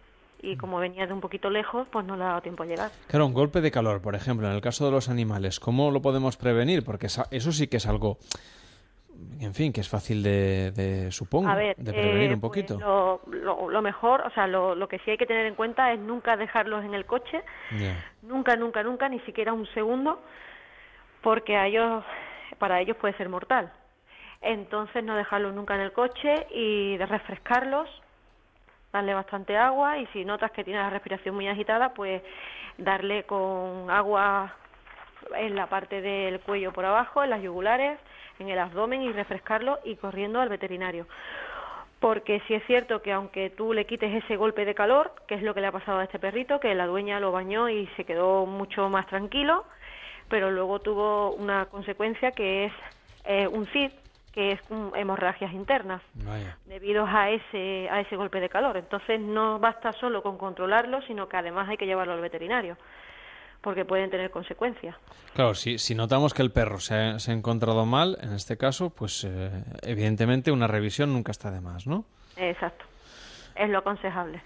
Y 0.46 0.58
como 0.58 0.78
venía 0.78 1.08
de 1.08 1.14
un 1.14 1.22
poquito 1.22 1.50
lejos, 1.50 1.88
pues 1.90 2.06
no 2.06 2.18
le 2.18 2.24
ha 2.24 2.28
dado 2.28 2.42
tiempo 2.42 2.64
a 2.64 2.66
llegar. 2.66 2.92
Claro, 3.08 3.26
un 3.26 3.34
golpe 3.34 3.62
de 3.62 3.72
calor, 3.72 4.02
por 4.02 4.14
ejemplo, 4.14 4.46
en 4.48 4.54
el 4.54 4.60
caso 4.62 4.84
de 4.86 4.92
los 4.92 5.08
animales, 5.08 5.60
¿cómo 5.60 5.90
lo 5.90 6.02
podemos 6.02 6.36
prevenir? 6.36 6.84
Porque 6.84 7.08
eso 7.08 7.52
sí 7.54 7.68
que 7.68 7.78
es 7.78 7.88
algo, 7.88 8.18
en 9.40 9.54
fin, 9.54 9.72
que 9.72 9.80
es 9.80 9.88
fácil 9.88 10.22
de, 10.22 10.72
de, 10.72 11.12
supongo, 11.12 11.48
A 11.48 11.56
ver, 11.56 11.78
de 11.78 11.94
prevenir 11.94 12.32
eh, 12.32 12.34
un 12.34 12.42
poquito. 12.42 12.76
pues 12.76 12.86
lo, 12.86 13.22
lo, 13.28 13.70
lo 13.70 13.82
mejor, 13.82 14.20
o 14.28 14.30
sea, 14.32 14.46
lo, 14.46 14.76
lo 14.76 14.90
que 14.90 15.00
sí 15.00 15.12
hay 15.12 15.18
que 15.18 15.26
tener 15.26 15.46
en 15.46 15.56
cuenta 15.56 15.94
es 15.94 16.00
nunca 16.02 16.36
dejarlos 16.36 16.84
en 16.84 16.94
el 16.94 17.06
coche, 17.06 17.42
nunca, 18.22 18.58
nunca, 18.58 18.84
nunca, 18.84 19.08
ni 19.08 19.22
siquiera 19.22 19.54
un 19.54 19.66
segundo, 19.74 20.22
porque 21.22 21.56
a 21.56 21.68
ellos, 21.68 22.04
para 22.60 22.82
ellos 22.82 22.98
puede 22.98 23.16
ser 23.16 23.30
mortal. 23.30 23.72
Entonces 24.42 25.06
no 25.06 25.16
dejarlos 25.16 25.56
nunca 25.56 25.76
en 25.76 25.82
el 25.82 25.94
coche 25.94 26.48
y 26.54 26.98
de 26.98 27.06
refrescarlos, 27.06 27.88
darle 28.94 29.16
bastante 29.16 29.58
agua 29.58 29.98
y 29.98 30.06
si 30.08 30.24
notas 30.24 30.52
que 30.52 30.64
tiene 30.64 30.80
la 30.80 30.92
respiración 30.92 31.34
muy 31.34 31.48
agitada, 31.48 31.94
pues 31.96 32.22
darle 32.78 33.24
con 33.24 33.90
agua 33.90 34.54
en 35.36 35.56
la 35.56 35.66
parte 35.66 36.00
del 36.00 36.40
cuello 36.42 36.72
por 36.72 36.86
abajo, 36.86 37.24
en 37.24 37.32
las 37.32 37.42
yugulares, 37.42 38.00
en 38.38 38.50
el 38.50 38.60
abdomen 38.60 39.02
y 39.02 39.12
refrescarlo 39.12 39.80
y 39.84 39.96
corriendo 39.96 40.40
al 40.40 40.50
veterinario. 40.50 41.08
Porque 42.00 42.42
si 42.48 42.54
es 42.54 42.64
cierto 42.68 43.02
que 43.02 43.12
aunque 43.12 43.50
tú 43.50 43.74
le 43.74 43.86
quites 43.86 44.24
ese 44.24 44.36
golpe 44.36 44.64
de 44.64 44.76
calor, 44.76 45.14
que 45.28 45.36
es 45.36 45.42
lo 45.42 45.56
que 45.56 45.62
le 45.62 45.68
ha 45.68 45.72
pasado 45.72 46.00
a 46.00 46.04
este 46.04 46.20
perrito, 46.20 46.60
que 46.60 46.76
la 46.76 46.86
dueña 46.86 47.20
lo 47.20 47.32
bañó 47.32 47.70
y 47.70 47.88
se 47.96 48.06
quedó 48.06 48.46
mucho 48.46 48.90
más 48.90 49.08
tranquilo, 49.08 49.66
pero 50.30 50.52
luego 50.52 50.80
tuvo 50.80 51.32
una 51.32 51.66
consecuencia 51.66 52.32
que 52.32 52.66
es 52.66 52.74
eh, 53.26 53.48
un 53.48 53.66
CID, 53.68 53.92
que 54.34 54.52
es 54.54 54.60
un- 54.70 54.92
hemorragias 54.96 55.54
internas 55.54 56.02
Vaya. 56.16 56.58
debido 56.66 57.06
a 57.06 57.30
ese 57.30 57.88
a 57.90 58.00
ese 58.02 58.16
golpe 58.16 58.40
de 58.40 58.50
calor. 58.50 58.78
Entonces 58.78 59.20
no 59.20 59.60
basta 59.60 59.92
solo 59.94 60.22
con 60.24 60.38
controlarlo, 60.38 61.02
sino 61.04 61.30
que 61.30 61.38
además 61.38 61.70
hay 61.70 61.78
que 61.78 61.86
llevarlo 61.86 62.14
al 62.14 62.22
veterinario, 62.22 62.76
porque 63.62 63.86
pueden 63.86 64.10
tener 64.10 64.32
consecuencias. 64.32 64.96
Claro, 65.36 65.54
si, 65.54 65.78
si 65.78 65.94
notamos 65.96 66.34
que 66.34 66.42
el 66.42 66.52
perro 66.52 66.80
se 66.80 66.96
ha, 66.96 67.20
se 67.20 67.32
ha 67.32 67.34
encontrado 67.36 67.86
mal, 67.86 68.18
en 68.22 68.34
este 68.34 68.58
caso, 68.58 68.90
pues 68.90 69.24
eh, 69.24 69.52
evidentemente 69.84 70.52
una 70.52 70.68
revisión 70.68 71.14
nunca 71.14 71.32
está 71.32 71.52
de 71.52 71.62
más, 71.62 71.86
¿no? 71.88 72.06
Exacto. 72.36 72.86
Es 73.56 73.70
lo 73.70 73.78
aconsejable. 73.80 74.42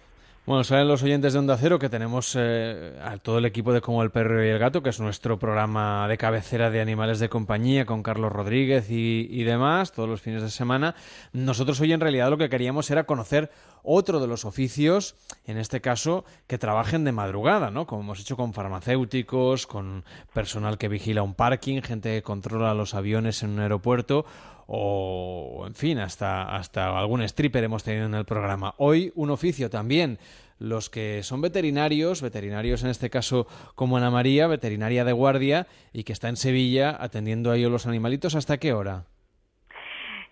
Bueno, 0.47 0.63
saben 0.63 0.87
los 0.87 1.03
oyentes 1.03 1.33
de 1.33 1.39
Onda 1.39 1.57
Cero 1.57 1.77
que 1.77 1.89
tenemos 1.89 2.33
eh, 2.39 2.97
a 3.03 3.17
todo 3.17 3.39
el 3.39 3.43
equipo 3.43 3.73
de 3.73 3.81
Como 3.81 4.01
el 4.01 4.11
Perro 4.11 4.41
y 4.45 4.47
el 4.47 4.57
Gato, 4.57 4.81
que 4.81 4.91
es 4.91 4.99
nuestro 5.01 5.37
programa 5.37 6.07
de 6.07 6.17
cabecera 6.17 6.69
de 6.69 6.79
animales 6.79 7.19
de 7.19 7.27
compañía 7.27 7.85
con 7.85 8.01
Carlos 8.01 8.31
Rodríguez 8.31 8.89
y, 8.89 9.27
y 9.29 9.43
demás, 9.43 9.91
todos 9.91 10.07
los 10.07 10.21
fines 10.21 10.41
de 10.41 10.49
semana. 10.49 10.95
Nosotros 11.33 11.81
hoy 11.81 11.91
en 11.91 11.99
realidad 11.99 12.29
lo 12.29 12.37
que 12.37 12.47
queríamos 12.47 12.89
era 12.89 13.03
conocer 13.03 13.51
otro 13.83 14.21
de 14.21 14.27
los 14.27 14.45
oficios, 14.45 15.17
en 15.45 15.57
este 15.57 15.81
caso, 15.81 16.23
que 16.47 16.57
trabajen 16.57 17.03
de 17.03 17.11
madrugada, 17.11 17.69
¿no? 17.69 17.85
Como 17.85 18.03
hemos 18.03 18.21
hecho 18.21 18.37
con 18.37 18.53
farmacéuticos, 18.53 19.67
con 19.67 20.05
personal 20.33 20.77
que 20.77 20.87
vigila 20.87 21.23
un 21.23 21.33
parking, 21.33 21.81
gente 21.81 22.15
que 22.15 22.23
controla 22.23 22.73
los 22.73 22.93
aviones 22.93 23.43
en 23.43 23.49
un 23.49 23.59
aeropuerto 23.59 24.25
o, 24.67 25.63
en 25.65 25.75
fin, 25.75 25.97
hasta, 25.97 26.55
hasta 26.55 26.97
algún 26.97 27.21
stripper 27.21 27.63
hemos 27.63 27.83
tenido 27.83 28.05
en 28.05 28.13
el 28.13 28.25
programa. 28.25 28.73
Hoy 28.77 29.11
un 29.15 29.31
oficio 29.31 29.69
también, 29.69 30.19
los 30.59 30.89
que 30.89 31.23
son 31.23 31.41
veterinarios, 31.41 32.21
veterinarios 32.21 32.83
en 32.83 32.89
este 32.89 33.09
caso 33.09 33.47
como 33.75 33.97
Ana 33.97 34.11
María, 34.11 34.47
veterinaria 34.47 35.05
de 35.05 35.13
guardia 35.13 35.67
y 35.93 36.03
que 36.03 36.13
está 36.13 36.27
en 36.29 36.35
Sevilla 36.35 36.97
atendiendo 36.99 37.51
a 37.51 37.55
ellos 37.55 37.71
los 37.71 37.87
animalitos, 37.87 38.35
¿hasta 38.35 38.57
qué 38.57 38.73
hora? 38.73 39.05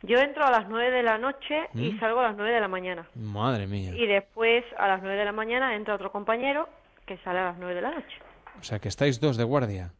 Yo 0.03 0.17
entro 0.19 0.45
a 0.45 0.51
las 0.51 0.67
9 0.69 0.91
de 0.91 1.03
la 1.03 1.17
noche 1.17 1.67
y 1.73 1.93
¿Mm? 1.93 1.99
salgo 1.99 2.19
a 2.19 2.23
las 2.23 2.35
9 2.35 2.53
de 2.53 2.59
la 2.59 2.67
mañana. 2.67 3.07
Madre 3.15 3.65
mía. 3.65 3.95
Y 3.95 4.05
después 4.05 4.63
a 4.77 4.87
las 4.87 5.01
9 5.01 5.17
de 5.17 5.25
la 5.25 5.31
mañana 5.31 5.75
entra 5.75 5.95
otro 5.95 6.11
compañero 6.11 6.69
que 7.07 7.17
sale 7.19 7.39
a 7.39 7.45
las 7.45 7.57
9 7.57 7.73
de 7.73 7.81
la 7.81 7.91
noche. 7.91 8.17
O 8.59 8.63
sea, 8.63 8.79
que 8.79 8.89
estáis 8.89 9.19
dos 9.19 9.37
de 9.37 9.43
guardia. 9.43 9.93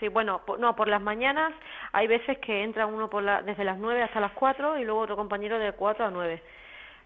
Sí, 0.00 0.08
bueno, 0.08 0.40
po- 0.46 0.56
no, 0.56 0.74
por 0.74 0.88
las 0.88 1.00
mañanas 1.02 1.52
hay 1.92 2.06
veces 2.06 2.38
que 2.38 2.64
entra 2.64 2.86
uno 2.86 3.08
por 3.10 3.22
la, 3.22 3.42
desde 3.42 3.64
las 3.64 3.78
9 3.78 4.02
hasta 4.02 4.18
las 4.18 4.32
4 4.32 4.78
y 4.78 4.84
luego 4.84 5.00
otro 5.00 5.14
compañero 5.16 5.58
de 5.58 5.72
4 5.72 6.06
a 6.06 6.10
9. 6.10 6.42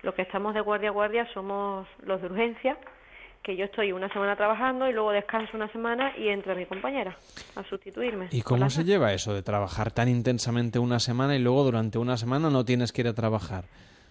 Los 0.03 0.15
que 0.15 0.23
estamos 0.23 0.55
de 0.55 0.61
guardia 0.61 0.91
a 0.91 0.93
guardia 0.93 1.27
somos 1.35 1.87
los 2.03 2.21
de 2.21 2.27
urgencia, 2.29 2.77
que 3.43 3.57
yo 3.57 3.65
estoy 3.65 3.93
una 3.93 4.09
semana 4.11 4.37
trabajando 4.37 4.89
y 4.89 4.93
luego 4.93 5.11
descanso 5.13 5.57
una 5.57 5.69
semana 5.69 6.13
y 6.17 6.29
entra 6.29 6.55
mi 6.55 6.65
compañera 6.67 7.17
a 7.57 7.65
sustituirme. 7.65 8.29
¿Y 8.31 8.43
por 8.43 8.59
cómo 8.59 8.71
se 8.71 8.85
lleva 8.85 9.13
eso 9.13 9.35
de 9.35 9.43
trabajar 9.43 9.91
tan 9.91 10.09
intensamente 10.09 10.79
una 10.79 10.99
semana 11.01 11.35
y 11.37 11.41
luego 11.41 11.65
durante 11.65 11.99
una 11.99 12.17
semana 12.17 12.49
no 12.49 12.65
tienes 12.65 12.93
que 12.93 13.03
ir 13.03 13.09
a 13.09 13.13
trabajar? 13.15 13.65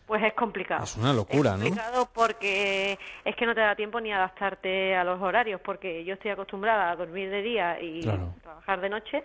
Pues 0.05 0.21
es 0.23 0.33
complicado. 0.33 0.83
Es 0.83 0.97
una 0.97 1.13
locura, 1.13 1.51
¿no? 1.57 1.63
complicado 1.63 2.09
porque 2.13 2.97
es 3.23 3.35
que 3.35 3.45
no 3.45 3.55
te 3.55 3.61
da 3.61 3.75
tiempo 3.75 3.99
ni 4.01 4.11
adaptarte 4.11 4.95
a 4.95 5.03
los 5.03 5.21
horarios, 5.21 5.61
porque 5.63 6.03
yo 6.03 6.15
estoy 6.15 6.31
acostumbrada 6.31 6.91
a 6.91 6.95
dormir 6.95 7.29
de 7.29 7.41
día 7.41 7.81
y 7.81 8.01
Claro. 8.01 8.33
trabajar 8.43 8.81
de 8.81 8.89
noche 8.89 9.23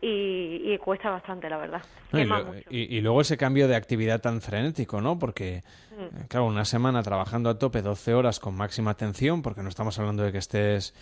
y, 0.00 0.72
y 0.72 0.78
cuesta 0.78 1.10
bastante, 1.10 1.48
la 1.50 1.56
verdad. 1.56 1.82
No, 2.12 2.18
y, 2.18 2.22
Quema 2.22 2.38
lo- 2.38 2.44
mucho. 2.46 2.68
y- 2.70 2.96
y 2.96 3.00
luego 3.00 3.20
ese 3.20 3.36
cambio 3.36 3.66
de 3.66 3.76
actividad 3.76 4.20
tan 4.20 4.40
frenético, 4.40 5.00
¿no? 5.00 5.18
Porque, 5.18 5.62
Mm. 5.90 6.02
eh, 6.18 6.24
claro, 6.28 6.46
una 6.46 6.64
semana 6.64 7.02
trabajando 7.02 7.50
a 7.50 7.58
tope 7.58 7.82
12 7.82 8.14
horas 8.14 8.38
con 8.38 8.54
máxima 8.56 8.92
atención, 8.92 9.42
porque 9.42 9.62
no 9.62 9.68
estamos 9.68 9.98
hablando 9.98 10.22
de 10.22 10.32
que 10.32 10.38
estés, 10.38 10.94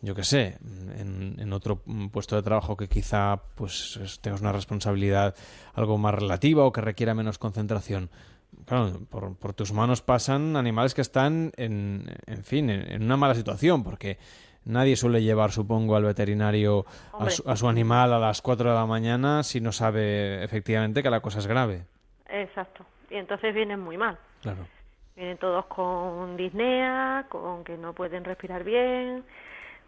yo 0.00 0.14
qué 0.14 0.24
sé, 0.24 0.58
en, 0.98 1.36
en 1.38 1.52
otro 1.52 1.80
puesto 2.10 2.36
de 2.36 2.42
trabajo 2.42 2.76
que 2.76 2.88
quizá 2.88 3.40
pues 3.54 3.98
es- 4.02 4.18
tengas 4.20 4.40
una 4.40 4.52
responsabilidad 4.52 5.34
algo 5.74 5.96
más 5.98 6.14
relativa 6.14 6.64
o 6.64 6.72
que 6.72 6.80
requiera 6.80 7.14
menos 7.14 7.38
concentración. 7.38 8.10
Claro, 8.66 9.00
por, 9.10 9.36
por 9.36 9.54
tus 9.54 9.72
manos 9.72 10.02
pasan 10.02 10.56
animales 10.56 10.94
que 10.94 11.00
están 11.00 11.52
en, 11.56 12.04
en 12.26 12.44
fin, 12.44 12.70
en, 12.70 12.90
en 12.90 13.02
una 13.02 13.16
mala 13.16 13.34
situación, 13.34 13.82
porque 13.82 14.18
nadie 14.64 14.96
suele 14.96 15.22
llevar, 15.22 15.50
supongo, 15.50 15.96
al 15.96 16.04
veterinario 16.04 16.84
a 17.18 17.30
su, 17.30 17.48
a 17.48 17.56
su 17.56 17.68
animal 17.68 18.12
a 18.12 18.18
las 18.18 18.42
4 18.42 18.70
de 18.70 18.76
la 18.76 18.86
mañana 18.86 19.42
si 19.42 19.60
no 19.60 19.72
sabe 19.72 20.44
efectivamente 20.44 21.02
que 21.02 21.10
la 21.10 21.20
cosa 21.20 21.38
es 21.38 21.46
grave. 21.46 21.86
Exacto. 22.28 22.84
Y 23.10 23.16
entonces 23.16 23.54
vienen 23.54 23.80
muy 23.80 23.96
mal. 23.96 24.18
Claro. 24.42 24.66
Vienen 25.16 25.38
todos 25.38 25.66
con 25.66 26.36
disnea, 26.36 27.26
con 27.28 27.64
que 27.64 27.76
no 27.76 27.92
pueden 27.92 28.24
respirar 28.24 28.62
bien, 28.62 29.24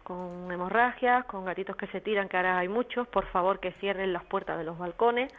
con 0.03 0.51
hemorragias, 0.51 1.25
con 1.25 1.45
gatitos 1.45 1.75
que 1.75 1.87
se 1.87 2.01
tiran, 2.01 2.27
que 2.27 2.37
ahora 2.37 2.57
hay 2.57 2.67
muchos. 2.67 3.07
Por 3.07 3.27
favor, 3.27 3.59
que 3.59 3.71
cierren 3.73 4.11
las 4.11 4.25
puertas 4.25 4.57
de 4.57 4.63
los 4.63 4.77
balcones, 4.77 5.31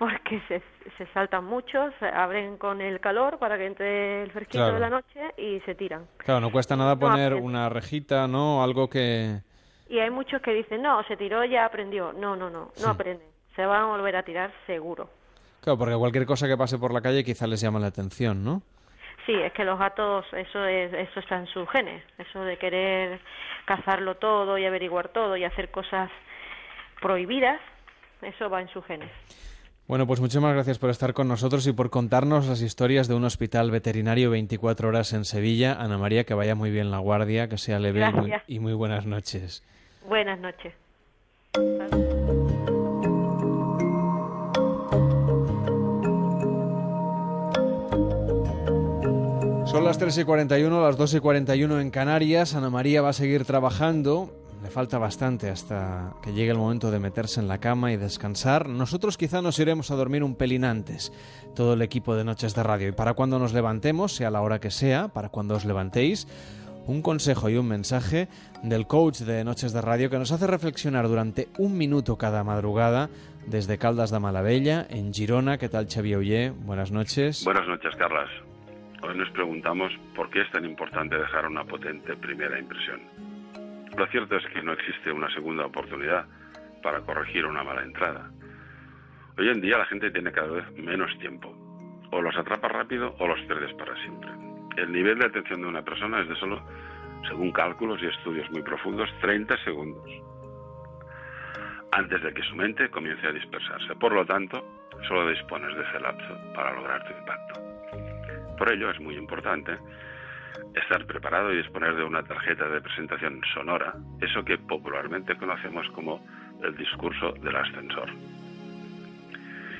porque 0.00 0.40
se, 0.48 0.62
se 0.96 1.06
saltan 1.12 1.44
muchos, 1.44 1.92
se 2.00 2.06
abren 2.06 2.56
con 2.56 2.80
el 2.80 3.00
calor 3.00 3.38
para 3.38 3.58
que 3.58 3.66
entre 3.66 4.22
el 4.22 4.30
fresquito 4.32 4.60
Claro. 4.64 4.72
de 4.74 4.80
la 4.80 4.88
noche 4.88 5.20
y 5.36 5.60
se 5.60 5.74
tiran. 5.74 6.06
Claro, 6.16 6.40
no 6.40 6.50
cuesta 6.50 6.74
nada 6.74 6.96
poner 6.96 7.34
una 7.34 7.68
rejita, 7.68 8.26
¿no? 8.26 8.62
Algo 8.62 8.88
que... 8.88 9.40
Y 9.90 9.98
hay 9.98 10.08
muchos 10.08 10.40
que 10.40 10.54
dicen, 10.54 10.80
no, 10.80 11.02
se 11.04 11.18
tiró, 11.18 11.44
ya 11.44 11.66
aprendió. 11.66 12.14
No, 12.14 12.34
no, 12.34 12.48
no, 12.48 12.72
no 12.80 12.88
aprende. 12.88 13.26
Se 13.54 13.66
van 13.66 13.82
a 13.82 13.86
volver 13.88 14.16
a 14.16 14.22
tirar 14.22 14.50
seguro. 14.66 15.10
Claro, 15.60 15.78
porque 15.78 15.94
cualquier 15.96 16.24
cosa 16.24 16.48
que 16.48 16.56
pase 16.56 16.78
por 16.78 16.94
la 16.94 17.02
calle 17.02 17.22
quizá 17.22 17.46
les 17.46 17.60
llama 17.60 17.78
la 17.78 17.88
atención, 17.88 18.42
¿no? 18.42 18.62
Sí, 19.26 19.34
es 19.34 19.52
que 19.52 19.64
los 19.64 19.78
gatos, 19.78 20.24
eso 20.32 20.64
es, 20.64 20.94
eso 20.94 21.20
está 21.20 21.36
en 21.36 21.46
sus 21.48 21.68
genes, 21.68 22.02
eso 22.16 22.40
de 22.42 22.56
querer 22.56 23.20
cazarlo 23.66 24.14
todo 24.16 24.56
y 24.56 24.64
averiguar 24.64 25.08
todo 25.10 25.36
y 25.36 25.44
hacer 25.44 25.70
cosas 25.70 26.10
prohibidas, 27.02 27.60
eso 28.22 28.48
va 28.48 28.62
en 28.62 28.68
sus 28.68 28.82
genes. 28.86 29.10
Bueno, 29.90 30.06
pues 30.06 30.20
muchísimas 30.20 30.54
gracias 30.54 30.78
por 30.78 30.88
estar 30.90 31.14
con 31.14 31.26
nosotros 31.26 31.66
y 31.66 31.72
por 31.72 31.90
contarnos 31.90 32.46
las 32.46 32.62
historias 32.62 33.08
de 33.08 33.14
un 33.14 33.24
hospital 33.24 33.72
veterinario 33.72 34.30
24 34.30 34.86
horas 34.86 35.12
en 35.14 35.24
Sevilla. 35.24 35.72
Ana 35.72 35.98
María, 35.98 36.22
que 36.22 36.32
vaya 36.32 36.54
muy 36.54 36.70
bien 36.70 36.92
la 36.92 36.98
guardia, 36.98 37.48
que 37.48 37.58
sea 37.58 37.80
leve 37.80 38.08
y 38.08 38.12
muy, 38.12 38.32
y 38.46 38.58
muy 38.60 38.72
buenas 38.72 39.04
noches. 39.04 39.64
Buenas 40.08 40.38
noches. 40.38 40.74
Son 49.66 49.84
las 49.84 49.98
3 49.98 50.18
y 50.18 50.22
41, 50.22 50.82
las 50.82 50.96
2 50.96 51.14
y 51.14 51.18
41 51.18 51.80
en 51.80 51.90
Canarias. 51.90 52.54
Ana 52.54 52.70
María 52.70 53.02
va 53.02 53.08
a 53.08 53.12
seguir 53.12 53.44
trabajando. 53.44 54.30
Le 54.62 54.68
falta 54.68 54.98
bastante 54.98 55.48
hasta 55.48 56.12
que 56.22 56.32
llegue 56.32 56.50
el 56.50 56.58
momento 56.58 56.90
de 56.90 56.98
meterse 56.98 57.40
en 57.40 57.48
la 57.48 57.58
cama 57.58 57.92
y 57.92 57.96
descansar. 57.96 58.68
Nosotros 58.68 59.16
quizá 59.16 59.40
nos 59.40 59.58
iremos 59.58 59.90
a 59.90 59.96
dormir 59.96 60.22
un 60.22 60.36
pelín 60.36 60.64
antes, 60.64 61.12
todo 61.56 61.72
el 61.72 61.82
equipo 61.82 62.14
de 62.14 62.24
Noches 62.24 62.54
de 62.54 62.62
Radio. 62.62 62.88
Y 62.88 62.92
para 62.92 63.14
cuando 63.14 63.38
nos 63.38 63.54
levantemos, 63.54 64.12
sea 64.14 64.30
la 64.30 64.42
hora 64.42 64.60
que 64.60 64.70
sea, 64.70 65.08
para 65.08 65.30
cuando 65.30 65.54
os 65.54 65.64
levantéis, 65.64 66.28
un 66.86 67.00
consejo 67.00 67.48
y 67.48 67.56
un 67.56 67.68
mensaje 67.68 68.28
del 68.62 68.86
coach 68.86 69.20
de 69.20 69.44
Noches 69.44 69.72
de 69.72 69.80
Radio 69.80 70.10
que 70.10 70.18
nos 70.18 70.30
hace 70.30 70.46
reflexionar 70.46 71.08
durante 71.08 71.48
un 71.56 71.78
minuto 71.78 72.18
cada 72.18 72.44
madrugada 72.44 73.08
desde 73.46 73.78
Caldas 73.78 74.10
de 74.10 74.20
Malavella, 74.20 74.86
en 74.90 75.14
Girona. 75.14 75.56
¿Qué 75.56 75.70
tal, 75.70 75.86
Xavi 75.88 76.14
Ollé? 76.14 76.50
Buenas 76.50 76.92
noches. 76.92 77.44
Buenas 77.46 77.66
noches, 77.66 77.96
Carlas. 77.96 78.28
Hoy 79.02 79.16
nos 79.16 79.30
preguntamos 79.30 79.90
por 80.14 80.28
qué 80.28 80.42
es 80.42 80.50
tan 80.50 80.66
importante 80.66 81.16
dejar 81.16 81.46
una 81.46 81.64
potente 81.64 82.14
primera 82.16 82.58
impresión. 82.58 83.29
Lo 83.96 84.06
cierto 84.06 84.36
es 84.36 84.46
que 84.46 84.62
no 84.62 84.72
existe 84.72 85.12
una 85.12 85.32
segunda 85.34 85.66
oportunidad 85.66 86.26
para 86.82 87.00
corregir 87.00 87.44
una 87.46 87.62
mala 87.62 87.82
entrada. 87.82 88.30
Hoy 89.36 89.48
en 89.48 89.60
día 89.60 89.78
la 89.78 89.86
gente 89.86 90.10
tiene 90.10 90.32
cada 90.32 90.50
vez 90.50 90.72
menos 90.72 91.16
tiempo. 91.18 91.54
O 92.12 92.20
los 92.20 92.36
atrapa 92.36 92.68
rápido 92.68 93.14
o 93.18 93.26
los 93.26 93.40
pierdes 93.42 93.72
para 93.74 93.94
siempre. 94.02 94.30
El 94.76 94.92
nivel 94.92 95.18
de 95.18 95.26
atención 95.26 95.60
de 95.62 95.68
una 95.68 95.82
persona 95.82 96.20
es 96.20 96.28
de 96.28 96.36
solo, 96.36 96.62
según 97.28 97.52
cálculos 97.52 98.02
y 98.02 98.06
estudios 98.06 98.50
muy 98.50 98.62
profundos, 98.62 99.08
30 99.20 99.56
segundos 99.64 100.10
antes 101.92 102.22
de 102.22 102.32
que 102.32 102.42
su 102.42 102.54
mente 102.54 102.88
comience 102.90 103.26
a 103.26 103.32
dispersarse. 103.32 103.94
Por 103.96 104.12
lo 104.12 104.24
tanto, 104.24 104.64
solo 105.08 105.28
dispones 105.28 105.74
de 105.76 105.82
ese 105.82 106.00
lapso 106.00 106.38
para 106.54 106.72
lograr 106.74 107.04
tu 107.04 107.12
impacto. 107.12 107.60
Por 108.56 108.72
ello 108.72 108.90
es 108.90 109.00
muy 109.00 109.16
importante 109.16 109.78
estar 110.74 111.06
preparado 111.06 111.52
y 111.52 111.58
disponer 111.58 111.94
de 111.96 112.04
una 112.04 112.22
tarjeta 112.22 112.68
de 112.68 112.80
presentación 112.80 113.40
sonora, 113.54 113.94
eso 114.20 114.44
que 114.44 114.58
popularmente 114.58 115.36
conocemos 115.36 115.88
como 115.90 116.24
el 116.62 116.76
discurso 116.76 117.32
del 117.32 117.56
ascensor, 117.56 118.10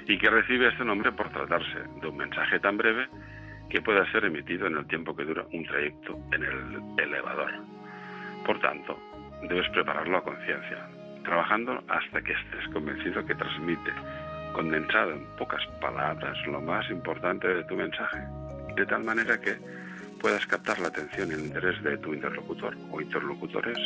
y 0.07 0.19
que 0.19 0.31
recibe 0.31 0.69
este 0.69 0.85
nombre 0.85 1.13
por 1.13 1.29
tratarse 1.31 1.79
de 2.01 2.07
un 2.07 2.17
mensaje 2.17 2.59
tan 2.61 2.77
breve 2.77 3.09
que 3.69 3.81
pueda 3.81 4.11
ser 4.11 4.25
emitido 4.25 4.67
en 4.67 4.77
el 4.77 4.87
tiempo 4.87 5.15
que 5.15 5.25
dura 5.25 5.45
un 5.53 5.65
trayecto 5.65 6.19
en 6.33 6.43
el 6.43 6.83
elevador. 6.99 7.53
Por 8.45 8.59
tanto, 8.61 8.99
debes 9.49 9.69
prepararlo 9.69 10.19
a 10.19 10.25
conciencia, 10.25 10.89
trabajando 11.25 11.83
hasta 11.89 12.21
que 12.23 12.33
estés 12.33 12.67
convencido 12.73 13.25
que 13.25 13.35
transmite, 13.35 13.93
condensado 14.53 15.13
en 15.13 15.25
pocas 15.37 15.65
palabras, 15.81 16.37
lo 16.47 16.61
más 16.61 16.91
importante 16.91 17.47
de 17.47 17.65
tu 17.65 17.77
mensaje, 17.77 18.19
de 18.75 18.87
tal 18.87 19.05
manera 19.05 19.41
que 19.41 19.57
puedas 20.21 20.47
captar 20.47 20.79
la 20.79 20.89
atención 20.89 21.31
y 21.31 21.35
el 21.35 21.47
interés 21.47 21.83
de 21.83 21.97
tu 21.99 22.13
interlocutor 22.13 22.77
o 22.91 23.01
interlocutores 23.01 23.79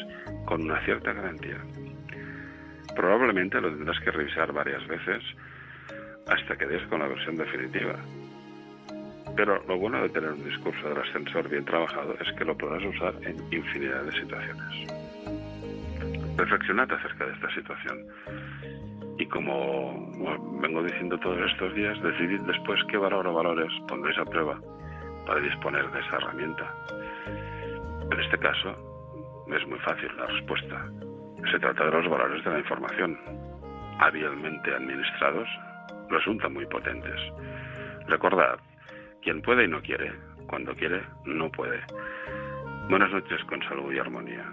con 0.45 0.63
una 0.63 0.85
cierta 0.85 1.13
garantía. 1.13 1.59
Probablemente 2.95 3.61
lo 3.61 3.71
tendrás 3.71 3.99
que 4.01 4.11
revisar 4.11 4.53
varias 4.53 4.87
veces 4.87 5.23
hasta 6.27 6.57
que 6.57 6.67
des 6.67 6.83
con 6.89 7.01
la 7.01 7.09
versión 7.09 7.37
definitiva. 7.37 7.97
Pero 9.37 9.63
lo 9.67 9.79
bueno 9.79 10.03
de 10.03 10.09
tener 10.11 10.31
un 10.31 10.45
discurso 10.45 10.89
del 10.89 10.99
ascensor 10.99 11.49
bien 11.49 11.65
trabajado 11.65 12.17
es 12.21 12.33
que 12.37 12.45
lo 12.45 12.57
podrás 12.57 12.85
usar 12.85 13.15
en 13.23 13.37
infinidad 13.53 14.03
de 14.03 14.13
situaciones. 14.13 14.93
Reflexionad 16.37 16.91
acerca 16.93 17.27
de 17.27 17.33
esta 17.33 17.55
situación 17.55 18.07
y 19.19 19.27
como 19.27 20.11
vengo 20.61 20.83
diciendo 20.83 21.19
todos 21.19 21.39
estos 21.51 21.75
días, 21.75 22.01
decidid 22.03 22.41
después 22.41 22.81
qué 22.91 22.97
valor 22.97 23.27
o 23.27 23.33
valores 23.33 23.71
pondréis 23.87 24.19
a 24.19 24.25
prueba 24.25 24.59
para 25.27 25.41
disponer 25.41 25.91
de 25.91 26.01
esa 26.01 26.17
herramienta. 26.17 26.75
En 28.11 28.21
este 28.21 28.39
caso, 28.39 28.77
es 29.49 29.67
muy 29.67 29.79
fácil 29.81 30.11
la 30.17 30.27
respuesta. 30.27 30.87
Se 31.51 31.59
trata 31.59 31.85
de 31.85 31.91
los 31.91 32.09
valores 32.09 32.45
de 32.45 32.51
la 32.51 32.59
información. 32.59 33.19
Hábilmente 33.99 34.75
administrados, 34.75 35.49
resultan 36.09 36.53
muy 36.55 36.67
potentes. 36.67 37.21
Recordad, 38.07 38.59
quien 39.23 39.43
puede 39.43 39.65
y 39.65 39.69
no 39.69 39.81
quiere, 39.83 40.13
cuando 40.47 40.75
quiere, 40.75 41.03
no 41.25 41.51
puede. 41.51 41.81
Buenas 42.89 43.11
noches 43.11 43.43
con 43.45 43.63
salud 43.63 43.93
y 43.93 43.99
armonía. 43.99 44.45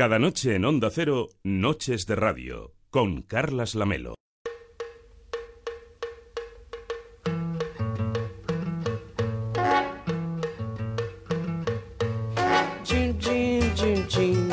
Cada 0.00 0.18
noche 0.18 0.54
en 0.54 0.64
Onda 0.64 0.88
Cero, 0.88 1.28
Noches 1.44 2.06
de 2.06 2.16
Radio, 2.16 2.72
con 2.88 3.20
Carlas 3.20 3.74
Lamelo. 3.74 4.14
Tchim, 12.82 13.18
tchim, 13.18 13.74
tchim, 13.74 14.06
tchim. 14.06 14.48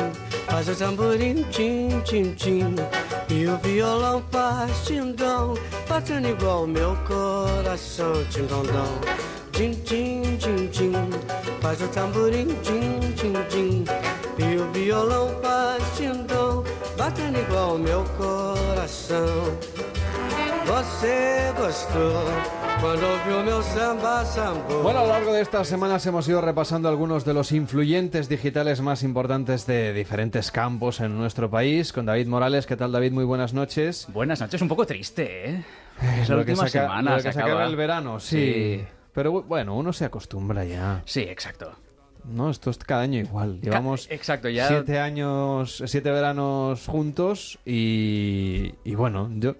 Faz 0.48 0.68
o 0.68 0.74
tamborim, 0.74 1.42
tchim, 1.48 2.02
tchim, 2.02 2.34
tchim. 2.34 2.74
E 3.30 3.46
o 3.46 3.56
violão 3.56 4.22
faz 4.30 4.84
tindom, 4.84 5.54
batendo 5.88 6.28
igual 6.28 6.66
meu 6.66 6.94
coração, 7.06 8.12
tindondão. 8.28 9.00
Tchim, 9.52 9.72
tchim, 9.82 10.36
tchim, 10.36 10.68
tchim. 10.68 10.92
Faz 11.62 11.80
o 11.80 11.88
tamborim, 11.88 12.48
tchim, 12.60 13.00
tchim, 13.16 13.32
tchim. 13.48 13.97
Violão 14.88 15.28
faz 15.42 15.82
tindom, 15.98 16.64
batendo 16.96 17.38
igual 17.38 17.76
meu 17.76 18.02
coração. 18.16 19.52
Você 20.64 21.52
gostou. 21.58 22.24
Bueno, 24.82 24.98
a 25.00 25.02
lo 25.02 25.08
largo 25.10 25.32
de 25.34 25.42
estas 25.42 25.68
semanas 25.68 26.06
hemos 26.06 26.26
ido 26.26 26.40
repasando 26.40 26.88
algunos 26.88 27.26
de 27.26 27.34
los 27.34 27.52
influyentes 27.52 28.30
digitales 28.30 28.80
más 28.80 29.02
importantes 29.02 29.66
de 29.66 29.92
diferentes 29.92 30.50
campos 30.50 31.00
en 31.00 31.18
nuestro 31.18 31.50
país 31.50 31.92
con 31.92 32.06
David 32.06 32.26
Morales. 32.28 32.64
¿Qué 32.64 32.76
tal, 32.76 32.90
David? 32.90 33.12
Muy 33.12 33.24
buenas 33.24 33.52
noches. 33.52 34.06
Buenas 34.14 34.40
noches, 34.40 34.62
un 34.62 34.68
poco 34.68 34.86
triste, 34.86 35.50
¿eh? 35.50 35.64
Es 36.22 36.30
la 36.30 36.36
Lo 36.36 36.44
que 36.46 36.52
última 36.52 36.66
se 36.66 36.78
aca- 36.78 36.88
semana. 36.88 37.10
lo 37.10 37.16
que 37.18 37.22
se 37.24 37.32
se 37.34 37.38
acaba 37.40 37.52
acaba 37.56 37.66
el 37.68 37.76
verano, 37.76 38.20
sí. 38.20 38.38
Sí. 38.80 38.84
Pero 39.12 39.34
bu- 39.34 39.44
bueno, 39.46 39.76
uno 39.76 39.92
se 39.92 40.06
acostumbra 40.06 40.64
ya. 40.64 41.02
Sí, 41.04 41.20
exacto. 41.20 41.72
No, 42.30 42.50
esto 42.50 42.70
es 42.70 42.78
cada 42.78 43.02
año 43.02 43.18
igual. 43.20 43.60
Llevamos 43.60 44.06
exacto, 44.10 44.48
ya- 44.48 44.68
siete 44.68 44.98
años, 44.98 45.82
siete 45.86 46.10
veranos 46.10 46.86
juntos 46.86 47.58
y, 47.64 48.74
y 48.84 48.94
bueno, 48.94 49.30
yo 49.36 49.56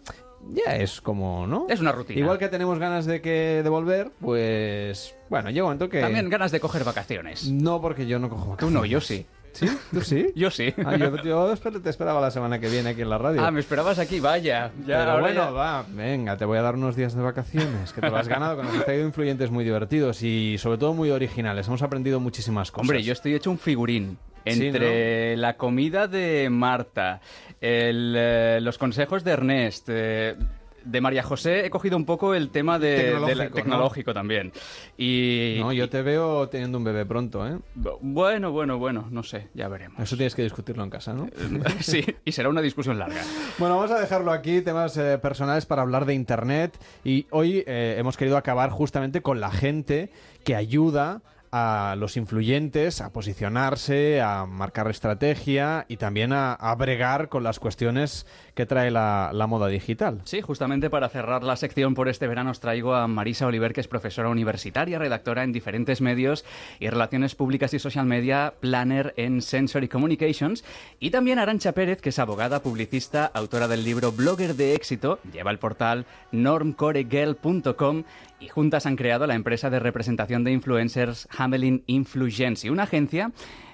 ya 0.50 0.76
es 0.76 1.00
como, 1.00 1.46
¿no? 1.46 1.66
Es 1.68 1.80
una 1.80 1.92
rutina. 1.92 2.20
Igual 2.20 2.38
que 2.38 2.48
tenemos 2.48 2.78
ganas 2.78 3.04
de 3.06 3.20
que 3.20 3.60
de 3.62 3.68
volver, 3.68 4.10
pues 4.20 5.14
bueno, 5.28 5.50
llega 5.50 5.62
un 5.64 5.68
momento 5.68 5.88
que 5.88 6.00
También 6.00 6.28
ganas 6.30 6.52
de 6.52 6.60
coger 6.60 6.84
vacaciones. 6.84 7.48
no 7.50 7.80
porque 7.80 8.06
yo 8.06 8.18
no 8.18 8.28
cojo 8.28 8.44
Tú 8.44 8.50
vacaciones. 8.50 8.74
no, 8.74 8.84
yo 8.86 9.00
sí. 9.00 9.26
¿Sí? 9.52 9.66
¿Tú 9.92 10.00
sí? 10.02 10.30
Yo 10.36 10.50
sí. 10.50 10.72
Ah, 10.84 10.96
yo, 10.96 11.16
yo 11.22 11.52
esper- 11.52 11.82
te 11.82 11.90
esperaba 11.90 12.20
la 12.20 12.30
semana 12.30 12.58
que 12.58 12.68
viene 12.68 12.90
aquí 12.90 13.02
en 13.02 13.10
la 13.10 13.18
radio. 13.18 13.40
Ah, 13.44 13.50
me 13.50 13.60
esperabas 13.60 13.98
aquí, 13.98 14.20
vaya. 14.20 14.70
Ya, 14.86 14.98
Pero 14.98 15.10
ahora 15.10 15.20
bueno, 15.22 15.40
ya- 15.46 15.50
va, 15.50 15.84
venga, 15.88 16.36
te 16.36 16.44
voy 16.44 16.58
a 16.58 16.62
dar 16.62 16.74
unos 16.74 16.94
días 16.96 17.14
de 17.14 17.22
vacaciones, 17.22 17.92
que 17.92 18.00
te 18.00 18.10
lo 18.10 18.16
has 18.16 18.28
ganado, 18.28 18.56
que 18.58 18.62
nos 18.64 18.76
has 18.76 18.84
traído 18.84 19.04
influyentes 19.06 19.50
muy 19.50 19.64
divertidos 19.64 20.22
y 20.22 20.56
sobre 20.58 20.78
todo 20.78 20.94
muy 20.94 21.10
originales. 21.10 21.66
Hemos 21.68 21.82
aprendido 21.82 22.20
muchísimas 22.20 22.70
cosas. 22.70 22.82
Hombre, 22.88 23.02
yo 23.02 23.12
estoy 23.12 23.34
hecho 23.34 23.50
un 23.50 23.58
figurín. 23.58 24.18
Sí, 24.46 24.66
Entre 24.68 25.36
la 25.36 25.56
comida 25.58 26.06
de 26.08 26.48
Marta, 26.50 27.20
el, 27.60 28.14
eh, 28.16 28.58
los 28.62 28.78
consejos 28.78 29.22
de 29.22 29.32
Ernest, 29.32 29.88
eh, 29.90 30.36
de 30.84 31.00
María 31.00 31.22
José, 31.22 31.66
he 31.66 31.70
cogido 31.70 31.96
un 31.96 32.04
poco 32.04 32.34
el 32.34 32.50
tema 32.50 32.78
de, 32.78 32.88
de 33.14 33.20
la- 33.20 33.26
Tecnológico, 33.26 33.44
¿no? 33.48 33.54
tecnológico 33.54 34.14
también. 34.14 34.52
Y, 34.96 35.56
No, 35.60 35.72
yo 35.72 35.88
te 35.88 36.02
veo 36.02 36.48
teniendo 36.48 36.78
un 36.78 36.84
bebé 36.84 37.04
pronto, 37.06 37.46
¿eh? 37.46 37.58
Bueno, 38.00 38.52
bueno, 38.52 38.78
bueno, 38.78 39.06
no 39.10 39.22
sé, 39.22 39.48
ya 39.54 39.68
veremos. 39.68 40.00
Eso 40.00 40.16
tienes 40.16 40.34
que 40.34 40.42
discutirlo 40.42 40.82
en 40.84 40.90
casa, 40.90 41.12
¿no? 41.14 41.28
sí, 41.80 42.04
y 42.24 42.32
será 42.32 42.48
una 42.48 42.62
discusión 42.62 42.98
larga. 42.98 43.22
Bueno, 43.58 43.76
vamos 43.76 43.90
a 43.90 44.00
dejarlo 44.00 44.32
aquí, 44.32 44.60
temas 44.62 44.96
eh, 44.96 45.18
personales 45.18 45.66
para 45.66 45.82
hablar 45.82 46.04
de 46.06 46.14
Internet. 46.14 46.78
Y 47.04 47.26
hoy 47.30 47.64
eh, 47.66 47.96
hemos 47.98 48.16
querido 48.16 48.36
acabar 48.36 48.70
justamente 48.70 49.20
con 49.22 49.40
la 49.40 49.50
gente 49.50 50.10
que 50.44 50.54
ayuda 50.56 51.22
a 51.52 51.94
los 51.98 52.16
influyentes 52.16 53.00
a 53.00 53.12
posicionarse, 53.12 54.20
a 54.20 54.46
marcar 54.46 54.88
estrategia 54.88 55.86
y 55.88 55.96
también 55.96 56.32
a, 56.32 56.52
a 56.52 56.74
bregar 56.74 57.28
con 57.28 57.42
las 57.42 57.58
cuestiones 57.58 58.26
que 58.54 58.66
trae 58.66 58.90
la, 58.90 59.30
la 59.32 59.46
moda 59.46 59.68
digital. 59.68 60.20
Sí, 60.24 60.40
justamente 60.40 60.90
para 60.90 61.08
cerrar 61.08 61.44
la 61.44 61.56
sección 61.56 61.94
por 61.94 62.08
este 62.08 62.26
verano 62.26 62.50
os 62.50 62.60
traigo 62.60 62.94
a 62.94 63.06
Marisa 63.06 63.46
Oliver, 63.46 63.72
que 63.72 63.80
es 63.80 63.88
profesora 63.88 64.28
universitaria, 64.28 64.98
redactora 64.98 65.44
en 65.44 65.52
diferentes 65.52 66.00
medios 66.00 66.44
y 66.80 66.88
relaciones 66.88 67.34
públicas 67.34 67.72
y 67.74 67.78
social 67.78 68.06
media, 68.06 68.54
planner 68.60 69.14
en 69.16 69.42
Sensory 69.42 69.88
Communications, 69.88 70.64
y 70.98 71.10
también 71.10 71.38
a 71.38 71.42
Arancha 71.42 71.72
Pérez, 71.72 72.00
que 72.00 72.08
es 72.08 72.18
abogada, 72.18 72.62
publicista, 72.62 73.30
autora 73.32 73.68
del 73.68 73.84
libro 73.84 74.12
Blogger 74.12 74.54
de 74.54 74.74
éxito, 74.74 75.20
lleva 75.32 75.50
el 75.50 75.58
portal 75.58 76.06
normcoregirl.com 76.32 78.04
y 78.40 78.48
juntas 78.48 78.86
han 78.86 78.96
creado 78.96 79.26
la 79.26 79.34
empresa 79.34 79.70
de 79.70 79.78
representación 79.78 80.44
de 80.44 80.52
influencers 80.52 81.28
Hamelin 81.36 81.84
Influency, 81.86 82.68
una 82.68 82.84
agencia 82.84 83.32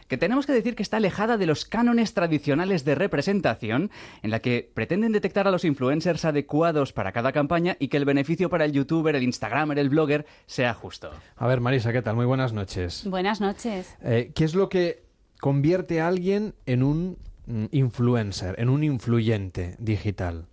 que 0.09 0.19
tenemos 0.19 0.47
que 0.47 0.53
decir 0.53 0.74
que 0.74 0.82
está 0.82 0.99
alejada 0.99 1.36
de 1.36 1.47
los 1.47 1.65
cánones 1.65 2.15
tradicionales 2.15 2.85
de 2.85 2.95
representación, 2.95 3.91
en 4.23 4.31
la 4.31 4.41
que 4.41 4.70
pretenden 4.74 5.12
detectar 5.12 5.49
a 5.49 5.51
los 5.51 5.65
influencers 5.65 6.24
adecuados 6.24 6.93
para 6.93 7.12
cada 7.12 7.32
campaña 7.32 7.77
y 7.78 7.89
que 7.89 7.97
el 7.97 8.05
beneficio 8.05 8.51
para 8.51 8.65
el 8.65 8.73
youtuber, 8.73 9.16
el 9.16 9.23
instagramer, 9.23 9.78
el 9.78 9.89
blogger 9.89 10.27
sea 10.47 10.74
justo. 10.74 11.11
A 11.36 11.47
ver, 11.47 11.61
Marisa, 11.61 11.93
¿qué 11.93 12.03
tal? 12.03 12.16
Muy 12.16 12.27
buenas 12.27 12.53
noches. 12.53 13.07
Buenas 13.09 13.41
noches. 13.41 13.97
Eh, 14.03 14.32
¿Qué 14.35 14.45
es 14.45 14.55
lo 14.55 14.69
que 14.69 15.05
convierte 15.41 16.01
a 16.01 16.09
alguien 16.09 16.55
en 16.66 16.82
un 16.82 17.19
mm, 17.47 17.66
influencer, 17.70 18.55
en 18.59 18.69
un 18.69 18.85
influyente 18.85 19.77
digital? 19.78 20.47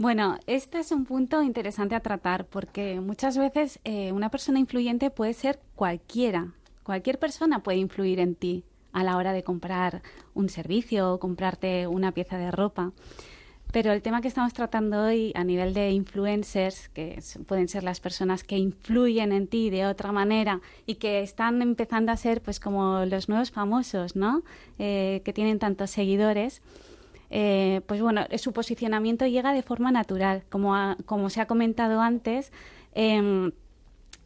Bueno, 0.00 0.38
este 0.46 0.78
es 0.78 0.92
un 0.92 1.04
punto 1.04 1.42
interesante 1.42 1.94
a 1.94 2.00
tratar 2.00 2.46
porque 2.46 3.02
muchas 3.02 3.36
veces 3.36 3.80
eh, 3.84 4.12
una 4.12 4.30
persona 4.30 4.58
influyente 4.58 5.10
puede 5.10 5.34
ser 5.34 5.60
cualquiera. 5.74 6.54
Cualquier 6.84 7.18
persona 7.18 7.62
puede 7.62 7.76
influir 7.76 8.18
en 8.18 8.34
ti 8.34 8.64
a 8.92 9.04
la 9.04 9.18
hora 9.18 9.34
de 9.34 9.44
comprar 9.44 10.00
un 10.32 10.48
servicio 10.48 11.12
o 11.12 11.20
comprarte 11.20 11.86
una 11.86 12.12
pieza 12.12 12.38
de 12.38 12.50
ropa. 12.50 12.92
Pero 13.72 13.92
el 13.92 14.00
tema 14.00 14.22
que 14.22 14.28
estamos 14.28 14.54
tratando 14.54 15.02
hoy 15.02 15.32
a 15.34 15.44
nivel 15.44 15.74
de 15.74 15.90
influencers, 15.90 16.88
que 16.88 17.22
pueden 17.46 17.68
ser 17.68 17.84
las 17.84 18.00
personas 18.00 18.42
que 18.42 18.56
influyen 18.56 19.32
en 19.32 19.48
ti 19.48 19.68
de 19.68 19.84
otra 19.84 20.12
manera 20.12 20.62
y 20.86 20.94
que 20.94 21.20
están 21.20 21.60
empezando 21.60 22.10
a 22.10 22.16
ser 22.16 22.40
pues 22.40 22.58
como 22.58 23.04
los 23.04 23.28
nuevos 23.28 23.50
famosos, 23.50 24.16
¿no? 24.16 24.44
Eh, 24.78 25.20
que 25.26 25.34
tienen 25.34 25.58
tantos 25.58 25.90
seguidores, 25.90 26.62
eh, 27.30 27.80
pues 27.86 28.00
bueno, 28.02 28.26
su 28.36 28.52
posicionamiento 28.52 29.26
llega 29.26 29.52
de 29.52 29.62
forma 29.62 29.90
natural, 29.90 30.42
como, 30.50 30.96
como 31.06 31.30
se 31.30 31.40
ha 31.40 31.46
comentado 31.46 32.00
antes. 32.00 32.52
em, 32.94 33.52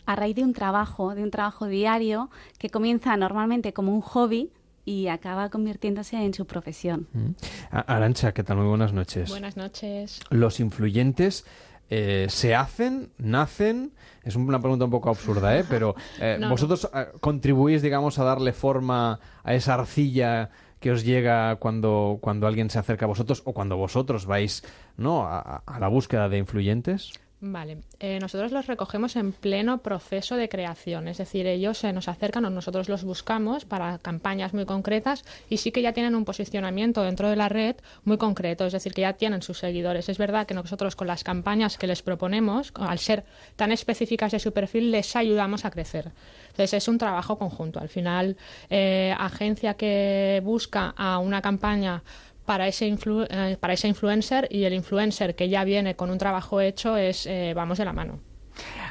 a 0.07 0.17
raíz 0.17 0.37
de 0.37 0.45
un 0.45 0.53
trabajo, 0.53 1.15
de 1.15 1.23
un 1.23 1.31
trabajo 1.31 1.67
diario 1.67 2.31
que 2.59 2.69
comienza 2.69 3.17
normalmente 3.17 3.73
como 3.73 3.93
un 3.93 4.01
hobby 4.01 4.51
y 4.85 5.09
acaba 5.09 5.49
convirtiéndose 5.49 6.17
en 6.17 6.35
su 6.35 6.47
profesión. 6.47 7.09
Mm. 7.13 7.31
Arancha, 7.71 8.33
¿qué 8.33 8.45
tal? 8.45 8.59
Muy 8.59 8.67
buenas 8.67 8.93
noches. 8.93 9.31
Buenas 9.31 9.57
noches. 9.57 10.21
¿Los 10.31 10.61
influyentes 10.61 11.47
eh, 11.89 12.27
se 12.29 12.55
hacen, 12.55 13.11
nacen? 13.19 13.93
Es 14.23 14.37
una 14.37 14.61
pregunta 14.61 14.85
un 14.85 14.91
poco 14.91 15.11
absurda, 15.11 15.59
¿eh? 15.59 15.65
Pero 15.69 15.95
eh, 16.21 16.37
No, 16.41 16.51
vosotros 16.51 16.91
contribuís, 17.21 17.81
digamos, 17.83 18.19
a 18.19 18.25
darle 18.25 18.53
forma 18.53 19.21
a 19.43 19.55
esa 19.55 19.75
arcilla 19.75 20.51
que 20.85 20.91
os 20.93 21.03
llega 21.03 21.57
cuando, 21.57 22.19
cuando 22.21 22.47
alguien 22.47 22.69
se 22.69 22.79
acerca 22.79 23.07
a 23.07 23.09
vosotros 23.09 23.41
o 23.47 23.55
cuando 23.55 23.79
vosotros 23.79 24.27
vais 24.27 24.63
¿no? 24.99 25.25
a, 25.25 25.63
a- 25.65 25.81
la 25.81 25.89
búsqueda 25.89 26.29
de 26.29 26.37
influyentes. 26.37 27.11
Vale, 27.47 27.83
eh, 28.01 28.19
nosotros 28.21 28.53
los 28.53 28.67
recogemos 28.67 29.17
en 29.17 29.33
pleno 29.33 29.83
proceso 29.83 30.37
de 30.37 30.49
creación, 30.49 31.09
es 31.09 31.19
decir, 31.19 31.47
ellos 31.47 31.77
se 31.77 31.93
nos 31.93 32.09
acercan 32.09 32.47
o 32.47 32.51
nosotros 32.51 32.89
los 32.89 33.05
buscamos 33.05 33.67
para 33.67 33.99
campañas 33.99 34.55
muy 34.55 34.65
concretas 34.65 35.27
y 35.51 35.59
sí 35.59 35.71
que 35.71 35.83
ya 35.83 35.93
tienen 35.93 36.15
un 36.15 36.25
posicionamiento 36.25 37.03
dentro 37.03 37.29
de 37.29 37.37
la 37.37 37.51
red 37.51 37.77
muy 38.05 38.17
concreto, 38.17 38.65
es 38.65 38.73
decir, 38.73 38.95
que 38.95 39.03
ya 39.03 39.13
tienen 39.13 39.43
sus 39.43 39.59
seguidores. 39.59 40.09
Es 40.09 40.17
verdad 40.17 40.47
que 40.47 40.55
nosotros 40.55 40.97
con 40.97 41.07
las 41.07 41.23
campañas 41.23 41.77
que 41.77 41.87
les 41.87 42.01
proponemos, 42.01 42.73
al 42.77 42.99
ser 42.99 43.27
tan 43.57 43.73
específicas 43.73 44.33
de 44.33 44.39
su 44.39 44.55
perfil, 44.55 44.91
les 44.91 45.15
ayudamos 45.15 45.67
a 45.67 45.71
crecer. 45.71 46.13
Entonces 46.47 46.73
es 46.73 46.89
un 46.89 46.97
trabajo 46.97 47.37
conjunto. 47.37 47.79
Al 47.79 47.91
final, 47.91 48.39
eh, 48.71 49.15
agencia 49.19 49.75
que 49.75 50.41
busca 50.43 50.95
a 50.97 51.19
una 51.19 51.43
campaña 51.43 52.03
para 52.45 52.69
ese, 52.69 52.89
influ- 52.89 53.27
eh, 53.31 53.57
para 53.59 53.75
ese 53.75 53.89
influencer 53.89 54.47
y 54.51 54.65
el 54.65 54.75
influencer 54.75 55.35
que 55.35 55.49
ya 55.49 55.65
viene 55.65 55.97
con 55.97 56.11
un 56.11 56.19
trabajo 56.19 56.61
hecho 56.61 56.97
es 56.97 57.27
eh, 57.27 57.53
vamos 57.55 57.79
de 57.79 57.85
la 57.85 57.93
mano. 57.93 58.21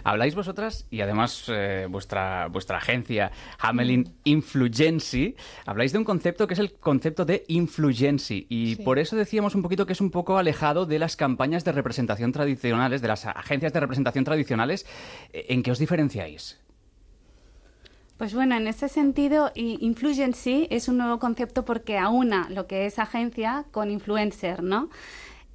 Habláis 0.04 0.36
vosotras 0.36 0.86
y 0.92 1.00
además 1.00 1.46
eh, 1.48 1.88
vuestra, 1.90 2.48
vuestra 2.50 2.78
agencia, 2.80 3.32
Hamelin 3.60 4.14
Influency, 4.26 5.38
habláis 5.66 5.94
de 5.94 6.00
un 6.00 6.04
concepto 6.04 6.46
que 6.48 6.56
es 6.56 6.60
el 6.60 6.74
concepto 6.74 7.24
de 7.24 7.46
influency 7.48 8.46
y 8.50 8.76
por 8.76 9.00
eso 9.00 9.16
decíamos 9.16 9.56
un 9.56 9.62
poquito 9.62 9.86
que 9.86 9.94
es 9.94 10.02
un 10.02 10.12
poco 10.12 10.38
alejado 10.38 10.86
de 10.86 11.00
las 11.00 11.16
campañas 11.16 11.64
de 11.64 11.72
representación 11.72 12.34
tradicionales, 12.34 13.02
de 13.02 13.08
las 13.08 13.26
agencias 13.26 13.72
de 13.72 13.80
representación 13.80 14.26
tradicionales. 14.26 14.86
¿En 15.32 15.64
qué 15.64 15.72
os 15.72 15.80
diferenciáis? 15.80 16.60
Pues 18.18 18.34
bueno, 18.36 18.56
en 18.56 18.68
ese 18.68 18.90
sentido, 18.90 19.52
Influency 19.56 20.68
es 20.70 20.88
un 20.88 20.98
nuevo 20.98 21.20
concepto 21.20 21.66
porque 21.66 21.98
aúna 21.98 22.48
lo 22.50 22.68
que 22.68 22.86
es 22.86 23.00
agencia 23.00 23.66
con 23.72 23.90
influencer, 23.90 24.62
¿no? 24.62 24.90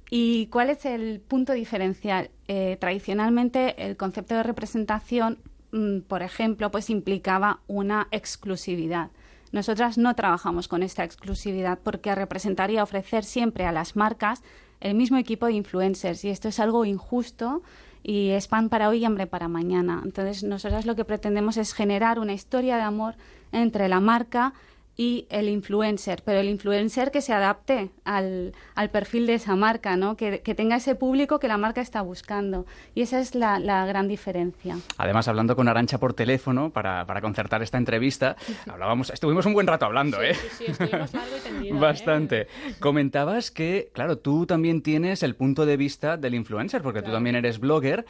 ¿Y 0.09 0.47
cuál 0.47 0.69
es 0.69 0.85
el 0.85 1.21
punto 1.21 1.53
diferencial? 1.53 2.31
Eh, 2.47 2.77
tradicionalmente, 2.79 3.85
el 3.85 3.95
concepto 3.95 4.35
de 4.35 4.43
representación, 4.43 5.37
mm, 5.71 5.99
por 6.01 6.21
ejemplo, 6.21 6.69
pues 6.69 6.89
implicaba 6.89 7.61
una 7.67 8.07
exclusividad. 8.11 9.11
Nosotras 9.51 9.97
no 9.97 10.13
trabajamos 10.15 10.67
con 10.67 10.83
esta 10.83 11.03
exclusividad 11.03 11.79
porque 11.81 12.13
representaría 12.13 12.83
ofrecer 12.83 13.23
siempre 13.23 13.65
a 13.65 13.71
las 13.71 13.95
marcas 13.95 14.43
el 14.79 14.95
mismo 14.95 15.17
equipo 15.17 15.45
de 15.45 15.53
influencers 15.53 16.23
y 16.25 16.29
esto 16.29 16.49
es 16.49 16.59
algo 16.59 16.85
injusto 16.85 17.61
y 18.03 18.29
es 18.29 18.47
pan 18.47 18.69
para 18.69 18.89
hoy 18.89 18.99
y 18.99 19.05
hambre 19.05 19.27
para 19.27 19.47
mañana. 19.47 20.01
Entonces, 20.03 20.43
nosotros 20.43 20.85
lo 20.85 20.95
que 20.95 21.05
pretendemos 21.05 21.57
es 21.57 21.73
generar 21.73 22.19
una 22.19 22.33
historia 22.33 22.77
de 22.77 22.83
amor 22.83 23.15
entre 23.51 23.89
la 23.89 23.99
marca 23.99 24.53
y 24.99 25.27
el 25.29 25.47
influencer, 25.47 26.23
pero 26.25 26.41
el 26.41 26.49
influencer 26.49 27.09
que 27.09 27.21
se 27.21 27.31
adapte 27.31 27.89
al, 28.03 28.53
al 28.75 28.89
perfil 28.89 29.27
de 29.27 29.35
esa 29.35 29.55
marca, 29.55 29.95
¿no? 29.95 30.17
Que, 30.17 30.41
que, 30.41 30.53
tenga 30.53 30.75
ese 30.75 30.93
público 30.93 31.39
que 31.39 31.47
la 31.47 31.57
marca 31.57 31.79
está 31.79 32.01
buscando. 32.01 32.65
Y 32.95 33.03
esa 33.03 33.21
es 33.21 33.33
la, 33.33 33.59
la 33.59 33.85
gran 33.85 34.09
diferencia. 34.09 34.77
Además, 34.97 35.29
hablando 35.29 35.55
con 35.55 35.69
Arancha 35.69 35.99
por 35.99 36.13
teléfono 36.13 36.71
para, 36.71 37.05
para 37.05 37.21
concertar 37.21 37.63
esta 37.63 37.77
entrevista, 37.77 38.35
hablábamos, 38.69 39.09
estuvimos 39.11 39.45
un 39.45 39.53
buen 39.53 39.67
rato 39.67 39.85
hablando, 39.85 40.17
sí, 40.17 40.25
¿eh? 40.25 40.33
Sí, 40.33 40.49
sí, 40.65 40.65
estuvimos 40.67 41.13
largo 41.13 41.37
y 41.37 41.39
tendido, 41.39 41.75
¿eh? 41.77 41.79
Bastante. 41.79 42.47
Comentabas 42.81 43.51
que, 43.51 43.91
claro, 43.93 44.17
tú 44.17 44.45
también 44.45 44.81
tienes 44.81 45.23
el 45.23 45.33
punto 45.33 45.65
de 45.65 45.77
vista 45.77 46.17
del 46.17 46.35
influencer, 46.35 46.81
porque 46.81 46.99
claro. 46.99 47.13
tú 47.13 47.15
también 47.15 47.37
eres 47.37 47.59
blogger, 47.59 48.05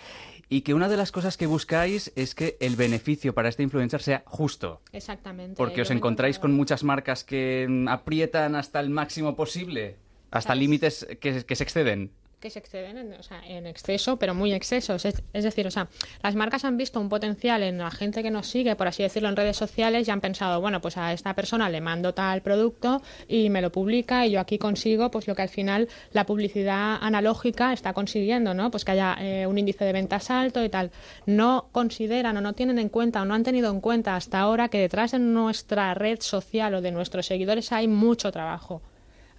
y 0.49 0.61
que 0.61 0.73
una 0.73 0.89
de 0.89 0.97
las 0.97 1.11
cosas 1.11 1.37
que 1.37 1.45
buscáis 1.45 2.11
es 2.15 2.33
que 2.33 2.57
el 2.59 2.75
beneficio 2.75 3.33
para 3.33 3.49
este 3.49 3.63
influencer 3.63 4.01
sea 4.01 4.23
justo. 4.25 4.81
Exactamente. 4.91 5.55
Porque 5.55 5.83
os 5.83 5.91
encontráis 5.91 6.39
con 6.39 6.53
muchas 6.53 6.83
marcas 6.83 7.23
que 7.23 7.85
aprietan 7.87 8.55
hasta 8.55 8.79
el 8.79 8.89
máximo 8.89 9.35
posible, 9.35 9.97
hasta 10.31 10.55
límites 10.55 11.07
que, 11.19 11.45
que 11.45 11.55
se 11.55 11.63
exceden 11.63 12.11
que 12.39 12.49
se 12.49 12.59
exceden 12.59 12.97
en, 12.97 13.13
o 13.13 13.23
sea, 13.23 13.41
en 13.45 13.67
exceso, 13.67 14.17
pero 14.17 14.33
muy 14.33 14.53
excesos. 14.53 15.05
Es, 15.05 15.21
es, 15.33 15.43
decir, 15.43 15.67
o 15.67 15.71
sea, 15.71 15.89
las 16.23 16.35
marcas 16.35 16.65
han 16.65 16.77
visto 16.77 16.99
un 16.99 17.09
potencial 17.09 17.63
en 17.63 17.77
la 17.79 17.91
gente 17.91 18.23
que 18.23 18.31
nos 18.31 18.47
sigue, 18.47 18.75
por 18.75 18.87
así 18.87 19.03
decirlo, 19.03 19.29
en 19.29 19.35
redes 19.35 19.57
sociales 19.57 20.07
y 20.07 20.11
han 20.11 20.21
pensado, 20.21 20.61
bueno, 20.61 20.81
pues 20.81 20.97
a 20.97 21.13
esta 21.13 21.33
persona 21.33 21.69
le 21.69 21.81
mando 21.81 22.13
tal 22.13 22.41
producto 22.41 23.01
y 23.27 23.49
me 23.49 23.61
lo 23.61 23.71
publica 23.71 24.25
y 24.25 24.31
yo 24.31 24.39
aquí 24.39 24.57
consigo 24.57 25.11
pues 25.11 25.27
lo 25.27 25.35
que 25.35 25.41
al 25.41 25.49
final 25.49 25.89
la 26.11 26.25
publicidad 26.25 26.97
analógica 27.01 27.73
está 27.73 27.93
consiguiendo, 27.93 28.53
¿no? 28.53 28.71
Pues 28.71 28.85
que 28.85 28.91
haya 28.91 29.17
eh, 29.19 29.45
un 29.45 29.57
índice 29.57 29.85
de 29.85 29.93
ventas 29.93 30.29
alto 30.29 30.63
y 30.63 30.69
tal. 30.69 30.91
No 31.25 31.69
consideran 31.71 32.37
o 32.37 32.41
no 32.41 32.53
tienen 32.53 32.79
en 32.79 32.89
cuenta 32.89 33.21
o 33.21 33.25
no 33.25 33.33
han 33.33 33.43
tenido 33.43 33.71
en 33.71 33.81
cuenta 33.81 34.15
hasta 34.15 34.39
ahora 34.39 34.69
que 34.69 34.79
detrás 34.79 35.11
de 35.11 35.19
nuestra 35.19 35.93
red 35.93 36.19
social 36.21 36.73
o 36.75 36.81
de 36.81 36.91
nuestros 36.91 37.25
seguidores 37.25 37.71
hay 37.71 37.87
mucho 37.87 38.31
trabajo 38.31 38.81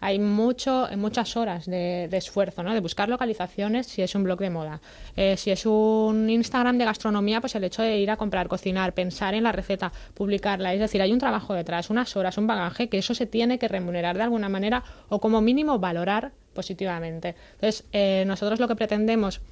hay 0.01 0.19
mucho, 0.19 0.89
muchas 0.97 1.37
horas 1.37 1.67
de, 1.67 2.09
esfuerzo, 2.13 2.63
¿no? 2.63 2.73
De 2.73 2.81
buscar 2.81 3.09
localizaciones 3.09 3.87
si 3.87 4.03
es 4.03 4.15
un 4.15 4.25
blog 4.25 4.39
de 4.41 4.51
moda. 4.51 4.81
Eh, 5.15 5.37
si 5.37 5.51
es 5.51 5.67
un 5.67 6.31
Instagram 6.31 6.79
de 6.79 6.87
gastronomía, 6.87 7.41
pues 7.41 7.55
el 7.55 7.65
hecho 7.65 7.83
de 7.83 7.99
ir 7.99 8.11
a 8.11 8.17
comprar, 8.17 8.49
cocinar, 8.49 8.95
pensar 8.95 9.35
en 9.35 9.45
la 9.45 9.53
receta, 9.53 9.93
publicarla. 10.15 10.73
Es 10.73 10.81
decir, 10.81 11.03
hay 11.03 11.13
un 11.13 11.19
trabajo 11.19 11.55
detrás, 11.55 11.91
unas 11.91 12.17
horas, 12.17 12.39
un 12.39 12.47
bagaje, 12.47 12.89
que 12.89 12.99
eso 12.99 13.15
se 13.15 13.27
tiene 13.27 13.59
que 13.59 13.69
remunerar 13.69 14.17
de 14.17 14.23
alguna 14.23 14.49
manera 14.49 14.83
o 15.09 15.21
como 15.21 15.41
mínimo 15.43 15.79
valorar 15.79 16.33
positivamente. 16.55 17.37
Entonces, 17.55 17.85
eh, 17.93 18.25
nosotros 18.27 18.59
lo 18.59 18.69
que 18.69 18.77
pretendemos 18.77 19.43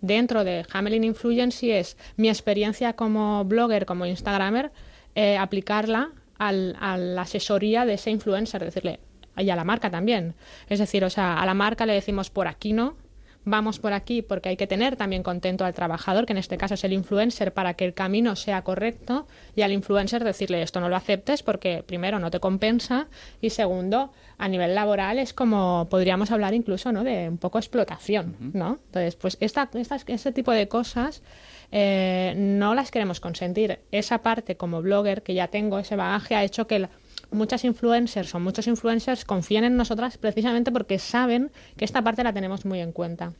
dentro 0.00 0.42
de 0.42 0.66
Hamelin 0.72 1.04
Influency 1.04 1.70
es 1.70 1.96
mi 2.16 2.28
experiencia 2.28 2.94
como 2.94 3.44
blogger, 3.44 3.86
como 3.86 4.04
Instagramer, 4.04 4.72
eh, 5.14 5.36
aplicarla 5.38 6.10
a 6.38 6.50
la 6.50 7.22
asesoría 7.22 7.84
de 7.84 7.94
ese 7.94 8.10
influencer, 8.10 8.64
decirle, 8.64 8.98
y 9.36 9.50
a 9.50 9.56
la 9.56 9.64
marca 9.64 9.90
también. 9.90 10.34
Es 10.68 10.78
decir, 10.78 11.04
o 11.04 11.10
sea, 11.10 11.40
a 11.40 11.46
la 11.46 11.54
marca 11.54 11.86
le 11.86 11.94
decimos 11.94 12.30
por 12.30 12.48
aquí 12.48 12.72
no, 12.72 12.96
vamos 13.44 13.78
por 13.78 13.92
aquí 13.92 14.22
porque 14.22 14.50
hay 14.50 14.56
que 14.56 14.66
tener 14.66 14.96
también 14.96 15.22
contento 15.22 15.64
al 15.64 15.74
trabajador, 15.74 16.26
que 16.26 16.32
en 16.32 16.38
este 16.38 16.56
caso 16.56 16.74
es 16.74 16.84
el 16.84 16.92
influencer, 16.92 17.52
para 17.52 17.74
que 17.74 17.84
el 17.84 17.94
camino 17.94 18.36
sea 18.36 18.62
correcto, 18.62 19.26
y 19.56 19.62
al 19.62 19.72
influencer 19.72 20.22
decirle 20.24 20.62
esto 20.62 20.80
no 20.80 20.88
lo 20.88 20.96
aceptes 20.96 21.42
porque 21.42 21.82
primero 21.84 22.18
no 22.18 22.30
te 22.30 22.40
compensa 22.40 23.08
y 23.40 23.50
segundo, 23.50 24.12
a 24.38 24.48
nivel 24.48 24.74
laboral 24.74 25.18
es 25.18 25.32
como 25.32 25.88
podríamos 25.90 26.30
hablar 26.30 26.54
incluso 26.54 26.92
¿no? 26.92 27.04
de 27.04 27.28
un 27.28 27.38
poco 27.38 27.58
explotación, 27.58 28.36
¿no? 28.52 28.78
Entonces, 28.86 29.16
pues 29.16 29.36
esta, 29.40 29.68
este 30.06 30.32
tipo 30.32 30.52
de 30.52 30.68
cosas 30.68 31.22
eh, 31.70 32.34
no 32.36 32.74
las 32.74 32.90
queremos 32.90 33.20
consentir. 33.20 33.80
Esa 33.90 34.18
parte 34.18 34.56
como 34.56 34.82
blogger 34.82 35.22
que 35.22 35.34
ya 35.34 35.48
tengo, 35.48 35.78
ese 35.78 35.96
bagaje, 35.96 36.34
ha 36.34 36.44
hecho 36.44 36.66
que... 36.66 36.80
La, 36.80 36.90
muchas 37.32 37.64
influencers 37.64 38.34
o 38.34 38.40
muchos 38.40 38.66
influencers 38.66 39.24
confían 39.24 39.64
en 39.64 39.76
nosotras 39.76 40.18
precisamente 40.18 40.70
porque 40.72 40.98
saben 40.98 41.50
que 41.76 41.84
esta 41.84 42.02
parte 42.02 42.24
la 42.24 42.32
tenemos 42.32 42.64
muy 42.64 42.80
en 42.80 42.92
cuenta. 42.92 43.32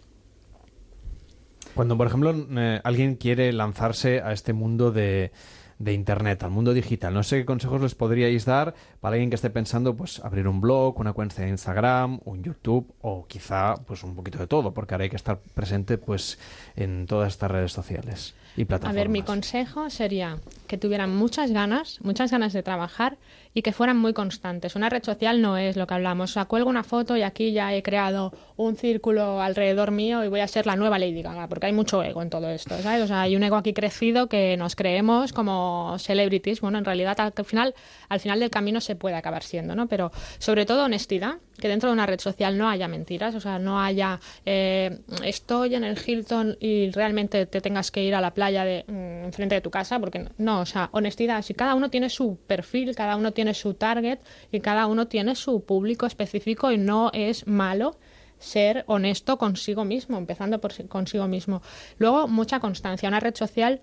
Cuando, 1.75 1.97
por 1.97 2.07
ejemplo, 2.07 2.35
eh, 2.35 2.81
alguien 2.85 3.17
quiere 3.17 3.53
lanzarse 3.53 4.21
a 4.21 4.33
este 4.33 4.53
mundo 4.53 4.93
de, 4.93 5.33
de 5.79 5.93
Internet, 5.95 6.43
al 6.43 6.51
mundo 6.51 6.75
digital, 6.75 7.15
no 7.15 7.23
sé 7.23 7.39
qué 7.39 7.45
consejos 7.47 7.81
les 7.81 7.95
podríais 7.95 8.45
dar 8.45 8.75
para 9.01 9.15
alguien 9.15 9.31
que 9.31 9.37
esté 9.37 9.49
pensando 9.49 9.97
pues 9.97 10.21
abrir 10.21 10.47
un 10.49 10.61
blog, 10.61 10.99
una 10.99 11.13
cuenta 11.13 11.43
de 11.43 11.49
Instagram, 11.49 12.21
un 12.25 12.43
YouTube 12.43 12.93
o 13.01 13.27
quizá 13.27 13.75
pues 13.87 14.05
un 14.05 14.15
poquito 14.15 14.39
de 14.39 14.47
todo, 14.47 14.75
porque 14.75 14.95
ahora 14.95 15.05
hay 15.05 15.11
que 15.11 15.17
estar 15.17 15.41
presente 15.55 15.97
pues 15.97 16.39
en 16.77 17.07
todas 17.07 17.33
estas 17.33 17.51
redes 17.51 17.73
sociales 17.73 18.35
y 18.57 18.65
plataformas. 18.65 18.97
A 18.97 19.01
ver, 19.01 19.09
mi 19.09 19.23
consejo 19.23 19.91
sería 19.91 20.39
que 20.67 20.79
tuvieran 20.79 21.15
muchas 21.15 21.51
ganas, 21.53 21.99
muchas 22.03 22.31
ganas 22.31 22.53
de 22.53 22.63
trabajar 22.63 23.19
y 23.55 23.63
que 23.63 23.73
fueran 23.73 23.99
muy 23.99 24.15
constantes. 24.15 24.75
Una 24.75 24.89
red 24.89 25.03
social 25.03 25.43
no 25.43 25.59
es 25.59 25.77
lo 25.77 25.87
que 25.87 25.95
hablamos. 25.95 26.31
O 26.31 26.33
sea, 26.33 26.47
cuelgo 26.47 26.71
una 26.71 26.85
foto 26.85 27.17
y 27.17 27.23
aquí 27.23 27.53
ya 27.53 27.75
he 27.75 27.83
creado 27.83 28.33
un 28.57 28.77
círculo 28.77 29.43
alrededor 29.43 29.91
mío 29.91 30.25
y 30.25 30.29
voy 30.29 30.41
a 30.41 30.49
ser 30.49 30.67
la 30.67 30.77
nueva 30.77 30.99
Lady 30.99 31.23
Gaga, 31.23 31.49
porque 31.49 31.67
hay 31.67 31.73
mucho 31.73 32.03
ego 32.03 32.23
en 32.23 32.31
todo 32.31 32.49
esto, 32.49 32.79
¿sabes? 32.79 33.03
O 33.03 33.07
sea, 33.07 33.23
hay 33.23 33.37
un 33.37 33.43
ego 33.43 33.57
aquí 33.57 33.75
crecido 33.75 34.29
que 34.29 34.57
nos 34.57 34.77
creemos 34.77 35.33
como 35.33 35.97
celebrities. 35.99 36.61
Bueno, 36.61 36.79
en 36.79 36.85
realidad 36.85 37.19
al 37.21 37.45
final, 37.45 37.75
al 38.09 38.21
final 38.21 38.41
del 38.41 38.51
camino 38.51 38.81
se 38.81 38.97
puede 38.97 39.17
acabar 39.17 39.43
siendo, 39.43 39.75
¿no? 39.75 39.89
Pero 39.89 40.11
sobre 40.39 40.65
todo 40.65 40.85
honestidad, 40.85 41.37
que 41.59 41.69
dentro 41.69 41.89
de 41.89 41.95
una 41.95 42.07
red 42.07 42.21
social 42.21 42.57
no 42.59 42.69
haya 42.69 42.89
mentiras, 42.89 43.35
o 43.35 43.41
sea, 43.41 43.59
no 43.59 43.81
haya 43.81 44.21
eh, 44.45 45.01
estoy 45.25 45.75
en 45.75 45.85
el 45.85 45.99
Hilton 46.05 46.57
y 46.61 46.91
realmente 46.91 47.47
te 47.47 47.61
tengas 47.61 47.91
que 47.91 48.03
ir 48.03 48.15
a 48.15 48.21
la 48.21 48.35
playa 48.35 48.65
de 48.65 48.85
mm, 48.87 49.25
enfrente 49.27 49.55
de 49.55 49.61
tu 49.61 49.71
casa, 49.71 49.99
porque 49.99 50.29
no, 50.39 50.61
o 50.61 50.67
sea, 50.67 50.89
honestidad. 50.93 51.43
Si 51.43 51.55
cada 51.55 51.75
uno 51.75 51.91
tiene 51.91 52.11
su 52.11 52.39
perfil, 52.47 52.95
cada 52.95 53.17
uno 53.17 53.33
tiene 53.33 53.55
su 53.55 53.75
target 53.75 54.21
y 54.51 54.61
cada 54.61 54.87
uno 54.87 55.07
tiene 55.09 55.35
su 55.35 55.65
público 55.65 56.07
específico 56.07 56.73
y 56.73 56.79
no 56.79 57.11
es 57.13 57.47
malo 57.47 57.97
ser 58.39 58.85
honesto 58.89 59.39
consigo 59.39 59.85
mismo, 59.85 60.19
empezando 60.19 60.61
por 60.61 60.73
consigo 60.89 61.29
mismo. 61.29 61.63
Luego, 61.99 62.27
mucha 62.29 62.61
constancia. 62.61 63.09
Una 63.09 63.21
red 63.21 63.37
social 63.37 63.83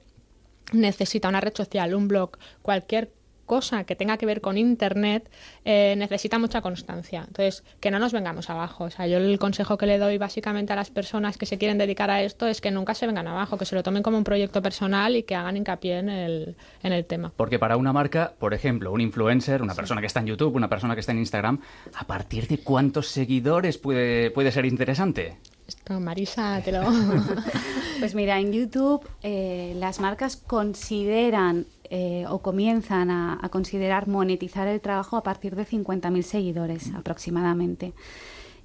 necesita 0.73 1.29
una 1.29 1.41
red 1.41 1.53
social, 1.55 1.95
un 1.95 2.07
blog, 2.07 2.37
cualquier 2.61 3.11
cosa 3.49 3.83
que 3.83 3.95
tenga 3.95 4.17
que 4.17 4.27
ver 4.27 4.41
con 4.41 4.59
Internet 4.59 5.29
eh, 5.65 5.95
necesita 5.97 6.37
mucha 6.37 6.61
constancia. 6.61 7.25
Entonces, 7.27 7.63
que 7.79 7.89
no 7.89 7.97
nos 7.97 8.13
vengamos 8.13 8.49
abajo. 8.51 8.83
O 8.85 8.89
sea, 8.91 9.07
yo 9.07 9.17
el 9.17 9.39
consejo 9.39 9.75
que 9.75 9.87
le 9.87 9.97
doy 9.97 10.19
básicamente 10.19 10.71
a 10.71 10.75
las 10.75 10.91
personas 10.91 11.37
que 11.39 11.47
se 11.47 11.57
quieren 11.57 11.79
dedicar 11.79 12.11
a 12.11 12.21
esto 12.21 12.45
es 12.45 12.61
que 12.61 12.69
nunca 12.69 12.93
se 12.93 13.07
vengan 13.07 13.27
abajo, 13.27 13.57
que 13.57 13.65
se 13.65 13.73
lo 13.73 13.81
tomen 13.81 14.03
como 14.03 14.19
un 14.19 14.23
proyecto 14.23 14.61
personal 14.61 15.15
y 15.15 15.23
que 15.23 15.33
hagan 15.33 15.57
hincapié 15.57 15.97
en 15.97 16.09
el, 16.09 16.55
en 16.83 16.93
el 16.93 17.05
tema. 17.05 17.33
Porque 17.35 17.57
para 17.57 17.75
una 17.75 17.91
marca, 17.91 18.33
por 18.37 18.53
ejemplo, 18.53 18.91
un 18.91 19.01
influencer, 19.01 19.63
una 19.63 19.73
persona 19.73 19.99
que 19.99 20.07
está 20.07 20.19
en 20.19 20.27
YouTube, 20.27 20.55
una 20.55 20.69
persona 20.69 20.93
que 20.93 20.99
está 20.99 21.11
en 21.11 21.17
Instagram, 21.17 21.59
¿a 21.95 22.05
partir 22.05 22.47
de 22.47 22.59
cuántos 22.59 23.07
seguidores 23.07 23.79
puede, 23.79 24.29
puede 24.29 24.51
ser 24.51 24.67
interesante? 24.67 25.37
Esto, 25.67 25.99
Marisa, 25.99 26.61
te 26.63 26.71
lo... 26.71 26.81
pues 27.99 28.15
mira, 28.15 28.39
en 28.39 28.53
YouTube 28.53 29.07
eh, 29.23 29.73
las 29.75 29.99
marcas 29.99 30.35
consideran 30.35 31.65
eh, 31.89 32.25
o 32.29 32.39
comienzan 32.39 33.09
a, 33.09 33.39
a, 33.41 33.49
considerar 33.49 34.07
monetizar 34.07 34.67
el 34.67 34.81
trabajo 34.81 35.17
a 35.17 35.23
partir 35.23 35.55
de 35.55 35.65
50.000 35.65 36.21
seguidores 36.21 36.93
aproximadamente. 36.93 37.93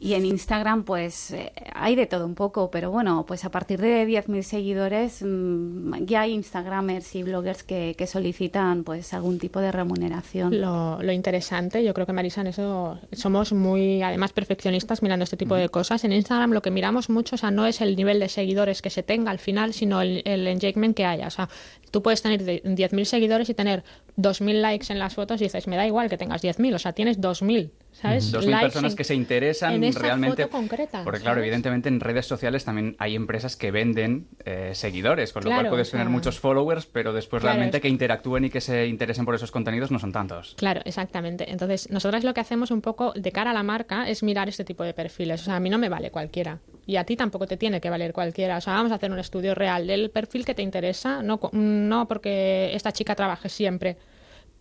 Y 0.01 0.15
en 0.15 0.27
Instagram, 0.27 0.85
pues 0.85 1.31
eh, 1.31 1.53
hay 1.73 1.95
de 1.95 2.07
todo 2.07 2.27
un 2.27 2.35
poco, 2.35 2.71
pero 2.71 2.91
bueno, 2.91 3.25
pues 3.27 3.45
a 3.45 3.51
partir 3.51 3.81
de 3.81 4.07
10.000 4.07 4.43
seguidores 4.43 5.23
mm, 5.23 6.05
ya 6.05 6.23
hay 6.23 6.33
Instagramers 6.33 7.15
y 7.15 7.23
bloggers 7.23 7.63
que, 7.63 7.95
que 7.97 8.07
solicitan 8.07 8.85
pues 8.85 9.15
algún 9.15 9.39
tipo 9.39 9.61
de 9.61 9.73
remuneración. 9.73 10.61
Lo, 10.61 11.03
lo 11.03 11.13
interesante, 11.13 11.83
yo 11.85 11.95
creo 11.95 12.07
que 12.07 12.13
Marisa, 12.13 12.41
en 12.43 12.49
eso 12.49 12.99
somos 13.13 13.53
muy, 13.53 14.03
además, 14.03 14.33
perfeccionistas 14.33 15.03
mirando 15.03 15.25
este 15.25 15.37
tipo 15.37 15.55
de 15.55 15.69
cosas. 15.69 16.05
En 16.05 16.13
Instagram 16.13 16.53
lo 16.53 16.61
que 16.63 16.71
miramos 16.71 17.09
mucho, 17.09 17.37
o 17.37 17.39
sea, 17.39 17.51
no 17.51 17.67
es 17.67 17.81
el 17.81 17.97
nivel 17.97 18.21
de 18.21 18.29
seguidores 18.29 18.83
que 18.83 18.91
se 18.91 19.03
tenga 19.03 19.31
al 19.31 19.39
final, 19.39 19.73
sino 19.73 20.03
el, 20.03 20.23
el 20.27 20.47
engagement 20.47 20.97
que 20.97 21.05
haya. 21.07 21.27
O 21.27 21.31
sea, 21.31 21.49
tú 21.91 22.03
puedes 22.03 22.21
tener 22.21 22.43
de- 22.45 22.63
10.000 22.63 23.05
seguidores 23.05 23.49
y 23.49 23.55
tener 23.55 23.85
2.000 24.17 24.61
likes 24.61 24.93
en 24.93 24.99
las 24.99 25.15
fotos 25.15 25.41
y 25.41 25.45
dices, 25.45 25.67
me 25.67 25.77
da 25.77 25.87
igual 25.87 26.09
que 26.11 26.19
tengas 26.19 26.43
10.000, 26.43 26.75
o 26.75 26.79
sea, 26.79 26.93
tienes 26.93 27.21
2.000, 27.21 27.71
¿sabes? 27.95 28.31
Dos 28.33 28.47
mil 28.47 28.59
personas 28.59 28.93
en- 28.93 28.97
que 28.97 29.05
se 29.05 29.15
interesan 29.15 29.75
en 29.75 29.85
esa 29.85 30.01
realmente. 30.01 30.43
foto 30.43 30.57
concreta, 30.57 31.03
Porque, 31.05 31.21
claro, 31.21 31.37
¿sabes? 31.37 31.47
evidentemente 31.47 31.89
en 31.89 32.01
redes 32.01 32.27
sociales 32.27 32.65
también 32.65 32.97
hay 32.99 33.15
empresas 33.15 33.57
que 33.57 33.71
venden 33.71 34.27
eh, 34.45 34.73
seguidores, 34.75 35.33
con 35.33 35.45
lo 35.45 35.49
Claro, 35.51 35.63
cual 35.63 35.71
puedes 35.71 35.89
o 35.89 35.91
sea- 35.93 36.01
tener 36.01 36.11
muchos 36.13 36.39
followers, 36.39 36.87
pero 36.87 37.13
después 37.13 37.41
Claro, 37.41 37.55
realmente 37.55 37.79
es- 37.79 37.83
que 37.83 37.89
interactúen 37.89 38.45
y 38.47 38.51
que 38.51 38.61
se 38.61 38.87
interesen 38.87 39.25
por 39.25 39.35
esos 39.35 39.51
contenidos 39.51 39.91
no 39.91 39.99
son 39.99 40.13
tantos. 40.13 40.55
Claro, 40.59 40.81
exactamente. 40.85 41.51
Entonces, 41.51 41.89
nosotras 41.91 42.25
lo 42.25 42.35
que 42.35 42.41
hacemos 42.41 42.71
un 42.71 42.81
poco 42.81 43.13
de 43.15 43.33
cara 43.33 43.53
a 43.53 43.55
la 43.55 43.63
marca 43.63 44.09
es 44.09 44.23
mirar 44.23 44.49
este 44.49 44.65
tipo 44.65 44.83
de 44.85 44.93
perfiles. 44.93 45.41
O 45.43 45.45
sea, 45.45 45.57
a 45.57 45.61
mí 45.61 45.71
no 45.71 45.79
me 45.79 45.89
vale 45.89 46.11
cualquiera. 46.11 46.59
Y 46.87 46.97
a 46.97 47.05
ti 47.05 47.17
tampoco 47.17 47.47
te 47.47 47.57
tiene 47.57 47.81
que 47.81 47.89
valer 47.89 48.13
cualquiera. 48.13 48.59
O 48.59 48.61
sea, 48.61 48.75
vamos 48.75 48.93
a 48.93 48.97
hacer 48.97 49.11
un 49.11 49.19
estudio 49.19 49.55
real 49.55 49.87
del 49.87 50.11
perfil 50.11 50.45
que 50.45 50.55
te 50.55 50.63
interesa, 50.63 51.23
no, 51.23 51.41
no 51.53 52.07
porque 52.09 52.71
esta 52.75 52.93
chica 52.93 53.15
trabaje 53.15 53.49
siempre 53.49 53.97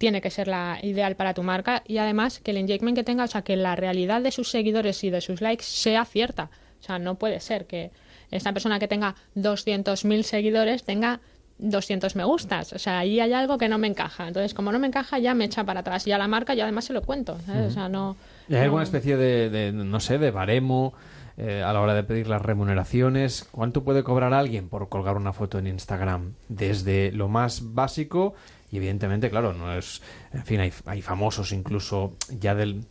tiene 0.04 0.20
que 0.20 0.30
ser 0.30 0.50
la 0.50 0.80
ideal 0.84 1.16
para 1.16 1.34
tu 1.34 1.44
marca 1.44 1.82
y 1.88 1.98
además 1.98 2.42
que 2.42 2.52
el 2.52 2.58
engagement 2.58 2.98
que 2.98 3.06
tenga, 3.06 3.24
o 3.24 3.28
sea, 3.28 3.42
que 3.42 3.56
la 3.56 3.74
realidad 3.78 4.22
de 4.22 4.32
sus 4.32 4.50
seguidores 4.50 5.02
y 5.06 5.10
de 5.10 5.22
sus 5.22 5.40
likes 5.40 5.64
sea 5.64 6.04
cierta. 6.04 6.50
O 6.82 6.84
sea, 6.84 7.00
no 7.00 7.16
puede 7.16 7.40
ser 7.40 7.68
que 7.68 7.90
esta 8.30 8.52
persona 8.52 8.80
que 8.80 8.90
tenga 8.90 9.16
200.000 9.38 10.24
seguidores 10.24 10.84
tenga 10.84 11.22
200 11.60 12.18
me 12.18 12.26
gustas. 12.26 12.74
O 12.74 12.80
sea, 12.80 13.00
ahí 13.00 13.22
hay 13.22 13.32
algo 13.32 13.58
que 13.58 13.70
no 13.70 13.78
me 13.78 13.88
encaja. 13.88 14.28
Entonces, 14.28 14.54
como 14.54 14.74
no 14.74 14.80
me 14.80 14.88
encaja, 14.88 15.20
ya 15.20 15.34
me 15.34 15.46
echa 15.46 15.64
para 15.64 15.80
atrás. 15.80 16.06
Y 16.06 16.12
a 16.12 16.18
la 16.18 16.28
marca 16.28 16.54
yo 16.54 16.64
además 16.64 16.84
se 16.84 16.92
lo 16.92 17.02
cuento. 17.04 17.38
¿sabes? 17.46 17.68
O 17.68 17.72
sea, 17.72 17.88
no... 17.88 18.18
¿Y 18.50 18.56
¿Hay 18.56 18.64
alguna 18.64 18.82
no- 18.82 18.84
especie 18.84 19.16
de, 19.16 19.50
de, 19.50 19.72
no 19.72 20.02
sé, 20.02 20.18
de 20.18 20.32
baremo 20.32 20.94
eh, 21.38 21.64
a 21.66 21.72
la 21.72 21.80
hora 21.80 21.94
de 21.94 22.04
pedir 22.04 22.28
las 22.28 22.42
remuneraciones? 22.42 23.48
¿Cuánto 23.52 23.86
puede 23.86 24.04
cobrar 24.04 24.34
alguien 24.34 24.68
por 24.68 24.90
colgar 24.90 25.16
una 25.16 25.32
foto 25.32 25.60
en 25.60 25.68
Instagram? 25.68 26.34
Desde 26.50 27.14
lo 27.14 27.30
más 27.30 27.74
básico 27.74 28.34
y 28.74 28.78
evidentemente, 28.78 29.30
claro, 29.30 29.54
no 29.54 29.72
es... 29.78 30.02
En 30.34 30.44
fin, 30.46 30.60
hay, 30.60 30.74
hay 30.88 31.04
famosos 31.04 31.52
incluso 31.52 32.16
ya 32.40 32.56
del 32.56 32.82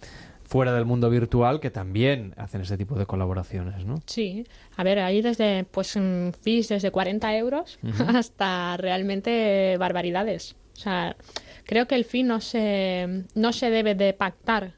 fuera 0.44 0.72
del 0.72 0.84
mundo 0.84 1.10
virtual 1.10 1.58
que 1.58 1.70
también 1.70 2.34
hacen 2.36 2.60
ese 2.60 2.78
tipo 2.78 2.94
de 2.94 3.04
colaboraciones, 3.04 3.84
¿no? 3.84 3.96
Sí, 4.06 4.46
a 4.76 4.84
ver, 4.84 5.00
ahí 5.00 5.22
desde 5.22 5.64
pues 5.64 5.96
mm, 5.96 6.30
fees 6.40 6.68
desde 6.68 6.92
40 6.92 7.36
euros 7.36 7.80
hasta 8.14 8.76
realmente 8.76 9.76
barbaridades. 9.76 10.54
O 10.74 10.78
sea, 10.78 11.16
creo 11.64 11.88
que 11.88 11.96
el 11.96 12.04
fee 12.04 12.22
no 12.22 12.40
se, 12.40 13.24
no 13.34 13.52
se 13.52 13.70
debe 13.70 13.96
de 13.96 14.12
pactar 14.12 14.74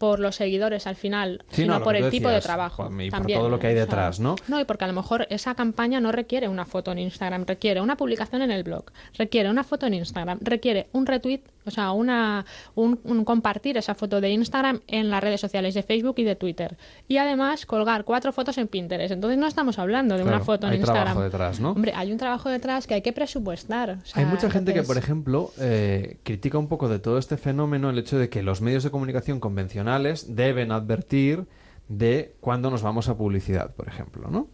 por 0.00 0.18
los 0.18 0.36
seguidores 0.36 0.86
al 0.86 0.96
final, 0.96 1.44
Sí, 1.50 1.60
sino 1.62 1.78
no, 1.78 1.84
por 1.84 1.94
el 1.94 2.08
tipo 2.10 2.30
de 2.30 2.40
trabajo. 2.40 2.88
Y 2.98 3.10
por 3.10 3.26
todo 3.26 3.50
lo 3.50 3.58
que 3.58 3.66
hay 3.66 3.74
detrás, 3.74 4.18
¿no? 4.18 4.34
No, 4.48 4.58
y 4.58 4.64
porque 4.64 4.84
a 4.84 4.86
lo 4.86 4.94
mejor 4.94 5.26
esa 5.28 5.54
campaña 5.54 6.00
no 6.00 6.10
requiere 6.10 6.48
una 6.48 6.64
foto 6.64 6.90
en 6.92 7.00
Instagram, 7.00 7.44
requiere 7.44 7.82
una 7.82 7.98
publicación 7.98 8.40
en 8.40 8.50
el 8.50 8.62
blog, 8.62 8.84
requiere 9.18 9.50
una 9.50 9.62
foto 9.62 9.86
en 9.86 9.92
Instagram, 9.92 10.38
requiere 10.40 10.88
un 10.92 11.04
retweet, 11.04 11.42
o 11.66 11.70
sea, 11.70 11.92
una, 11.92 12.46
un, 12.74 12.98
un 13.04 13.26
compartir 13.26 13.76
esa 13.76 13.94
foto 13.94 14.22
de 14.22 14.30
Instagram 14.30 14.80
en 14.86 15.10
las 15.10 15.22
redes 15.22 15.38
sociales 15.42 15.74
de 15.74 15.82
Facebook 15.82 16.14
y 16.16 16.24
de 16.24 16.34
Twitter. 16.34 16.78
Y 17.06 17.18
además 17.18 17.66
colgar 17.66 18.04
cuatro 18.04 18.32
fotos 18.32 18.56
en 18.56 18.68
Pinterest. 18.68 19.12
Entonces 19.12 19.38
no 19.38 19.46
estamos 19.46 19.78
hablando 19.78 20.16
de 20.16 20.22
una 20.22 20.40
foto 20.40 20.66
en 20.66 20.72
hay 20.72 20.78
Instagram. 20.78 21.04
trabajo 21.04 21.22
detrás, 21.24 21.60
¿no? 21.60 21.72
Hombre, 21.72 21.92
hay 21.94 22.10
un 22.10 22.16
trabajo 22.16 22.48
detrás 22.48 22.86
que 22.86 22.94
hay 22.94 23.02
que 23.02 23.12
presupuestar. 23.12 23.90
o 24.02 24.06
sea, 24.06 24.22
Hay 24.22 24.24
mucha 24.24 24.50
gente 24.50 24.72
que, 24.72 24.82
por 24.82 24.96
ejemplo, 24.96 25.52
eh, 25.58 26.16
critica 26.22 26.56
un 26.56 26.68
poco 26.68 26.88
de 26.88 27.00
todo 27.00 27.18
este 27.18 27.36
fenómeno 27.36 27.90
el 27.90 27.98
hecho 27.98 28.18
de 28.18 28.30
que 28.30 28.42
los 28.42 28.62
medios 28.62 28.82
de 28.82 28.90
comunicación 28.90 29.38
convencionales 29.40 29.89
deben 30.28 30.72
advertir 30.72 31.46
de 31.88 32.34
cuándo 32.40 32.70
nos 32.70 32.82
vamos 32.82 33.08
a 33.08 33.16
publicidad, 33.16 33.74
por 33.74 33.88
ejemplo, 33.88 34.30
¿no? 34.30 34.48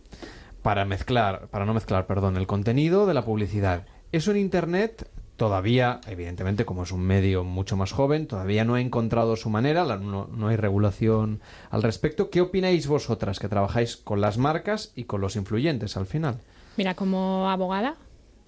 Para 0.63 0.85
mezclar, 0.85 1.49
para 1.49 1.65
no 1.65 1.75
mezclar, 1.75 2.07
perdón, 2.07 2.37
el 2.37 2.47
contenido 2.47 3.07
de 3.07 3.15
la 3.15 3.25
publicidad. 3.25 3.87
Eso 4.11 4.31
en 4.31 4.39
Internet 4.39 5.09
todavía, 5.37 6.01
evidentemente, 6.09 6.65
como 6.65 6.83
es 6.83 6.93
un 6.93 7.03
medio 7.03 7.45
mucho 7.45 7.77
más 7.77 7.93
joven, 7.93 8.27
todavía 8.27 8.65
no 8.65 8.75
ha 8.75 8.81
encontrado 8.81 9.37
su 9.37 9.51
manera, 9.51 9.85
no, 9.99 10.29
no 10.29 10.49
hay 10.49 10.57
regulación 10.57 11.41
al 11.71 11.83
respecto. 11.83 12.31
¿Qué 12.31 12.41
opináis 12.41 12.87
vosotras 12.87 13.39
que 13.39 13.49
trabajáis 13.49 13.97
con 13.97 14.21
las 14.21 14.39
marcas 14.39 14.93
y 14.97 15.05
con 15.05 15.21
los 15.21 15.37
influyentes 15.37 15.97
al 15.97 16.07
final? 16.07 16.41
Mira, 16.77 16.95
como 16.95 17.49
abogada, 17.51 17.97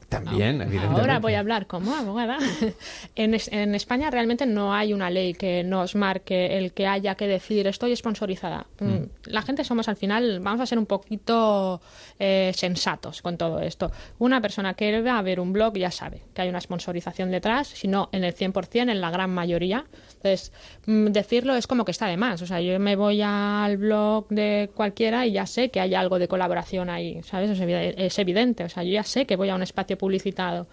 También, 0.08 0.62
evidentemente. 0.62 1.00
Ahora 1.02 1.18
voy 1.18 1.34
a 1.34 1.40
hablar 1.40 1.66
como 1.66 1.94
abogada. 1.94 2.38
en, 3.14 3.34
es- 3.34 3.48
en 3.52 3.74
España 3.74 4.10
realmente 4.10 4.46
no 4.46 4.72
hay 4.72 4.94
una 4.94 5.10
ley 5.10 5.34
que 5.34 5.62
nos 5.64 5.94
marque 5.94 6.56
el 6.56 6.72
que 6.72 6.86
haya 6.86 7.14
que 7.14 7.26
decir 7.26 7.66
estoy 7.66 7.94
sponsorizada. 7.94 8.66
Mm, 8.80 9.04
La 9.26 9.42
gente 9.42 9.64
somos 9.64 9.86
al 9.88 9.96
final, 9.96 10.40
vamos 10.40 10.60
a 10.62 10.66
ser 10.66 10.78
un 10.78 10.86
poquito 10.86 11.82
eh, 12.18 12.52
sensatos 12.54 13.20
con 13.20 13.36
todo 13.36 13.60
esto. 13.60 13.90
Una 14.18 14.40
persona 14.40 14.72
que 14.72 15.02
va 15.02 15.18
a 15.18 15.22
ver 15.22 15.40
un 15.40 15.52
blog 15.52 15.76
ya 15.76 15.90
sabe 15.90 16.22
que 16.32 16.40
hay 16.40 16.48
una 16.48 16.60
sponsorización 16.62 17.30
detrás, 17.30 17.68
si 17.68 17.86
no 17.86 18.08
en 18.12 18.24
el 18.24 18.34
100%, 18.34 18.90
en 18.90 19.00
la 19.02 19.10
gran 19.10 19.28
mayoría. 19.30 19.84
Entonces, 20.14 20.52
mm, 20.86 21.08
decirlo 21.08 21.54
es 21.54 21.66
como 21.66 21.84
que 21.84 21.90
está 21.90 22.06
de 22.06 22.16
más. 22.16 22.40
O 22.40 22.46
sea, 22.46 22.62
yo 22.62 22.78
me 22.80 22.96
voy 22.96 23.20
al 23.20 23.76
blog 23.76 24.26
de 24.30 24.70
cualquiera 24.74 25.26
y 25.26 25.32
ya 25.32 25.44
sé 25.44 25.70
que 25.70 25.80
hay 25.80 25.94
algo 25.94 26.18
de 26.18 26.28
colaboración 26.28 26.88
ahí, 26.88 27.20
¿sabes? 27.24 27.50
Es 27.60 28.18
evidente. 28.18 28.64
O 28.64 28.68
sea, 28.70 28.82
yo 28.84 28.92
ya 28.92 29.02
sé 29.02 29.26
que 29.26 29.36
voy 29.36 29.50
a 29.50 29.54
un 29.54 29.62
espacio 29.62 29.97
publicitado. 29.98 30.66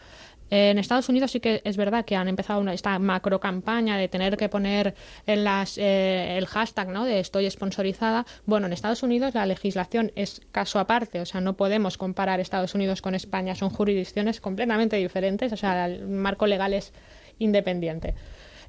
En 0.52 0.78
Estados 0.78 1.10
Unidos 1.10 1.32
sí 1.32 1.40
que 1.40 1.60
es 1.64 1.76
verdad 1.76 2.06
que 2.06 2.16
han 2.16 2.28
empezado 2.28 2.62
una, 2.62 2.72
esta 2.72 3.00
macro 3.00 3.40
campaña 3.40 3.98
de 3.98 4.08
tener 4.08 4.38
que 4.38 4.48
poner 4.48 4.94
en 5.26 5.44
las, 5.44 5.76
eh, 5.80 6.38
el 6.38 6.46
hashtag 6.46 6.90
¿no? 6.90 7.04
de 7.04 7.20
estoy 7.20 7.50
sponsorizada. 7.50 8.28
Bueno, 8.46 8.68
en 8.68 8.74
Estados 8.74 9.02
Unidos 9.02 9.34
la 9.34 9.48
legislación 9.48 10.12
es 10.16 10.42
caso 10.52 10.78
aparte, 10.78 11.20
o 11.20 11.26
sea, 11.26 11.42
no 11.42 11.54
podemos 11.58 11.98
comparar 11.98 12.40
Estados 12.40 12.76
Unidos 12.76 13.02
con 13.02 13.16
España, 13.16 13.56
son 13.56 13.72
jurisdicciones 13.72 14.40
completamente 14.40 14.98
diferentes, 14.98 15.52
o 15.52 15.58
sea, 15.58 15.88
el 15.88 16.08
marco 16.08 16.46
legal 16.46 16.76
es 16.76 16.94
independiente. 17.40 18.14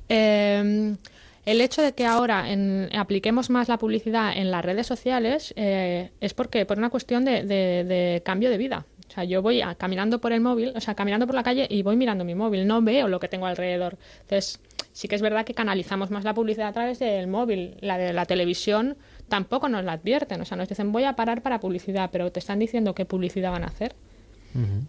Eh, 0.09 0.97
el 1.44 1.60
hecho 1.60 1.83
de 1.83 1.93
que 1.93 2.07
ahora 2.07 2.51
en- 2.51 2.89
apliquemos 2.97 3.51
más 3.51 3.68
la 3.68 3.76
publicidad 3.76 4.33
en 4.36 4.51
las 4.51 4.65
redes 4.65 4.86
sociales 4.86 5.52
eh, 5.57 6.10
es 6.20 6.33
porque 6.33 6.65
por 6.65 6.78
una 6.78 6.89
cuestión 6.89 7.25
de 7.26 8.23
cambio 8.25 8.49
de 8.51 8.57
vida. 8.59 8.86
O 9.17 9.19
sea, 9.19 9.25
yo 9.25 9.41
voy 9.41 9.62
a- 9.62 9.75
caminando 9.77 10.20
por 10.20 10.33
el 10.35 10.43
móvil, 10.43 10.75
o 10.77 10.81
sea, 10.83 10.95
caminando 10.95 11.25
por 11.27 11.35
la 11.35 11.43
calle 11.43 11.67
y 11.70 11.81
voy 11.83 11.97
mirando 11.97 12.23
mi 12.23 12.35
móvil, 12.35 12.67
no 12.67 12.83
veo 12.83 13.09
lo 13.09 13.19
que 13.19 13.28
tengo 13.28 13.47
alrededor. 13.47 13.97
Entonces, 14.20 14.61
sí 14.93 15.09
que 15.09 15.15
es 15.15 15.23
verdad 15.23 15.47
que 15.47 15.55
canalizamos 15.55 16.11
más 16.11 16.23
la 16.25 16.35
publicidad 16.35 16.69
a 16.69 16.73
través 16.73 16.99
del 16.99 17.27
móvil. 17.27 17.78
La 17.81 17.97
de 17.97 18.12
la 18.12 18.27
televisión 18.27 18.99
tampoco 19.31 19.70
nos 19.70 19.85
la 19.85 19.93
advierten. 19.93 20.39
O 20.43 20.45
sea, 20.45 20.59
nos 20.59 20.69
dicen 20.69 20.93
voy 20.93 21.05
a 21.05 21.15
parar 21.17 21.41
para 21.41 21.61
publicidad, 21.61 22.11
pero 22.12 22.31
te 22.31 22.41
están 22.41 22.59
diciendo 22.59 22.95
qué 22.95 23.07
publicidad 23.07 23.53
van 23.53 23.65
a 23.65 23.69
hacer. 23.69 23.95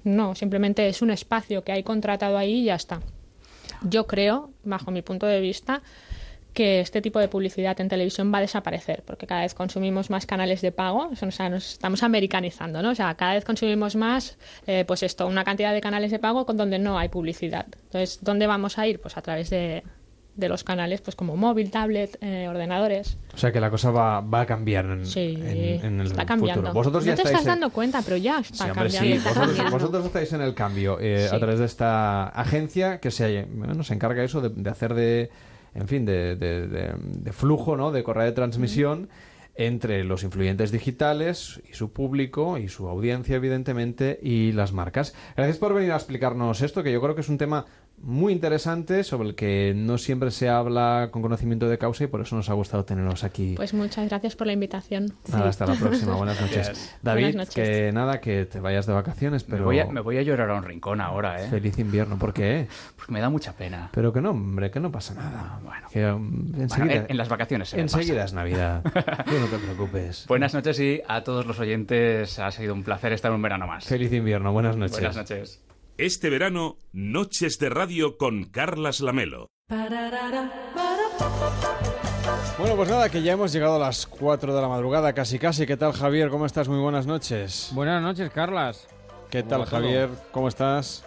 No, 0.03 0.35
simplemente 0.35 0.87
es 0.89 1.01
un 1.01 1.09
espacio 1.11 1.63
que 1.63 1.71
hay 1.71 1.83
contratado 1.83 2.37
ahí 2.37 2.61
y 2.61 2.63
ya 2.65 2.75
está. 2.75 2.99
Yo 3.81 4.07
creo, 4.07 4.51
bajo 4.65 4.91
mi 4.91 5.01
punto 5.03 5.25
de 5.25 5.39
vista, 5.39 5.81
que 6.57 6.79
este 6.79 7.01
tipo 7.03 7.19
de 7.19 7.27
publicidad 7.27 7.79
en 7.79 7.87
televisión 7.87 8.33
va 8.33 8.39
a 8.39 8.41
desaparecer, 8.41 9.03
porque 9.05 9.27
cada 9.27 9.41
vez 9.41 9.53
consumimos 9.53 10.09
más 10.09 10.25
canales 10.25 10.61
de 10.61 10.71
pago, 10.71 11.09
o 11.11 11.31
sea, 11.31 11.49
nos 11.49 11.73
estamos 11.73 12.01
americanizando, 12.01 12.81
¿no? 12.81 12.89
O 12.89 12.95
sea, 12.95 13.13
cada 13.13 13.35
vez 13.35 13.45
consumimos 13.45 13.95
más, 13.95 14.39
eh, 14.65 14.83
pues 14.87 15.03
esto, 15.03 15.27
una 15.27 15.43
cantidad 15.43 15.71
de 15.71 15.81
canales 15.81 16.09
de 16.09 16.17
pago 16.17 16.47
con 16.47 16.57
donde 16.57 16.79
no 16.79 16.97
hay 16.97 17.09
publicidad. 17.09 17.67
Entonces, 17.83 18.17
¿dónde 18.23 18.47
vamos 18.47 18.79
a 18.79 18.87
ir? 18.87 18.99
Pues 18.99 19.17
a 19.17 19.21
través 19.21 19.51
de, 19.51 19.83
de 20.35 20.49
los 20.49 20.63
canales, 20.63 21.01
pues 21.01 21.15
como 21.15 21.37
móvil, 21.37 21.69
tablet, 21.69 22.17
eh, 22.21 22.47
ordenadores. 22.49 23.17
O 23.35 23.37
sea 23.37 23.51
que 23.51 23.59
la 23.59 23.69
cosa 23.69 23.91
va, 23.91 24.21
va 24.21 24.41
a 24.41 24.45
cambiar 24.47 24.85
en, 24.85 25.05
Sí, 25.05 25.35
en- 25.39 25.85
en 25.85 26.01
el 26.01 26.07
está 26.07 26.25
cambiando. 26.25 26.61
futuro. 26.63 26.73
Vosotros 26.73 27.03
no 27.05 27.11
ya 27.11 27.15
te 27.15 27.21
estáis 27.21 27.35
estás 27.37 27.53
en- 27.53 27.59
dando 27.59 27.69
cuenta, 27.71 28.01
pero 28.03 28.17
ya 28.17 28.39
está 28.39 28.65
Sí, 28.65 28.69
hombre, 28.71 28.89
cambiando. 28.89 29.21
sí, 29.21 29.27
vosotros, 29.29 29.71
vosotros 29.71 30.05
estáis 30.05 30.33
en 30.33 30.41
el 30.41 30.55
cambio 30.55 30.97
eh, 30.99 31.29
a 31.31 31.37
través 31.37 31.59
de 31.59 31.65
esta 31.65 32.29
agencia 32.29 32.99
que 32.99 33.11
se, 33.11 33.45
bueno, 33.51 33.83
se 33.83 33.93
encarga 33.93 34.23
eso 34.23 34.41
de, 34.41 34.49
de 34.49 34.69
hacer 34.71 34.95
de, 34.95 35.29
en 35.77 35.87
fin, 35.87 36.05
de, 36.05 36.35
de- 36.35 36.67
de- 36.67 36.93
de 36.99 37.31
flujo, 37.31 37.77
¿no? 37.77 37.91
De 37.91 38.03
correa 38.03 38.25
de 38.25 38.31
transmisión 38.33 39.09
entre 39.55 40.03
los 40.03 40.23
influyentes 40.23 40.71
digitales 40.71 41.61
y 41.67 41.73
su 41.73 41.91
público 41.91 42.57
y 42.59 42.67
su 42.67 42.87
audiencia, 42.87 43.37
evidentemente, 43.37 44.19
y 44.21 44.51
las 44.51 44.71
marcas. 44.71 45.15
Gracias 45.35 45.57
por 45.57 45.73
venir 45.73 45.91
a 45.93 45.95
explicarnos 45.95 46.61
esto, 46.61 46.83
que 46.83 46.91
yo 46.91 47.01
creo 47.01 47.15
que 47.15 47.21
es 47.21 47.29
un 47.29 47.39
tema 47.39 47.65
muy 47.99 48.31
interesante 48.31 49.03
sobre 49.03 49.29
el 49.29 49.35
que 49.35 49.73
no 49.75 49.97
siempre 49.97 50.29
se 50.31 50.49
habla 50.49 51.09
con 51.11 51.21
conocimiento 51.21 51.67
de 51.67 51.77
causa 51.77 52.03
y 52.03 52.07
por 52.07 52.21
eso 52.21 52.35
nos 52.35 52.49
ha 52.49 52.53
gustado 52.53 52.85
tenerlos 52.85 53.23
aquí. 53.23 53.53
Pues 53.57 53.73
muchas 53.73 54.07
gracias 54.07 54.35
por 54.35 54.47
la 54.47 54.53
invitación. 54.53 55.13
Nada, 55.31 55.49
hasta 55.49 55.65
la 55.65 55.73
próxima. 55.75 56.15
Buenas 56.15 56.39
noches. 56.39 56.67
Gracias. 56.67 56.95
David, 57.01 57.23
Buenas 57.23 57.47
noches. 57.47 57.55
que 57.55 57.91
nada, 57.91 58.21
que 58.21 58.45
te 58.45 58.59
vayas 58.59 58.85
de 58.85 58.93
vacaciones, 58.93 59.43
pero... 59.43 59.59
Me, 59.59 59.65
voy 59.65 59.79
a, 59.79 59.85
me 59.85 60.01
voy 60.01 60.17
a 60.17 60.21
llorar 60.21 60.49
a 60.51 60.53
un 60.55 60.63
rincón 60.63 61.01
ahora, 61.01 61.43
¿eh? 61.43 61.47
Feliz 61.49 61.77
invierno. 61.79 62.17
¿Por 62.17 62.33
qué? 62.33 62.67
Porque 62.95 63.11
me 63.11 63.19
da 63.19 63.29
mucha 63.29 63.53
pena. 63.53 63.89
Pero 63.93 64.13
que 64.13 64.21
no, 64.21 64.29
hombre, 64.31 64.69
que 64.69 64.79
no 64.79 64.91
pasa 64.91 65.15
nada. 65.15 65.59
Bueno, 65.63 65.87
Que, 65.91 66.05
um, 66.11 66.53
enseguida, 66.61 66.93
en, 66.93 67.05
en 67.09 67.17
las 67.17 67.29
vacaciones 67.29 67.69
se 67.69 67.79
enseguida 67.79 68.15
pasa. 68.21 68.25
es 68.25 68.33
Navidad. 68.33 68.83
Tú 69.25 69.39
no 69.39 69.47
te 69.47 69.57
preocupes. 69.57 70.25
Buenas 70.27 70.53
noches 70.53 70.79
y 70.79 71.01
a 71.07 71.23
todos 71.23 71.45
los 71.45 71.59
oyentes 71.59 72.37
ha 72.39 72.51
sido 72.51 72.73
un 72.73 72.83
placer 72.83 73.11
estar 73.13 73.31
un 73.31 73.41
verano 73.41 73.65
más. 73.67 73.85
Feliz 73.85 74.13
invierno. 74.13 74.51
Buenas 74.53 74.77
noches. 74.77 74.91
Buenas 74.93 75.15
noches. 75.15 75.61
Este 75.97 76.29
verano, 76.29 76.77
Noches 76.93 77.57
de 77.57 77.69
Radio 77.69 78.17
con 78.17 78.43
Carlas 78.43 78.99
Lamelo. 78.99 79.47
Bueno, 82.59 82.75
pues 82.75 82.89
nada, 82.89 83.09
que 83.09 83.23
ya 83.23 83.33
hemos 83.33 83.51
llegado 83.51 83.75
a 83.77 83.79
las 83.79 84.05
4 84.05 84.55
de 84.55 84.61
la 84.61 84.67
madrugada, 84.67 85.13
casi 85.13 85.39
casi. 85.39 85.65
¿Qué 85.65 85.75
tal, 85.75 85.93
Javier? 85.93 86.29
¿Cómo 86.29 86.45
estás? 86.45 86.67
Muy 86.67 86.79
buenas 86.79 87.07
noches. 87.07 87.71
Buenas 87.73 88.01
noches, 88.01 88.29
Carlas. 88.31 88.87
¿Qué 89.31 89.41
¿Cómo 89.43 89.49
tal? 89.49 89.65
Javier? 89.65 90.09
¿Cómo 90.31 90.47
estás? 90.47 91.03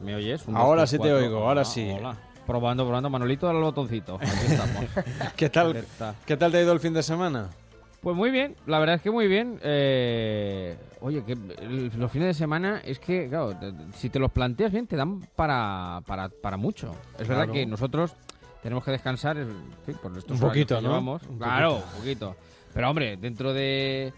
¿Me 0.00 0.14
oyes? 0.14 0.46
Un, 0.46 0.56
Ahora 0.56 0.86
sí 0.86 0.98
te 0.98 1.12
oigo, 1.12 1.38
ahora 1.48 1.62
Ah, 1.62 1.64
sí. 1.64 1.90
Hola. 1.90 2.16
Probando, 2.46 2.84
probando. 2.84 3.10
Manolito, 3.10 3.46
dale 3.46 3.58
al 3.58 3.64
botoncito. 3.64 4.14
Aquí 4.16 4.28
estamos. 4.48 4.84
¿Qué 5.36 5.50
tal. 5.50 5.84
¿Qué 6.24 6.36
tal 6.36 6.52
te 6.52 6.58
ha 6.58 6.62
ido 6.62 6.72
el 6.72 6.80
fin 6.80 6.94
de 6.94 7.02
semana? 7.02 7.48
Pues 8.00 8.16
muy 8.16 8.30
bien, 8.30 8.56
la 8.66 8.78
verdad 8.78 8.96
es 8.96 9.02
que 9.02 9.10
muy 9.10 9.28
bien. 9.28 9.58
Eh, 9.62 10.76
oye, 11.00 11.22
que 11.24 11.32
el- 11.32 11.90
los 11.98 12.10
fines 12.10 12.28
de 12.28 12.34
semana 12.34 12.80
es 12.84 12.98
que, 12.98 13.28
claro, 13.28 13.54
te- 13.56 13.72
si 13.94 14.08
te 14.08 14.18
los 14.18 14.30
planteas 14.32 14.72
bien, 14.72 14.86
te 14.86 14.96
dan 14.96 15.20
para, 15.36 16.00
para, 16.06 16.28
para 16.30 16.56
mucho. 16.56 16.94
Es 17.18 17.28
verdad 17.28 17.50
que 17.50 17.66
nosotros 17.66 18.14
tenemos 18.62 18.84
que 18.84 18.90
descansar, 18.92 19.36
en 19.36 19.48
fin, 19.84 19.96
por 20.02 20.16
estos 20.16 20.40
Un 20.40 20.48
poquito, 20.48 20.76
que 20.76 20.82
¿no? 20.82 20.88
llevamos. 20.88 21.22
Un 21.24 21.38
claro, 21.38 21.74
poquito. 21.74 21.86
un 21.92 21.98
poquito. 21.98 22.36
Pero 22.72 22.88
hombre, 22.90 23.16
dentro 23.18 23.52
de 23.52 24.12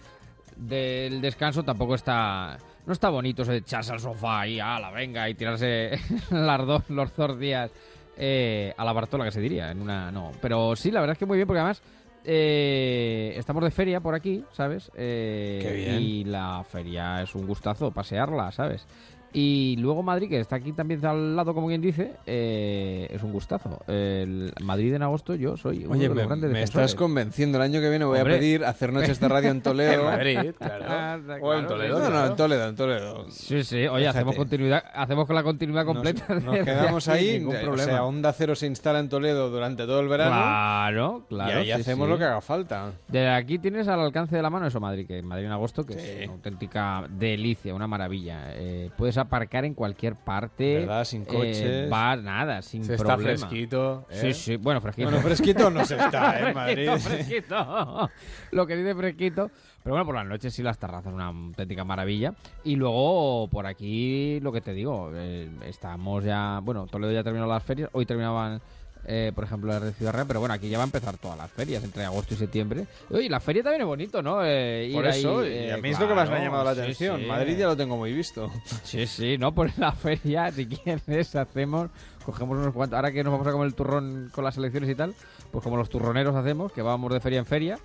del 0.57 1.20
descanso 1.23 1.62
tampoco 1.62 1.94
está 1.94 2.59
no 2.86 2.93
está 2.93 3.09
bonito 3.09 3.41
eso 3.43 3.52
de 3.52 3.59
echarse 3.59 3.91
al 3.91 4.01
sofá 4.01 4.47
y 4.47 4.57
la 4.57 4.91
venga 4.91 5.27
y 5.28 5.35
tirarse 5.35 5.93
las 6.31 6.67
dos, 6.67 6.83
los 6.91 7.17
dos 7.17 7.39
días 7.39 7.70
eh, 8.19 8.75
a 8.77 8.85
la 8.85 8.93
Bartola 8.93 9.25
que 9.25 9.31
se 9.31 9.41
diría 9.41 9.70
en 9.70 9.81
una 9.81 10.12
no 10.12 10.31
pero 10.43 10.77
sí 10.77 10.91
la 10.91 11.01
verdad 11.01 11.15
es 11.15 11.19
que 11.19 11.25
muy 11.25 11.39
bien 11.39 11.47
porque 11.49 11.61
además 11.61 11.83
eh, 12.25 13.34
estamos 13.36 13.62
de 13.65 13.70
feria 13.70 14.01
por 14.01 14.15
aquí 14.15 14.44
sabes 14.52 14.91
Eh, 14.97 15.59
Qué 15.62 15.73
bien. 15.73 16.01
y 16.01 16.25
la 16.25 16.65
feria 16.65 17.23
es 17.23 17.34
un 17.34 17.47
gustazo 17.47 17.91
pasearla 17.91 18.51
sabes 18.52 18.86
y 19.33 19.77
luego 19.78 20.02
Madrid, 20.02 20.28
que 20.28 20.41
está 20.41 20.57
aquí 20.57 20.73
también 20.73 21.05
al 21.07 21.35
lado, 21.36 21.55
como 21.55 21.69
quien 21.69 21.81
dice, 21.81 22.12
eh, 22.27 23.09
es 23.11 23.23
un 23.23 23.33
gustazo. 23.33 23.81
El 23.86 24.52
Madrid 24.62 24.94
en 24.94 25.02
agosto 25.02 25.35
yo 25.35 25.57
soy 25.57 25.85
uno 25.85 25.93
Oye, 25.94 26.09
de 26.09 26.15
los 26.15 26.28
me, 26.39 26.49
me 26.49 26.62
estás 26.62 26.94
convenciendo. 26.94 27.59
El 27.59 27.62
año 27.65 27.81
que 27.81 27.89
viene 27.91 28.05
voy 28.05 28.19
Hombre. 28.19 28.35
a 28.35 28.39
pedir 28.39 28.65
hacer 28.65 28.93
noches 28.93 29.19
de 29.20 29.28
radio 29.28 29.51
en 29.51 29.62
Toledo. 29.62 29.93
En 29.93 30.05
Madrid, 30.05 30.52
claro. 30.59 30.85
Ah, 30.93 31.19
O 31.41 31.55
en 31.55 31.67
Toledo. 31.67 31.99
No, 31.99 32.11
no, 32.11 32.27
en 32.27 32.36
Toledo, 32.36 32.69
en 32.69 32.77
Toledo. 32.77 33.27
Sí, 33.31 33.65
sí, 33.65 33.86
oye, 33.86 34.01
Déjate. 34.01 34.19
hacemos 34.19 34.36
continuidad, 34.36 34.85
hacemos 34.94 35.27
con 35.27 35.36
la 35.36 35.43
continuidad 35.43 35.85
completa. 35.86 36.35
Nos, 36.35 36.59
quedamos 36.65 37.09
ahí. 37.09 37.39
ningún 37.39 37.57
O 37.57 37.61
problema. 37.61 37.85
sea, 37.91 38.05
Onda 38.05 38.33
Cero 38.33 38.55
se 38.55 38.67
instala 38.67 38.99
en 38.99 39.09
Toledo 39.09 39.51
durante 39.51 39.85
todo 39.86 40.01
el 40.01 40.09
verano. 40.09 40.31
Claro, 40.33 41.25
claro. 41.28 41.51
Y 41.51 41.55
ahí 41.55 41.67
sí, 41.67 41.73
hacemos 41.73 42.07
sí. 42.07 42.11
lo 42.12 42.19
que 42.19 42.25
haga 42.25 42.41
falta. 42.41 42.93
De 43.09 43.28
aquí 43.28 43.59
tienes 43.59 43.89
al 43.89 44.01
alcance 44.01 44.36
de 44.36 44.43
la 44.43 44.51
mano 44.51 44.67
eso, 44.67 44.81
Madrid, 44.81 45.07
que 45.07 45.23
Madrid 45.23 45.47
en 45.47 45.52
agosto, 45.52 45.85
que 45.85 45.94
es 45.94 46.25
una 46.28 46.35
auténtica 46.35 47.07
delicia, 47.09 47.75
una 47.75 47.86
maravilla. 47.86 48.52
Eh, 48.55 48.91
puedes 48.97 49.17
aparcar 49.23 49.65
en 49.65 49.75
cualquier 49.75 50.15
parte. 50.15 50.81
¿Verdad? 50.81 51.05
Sin 51.05 51.23
eh, 51.23 51.26
coches. 51.26 51.92
va, 51.92 52.17
nada, 52.17 52.62
sin 52.62 52.84
Se 52.84 52.94
está 52.94 53.17
problema. 53.17 53.39
fresquito, 53.39 54.07
¿eh? 54.10 54.18
Sí, 54.20 54.33
sí, 54.34 54.57
bueno, 54.57 54.81
fresquito. 54.81 55.09
Bueno, 55.09 55.23
fresquito 55.23 55.70
no 55.70 55.84
se 55.84 55.97
está, 55.97 56.51
¿eh, 56.51 56.55
Madrid? 56.55 56.91
Fresquito, 56.91 57.09
fresquito. 57.09 58.10
Lo 58.52 58.67
que 58.67 58.76
dice 58.76 58.94
fresquito. 58.94 59.51
Pero 59.83 59.94
bueno, 59.94 60.07
por 60.07 60.15
las 60.15 60.26
noches 60.26 60.55
sí 60.55 60.62
las 60.62 60.78
terrazas, 60.78 61.12
una 61.12 61.26
auténtica 61.26 61.84
maravilla. 61.84 62.34
Y 62.62 62.76
luego, 62.76 63.49
por 63.51 63.67
aquí, 63.67 64.39
lo 64.41 64.52
que 64.52 64.60
te 64.60 64.73
digo, 64.73 65.10
eh, 65.12 65.51
estamos 65.67 66.23
ya... 66.23 66.60
Bueno, 66.62 66.86
Toledo 66.86 67.12
ya 67.12 67.25
terminó 67.25 67.47
las 67.47 67.65
ferias. 67.65 67.91
Hoy 67.92 68.07
terminaban, 68.07 68.60
eh, 69.06 69.32
por 69.34 69.44
ejemplo, 69.44 69.68
las 69.72 69.82
de 69.82 69.92
Ciudad 69.92 70.12
Real. 70.12 70.26
Pero 70.26 70.40
bueno, 70.40 70.55
aquí 70.55 70.68
ya 70.68 70.78
va 70.78 70.84
a 70.84 70.86
empezar 70.86 71.16
todas 71.18 71.36
las 71.39 71.50
ferias, 71.50 71.82
entre 71.84 72.05
agosto 72.05 72.34
y 72.34 72.36
septiembre. 72.36 72.86
Oye, 73.10 73.28
la 73.28 73.40
feria 73.40 73.62
también 73.62 73.82
es 73.82 73.86
bonito, 73.86 74.22
¿no? 74.22 74.44
Eh, 74.44 74.86
ir 74.89 74.94
Por 74.94 75.06
eso, 75.06 75.39
ahí, 75.40 75.48
y 75.48 75.52
eh, 75.68 75.72
a 75.72 75.76
mí 75.78 75.90
es 75.90 75.98
lo 76.00 76.08
que 76.08 76.14
más 76.14 76.28
me 76.31 76.36
ha 76.36 76.42
llamado 76.44 76.64
la 76.64 76.74
sí, 76.74 76.81
atención. 76.81 77.20
sí. 77.20 77.26
Madrid 77.26 77.56
ya 77.58 77.66
lo 77.66 77.76
tengo 77.76 77.97
muy 77.97 78.12
visto. 78.12 78.50
Sí, 78.84 79.06
sí, 79.06 79.36
no, 79.39 79.55
por 79.55 79.70
la 79.78 79.92
feria, 79.92 80.50
si 80.52 80.66
quieres, 80.66 81.34
hacemos, 81.36 81.90
cogemos 82.24 82.58
unos 82.58 82.72
cuantos, 82.74 82.97
ahora 82.97 83.12
que 83.12 83.22
nos 83.24 83.32
vamos 83.32 83.47
a 83.47 83.52
comer 83.52 83.66
el 83.66 83.74
turrón 83.74 84.31
con 84.34 84.44
las 84.44 84.56
elecciones 84.56 84.90
y 84.90 84.94
tal, 84.94 85.14
pues 85.50 85.62
como 85.62 85.76
los 85.76 85.89
turroneros 85.89 86.34
hacemos, 86.34 86.72
que 86.72 86.82
vamos 86.82 87.12
de 87.12 87.20
feria 87.20 87.39
en 87.40 87.47
feria, 87.47 87.78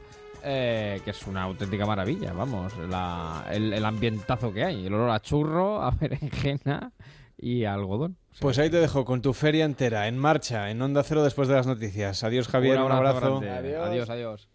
eh, 0.43 1.01
que 1.03 1.11
es 1.11 1.25
una 1.27 1.43
auténtica 1.43 1.85
maravilla, 1.85 2.31
vamos, 2.33 2.71
la- 2.89 3.45
el, 3.51 3.73
el 3.73 3.83
ambientazo 3.83 4.53
que 4.53 4.63
hay, 4.63 4.85
el 4.85 4.93
olor 4.93 5.09
a 5.09 5.19
churro, 5.19 5.81
a 5.83 5.91
berenjena 5.91 6.91
y 7.37 7.63
a 7.65 7.73
algodón. 7.73 8.17
Pues 8.39 8.59
ahí 8.59 8.69
te 8.69 8.77
dejo 8.77 9.03
con 9.03 9.21
tu 9.21 9.33
feria 9.33 9.65
entera, 9.65 10.07
en 10.07 10.17
marcha, 10.17 10.69
en 10.69 10.81
Onda 10.81 11.03
Cero 11.03 11.23
después 11.23 11.47
de 11.47 11.55
las 11.55 11.65
noticias. 11.65 12.23
Adiós, 12.23 12.47
Javier, 12.47 12.79
un, 12.81 12.91
abrazo. 12.91 13.41
Adiós, 13.41 14.09
adiós. 14.09 14.47